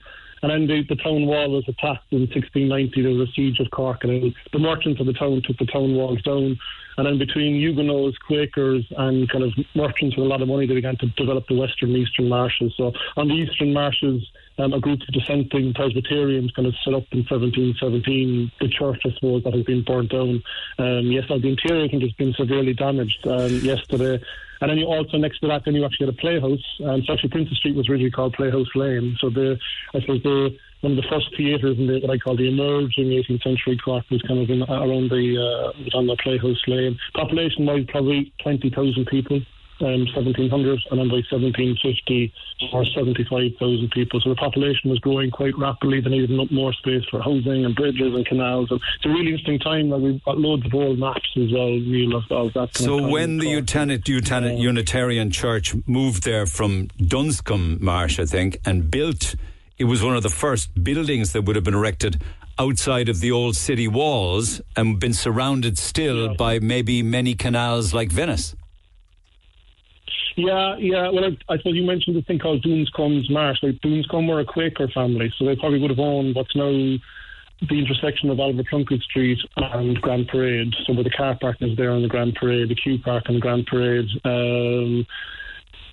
And 0.42 0.50
then 0.50 0.66
the, 0.66 0.82
the 0.88 0.96
town 1.02 1.26
wall 1.26 1.50
was 1.50 1.64
attacked 1.68 2.10
in 2.12 2.20
1690. 2.20 3.02
There 3.02 3.12
was 3.12 3.28
a 3.28 3.32
siege 3.32 3.60
of 3.60 3.70
Cork, 3.70 4.04
and 4.04 4.34
the 4.52 4.58
merchants 4.58 5.00
of 5.00 5.06
the 5.06 5.12
town 5.12 5.42
took 5.44 5.58
the 5.58 5.66
town 5.66 5.94
walls 5.94 6.22
down. 6.22 6.58
And 6.96 7.06
then 7.06 7.18
between 7.18 7.60
Huguenots, 7.60 8.16
Quakers, 8.26 8.84
and 8.96 9.28
kind 9.28 9.44
of 9.44 9.52
merchants 9.74 10.16
with 10.16 10.24
a 10.24 10.28
lot 10.28 10.40
of 10.40 10.48
money, 10.48 10.66
they 10.66 10.74
began 10.74 10.96
to 10.98 11.06
develop 11.16 11.46
the 11.46 11.56
Western 11.56 11.90
and 11.90 11.98
Eastern 11.98 12.30
Marshes. 12.30 12.72
So 12.78 12.92
on 13.18 13.28
the 13.28 13.34
Eastern 13.34 13.74
Marshes, 13.74 14.22
um, 14.58 14.72
a 14.72 14.80
group 14.80 15.00
of 15.00 15.14
dissenting 15.14 15.72
Presbyterians 15.74 16.50
kind 16.52 16.66
of 16.66 16.74
set 16.84 16.94
up 16.94 17.04
in 17.12 17.24
1717 17.28 18.52
the 18.60 18.68
church, 18.68 19.00
I 19.06 19.10
suppose, 19.14 19.44
that 19.44 19.54
has 19.54 19.64
been 19.64 19.82
burnt 19.82 20.10
down. 20.10 20.42
Um, 20.78 21.06
yes, 21.06 21.24
now 21.30 21.38
the 21.38 21.48
interior, 21.48 21.84
I 21.84 21.88
think, 21.88 22.02
has 22.02 22.12
been 22.12 22.34
severely 22.34 22.74
damaged 22.74 23.26
um, 23.26 23.50
yesterday. 23.60 24.22
And 24.60 24.70
then 24.70 24.76
you 24.76 24.86
also, 24.86 25.16
next 25.16 25.38
to 25.40 25.48
that, 25.48 25.64
then 25.64 25.74
you 25.74 25.84
actually 25.84 26.06
had 26.06 26.14
a 26.14 26.18
playhouse. 26.18 26.64
Um, 26.84 27.02
so 27.04 27.14
actually, 27.14 27.30
Prince's 27.30 27.56
Street 27.56 27.74
was 27.74 27.88
originally 27.88 28.10
called 28.10 28.34
Playhouse 28.34 28.68
Lane. 28.74 29.16
So 29.18 29.30
the, 29.30 29.58
I 29.94 30.00
suppose 30.00 30.22
the 30.22 30.56
one 30.82 30.92
of 30.92 30.96
the 30.96 31.08
first 31.10 31.34
theatres 31.36 31.78
in 31.78 31.86
the, 31.86 32.00
what 32.00 32.10
I 32.10 32.18
call 32.18 32.36
the 32.36 32.48
emerging 32.48 33.06
18th 33.06 33.42
century 33.42 33.78
Cork 33.82 34.04
was 34.10 34.22
kind 34.22 34.40
of 34.40 34.48
in, 34.48 34.62
around 34.62 35.10
the 35.10 35.36
uh, 35.36 35.78
was 35.78 35.94
on 35.94 36.06
the 36.06 36.16
Playhouse 36.16 36.62
Lane. 36.66 36.98
Population 37.14 37.66
wise, 37.66 37.84
probably 37.88 38.32
20,000 38.42 39.06
people. 39.06 39.40
Um, 39.80 40.04
1700 40.14 40.78
and 40.90 41.00
then 41.00 41.08
by 41.08 41.24
1750 41.30 42.32
or 42.72 42.84
75,000 42.84 43.90
people. 43.90 44.20
So 44.20 44.28
the 44.28 44.36
population 44.36 44.90
was 44.90 44.98
growing 44.98 45.30
quite 45.30 45.56
rapidly. 45.56 46.02
They 46.02 46.10
needed 46.10 46.52
more 46.52 46.72
space 46.74 47.02
for 47.10 47.22
housing 47.22 47.64
and 47.64 47.74
bridges 47.74 48.14
and 48.14 48.26
canals. 48.26 48.70
And 48.70 48.80
it's 48.96 49.06
a 49.06 49.08
really 49.08 49.32
interesting 49.32 49.58
time. 49.58 49.88
Like 49.88 50.02
we've 50.02 50.24
got 50.24 50.38
loads 50.38 50.66
of 50.66 50.74
old 50.74 50.98
maps 50.98 51.28
as 51.36 51.50
well, 51.52 51.70
Neil, 51.70 52.16
of, 52.16 52.24
of 52.30 52.52
that. 52.52 52.76
So 52.76 53.08
when 53.08 53.38
the 53.38 53.46
Utanit 53.46 54.58
Unitarian 54.58 55.30
Church 55.30 55.74
moved 55.86 56.24
there 56.24 56.44
from 56.44 56.88
Dunscombe 56.98 57.80
Marsh, 57.80 58.20
I 58.20 58.26
think, 58.26 58.58
and 58.66 58.90
built, 58.90 59.34
it 59.78 59.84
was 59.84 60.02
one 60.02 60.14
of 60.14 60.22
the 60.22 60.28
first 60.28 60.84
buildings 60.84 61.32
that 61.32 61.42
would 61.42 61.56
have 61.56 61.64
been 61.64 61.74
erected 61.74 62.22
outside 62.58 63.08
of 63.08 63.20
the 63.20 63.30
old 63.30 63.56
city 63.56 63.88
walls 63.88 64.60
and 64.76 65.00
been 65.00 65.14
surrounded 65.14 65.78
still 65.78 66.34
by 66.34 66.58
maybe 66.58 67.02
many 67.02 67.34
canals 67.34 67.94
like 67.94 68.12
Venice. 68.12 68.54
Yeah, 70.46 70.76
yeah. 70.78 71.10
Well, 71.10 71.24
I, 71.24 71.52
I 71.52 71.58
suppose 71.58 71.74
you 71.74 71.84
mentioned 71.84 72.16
the 72.16 72.22
thing 72.22 72.38
called 72.38 72.62
Dunscombe's 72.62 73.28
Marsh. 73.30 73.58
Like 73.62 73.80
Dunscombe 73.82 74.28
were 74.28 74.40
a 74.40 74.44
Quaker 74.44 74.88
family, 74.88 75.32
so 75.38 75.44
they 75.44 75.56
probably 75.56 75.80
would 75.80 75.90
have 75.90 75.98
owned 75.98 76.34
what's 76.34 76.56
now 76.56 76.70
the 77.68 77.78
intersection 77.78 78.30
of 78.30 78.40
Oliver 78.40 78.64
Plunkett 78.68 79.02
Street 79.02 79.38
and 79.56 80.00
Grand 80.00 80.28
Parade. 80.28 80.72
So 80.86 80.94
where 80.94 81.04
the 81.04 81.10
car 81.10 81.36
park 81.38 81.58
is 81.60 81.76
there 81.76 81.90
on 81.92 82.02
the 82.02 82.08
Grand 82.08 82.34
Parade, 82.34 82.70
the 82.70 82.74
Q 82.74 82.98
Park 83.04 83.24
on 83.28 83.34
the 83.34 83.40
Grand 83.40 83.66
Parade. 83.66 84.08
Um, 84.24 85.06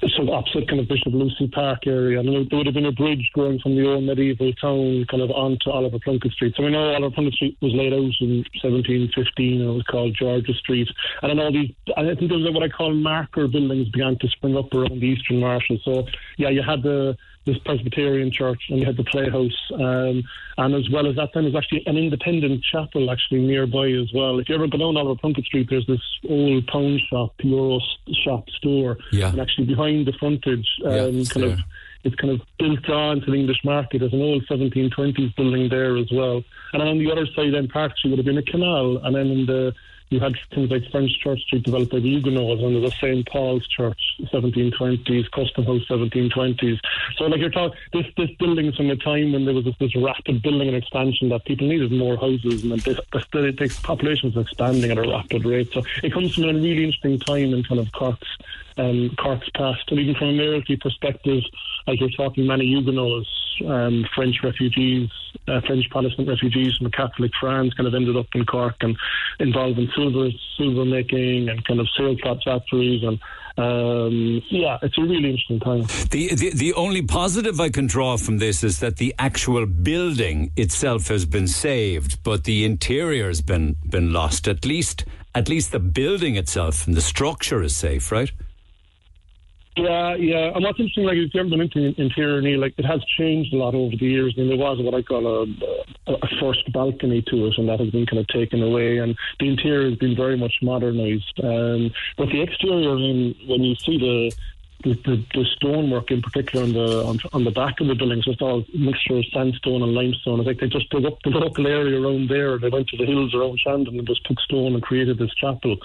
so 0.01 0.31
opposite 0.31 0.67
kind 0.67 0.79
of 0.79 0.87
Bishop 0.87 1.13
Lucy 1.13 1.47
Park 1.47 1.87
area. 1.87 2.19
And 2.19 2.27
there 2.27 2.57
would 2.57 2.65
have 2.65 2.75
been 2.75 2.85
a 2.85 2.91
bridge 2.91 3.29
going 3.33 3.59
from 3.59 3.75
the 3.75 3.87
old 3.87 4.03
medieval 4.03 4.53
town 4.53 5.05
kind 5.09 5.23
of 5.23 5.31
onto 5.31 5.69
Oliver 5.69 5.99
Plunkett 6.03 6.31
Street. 6.33 6.53
So 6.55 6.63
we 6.63 6.71
know 6.71 6.93
Oliver 6.93 7.13
Plunkett 7.13 7.35
Street 7.35 7.57
was 7.61 7.73
laid 7.73 7.93
out 7.93 8.13
in 8.21 8.45
1715 8.61 9.61
and 9.61 9.69
it 9.69 9.73
was 9.73 9.83
called 9.83 10.15
George's 10.19 10.57
Street. 10.57 10.87
And 11.21 11.31
then 11.31 11.39
all 11.39 11.51
these, 11.51 11.71
I 11.95 12.03
think 12.15 12.29
there 12.29 12.51
what 12.51 12.63
I 12.63 12.69
call 12.69 12.93
marker 12.93 13.47
buildings 13.47 13.89
began 13.89 14.17
to 14.19 14.27
spring 14.29 14.57
up 14.57 14.73
around 14.73 14.99
the 14.99 15.07
Eastern 15.07 15.39
Marshes. 15.39 15.81
So 15.83 16.05
yeah, 16.37 16.49
you 16.49 16.61
had 16.61 16.83
the 16.83 17.17
this 17.47 17.57
Presbyterian 17.59 18.31
church 18.31 18.61
and 18.69 18.79
you 18.79 18.85
had 18.85 18.97
the 18.97 19.03
Playhouse. 19.03 19.71
Um, 19.73 20.23
and 20.57 20.75
as 20.75 20.89
well 20.91 21.07
as 21.07 21.15
that, 21.15 21.29
then 21.33 21.43
there's 21.43 21.55
actually 21.55 21.83
an 21.87 21.97
independent 21.97 22.63
chapel 22.63 23.09
actually 23.09 23.39
nearby 23.39 23.87
as 23.89 24.11
well. 24.13 24.37
If 24.37 24.49
you 24.49 24.55
ever 24.55 24.67
go 24.67 24.77
down 24.77 24.97
Oliver 24.97 25.19
Plunkett 25.19 25.45
Street, 25.45 25.67
there's 25.69 25.87
this 25.87 26.01
old 26.29 26.67
pound 26.67 27.01
shop, 27.09 27.33
Euro 27.39 27.79
shop 28.23 28.49
store. 28.51 28.97
Yeah. 29.11 29.29
And 29.29 29.39
actually 29.41 29.65
behind 29.65 30.05
the 30.05 30.13
frontage, 30.13 30.67
um, 30.85 30.91
Yeah, 30.91 31.03
it's 31.05 31.33
kind 31.33 31.45
of 31.45 31.59
it's 32.03 32.15
kind 32.15 32.33
of 32.33 32.41
built 32.59 32.89
on 32.89 33.21
to 33.21 33.31
the 33.31 33.37
English 33.37 33.63
market. 33.63 33.99
There's 33.99 34.13
an 34.13 34.21
old 34.21 34.45
1720s 34.47 35.35
building 35.35 35.67
there 35.69 35.97
as 35.97 36.09
well. 36.11 36.43
And 36.73 36.81
then 36.81 36.87
on 36.87 36.99
the 36.99 37.11
other 37.11 37.25
side, 37.35 37.53
then 37.53 37.67
Street 37.97 38.11
would 38.11 38.19
have 38.19 38.25
been 38.25 38.37
a 38.37 38.43
canal. 38.43 38.97
And 39.03 39.15
then 39.15 39.27
in 39.27 39.45
the 39.45 39.73
you 40.09 40.19
had 40.19 40.35
things 40.53 40.69
like 40.71 40.89
French 40.91 41.11
Church 41.19 41.41
Street 41.41 41.63
developed 41.63 41.91
by 41.91 41.99
the 41.99 42.09
Huguenots, 42.09 42.61
under 42.63 42.79
the 42.79 42.91
St. 42.91 43.27
Paul's 43.27 43.67
Church, 43.67 43.99
1720s, 44.21 45.29
Custom 45.31 45.65
House, 45.65 45.83
1720s. 45.89 46.79
So, 47.17 47.25
like 47.25 47.39
you're 47.39 47.49
talking, 47.49 47.77
this 47.93 48.05
this 48.15 48.29
building's 48.39 48.75
from 48.75 48.89
a 48.89 48.95
time 48.95 49.33
when 49.33 49.45
there 49.45 49.53
was 49.53 49.65
this, 49.65 49.75
this 49.79 49.95
rapid 49.95 50.41
building 50.41 50.67
and 50.67 50.77
expansion 50.77 51.29
that 51.29 51.45
people 51.45 51.67
needed 51.67 51.91
more 51.91 52.15
houses, 52.17 52.63
and 52.63 52.71
this, 52.73 52.99
this, 53.11 53.25
the 53.31 53.79
population 53.83 54.31
was 54.31 54.45
expanding 54.45 54.91
at 54.91 54.97
a 54.97 55.09
rapid 55.09 55.45
rate. 55.45 55.71
So, 55.73 55.83
it 56.03 56.13
comes 56.13 56.35
from 56.35 56.45
a 56.45 56.53
really 56.53 56.85
interesting 56.85 57.19
time 57.19 57.53
in 57.53 57.63
kind 57.63 57.79
of 57.79 57.91
Cork's 57.91 58.37
um, 58.77 59.15
Cork's 59.21 59.49
past, 59.55 59.83
and 59.89 59.99
even 59.99 60.15
from 60.15 60.29
a 60.29 60.33
mayoralty 60.33 60.77
perspective, 60.77 61.43
like 61.87 61.99
you're 61.99 62.09
talking 62.09 62.45
many 62.45 62.65
Huguenots, 62.65 63.27
um, 63.65 64.05
French 64.15 64.37
refugees, 64.43 65.09
uh, 65.47 65.61
French 65.61 65.89
Protestant 65.89 66.27
refugees 66.27 66.75
from 66.77 66.91
Catholic 66.91 67.31
France, 67.39 67.73
kind 67.73 67.87
of 67.87 67.95
ended 67.95 68.15
up 68.15 68.27
in 68.33 68.45
Cork 68.45 68.75
and 68.81 68.95
involved 69.39 69.79
in 69.79 69.89
silver 69.95 70.29
silver 70.57 70.85
making 70.85 71.49
and 71.49 71.63
kind 71.65 71.79
of 71.79 71.87
sailcloth 71.97 72.43
factories, 72.43 73.03
and 73.03 73.19
um, 73.57 74.43
yeah, 74.49 74.77
it's 74.83 74.97
a 74.97 75.01
really 75.01 75.29
interesting 75.29 75.59
time. 75.59 75.83
The, 76.11 76.35
the 76.35 76.51
the 76.51 76.73
only 76.73 77.01
positive 77.01 77.59
I 77.59 77.69
can 77.69 77.87
draw 77.87 78.17
from 78.17 78.37
this 78.37 78.63
is 78.63 78.79
that 78.81 78.97
the 78.97 79.15
actual 79.17 79.65
building 79.65 80.51
itself 80.55 81.07
has 81.07 81.25
been 81.25 81.47
saved, 81.47 82.21
but 82.23 82.43
the 82.43 82.65
interior 82.65 83.27
has 83.27 83.41
been 83.41 83.75
been 83.89 84.13
lost. 84.13 84.47
At 84.47 84.65
least 84.65 85.05
at 85.33 85.49
least 85.49 85.71
the 85.71 85.79
building 85.79 86.35
itself 86.35 86.85
and 86.87 86.95
the 86.95 87.01
structure 87.01 87.61
is 87.63 87.75
safe, 87.75 88.11
right? 88.11 88.31
Yeah, 89.77 90.15
yeah. 90.15 90.51
And 90.55 90.63
what's 90.63 90.79
interesting, 90.79 91.05
like, 91.05 91.17
if 91.17 91.33
you 91.33 91.39
ever 91.39 91.49
been 91.49 91.61
into 91.61 92.01
interior, 92.01 92.57
like, 92.57 92.73
it 92.77 92.85
has 92.85 93.03
changed 93.17 93.53
a 93.53 93.57
lot 93.57 93.75
over 93.75 93.95
the 93.95 94.05
years. 94.05 94.33
I 94.35 94.41
mean, 94.41 94.49
there 94.49 94.57
was 94.57 94.79
what 94.81 94.95
I 94.95 95.03
call 95.03 95.27
a, 95.27 96.11
a 96.11 96.27
first 96.41 96.71
balcony 96.73 97.21
to 97.27 97.45
it, 97.47 97.53
and 97.57 97.69
that 97.69 97.79
has 97.79 97.91
been 97.91 98.05
kind 98.05 98.19
of 98.19 98.27
taken 98.27 98.63
away. 98.63 98.97
And 98.97 99.15
the 99.39 99.49
interior 99.49 99.89
has 99.89 99.99
been 99.99 100.15
very 100.15 100.35
much 100.35 100.55
modernised. 100.61 101.39
Um, 101.43 101.91
but 102.17 102.29
the 102.29 102.41
exterior, 102.41 102.91
I 102.91 102.95
mean, 102.95 103.35
when 103.47 103.63
you 103.63 103.75
see 103.75 103.97
the 103.97 104.35
the, 104.83 104.93
the, 104.93 105.25
the 105.33 105.45
stonework 105.55 106.11
in 106.11 106.21
particular 106.21 106.63
on 106.63 106.73
the 106.73 107.03
on, 107.03 107.19
on 107.33 107.43
the 107.43 107.51
back 107.51 107.79
of 107.81 107.87
the 107.87 107.95
buildings, 107.95 108.25
it's 108.27 108.41
all 108.41 108.61
a 108.61 108.77
mixture 108.77 109.17
of 109.17 109.25
sandstone 109.33 109.81
and 109.81 109.93
limestone. 109.93 110.39
I 110.39 110.43
think 110.43 110.59
they 110.59 110.67
just 110.67 110.89
dug 110.89 111.05
up 111.05 111.17
the 111.23 111.29
local 111.33 111.65
area 111.65 111.99
around 111.99 112.29
there. 112.29 112.59
They 112.59 112.69
went 112.69 112.87
to 112.89 112.97
the 112.97 113.05
hills 113.05 113.33
around 113.33 113.59
Shandon 113.59 113.97
and 113.97 114.07
just 114.07 114.23
took 114.25 114.39
stone 114.41 114.75
and 114.75 114.83
created 114.83 115.17
this 115.17 115.33
chapel. 115.33 115.77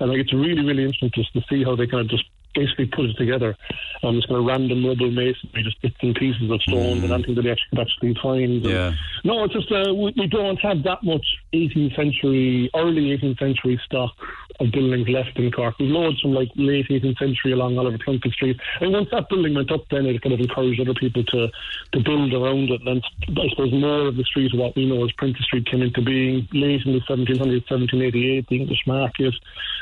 And 0.00 0.10
like 0.10 0.18
it's 0.18 0.32
really, 0.32 0.64
really 0.64 0.82
interesting 0.82 1.12
just 1.14 1.32
to 1.34 1.42
see 1.48 1.62
how 1.62 1.76
they 1.76 1.86
kind 1.86 2.00
of 2.02 2.08
just 2.08 2.24
basically 2.54 2.86
put 2.86 3.06
it 3.06 3.16
together. 3.16 3.56
Um, 4.02 4.16
it's 4.16 4.26
kind 4.26 4.40
of 4.40 4.46
random 4.46 4.86
rubble 4.86 5.10
masonry, 5.10 5.62
just 5.62 5.80
bits 5.82 5.96
and 6.02 6.14
pieces 6.14 6.50
of 6.50 6.62
stone, 6.62 7.04
and 7.04 7.12
anything 7.12 7.34
that 7.34 7.42
they 7.42 7.50
actually 7.50 7.70
could 7.70 7.80
actually 7.80 8.14
find. 8.22 8.64
And 8.64 8.64
Yeah. 8.64 8.92
no, 9.24 9.44
it's 9.44 9.54
just 9.54 9.70
uh, 9.70 9.94
we, 9.94 10.12
we 10.16 10.26
don't 10.26 10.58
have 10.58 10.82
that 10.84 11.02
much 11.02 11.26
18th 11.52 11.96
century, 11.96 12.70
early 12.74 13.16
18th 13.16 13.38
century 13.38 13.80
stock 13.84 14.12
of 14.60 14.70
buildings 14.72 15.08
left 15.08 15.38
in 15.38 15.50
Cork. 15.50 15.78
We've 15.78 15.90
loads 15.90 16.20
from 16.20 16.32
like 16.34 16.50
late 16.56 16.88
18th 16.88 17.18
century 17.18 17.52
along 17.52 17.78
Oliver 17.78 17.98
Plunkett 17.98 18.32
Street. 18.32 18.58
And 18.80 18.92
once 18.92 19.08
that 19.10 19.28
building 19.28 19.54
went 19.54 19.72
up, 19.72 19.88
then 19.90 20.06
it 20.06 20.20
kind 20.22 20.34
of 20.34 20.40
encouraged 20.40 20.80
other 20.80 20.94
people 20.94 21.24
to 21.24 21.48
to 21.92 22.00
build 22.00 22.32
around 22.32 22.70
it. 22.70 22.80
And 22.86 23.02
I 23.28 23.48
suppose 23.50 23.72
more 23.72 24.06
of 24.08 24.16
the 24.16 24.24
street 24.24 24.52
of 24.52 24.60
what 24.60 24.76
we 24.76 24.86
know 24.86 25.04
as 25.04 25.12
Prince's 25.12 25.44
Street 25.46 25.66
came 25.66 25.82
into 25.82 26.02
being 26.02 26.46
late 26.52 26.82
in 26.84 26.92
the 26.92 27.00
1700s, 27.00 27.70
1788, 27.70 28.48
the 28.48 28.56
English 28.60 28.86
market. 28.86 29.34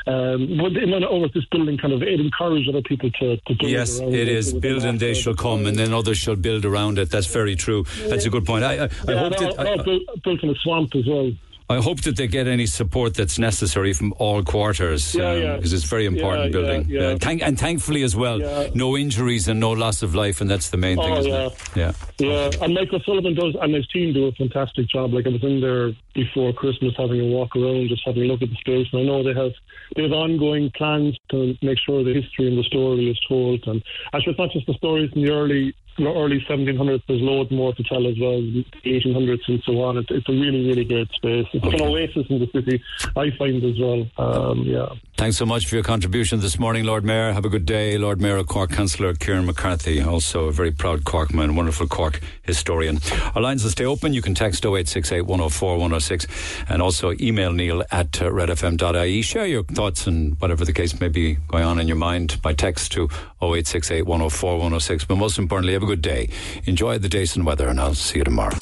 Um, 0.07 0.57
but 0.57 0.73
then 0.73 1.03
over 1.03 1.27
this 1.33 1.45
building 1.51 1.77
kind 1.77 1.93
of 1.93 2.01
it 2.01 2.19
encouraged 2.19 2.69
other 2.69 2.81
people 2.81 3.11
to, 3.11 3.37
to 3.37 3.55
build 3.55 3.71
Yes, 3.71 3.99
around 3.99 4.13
it 4.15 4.27
is. 4.27 4.53
It 4.53 4.61
Build 4.61 4.83
and 4.83 4.99
they 4.99 5.13
shall 5.13 5.35
come, 5.35 5.65
and 5.65 5.77
then 5.77 5.93
others 5.93 6.17
shall 6.17 6.35
build 6.35 6.65
around 6.65 6.97
it. 6.99 7.09
That's 7.11 7.27
very 7.27 7.55
true. 7.55 7.85
That's 8.07 8.25
a 8.25 8.29
good 8.29 8.45
point. 8.45 8.63
I, 8.63 8.73
I, 8.73 8.75
I 8.75 9.11
Yeah, 9.11 9.19
hope 9.19 9.37
that. 9.37 9.59
all- 9.59 9.67
all 9.67 9.83
built, 9.83 10.23
built 10.23 10.43
in 10.43 10.49
a 10.49 10.55
swamp 10.55 10.95
as 10.95 11.05
well. 11.05 11.31
I 11.71 11.77
hope 11.81 12.01
that 12.01 12.15
they 12.15 12.25
get 12.25 12.47
any 12.47 12.65
support 12.65 13.13
that's 13.13 13.37
necessary 13.37 13.93
from 13.93 14.11
all 14.17 14.41
quarters 14.43 15.13
Yeah, 15.13 15.29
um, 15.29 15.39
yeah. 15.41 15.55
because 15.55 15.71
it's 15.71 15.85
a 15.85 15.87
very 15.87 16.07
important 16.07 16.45
Yeah, 16.45 16.49
building. 16.51 16.85
yeah, 16.89 17.09
yeah. 17.11 17.15
thank, 17.19 17.43
and 17.43 17.59
thankfully 17.59 18.01
as 18.01 18.15
well, 18.15 18.39
Yeah. 18.41 18.69
no 18.73 18.97
injuries 18.97 19.47
and 19.47 19.59
no 19.59 19.71
loss 19.73 20.01
of 20.01 20.15
life, 20.15 20.41
and 20.41 20.49
that's 20.49 20.71
the 20.71 20.77
main 20.77 20.97
thing, 20.97 21.13
Oh, 21.13 21.19
isn't 21.19 21.31
yeah. 21.31 21.45
it? 21.45 21.53
Yeah. 21.75 21.91
Yeah, 22.17 22.49
and 22.63 22.73
Michael 22.73 22.99
Sullivan 23.05 23.35
does, 23.35 23.55
and 23.61 23.75
his 23.75 23.85
team 23.89 24.13
do 24.13 24.25
a 24.25 24.31
fantastic 24.31 24.87
job. 24.89 25.13
Like 25.13 25.27
I 25.27 25.29
was 25.29 25.43
in 25.43 25.61
there 25.61 25.91
before 26.15 26.53
Christmas, 26.53 26.95
having 26.97 27.21
a 27.21 27.25
walk 27.25 27.55
around, 27.55 27.87
just 27.89 28.01
having 28.03 28.23
a 28.23 28.25
look 28.25 28.41
at 28.41 28.49
the 28.49 28.55
space, 28.55 28.87
and 28.91 29.01
I 29.01 29.05
know 29.05 29.21
they 29.21 29.39
have 29.39 29.51
they 29.95 30.03
have 30.03 30.11
ongoing 30.11 30.71
plans 30.75 31.17
to 31.29 31.55
make 31.61 31.77
sure 31.85 32.03
the 32.03 32.13
history 32.13 32.47
and 32.47 32.57
the 32.57 32.63
story 32.63 33.09
is 33.11 33.19
told. 33.27 33.61
And 33.67 33.81
actually, 34.13 34.31
it's 34.31 34.39
not 34.39 34.51
just 34.51 34.65
the 34.65 34.73
stories 34.73 35.11
in 35.15 35.23
the 35.23 35.31
early 35.31 35.73
early 36.07 36.39
1700s. 36.49 37.01
There's 37.07 37.21
loads 37.21 37.51
more 37.51 37.73
to 37.73 37.83
tell 37.83 38.07
as 38.07 38.19
well, 38.19 38.39
the 38.41 38.65
1800s 38.85 39.47
and 39.47 39.61
so 39.63 39.81
on. 39.81 39.97
It's, 39.97 40.09
it's 40.11 40.27
a 40.29 40.31
really, 40.31 40.67
really 40.67 40.85
great 40.85 41.09
space. 41.11 41.47
It's 41.53 41.65
an 41.65 41.81
oasis 41.81 42.27
in 42.29 42.39
the 42.39 42.47
city, 42.53 42.81
I 43.15 43.31
find 43.37 43.63
as 43.63 43.79
well. 43.79 44.07
Um, 44.17 44.63
yeah. 44.63 44.89
Thanks 45.17 45.37
so 45.37 45.45
much 45.45 45.67
for 45.67 45.75
your 45.75 45.83
contribution 45.83 46.39
this 46.39 46.57
morning, 46.57 46.85
Lord 46.85 47.03
Mayor. 47.03 47.33
Have 47.33 47.45
a 47.45 47.49
good 47.49 47.65
day. 47.65 47.97
Lord 47.97 48.21
Mayor 48.21 48.37
of 48.37 48.47
Cork, 48.47 48.71
Councillor 48.71 49.13
Kieran 49.13 49.45
McCarthy, 49.45 50.01
also 50.01 50.45
a 50.45 50.51
very 50.51 50.71
proud 50.71 51.03
Corkman, 51.03 51.55
wonderful 51.55 51.87
Cork 51.87 52.21
historian. 52.43 52.99
Our 53.35 53.41
lines 53.41 53.63
will 53.63 53.71
stay 53.71 53.85
open. 53.85 54.13
You 54.13 54.21
can 54.21 54.33
text 54.33 54.65
0868 54.65 55.23
104 55.23 55.71
106 55.73 56.27
and 56.69 56.81
also 56.81 57.13
email 57.19 57.51
neil 57.51 57.83
at 57.91 58.21
uh, 58.21 58.25
redfm.ie. 58.25 59.21
Share 59.21 59.45
your 59.45 59.63
thoughts 59.63 60.07
and 60.07 60.39
whatever 60.39 60.63
the 60.63 60.73
case 60.73 60.99
may 60.99 61.09
be 61.09 61.35
going 61.47 61.63
on 61.63 61.79
in 61.79 61.87
your 61.87 61.97
mind 61.97 62.41
by 62.41 62.53
text 62.53 62.91
to 62.93 63.09
0868 63.41 64.03
104 64.03 64.53
106. 64.53 65.05
But 65.05 65.17
most 65.17 65.37
importantly, 65.37 65.73
have 65.73 65.83
a 65.83 65.85
good 65.89 66.01
day. 66.03 66.29
Enjoy 66.65 66.99
the 66.99 67.09
decent 67.09 67.45
weather, 67.45 67.67
and 67.67 67.79
I'll 67.79 67.95
see 67.95 68.19
you 68.19 68.23
tomorrow. 68.23 68.55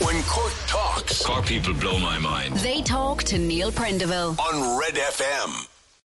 When 0.00 0.20
Cork 0.24 0.52
talks, 0.66 1.24
Cork 1.24 1.46
people 1.46 1.74
blow 1.74 1.96
my 2.00 2.18
mind. 2.18 2.56
They 2.56 2.82
talk 2.82 3.22
to 3.24 3.38
Neil 3.38 3.70
Prendeville. 3.70 4.36
on 4.36 4.78
Red 4.80 4.94
FM. 4.94 5.71